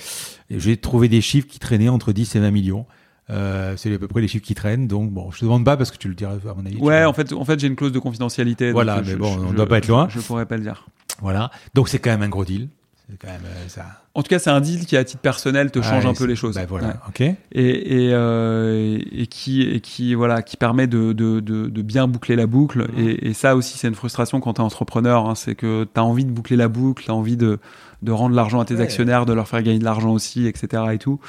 J'ai 0.52 0.78
trouvé 0.78 1.10
des 1.10 1.22
chiffres 1.22 1.48
qui 1.48 1.58
traînaient 1.58 1.90
entre 1.90 2.14
10 2.14 2.36
et 2.36 2.40
20 2.40 2.52
millions. 2.52 2.86
Euh, 3.32 3.74
c'est 3.76 3.92
à 3.92 3.98
peu 3.98 4.08
près 4.08 4.22
les 4.22 4.28
chiffres 4.28 4.46
qui 4.46 4.54
traînent. 4.54 4.88
Donc, 4.88 5.10
bon, 5.10 5.32
je 5.32 5.40
te 5.40 5.46
demande 5.46 5.66
pas 5.66 5.76
parce 5.76 5.90
que 5.90 5.98
tu 5.98 6.08
le 6.08 6.14
diras, 6.14 6.34
à 6.34 6.54
mon 6.56 6.64
avis. 6.68 6.76
tu 6.76 6.84
Ouais, 6.84 7.04
en 7.04 7.14
fait, 7.14 7.34
en 7.34 7.44
fait, 7.46 7.60
j'ai 7.60 7.66
une 7.66 7.76
clause 7.76 7.92
de 7.92 7.98
confidentialité. 7.98 8.72
Voilà, 8.72 9.02
mais 9.04 9.14
je- 9.14 9.18
bon, 9.18 9.34
je- 9.34 9.40
on 9.40 9.50
je- 9.50 9.56
doit 9.56 9.66
pas 9.68 9.80
être 9.80 9.88
loin. 9.88 10.08
Je, 10.12 10.20
je 10.20 10.24
pourrais 10.24 10.46
pas 10.46 10.58
le 10.58 10.62
dire. 10.62 10.86
Voilà. 11.22 11.52
Donc, 11.74 11.90
c'est 11.90 12.00
quand 12.00 12.12
même 12.12 12.24
un 12.24 12.30
gros 12.30 12.46
deal. 12.46 12.70
C'est 13.10 13.18
quand 13.20 13.28
même 13.28 13.42
euh, 13.46 13.68
ça. 13.68 13.86
En 14.16 14.24
tout 14.24 14.30
cas, 14.30 14.40
c'est 14.40 14.50
un 14.50 14.62
deal 14.62 14.86
qui, 14.86 14.98
à 14.98 15.04
titre 15.04 15.22
personnel, 15.22 15.70
te 15.70 15.80
change 15.82 16.06
un 16.08 16.14
peu 16.16 16.24
les 16.26 16.36
choses. 16.36 16.56
Bah, 16.56 16.66
voilà. 16.68 16.88
Ouais. 16.88 16.94
Ok. 17.10 17.22
et 17.22 17.36
et, 17.52 18.10
euh, 18.14 18.98
et 19.12 19.28
qui 19.28 19.62
et 19.62 19.80
qui 19.80 20.16
voilà 20.16 20.42
qui 20.42 20.58
permet 20.58 20.88
de, 20.88 21.14
de, 21.14 21.40
de, 21.40 21.68
de 21.68 21.82
bien 21.84 22.08
boucler 22.08 22.36
la 22.36 22.48
boucle 22.48 22.88
et, 22.98 23.28
et 23.28 23.34
ça 23.34 23.56
aussi 23.56 23.78
c'est 23.78 23.88
une 23.88 23.94
frustration 23.96 24.40
quand 24.40 24.54
tu 24.54 24.62
es 24.62 24.64
entrepreneur 24.64 25.30
hein, 25.30 25.36
c'est 25.36 25.54
que 25.54 25.84
tu 25.84 26.00
as 26.00 26.04
envie 26.04 26.26
de 26.26 26.32
boucler 26.32 26.56
la 26.56 26.68
boucle 26.68 27.04
tu 27.04 27.12
as 27.12 27.14
envie 27.14 27.38
de 27.38 27.60
de 28.02 28.12
rendre 28.12 28.36
l'argent 28.36 28.60
à 28.60 28.66
tes 28.66 28.76
Ouais. 28.76 28.82
actionnaires 28.82 29.26
de 29.26 29.34
leur 29.34 29.48
faire 29.48 29.62
gagner 29.64 29.80
de 29.80 29.84
l'argent 29.84 30.12
aussi 30.12 30.48
etc 30.48 30.84
et 30.94 30.98
tout 30.98 31.20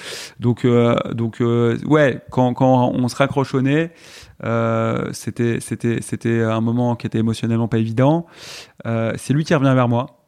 donc 0.40 0.64
euh, 0.64 0.96
donc 1.12 1.40
euh, 1.40 1.78
ouais 1.86 2.20
quand 2.30 2.54
quand 2.54 2.90
on 2.94 3.08
se 3.08 3.16
raccroche 3.16 3.54
au 3.54 3.62
nez 3.62 3.90
euh, 4.44 5.08
c'était 5.12 5.60
c'était 5.60 6.00
c'était 6.02 6.42
un 6.42 6.60
moment 6.60 6.96
qui 6.96 7.06
était 7.06 7.18
émotionnellement 7.18 7.68
pas 7.68 7.78
évident 7.78 8.26
euh, 8.86 9.12
c'est 9.16 9.32
lui 9.32 9.44
qui 9.44 9.54
revient 9.54 9.72
vers 9.74 9.88
moi 9.88 10.18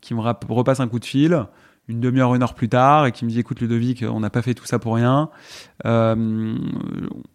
qui 0.00 0.14
me 0.14 0.20
repasse 0.20 0.80
un 0.80 0.88
coup 0.88 0.98
de 0.98 1.04
fil 1.04 1.46
une 1.86 2.00
demi-heure, 2.00 2.34
une 2.34 2.42
heure 2.42 2.54
plus 2.54 2.70
tard, 2.70 3.04
et 3.04 3.12
qui 3.12 3.26
me 3.26 3.30
dit 3.30 3.38
écoute 3.40 3.60
Ludovic, 3.60 4.02
on 4.10 4.20
n'a 4.20 4.30
pas 4.30 4.40
fait 4.40 4.54
tout 4.54 4.64
ça 4.64 4.78
pour 4.78 4.94
rien. 4.94 5.28
Euh, 5.84 6.54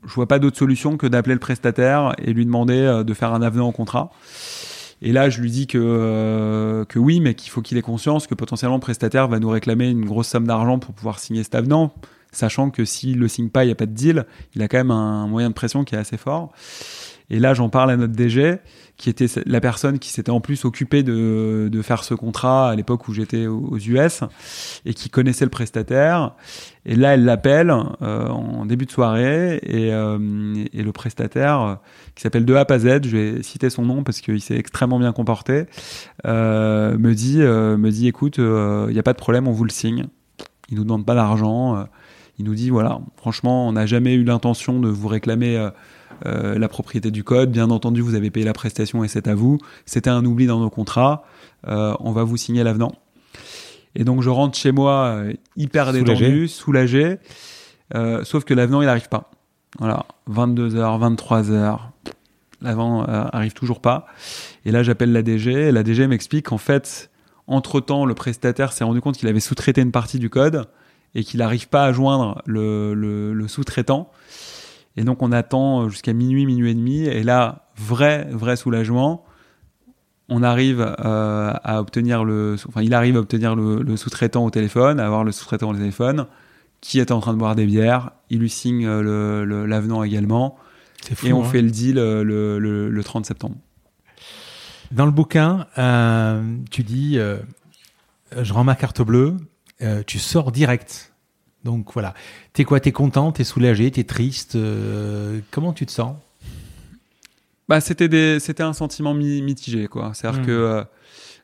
je 0.07 0.13
vois 0.15 0.27
pas 0.27 0.39
d'autre 0.39 0.57
solution 0.57 0.97
que 0.97 1.05
d'appeler 1.05 1.35
le 1.35 1.39
prestataire 1.39 2.13
et 2.17 2.33
lui 2.33 2.47
demander 2.47 2.79
euh, 2.81 3.03
de 3.03 3.13
faire 3.13 3.31
un 3.31 3.43
avenant 3.43 3.67
au 3.67 3.71
contrat. 3.71 4.09
Et 5.01 5.11
là, 5.13 5.29
je 5.29 5.41
lui 5.41 5.49
dis 5.49 5.67
que, 5.67 5.77
euh, 5.79 6.85
que 6.85 6.99
oui, 6.99 7.19
mais 7.19 7.33
qu'il 7.33 7.51
faut 7.51 7.61
qu'il 7.61 7.77
ait 7.77 7.81
conscience 7.81 8.27
que 8.27 8.35
potentiellement 8.35 8.75
le 8.75 8.81
prestataire 8.81 9.27
va 9.27 9.39
nous 9.39 9.49
réclamer 9.49 9.89
une 9.89 10.05
grosse 10.05 10.27
somme 10.27 10.45
d'argent 10.45 10.79
pour 10.79 10.93
pouvoir 10.93 11.19
signer 11.19 11.43
cet 11.43 11.55
avenant, 11.55 11.93
sachant 12.31 12.69
que 12.69 12.83
s'il 12.83 13.19
le 13.19 13.27
signe 13.27 13.49
pas, 13.49 13.63
il 13.63 13.67
n'y 13.67 13.71
a 13.71 13.75
pas 13.75 13.85
de 13.85 13.93
deal. 13.93 14.25
Il 14.55 14.61
a 14.61 14.67
quand 14.67 14.77
même 14.77 14.91
un 14.91 15.27
moyen 15.27 15.49
de 15.49 15.53
pression 15.53 15.83
qui 15.85 15.95
est 15.95 15.97
assez 15.97 16.17
fort. 16.17 16.51
Et 17.31 17.39
là, 17.39 17.53
j'en 17.53 17.69
parle 17.69 17.91
à 17.91 17.97
notre 17.97 18.13
DG, 18.13 18.57
qui 18.97 19.09
était 19.09 19.27
la 19.45 19.61
personne 19.61 19.99
qui 19.99 20.09
s'était 20.09 20.31
en 20.31 20.41
plus 20.41 20.65
occupée 20.65 21.03
de, 21.03 21.81
faire 21.83 22.03
ce 22.03 22.13
contrat 22.13 22.69
à 22.69 22.75
l'époque 22.75 23.07
où 23.07 23.13
j'étais 23.13 23.47
aux 23.47 23.77
US 23.77 24.23
et 24.85 24.93
qui 24.93 25.09
connaissait 25.09 25.45
le 25.45 25.49
prestataire. 25.49 26.33
Et 26.85 26.95
là, 26.95 27.13
elle 27.13 27.23
l'appelle 27.23 27.73
euh, 28.01 28.27
en 28.27 28.65
début 28.65 28.85
de 28.85 28.91
soirée 28.91 29.59
et, 29.63 29.93
euh, 29.93 30.17
le 30.19 30.91
prestataire, 30.91 31.61
euh, 31.61 31.75
qui 32.15 32.23
s'appelle 32.23 32.45
de 32.45 32.53
A 32.55 32.65
à 32.67 32.79
Z, 32.79 33.03
je 33.03 33.17
vais 33.17 33.43
citer 33.43 33.69
son 33.69 33.83
nom 33.85 34.03
parce 34.03 34.21
qu'il 34.21 34.41
s'est 34.41 34.57
extrêmement 34.57 34.99
bien 34.99 35.13
comporté, 35.13 35.65
me 36.25 37.13
dit, 37.13 37.37
me 37.37 37.89
dit, 37.89 38.07
écoute, 38.07 38.37
il 38.37 38.91
n'y 38.91 38.99
a 38.99 39.03
pas 39.03 39.13
de 39.13 39.19
problème, 39.19 39.47
on 39.47 39.51
vous 39.51 39.65
le 39.65 39.71
signe. 39.71 40.07
Il 40.69 40.77
nous 40.77 40.83
demande 40.83 41.05
pas 41.05 41.15
d'argent. 41.15 41.85
il 42.37 42.45
nous 42.45 42.55
dit, 42.55 42.69
voilà, 42.69 42.99
franchement, 43.15 43.67
on 43.67 43.73
n'a 43.73 43.85
jamais 43.85 44.15
eu 44.15 44.23
l'intention 44.23 44.79
de 44.79 44.89
vous 44.89 45.07
réclamer. 45.07 45.69
Euh, 46.25 46.57
la 46.59 46.67
propriété 46.67 47.11
du 47.11 47.23
code. 47.23 47.51
Bien 47.51 47.69
entendu, 47.69 48.01
vous 48.01 48.15
avez 48.15 48.29
payé 48.31 48.45
la 48.45 48.53
prestation 48.53 49.03
et 49.03 49.07
c'est 49.07 49.27
à 49.27 49.35
vous. 49.35 49.57
C'était 49.85 50.09
un 50.09 50.23
oubli 50.25 50.45
dans 50.47 50.59
nos 50.59 50.69
contrats. 50.69 51.23
Euh, 51.67 51.93
on 51.99 52.11
va 52.11 52.23
vous 52.23 52.37
signer 52.37 52.63
l'avenant. 52.63 52.91
Et 53.95 54.03
donc, 54.03 54.21
je 54.21 54.29
rentre 54.29 54.57
chez 54.57 54.71
moi 54.71 55.05
euh, 55.07 55.33
hyper 55.57 55.91
détendu, 55.93 56.47
soulagé. 56.47 57.17
Sauf 58.23 58.43
que 58.43 58.53
l'avenant, 58.53 58.81
il 58.81 58.85
n'arrive 58.85 59.09
pas. 59.09 59.31
Voilà, 59.79 60.05
22h, 60.29 61.15
23h. 61.15 61.79
L'avenant 62.61 63.03
euh, 63.07 63.23
arrive 63.31 63.53
toujours 63.53 63.79
pas. 63.81 64.05
Et 64.65 64.71
là, 64.71 64.83
j'appelle 64.83 65.11
la 65.11 65.21
DG. 65.21 65.51
Et 65.51 65.71
la 65.71 65.83
DG 65.83 66.05
m'explique 66.07 66.47
qu'en 66.47 66.57
fait, 66.57 67.09
entre-temps, 67.47 68.05
le 68.05 68.13
prestataire 68.13 68.73
s'est 68.73 68.83
rendu 68.83 69.01
compte 69.01 69.17
qu'il 69.17 69.27
avait 69.27 69.39
sous-traité 69.39 69.81
une 69.81 69.91
partie 69.91 70.19
du 70.19 70.29
code 70.29 70.65
et 71.15 71.23
qu'il 71.23 71.39
n'arrive 71.39 71.67
pas 71.69 71.85
à 71.85 71.91
joindre 71.93 72.41
le, 72.45 72.93
le- 72.93 73.33
le 73.33 73.47
sous-traitant. 73.47 74.11
Et 74.99 75.03
donc 75.05 75.21
on 75.21 75.31
attend 75.31 75.87
jusqu'à 75.87 76.11
minuit, 76.11 76.45
minuit 76.45 76.71
et 76.71 76.73
demi. 76.73 77.05
Et 77.05 77.23
là, 77.23 77.69
vrai, 77.77 78.27
vrai 78.31 78.57
soulagement. 78.57 79.23
On 80.27 80.43
arrive 80.43 80.81
euh, 80.81 81.53
à 81.63 81.79
obtenir 81.79 82.25
le, 82.25 82.57
enfin 82.67 82.81
il 82.81 82.93
arrive 82.93 83.15
à 83.15 83.21
obtenir 83.21 83.55
le, 83.55 83.81
le 83.81 83.95
sous-traitant 83.95 84.43
au 84.43 84.49
téléphone, 84.49 84.99
à 84.99 85.05
avoir 85.05 85.23
le 85.23 85.31
sous-traitant 85.31 85.69
au 85.69 85.73
téléphone, 85.73 86.27
qui 86.81 86.99
est 86.99 87.11
en 87.11 87.21
train 87.21 87.31
de 87.33 87.39
boire 87.39 87.55
des 87.55 87.65
bières. 87.65 88.11
Il 88.29 88.39
lui 88.39 88.49
signe 88.49 88.85
euh, 88.85 89.65
l'avenant 89.65 90.03
également, 90.03 90.57
fou. 91.15 91.27
et 91.27 91.31
on 91.33 91.43
hein. 91.43 91.45
fait 91.45 91.61
le 91.61 91.71
deal 91.71 91.97
euh, 91.97 92.21
le, 92.25 92.59
le- 92.59 92.89
le 92.89 93.03
30 93.03 93.25
septembre. 93.25 93.55
Dans 94.91 95.05
le 95.05 95.11
bouquin, 95.13 95.65
euh, 95.77 96.43
tu 96.71 96.83
dis, 96.83 97.17
euh, 97.17 97.37
je 98.37 98.51
rends 98.51 98.65
ma 98.65 98.75
carte 98.75 99.01
bleue, 99.01 99.37
euh, 99.81 100.03
tu 100.05 100.19
sors 100.19 100.51
direct. 100.51 101.08
Donc 101.69 101.93
voilà. 101.93 102.15
T'es 102.53 102.63
quoi? 102.65 102.79
T'es 102.79 102.91
content? 102.91 103.31
T'es 103.31 103.43
soulagé? 103.43 103.91
T'es 103.91 104.03
triste? 104.03 104.55
Euh, 104.55 105.39
Comment 105.51 105.71
tu 105.71 105.85
te 105.85 105.91
sens? 105.91 106.15
Bah, 107.67 107.79
c'était 107.79 108.07
des, 108.09 108.39
c'était 108.39 108.63
un 108.63 108.73
sentiment 108.73 109.13
mi- 109.13 109.43
mitigé, 109.43 109.87
quoi. 109.87 110.11
C'est-à-dire 110.15 110.41
Mm. 110.41 110.45
que 110.47 110.51
euh, 110.51 110.83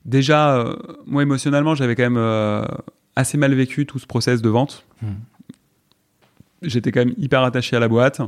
déjà, 0.03 0.55
euh, 0.57 0.75
moi 1.05 1.21
émotionnellement, 1.21 1.75
j'avais 1.75 1.95
quand 1.95 2.09
même 2.09 2.65
assez 3.15 3.37
mal 3.37 3.53
vécu 3.53 3.85
tout 3.85 3.99
ce 3.99 4.07
process 4.07 4.41
de 4.41 4.49
vente. 4.49 4.83
Mm. 5.03 5.07
J'étais 6.63 6.91
quand 6.91 7.01
même 7.05 7.13
hyper 7.19 7.43
attaché 7.43 7.75
à 7.75 7.79
la 7.79 7.87
boîte. 7.87 8.19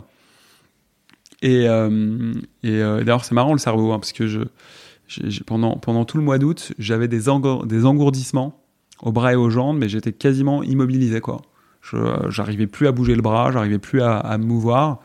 Et, 1.41 1.63
et 1.63 2.79
d'ailleurs, 2.79 3.25
c'est 3.25 3.33
marrant 3.33 3.53
le 3.53 3.59
cerveau, 3.59 3.91
hein, 3.91 3.97
parce 3.99 4.11
que 4.11 4.27
je, 4.27 4.41
pendant, 5.47 5.77
pendant 5.77 6.05
tout 6.05 6.17
le 6.17 6.23
mois 6.23 6.37
d'août, 6.37 6.73
j'avais 6.77 7.07
des, 7.07 7.27
engour- 7.29 7.65
des 7.65 7.85
engourdissements 7.85 8.61
aux 9.01 9.11
bras 9.11 9.33
et 9.33 9.35
aux 9.35 9.49
jambes, 9.49 9.77
mais 9.79 9.89
j'étais 9.89 10.13
quasiment 10.13 10.61
immobilisé, 10.61 11.21
quoi. 11.21 11.41
J'arrivais 12.29 12.67
plus 12.67 12.87
à 12.87 12.91
bouger 12.91 13.15
le 13.15 13.21
bras, 13.21 13.51
j'arrivais 13.51 13.79
plus 13.79 14.01
à, 14.01 14.17
à 14.17 14.37
me 14.37 14.45
mouvoir. 14.45 14.99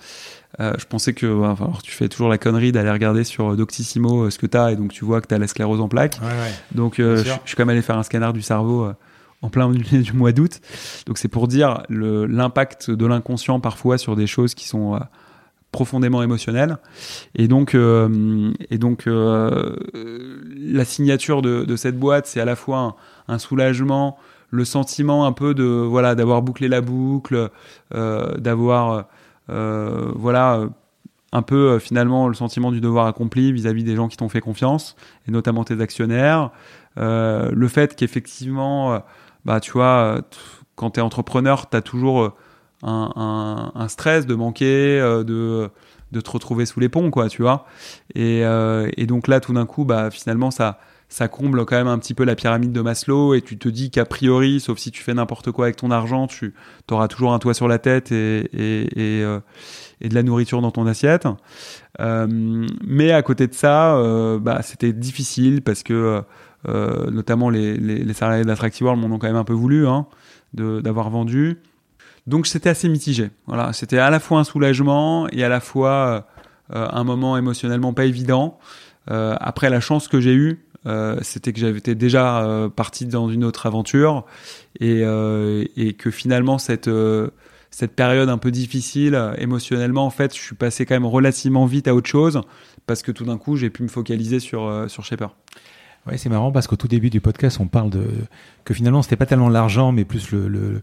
Euh, 0.60 0.74
je 0.78 0.84
pensais 0.84 1.14
que 1.14 1.26
alors, 1.26 1.80
tu 1.82 1.92
fais 1.92 2.08
toujours 2.08 2.28
la 2.28 2.36
connerie 2.36 2.72
d'aller 2.72 2.90
regarder 2.90 3.24
sur 3.24 3.56
Doctissimo 3.56 4.28
ce 4.28 4.38
que 4.38 4.46
tu 4.46 4.56
as 4.56 4.72
et 4.72 4.76
donc 4.76 4.92
tu 4.92 5.04
vois 5.04 5.22
que 5.22 5.26
tu 5.26 5.34
as 5.34 5.38
la 5.38 5.46
sclérose 5.46 5.80
en 5.80 5.88
plaques. 5.88 6.18
Ouais, 6.20 6.28
ouais. 6.28 6.52
Donc 6.74 6.94
je, 6.98 7.16
je, 7.16 7.32
suis 7.46 7.56
quand 7.56 7.62
même 7.62 7.70
allé 7.70 7.82
faire 7.82 7.96
un 7.96 8.02
scanner 8.02 8.32
du 8.34 8.42
cerveau 8.42 8.92
en 9.40 9.48
plein 9.48 9.68
milieu 9.68 10.02
du 10.02 10.12
mois 10.12 10.32
d'août. 10.32 10.60
Donc 11.06 11.18
c'est 11.18 11.28
pour 11.28 11.48
dire 11.48 11.82
l'impact 11.88 12.90
de 12.90 13.06
l'inconscient 13.06 13.60
parfois 13.60 13.98
sur 13.98 14.14
des 14.14 14.26
choses 14.26 14.54
qui 14.54 14.66
sont 14.68 14.98
profondément 15.72 16.22
émotionnelles. 16.22 16.76
Et 17.34 17.48
donc, 17.48 17.74
euh, 17.74 18.52
et 18.70 18.78
donc 18.78 19.06
euh, 19.06 19.74
la 20.54 20.84
signature 20.84 21.42
de, 21.42 21.64
de 21.64 21.76
cette 21.76 21.98
boîte, 21.98 22.26
c'est 22.26 22.40
à 22.40 22.44
la 22.44 22.54
fois 22.54 22.78
un, 22.78 22.94
un, 23.34 23.38
soulagement, 23.38 24.18
le 24.52 24.64
sentiment 24.66 25.26
un 25.26 25.32
peu 25.32 25.54
de 25.54 25.64
voilà 25.64 26.14
d'avoir 26.14 26.42
bouclé 26.42 26.68
la 26.68 26.82
boucle, 26.82 27.50
euh, 27.94 28.36
d'avoir 28.36 29.06
euh, 29.50 30.12
voilà 30.14 30.68
un 31.32 31.42
peu 31.42 31.70
euh, 31.70 31.78
finalement 31.78 32.28
le 32.28 32.34
sentiment 32.34 32.70
du 32.70 32.80
devoir 32.80 33.06
accompli 33.06 33.50
vis-à-vis 33.50 33.82
des 33.82 33.96
gens 33.96 34.08
qui 34.08 34.18
t'ont 34.18 34.28
fait 34.28 34.42
confiance 34.42 34.94
et 35.26 35.30
notamment 35.32 35.64
tes 35.64 35.80
actionnaires. 35.80 36.50
Euh, 36.98 37.50
le 37.50 37.68
fait 37.68 37.96
qu'effectivement, 37.96 39.02
bah 39.46 39.58
tu 39.58 39.72
vois, 39.72 40.20
quand 40.76 40.92
tu 40.92 41.00
es 41.00 41.02
entrepreneur, 41.02 41.70
tu 41.70 41.76
as 41.76 41.82
toujours 41.82 42.32
un, 42.82 43.86
stress 43.88 44.26
de 44.26 44.34
manquer, 44.34 45.00
de, 45.00 45.70
te 46.12 46.30
retrouver 46.30 46.66
sous 46.66 46.78
les 46.80 46.90
ponts, 46.90 47.10
quoi, 47.10 47.30
tu 47.30 47.40
vois. 47.40 47.64
Et, 48.14 48.44
euh, 48.44 48.90
et 48.98 49.06
donc 49.06 49.28
là, 49.28 49.40
tout 49.40 49.54
d'un 49.54 49.64
coup, 49.64 49.86
bah 49.86 50.10
finalement, 50.10 50.50
ça 50.50 50.78
ça 51.12 51.28
comble 51.28 51.66
quand 51.66 51.76
même 51.76 51.88
un 51.88 51.98
petit 51.98 52.14
peu 52.14 52.24
la 52.24 52.34
pyramide 52.34 52.72
de 52.72 52.80
Maslow 52.80 53.34
et 53.34 53.42
tu 53.42 53.58
te 53.58 53.68
dis 53.68 53.90
qu'a 53.90 54.06
priori, 54.06 54.60
sauf 54.60 54.78
si 54.78 54.90
tu 54.90 55.02
fais 55.02 55.12
n'importe 55.12 55.50
quoi 55.50 55.66
avec 55.66 55.76
ton 55.76 55.90
argent, 55.90 56.26
tu 56.26 56.54
auras 56.90 57.06
toujours 57.06 57.34
un 57.34 57.38
toit 57.38 57.52
sur 57.52 57.68
la 57.68 57.78
tête 57.78 58.12
et, 58.12 58.48
euh, 58.56 59.38
de 60.00 60.14
la 60.14 60.22
nourriture 60.22 60.62
dans 60.62 60.70
ton 60.70 60.86
assiette. 60.86 61.28
Euh, 62.00 62.26
mais 62.82 63.12
à 63.12 63.20
côté 63.20 63.46
de 63.46 63.52
ça, 63.52 63.94
euh, 63.96 64.38
bah, 64.38 64.62
c'était 64.62 64.94
difficile 64.94 65.60
parce 65.60 65.82
que 65.82 66.22
notamment 66.66 67.50
les, 67.50 67.76
les, 67.76 67.98
les 67.98 68.14
salariés 68.14 68.46
d'Attractive 68.46 68.86
World 68.86 69.02
m'en 69.02 69.14
ont 69.14 69.18
quand 69.18 69.26
même 69.26 69.36
un 69.36 69.44
peu 69.44 69.52
voulu 69.52 69.86
hein, 69.86 70.06
d'avoir 70.54 71.10
vendu. 71.10 71.58
Donc 72.26 72.46
c'était 72.46 72.70
assez 72.70 72.88
mitigé. 72.88 73.28
Voilà, 73.46 73.74
c'était 73.74 73.98
à 73.98 74.08
la 74.08 74.18
fois 74.18 74.38
un 74.38 74.44
soulagement 74.44 75.28
et 75.28 75.44
à 75.44 75.50
la 75.50 75.60
fois 75.60 76.26
un 76.70 77.04
moment 77.04 77.36
émotionnellement 77.36 77.92
pas 77.92 78.06
évident. 78.06 78.58
Après 79.08 79.68
la 79.68 79.80
chance 79.80 80.08
que 80.08 80.18
j'ai 80.18 80.32
eue, 80.32 80.64
euh, 80.86 81.18
c'était 81.22 81.52
que 81.52 81.60
j'avais 81.60 81.78
été 81.78 81.94
déjà 81.94 82.44
euh, 82.44 82.68
parti 82.68 83.06
dans 83.06 83.28
une 83.28 83.44
autre 83.44 83.66
aventure 83.66 84.24
et, 84.80 85.02
euh, 85.02 85.64
et 85.76 85.92
que 85.92 86.10
finalement 86.10 86.58
cette 86.58 86.90
cette 87.70 87.94
période 87.94 88.28
un 88.28 88.38
peu 88.38 88.50
difficile 88.50 89.32
émotionnellement 89.38 90.04
en 90.04 90.10
fait 90.10 90.34
je 90.36 90.40
suis 90.40 90.54
passé 90.54 90.84
quand 90.84 90.94
même 90.94 91.06
relativement 91.06 91.66
vite 91.66 91.88
à 91.88 91.94
autre 91.94 92.08
chose 92.08 92.40
parce 92.86 93.02
que 93.02 93.12
tout 93.12 93.24
d'un 93.24 93.38
coup 93.38 93.56
j'ai 93.56 93.70
pu 93.70 93.82
me 93.82 93.88
focaliser 93.88 94.40
sur 94.40 94.86
sur 94.88 95.04
Shaper. 95.04 95.28
Ouais, 96.06 96.18
c'est 96.18 96.28
marrant 96.28 96.50
parce 96.50 96.66
qu'au 96.66 96.74
tout 96.74 96.88
début 96.88 97.10
du 97.10 97.20
podcast, 97.20 97.58
on 97.60 97.68
parle 97.68 97.90
de 97.90 98.04
que 98.64 98.74
finalement 98.74 99.02
c'était 99.02 99.14
pas 99.14 99.26
tellement 99.26 99.48
l'argent, 99.48 99.92
mais 99.92 100.04
plus 100.04 100.32
le 100.32 100.48
le 100.48 100.82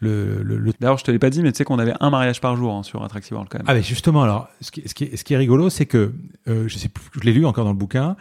le. 0.00 0.42
le, 0.42 0.72
D'ailleurs, 0.80 0.98
je 0.98 1.04
te 1.04 1.12
l'ai 1.12 1.20
pas 1.20 1.30
dit, 1.30 1.40
mais 1.42 1.52
tu 1.52 1.58
sais 1.58 1.64
qu'on 1.64 1.78
avait 1.78 1.94
un 2.00 2.10
mariage 2.10 2.40
par 2.40 2.56
jour 2.56 2.74
hein, 2.74 2.82
sur 2.82 3.04
Attractive 3.04 3.34
World 3.34 3.48
quand 3.48 3.58
même. 3.58 3.66
Ah, 3.68 3.74
mais 3.74 3.82
justement, 3.82 4.24
alors, 4.24 4.48
ce 4.60 4.72
qui, 4.72 4.82
ce 4.86 4.94
qui, 4.94 5.04
est, 5.04 5.16
ce 5.16 5.22
qui 5.22 5.34
est 5.34 5.36
rigolo, 5.36 5.70
c'est 5.70 5.86
que 5.86 6.12
euh, 6.48 6.66
je 6.66 6.78
sais, 6.78 6.88
je 7.12 7.20
l'ai 7.20 7.32
lu 7.32 7.46
encore 7.46 7.64
dans 7.64 7.70
le 7.70 7.76
bouquin. 7.76 8.16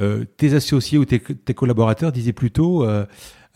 Euh, 0.00 0.24
tes 0.36 0.54
associés 0.54 0.98
ou 0.98 1.04
tes, 1.04 1.20
collaborateurs 1.54 2.12
disaient 2.12 2.32
plutôt, 2.32 2.84
euh, 2.84 3.04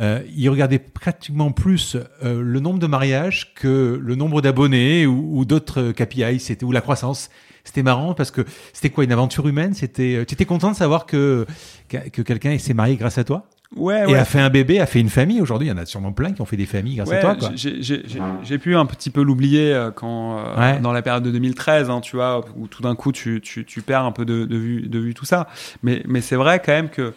euh, 0.00 0.20
ils 0.34 0.48
regardaient 0.48 0.78
pratiquement 0.78 1.52
plus 1.52 1.96
euh, 2.22 2.42
le 2.42 2.60
nombre 2.60 2.78
de 2.78 2.86
mariages 2.86 3.54
que 3.54 3.98
le 4.02 4.14
nombre 4.14 4.42
d'abonnés 4.42 5.06
ou, 5.06 5.44
d'autres 5.44 5.92
KPI, 5.92 6.40
c'était 6.40 6.64
ou 6.64 6.72
la 6.72 6.80
croissance. 6.80 7.30
C'était 7.62 7.82
marrant 7.82 8.12
parce 8.12 8.30
que 8.30 8.42
c'était 8.74 8.90
quoi 8.90 9.04
une 9.04 9.12
aventure 9.12 9.48
humaine? 9.48 9.72
C'était, 9.72 10.24
tu 10.26 10.34
étais 10.34 10.44
content 10.44 10.70
de 10.70 10.76
savoir 10.76 11.06
que 11.06 11.46
que 11.88 12.20
quelqu'un 12.20 12.58
s'est 12.58 12.74
marié 12.74 12.96
grâce 12.96 13.16
à 13.16 13.24
toi? 13.24 13.48
Ouais, 13.76 14.02
et 14.02 14.06
ouais. 14.06 14.18
a 14.18 14.24
fait 14.24 14.40
un 14.40 14.50
bébé, 14.50 14.80
a 14.80 14.86
fait 14.86 15.00
une 15.00 15.08
famille. 15.08 15.40
Aujourd'hui, 15.40 15.68
il 15.68 15.70
y 15.70 15.74
en 15.74 15.78
a 15.78 15.86
sûrement 15.86 16.12
plein 16.12 16.32
qui 16.32 16.40
ont 16.40 16.44
fait 16.44 16.56
des 16.56 16.66
familles 16.66 16.96
grâce 16.96 17.08
ouais, 17.08 17.24
à 17.24 17.34
toi. 17.34 17.50
J'ai 17.54 18.58
pu 18.58 18.76
un 18.76 18.86
petit 18.86 19.10
peu 19.10 19.22
l'oublier 19.22 19.88
quand 19.96 20.38
euh, 20.38 20.78
dans 20.80 20.92
la 20.92 21.02
période 21.02 21.24
de 21.24 21.30
2013, 21.30 21.90
hein, 21.90 22.00
tu 22.00 22.16
vois, 22.16 22.44
où 22.56 22.68
tout 22.68 22.82
d'un 22.82 22.94
coup 22.94 23.12
tu, 23.12 23.40
tu, 23.40 23.64
tu, 23.64 23.82
perds 23.82 24.04
un 24.04 24.12
peu 24.12 24.24
de, 24.24 24.44
de, 24.44 24.56
vue, 24.56 24.82
de 24.82 24.98
vue 24.98 25.14
tout 25.14 25.24
ça. 25.24 25.48
Mais, 25.82 26.02
mais 26.06 26.20
c'est 26.20 26.36
vrai 26.36 26.62
quand 26.64 26.72
même 26.72 26.88
que 26.88 27.12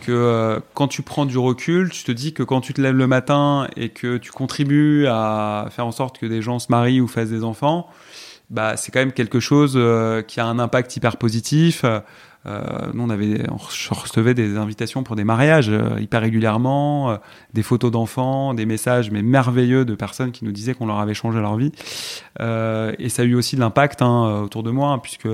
que 0.00 0.12
euh, 0.12 0.60
quand 0.74 0.88
tu 0.88 1.02
prends 1.02 1.24
du 1.26 1.38
recul, 1.38 1.90
tu 1.90 2.04
te 2.04 2.12
dis 2.12 2.34
que 2.34 2.42
quand 2.42 2.60
tu 2.60 2.74
te 2.74 2.80
lèves 2.80 2.96
le 2.96 3.06
matin 3.06 3.68
et 3.76 3.88
que 3.88 4.16
tu 4.16 4.32
contribues 4.32 5.06
à 5.06 5.68
faire 5.70 5.86
en 5.86 5.92
sorte 5.92 6.18
que 6.18 6.26
des 6.26 6.42
gens 6.42 6.58
se 6.58 6.66
marient 6.68 7.00
ou 7.00 7.08
fassent 7.08 7.30
des 7.30 7.44
enfants, 7.44 7.88
bah 8.50 8.76
c'est 8.76 8.92
quand 8.92 9.00
même 9.00 9.12
quelque 9.12 9.40
chose 9.40 9.74
euh, 9.76 10.22
qui 10.22 10.40
a 10.40 10.46
un 10.46 10.58
impact 10.58 10.96
hyper 10.96 11.16
positif. 11.16 11.84
Euh, 12.46 12.90
nous, 12.92 13.02
on 13.02 13.10
avait, 13.10 13.42
on 13.50 13.56
recevait 13.56 14.34
des 14.34 14.56
invitations 14.56 15.02
pour 15.02 15.16
des 15.16 15.24
mariages 15.24 15.70
euh, 15.70 15.98
hyper 15.98 16.20
régulièrement, 16.20 17.10
euh, 17.10 17.16
des 17.54 17.62
photos 17.62 17.90
d'enfants, 17.90 18.52
des 18.52 18.66
messages 18.66 19.10
mais 19.10 19.22
merveilleux 19.22 19.84
de 19.84 19.94
personnes 19.94 20.30
qui 20.30 20.44
nous 20.44 20.52
disaient 20.52 20.74
qu'on 20.74 20.86
leur 20.86 20.98
avait 20.98 21.14
changé 21.14 21.40
leur 21.40 21.56
vie. 21.56 21.72
Euh, 22.40 22.92
et 22.98 23.08
ça 23.08 23.22
a 23.22 23.24
eu 23.24 23.34
aussi 23.34 23.56
de 23.56 23.60
l'impact 23.60 24.02
hein, 24.02 24.42
autour 24.44 24.62
de 24.62 24.70
moi, 24.70 24.90
hein, 24.90 24.98
puisque 24.98 25.28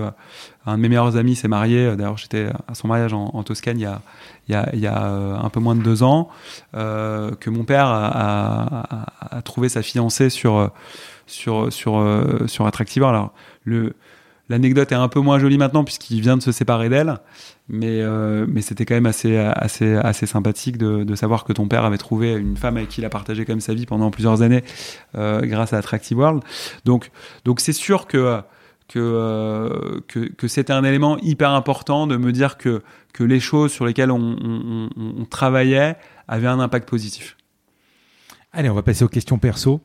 un 0.66 0.76
de 0.76 0.82
mes 0.82 0.88
meilleurs 0.88 1.16
amis 1.16 1.34
s'est 1.34 1.48
marié. 1.48 1.96
D'ailleurs, 1.96 2.16
j'étais 2.16 2.48
à 2.68 2.74
son 2.74 2.86
mariage 2.86 3.12
en, 3.12 3.42
Toscane 3.42 3.78
il 3.78 3.82
y 3.82 3.86
a, 3.86 4.02
il 4.48 4.52
y 4.52 4.54
a, 4.54 4.68
il 4.72 4.80
y 4.80 4.86
a 4.86 5.02
un 5.42 5.48
peu 5.48 5.58
moins 5.58 5.74
de 5.74 5.82
deux 5.82 6.02
ans, 6.02 6.28
que 6.72 7.50
mon 7.50 7.64
père 7.64 7.86
a, 7.86 8.06
a, 8.06 9.36
a, 9.36 9.42
trouvé 9.42 9.68
sa 9.68 9.82
fiancée 9.82 10.30
sur 10.30 10.70
sur 11.26 11.72
sur 11.72 12.04
sur. 12.46 12.66
Alors 13.06 13.32
le 13.64 13.94
L'anecdote 14.50 14.90
est 14.90 14.96
un 14.96 15.06
peu 15.06 15.20
moins 15.20 15.38
jolie 15.38 15.58
maintenant 15.58 15.84
puisqu'il 15.84 16.20
vient 16.20 16.36
de 16.36 16.42
se 16.42 16.50
séparer 16.50 16.88
d'elle, 16.88 17.18
mais, 17.68 18.02
euh, 18.02 18.46
c'était 18.60 18.84
quand 18.84 18.96
même 18.96 19.06
assez, 19.06 20.26
sympathique 20.26 20.76
de, 20.76 21.14
savoir 21.14 21.44
que 21.44 21.52
ton 21.52 21.68
père 21.68 21.84
avait 21.84 21.98
trouvé 21.98 22.32
une 22.32 22.56
femme 22.56 22.76
avec 22.76 22.88
qui 22.88 23.00
il 23.00 23.04
a 23.04 23.10
partagé 23.10 23.44
même 23.46 23.60
sa 23.60 23.74
vie 23.74 23.86
pendant 23.86 24.10
plusieurs 24.10 24.42
années 24.42 24.64
euh, 25.14 25.40
grâce 25.42 25.72
à 25.72 25.78
Attractive 25.78 26.18
World. 26.18 26.42
Donc, 26.84 27.10
c'est 27.58 27.72
sûr 27.72 28.08
que 28.08 28.40
que, 28.88 28.98
euh, 28.98 30.48
c'était 30.48 30.72
un 30.72 30.82
élément 30.82 31.16
hyper 31.18 31.50
important 31.50 32.08
de 32.08 32.16
me 32.16 32.32
dire 32.32 32.58
que, 32.58 32.82
les 33.20 33.38
choses 33.38 33.70
sur 33.70 33.84
lesquelles 33.84 34.10
on 34.10 35.26
travaillait 35.30 35.96
avaient 36.26 36.48
un 36.48 36.58
impact 36.58 36.88
positif. 36.88 37.36
Allez, 38.52 38.70
on 38.70 38.74
va 38.74 38.82
passer 38.82 39.04
aux 39.04 39.08
questions 39.08 39.38
perso. 39.38 39.80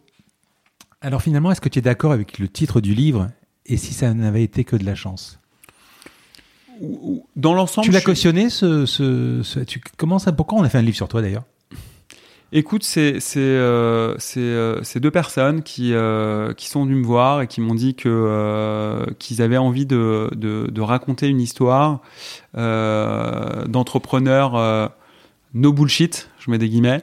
Alors 1.02 1.22
finalement, 1.22 1.52
est-ce 1.52 1.62
que 1.62 1.70
tu 1.70 1.80
es 1.80 1.82
d'accord 1.82 2.14
avec 2.14 2.40
le 2.40 2.48
titre 2.48 2.82
du 2.82 2.96
livre 2.96 3.30
et 3.66 3.78
si 3.78 3.94
ça 3.94 4.14
n'avait 4.14 4.44
été 4.44 4.64
que 4.64 4.76
de 4.76 4.86
la 4.86 4.96
chance 4.96 5.40
Dans 7.36 7.54
l'ensemble. 7.54 7.86
Tu 7.86 7.92
l'as 7.92 8.02
cautionné 8.02 8.50
ce, 8.50 8.86
ce, 8.86 9.42
ce, 9.44 9.60
tu, 9.60 9.82
comment 9.98 10.20
ça, 10.20 10.32
Pourquoi 10.32 10.60
on 10.60 10.64
a 10.64 10.70
fait 10.70 10.78
un 10.78 10.84
livre 10.84 10.98
sur 10.98 11.08
toi 11.08 11.22
d'ailleurs? 11.22 11.44
Écoute, 12.52 12.84
c'est 12.84 13.20
euh, 13.36 14.16
euh, 14.38 14.82
deux 14.96 15.12
personnes 15.12 15.64
qui, 15.64 15.94
euh, 15.94 16.54
qui 16.54 16.70
sont 16.70 16.86
venues 16.86 16.96
me 16.96 17.04
voir 17.04 17.42
et 17.42 17.48
qui 17.48 17.60
m'ont 17.60 17.76
dit 17.76 17.96
que 17.96 18.08
euh, 18.08 19.06
qu'ils 19.20 19.42
avaient 19.42 19.58
envie 19.58 19.86
de, 19.86 20.30
de, 20.36 20.68
de, 20.68 20.82
raconter 20.82 21.28
une 21.28 21.42
histoire 21.42 22.02
euh, 22.56 23.66
d'entrepreneurs 23.66 24.92
no 25.54 25.74
bullshit, 25.74 26.30
je 26.40 26.52
mets 26.52 26.58
des 26.58 26.70
guillemets, 26.70 27.02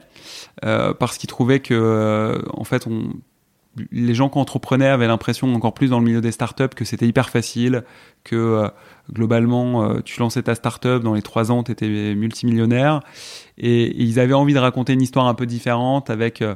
parce 0.63 1.19
qu'ils 1.19 1.29
trouvaient 1.29 1.61
que 1.61 2.43
en 2.55 2.65
fait 2.65 2.87
on 2.87 3.13
les 3.91 4.15
gens 4.15 4.29
qui 4.29 4.39
entreprenaient 4.39 4.89
avaient 4.89 5.07
l'impression, 5.07 5.53
encore 5.55 5.73
plus 5.73 5.91
dans 5.91 5.99
le 5.99 6.05
milieu 6.05 6.21
des 6.21 6.33
startups, 6.33 6.69
que 6.69 6.85
c'était 6.85 7.07
hyper 7.07 7.31
facile, 7.31 7.85
que 8.23 8.37
euh, 8.37 8.69
globalement, 9.11 9.83
euh, 9.83 10.01
tu 10.05 10.21
lançais 10.21 10.43
ta 10.43 10.55
startup, 10.55 11.03
dans 11.03 11.15
les 11.15 11.23
trois 11.23 11.51
ans, 11.51 11.63
tu 11.63 11.73
étais 11.73 12.15
multimillionnaire. 12.15 13.01
Et, 13.57 13.95
ils 14.03 14.21
avaient 14.21 14.35
envie 14.35 14.55
de 14.55 14.59
raconter 14.59 14.93
une 14.93 15.03
histoire 15.03 15.27
un 15.27 15.35
peu 15.35 15.47
différente 15.47 16.11
avec 16.11 16.43
euh, 16.43 16.55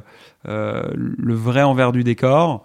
le 0.93 1.33
vrai 1.33 1.63
envers 1.63 1.91
du 1.91 2.03
décor. 2.03 2.63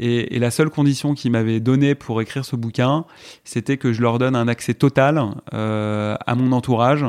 Et, 0.00 0.34
et 0.34 0.38
la 0.40 0.50
seule 0.50 0.70
condition 0.70 1.14
qu'ils 1.14 1.30
m'avaient 1.30 1.60
donnée 1.60 1.94
pour 1.94 2.20
écrire 2.20 2.44
ce 2.44 2.56
bouquin, 2.56 3.04
c'était 3.44 3.76
que 3.76 3.92
je 3.92 4.02
leur 4.02 4.18
donne 4.18 4.34
un 4.34 4.48
accès 4.48 4.74
total 4.74 5.22
à 5.52 6.34
mon 6.34 6.50
entourage, 6.50 7.06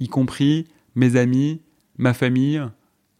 y 0.00 0.08
compris 0.08 0.66
mes 0.96 1.14
amis, 1.14 1.60
ma 1.96 2.12
famille, 2.12 2.60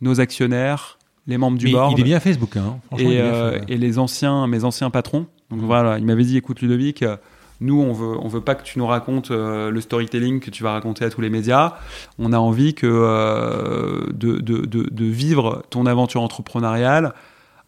nos 0.01 0.21
actionnaires, 0.21 0.99
les 1.27 1.39
membres 1.39 1.59
du 1.59 1.67
Mais 1.67 1.73
board. 1.73 1.93
Il 1.97 2.01
est 2.01 2.05
bien 2.05 2.21
bouquin. 2.39 2.79
Hein. 2.93 2.97
Et, 2.99 3.21
euh, 3.21 3.59
et, 3.69 3.77
les 3.77 3.99
anciens, 3.99 4.47
mes 4.47 4.65
anciens 4.65 4.91
patrons. 4.91 5.27
Donc 5.51 5.61
mmh. 5.61 5.67
voilà, 5.67 5.99
il 5.99 6.05
m'avait 6.05 6.25
dit, 6.25 6.37
écoute 6.37 6.61
Ludovic, 6.61 7.05
nous 7.61 7.81
on 7.81 7.93
veut, 7.93 8.17
on 8.21 8.29
veut 8.29 8.41
pas 8.41 8.55
que 8.55 8.65
tu 8.65 8.79
nous 8.79 8.87
racontes 8.87 9.31
euh, 9.31 9.71
le 9.71 9.81
storytelling 9.81 10.41
que 10.41 10.51
tu 10.51 10.63
vas 10.63 10.73
raconter 10.73 11.05
à 11.05 11.11
tous 11.11 11.21
les 11.21 11.31
médias. 11.31 11.75
On 12.19 12.33
a 12.33 12.39
envie 12.39 12.75
que 12.75 12.87
euh, 12.87 14.07
de, 14.13 14.39
de, 14.39 14.67
de, 14.67 14.89
de, 14.91 15.05
vivre 15.05 15.63
ton 15.71 15.87
aventure 15.87 16.23
entrepreneuriale 16.23 17.15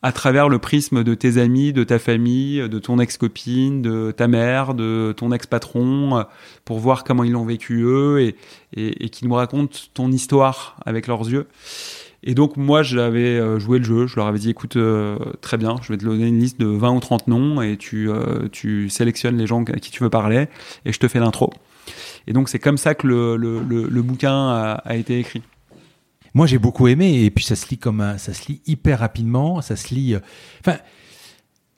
à 0.03 0.13
travers 0.13 0.49
le 0.49 0.59
prisme 0.59 1.03
de 1.03 1.15
tes 1.15 1.39
amis, 1.39 1.73
de 1.73 1.83
ta 1.83 1.99
famille, 1.99 2.69
de 2.69 2.79
ton 2.79 2.99
ex-copine, 2.99 3.83
de 3.83 4.13
ta 4.13 4.29
mère, 4.29 4.75
de 4.75 5.15
ton 5.17 5.33
ex-patron, 5.33 6.27
pour 6.65 6.79
voir 6.79 7.03
comment 7.03 7.25
ils 7.25 7.33
l'ont 7.33 7.47
vécu 7.47 7.83
eux 7.83 8.21
et, 8.21 8.37
et, 8.75 9.05
et 9.05 9.09
qu'ils 9.09 9.27
nous 9.27 9.35
racontent 9.35 9.79
ton 9.95 10.13
histoire 10.13 10.77
avec 10.85 11.07
leurs 11.07 11.29
yeux. 11.29 11.47
Et 12.23 12.35
donc 12.35 12.57
moi 12.57 12.83
j'avais 12.83 13.39
euh, 13.39 13.59
joué 13.59 13.79
le 13.79 13.85
jeu, 13.85 14.07
je 14.07 14.17
leur 14.17 14.27
avais 14.27 14.39
dit 14.39 14.51
écoute 14.51 14.77
euh, 14.77 15.19
très 15.41 15.57
bien, 15.57 15.77
je 15.83 15.93
vais 15.93 15.99
te 15.99 16.05
donner 16.05 16.27
une 16.27 16.41
liste 16.41 16.59
de 16.59 16.67
20 16.67 16.93
ou 16.93 17.01
30 17.01 17.29
noms 17.29 17.63
et 17.63 17.77
tu, 17.77 18.11
euh, 18.11 18.49
tu 18.51 18.89
sélectionnes 18.89 19.37
les 19.37 19.47
gens 19.47 19.63
à 19.65 19.79
qui 19.79 19.91
tu 19.91 20.03
veux 20.03 20.11
parler 20.11 20.49
et 20.85 20.93
je 20.93 20.99
te 20.99 21.09
fais 21.09 21.21
l'intro. 21.21 21.53
Et 22.27 22.33
donc 22.33 22.49
c'est 22.49 22.59
comme 22.59 22.79
ça 22.79 22.95
que 22.95 23.07
le, 23.07 23.37
le, 23.37 23.61
le, 23.61 24.03
bouquin 24.03 24.81
a, 24.85 24.97
été 24.97 25.21
écrit. 25.21 25.43
Moi 26.35 26.47
j'ai 26.47 26.59
beaucoup 26.59 26.89
aimé 26.89 27.25
et 27.25 27.31
puis 27.31 27.45
ça 27.45 27.55
se 27.55 27.69
lit 27.69 27.79
comme 27.79 28.15
ça 28.19 28.35
se 28.35 28.49
lit 28.49 28.61
hyper 28.67 28.99
rapidement, 28.99 29.61
ça 29.63 29.77
se 29.77 29.95
lit. 29.95 30.17
Enfin, 30.61 30.79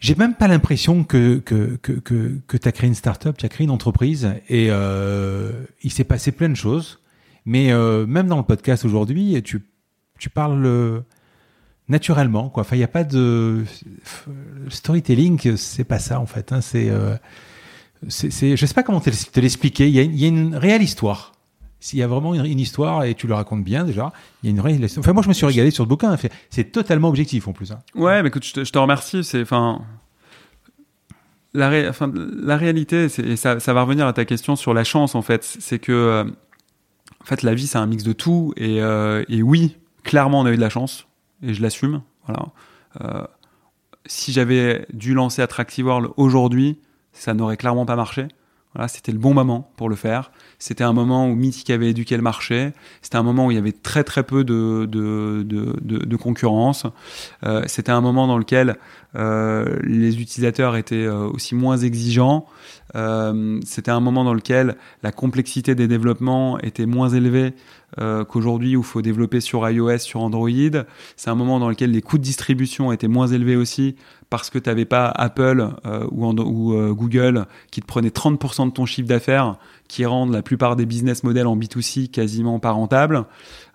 j'ai 0.00 0.14
même 0.14 0.34
pas 0.34 0.48
l'impression 0.48 1.04
que 1.04 1.38
que 1.44 1.76
que 1.82 1.92
que, 1.92 2.40
que 2.46 2.56
tu 2.56 2.68
as 2.68 2.72
créé 2.72 2.88
une 2.88 2.94
start-up, 2.94 3.36
tu 3.36 3.44
as 3.44 3.50
créé 3.50 3.66
une 3.66 3.70
entreprise 3.70 4.32
et 4.48 4.70
il 5.82 5.92
s'est 5.92 6.04
passé 6.04 6.32
plein 6.32 6.48
de 6.48 6.54
choses. 6.54 7.00
Mais 7.44 7.70
même 8.06 8.28
dans 8.28 8.38
le 8.38 8.44
podcast 8.44 8.86
aujourd'hui, 8.86 9.42
tu 9.42 9.60
tu 10.18 10.30
parles 10.30 10.64
euh, 10.66 11.00
naturellement 11.88 12.48
quoi. 12.48 12.62
Enfin, 12.62 12.76
il 12.76 12.82
a 12.82 12.88
pas 12.88 13.04
de 13.04 13.64
storytelling, 14.68 15.56
c'est 15.56 15.84
pas 15.84 15.98
ça 15.98 16.20
en 16.20 16.26
fait. 16.26 16.52
Hein. 16.52 16.60
C'est 16.60 16.90
euh, 16.90 17.16
c'est 18.08 18.56
je 18.56 18.66
sais 18.66 18.74
pas 18.74 18.82
comment 18.82 19.00
te 19.00 19.40
l'expliquer. 19.40 19.88
Il 19.88 19.94
y 19.94 20.24
a, 20.24 20.28
une 20.28 20.54
réelle 20.54 20.82
histoire. 20.82 21.32
S'il 21.80 22.00
y 22.00 22.02
a 22.02 22.08
vraiment 22.08 22.34
une, 22.34 22.58
histoire 22.58 23.04
et 23.04 23.14
tu 23.14 23.28
le 23.28 23.34
racontes 23.34 23.62
bien 23.62 23.84
déjà, 23.84 24.12
il 24.42 24.46
y 24.46 24.48
a 24.48 24.50
une 24.50 24.60
réelle 24.60 24.84
Enfin, 24.98 25.12
moi, 25.12 25.22
je 25.22 25.28
me 25.28 25.32
suis 25.32 25.46
régalé 25.46 25.70
sur 25.70 25.84
le 25.84 25.88
bouquin. 25.88 26.16
C'est 26.50 26.72
totalement 26.72 27.08
objectif 27.08 27.46
en 27.46 27.52
plus. 27.52 27.70
Hein. 27.70 27.78
Ouais, 27.94 28.20
mais 28.22 28.28
écoute, 28.28 28.44
je 28.44 28.70
te, 28.70 28.78
remercie. 28.78 29.22
C'est, 29.22 29.42
enfin, 29.42 29.82
la, 31.54 31.68
réalité, 32.56 33.06
et 33.18 33.36
ça, 33.36 33.54
va 33.54 33.82
revenir 33.82 34.08
à 34.08 34.12
ta 34.12 34.24
question 34.24 34.56
sur 34.56 34.74
la 34.74 34.82
chance 34.82 35.14
en 35.14 35.22
fait. 35.22 35.44
C'est 35.44 35.78
que, 35.78 35.92
euh, 35.92 36.24
en 36.24 37.24
fait, 37.24 37.42
la 37.42 37.54
vie, 37.54 37.68
c'est 37.68 37.78
un 37.78 37.86
mix 37.86 38.02
de 38.02 38.12
tout. 38.12 38.52
Et, 38.56 38.82
oui, 39.42 39.76
clairement, 40.08 40.40
on 40.40 40.46
a 40.46 40.52
eu 40.52 40.56
de 40.56 40.60
la 40.60 40.70
chance 40.70 41.06
et 41.42 41.52
je 41.52 41.62
l'assume. 41.62 42.00
Euh, 43.00 43.24
si 44.06 44.32
j'avais 44.32 44.86
dû 44.92 45.12
lancer 45.12 45.42
Attractive 45.42 45.86
World 45.86 46.10
aujourd'hui, 46.16 46.80
ça 47.12 47.34
n'aurait 47.34 47.58
clairement 47.58 47.84
pas 47.84 47.94
marché. 47.94 48.26
C'était 48.86 49.12
le 49.12 49.18
bon 49.18 49.34
moment 49.34 49.72
pour 49.76 49.88
le 49.88 49.96
faire. 49.96 50.30
C'était 50.58 50.84
un 50.84 50.92
moment 50.92 51.28
où 51.28 51.34
Mythic 51.34 51.70
avait 51.70 51.90
éduqué 51.90 52.16
le 52.16 52.22
marché. 52.22 52.72
C'était 53.02 53.16
un 53.16 53.22
moment 53.22 53.46
où 53.46 53.50
il 53.50 53.54
y 53.54 53.58
avait 53.58 53.72
très 53.72 54.04
très 54.04 54.22
peu 54.22 54.44
de, 54.44 56.16
concurrence. 56.16 56.86
Euh, 57.44 57.62
c'était 57.66 57.92
un 57.92 58.00
moment 58.00 58.26
dans 58.26 58.38
lequel 58.38 58.76
euh, 59.16 59.78
les 59.82 60.20
utilisateurs 60.20 60.76
étaient 60.76 61.06
euh, 61.06 61.28
aussi 61.28 61.54
moins 61.54 61.78
exigeants. 61.78 62.46
C'était 63.64 63.90
un 63.90 64.00
moment 64.00 64.24
dans 64.24 64.34
lequel 64.34 64.76
la 65.02 65.12
complexité 65.12 65.74
des 65.74 65.88
développements 65.88 66.58
était 66.60 66.86
moins 66.86 67.08
élevée 67.10 67.52
qu'aujourd'hui 67.96 68.76
où 68.76 68.80
il 68.80 68.86
faut 68.86 69.02
développer 69.02 69.40
sur 69.40 69.68
iOS, 69.68 69.98
sur 69.98 70.20
Android. 70.20 70.48
C'est 71.16 71.30
un 71.30 71.34
moment 71.34 71.58
dans 71.58 71.68
lequel 71.68 71.90
les 71.90 72.00
coûts 72.00 72.16
de 72.16 72.22
distribution 72.22 72.90
étaient 72.90 73.08
moins 73.08 73.26
élevés 73.26 73.56
aussi 73.56 73.96
parce 74.30 74.50
que 74.50 74.58
tu 74.58 74.68
n'avais 74.68 74.84
pas 74.84 75.08
Apple 75.08 75.68
euh, 75.86 76.06
ou, 76.10 76.74
euh, 76.74 76.92
Google 76.92 77.46
qui 77.70 77.80
te 77.80 77.86
prenait 77.86 78.10
30% 78.10 78.66
de 78.66 78.72
ton 78.72 78.84
chiffre 78.86 79.08
d'affaires, 79.08 79.56
qui 79.88 80.04
rendent 80.04 80.32
la 80.32 80.42
plupart 80.42 80.76
des 80.76 80.84
business 80.84 81.24
models 81.24 81.46
en 81.46 81.56
B2C 81.56 82.10
quasiment 82.10 82.58
pas 82.58 82.72
rentables. 82.72 83.24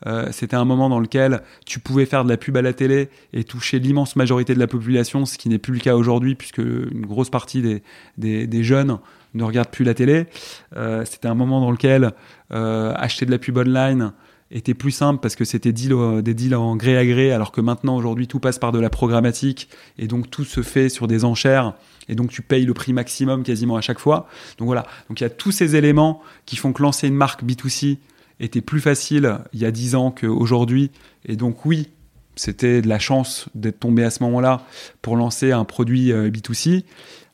Euh, 0.06 0.28
C'était 0.32 0.56
un 0.56 0.66
moment 0.66 0.90
dans 0.90 1.00
lequel 1.00 1.42
tu 1.66 1.80
pouvais 1.80 2.06
faire 2.06 2.24
de 2.24 2.30
la 2.30 2.38
pub 2.38 2.56
à 2.56 2.62
la 2.62 2.74
télé 2.74 3.10
et 3.34 3.44
toucher 3.44 3.80
l'immense 3.80 4.16
majorité 4.16 4.54
de 4.54 4.60
la 4.60 4.68
population, 4.68 5.26
ce 5.26 5.38
qui 5.38 5.50
n'est 5.50 5.58
plus 5.58 5.74
le 5.74 5.80
cas 5.80 5.96
aujourd'hui 5.96 6.36
puisque 6.36 6.60
une 6.60 7.06
grosse 7.06 7.30
partie 7.32 7.62
des, 7.62 7.82
des, 8.18 8.46
des 8.46 8.64
jeunes 8.64 9.00
ne 9.34 9.44
regardent 9.44 9.70
plus 9.70 9.86
la 9.86 9.94
télé. 9.94 10.28
Euh, 10.76 11.04
C'était 11.06 11.28
un 11.28 11.36
moment 11.36 11.60
dans 11.60 11.72
lequel 11.72 12.12
euh, 12.52 12.94
acheter 12.96 13.26
de 13.26 13.32
la 13.32 13.40
pub 13.40 13.58
online 13.58 14.14
était 14.54 14.76
plus 14.76 14.92
simple 14.92 15.20
parce 15.20 15.36
que 15.36 15.46
c'était 15.46 15.74
des 15.74 16.34
deals 16.34 16.56
en 16.56 16.76
gré 16.76 16.98
à 16.98 17.06
gré, 17.06 17.32
alors 17.32 17.52
que 17.52 17.60
maintenant, 17.60 17.98
aujourd'hui, 17.98 18.28
tout 18.28 18.40
passe 18.40 18.60
par 18.60 18.72
de 18.72 18.80
la 18.80 18.90
programmatique 18.90 19.68
et 19.98 20.08
donc 20.08 20.30
tout 20.30 20.46
se 20.46 20.62
fait 20.62 20.90
sur 20.90 21.08
des 21.08 21.26
enchères 21.26 21.74
et 22.08 22.16
donc 22.16 22.30
tu 22.30 22.42
payes 22.42 22.66
le 22.66 22.74
prix 22.74 22.94
maximum 22.94 23.44
quasiment 23.44 23.76
à 23.76 23.82
chaque 23.82 24.00
fois. 24.00 24.28
Donc 24.60 24.68
voilà, 24.68 24.86
donc 25.10 25.20
il 25.20 25.24
y 25.24 25.28
a 25.28 25.30
tous 25.30 25.52
ces 25.52 25.76
éléments 25.76 26.22
qui 26.46 26.56
font 26.56 26.72
que 26.72 26.82
lancer 26.82 27.08
une 27.08 27.16
marque 27.16 27.44
B2C 27.44 27.98
était 28.40 28.62
plus 28.62 28.80
facile 28.80 29.40
il 29.54 29.60
y 29.60 29.66
a 29.66 29.72
10 29.72 29.96
ans 29.96 30.12
qu'aujourd'hui. 30.12 30.92
Et 31.26 31.36
donc 31.36 31.66
oui, 31.66 31.90
c'était 32.36 32.82
de 32.82 32.88
la 32.88 33.00
chance 33.00 33.50
d'être 33.56 33.80
tombé 33.80 34.04
à 34.04 34.12
ce 34.12 34.22
moment-là 34.24 34.66
pour 35.02 35.18
lancer 35.18 35.52
un 35.52 35.66
produit 35.66 36.12
euh, 36.12 36.30
B2C. 36.30 36.84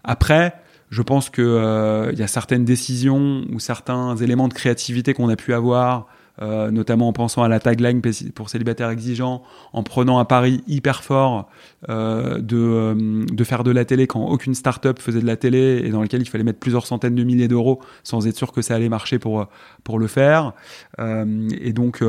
Après, 0.04 0.54
je 0.90 1.02
pense 1.02 1.30
que 1.30 1.42
euh, 1.42 2.12
il 2.14 2.20
y 2.20 2.24
a 2.24 2.28
certaines 2.28 2.66
décisions 2.66 3.44
ou 3.52 3.60
certains 3.60 4.16
éléments 4.18 4.48
de 4.48 4.54
créativité 4.54 5.14
qu'on 5.14 5.30
a 5.30 5.36
pu 5.36 5.54
avoir 5.54 6.08
euh, 6.42 6.72
notamment 6.72 7.10
en 7.10 7.14
pensant 7.14 7.44
à 7.44 7.50
la 7.50 7.60
tagline 7.60 8.02
pour 8.34 8.50
célibataires 8.50 8.90
exigeants, 8.90 9.44
en 9.74 9.84
prenant 9.84 10.20
un 10.20 10.26
pari 10.26 10.64
hyper 10.68 11.04
fort 11.04 11.50
euh, 11.90 12.40
de, 12.40 12.58
euh, 12.58 13.26
de 13.30 13.44
faire 13.44 13.66
de 13.66 13.72
la 13.72 13.84
télé 13.84 14.08
quand 14.08 14.26
aucune 14.26 14.56
start-up 14.56 15.00
faisait 15.00 15.20
de 15.20 15.26
la 15.26 15.36
télé 15.36 15.82
et 15.84 15.90
dans 15.90 16.02
lequel 16.02 16.22
il 16.22 16.30
fallait 16.30 16.46
mettre 16.46 16.60
plusieurs 16.60 16.86
centaines 16.86 17.16
de 17.16 17.24
milliers 17.24 17.50
d'euros 17.50 17.82
sans 18.04 18.26
être 18.26 18.38
sûr 18.38 18.54
que 18.54 18.62
ça 18.62 18.76
allait 18.76 18.88
marcher 18.88 19.20
pour, 19.20 19.48
pour 19.84 20.00
le 20.00 20.08
faire. 20.08 20.54
et 20.98 21.74
donc, 21.74 22.04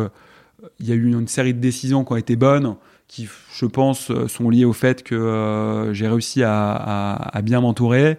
il 0.78 0.86
y 0.86 0.93
a 0.93 0.94
eu 0.94 1.11
une, 1.11 1.27
série 1.27 1.55
de 1.55 1.61
décisions 1.61 2.05
qui 2.05 2.12
ont 2.12 2.16
été 2.16 2.36
bonnes 2.36 2.77
qui, 3.09 3.28
je 3.57 3.66
pense, 3.66 4.12
sont 4.28 4.51
liées 4.51 4.65
au 4.65 4.73
fait 4.73 5.02
que 5.02 5.90
j'ai 5.93 6.07
réussi 6.07 6.44
à, 6.44 6.70
à, 6.70 7.36
à 7.36 7.43
bien 7.43 7.61
m'entourer. 7.61 8.19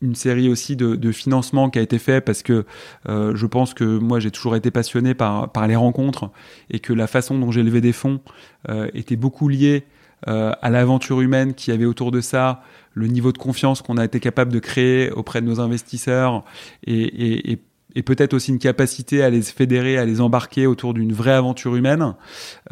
Une 0.00 0.14
série 0.14 0.48
aussi 0.48 0.76
de, 0.76 0.94
de 0.94 1.12
financement 1.12 1.70
qui 1.70 1.78
a 1.78 1.82
été 1.82 1.98
fait 1.98 2.20
parce 2.20 2.42
que 2.42 2.64
euh, 3.08 3.34
je 3.34 3.46
pense 3.46 3.74
que 3.74 3.84
moi 3.84 4.20
j'ai 4.20 4.30
toujours 4.30 4.54
été 4.54 4.70
passionné 4.70 5.14
par, 5.14 5.66
les 5.66 5.76
rencontres 5.76 6.30
et 6.70 6.78
que 6.78 6.92
la 6.92 7.06
façon 7.06 7.38
dont 7.38 7.50
j'ai 7.50 7.62
levé 7.62 7.80
des 7.80 7.92
fonds 7.92 8.20
euh, 8.68 8.88
était 8.94 9.16
beaucoup 9.16 9.48
liée 9.48 9.84
euh, 10.28 10.52
à 10.62 10.70
l'aventure 10.70 11.20
humaine 11.20 11.54
qui 11.54 11.72
avait 11.72 11.84
autour 11.84 12.10
de 12.10 12.20
ça, 12.20 12.62
le 12.94 13.06
niveau 13.06 13.32
de 13.32 13.38
confiance 13.38 13.82
qu'on 13.82 13.98
a 13.98 14.04
été 14.04 14.20
capable 14.20 14.52
de 14.52 14.58
créer 14.58 15.10
auprès 15.10 15.40
de 15.40 15.46
nos 15.46 15.60
investisseurs 15.60 16.44
et, 16.86 17.02
et, 17.02 17.52
et, 17.52 17.58
et 17.94 18.02
peut-être 18.02 18.34
aussi 18.34 18.50
une 18.52 18.58
capacité 18.58 19.22
à 19.22 19.30
les 19.30 19.42
fédérer, 19.42 19.98
à 19.98 20.04
les 20.04 20.20
embarquer 20.20 20.66
autour 20.66 20.94
d'une 20.94 21.12
vraie 21.12 21.32
aventure 21.32 21.74
humaine 21.74 22.14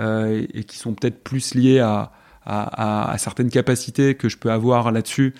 euh, 0.00 0.46
et 0.54 0.64
qui 0.64 0.78
sont 0.78 0.94
peut-être 0.94 1.22
plus 1.22 1.54
liés 1.54 1.80
à, 1.80 2.12
à, 2.46 3.12
à, 3.12 3.18
certaines 3.18 3.50
capacités 3.50 4.14
que 4.14 4.28
je 4.28 4.38
peux 4.38 4.50
avoir 4.50 4.92
là-dessus 4.92 5.34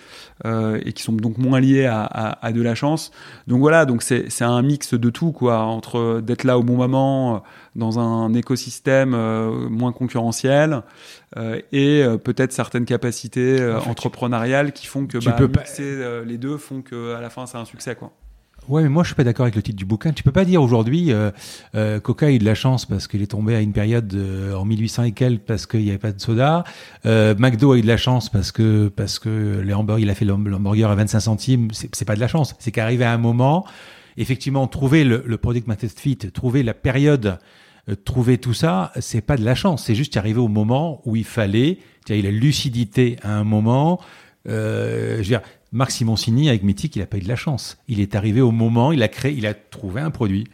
euh, 0.45 0.79
et 0.85 0.93
qui 0.93 1.03
sont 1.03 1.13
donc 1.13 1.37
moins 1.37 1.59
liées 1.59 1.85
à, 1.85 2.03
à, 2.03 2.51
de 2.51 2.61
la 2.61 2.75
chance. 2.75 3.11
Donc 3.47 3.59
voilà, 3.59 3.85
donc 3.85 4.03
c'est 4.03 4.41
un 4.41 4.61
mix 4.61 4.93
de 4.93 5.09
tout 5.09 5.31
quoi, 5.31 5.59
entre 5.59 6.21
d'être 6.21 6.43
là 6.43 6.57
au 6.57 6.63
bon 6.63 6.75
moment 6.75 7.35
euh, 7.35 7.39
dans 7.75 7.99
un 7.99 8.33
écosystème 8.33 9.13
euh, 9.13 9.69
moins 9.69 9.91
concurrentiel 9.91 10.83
euh, 11.37 11.59
et 11.71 12.03
peut-être 12.23 12.51
certaines 12.51 12.85
capacités 12.85 13.75
entrepreneuriales 13.87 14.71
qui 14.73 14.87
font 14.87 15.05
que 15.05 15.17
tu 15.17 15.27
bah, 15.27 15.33
peux 15.33 15.47
mixer 15.47 16.23
les 16.25 16.37
deux 16.37 16.57
font 16.57 16.81
que 16.81 17.15
à 17.15 17.21
la 17.21 17.29
fin 17.29 17.45
c'est 17.45 17.57
un 17.57 17.65
succès 17.65 17.95
quoi. 17.95 18.11
Ouais, 18.67 18.83
mais 18.83 18.89
moi 18.89 19.03
je 19.03 19.09
suis 19.09 19.15
pas 19.15 19.23
d'accord 19.23 19.45
avec 19.45 19.55
le 19.55 19.61
titre 19.61 19.77
du 19.77 19.85
bouquin. 19.85 20.11
Tu 20.11 20.23
peux 20.23 20.31
pas 20.31 20.43
dire 20.43 20.61
aujourd'hui 20.61 21.11
euh, 21.11 21.31
euh, 21.75 21.99
Coca 22.01 22.25
a 22.25 22.31
eu 22.31 22.37
de 22.37 22.45
la 22.45 22.55
chance 22.55 22.85
parce 22.85 23.07
qu'il 23.07 23.21
est 23.21 23.27
tombé 23.27 23.55
à 23.55 23.61
une 23.61 23.71
période 23.71 24.07
de, 24.07 24.53
en 24.53 24.65
1800 24.65 25.03
et 25.03 25.11
quelques 25.13 25.43
parce 25.43 25.65
qu'il 25.65 25.83
n'y 25.83 25.89
avait 25.89 25.97
pas 25.97 26.11
de 26.11 26.19
soda. 26.19 26.65
Euh, 27.05 27.33
McDo 27.37 27.71
a 27.71 27.77
eu 27.77 27.81
de 27.81 27.87
la 27.87 27.97
chance 27.97 28.29
parce 28.29 28.51
que 28.51 28.89
parce 28.89 29.19
que 29.19 29.61
les 29.63 29.73
hamburgers, 29.73 30.03
il 30.03 30.09
a 30.09 30.15
fait 30.15 30.25
l'hamburger 30.25 30.89
à 30.89 30.95
25 30.95 31.19
centimes. 31.19 31.69
C'est 31.71 32.05
pas 32.05 32.15
de 32.15 32.19
la 32.19 32.27
chance. 32.27 32.55
C'est 32.59 32.71
qu'arrivé 32.71 33.05
à 33.05 33.13
un 33.13 33.17
moment, 33.17 33.65
effectivement, 34.17 34.67
trouver 34.67 35.05
le, 35.05 35.23
le 35.25 35.37
product 35.37 35.67
market 35.67 35.97
fit, 35.97 36.17
trouver 36.17 36.61
la 36.61 36.73
période, 36.73 37.39
euh, 37.89 37.95
trouver 37.95 38.37
tout 38.37 38.53
ça, 38.53 38.91
c'est 38.99 39.21
pas 39.21 39.37
de 39.37 39.45
la 39.45 39.55
chance. 39.55 39.85
C'est 39.85 39.95
juste 39.95 40.17
arriver 40.17 40.39
au 40.39 40.49
moment 40.49 41.01
où 41.05 41.15
il 41.15 41.23
fallait. 41.23 41.77
Tu 42.05 42.13
as 42.13 42.17
eu 42.17 42.21
la 42.21 42.31
lucidité 42.31 43.17
à 43.23 43.33
un 43.33 43.43
moment. 43.43 44.01
Euh, 44.47 45.13
je 45.13 45.17
veux 45.17 45.23
dire, 45.23 45.41
Marc 45.77 45.91
Simoncini 45.91 46.49
avec 46.49 46.63
Mythic, 46.63 46.95
il 46.95 47.03
a 47.03 47.05
pas 47.05 47.17
eu 47.17 47.21
de 47.21 47.27
la 47.27 47.35
chance. 47.35 47.77
Il 47.87 47.99
est 47.99 48.15
arrivé 48.15 48.41
au 48.41 48.49
moment, 48.49 48.91
il 48.91 49.03
a 49.03 49.07
créé, 49.07 49.33
il 49.33 49.45
a 49.45 49.53
trouvé 49.53 50.01
un 50.01 50.09
produit. 50.09 50.47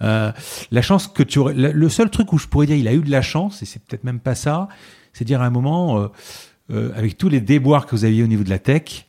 Euh, 0.00 0.32
la 0.70 0.82
chance 0.82 1.08
que 1.08 1.22
tu 1.22 1.38
aurais, 1.38 1.52
le 1.54 1.88
seul 1.90 2.08
truc 2.08 2.32
où 2.32 2.38
je 2.38 2.48
pourrais 2.48 2.66
dire 2.66 2.76
il 2.76 2.88
a 2.88 2.94
eu 2.94 3.02
de 3.02 3.10
la 3.10 3.20
chance, 3.20 3.62
et 3.62 3.66
c'est 3.66 3.84
peut-être 3.84 4.02
même 4.02 4.18
pas 4.18 4.34
ça, 4.34 4.68
c'est 5.12 5.26
dire 5.26 5.42
à 5.42 5.44
un 5.44 5.50
moment, 5.50 5.98
euh, 6.00 6.08
euh, 6.70 6.90
avec 6.96 7.18
tous 7.18 7.28
les 7.28 7.42
déboires 7.42 7.84
que 7.84 7.94
vous 7.94 8.06
aviez 8.06 8.22
au 8.22 8.26
niveau 8.26 8.44
de 8.44 8.50
la 8.50 8.58
tech, 8.58 9.06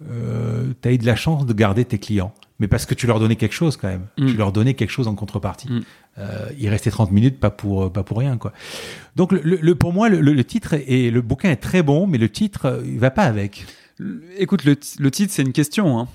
tu 0.00 0.88
as 0.88 0.92
eu 0.92 0.98
de 0.98 1.06
la 1.06 1.16
chance 1.16 1.44
de 1.44 1.52
garder 1.52 1.84
tes 1.84 1.98
clients. 1.98 2.32
Mais 2.60 2.68
parce 2.68 2.86
que 2.86 2.94
tu 2.94 3.06
leur 3.06 3.18
donnais 3.18 3.36
quelque 3.36 3.54
chose 3.54 3.76
quand 3.76 3.88
même. 3.88 4.06
Mm. 4.16 4.26
Tu 4.28 4.36
leur 4.36 4.52
donnais 4.52 4.74
quelque 4.74 4.90
chose 4.90 5.08
en 5.08 5.14
contrepartie. 5.14 5.68
Mm. 5.68 5.82
Il 6.58 6.68
restait 6.68 6.90
30 6.90 7.10
minutes, 7.10 7.40
pas 7.40 7.50
pour, 7.50 7.92
pas 7.92 8.02
pour 8.02 8.18
rien. 8.18 8.38
quoi. 8.38 8.52
Donc 9.16 9.32
le, 9.32 9.40
le, 9.42 9.74
pour 9.74 9.92
moi, 9.92 10.08
le, 10.08 10.20
le 10.20 10.44
titre 10.44 10.74
et 10.74 11.10
le 11.10 11.20
bouquin 11.20 11.50
est 11.50 11.56
très 11.56 11.82
bon, 11.82 12.06
mais 12.06 12.16
le 12.16 12.30
titre, 12.30 12.82
il 12.86 12.98
va 12.98 13.10
pas 13.10 13.24
avec. 13.24 13.66
Écoute, 14.38 14.64
le, 14.64 14.76
le 14.98 15.10
titre, 15.10 15.32
c'est 15.32 15.42
une 15.42 15.52
question. 15.52 15.98
Hein. 15.98 16.08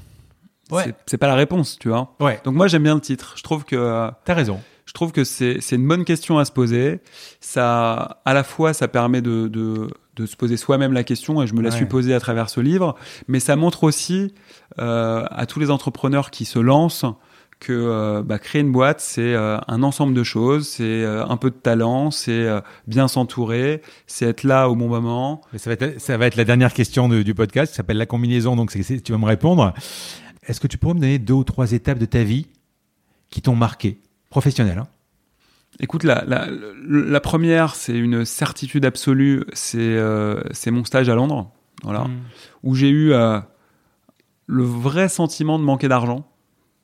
Ouais. 0.71 0.93
C'est 1.05 1.17
pas 1.17 1.27
la 1.27 1.35
réponse, 1.35 1.77
tu 1.79 1.89
vois. 1.89 2.15
Ouais. 2.19 2.39
Donc 2.43 2.55
moi, 2.55 2.67
j'aime 2.67 2.83
bien 2.83 2.95
le 2.95 3.01
titre. 3.01 3.33
Je 3.37 3.43
trouve 3.43 3.65
que 3.65 4.09
T'as 4.25 4.33
raison. 4.33 4.59
je 4.85 4.93
trouve 4.93 5.11
que 5.11 5.23
c'est 5.23 5.57
c'est 5.61 5.75
une 5.75 5.87
bonne 5.87 6.05
question 6.05 6.39
à 6.39 6.45
se 6.45 6.51
poser. 6.51 7.01
Ça, 7.39 8.19
à 8.25 8.33
la 8.33 8.43
fois, 8.43 8.73
ça 8.73 8.87
permet 8.87 9.21
de 9.21 9.47
de, 9.47 9.87
de 10.15 10.25
se 10.25 10.35
poser 10.35 10.57
soi-même 10.57 10.93
la 10.93 11.03
question, 11.03 11.41
et 11.43 11.47
je 11.47 11.53
me 11.53 11.61
la 11.61 11.69
Ouais. 11.69 11.75
suis 11.75 11.85
posée 11.85 12.13
à 12.15 12.19
travers 12.19 12.49
ce 12.49 12.61
livre. 12.61 12.95
Mais 13.27 13.39
ça 13.39 13.55
montre 13.55 13.83
aussi 13.83 14.33
euh, 14.79 15.25
à 15.29 15.45
tous 15.45 15.59
les 15.59 15.69
entrepreneurs 15.69 16.31
qui 16.31 16.45
se 16.45 16.57
lancent 16.59 17.05
que 17.65 17.73
euh, 17.73 18.21
bah, 18.21 18.37
créer 18.37 18.61
une 18.61 18.71
boîte, 18.71 19.01
c'est 19.01 19.33
euh, 19.33 19.57
un 19.67 19.81
ensemble 19.81 20.13
de 20.13 20.23
choses, 20.23 20.67
c'est 20.67 20.83
euh, 20.83 21.25
un 21.25 21.35
peu 21.35 21.49
de 21.49 21.55
talent, 21.55 22.11
c'est 22.11 22.47
bien 22.85 23.07
s'entourer, 23.07 23.81
c'est 24.05 24.25
être 24.25 24.43
là 24.43 24.69
au 24.69 24.75
bon 24.75 24.87
moment. 24.87 25.41
Ça 25.57 25.71
va 25.71 25.73
être, 25.73 25.99
ça 25.99 26.15
va 26.17 26.27
être 26.27 26.35
la 26.35 26.45
dernière 26.45 26.73
question 26.73 27.09
du 27.09 27.33
podcast, 27.33 27.71
qui 27.71 27.77
s'appelle 27.77 27.97
la 27.97 28.05
combinaison, 28.05 28.55
donc 28.55 28.71
c'est, 28.71 29.01
tu 29.01 29.11
vas 29.11 29.17
me 29.17 29.25
répondre. 29.25 29.73
Est-ce 30.43 30.59
que 30.59 30.67
tu 30.67 30.77
pourrais 30.77 30.93
me 30.93 30.99
donner 30.99 31.17
deux 31.17 31.33
ou 31.33 31.43
trois 31.43 31.71
étapes 31.71 31.97
de 31.97 32.05
ta 32.05 32.23
vie 32.23 32.45
qui 33.31 33.41
t'ont 33.41 33.55
marqué, 33.55 33.99
professionnel 34.29 34.77
hein 34.77 34.87
Écoute, 35.79 36.03
la, 36.03 36.23
la, 36.25 36.47
la 36.87 37.19
première, 37.19 37.75
c'est 37.75 37.97
une 37.97 38.25
certitude 38.25 38.85
absolue, 38.85 39.43
c'est, 39.53 39.97
c'est 40.51 40.71
mon 40.71 40.85
stage 40.85 41.09
à 41.09 41.15
Londres, 41.15 41.51
voilà, 41.83 42.01
mmh. 42.01 42.13
où 42.63 42.75
j'ai 42.75 42.89
eu 42.89 43.11
le 44.47 44.63
vrai 44.63 45.09
sentiment 45.09 45.57
de 45.57 45.63
manquer 45.63 45.87
d'argent 45.87 46.25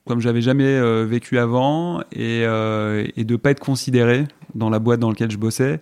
comme 0.08 0.20
j'avais 0.20 0.42
jamais 0.42 0.66
euh, 0.66 1.06
vécu 1.06 1.38
avant 1.38 2.02
et, 2.12 2.44
euh, 2.46 3.06
et 3.16 3.24
de 3.24 3.36
pas 3.36 3.52
être 3.52 3.60
considéré 3.60 4.28
dans 4.56 4.70
la 4.70 4.80
boîte 4.80 5.00
dans 5.00 5.10
laquelle 5.10 5.32
je 5.32 5.38
bossais. 5.38 5.82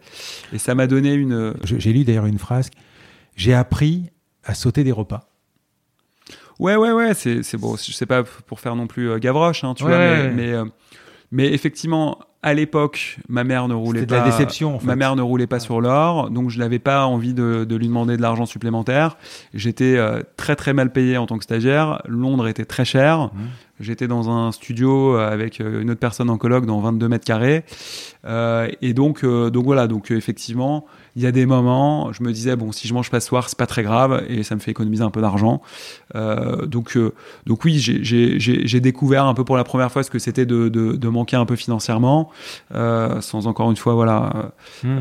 Et 0.54 0.58
ça 0.58 0.76
m'a 0.76 0.88
donné 0.88 1.14
une. 1.14 1.54
J'ai 1.64 1.94
lu 1.94 2.04
d'ailleurs 2.04 2.26
une 2.26 2.40
phrase. 2.40 2.70
J'ai 3.36 3.54
appris 3.54 4.06
à 4.44 4.54
sauter 4.54 4.84
des 4.84 4.92
repas. 4.92 5.30
Ouais, 6.60 6.76
ouais, 6.76 6.92
ouais. 6.92 7.14
C'est 7.14 7.58
bon. 7.58 7.78
Je 7.78 7.92
sais 7.94 8.06
pas 8.06 8.24
pour 8.24 8.60
faire 8.60 8.76
non 8.76 8.88
plus 8.88 9.10
euh, 9.10 9.18
Gavroche, 9.18 9.64
hein, 9.64 9.74
tu 9.76 9.84
vois, 9.84 9.98
mais, 9.98 10.30
mais, 10.32 10.54
mais 11.32 11.54
effectivement, 11.54 12.20
à 12.42 12.54
l'époque, 12.54 13.18
ma 13.28 13.44
mère 13.44 13.68
ne 13.68 13.74
roulait 13.74 14.06
pas. 14.06 14.06
De 14.06 14.22
la 14.22 14.26
déception. 14.26 14.76
En 14.76 14.80
fait. 14.80 14.86
Ma 14.86 14.96
mère 14.96 15.16
ne 15.16 15.22
roulait 15.22 15.48
pas 15.48 15.60
sur 15.60 15.82
l'or, 15.82 16.30
donc 16.30 16.50
je 16.50 16.60
n'avais 16.60 16.80
pas 16.80 17.06
envie 17.06 17.34
de, 17.34 17.66
de, 17.68 17.76
lui 17.76 17.88
demander 17.88 18.16
de 18.16 18.22
l'argent 18.22 18.46
supplémentaire. 18.46 19.18
J'étais 19.54 19.98
euh, 19.98 20.22
très 20.38 20.56
très 20.56 20.74
mal 20.74 20.92
payé 20.92 21.18
en 21.18 21.26
tant 21.26 21.38
que 21.38 21.44
stagiaire. 21.44 22.02
Londres 22.08 22.48
était 22.48 22.66
très 22.66 22.86
cher. 22.86 23.26
Mmh. 23.34 23.40
J'étais 23.80 24.08
dans 24.08 24.30
un 24.30 24.52
studio 24.52 25.16
avec 25.16 25.62
euh, 25.62 25.82
une 25.82 25.92
autre 25.92 26.00
personne 26.00 26.30
en 26.30 26.38
colloque 26.38 26.66
dans 26.66 26.80
22 26.82 27.08
mètres 27.08 27.26
carrés. 27.26 27.64
Euh, 28.26 28.68
et 28.82 28.94
donc, 28.94 29.24
euh, 29.24 29.50
donc 29.50 29.66
voilà. 29.66 29.88
Donc 29.88 30.12
effectivement, 30.12 30.86
il 31.20 31.24
y 31.24 31.28
a 31.28 31.34
des 31.34 31.46
moments, 31.46 32.14
je 32.14 32.24
me 32.24 32.32
disais 32.32 32.56
bon, 32.56 32.72
si 32.72 32.88
je 32.88 32.94
mange 32.94 33.10
pas 33.10 33.20
ce 33.20 33.28
soir, 33.28 33.50
c'est 33.50 33.58
pas 33.58 33.68
très 33.68 33.84
grave 33.84 34.24
et 34.30 34.42
ça 34.44 34.56
me 34.56 34.62
fait 34.62 34.72
économiser 34.72 35.04
un 35.04 35.10
peu 35.10 35.20
d'argent. 35.20 35.62
Euh, 36.16 36.66
donc, 36.66 36.96
euh, 36.96 37.14
donc 37.46 37.66
oui, 37.66 37.78
j'ai 37.78 38.80
découvert 38.80 39.26
un 39.26 39.34
peu 39.34 39.44
pour 39.44 39.58
la 39.58 39.66
première 39.66 39.92
fois 39.92 40.04
ce 40.04 40.10
que 40.10 40.18
c'était 40.18 40.46
de, 40.46 40.70
de, 40.70 40.94
de, 40.94 41.08
manquer 41.10 41.36
un 41.36 41.46
peu 41.46 41.58
financièrement, 41.58 42.30
euh, 42.74 43.20
sans 43.20 43.48
encore 43.48 43.70
une 43.70 43.76
fois 43.76 43.96
voilà 43.96 44.54
hmm. 44.82 45.00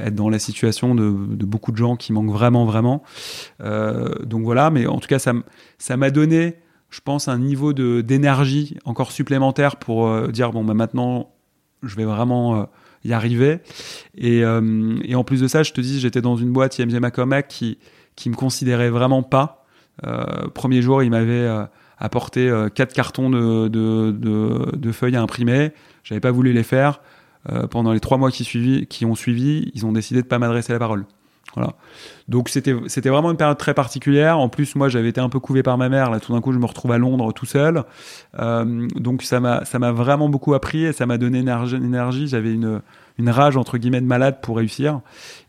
être 0.00 0.14
dans 0.14 0.28
la 0.28 0.38
situation 0.38 0.94
de, 0.94 1.04
de, 1.34 1.46
beaucoup 1.46 1.72
de 1.72 1.78
gens 1.78 1.96
qui 1.96 2.12
manquent 2.12 2.32
vraiment 2.32 2.66
vraiment. 2.66 3.02
Donc 3.60 4.44
voilà, 4.44 4.68
mais 4.68 4.86
en 4.86 4.98
tout 4.98 5.08
cas 5.08 5.18
ça 5.18 5.32
ça 5.78 5.96
m'a 5.96 6.10
donné 6.10 6.58
je 6.90 7.00
pense 7.00 7.26
un 7.26 7.38
niveau 7.38 7.72
d'énergie 7.72 8.76
encore 8.84 9.12
supplémentaire 9.12 9.76
pour 9.76 10.08
euh, 10.08 10.28
dire 10.28 10.52
bon 10.52 10.62
bah 10.62 10.74
maintenant 10.74 11.30
je 11.82 11.96
vais 11.96 12.04
vraiment 12.04 12.68
y 13.04 13.12
arriver. 13.12 13.60
Et, 14.16 14.44
euh, 14.44 14.96
et, 15.04 15.14
en 15.14 15.24
plus 15.24 15.40
de 15.40 15.48
ça, 15.48 15.62
je 15.62 15.72
te 15.72 15.80
dis, 15.80 16.00
j'étais 16.00 16.20
dans 16.20 16.36
une 16.36 16.52
boîte 16.52 16.78
IMG 16.78 16.98
Macomac 17.00 17.48
qui 17.48 17.78
qui 18.16 18.30
me 18.30 18.36
considérait 18.36 18.90
vraiment 18.90 19.24
pas. 19.24 19.66
Euh, 20.06 20.24
premier 20.54 20.82
jour, 20.82 21.02
il 21.02 21.10
m'avait 21.10 21.32
euh, 21.32 21.64
apporté 21.98 22.48
quatre 22.76 22.92
cartons 22.92 23.28
de, 23.28 23.66
de, 23.66 24.12
de, 24.72 24.92
feuilles 24.92 25.16
à 25.16 25.22
imprimer. 25.22 25.72
J'avais 26.04 26.20
pas 26.20 26.30
voulu 26.30 26.52
les 26.52 26.62
faire. 26.62 27.00
Pendant 27.70 27.92
les 27.92 28.00
trois 28.00 28.16
mois 28.16 28.30
qui, 28.30 28.86
qui 28.86 29.04
ont 29.04 29.14
suivi, 29.14 29.70
ils 29.74 29.84
ont 29.84 29.92
décidé 29.92 30.22
de 30.22 30.26
pas 30.26 30.38
m'adresser 30.38 30.72
la 30.72 30.78
parole. 30.78 31.04
Donc 32.28 32.48
c'était 32.48 32.74
c'était 32.86 33.10
vraiment 33.10 33.30
une 33.30 33.36
période 33.36 33.58
très 33.58 33.74
particulière. 33.74 34.38
En 34.38 34.48
plus, 34.48 34.74
moi, 34.76 34.88
j'avais 34.88 35.08
été 35.08 35.20
un 35.20 35.28
peu 35.28 35.40
couvé 35.40 35.62
par 35.62 35.78
ma 35.78 35.88
mère. 35.88 36.10
Là, 36.10 36.20
tout 36.20 36.32
d'un 36.32 36.40
coup, 36.40 36.52
je 36.52 36.58
me 36.58 36.66
retrouve 36.66 36.92
à 36.92 36.98
Londres 36.98 37.32
tout 37.32 37.46
seul. 37.46 37.84
Euh, 38.38 38.88
donc 38.96 39.22
ça 39.22 39.40
m'a 39.40 39.64
ça 39.64 39.78
m'a 39.78 39.92
vraiment 39.92 40.28
beaucoup 40.28 40.54
appris 40.54 40.84
et 40.84 40.92
ça 40.92 41.06
m'a 41.06 41.18
donné 41.18 41.38
énergie. 41.40 41.76
énergie. 41.76 42.28
J'avais 42.28 42.52
une 42.52 42.80
une 43.18 43.30
rage 43.30 43.56
entre 43.56 43.78
guillemets 43.78 44.00
de 44.00 44.06
malade 44.06 44.40
pour 44.42 44.56
réussir. 44.56 45.00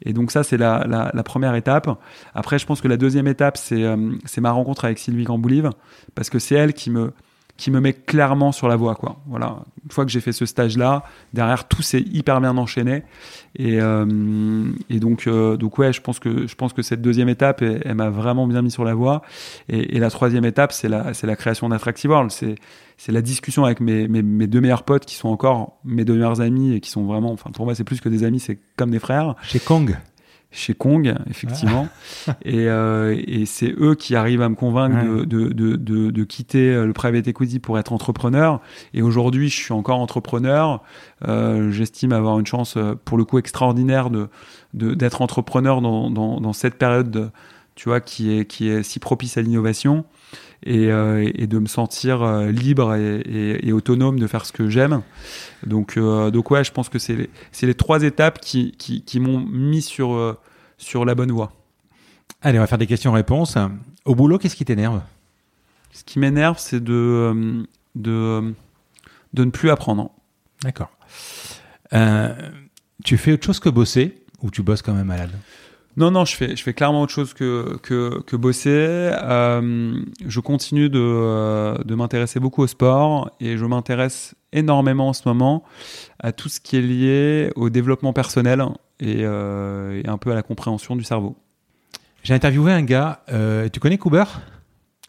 Et 0.04 0.14
donc 0.14 0.32
ça, 0.32 0.44
c'est 0.44 0.58
la, 0.58 0.86
la, 0.88 1.24
première 1.24 1.56
étape. 1.56 1.90
Après, 2.36 2.60
je 2.60 2.66
pense 2.66 2.80
que 2.82 2.88
la 2.88 2.98
deuxième 2.98 3.28
étape, 3.28 3.58
c'est 3.58 3.84
euh, 3.84 4.12
c'est 4.26 4.42
ma 4.42 4.52
rencontre 4.52 4.86
avec 4.86 5.00
Sylvie 5.00 5.26
Camboulive 5.26 5.72
parce 6.14 6.30
que 6.30 6.40
c'est 6.40 6.56
elle 6.56 6.74
qui 6.74 6.92
me 6.92 7.12
qui 7.58 7.72
me 7.72 7.80
met 7.80 7.94
clairement 7.94 8.52
sur 8.52 8.68
la 8.68 8.76
voie 8.76 8.96
quoi. 8.96 9.18
Voilà. 9.28 9.58
Une 9.84 9.92
fois 9.92 10.06
que 10.06 10.12
j'ai 10.12 10.20
fait 10.20 10.32
ce 10.32 10.46
stage 10.46 10.78
là 10.78 11.04
derrière 11.34 11.68
tout 11.68 11.82
s'est 11.82 12.02
hyper 12.02 12.42
bien 12.42 12.58
enchaîné. 12.58 13.04
Et, 13.58 13.80
euh, 13.80 14.06
donc 14.90 15.28
euh, 15.28 15.58
ouais 15.78 15.94
je 15.94 16.02
pense 16.02 16.20
que 16.20 16.48
je 16.48 16.56
pense 16.56 16.74
que 16.74 16.82
cette 16.82 17.02
deuxième 17.02 17.30
étape 17.30 17.62
elle, 17.62 17.96
m'a 17.96 18.10
vraiment 18.10 18.48
bien 18.48 18.62
mis 18.62 18.72
sur 18.72 18.84
la 18.84 18.94
voie. 18.94 19.22
Et, 19.70 20.00
la 20.00 20.10
troisième 20.10 20.46
étape 20.46 20.72
c'est 20.72 20.90
la 20.90 21.36
création 21.36 21.70
d'Attractive 21.70 22.12
World. 22.12 22.32
C'est 22.32 23.12
la 23.12 23.22
discussion 23.22 23.66
avec 23.66 23.80
mes, 23.80 24.08
mes, 24.08 24.22
mes, 24.22 24.48
deux 24.48 24.62
meilleurs 24.62 24.84
potes 24.84 25.06
qui 25.06 25.16
sont 25.16 25.30
encore 25.30 25.78
mes 25.84 26.06
deux 26.06 26.14
meilleurs 26.14 26.42
amis 26.42 26.74
et 26.74 26.80
qui 26.80 26.90
sont 26.90 27.06
vraiment 27.06 27.32
enfin 27.32 27.52
pour 27.52 27.66
moi 27.66 27.76
c'est 27.76 27.84
plus 27.84 28.02
que 28.02 28.10
des 28.10 28.24
amis 28.24 28.40
c'est 28.40 28.60
comme 28.76 28.92
des 28.92 29.00
frères. 29.00 29.36
Chez 29.44 29.60
Kong 29.60 29.98
chez 30.56 30.74
Kong, 30.74 31.14
effectivement. 31.30 31.88
Ah. 32.28 32.36
et, 32.46 32.68
euh, 32.68 33.16
et 33.28 33.46
c'est 33.46 33.74
eux 33.78 33.96
qui 33.96 34.16
arrivent 34.16 34.42
à 34.42 34.50
me 34.50 34.56
convaincre 34.56 34.96
ouais. 34.96 35.26
de, 35.26 35.50
de, 35.50 35.76
de, 35.76 36.12
de, 36.12 36.24
quitter 36.24 36.74
euh, 36.74 36.86
le 36.86 36.94
private 36.94 37.28
equity 37.28 37.60
pour 37.60 37.78
être 37.78 37.94
entrepreneur. 37.94 38.62
Et 38.94 39.02
aujourd'hui, 39.02 39.50
je 39.50 39.56
suis 39.56 39.74
encore 39.74 40.00
entrepreneur. 40.00 40.82
Euh, 41.28 41.72
J'estime 41.72 42.14
avoir 42.14 42.40
une 42.40 42.48
chance, 42.48 42.78
pour 43.04 43.18
le 43.18 43.26
coup, 43.26 43.38
extraordinaire 43.38 44.10
de 44.10 44.30
d'être 44.74 45.22
entrepreneur 45.22 45.80
dans, 45.82 46.10
dans, 46.10 46.42
dans, 46.42 46.52
cette 46.52 46.76
période, 46.76 47.10
de, 47.10 47.30
tu 47.76 47.88
vois, 47.88 48.02
qui 48.02 48.38
est, 48.38 48.46
qui 48.46 48.68
est 48.68 48.84
si 48.84 49.00
propice 49.00 49.38
à 49.38 49.42
l'innovation. 49.42 50.06
Et, 50.64 50.92
euh, 50.92 51.30
et, 51.36 51.46
de 51.46 51.60
me 51.60 51.68
sentir 51.68 52.24
euh, 52.24 52.50
libre 52.50 52.96
et, 52.96 53.20
et, 53.20 53.68
et, 53.68 53.72
autonome 53.72 54.20
de 54.20 54.26
faire 54.26 54.48
ce 54.48 54.52
que 54.52 54.68
j'aime. 54.68 55.04
Donc, 55.64 55.96
euh, 55.96 56.32
donc 56.32 56.50
ouais, 56.50 56.64
je 56.64 56.72
pense 56.72 56.90
que 56.90 56.98
c'est 56.98 57.16
les, 57.16 57.30
les 57.62 57.74
trois 57.76 58.02
étapes 58.02 58.40
qui, 58.40 58.72
qui, 58.72 59.04
qui 59.04 59.20
m'ont 59.20 59.40
mis 59.40 59.84
sur, 59.84 60.38
sur 60.78 61.06
la 61.06 61.16
bonne 61.16 61.32
voie. 61.32 61.52
Allez, 62.42 62.60
on 62.60 62.62
va 62.62 62.68
faire 62.68 62.78
des 62.78 62.88
questions-réponses. 62.88 63.58
Au 64.06 64.16
boulot, 64.16 64.38
qu'est-ce 64.38 64.56
qui 64.56 64.66
t'énerve? 64.66 65.02
Ce 65.92 66.04
qui 66.04 66.20
m'énerve, 66.20 66.58
c'est 66.60 66.84
de, 66.84 67.66
de, 67.96 68.54
de 69.34 69.44
ne 69.46 69.50
plus 69.50 69.70
apprendre. 69.70 70.12
D'accord. 70.62 70.92
tu 73.04 73.18
fais 73.18 73.34
autre 73.34 73.46
chose 73.46 73.60
que 73.60 73.70
bosser 73.70 74.24
ou 74.42 74.52
tu 74.52 74.62
bosses 74.62 74.82
quand 74.82 74.94
même 74.94 75.08
malade? 75.08 75.32
Non, 75.98 76.12
non, 76.12 76.26
je 76.26 76.36
fais, 76.36 76.56
je 76.58 76.62
fais 76.62 76.74
clairement 76.74 77.04
autre 77.04 77.14
chose 77.14 77.34
que, 77.34 77.78
que, 77.82 78.22
que 78.24 78.36
bosser. 78.36 78.70
Euh, 78.70 79.98
je 80.26 80.40
continue 80.42 80.90
de, 80.90 81.00
euh, 81.00 81.78
de 81.86 81.96
m'intéresser 81.96 82.42
beaucoup 82.42 82.64
au 82.64 82.68
sport 82.68 83.32
et 83.40 83.56
je 83.58 83.66
m'intéresse 83.66 84.36
énormément 84.52 85.10
en 85.10 85.14
ce 85.14 85.22
moment 85.26 85.64
à 86.20 86.34
tout 86.34 86.50
ce 86.50 86.60
qui 86.60 86.76
est 86.76 86.82
lié 86.82 87.52
au 87.56 87.70
développement 87.70 88.12
personnel 88.12 88.62
et, 89.00 89.20
euh, 89.22 90.02
et 90.04 90.08
un 90.08 90.18
peu 90.18 90.32
à 90.32 90.36
la 90.36 90.44
compréhension 90.44 90.96
du 90.96 91.04
cerveau. 91.04 91.36
J'ai 92.24 92.34
interviewé 92.34 92.72
un 92.72 92.82
gars, 92.82 93.22
euh, 93.32 93.70
tu 93.72 93.80
connais 93.80 93.98
Cooper? 93.98 94.24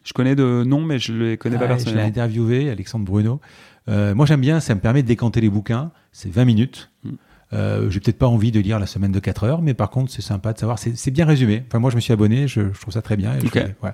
Je 0.03 0.13
connais 0.13 0.35
de 0.35 0.63
nom, 0.63 0.81
mais 0.81 0.99
je 0.99 1.11
ne 1.11 1.23
les 1.25 1.37
connais 1.37 1.57
ah, 1.57 1.59
pas 1.59 1.67
personnellement. 1.67 2.01
Je 2.01 2.05
l'ai 2.05 2.09
interviewé, 2.09 2.69
Alexandre 2.69 3.05
Bruno. 3.05 3.41
Euh, 3.89 4.13
moi 4.15 4.25
j'aime 4.25 4.41
bien, 4.41 4.59
ça 4.59 4.75
me 4.75 4.79
permet 4.79 5.01
de 5.01 5.07
décanter 5.07 5.41
les 5.41 5.49
bouquins, 5.49 5.91
c'est 6.11 6.31
20 6.31 6.45
minutes. 6.45 6.89
Mm. 7.03 7.11
Euh, 7.53 7.89
j'ai 7.89 7.99
peut-être 7.99 8.17
pas 8.17 8.27
envie 8.27 8.51
de 8.51 8.59
lire 8.59 8.79
la 8.79 8.85
semaine 8.85 9.11
de 9.11 9.19
4 9.19 9.43
heures, 9.45 9.61
mais 9.61 9.73
par 9.73 9.89
contre, 9.89 10.11
c'est 10.11 10.21
sympa 10.21 10.53
de 10.53 10.59
savoir. 10.59 10.79
C'est 10.79 11.11
bien 11.11 11.25
résumé. 11.25 11.63
Enfin, 11.67 11.79
moi, 11.79 11.89
je 11.89 11.95
me 11.95 12.01
suis 12.01 12.11
abonné, 12.11 12.47
je, 12.47 12.73
je 12.73 12.81
trouve 12.81 12.93
ça 12.93 13.01
très 13.01 13.15
bien. 13.15 13.35
Et 13.35 13.45
ok. 13.45 13.53
Je, 13.53 13.85
ouais. 13.85 13.93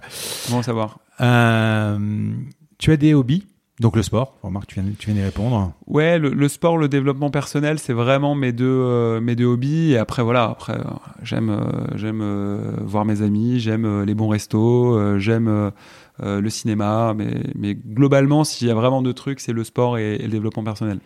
Bon 0.50 0.64
savoir. 0.64 1.00
Euh, 1.22 2.32
tu 2.80 2.92
as 2.92 2.98
des 2.98 3.14
hobbies? 3.14 3.46
Donc 3.80 3.96
le 3.96 4.04
sport, 4.04 4.38
remarque, 4.44 4.68
tu 4.68 4.80
viens, 4.80 4.92
tu 5.00 5.08
viens 5.08 5.16
d'y 5.16 5.24
répondre. 5.24 5.74
Ouais, 5.88 6.20
le, 6.20 6.30
le, 6.30 6.48
sport, 6.48 6.78
le 6.78 6.88
développement 6.88 7.32
personnel, 7.32 7.80
c'est 7.80 7.94
vraiment 7.94 8.36
mes 8.36 8.52
deux, 8.52 8.66
euh, 8.68 9.20
mes 9.20 9.36
deux 9.36 9.46
hobbies. 9.46 9.94
Et 9.94 9.98
après, 9.98 10.22
voilà, 10.22 10.44
après, 10.44 10.74
euh, 10.74 10.84
j'aime, 11.24 11.50
euh, 11.50 11.88
j'aime 11.96 12.22
euh, 12.22 12.76
voir 12.82 13.04
mes 13.04 13.24
amis, 13.24 13.60
j'aime 13.60 14.04
les 14.04 14.14
bons 14.14 14.28
restos, 14.28 15.18
j'aime 15.18 15.72
le 16.20 16.50
cinéma. 16.50 17.16
Mais, 17.18 17.42
mais 17.56 17.74
globalement, 17.74 18.44
s'il 18.44 18.68
y 18.68 18.72
a 18.72 18.76
vraiment 18.76 19.02
deux 19.02 19.14
trucs, 19.14 19.40
c'est 19.40 19.54
le 19.54 19.64
sport 19.64 19.98
et, 19.98 20.16
et 20.16 20.24
le 20.24 20.30
développement 20.30 20.64
personnel. 20.64 21.00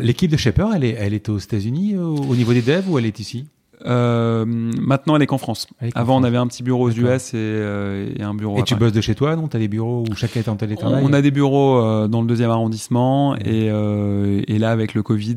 L'équipe 0.00 0.30
de 0.30 0.36
Shaper, 0.36 0.74
elle 0.74 0.84
est, 0.84 0.96
elle 0.98 1.14
est 1.14 1.28
aux 1.28 1.38
États-Unis 1.38 1.96
au, 1.96 2.34
niveau 2.34 2.52
des 2.52 2.62
devs 2.62 2.90
ou 2.90 2.98
elle 2.98 3.06
est 3.06 3.20
ici? 3.20 3.46
Euh, 3.86 4.44
Maintenant, 4.46 5.16
elle 5.16 5.22
est 5.22 5.26
qu'en 5.26 5.38
France. 5.38 5.66
Avant, 5.80 6.04
France. 6.04 6.20
on 6.20 6.24
avait 6.24 6.36
un 6.36 6.46
petit 6.46 6.62
bureau 6.62 6.88
aux 6.88 6.90
US 6.90 7.34
et, 7.34 7.36
euh, 7.36 8.12
et 8.16 8.22
un 8.22 8.34
bureau. 8.34 8.58
Et 8.58 8.62
tu 8.62 8.74
bosses 8.74 8.92
de 8.92 9.00
chez 9.00 9.14
toi, 9.14 9.36
non? 9.36 9.48
Tu 9.48 9.56
as 9.56 9.60
des 9.60 9.68
bureaux 9.68 10.04
où 10.08 10.14
chacun 10.14 10.40
est 10.40 10.48
en 10.48 10.56
télétravail? 10.56 11.02
On 11.04 11.12
a 11.12 11.22
des 11.22 11.30
bureaux 11.30 11.80
euh, 11.80 12.08
dans 12.08 12.20
le 12.20 12.26
deuxième 12.26 12.50
arrondissement 12.50 13.36
et, 13.36 13.66
et, 13.66 14.58
là, 14.58 14.70
avec 14.70 14.94
le 14.94 15.02
Covid, 15.02 15.36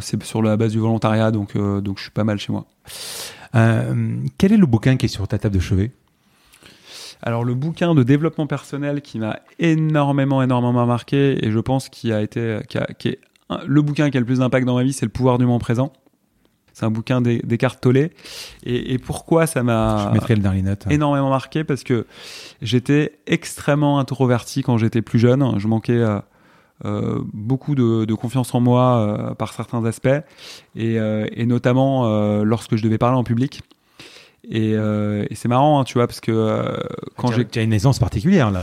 c'est 0.00 0.22
sur 0.22 0.42
la 0.42 0.56
base 0.56 0.72
du 0.72 0.78
volontariat, 0.78 1.30
donc, 1.30 1.56
donc 1.56 1.98
je 1.98 2.02
suis 2.02 2.12
pas 2.12 2.24
mal 2.24 2.38
chez 2.38 2.52
moi. 2.52 2.66
quel 3.52 4.52
est 4.52 4.56
le 4.56 4.66
bouquin 4.66 4.96
qui 4.96 5.06
est 5.06 5.10
sur 5.10 5.28
ta 5.28 5.38
table 5.38 5.54
de 5.54 5.60
chevet? 5.60 5.90
Alors 7.22 7.44
le 7.44 7.54
bouquin 7.54 7.94
de 7.94 8.02
développement 8.02 8.46
personnel 8.46 9.00
qui 9.00 9.18
m'a 9.18 9.40
énormément 9.58 10.42
énormément 10.42 10.84
marqué 10.84 11.44
et 11.44 11.50
je 11.50 11.58
pense 11.58 11.88
qui 11.88 12.12
a 12.12 12.20
été 12.20 12.58
qui, 12.68 12.76
a, 12.76 12.86
qui 12.98 13.08
est 13.08 13.20
le 13.66 13.82
bouquin 13.82 14.10
qui 14.10 14.16
a 14.16 14.20
le 14.20 14.26
plus 14.26 14.40
d'impact 14.40 14.66
dans 14.66 14.74
ma 14.74 14.82
vie, 14.82 14.92
c'est 14.92 15.06
Le 15.06 15.12
pouvoir 15.12 15.38
du 15.38 15.46
moment 15.46 15.58
présent. 15.58 15.92
C'est 16.76 16.84
un 16.84 16.90
bouquin 16.90 17.22
d'Eckhart 17.22 17.80
Tolle. 17.80 17.96
Et, 17.96 18.10
et, 18.66 18.98
pourquoi 18.98 19.46
ça 19.46 19.62
m'a 19.62 20.12
énormément 20.90 21.30
marqué? 21.30 21.64
Parce 21.64 21.84
que 21.84 22.06
j'étais 22.60 23.18
extrêmement 23.26 23.98
introverti 23.98 24.60
quand 24.60 24.76
j'étais 24.76 25.00
plus 25.00 25.18
jeune. 25.18 25.58
Je 25.58 25.68
manquais 25.68 25.94
euh, 25.94 26.18
euh, 26.84 27.22
beaucoup 27.32 27.74
de, 27.74 28.12
confiance 28.12 28.54
en 28.54 28.60
moi 28.60 29.34
par 29.38 29.54
certains 29.54 29.86
aspects, 29.86 30.20
et, 30.74 31.46
notamment 31.46 32.42
lorsque 32.42 32.76
je 32.76 32.82
devais 32.82 32.98
parler 32.98 33.16
en 33.16 33.24
public. 33.24 33.62
Et, 34.46 34.76
c'est 35.34 35.48
marrant, 35.48 35.80
hein, 35.80 35.84
tu 35.84 35.94
vois, 35.94 36.06
parce 36.06 36.20
que 36.20 36.76
quand 37.16 37.32
j'ai... 37.32 37.46
Tu 37.46 37.58
as 37.58 37.62
une 37.62 37.72
aisance 37.72 37.98
particulière, 37.98 38.50
là 38.50 38.60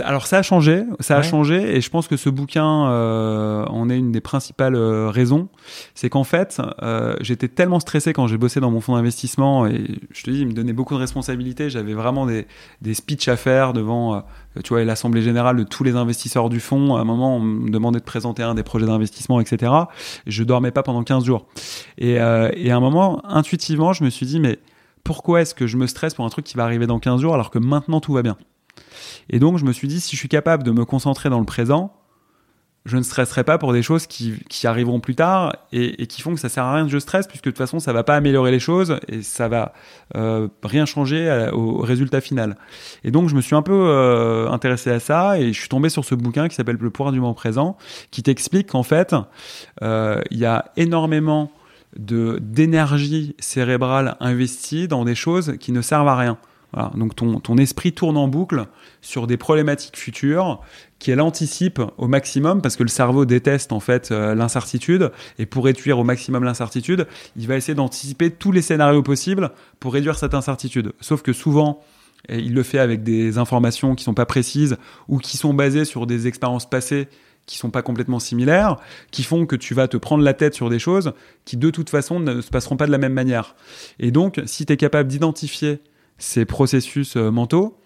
alors 0.00 0.26
ça 0.26 0.38
a 0.38 0.42
changé, 0.42 0.84
ça 1.00 1.16
a 1.16 1.22
changé, 1.22 1.76
et 1.76 1.80
je 1.80 1.90
pense 1.90 2.08
que 2.08 2.16
ce 2.16 2.28
bouquin 2.28 2.88
euh, 2.88 3.64
en 3.66 3.88
est 3.88 3.96
une 3.96 4.12
des 4.12 4.20
principales 4.20 4.74
euh, 4.74 5.10
raisons. 5.10 5.48
C'est 5.94 6.08
qu'en 6.08 6.24
fait, 6.24 6.60
euh, 6.82 7.16
j'étais 7.20 7.48
tellement 7.48 7.80
stressé 7.80 8.12
quand 8.12 8.26
j'ai 8.26 8.38
bossé 8.38 8.60
dans 8.60 8.70
mon 8.70 8.80
fonds 8.80 8.96
d'investissement, 8.96 9.66
et 9.66 9.98
je 10.10 10.22
te 10.22 10.30
dis, 10.30 10.40
il 10.40 10.46
me 10.46 10.52
donnait 10.52 10.72
beaucoup 10.72 10.94
de 10.94 11.00
responsabilités. 11.00 11.70
J'avais 11.70 11.94
vraiment 11.94 12.26
des, 12.26 12.46
des 12.82 12.94
speeches 12.94 13.28
à 13.28 13.36
faire 13.36 13.72
devant, 13.72 14.24
tu 14.64 14.70
vois, 14.70 14.84
l'assemblée 14.84 15.22
générale 15.22 15.56
de 15.56 15.64
tous 15.64 15.84
les 15.84 15.94
investisseurs 15.94 16.48
du 16.48 16.60
fonds. 16.60 16.96
À 16.96 17.00
un 17.00 17.04
moment, 17.04 17.36
on 17.36 17.40
me 17.40 17.70
demandait 17.70 18.00
de 18.00 18.04
présenter 18.04 18.42
un 18.42 18.54
des 18.54 18.62
projets 18.62 18.86
d'investissement, 18.86 19.40
etc. 19.40 19.72
Et 20.26 20.30
je 20.30 20.42
dormais 20.42 20.70
pas 20.70 20.82
pendant 20.82 21.02
15 21.02 21.24
jours. 21.24 21.46
Et, 21.98 22.14
et 22.14 22.70
à 22.70 22.76
un 22.76 22.80
moment, 22.80 23.20
intuitivement, 23.24 23.92
je 23.92 24.04
me 24.04 24.10
suis 24.10 24.26
dit, 24.26 24.40
mais 24.40 24.58
pourquoi 25.04 25.42
est-ce 25.42 25.54
que 25.54 25.66
je 25.66 25.76
me 25.76 25.86
stresse 25.86 26.14
pour 26.14 26.24
un 26.24 26.30
truc 26.30 26.44
qui 26.44 26.56
va 26.56 26.64
arriver 26.64 26.86
dans 26.86 26.98
15 26.98 27.20
jours 27.20 27.34
alors 27.34 27.50
que 27.50 27.58
maintenant 27.58 28.00
tout 28.00 28.12
va 28.12 28.22
bien? 28.22 28.36
Et 29.30 29.38
donc, 29.38 29.58
je 29.58 29.64
me 29.64 29.72
suis 29.72 29.88
dit, 29.88 30.00
si 30.00 30.16
je 30.16 30.20
suis 30.20 30.28
capable 30.28 30.62
de 30.62 30.70
me 30.70 30.84
concentrer 30.84 31.30
dans 31.30 31.40
le 31.40 31.46
présent, 31.46 31.92
je 32.86 32.96
ne 32.96 33.02
stresserai 33.02 33.42
pas 33.42 33.58
pour 33.58 33.72
des 33.72 33.82
choses 33.82 34.06
qui, 34.06 34.34
qui 34.48 34.66
arriveront 34.66 35.00
plus 35.00 35.16
tard 35.16 35.56
et, 35.72 36.06
qui 36.06 36.22
font 36.22 36.34
que 36.34 36.40
ça 36.40 36.48
sert 36.48 36.62
à 36.62 36.74
rien 36.76 36.84
que 36.84 36.90
je 36.90 36.98
stresse 36.98 37.26
puisque 37.26 37.46
de 37.46 37.50
toute 37.50 37.58
façon 37.58 37.80
ça 37.80 37.92
va 37.92 38.04
pas 38.04 38.14
améliorer 38.14 38.52
les 38.52 38.60
choses 38.60 39.00
et 39.08 39.22
ça 39.22 39.48
va 39.48 39.74
euh, 40.14 40.46
rien 40.62 40.86
changer 40.86 41.50
au 41.52 41.78
résultat 41.78 42.20
final. 42.20 42.56
Et 43.02 43.10
donc 43.10 43.28
je 43.28 43.34
me 43.34 43.40
suis 43.40 43.56
un 43.56 43.62
peu 43.62 43.72
euh, 43.72 44.48
intéressé 44.50 44.90
à 44.90 45.00
ça 45.00 45.38
et 45.38 45.52
je 45.52 45.58
suis 45.58 45.68
tombé 45.68 45.88
sur 45.88 46.04
ce 46.04 46.14
bouquin 46.14 46.48
qui 46.48 46.54
s'appelle 46.54 46.78
Le 46.80 46.90
pouvoir 46.90 47.12
du 47.12 47.18
moment 47.18 47.34
présent 47.34 47.76
qui 48.12 48.22
t'explique 48.22 48.68
qu'en 48.68 48.84
fait 48.84 49.16
euh, 49.82 50.22
il 50.30 50.38
y 50.38 50.46
a 50.46 50.66
énormément 50.76 51.50
d'énergie 51.98 53.34
cérébrale 53.38 54.16
investie 54.20 54.86
dans 54.86 55.04
des 55.04 55.14
choses 55.14 55.56
qui 55.58 55.72
ne 55.72 55.80
servent 55.80 56.08
à 56.08 56.16
rien. 56.16 56.38
Donc 56.94 57.16
ton, 57.16 57.40
ton, 57.40 57.56
esprit 57.56 57.92
tourne 57.92 58.18
en 58.18 58.28
boucle 58.28 58.66
sur 59.00 59.26
des 59.26 59.38
problématiques 59.38 59.96
futures 59.96 60.60
qu'elle 60.98 61.22
anticipe 61.22 61.80
au 61.96 62.06
maximum 62.06 62.60
parce 62.60 62.76
que 62.76 62.82
le 62.82 62.88
cerveau 62.88 63.24
déteste 63.24 63.72
en 63.72 63.80
fait 63.80 64.10
euh, 64.10 64.34
l'incertitude 64.34 65.10
et 65.38 65.46
pour 65.46 65.64
réduire 65.64 65.98
au 65.98 66.04
maximum 66.04 66.44
l'incertitude, 66.44 67.06
il 67.36 67.46
va 67.46 67.56
essayer 67.56 67.74
d'anticiper 67.74 68.30
tous 68.30 68.52
les 68.52 68.60
scénarios 68.60 69.02
possibles 69.02 69.52
pour 69.80 69.94
réduire 69.94 70.18
cette 70.18 70.34
incertitude. 70.34 70.92
Sauf 71.00 71.22
que 71.22 71.32
souvent, 71.32 71.80
il 72.28 72.52
le 72.52 72.62
fait 72.62 72.78
avec 72.78 73.02
des 73.02 73.38
informations 73.38 73.94
qui 73.94 74.04
sont 74.04 74.14
pas 74.14 74.26
précises 74.26 74.76
ou 75.08 75.18
qui 75.18 75.36
sont 75.38 75.54
basées 75.54 75.84
sur 75.84 76.06
des 76.06 76.26
expériences 76.26 76.68
passées 76.68 77.08
qui 77.46 77.58
sont 77.58 77.70
pas 77.70 77.82
complètement 77.82 78.18
similaires, 78.18 78.76
qui 79.12 79.22
font 79.22 79.46
que 79.46 79.56
tu 79.56 79.72
vas 79.72 79.88
te 79.88 79.96
prendre 79.96 80.24
la 80.24 80.34
tête 80.34 80.54
sur 80.54 80.68
des 80.68 80.80
choses 80.80 81.12
qui 81.44 81.56
de 81.56 81.70
toute 81.70 81.90
façon 81.90 82.20
ne 82.20 82.40
se 82.40 82.50
passeront 82.50 82.76
pas 82.76 82.86
de 82.86 82.92
la 82.92 82.98
même 82.98 83.12
manière. 83.12 83.54
Et 84.00 84.10
donc, 84.10 84.42
si 84.46 84.66
tu 84.66 84.72
es 84.72 84.76
capable 84.76 85.08
d'identifier 85.08 85.80
ces 86.18 86.44
processus 86.44 87.16
euh, 87.16 87.30
mentaux, 87.30 87.78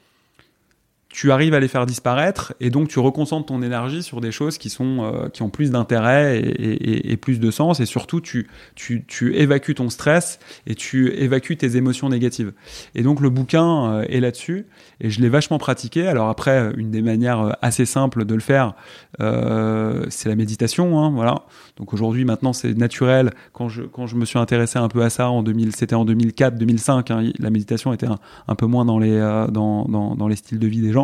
tu 1.10 1.32
arrives 1.32 1.54
à 1.54 1.60
les 1.60 1.66
faire 1.66 1.86
disparaître 1.86 2.54
et 2.60 2.70
donc 2.70 2.88
tu 2.88 3.00
reconcentres 3.00 3.46
ton 3.46 3.62
énergie 3.62 4.02
sur 4.02 4.20
des 4.20 4.30
choses 4.30 4.58
qui 4.58 4.70
sont 4.70 4.98
euh, 5.02 5.28
qui 5.28 5.42
ont 5.42 5.50
plus 5.50 5.72
d'intérêt 5.72 6.40
et, 6.40 7.16
plus 7.16 7.40
de 7.40 7.50
sens 7.50 7.80
et 7.80 7.86
surtout 7.86 8.20
tu, 8.20 8.48
tu, 8.76 9.04
tu 9.06 9.36
évacues 9.36 9.74
ton 9.74 9.90
stress 9.90 10.38
et 10.66 10.74
tu 10.76 11.12
évacues 11.12 11.56
tes 11.56 11.76
émotions 11.76 12.08
négatives 12.08 12.52
et 12.94 13.02
donc 13.02 13.20
le 13.20 13.28
bouquin 13.28 13.92
euh, 13.92 14.04
est 14.08 14.20
là-dessus 14.20 14.66
et 15.00 15.10
je 15.10 15.20
l'ai 15.20 15.28
vachement 15.28 15.58
pratiqué 15.58 16.06
alors 16.06 16.28
après 16.28 16.72
une 16.76 16.92
des 16.92 17.02
manières 17.02 17.56
assez 17.60 17.86
simples 17.86 18.24
de 18.24 18.34
le 18.34 18.40
faire 18.40 18.74
c'est 19.18 20.28
la 20.28 20.36
méditation 20.36 20.98
hein, 21.00 21.10
voilà 21.10 21.44
donc 21.80 21.94
aujourd'hui, 21.94 22.26
maintenant, 22.26 22.52
c'est 22.52 22.76
naturel. 22.76 23.30
Quand 23.54 23.70
je, 23.70 23.82
quand 23.82 24.06
je 24.06 24.14
me 24.14 24.26
suis 24.26 24.38
intéressé 24.38 24.78
un 24.78 24.88
peu 24.88 25.02
à 25.02 25.08
ça 25.08 25.30
en 25.30 25.42
2000, 25.42 25.74
c'était 25.74 25.94
en 25.94 26.04
2004, 26.04 26.58
2005. 26.58 27.10
Hein, 27.10 27.30
la 27.38 27.48
méditation 27.48 27.94
était 27.94 28.06
un, 28.06 28.54
peu 28.54 28.66
moins 28.66 28.84
dans 28.84 28.98
les, 28.98 29.12
euh, 29.12 29.46
dans, 29.46 29.86
dans, 29.86 30.14
dans, 30.14 30.28
les 30.28 30.36
styles 30.36 30.58
de 30.58 30.66
vie 30.66 30.82
des 30.82 30.92
gens. 30.92 30.99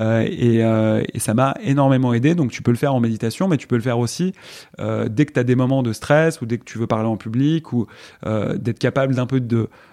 Euh, 0.00 0.26
et, 0.28 0.64
euh, 0.64 1.02
et, 1.12 1.18
ça 1.18 1.34
m'a 1.34 1.54
énormément 1.62 2.12
aidé. 2.12 2.34
Donc 2.34 2.50
tu 2.50 2.62
peux 2.62 2.70
le 2.70 2.76
faire 2.76 2.94
en 2.94 3.00
méditation, 3.00 3.48
mais 3.48 3.56
tu 3.56 3.66
peux 3.66 3.76
le 3.76 3.82
faire 3.82 3.98
aussi 3.98 4.32
euh, 4.80 5.08
dès 5.08 5.26
que 5.26 5.32
tu 5.32 5.40
as 5.40 5.44
des 5.44 5.56
moments 5.56 5.82
de 5.82 5.92
stress 5.92 6.40
ou 6.40 6.46
dès 6.46 6.58
que 6.58 6.64
tu 6.64 6.78
veux 6.78 6.86
parler 6.86 7.08
en 7.08 7.16
public 7.16 7.72
ou 7.72 7.86
d'être 8.24 8.78
capable 8.78 9.14
d'un 9.14 9.26
peu 9.26 9.40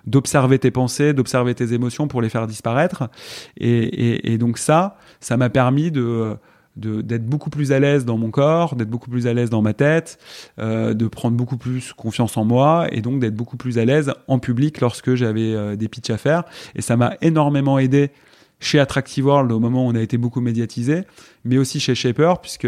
d'observer 0.06 0.60
tes 0.60 0.72
pensées, 0.72 1.14
d'observer 1.14 1.56
tes 1.56 1.74
émotions 1.74 2.07
pour 2.07 2.22
les 2.22 2.30
faire 2.30 2.48
disparaître. 2.48 3.10
Et, 3.57 4.38
donc 4.38 4.57
ça, 4.57 4.98
ça 5.20 5.38
m'a 5.38 5.49
permis 5.49 5.91
de 5.91 6.36
d'être 6.76 7.26
beaucoup 7.26 7.49
plus 7.49 7.72
à 7.72 7.80
l'aise 7.80 8.03
dans 8.03 8.18
mon 8.18 8.32
corps, 8.32 8.76
d'être 8.76 8.90
beaucoup 8.90 9.10
plus 9.10 9.28
à 9.28 9.34
l'aise 9.34 9.49
dans 9.49 9.62
ma 9.62 9.74
tête, 9.74 10.20
de 10.57 11.07
prendre 11.07 11.38
beaucoup 11.38 11.56
plus 11.56 11.94
confiance 11.94 12.36
en 12.36 12.44
moi 12.44 12.88
et 12.91 13.02
donc 13.02 13.20
d'être 13.20 13.36
beaucoup 13.36 13.56
plus 13.56 13.78
à 13.78 13.86
l'aise 13.86 14.12
en 14.28 14.40
public 14.40 14.82
lorsque 14.82 15.16
j'avais 15.16 15.78
des 15.78 15.88
pitchs 15.88 16.10
à 16.10 16.18
faire. 16.18 16.44
Et 16.76 16.82
ça 16.82 16.98
m'a 16.98 17.14
énormément 17.22 17.80
aidé 17.80 18.12
chez 18.60 18.80
Attractive 18.80 19.26
World 19.26 19.52
au 19.52 19.60
moment 19.60 19.86
où 19.86 19.90
on 19.90 19.95
a 19.95 20.02
été 20.02 20.18
beaucoup 20.18 20.41
médiatisé, 20.41 21.03
mais 21.44 21.57
aussi 21.57 21.80
chez 21.80 21.95
Shaper, 21.95 22.40
puisque 22.41 22.68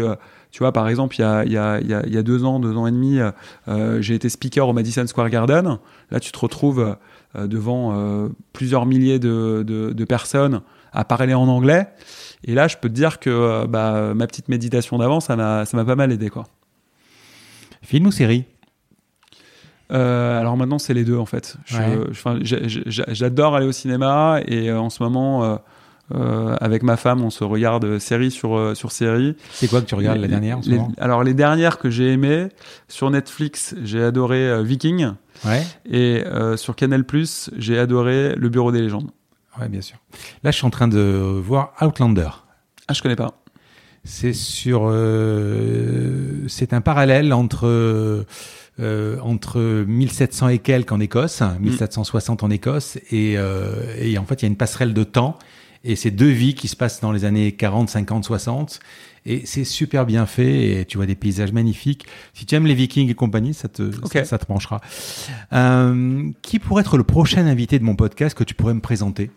tu 0.50 0.60
vois, 0.60 0.72
par 0.72 0.88
exemple, 0.88 1.16
il 1.18 1.22
y 1.22 1.24
a, 1.24 1.44
il 1.44 1.52
y 1.52 1.58
a, 1.58 1.80
il 1.80 2.12
y 2.12 2.16
a 2.16 2.22
deux 2.22 2.44
ans, 2.44 2.58
deux 2.58 2.74
ans 2.76 2.86
et 2.86 2.90
demi, 2.90 3.18
euh, 3.68 4.00
j'ai 4.00 4.14
été 4.14 4.28
speaker 4.28 4.68
au 4.68 4.72
Madison 4.72 5.06
Square 5.06 5.28
Garden. 5.28 5.78
Là, 6.10 6.20
tu 6.20 6.32
te 6.32 6.38
retrouves 6.38 6.96
euh, 7.36 7.46
devant 7.46 7.92
euh, 7.92 8.28
plusieurs 8.54 8.86
milliers 8.86 9.18
de, 9.18 9.62
de, 9.66 9.92
de 9.92 10.04
personnes 10.04 10.62
à 10.92 11.04
parler 11.04 11.34
en 11.34 11.48
anglais. 11.48 11.88
Et 12.44 12.54
là, 12.54 12.66
je 12.66 12.76
peux 12.78 12.88
te 12.88 12.94
dire 12.94 13.18
que 13.18 13.66
bah, 13.66 14.14
ma 14.14 14.26
petite 14.26 14.48
méditation 14.48 14.96
d'avant, 14.96 15.20
ça 15.20 15.36
m'a, 15.36 15.64
pas 15.66 15.96
mal 15.96 16.12
aidé. 16.12 16.30
Quoi. 16.30 16.46
Film 17.82 18.06
ou 18.06 18.12
série? 18.12 18.44
Euh, 19.90 20.38
alors 20.38 20.56
maintenant, 20.56 20.78
c'est 20.78 20.94
les 20.94 21.04
deux 21.04 21.16
en 21.16 21.26
fait. 21.26 21.56
j'adore 22.42 23.56
aller 23.56 23.66
au 23.66 23.72
cinéma 23.72 24.40
et 24.46 24.70
euh, 24.70 24.78
en 24.78 24.90
ce 24.90 25.02
moment, 25.02 25.58
avec 26.10 26.82
ma 26.82 26.96
femme, 26.96 27.22
on 27.22 27.30
se 27.30 27.44
regarde 27.44 27.98
série 27.98 28.30
sur, 28.30 28.76
sur 28.76 28.92
série. 28.92 29.36
C'est 29.52 29.68
quoi 29.68 29.80
que 29.80 29.86
tu 29.86 29.94
regardes 29.94 30.18
la 30.18 30.28
dernière 30.28 30.58
en 30.58 30.62
ce 30.62 30.70
moment? 30.70 30.92
Alors 30.98 31.22
les 31.22 31.34
dernières 31.34 31.78
que 31.78 31.90
j'ai 31.90 32.12
aimées, 32.12 32.48
sur 32.88 33.10
Netflix, 33.10 33.74
j'ai 33.82 34.02
adoré 34.02 34.62
Viking. 34.64 35.12
Ouais. 35.44 35.64
Et 35.90 36.24
sur 36.56 36.76
Canal 36.76 37.04
j'ai 37.56 37.78
adoré 37.78 38.34
Le 38.36 38.48
Bureau 38.48 38.72
des 38.72 38.80
légendes. 38.80 39.10
Ouais, 39.60 39.68
bien 39.68 39.80
sûr. 39.80 39.96
Là, 40.44 40.50
je 40.50 40.56
suis 40.56 40.66
en 40.66 40.70
train 40.70 40.88
de 40.88 40.98
voir 40.98 41.74
Outlander. 41.80 42.28
Ah, 42.86 42.92
je 42.92 43.02
connais 43.02 43.16
pas. 43.16 43.42
C'est 44.04 44.32
sur. 44.32 44.82
Euh, 44.84 46.44
c'est 46.48 46.72
un 46.72 46.80
parallèle 46.80 47.32
entre. 47.32 48.24
Euh, 48.80 49.18
entre 49.22 49.58
1700 49.88 50.48
et 50.50 50.58
quelques 50.60 50.92
en 50.92 51.00
Écosse, 51.00 51.42
1760 51.58 52.44
en 52.44 52.50
Écosse, 52.50 52.96
et, 53.10 53.34
euh, 53.36 53.72
et 53.98 54.16
en 54.18 54.24
fait 54.24 54.36
il 54.36 54.42
y 54.42 54.46
a 54.46 54.48
une 54.48 54.56
passerelle 54.56 54.94
de 54.94 55.02
temps, 55.02 55.36
et 55.84 55.96
c'est 55.96 56.10
deux 56.10 56.28
vies 56.28 56.54
qui 56.54 56.68
se 56.68 56.76
passent 56.76 57.00
dans 57.00 57.12
les 57.12 57.24
années 57.24 57.52
40, 57.52 57.88
50, 57.88 58.24
60, 58.24 58.80
et 59.26 59.44
c'est 59.46 59.64
super 59.64 60.06
bien 60.06 60.26
fait, 60.26 60.80
et 60.80 60.84
tu 60.84 60.96
vois 60.96 61.06
des 61.06 61.14
paysages 61.14 61.52
magnifiques. 61.52 62.06
Si 62.34 62.46
tu 62.46 62.54
aimes 62.54 62.66
les 62.66 62.74
Vikings 62.74 63.10
et 63.10 63.14
compagnie, 63.14 63.54
ça 63.54 63.68
te, 63.68 63.90
ça, 64.24 64.38
te 64.38 64.46
branchera. 64.46 64.80
Euh, 65.52 66.30
qui 66.42 66.58
pourrait 66.58 66.82
être 66.82 66.96
le 66.96 67.04
prochain 67.04 67.46
invité 67.46 67.78
de 67.78 67.84
mon 67.84 67.96
podcast 67.96 68.36
que 68.36 68.44
tu 68.44 68.54
pourrais 68.54 68.74
me 68.74 68.80
présenter? 68.80 69.30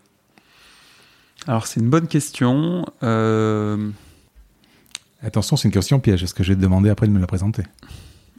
Alors 1.46 1.66
c'est 1.66 1.80
une 1.80 1.90
bonne 1.90 2.06
question. 2.06 2.86
Euh, 3.02 3.90
Attention, 5.22 5.56
c'est 5.56 5.68
une 5.68 5.72
question 5.72 6.00
piège. 6.00 6.22
Est-ce 6.24 6.34
que 6.34 6.42
je 6.42 6.50
vais 6.50 6.56
te 6.56 6.60
demander 6.60 6.90
après 6.90 7.06
de 7.06 7.12
me 7.12 7.20
la 7.20 7.26
présenter? 7.26 7.62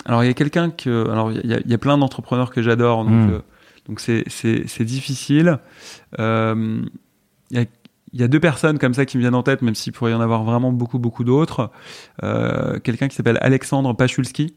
Alors 0.05 0.23
il 0.23 0.27
y 0.27 0.30
a 0.30 0.34
quelqu'un 0.34 0.69
que, 0.69 1.09
alors 1.09 1.31
il 1.31 1.63
y, 1.65 1.73
a 1.73 1.77
plein 1.77 1.97
d'entrepreneurs 1.97 2.51
que 2.51 2.61
j'adore, 2.61 3.05
donc 3.05 3.13
hmm. 3.13 3.31
euh, 3.31 3.39
donc 3.88 3.99
c'est 3.99 4.84
difficile. 4.84 5.59
Euh, 6.19 6.81
il 8.14 8.22
y 8.22 8.23
a 8.23 8.27
deux 8.27 8.40
personnes 8.40 8.80
comme 8.80 8.94
ça 8.94 9.06
qui 9.06 9.18
me 9.18 9.22
viennent 9.22 9.35
en 9.35 9.44
tête, 9.44 9.61
même 9.61 9.76
s'il 9.76 9.94
pourrait 9.94 10.11
y 10.11 10.15
en 10.15 10.22
avoir 10.22 10.44
vraiment 10.44 10.72
beaucoup, 10.72 10.99
beaucoup 10.99 11.23
d'autres. 11.23 11.72
Quelqu'un 12.22 13.07
qui 13.07 13.15
s'appelle 13.15 13.40
Alexandre 13.41 13.94
Pachulski, 13.94 14.56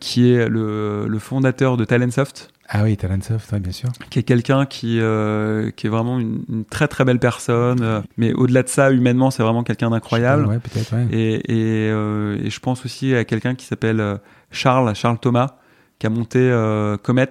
qui 0.00 0.30
est 0.30 0.48
le, 0.48 1.06
le, 1.08 1.18
fondateur 1.18 1.76
de 1.76 1.84
Talentsoft. 1.84 2.54
Ah 2.68 2.82
oui, 2.82 2.96
Talentsoft, 2.96 3.54
bien 3.56 3.72
sûr. 3.72 3.90
Qui 4.10 4.20
est 4.20 4.22
quelqu'un 4.22 4.64
qui, 4.64 4.98
euh, 5.00 5.70
qui 5.70 5.86
est 5.86 5.90
vraiment 5.90 6.18
une, 6.18 6.64
très 6.68 6.88
très 6.88 7.04
belle 7.04 7.18
personne. 7.18 7.82
Euh, 7.82 8.00
mais 8.16 8.32
au-delà 8.32 8.62
de 8.62 8.68
ça, 8.68 8.90
humainement, 8.90 9.30
c'est 9.30 9.42
vraiment 9.42 9.62
quelqu'un 9.62 9.90
d'incroyable. 9.90 10.46
Ouais, 10.46 10.58
peut-être, 10.58 10.94
ouais. 10.94 11.06
Et, 11.10 11.34
et, 11.52 11.90
euh, 11.90 12.38
et, 12.42 12.48
je 12.48 12.60
pense 12.60 12.84
aussi 12.84 13.14
à 13.14 13.24
quelqu'un 13.24 13.54
qui 13.54 13.66
s'appelle 13.66 14.00
euh, 14.00 14.16
Charles, 14.50 14.94
Charles 14.94 15.18
Thomas, 15.18 15.56
qui 15.98 16.06
a 16.06 16.10
monté 16.10 16.38
euh, 16.38 16.96
Comet, 16.96 17.30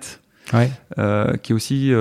ouais. 0.53 0.69
qui 1.41 1.51
est 1.51 1.55
aussi 1.55 1.91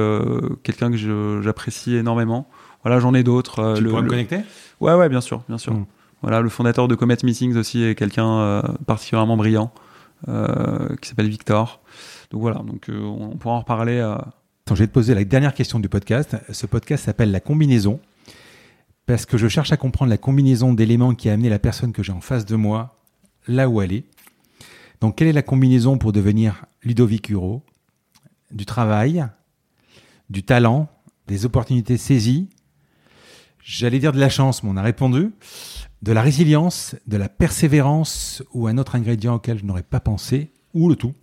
quelqu'un 0.62 0.90
que 0.90 1.40
j'apprécie 1.42 1.96
énormément. 1.96 2.48
Voilà, 2.82 3.00
j'en 3.00 3.14
ai 3.14 3.22
d'autres. 3.22 3.74
Tu 3.76 3.82
le, 3.82 3.90
pourrais 3.90 4.02
me 4.02 4.08
connecter? 4.08 4.40
Ouais, 4.80 4.94
ouais, 4.94 5.08
bien 5.08 5.20
sûr, 5.20 5.42
bien 5.48 5.58
sûr. 5.58 5.72
Hmm. 5.72 5.86
Voilà, 6.22 6.40
le 6.40 6.48
fondateur 6.48 6.88
de 6.88 6.94
Comet 6.94 7.16
Meetings 7.24 7.56
aussi 7.56 7.82
est 7.82 7.94
quelqu'un 7.94 8.62
particulièrement 8.86 9.36
brillant, 9.36 9.72
qui 10.26 11.08
s'appelle 11.08 11.28
Victor. 11.28 11.80
Donc 12.32 12.40
voilà, 12.40 12.58
donc 12.58 12.88
euh, 12.88 12.98
on 12.98 13.36
pourra 13.36 13.56
en 13.56 13.60
reparler. 13.60 14.00
Attends, 14.00 14.74
je 14.74 14.80
vais 14.80 14.86
te 14.86 14.92
poser 14.92 15.14
la 15.14 15.24
dernière 15.24 15.52
question 15.52 15.78
du 15.78 15.88
podcast. 15.88 16.36
Ce 16.50 16.66
podcast 16.66 17.04
s'appelle 17.04 17.30
La 17.30 17.40
combinaison 17.40 18.00
parce 19.04 19.26
que 19.26 19.36
je 19.36 19.48
cherche 19.48 19.70
à 19.72 19.76
comprendre 19.76 20.10
la 20.10 20.16
combinaison 20.16 20.72
d'éléments 20.72 21.14
qui 21.14 21.28
a 21.28 21.34
amené 21.34 21.50
la 21.50 21.58
personne 21.58 21.92
que 21.92 22.02
j'ai 22.02 22.12
en 22.12 22.22
face 22.22 22.46
de 22.46 22.56
moi 22.56 22.96
là 23.46 23.68
où 23.68 23.82
elle 23.82 23.92
est. 23.92 24.04
Donc, 25.02 25.16
quelle 25.16 25.28
est 25.28 25.32
la 25.32 25.42
combinaison 25.42 25.98
pour 25.98 26.12
devenir 26.12 26.64
Ludovic 26.82 27.28
Huro? 27.28 27.62
Du 28.50 28.64
travail, 28.64 29.26
du 30.30 30.42
talent, 30.42 30.88
des 31.26 31.44
opportunités 31.44 31.96
saisies, 31.96 32.48
j'allais 33.62 33.98
dire 33.98 34.12
de 34.12 34.20
la 34.20 34.28
chance, 34.28 34.62
mais 34.62 34.70
on 34.72 34.76
a 34.76 34.82
répondu, 34.82 35.30
de 36.02 36.12
la 36.12 36.22
résilience, 36.22 36.96
de 37.06 37.16
la 37.16 37.28
persévérance 37.28 38.42
ou 38.52 38.66
un 38.66 38.76
autre 38.78 38.96
ingrédient 38.96 39.34
auquel 39.34 39.58
je 39.58 39.64
n'aurais 39.64 39.82
pas 39.82 40.00
pensé, 40.00 40.50
ou 40.74 40.88
le 40.88 40.96
tout. 40.96 41.14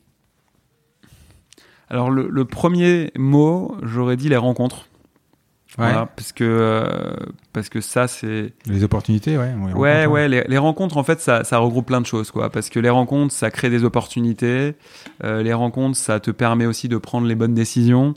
Alors, 1.89 2.11
le, 2.11 2.45
premier 2.45 3.11
mot, 3.17 3.75
j'aurais 3.83 4.15
dit 4.15 4.29
les 4.29 4.37
rencontres. 4.37 4.85
Voilà, 5.77 6.07
parce 6.07 6.33
que 6.33 6.43
euh, 6.43 7.15
parce 7.53 7.69
que 7.69 7.79
ça 7.79 8.09
c'est 8.09 8.53
les 8.65 8.83
opportunités 8.83 9.37
ouais 9.37 9.53
ouais 9.75 10.07
ouais, 10.07 10.27
les, 10.27 10.57
rencontres 10.57 10.97
en 10.97 11.03
fait 11.03 11.21
ça, 11.21 11.45
ça 11.45 11.59
regroupe 11.59 11.85
plein 11.85 12.01
de 12.01 12.05
choses 12.05 12.31
quoi. 12.31 12.49
Parce 12.49 12.69
que 12.69 12.79
les 12.79 12.89
rencontres 12.89 13.33
ça 13.33 13.49
crée 13.49 13.69
des 13.69 13.85
opportunités. 13.85 14.73
Euh, 15.23 15.41
les 15.41 15.53
rencontres 15.53 15.95
ça 15.95 16.19
te 16.19 16.31
permet 16.31 16.65
aussi 16.65 16.89
de 16.89 16.97
prendre 16.97 17.27
les 17.27 17.35
bonnes 17.35 17.53
décisions 17.53 18.13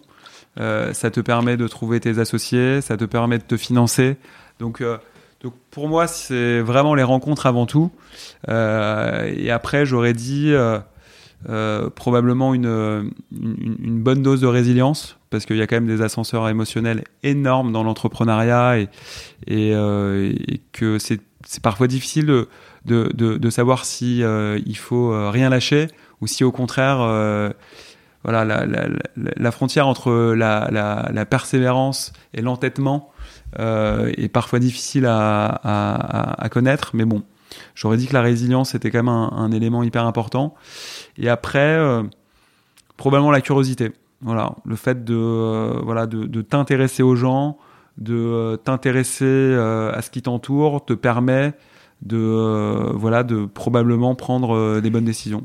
euh, 0.61 0.93
ça 0.93 1.11
te 1.11 1.21
permet 1.21 1.57
de 1.57 1.67
trouver 1.67 2.01
tes 2.01 2.19
associés 2.19 2.81
ça 2.81 2.97
te 2.97 3.05
permet 3.05 3.39
de 3.39 3.45
te 3.45 3.57
financer. 3.57 4.17
Donc 4.59 4.83
donc 5.43 5.55
pour 5.71 5.89
moi 5.89 6.07
c'est 6.07 6.61
vraiment 6.61 6.95
les 6.95 7.03
rencontres 7.03 7.47
avant 7.47 7.67
tout. 7.67 7.91
Et 8.49 9.51
après 9.51 9.87
j'aurais 9.87 10.13
dit 10.13 10.55
euh, 11.49 11.91
probablement 11.91 12.55
une, 12.55 13.11
une, 13.33 14.01
bonne 14.01 14.23
dose 14.23 14.41
de 14.41 14.47
résilience 14.47 15.19
parce 15.31 15.45
qu'il 15.45 15.57
y 15.57 15.63
a 15.63 15.67
quand 15.67 15.75
même 15.75 15.89
des 15.89 16.01
ascenseurs 16.01 16.49
émotionnels 16.49 17.03
énormes 17.25 17.73
dans 17.73 17.83
l'entrepreneuriat 17.83 18.79
et, 18.79 18.89
et, 19.49 19.75
euh, 19.75 20.33
que 20.71 21.01
c'est 21.01 21.21
parfois 21.61 21.89
difficile 21.89 22.27
de, 22.27 22.49
de, 22.85 23.11
de, 23.13 23.51
savoir 23.51 23.85
si 23.85 24.23
euh, 24.23 24.61
il 24.67 24.77
faut 24.77 25.31
rien 25.31 25.51
lâcher 25.51 25.89
ou 26.21 26.29
si 26.29 26.45
au 26.45 26.53
contraire 26.53 26.99
voilà 28.25 28.45
la, 29.17 29.51
frontière 29.51 29.89
entre 29.89 30.35
la, 30.35 31.27
persévérance 31.29 32.13
et 32.35 32.43
l'entêtement 32.43 33.11
est 33.59 34.33
parfois 34.33 34.59
difficile 34.59 35.07
à, 35.07 36.49
connaître 36.51 36.93
mais 36.95 37.05
bon 37.05 37.23
j'aurais 37.75 37.97
dit 37.97 38.07
que 38.07 38.15
la 38.15 38.23
résilience 38.23 38.75
était 38.75 38.91
quand 38.91 39.03
même 39.03 39.09
un, 39.09 39.51
élément 39.53 39.83
hyper 39.83 40.07
important 40.07 40.55
et 41.19 41.29
après, 41.29 41.77
euh, 41.77 42.03
probablement 42.97 43.31
la 43.31 43.41
curiosité. 43.41 43.93
Voilà, 44.21 44.55
le 44.65 44.77
fait 44.77 45.05
de, 45.05 45.17
euh, 45.17 45.81
voilà, 45.83 46.07
de, 46.07 46.43
t'intéresser 46.43 47.03
aux 47.03 47.17
gens, 47.17 47.59
de 47.99 48.15
euh, 48.15 48.57
t'intéresser 48.57 49.55
à 49.55 50.01
ce 50.03 50.11
qui 50.11 50.23
t'entoure, 50.23 50.85
te 50.85 50.93
permet 50.93 51.55
de, 52.03 52.93
voilà, 52.95 53.23
de 53.25 53.45
probablement 53.47 54.15
prendre 54.15 54.81
des 54.81 54.91
bonnes 54.91 55.05
décisions. 55.05 55.43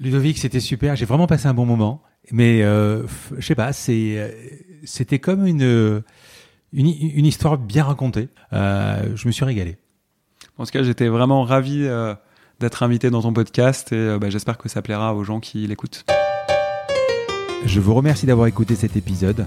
Ludovic, 0.00 0.38
c'était 0.38 0.60
super. 0.60 0.96
J'ai 0.96 1.04
vraiment 1.04 1.28
passé 1.28 1.46
un 1.46 1.54
bon 1.54 1.66
moment. 1.66 2.02
Mais 2.32 2.60
je 2.62 3.06
sais 3.40 3.54
pas, 3.54 3.72
c'était 3.72 5.18
comme 5.20 5.46
une, 5.46 6.02
une, 6.72 7.26
histoire 7.26 7.58
bien 7.58 7.84
racontée. 7.84 8.28
je 8.52 9.26
me 9.26 9.32
suis 9.32 9.44
régalé. 9.44 9.76
En 10.58 10.64
tout 10.64 10.70
cas, 10.70 10.82
j'étais 10.82 11.08
vraiment 11.08 11.44
ravi 11.44 11.88
d'être 12.60 12.82
invité 12.82 13.10
dans 13.10 13.22
ton 13.22 13.32
podcast 13.32 13.90
et 13.92 13.96
euh, 13.96 14.18
bah, 14.18 14.28
j'espère 14.28 14.58
que 14.58 14.68
ça 14.68 14.82
plaira 14.82 15.14
aux 15.14 15.24
gens 15.24 15.40
qui 15.40 15.66
l'écoutent. 15.66 16.04
Je 17.64 17.80
vous 17.80 17.94
remercie 17.94 18.26
d'avoir 18.26 18.46
écouté 18.46 18.74
cet 18.74 18.96
épisode. 18.96 19.46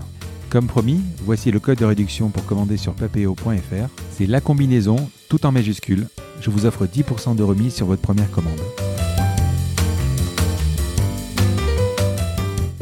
Comme 0.49 0.67
promis, 0.67 1.01
voici 1.23 1.51
le 1.51 1.59
code 1.59 1.77
de 1.77 1.85
réduction 1.85 2.29
pour 2.29 2.45
commander 2.45 2.77
sur 2.77 2.93
papéo.fr. 2.93 3.89
C'est 4.11 4.25
la 4.25 4.41
combinaison, 4.41 4.95
tout 5.29 5.45
en 5.45 5.51
majuscule. 5.51 6.07
Je 6.41 6.49
vous 6.49 6.65
offre 6.65 6.85
10% 6.85 7.35
de 7.35 7.43
remise 7.43 7.73
sur 7.73 7.85
votre 7.85 8.01
première 8.01 8.29
commande. 8.29 8.61